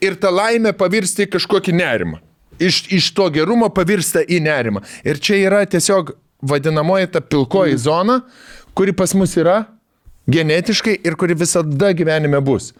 ir 0.05 0.19
ta 0.21 0.29
laimė 0.29 0.75
pavirsti 0.77 1.25
į 1.25 1.31
kažkokį 1.33 1.73
nerimą. 1.81 2.21
Iš, 2.61 2.85
iš 2.93 3.09
to 3.17 3.25
gerumo 3.33 3.67
pavirsta 3.73 4.21
į 4.21 4.37
nerimą. 4.45 4.85
Ir 5.03 5.17
čia 5.19 5.41
yra 5.41 5.65
tiesiog 5.67 6.13
vadinamoji 6.45 7.09
ta 7.11 7.21
pilkoji 7.25 7.73
mm. 7.73 7.81
zona, 7.81 8.19
kuri 8.77 8.93
pas 8.95 9.11
mus 9.17 9.33
yra 9.39 9.63
genetiškai 10.31 10.99
ir 11.03 11.17
kuri 11.19 11.35
visada 11.37 11.91
gyvenime 11.91 12.39
bus. 12.45 12.71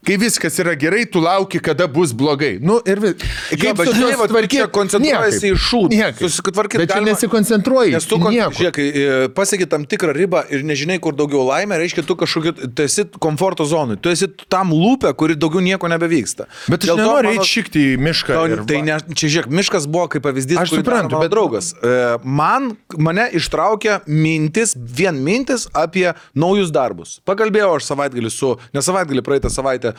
Kai 0.00 0.16
viskas 0.16 0.54
yra 0.62 0.72
gerai, 0.80 1.02
tu 1.04 1.20
lauki, 1.20 1.58
kada 1.60 1.84
bus 1.90 2.14
blogai. 2.16 2.54
Nu 2.64 2.78
ir 2.88 3.02
vis... 3.02 3.24
Jo, 3.52 3.74
bet 3.76 3.90
žinai, 3.92 4.14
va, 4.16 4.28
čia 4.48 4.64
koncentruojasi 4.72 5.50
į 5.52 5.56
šūdį. 5.60 5.98
Susitvarkyti. 6.22 6.80
Bet 6.80 6.94
čia 6.94 7.02
nesikoncentruoji. 7.04 7.92
Nes 7.92 8.06
tu, 8.08 8.16
kon... 8.22 8.32
žiūrėk, 8.32 8.78
kai 8.78 9.26
pasieki 9.36 9.68
tam 9.68 9.84
tikrą 9.88 10.14
ribą 10.16 10.40
ir 10.48 10.64
nežinai, 10.64 10.96
kur 11.04 11.12
daugiau 11.18 11.44
laimė, 11.50 11.76
reiškia, 11.82 12.04
tu 12.08 12.16
kažkokiu, 12.16 12.54
tu 12.72 12.86
esi 12.86 13.04
komforto 13.20 13.66
zonui, 13.68 13.98
tu 14.00 14.08
esi 14.08 14.30
tam 14.48 14.72
lūpė, 14.72 15.12
kuri 15.20 15.36
daugiau 15.36 15.60
nieko 15.64 15.90
nebevyksta. 15.92 16.48
Bet 16.72 16.88
aš 16.88 16.94
nenoriu 16.96 17.34
eiti 17.34 17.50
šikti 17.50 17.84
į 17.90 18.00
mišką. 18.00 18.38
Tau, 18.38 18.48
ir... 18.48 18.64
Tai 18.72 18.80
ne, 18.88 18.96
čia 19.12 19.32
žiūrėk, 19.36 19.52
miškas 19.60 19.84
buvo 19.84 20.08
kaip 20.16 20.24
pavyzdys. 20.24 20.62
Aš 20.64 20.74
suprantu, 20.78 21.20
bet 21.20 21.34
draugas. 21.36 21.74
E, 21.76 21.94
man, 22.24 22.72
mane 22.96 23.28
ištraukė 23.36 24.00
mintis, 24.08 24.72
vien 24.80 25.20
mintis 25.28 25.68
apie 25.76 26.08
naujus 26.32 26.72
darbus. 26.72 27.18
Pakalbėjau 27.28 27.76
aš 27.76 27.92
savaitgalį 27.92 28.32
su, 28.32 28.56
ne 28.72 28.84
savaitgalį 28.84 29.28
praeitą 29.28 29.52
savaitę 29.52 29.89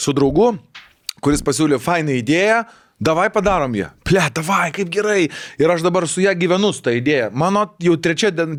su 0.00 0.14
draugu, 0.16 0.52
kuris 1.24 1.44
pasiūlė 1.46 1.80
fainą 1.82 2.16
idėją, 2.20 2.62
davai 3.00 3.30
padarom 3.32 3.74
ją. 3.74 3.88
Ple, 4.04 4.22
davai, 4.34 4.70
kaip 4.74 4.90
gerai. 4.92 5.28
Ir 5.60 5.72
aš 5.72 5.84
dabar 5.86 6.06
su 6.08 6.22
ją 6.22 6.34
gyvenu 6.38 6.72
su 6.74 6.82
tą 6.84 6.92
idėją. 6.98 7.30
Mano 7.32 7.64
jau 7.82 7.96
trečia, 8.02 8.30
dien, 8.34 8.56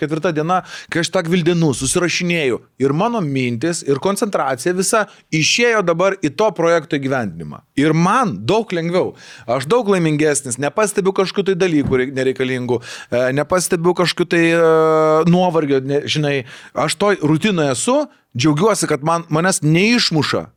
ketvirta 0.00 0.32
diena, 0.34 0.62
kai 0.92 1.04
aš 1.04 1.12
tą 1.14 1.22
gvildinu, 1.26 1.70
susirašinėjau. 1.76 2.60
Ir 2.82 2.94
mano 2.96 3.22
mintis 3.24 3.84
ir 3.86 4.00
koncentracija 4.02 4.74
visa 4.76 5.04
išėjo 5.34 5.84
dabar 5.86 6.18
į 6.24 6.32
to 6.38 6.50
projekto 6.56 6.98
įgyvendinimą. 6.98 7.62
Ir 7.80 7.94
man 7.94 8.36
daug 8.46 8.72
lengviau. 8.74 9.14
Aš 9.50 9.68
daug 9.70 9.88
laimingesnis, 9.92 10.58
nepastebiu 10.62 11.14
kažkokių 11.14 11.50
tai 11.50 11.58
dalykų 11.60 12.02
nereikalingų, 12.16 12.80
e, 13.10 13.22
nepastebiu 13.36 13.94
kažkokių 13.96 14.26
tai 14.34 14.42
uh, 14.56 15.30
nuovargio, 15.30 15.80
ne, 15.84 16.02
žinai, 16.10 16.34
aš 16.74 16.96
toj 17.00 17.20
rutinoje 17.22 17.74
esu, 17.74 17.96
džiaugiuosi, 18.34 18.88
kad 18.90 19.04
man, 19.06 19.26
manęs 19.32 19.62
neišmuša 19.62 20.48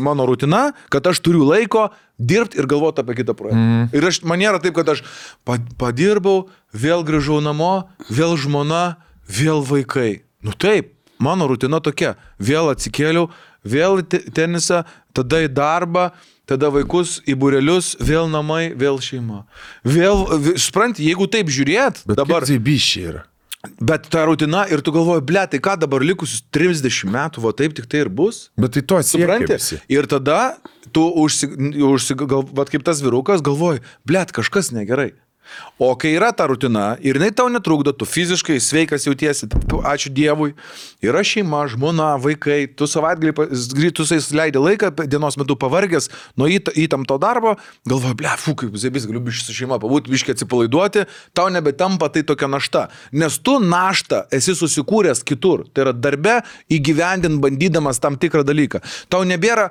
mano 0.00 0.26
rutina, 0.26 0.72
kad 0.88 1.06
aš 1.06 1.20
turiu 1.20 1.44
laiko 1.44 1.88
dirbti 2.18 2.58
ir 2.58 2.66
galvoti 2.66 3.02
apie 3.02 3.18
kitą 3.20 3.34
projektą. 3.36 3.60
Mm. 3.60 3.88
Ir 3.92 4.06
aš, 4.08 4.22
man 4.26 4.40
nėra 4.40 4.60
taip, 4.62 4.74
kad 4.78 4.88
aš 4.94 5.04
padirbau, 5.78 6.48
vėl 6.72 7.04
grįžau 7.06 7.40
namo, 7.44 7.88
vėl 8.10 8.36
žmona, 8.40 8.98
vėl 9.28 9.62
vaikai. 9.66 10.24
Nu 10.42 10.54
taip, 10.56 10.94
mano 11.22 11.48
rutina 11.50 11.82
tokia. 11.84 12.16
Vėl 12.40 12.72
atsikėliau, 12.72 13.28
vėl 13.66 14.02
į 14.02 14.24
tenisą, 14.34 14.84
tada 15.12 15.44
į 15.44 15.52
darbą, 15.52 16.10
tada 16.48 16.70
vaikus 16.72 17.18
į 17.28 17.36
burelius, 17.38 17.94
vėl 18.00 18.30
namai, 18.32 18.72
vėl 18.78 19.02
šeima. 19.04 19.44
Vėl, 19.84 20.24
supranti, 20.56 21.04
jeigu 21.04 21.28
taip 21.30 21.52
žiūrėt, 21.52 22.06
Bet 22.08 22.22
dabar... 22.22 22.46
Tai 22.48 22.58
bišiai 22.62 23.10
yra. 23.12 23.26
Bet 23.80 24.08
ta 24.12 24.24
rutina 24.28 24.64
ir 24.72 24.82
tu 24.84 24.94
galvoji, 24.94 25.24
ble, 25.28 25.44
tai 25.50 25.60
ką 25.62 25.76
dabar 25.84 26.04
likusius 26.04 26.42
30 26.54 27.08
metų, 27.12 27.44
va 27.44 27.54
taip 27.56 27.76
tik 27.76 27.88
tai 27.90 28.04
ir 28.06 28.10
bus. 28.12 28.48
Bet 28.58 28.76
tai 28.76 28.82
to 28.82 29.00
supranti. 29.06 29.80
Ir 29.92 30.08
tada 30.10 30.58
tu 30.94 31.04
užsi, 31.22 31.50
užsi, 31.92 32.18
va 32.18 32.68
kaip 32.68 32.84
tas 32.86 33.02
virukas 33.04 33.44
galvoji, 33.44 33.84
ble, 34.08 34.24
kažkas 34.40 34.72
negerai. 34.74 35.12
O 35.78 35.92
kai 35.94 36.10
yra 36.16 36.32
ta 36.34 36.48
rutina 36.50 36.96
ir 37.00 37.18
jinai 37.18 37.30
tau 37.30 37.46
netrukdo, 37.52 37.92
tu 37.94 38.06
fiziškai 38.08 38.58
sveikas 38.58 39.06
jautiesi, 39.06 39.46
ačiū 39.86 40.10
Dievui, 40.14 40.54
yra 41.04 41.22
šeima, 41.22 41.60
žmona, 41.70 42.16
vaikai, 42.22 42.64
tu 42.74 42.88
savaitgalį 42.90 43.34
grįžtusais 43.78 44.30
leidai 44.34 44.62
laiką, 44.64 44.90
dienos 45.06 45.38
metu 45.38 45.54
pavargęs 45.60 46.10
nuo 46.38 46.48
įtamto 46.50 47.18
darbo, 47.22 47.54
galvoji, 47.86 48.18
ble, 48.18 48.32
fu, 48.42 48.56
kaip 48.58 48.74
zebis, 48.80 49.06
galiu 49.06 49.22
biškai 49.28 49.46
su 49.46 49.56
šeima 49.60 49.78
pabūti, 49.82 50.10
biškai 50.14 50.34
atsipalaiduoti, 50.34 51.04
tau 51.38 51.46
nebetampa 51.54 52.10
tai 52.10 52.24
tokia 52.26 52.50
našta. 52.50 52.88
Nes 53.14 53.38
tu 53.38 53.58
naštą 53.62 54.24
esi 54.34 54.56
susikūręs 54.58 55.22
kitur, 55.26 55.62
tai 55.70 55.86
yra 55.86 55.94
darbe 55.94 56.40
įgyvendint 56.74 57.38
bandydamas 57.44 58.02
tam 58.02 58.18
tikrą 58.18 58.42
dalyką. 58.46 58.82
Tau 59.14 59.22
nebėra 59.28 59.70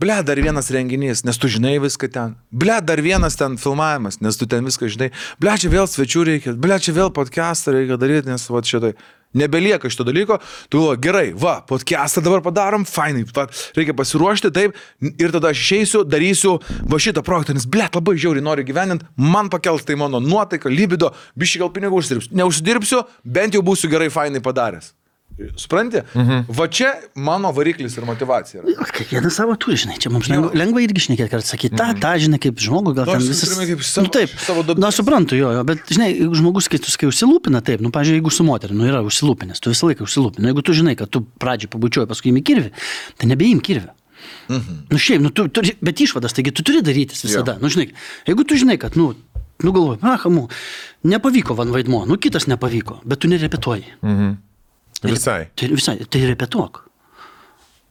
Ble, 0.00 0.22
dar 0.24 0.38
vienas 0.40 0.70
renginys, 0.72 1.20
nes 1.28 1.36
tu 1.36 1.48
žinai 1.52 1.74
viską 1.76 2.08
ten. 2.08 2.30
Ble, 2.48 2.78
dar 2.80 3.02
vienas 3.04 3.34
ten 3.36 3.58
filmavimas, 3.60 4.16
nes 4.24 4.38
tu 4.40 4.46
ten 4.48 4.64
viską 4.64 4.88
žinai. 4.88 5.10
Ble, 5.36 5.52
čia 5.60 5.68
vėl 5.68 5.84
svečių 5.84 6.22
reikia. 6.24 6.54
Ble, 6.56 6.78
čia 6.80 6.94
vėl 6.96 7.10
podcastą 7.12 7.74
reikia 7.74 7.98
daryti, 8.00 8.30
nes 8.32 8.46
va 8.48 8.62
šitai. 8.64 8.94
Nebelieka 9.36 9.90
šito 9.92 10.06
dalyko, 10.08 10.38
tu 10.72 10.80
galvoji, 10.80 11.00
gerai, 11.04 11.26
va, 11.36 11.58
podcastą 11.68 12.22
dabar 12.24 12.40
padarom, 12.42 12.86
fainai, 12.88 13.26
va, 13.36 13.44
reikia 13.76 13.94
pasiruošti 13.94 14.50
taip 14.56 14.80
ir 15.20 15.34
tada 15.36 15.52
aš 15.52 15.60
išeisiu, 15.60 16.00
darysiu 16.08 16.56
va 16.90 16.98
šitą 16.98 17.22
projektą, 17.22 17.54
nes 17.54 17.68
blėt 17.68 17.94
labai 17.94 18.16
žiauriai 18.16 18.46
noriu 18.48 18.64
gyveninti, 18.66 19.06
man 19.20 19.52
pakels 19.52 19.84
tai 19.84 19.98
mano 20.00 20.18
nuotaika, 20.24 20.72
libido, 20.72 21.12
biškai 21.38 21.60
gal 21.62 21.70
pinigų 21.76 22.00
uždirbsiu. 22.00 22.32
Neuždirbsiu, 22.40 23.04
bent 23.22 23.54
jau 23.54 23.62
būsiu 23.68 23.92
gerai 23.92 24.08
fainai 24.10 24.42
padaręs. 24.42 24.94
Supranti? 25.56 26.02
Mhm. 26.14 26.50
Va 26.52 26.66
čia 26.68 26.90
mano 27.14 27.52
variklis 27.56 27.96
ir 27.96 28.04
motivacija. 28.04 28.60
Yra. 28.60 28.86
Kiekvienas 28.92 29.38
savo 29.38 29.54
turi, 29.60 29.78
žinai, 29.80 29.96
čia 30.02 30.12
mums 30.12 30.28
lengva, 30.28 30.50
lengva 30.56 30.82
irgi 30.84 31.06
šnekėti, 31.06 31.30
kad 31.32 31.46
sakyti, 31.46 31.76
tą, 31.78 31.86
mhm. 31.92 32.00
tą, 32.02 32.10
žinai, 32.24 32.40
kaip 32.42 32.60
žmogų, 32.60 32.92
gal 32.98 33.08
nu, 33.08 33.14
ten 33.16 33.24
visas... 33.24 33.54
Kaip 33.56 33.84
savo, 33.86 34.04
nu, 34.04 34.12
taip, 34.16 34.34
savo 34.44 34.64
dabar. 34.66 34.82
Na, 34.84 34.90
suprantu, 34.94 35.38
jo, 35.38 35.52
jo, 35.56 35.62
bet, 35.68 35.86
žinai, 35.88 36.10
jeigu 36.12 36.36
žmogus, 36.42 36.68
kai 36.72 36.82
tu 36.82 36.92
sakai, 36.92 37.08
užsilūpina, 37.08 37.62
taip, 37.64 37.80
nu, 37.84 37.92
pažiūrėjau, 37.94 38.20
jeigu 38.20 38.34
su 38.34 38.44
moteriu, 38.44 38.76
nu, 38.76 38.84
yra 38.90 39.00
užsilūpinęs, 39.06 39.62
tu 39.64 39.72
visą 39.72 39.88
laiką 39.88 40.04
užsilūpina. 40.04 40.50
Jeigu 40.52 40.66
tu 40.66 40.76
žinai, 40.76 40.96
kad 41.00 41.12
tu 41.14 41.24
pradžiai 41.40 41.72
pabučiuoji, 41.72 42.10
paskui 42.10 42.34
įimi 42.34 42.44
kirvi, 42.44 42.74
tai 43.16 43.30
nebeim 43.32 43.64
kirvi. 43.64 43.88
Mhm. 44.50 44.84
Nu, 44.90 45.00
šiaip, 45.00 45.24
nu, 45.24 45.32
tu, 45.32 45.46
turi, 45.48 45.72
bet 45.80 46.04
išvadas, 46.04 46.34
taigi 46.36 46.52
tu 46.52 46.66
turi 46.66 46.84
darytis 46.84 47.24
visada. 47.24 47.56
Jo. 47.56 47.64
Nu, 47.64 47.72
žinai, 47.72 47.88
jeigu 48.28 48.44
tu 48.44 48.58
žinai, 48.60 48.76
kad, 48.82 48.98
nu, 49.00 49.14
nu 49.64 49.72
galvoji, 49.72 50.02
ahamu, 50.04 50.46
nepavyko 51.08 51.56
van 51.56 51.72
vaidmo, 51.72 52.04
nu, 52.08 52.18
kitas 52.20 52.48
nepavyko, 52.50 53.00
bet 53.08 53.22
tu 53.22 53.30
nerepetuoji. 53.32 53.86
Mhm. 54.04 54.38
Visai. 55.06 55.48
Tai, 55.56 55.68
visai, 55.72 55.96
tai 56.08 56.24
repetuok. 56.28 56.82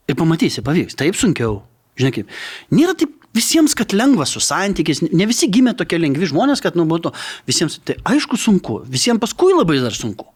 Ir 0.09 0.17
pamatysi, 0.17 0.63
pavyks. 0.65 0.97
Taip 0.99 1.17
sunkiau. 1.17 1.61
Žinai 1.99 2.13
kaip. 2.15 2.33
Nėra 2.73 2.95
taip 2.97 3.13
visiems, 3.35 3.75
kad 3.77 3.93
lengva 3.93 4.25
su 4.29 4.41
santykiais. 4.43 5.03
Ne 5.09 5.27
visi 5.29 5.49
gimė 5.51 5.75
tokie 5.77 5.99
lengvi 6.01 6.29
žmonės, 6.29 6.63
kad 6.65 6.77
nu 6.79 6.87
būtų 6.89 7.13
visiems. 7.49 7.79
Tai 7.85 7.97
aišku 8.13 8.39
sunku. 8.39 8.81
Visiems 8.89 9.21
paskui 9.21 9.53
labai 9.55 9.79
dar 9.83 9.95
sunku. 9.95 10.29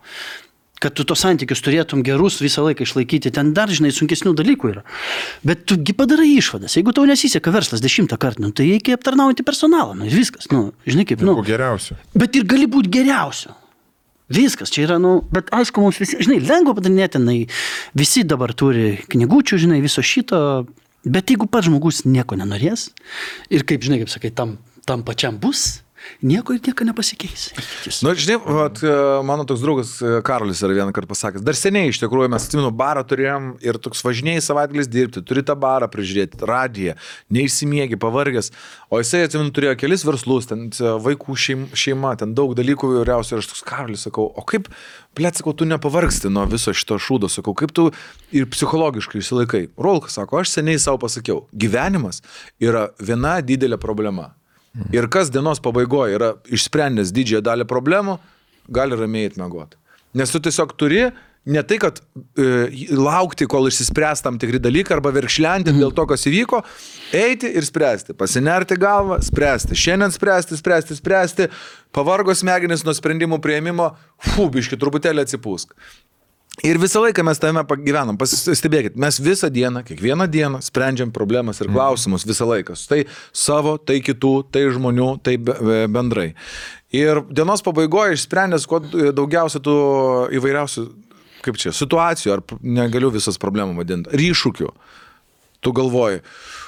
Kad 0.83 0.97
tu 0.97 1.05
tos 1.07 1.21
santykius 1.23 1.61
turėtum 1.63 2.01
gerus 2.03 2.41
visą 2.43 2.65
laiką 2.65 2.83
išlaikyti, 2.83 3.31
ten 3.31 3.53
dar, 3.55 3.71
žinai, 3.71 3.93
sunkesnių 3.95 4.33
dalykų 4.35 4.71
yra. 4.73 4.81
Bet 5.47 5.63
tugi 5.71 5.95
padarai 5.95 6.27
išvadas. 6.35 6.75
Jeigu 6.75 6.91
tau 6.91 7.07
nesiseka 7.07 7.53
verslas 7.55 7.79
dešimtą 7.83 8.19
kartą, 8.19 8.43
nu, 8.43 8.51
tai 8.51 8.67
reikia 8.67 8.97
aptarnauti 8.99 9.45
personalą. 9.47 9.95
Nu, 9.95 10.09
viskas. 10.11 10.49
Nu, 10.51 10.73
žinai 10.83 11.07
kaip. 11.07 11.23
Nu, 11.23 11.37
geriausiu. 11.47 11.95
Bet 12.19 12.35
ir 12.35 12.43
gali 12.49 12.67
būti 12.67 12.91
geriausiu. 12.99 13.55
Viskas, 14.33 14.71
čia 14.73 14.87
yra, 14.87 14.97
nu, 15.01 15.19
bet 15.33 15.51
aišku, 15.53 15.83
mums 15.83 15.99
visi, 16.01 16.17
žinai, 16.23 16.39
lengva 16.41 16.73
padarinėti, 16.77 17.21
na, 17.21 17.35
visi 17.97 18.23
dabar 18.25 18.55
turi 18.57 18.95
knygučių, 19.13 19.59
žinai, 19.65 19.81
viso 19.83 20.01
šito, 20.05 20.39
bet 21.05 21.29
jeigu 21.29 21.45
pats 21.51 21.69
žmogus 21.69 22.03
nieko 22.07 22.37
nenorės 22.39 22.89
ir 23.53 23.67
kaip, 23.67 23.85
žinai, 23.85 24.01
kaip 24.01 24.13
sakai, 24.13 24.33
tam, 24.33 24.57
tam 24.89 25.05
pačiam 25.05 25.37
bus, 25.37 25.82
nieko 26.21 26.55
ir 26.55 26.61
nieko 26.65 26.85
nepasikeis. 26.87 27.49
Na, 28.03 28.11
nu, 28.11 28.15
žinai, 28.19 28.37
vat, 28.43 28.81
e, 28.83 28.93
mano 29.27 29.45
toks 29.47 29.63
draugas 29.63 29.93
e, 30.01 30.19
Karolis 30.25 30.61
yra 30.65 30.77
vieną 30.77 30.93
kartą 30.95 31.11
pasakęs, 31.13 31.43
dar 31.45 31.57
seniai 31.57 31.91
iš 31.91 32.01
tikrųjų 32.03 32.31
mes 32.33 32.47
atsimenu 32.47 32.71
barą 32.75 33.03
turėjom 33.07 33.53
ir 33.63 33.79
toks 33.83 34.03
važinėjai 34.05 34.43
savaitgalis 34.45 34.89
dirbti, 34.91 35.23
turi 35.25 35.45
tą 35.45 35.55
barą 35.59 35.89
prižiūrėti, 35.91 36.41
radiją, 36.49 36.97
neįsimiegi, 37.33 37.99
pavargęs, 38.01 38.51
o 38.89 39.01
jisai 39.01 39.23
atsimenu 39.27 39.53
turėjo 39.55 39.77
kelis 39.81 40.05
verslus, 40.07 40.49
ten 40.51 40.67
e, 40.69 40.93
vaikų 41.07 41.37
šeima, 41.39 42.15
ten 42.19 42.35
daug 42.37 42.55
dalykų 42.57 42.93
vyriausių 42.99 43.37
ir 43.37 43.43
aš 43.43 43.51
toks 43.53 43.65
Karolis 43.67 44.05
sakau, 44.07 44.27
o 44.27 44.45
kaip, 44.47 44.69
blėt, 45.17 45.39
sakau, 45.39 45.55
tu 45.57 45.67
nepavargsti 45.69 46.31
nuo 46.33 46.45
viso 46.51 46.75
šito 46.75 46.99
šūdo, 47.01 47.31
sakau, 47.31 47.55
kaip 47.57 47.73
tu 47.75 47.89
ir 48.35 48.47
psichologiškai 48.51 49.21
išsilaikai. 49.21 49.65
Rolkas 49.81 50.19
sako, 50.19 50.41
aš 50.43 50.55
seniai 50.57 50.81
savo 50.81 51.01
pasakiau, 51.05 51.45
gyvenimas 51.53 52.23
yra 52.61 52.89
viena 53.01 53.39
didelė 53.45 53.79
problema 53.81 54.33
ir 54.93 55.09
kas 55.11 55.31
dienos 55.33 55.61
pabaigoje 55.63 56.17
yra 56.17 56.33
išsprendęs 56.53 57.13
didžiąją 57.15 57.43
dalį 57.45 57.67
problemų, 57.69 58.17
gali 58.73 58.97
ramiai 58.97 59.29
atmegoti. 59.31 59.77
Nes 60.17 60.31
tu 60.33 60.41
tiesiog 60.43 60.75
turi 60.77 61.07
ne 61.45 61.63
tai, 61.67 61.77
kad 61.81 61.99
e, 62.39 62.45
laukti, 62.95 63.47
kol 63.51 63.67
išsispręs 63.67 64.23
tam 64.23 64.37
tikri 64.39 64.61
dalykai 64.63 64.95
arba 64.95 65.11
verkšlenti 65.15 65.73
mm. 65.73 65.81
dėl 65.81 65.91
to, 65.95 66.05
kas 66.07 66.23
įvyko, 66.29 66.61
eiti 67.19 67.51
ir 67.51 67.67
spręsti, 67.67 68.15
pasinerti 68.15 68.77
galvą, 68.79 69.19
spręsti, 69.27 69.75
šiandien 69.75 70.13
spręsti, 70.15 70.57
spręsti, 70.59 70.97
spręsti, 71.01 71.49
pavargo 71.95 72.35
smegenis 72.37 72.85
nuo 72.87 72.95
sprendimų 72.95 73.41
prieimimo, 73.43 73.91
fubiški, 74.33 74.79
truputėlį 74.79 75.27
atsipūsk. 75.27 75.75
Ir 76.61 76.77
visą 76.77 77.01
laiką 77.01 77.23
mes 77.25 77.39
tame 77.41 77.63
gyvenam. 77.81 78.17
Pasistebėkit, 78.19 78.93
mes 78.99 79.17
visą 79.19 79.49
dieną, 79.49 79.81
kiekvieną 79.87 80.27
dieną 80.29 80.61
sprendžiam 80.61 81.11
problemas 81.11 81.59
ir 81.59 81.67
mhm. 81.67 81.75
klausimus 81.79 82.27
visą 82.29 82.45
laiką. 82.45 82.77
Tai 82.89 82.99
savo, 83.33 83.79
tai 83.81 83.97
kitų, 84.05 84.33
tai 84.53 84.67
žmonių, 84.75 85.09
tai 85.25 85.39
bendrai. 85.41 86.33
Ir 86.93 87.23
dienos 87.33 87.65
pabaigoje 87.65 88.19
išsprendęs 88.19 88.69
kuo 88.69 88.83
daugiausia 88.85 89.63
tų 89.65 89.77
įvairiausių, 90.37 90.85
kaip 91.43 91.57
čia, 91.57 91.73
situacijų, 91.73 92.35
ar 92.37 92.45
negaliu 92.61 93.09
visas 93.11 93.41
problemų 93.41 93.81
vadinti, 93.81 94.13
ar 94.13 94.21
iššūkių. 94.21 94.69
Tu 95.63 95.71
galvoji, 95.73 96.21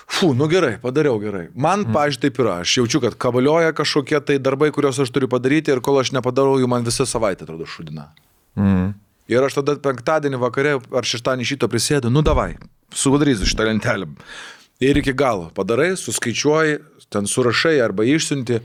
fu, 0.08 0.32
nu 0.34 0.50
gerai, 0.50 0.80
padariau 0.82 1.20
gerai. 1.22 1.46
Man, 1.54 1.86
mm. 1.86 1.94
pažiūrėjau, 1.94 2.26
taip 2.26 2.42
yra. 2.42 2.60
Aš 2.64 2.78
jaučiu, 2.80 3.04
kad 3.06 3.20
kavalioja 3.22 3.76
kažkokie 3.76 4.22
tai 4.24 4.42
darbai, 4.42 4.72
kuriuos 4.74 5.04
aš 5.04 5.14
turiu 5.14 5.30
padaryti 5.30 5.76
ir 5.76 5.84
kol 5.86 6.00
aš 6.02 6.16
nepadarau, 6.16 6.58
jų 6.58 6.72
man 6.72 6.88
visą 6.88 7.06
savaitę 7.06 7.46
atrodo 7.46 7.68
šudina. 7.70 8.10
Mm. 8.58 8.96
Ir 9.32 9.42
aš 9.42 9.60
tada 9.60 9.78
penktadienį 9.82 10.40
vakare 10.42 10.76
ar 10.78 11.08
šeštadienį 11.08 11.48
šito 11.50 11.70
prisėdu, 11.72 12.12
nu 12.14 12.22
davai, 12.26 12.56
sugudarysiu 12.94 13.48
šitą 13.50 13.66
lentelę. 13.70 14.10
Ir 14.84 15.00
iki 15.00 15.16
galo 15.18 15.50
padarai, 15.56 15.94
suskaičiuoji, 15.98 16.82
ten 17.10 17.30
surašai 17.32 17.80
arba 17.82 18.06
išsiunti 18.06 18.60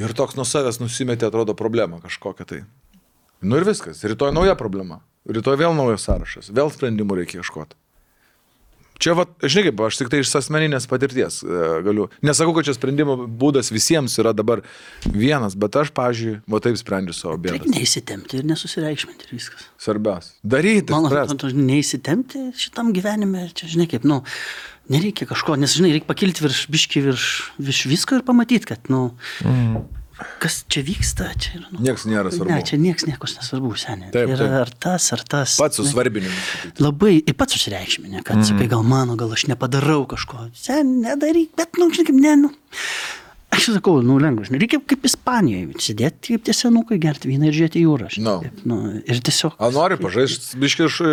ir 0.00 0.14
toks 0.16 0.34
nuo 0.38 0.46
savęs 0.48 0.80
nusimetė, 0.80 1.28
atrodo, 1.28 1.54
problema 1.54 2.00
kažkokia 2.02 2.48
tai. 2.48 2.62
Nu 3.44 3.60
ir 3.60 3.66
viskas, 3.68 4.02
rytoj 4.02 4.32
nauja 4.34 4.56
problema. 4.58 5.02
Rytoj 5.28 5.58
vėl 5.60 5.74
naujas 5.76 6.06
sąrašas, 6.06 6.50
vėl 6.54 6.70
sprendimų 6.72 7.20
reikia 7.20 7.42
ieškoti. 7.42 7.76
Čia, 9.02 9.12
va, 9.18 9.26
žinai 9.44 9.68
kaip, 9.68 9.80
aš 9.86 9.98
tik 10.00 10.10
tai 10.12 10.20
iš 10.22 10.30
asmeninės 10.38 10.88
patirties 10.88 11.42
e, 11.44 11.64
galiu. 11.84 12.06
Nesakau, 12.24 12.54
kad 12.56 12.68
čia 12.68 12.74
sprendimo 12.76 13.18
būdas 13.28 13.68
visiems 13.74 14.14
yra 14.22 14.32
dabar 14.36 14.62
vienas, 15.04 15.56
bet 15.58 15.76
aš, 15.82 15.92
pažiūrėjau, 15.96 16.40
va 16.52 16.60
taip 16.64 16.78
sprendžiu 16.80 17.16
savo 17.16 17.36
bėdą. 17.44 17.68
neįsitempti 17.74 18.40
ir 18.40 18.48
nesusireikšminti 18.48 19.28
ir 19.28 19.34
viskas. 19.36 19.68
Svarbiausia. 19.82 20.32
Daryti. 20.46 20.94
Man 20.94 21.10
spręst. 21.10 21.36
atrodo, 21.36 21.66
neįsitempti 21.68 22.46
šitam 22.56 22.94
gyvenime, 22.96 23.50
čia 23.56 23.68
žinai 23.74 23.88
kaip, 23.90 24.08
nu, 24.08 24.22
nereikia 24.92 25.28
kažko, 25.28 25.58
nes 25.60 25.76
žinai, 25.76 25.92
reikia 25.96 26.08
pakilti 26.08 26.46
virš 26.46 26.64
biški, 26.72 27.04
virš, 27.10 27.28
virš 27.68 27.84
visko 27.92 28.20
ir 28.20 28.24
pamatyti, 28.26 28.72
kad, 28.72 28.88
nu, 28.92 29.10
mm. 29.44 30.04
Kas 30.40 30.62
čia 30.72 30.82
vyksta, 30.86 31.28
čia 31.40 31.58
yra, 31.58 31.66
nu, 31.74 31.82
Niekas 31.84 32.06
nėra 32.08 32.32
svarbu. 32.32 32.54
Ne, 32.54 32.64
čia 32.64 32.78
niekas 32.80 33.04
niekas 33.08 33.36
nesvarbu, 33.36 33.72
seniai. 33.80 34.12
Taip, 34.14 34.32
yra 34.32 34.46
taip. 34.46 34.56
ar 34.62 34.72
tas, 34.86 35.08
ar 35.16 35.24
tas. 35.28 35.56
Pats 35.60 35.80
susvarbinimas. 35.80 36.48
Labai, 36.80 37.18
ir 37.20 37.36
pats 37.36 37.56
susireikšminė, 37.58 38.22
kad 38.22 38.40
mm. 38.40 38.48
sakai, 38.48 38.70
gal 38.72 38.86
mano, 38.86 39.18
gal 39.20 39.34
aš 39.36 39.46
nepadarau 39.50 40.06
kažko. 40.08 40.48
Sen, 40.56 40.98
nedaryk, 41.04 41.52
bet, 41.58 41.76
nu, 41.80 41.90
žinai, 41.92 42.16
ne, 42.22 42.34
nu. 42.46 42.52
Aš 43.56 43.70
sakau, 43.72 43.94
nu, 44.04 44.18
lengva, 44.20 44.44
žinai, 44.44 44.58
reikia 44.60 44.78
kaip 44.84 45.06
Ispanijoje, 45.08 45.78
sėdėti 45.80 46.34
kaip 46.34 46.42
tie 46.44 46.54
senukai, 46.56 46.98
gerti 47.00 47.30
vyną 47.30 47.48
ir 47.48 47.54
žiūrėti 47.56 47.82
jūrą. 47.82 48.08
No. 48.20 48.34
Taip, 48.44 48.58
nu, 48.68 48.76
ir 49.00 49.20
tiesiog. 49.24 49.54
A 49.56 49.70
nori 49.72 49.96
pažaisti, 50.00 50.58
biški 50.60 50.84
iš 50.86 50.98
e, 51.00 51.12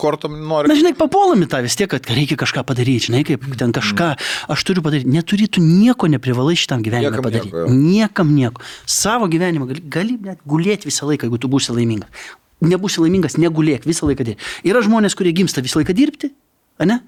kortom 0.00 0.34
nori. 0.50 0.70
Na, 0.70 0.76
žinai, 0.78 0.92
papuolami 0.98 1.46
tą 1.50 1.60
vis 1.62 1.76
tiek, 1.78 1.90
kad 1.92 2.10
reikia 2.10 2.38
kažką 2.40 2.64
padaryti, 2.66 3.06
žinai, 3.10 3.22
kaip 3.28 3.46
ten 3.60 3.74
kažką 3.76 4.10
aš 4.50 4.64
turiu 4.66 4.82
padaryti. 4.84 5.12
Neturi 5.14 5.46
tu 5.52 5.62
nieko 5.62 6.10
neprivalai 6.10 6.56
šitam 6.58 6.82
gyvenime 6.86 7.12
Niekam 7.12 7.28
padaryti. 7.28 7.52
nieko, 7.52 7.62
jo. 7.62 7.76
Niekam 7.78 8.32
nieko. 8.34 8.66
Savo 8.90 9.28
gyvenimą 9.30 9.70
gali, 9.70 9.84
gali 9.96 10.16
net 10.26 10.42
gulėti 10.48 10.90
visą 10.90 11.06
laiką, 11.10 11.28
jeigu 11.28 11.38
tu 11.38 11.50
būsi 11.52 11.76
laimingas. 11.76 12.10
Nebūsi 12.66 13.00
laimingas, 13.00 13.38
negulėk 13.40 13.86
visą 13.88 14.10
laiką 14.10 14.26
dirbti. 14.26 14.50
Yra 14.68 14.82
žmonės, 14.84 15.14
kurie 15.16 15.32
gimsta 15.36 15.62
visą 15.64 15.80
laiką 15.80 15.94
dirbti, 15.96 16.32
ne? 16.84 16.98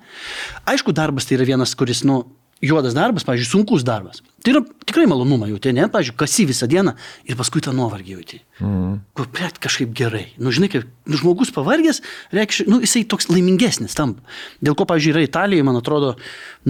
Aišku, 0.71 0.95
darbas 0.97 1.27
tai 1.29 1.37
yra 1.37 1.49
vienas, 1.51 1.75
kuris, 1.77 2.05
nu, 2.09 2.23
juodas 2.63 2.95
darbas, 2.95 3.25
pavyzdžiui, 3.27 3.51
sunkus 3.51 3.83
darbas. 3.87 4.23
Tai 4.43 4.55
yra 4.55 4.63
tikrai 4.87 5.09
malonumą 5.11 5.49
jauti, 5.51 5.73
ne? 5.75 5.89
Pavyzdžiui, 5.91 6.15
kasi 6.19 6.47
visą 6.47 6.69
dieną 6.71 6.95
ir 7.27 7.39
paskui 7.39 7.63
tą 7.65 7.75
nuovargį 7.75 8.15
jauti. 8.15 8.39
Mm. 8.63 8.95
Kur 9.19 9.29
pret 9.35 9.59
kažkaip 9.63 9.93
gerai. 9.99 10.29
Nu, 10.39 10.55
žinai, 10.55 10.71
kaip 10.73 10.87
nu, 10.87 11.19
žmogus 11.19 11.53
pavargęs, 11.55 12.03
reikš, 12.35 12.63
nu, 12.71 12.79
jisai 12.85 13.05
toks 13.11 13.29
laimingesnis 13.33 13.99
tampa. 13.99 14.23
Dėl 14.63 14.79
ko, 14.79 14.87
pavyzdžiui, 14.89 15.17
yra 15.17 15.27
Italijoje, 15.27 15.67
man 15.67 15.83
atrodo, 15.83 16.15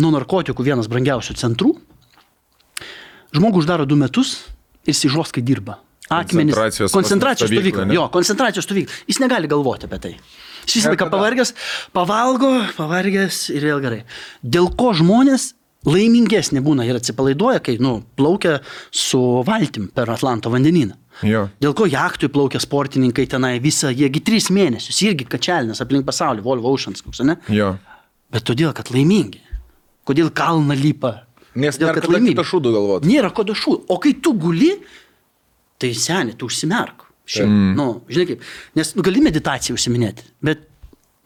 nuo 0.00 0.12
narkotikų 0.16 0.66
vienas 0.72 0.88
brangiausių 0.92 1.36
centrų. 1.44 1.76
Žmogų 3.36 3.62
uždaro 3.62 3.88
du 3.88 3.96
metus 4.00 4.38
ir 4.88 4.96
jis 4.96 5.12
žoskai 5.12 5.44
dirba. 5.44 5.78
Akmenis. 6.12 6.52
Koncentracijos 6.52 6.92
koncentracijos 6.92 7.50
stovykla? 7.52 7.86
Jo, 7.94 8.08
koncentracijos 8.12 8.66
stovykla. 8.66 9.04
Jis 9.08 9.20
negali 9.22 9.48
galvoti 9.48 9.88
apie 9.88 10.00
tai. 10.02 10.12
Jis 10.66 10.76
visą 10.82 10.92
laiką 10.92 11.08
pavargęs, 11.10 11.54
pavalgo, 11.96 12.50
pavargęs 12.76 13.46
ir 13.54 13.64
vėl 13.70 13.80
gerai. 13.82 14.02
Dėl 14.44 14.68
ko 14.78 14.92
žmonės 14.98 15.52
laimingesnė 15.88 16.62
būna 16.64 16.86
ir 16.86 16.98
atsipalaiduoja, 16.98 17.62
kai, 17.64 17.76
nu, 17.82 17.96
plaukia 18.18 18.58
su 18.90 19.20
valtim 19.46 19.88
per 19.94 20.10
Atlanto 20.12 20.52
vandenyną. 20.52 20.98
Jo. 21.26 21.46
Dėl 21.62 21.74
ko 21.76 21.86
jachtui 21.90 22.30
plaukia 22.32 22.60
sportininkai 22.62 23.26
tenai 23.30 23.56
visą, 23.62 23.90
jiegi 23.92 24.22
tris 24.24 24.48
mėnesius, 24.54 25.02
irgi 25.04 25.26
kačelinas 25.28 25.82
aplink 25.84 26.06
pasaulį, 26.08 26.44
Volvo 26.46 26.72
Oceans, 26.72 27.02
koks, 27.04 27.20
ne? 27.28 27.36
Jo. 27.52 27.74
Bet 28.32 28.46
todėl, 28.48 28.72
kad 28.76 28.90
laimingi. 28.94 29.42
Kodėl 30.08 30.32
kalną 30.34 30.74
lipa? 30.78 31.12
Nes 31.54 31.76
Todėl, 31.76 31.92
nėra 31.92 32.08
laimingi. 32.08 32.32
kitą 32.32 32.46
šūdų 32.48 32.72
galvoti. 32.74 33.10
Nėra 33.10 33.30
ko 33.36 33.44
dašų. 33.46 33.74
O 33.92 33.98
kai 34.02 34.14
tu 34.24 34.32
guli, 34.40 34.72
tai 35.82 35.92
seniai, 35.98 36.34
tu 36.38 36.48
užsimerk. 36.48 37.04
Šiaip, 37.28 37.52
nu, 37.78 37.86
žinai 38.10 38.24
kaip, 38.32 38.40
nes 38.74 38.88
nu, 38.96 39.04
gali 39.06 39.20
meditaciją 39.22 39.76
užsiminėti, 39.76 40.24
bet 40.42 40.64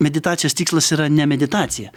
meditacijos 0.05 0.53
tikslas 0.59 0.91
yra 0.93 1.07
ne 1.09 1.25
meditacija, 1.31 1.89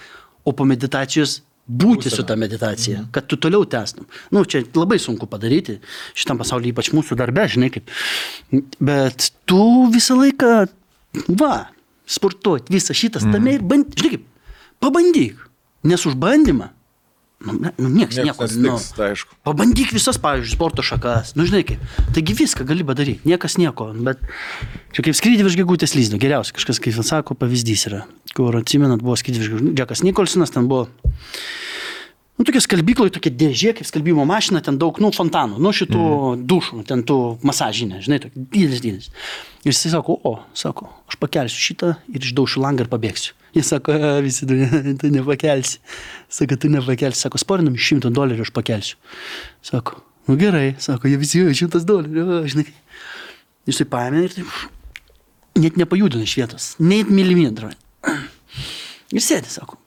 o 0.47 0.53
po 0.55 0.63
meditacijos 0.69 1.41
būti 1.69 2.09
su 2.09 2.25
ta 2.25 2.35
meditacija, 2.39 3.05
kad 3.13 3.27
tu 3.29 3.37
toliau 3.37 3.65
tęstum. 3.69 4.07
Nu, 4.33 4.43
čia 4.49 4.63
labai 4.75 4.97
sunku 5.01 5.29
padaryti 5.29 5.77
šitam 6.17 6.41
pasaulyje, 6.41 6.73
ypač 6.73 6.91
mūsų 6.95 7.17
darbe, 7.19 7.45
žinai 7.51 7.69
kaip. 7.73 7.91
Bet 8.81 9.29
tu 9.49 9.61
visą 9.93 10.17
laiką, 10.17 10.53
va, 11.39 11.53
sportuoti, 12.09 12.73
visą 12.73 12.97
šitas 12.97 13.27
mm. 13.27 13.37
tame 13.37 13.55
ir 13.57 13.65
bandyk, 13.69 14.01
žinai 14.01 14.15
kaip, 14.17 14.25
pabandyk, 14.81 15.45
nes 15.89 16.05
už 16.09 16.17
bandymą, 16.19 16.71
nu, 17.45 17.55
ne- 17.59 17.73
nu 17.77 17.89
nieks 17.89 18.17
Niekas 18.19 18.55
nieko, 18.55 18.69
nesitiks, 18.69 18.95
tai 18.97 19.11
aišku. 19.13 19.37
Pabandyk 19.47 19.93
visas, 19.95 20.19
pavyzdžiui, 20.19 20.55
sporto 20.57 20.83
šakas. 20.83 21.33
Nu, 21.39 21.47
žinai 21.47 21.63
kaip. 21.67 21.79
Taigi 22.15 22.35
viską 22.35 22.67
gali 22.67 22.83
padaryti. 22.83 23.23
Niekas 23.29 23.55
nieko. 23.61 23.91
Bet 23.95 24.19
čia 24.95 25.05
kaip 25.07 25.15
skrydį 25.15 25.47
virš 25.47 25.59
gegutės 25.61 25.95
lyzdo. 25.95 26.19
Geriausia, 26.19 26.55
kažkas, 26.57 26.81
kaip 26.83 26.99
sako, 26.99 27.39
pavyzdys 27.39 27.87
yra. 27.91 28.03
Kur 28.35 28.59
atsimenat, 28.59 29.03
buvo 29.05 29.15
skrydį 29.19 29.43
virš 29.43 29.53
gegutės. 29.55 29.75
Džekas 29.79 30.03
Nikolsonas 30.03 30.51
ten 30.55 30.67
buvo. 30.71 30.89
Nu, 32.39 32.45
tokia 32.47 32.61
skalbykloje, 32.63 33.11
tokia 33.17 33.33
dėžė, 33.35 33.73
kaip 33.75 33.87
skalbimo 33.87 34.23
mašina, 34.23 34.61
ten 34.63 34.77
daug, 34.79 34.95
nu, 35.03 35.09
fontanų, 35.11 35.57
nu, 35.59 35.73
šitų 35.75 36.03
mm. 36.03 36.45
dušų, 36.47 36.77
ten 36.87 37.01
tų 37.03 37.17
masažinė, 37.43 37.99
žinai, 38.05 38.21
tokia 38.23 38.43
didelis, 38.53 38.79
didelis. 38.79 39.09
Ir 39.67 39.73
jis 39.73 39.81
sako, 39.91 40.15
o, 40.23 40.31
sako, 40.55 40.87
aš 41.11 41.19
pakelsiu 41.19 41.59
šitą 41.59 41.89
ir 42.07 42.23
išdaušiu 42.23 42.63
langą 42.63 42.85
ir 42.85 42.91
pabėgsiu. 42.93 43.35
Jis 43.55 43.67
sako, 43.73 43.91
"E, 43.97 44.21
visi, 44.21 44.45
tu, 44.47 44.53
tu 45.01 45.09
nepakelsi. 45.13 45.79
Sako, 46.29 46.55
tu 46.61 46.69
nepakelsi. 46.69 47.21
Sako, 47.25 47.41
sporinam 47.41 47.75
iš 47.75 47.87
šimto 47.91 48.11
dolerių 48.13 48.45
aš 48.45 48.51
pakelsiu. 48.53 48.97
Sako, 49.65 50.01
nu 50.29 50.35
gerai, 50.37 50.75
sako, 50.79 51.07
jie 51.09 51.17
visi, 51.17 51.41
"O, 51.45 51.53
šimtas 51.53 51.85
dolerių, 51.89 52.43
žinai. 52.49 52.67
Jisai 53.69 53.85
paėmė 53.89 54.23
ir 54.25 54.33
taip, 54.37 54.53
net 55.59 55.75
nepajudino 55.77 56.23
iš 56.25 56.35
vietos, 56.39 56.69
net 56.79 57.09
milimetrą. 57.13 57.71
Ir 59.11 59.21
sėdi, 59.25 59.49
sako. 59.49 59.77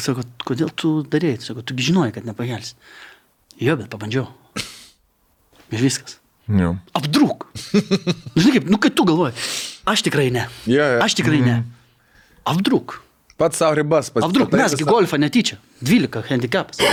Sako, 0.00 0.24
kodėl 0.46 0.70
tu 0.76 1.02
darėjai? 1.04 1.40
Sako, 1.44 1.62
tu 1.66 1.74
žinojai, 1.76 2.12
kad 2.14 2.24
nepakelsi. 2.24 2.74
Jo, 3.60 3.76
bet 3.76 3.90
pabandžiau. 3.92 4.28
Ir 5.70 5.82
viskas. 5.84 6.16
Jo. 6.48 6.72
Apdruk. 6.96 7.46
Žinai 8.34 8.54
kaip, 8.56 8.70
nu 8.72 8.78
kai 8.82 8.90
tu 8.90 9.04
galvoji, 9.06 9.36
aš 9.86 10.02
tikrai 10.06 10.30
ne. 10.34 10.46
Jo, 10.66 10.82
jo. 10.96 11.02
Aš 11.04 11.14
tikrai 11.20 11.40
ne. 11.44 11.58
Apdruk. 12.48 12.96
Pats 13.40 13.56
savo 13.56 13.78
ribas 13.78 14.10
pats. 14.12 14.26
Apdruk, 14.28 14.52
mesgi 14.52 14.84
golfą 14.84 15.16
netyčia. 15.16 15.56
12 15.80 16.28
handicapas. 16.28 16.76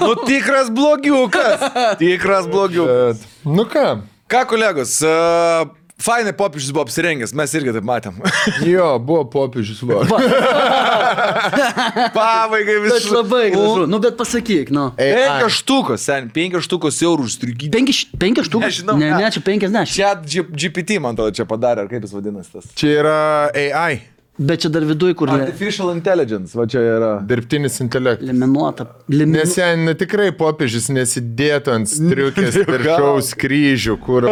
Nu 0.00 0.14
tikras 0.26 0.70
blogiukas. 0.70 1.60
Tikras 1.98 2.46
blogiukas. 2.46 3.24
Nu 3.44 3.64
ką, 3.66 4.02
Ką, 4.30 4.44
kolegos, 4.46 4.92
uh, 5.02 5.66
fainai 5.98 6.30
popiežius 6.38 6.70
buvo 6.70 6.84
apsirengęs, 6.86 7.32
mes 7.34 7.54
irgi 7.58 7.72
taip 7.74 7.86
matėm. 7.88 8.20
jo, 8.62 8.86
buvo 9.02 9.24
popiežius 9.32 9.80
va. 9.82 10.04
Pabaigai 12.16 12.76
Bet 12.84 12.92
visų. 12.96 13.12
labai 13.14 13.42
gražu. 13.54 13.86
Nu, 13.90 13.98
bet 14.02 14.16
pasakyk, 14.18 14.70
nu. 14.74 14.88
Penkios 14.98 15.58
štukos, 15.60 16.04
sen, 16.06 16.28
penkios 16.34 16.66
štukos 16.68 16.98
eurų 17.06 17.26
užstrigyti. 17.28 17.70
Penki, 17.74 17.94
š- 17.96 18.18
penki 18.20 18.44
štukas? 18.46 18.70
Nežinau, 18.80 18.96
Ne, 19.00 19.10
ne, 19.16 19.30
čia 19.34 19.42
50. 19.46 19.90
Čia 19.94 20.12
GPT, 20.50 20.98
man 21.02 21.16
atrodo, 21.16 21.34
čia 21.36 21.46
padarė, 21.48 21.84
ar 21.86 21.90
kaip 21.92 22.04
jis 22.06 22.14
vadinasi 22.16 22.52
tas. 22.56 22.68
Čia 22.78 22.92
yra 23.02 23.16
AI, 23.54 24.00
Bet 24.40 24.62
čia 24.64 24.70
dar 24.72 24.86
viduje, 24.88 25.12
kur 25.20 25.28
Artificial 25.28 25.90
intelligence, 25.92 26.54
va 26.56 26.64
čia 26.64 26.80
yra. 26.80 27.08
dirbtinis 27.28 27.74
intelektas. 27.84 28.24
liminuota. 28.24 28.86
Limi... 29.12 29.34
Nes 29.36 29.52
ten 29.54 29.82
nu, 29.84 29.92
tikrai 29.92 30.30
popiežius 30.32 30.86
nesidėtų 30.96 31.74
ant 31.74 31.90
striukės 31.90 32.56
viršaus 32.70 33.34
kryžių, 33.36 33.98
kur 34.00 34.30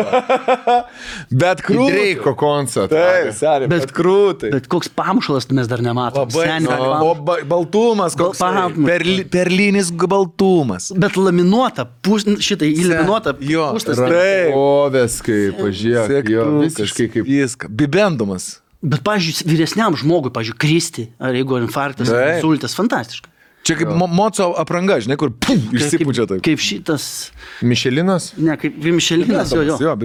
Bet 1.43 1.61
krūtai. 1.67 1.93
Dreiko 1.93 2.33
koncert. 2.41 2.89
Taip, 2.93 3.33
seniai, 3.37 3.69
bet, 3.69 3.85
Bet- 3.85 3.93
krūtai. 3.99 4.51
Bet 4.55 4.69
koks 4.73 4.89
pamušalas 4.97 5.49
mes 5.53 5.69
dar 5.71 5.83
nematom. 5.85 6.25
Labai. 6.25 6.47
Seniai, 6.55 6.79
O, 6.79 6.87
pam- 6.89 7.05
o 7.05 7.15
ba 7.29 7.37
baltumas, 7.53 8.17
koks. 8.19 8.41
Pam- 8.41 8.79
Perli, 8.89 9.25
perlinis 9.29 9.91
baltumas. 9.93 10.89
Bet 10.97 11.17
laminuota, 11.21 11.85
pus, 12.05 12.25
šitai 12.25 12.71
įlaminuota. 12.81 13.35
Jo, 13.45 13.69
pustas. 13.77 14.01
Taip. 14.01 14.57
Ovės 14.57 15.19
kaip, 15.27 15.61
pažiūrėk, 15.61 16.33
jo, 16.33 16.47
visiškai 16.65 17.11
kaip. 17.13 17.29
Viską. 17.29 17.69
Bibendumas. 17.69 18.49
Bet, 18.79 19.03
pažiūrėjau, 19.07 19.49
vyresniam 19.51 19.97
žmogui, 19.99 20.31
pažiūrėjau, 20.35 20.61
kristi, 20.63 21.09
ar 21.19 21.35
jeigu 21.35 21.59
infarktas, 21.65 22.13
Taip. 22.13 22.37
insultas, 22.39 22.77
fantastiška. 22.79 23.33
Čia 23.67 23.75
kaip 23.81 23.91
mo 23.99 24.07
moco 24.07 24.53
apranga, 24.57 25.01
žinai, 25.03 25.19
kur 25.21 25.33
pum, 25.35 25.59
išsipučia 25.75 26.25
kaip, 26.25 26.31
taip. 26.31 26.45
kaip 26.47 26.63
šitas, 26.63 27.09
Mišelinas? 27.67 28.31
ne, 28.39 28.55
kaip 28.61 28.79
Vimšelinas, 28.81 29.53
jo, 29.53 29.67
jo. 29.67 29.81
Jo, 29.83 29.97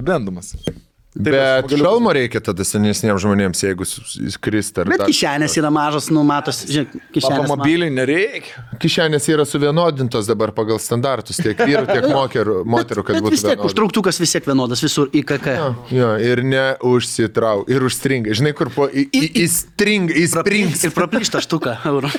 bibendumas. 1.15 1.69
Bet 1.69 1.79
šalmo 1.79 2.11
reikia 2.15 2.41
tada 2.43 2.65
senesniems 2.67 3.21
žmonėms, 3.23 3.61
jeigu 3.63 3.85
skristi 3.87 4.83
Bet 4.87 4.99
dar- 5.01 5.07
kišenės 5.09 5.55
yra 5.61 5.69
mažos, 5.73 6.07
nu, 6.13 6.23
matos, 6.27 6.63
žinai, 6.69 7.01
kišenės. 7.15 7.43
Automobiliui 7.43 7.89
nereikia. 7.93 8.63
Kišenės 8.83 9.27
yra 9.33 9.45
suvienodintos 9.47 10.27
dabar 10.29 10.51
pagal 10.57 10.79
standartus, 10.83 11.37
tiek 11.43 11.57
vyrų, 11.59 11.85
tiek 11.91 12.07
moterų, 12.17 12.57
moterų 12.65 13.05
kad 13.07 13.17
Bet 13.19 13.25
būtų 13.27 13.35
vis 13.37 13.43
tiek 13.45 13.51
vienodai. 13.53 13.69
užtrauktukas 13.71 14.21
vis 14.23 14.35
tiek 14.37 14.49
vienodas 14.49 14.83
visur 14.83 15.09
į 15.13 15.23
KK. 15.31 15.55
Jo, 15.93 16.11
ir 16.21 16.43
neužsitrau, 16.47 17.63
ir 17.71 17.85
užstringa. 17.89 18.33
Žinai, 18.37 18.53
kur 18.57 18.71
po... 18.73 18.89
Įstringa, 18.89 20.13
įsprings. 20.23 20.83
Ir 20.89 20.95
praplyšta 20.95 21.41
štuka 21.45 21.77
eurų. 21.91 22.11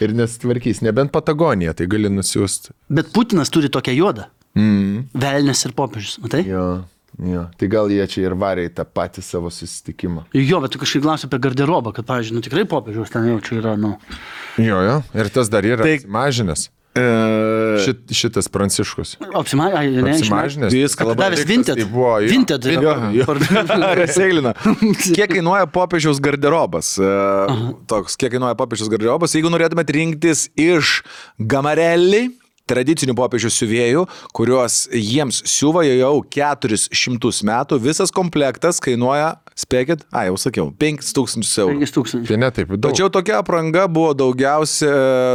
Ir 0.00 0.14
nesitvarkys, 0.16 0.80
nebent 0.82 1.12
Patagonija, 1.12 1.74
tai 1.76 1.86
gali 1.90 2.08
nusiųsti. 2.10 2.72
Bet 2.90 3.10
Putinas 3.14 3.52
turi 3.52 3.68
tokią 3.72 3.92
juodą. 3.98 4.26
Mm. 4.58 5.04
Velnes 5.22 5.60
ir 5.68 5.74
popiežius, 5.76 6.16
matai? 6.24 6.40
Jo, 6.48 6.64
jo. 7.20 7.44
Tai 7.60 7.68
gal 7.72 7.90
jie 7.92 8.06
čia 8.10 8.26
ir 8.28 8.34
varė 8.40 8.66
į 8.70 8.74
tą 8.80 8.84
patį 8.88 9.22
savo 9.26 9.50
susitikimą. 9.52 10.26
Jo, 10.36 10.60
bet 10.64 10.72
tu 10.74 10.80
kažkaip 10.82 11.04
klausi 11.04 11.28
apie 11.28 11.38
garderobą, 11.44 11.92
kad, 11.96 12.06
pavyzdžiui, 12.08 12.38
nu 12.40 12.44
tikrai 12.46 12.64
popiežiaus 12.70 13.12
ten 13.12 13.28
jau 13.28 13.38
čia 13.44 13.60
yra, 13.60 13.76
nu. 13.80 13.94
Jo, 14.60 14.80
jo. 14.86 14.98
Ir 15.14 15.28
tas 15.34 15.48
dar 15.52 15.64
yra 15.68 15.84
Tai- 15.84 15.98
mažinęs. 16.08 16.68
E, 16.90 17.02
Šit, 17.84 18.00
šitas 18.10 18.48
pranciškus. 18.50 19.12
Apsimažinęs, 19.38 20.24
Davęs 20.26 20.96
Tikras 20.98 21.44
Vinted. 21.46 21.76
tai 21.78 21.84
buvo, 21.86 22.16
jo. 22.18 22.28
Vinted. 22.32 22.64
Jo, 22.66 22.94
jo. 23.14 23.26
Seilina. 24.10 24.52
Kiek 25.14 25.30
kainuoja 25.30 25.68
popiežiaus 25.70 26.18
garderobas? 26.18 26.96
E, 26.98 27.12
Toks, 27.86 28.18
kiek 28.18 28.34
kainuoja 28.34 28.56
popiežiaus 28.58 28.90
garderobas? 28.90 29.36
Jeigu 29.38 29.52
norėtumėt 29.54 29.92
rinktis 29.94 30.48
iš 30.58 31.04
gamarelį, 31.38 32.24
tradicinių 32.70 33.14
popiežių 33.18 33.50
siuvėjų, 33.54 34.06
kuriuos 34.36 34.86
jiems 34.94 35.42
siuva 35.50 35.84
jau 35.86 36.14
400 36.32 37.46
metų, 37.46 37.78
visas 37.82 38.14
komplektas 38.14 38.80
kainuoja, 38.82 39.34
spėkit, 39.60 40.06
a, 40.08 40.24
jau 40.30 40.38
sakiau, 40.40 40.68
5000 40.80 41.50
eurų. 41.64 41.82
5000. 41.84 42.28
Tai 42.30 42.38
ne 42.40 42.50
taip 42.54 42.72
daug. 42.72 42.86
Tačiau 42.88 43.10
tokia 43.12 43.40
apranga 43.42 43.84
buvo 43.90 44.14
daugiausia, 44.16 44.92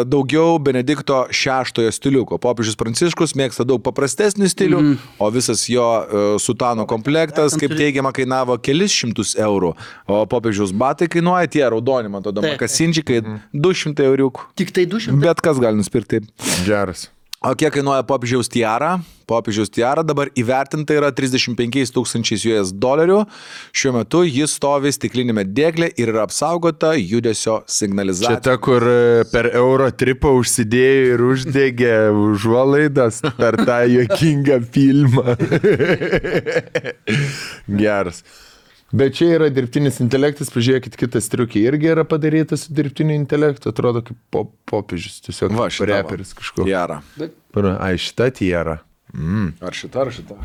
daugiau 0.09 0.57
Benedikto 0.63 1.25
šeštojo 1.35 1.91
stiliuko. 1.93 2.39
Popiežius 2.41 2.79
Pranciškus 2.79 3.35
mėgsta 3.37 3.67
daug 3.67 3.83
paprastesnį 3.85 4.49
stilių, 4.49 4.81
mm. 4.81 5.13
o 5.21 5.29
visas 5.35 5.67
jo 5.69 5.85
uh, 5.85 6.25
sutano 6.41 6.87
komplektas, 6.89 7.57
kaip 7.59 7.75
teigiama, 7.77 8.13
kainavo 8.15 8.57
kelis 8.65 8.95
šimtus 8.95 9.35
eurų. 9.37 9.75
O 10.09 10.23
popiežiaus 10.31 10.73
batai 10.75 11.09
kainuoja 11.11 11.51
tie 11.51 11.65
raudoni, 11.69 12.09
man 12.09 12.23
atrodo, 12.23 12.41
Taip. 12.45 12.55
makasinčikai, 12.57 13.21
200 13.53 14.09
euriukų. 14.09 14.49
Tik 14.57 14.73
tai 14.75 14.87
200. 14.89 15.21
Bet 15.21 15.43
kas 15.45 15.61
gali 15.61 15.81
nusipirkti 15.81 16.15
taip. 16.15 16.47
Geras. 16.65 17.09
O 17.43 17.51
kiek 17.53 17.73
kainuoja 17.75 18.05
popiežiaus 18.07 18.47
tiara? 18.49 18.95
Popiežiaus 19.27 19.71
tiara 19.73 20.03
dabar 20.05 20.29
įvertinta 20.37 20.95
yra 20.95 21.09
35 21.13 21.91
tūkstančiais 21.93 22.45
US 22.53 22.71
dolerių. 22.71 23.17
Šiuo 23.75 23.91
metu 23.97 24.21
jis 24.23 24.53
stovi 24.55 24.91
stiklinėme 24.93 25.43
dėklė 25.49 25.89
ir 25.99 26.13
yra 26.13 26.23
apsaugota 26.25 26.93
judesio 26.95 27.57
Čia 27.65 27.75
signalizacija. 27.79 28.39
ta, 28.45 28.55
kur 28.61 28.85
e, 28.87 29.25
per 29.33 29.49
euro 29.51 29.89
tripą 29.91 30.31
užsidėjo 30.39 31.11
ir 31.11 31.25
uždegė 31.27 31.93
užuolaidas 32.13 33.21
per 33.37 33.59
tą 33.65 33.81
juokingą 33.97 34.61
filmą. 34.71 35.35
Geras. 37.83 38.23
Bet 38.95 39.17
čia 39.17 39.33
yra 39.35 39.49
dirbtinis 39.51 39.99
intelektas, 40.03 40.47
pažiūrėkit, 40.55 40.95
kitas 40.99 41.27
triukiai 41.31 41.67
irgi 41.67 41.89
yra 41.91 42.05
padarytas 42.07 42.63
su 42.67 42.75
dirbtiniu 42.77 43.17
intelektu, 43.17 43.73
atrodo 43.73 44.01
kaip 44.07 44.19
po, 44.31 44.45
popiežius, 44.71 45.17
tiesiog 45.25 45.55
Va, 45.57 45.67
šita 45.73 45.89
va. 45.89 45.97
reperis 45.99 46.31
kažkoks. 46.37 46.67
Tiara. 46.69 47.01
Ai, 47.75 47.95
šita 47.99 48.29
tiara. 48.39 48.77
Ar 49.63 49.75
šita, 49.75 50.05
ar 50.05 50.13
šita? 50.15 50.39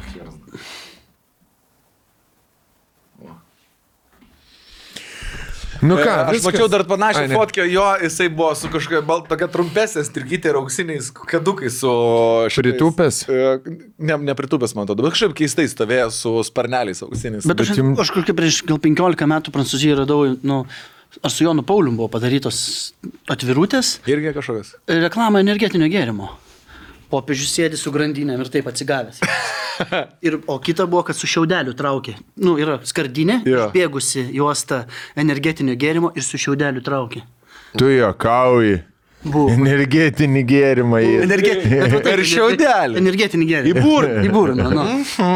Nu 5.81 5.97
ką, 5.97 6.05
Ką, 6.05 6.15
aš 6.28 6.34
viskas. 6.34 6.47
mačiau 6.52 6.67
dar 6.68 6.83
panašią 6.84 7.23
Ai, 7.25 7.28
fotkę, 7.33 7.65
jo, 7.73 7.84
jisai 8.05 8.26
buvo 8.28 8.50
su 8.59 8.68
kažkokia 8.68 9.00
bal, 9.07 9.23
tokia 9.25 9.47
trumpesnė 9.49 10.02
strigytė 10.05 10.50
ir 10.52 10.59
auksiniais 10.60 11.09
kadukais 11.15 11.78
su... 11.81 11.89
šitais- 12.52 12.75
Pritūpęs? 12.76 13.20
E, 13.33 13.81
Ne, 13.99 14.17
ne 14.28 14.34
pritūpęs, 14.36 14.75
man 14.76 14.84
atrodo, 14.84 15.07
bet 15.07 15.15
kažkaip 15.17 15.33
keistai 15.41 15.65
stovėjo 15.73 16.10
su 16.12 16.34
sparneliais 16.44 17.00
auksiniais. 17.07 17.49
Bet 17.49 17.65
aš, 17.65 17.73
aš 18.05 18.12
kažkaip 18.17 18.36
prieš 18.36 18.60
gal 18.68 18.76
15 18.83 19.25
metų 19.33 19.55
Prancūzijoje 19.57 19.99
radau, 20.02 20.20
nu, 20.44 20.60
ar 21.25 21.33
su 21.33 21.44
Jonu 21.49 21.65
Paulium 21.67 21.97
buvo 21.97 22.09
padarytos 22.12 22.60
atvirutės 23.33 23.97
Irgi 24.09 24.34
kažkokias. 24.36 24.75
reklamą 24.89 25.41
energetinio 25.41 25.89
gėrimo. 25.92 26.28
Popiežius 27.10 27.52
sėdi 27.56 27.78
su 27.80 27.90
grandinėm 27.94 28.40
ir 28.44 28.50
taip 28.52 28.68
atsigavęs. 28.70 29.20
Ir, 30.26 30.36
o 30.47 30.58
kita 30.60 30.84
buvo, 30.90 31.02
kad 31.08 31.16
su 31.16 31.28
šiaudeliu 31.30 31.72
traukė. 31.76 32.12
Nu, 32.44 32.58
yra 32.60 32.76
skardinė, 32.84 33.40
Jo. 33.48 33.70
bėgusi 33.72 34.26
juosta 34.36 34.82
energetinio 35.18 35.72
gėrimo 35.80 36.12
ir 36.14 36.26
su 36.26 36.36
šiaudeliu 36.40 36.84
traukė. 36.84 37.24
Tu 37.80 37.89
jo 37.97 38.10
kauji. 38.20 38.82
Buvo. 39.20 39.50
Energetinį 39.52 40.42
gėrimą 40.48 41.00
į... 41.05 41.08
Energetinį. 41.26 41.80
Ir 42.12 42.22
šiaudelį. 42.24 43.00
Energetinį 43.02 43.48
gėrimą. 43.50 43.72
Į 43.72 43.84
burną. 43.84 44.22
Į 44.24 44.30
burną, 44.32 44.68
nu. 44.72 44.84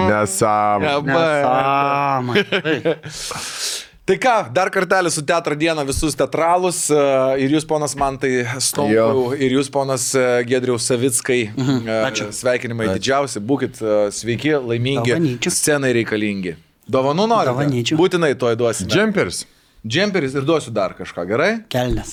Nesąmonė. 0.08 0.94
Nesąmonė. 1.10 2.94
Tai 4.04 4.18
ką, 4.20 4.32
dar 4.52 4.68
kartelį 4.68 5.08
su 5.08 5.22
teatro 5.24 5.56
diena 5.56 5.80
visus 5.88 6.12
teatralus 6.18 6.82
e, 6.92 6.98
ir 7.40 7.54
jūs, 7.56 7.64
ponas 7.64 7.94
Mantai 7.96 8.42
Stonkau, 8.60 9.30
ir 9.32 9.54
jūs, 9.56 9.70
ponas 9.72 10.10
e, 10.12 10.24
Gedriaus 10.44 10.84
Savickai. 10.90 11.46
Mhm. 11.54 11.88
e, 11.88 11.96
Ačiū. 12.10 12.28
Sveikinimai 12.36 12.90
didžiausi, 12.92 13.40
būkit 13.40 13.80
sveiki, 14.12 14.52
laimingi, 14.60 15.14
Dovanyčių. 15.14 15.54
scenai 15.56 15.94
reikalingi. 15.96 16.52
Dovanų 16.84 17.24
norite? 17.32 17.54
Dovanyčių. 17.54 17.96
Būtinai 17.96 18.34
to 18.36 18.52
įduosime. 18.52 18.92
Džemperis. 18.92 19.46
Džemperis 19.84 20.36
ir 20.36 20.44
duosiu 20.48 20.72
dar 20.72 20.92
kažką, 20.96 21.24
gerai? 21.28 21.50
Kelnes. 21.72 22.12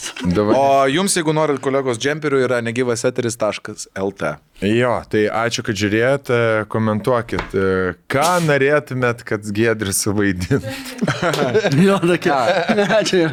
O 0.55 0.63
jums, 0.91 1.13
jeigu 1.15 1.31
norit 1.35 1.59
kolegos 1.63 1.99
džemperių, 1.99 2.41
yra 2.47 2.57
negyvaseteris.lt. 2.67 4.31
Jo, 4.61 4.99
tai 5.09 5.23
ačiū, 5.25 5.63
kad 5.65 5.73
žiūrėjot, 5.73 6.27
e, 6.29 6.39
komentuokit, 6.69 7.53
e, 7.57 7.93
ką 8.13 8.25
norėtumėt, 8.45 9.23
kad 9.25 9.47
Gedris 9.57 10.03
suvaidintų. 10.05 10.61
Jo, 11.81 11.95
tokia. 12.03 12.35
Ačiū. 12.99 13.23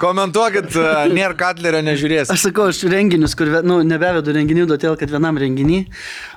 Komentuokit, 0.00 0.70
e, 0.72 0.86
nėra 1.12 1.36
Katlerio, 1.36 1.82
nežiūrės. 1.84 2.32
Aš 2.32 2.46
sakau, 2.46 2.70
aš 2.72 2.80
renginius, 2.88 3.34
kur 3.36 3.50
nu, 3.66 3.82
nebevedu 3.84 4.32
renginių, 4.32 4.64
todėl 4.72 4.96
kad 5.00 5.12
vienam 5.12 5.36
renginį 5.42 5.82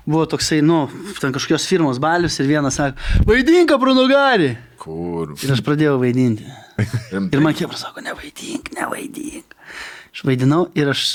buvo 0.03 0.25
toksai, 0.35 0.59
nu, 0.65 0.83
ten 1.21 1.31
kažkokios 1.35 1.69
firmos 1.71 2.03
balius 2.03 2.35
ir 2.43 2.51
vienas 2.51 2.81
sako, 2.81 2.99
vaidink 3.31 3.71
pranugarį. 3.79 4.51
Kur? 4.83 5.37
Ir 5.39 5.55
aš 5.55 5.63
pradėjau 5.63 5.95
vaidinti. 6.03 6.51
Ir 7.31 7.39
man 7.39 7.55
kėpras 7.55 7.87
sako, 7.87 8.03
nevaidink, 8.03 8.73
nevaidink. 8.75 9.55
Aš 10.11 10.27
vaidinau 10.27 10.65
ir 10.75 10.91
aš 10.91 11.07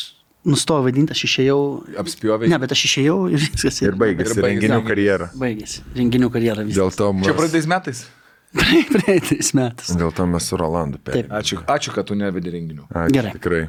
nustojau 0.44 0.82
vaidinti, 0.86 1.12
aš 1.14 1.22
išėjau. 1.28 1.58
Apspjovė. 2.02 2.48
Ne, 2.50 2.58
bet 2.62 2.72
aš 2.74 2.82
išėjau 2.88 3.18
ir 3.30 3.38
viskas. 3.42 3.78
Ir 3.84 3.94
baigėsi 4.00 4.34
Ir 4.36 4.42
baigėsi. 4.42 4.48
renginių 4.48 4.80
karjera. 4.88 5.28
Baigėsi. 5.38 5.84
Renginių 5.98 6.30
karjera 6.34 6.64
viskas. 6.66 6.80
Dėl 6.80 6.90
to, 6.98 7.10
Čia 7.22 7.32
mes, 7.32 7.38
pradės 7.42 7.68
metais. 7.70 8.02
Praeitais 8.52 9.52
metais. 9.56 9.92
dėl 9.96 10.10
to 10.12 10.26
mes 10.28 10.44
su 10.50 10.58
Rolandu 10.60 10.98
perėmėme. 11.00 11.32
Ačiū, 11.38 11.62
ačiū, 11.72 11.94
kad 11.94 12.04
tu 12.10 12.14
nevedi 12.18 12.50
renginių. 12.52 12.88
Ačiū, 12.90 13.14
Gerai. 13.16 13.32
Tikrai. 13.38 13.62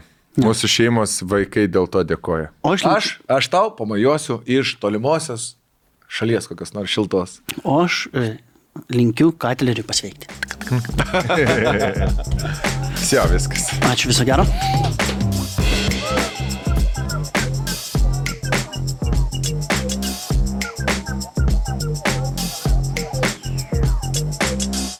Mūsų 0.44 0.66
šeimos 0.74 1.14
vaikai 1.30 1.68
dėl 1.70 1.86
to 1.94 2.02
dėkoja. 2.10 2.50
O 2.66 2.74
aš, 2.74 2.82
Aš, 2.90 3.12
aš 3.32 3.48
tau 3.54 3.70
pamajosiu 3.78 4.40
iš 4.50 4.74
tolimosios 4.82 5.54
šalies 6.10 6.50
kokios 6.50 6.74
nors 6.74 6.90
šiltos. 6.92 7.38
o 7.64 7.78
aš 7.86 8.08
e, 8.18 8.34
linkiu 8.90 9.30
katleriui 9.38 9.86
pasveikti. 9.86 10.26
Sio 13.08 13.24
viskas. 13.32 13.70
Ačiū 13.94 14.10
viso 14.10 14.26
gero. 14.26 14.44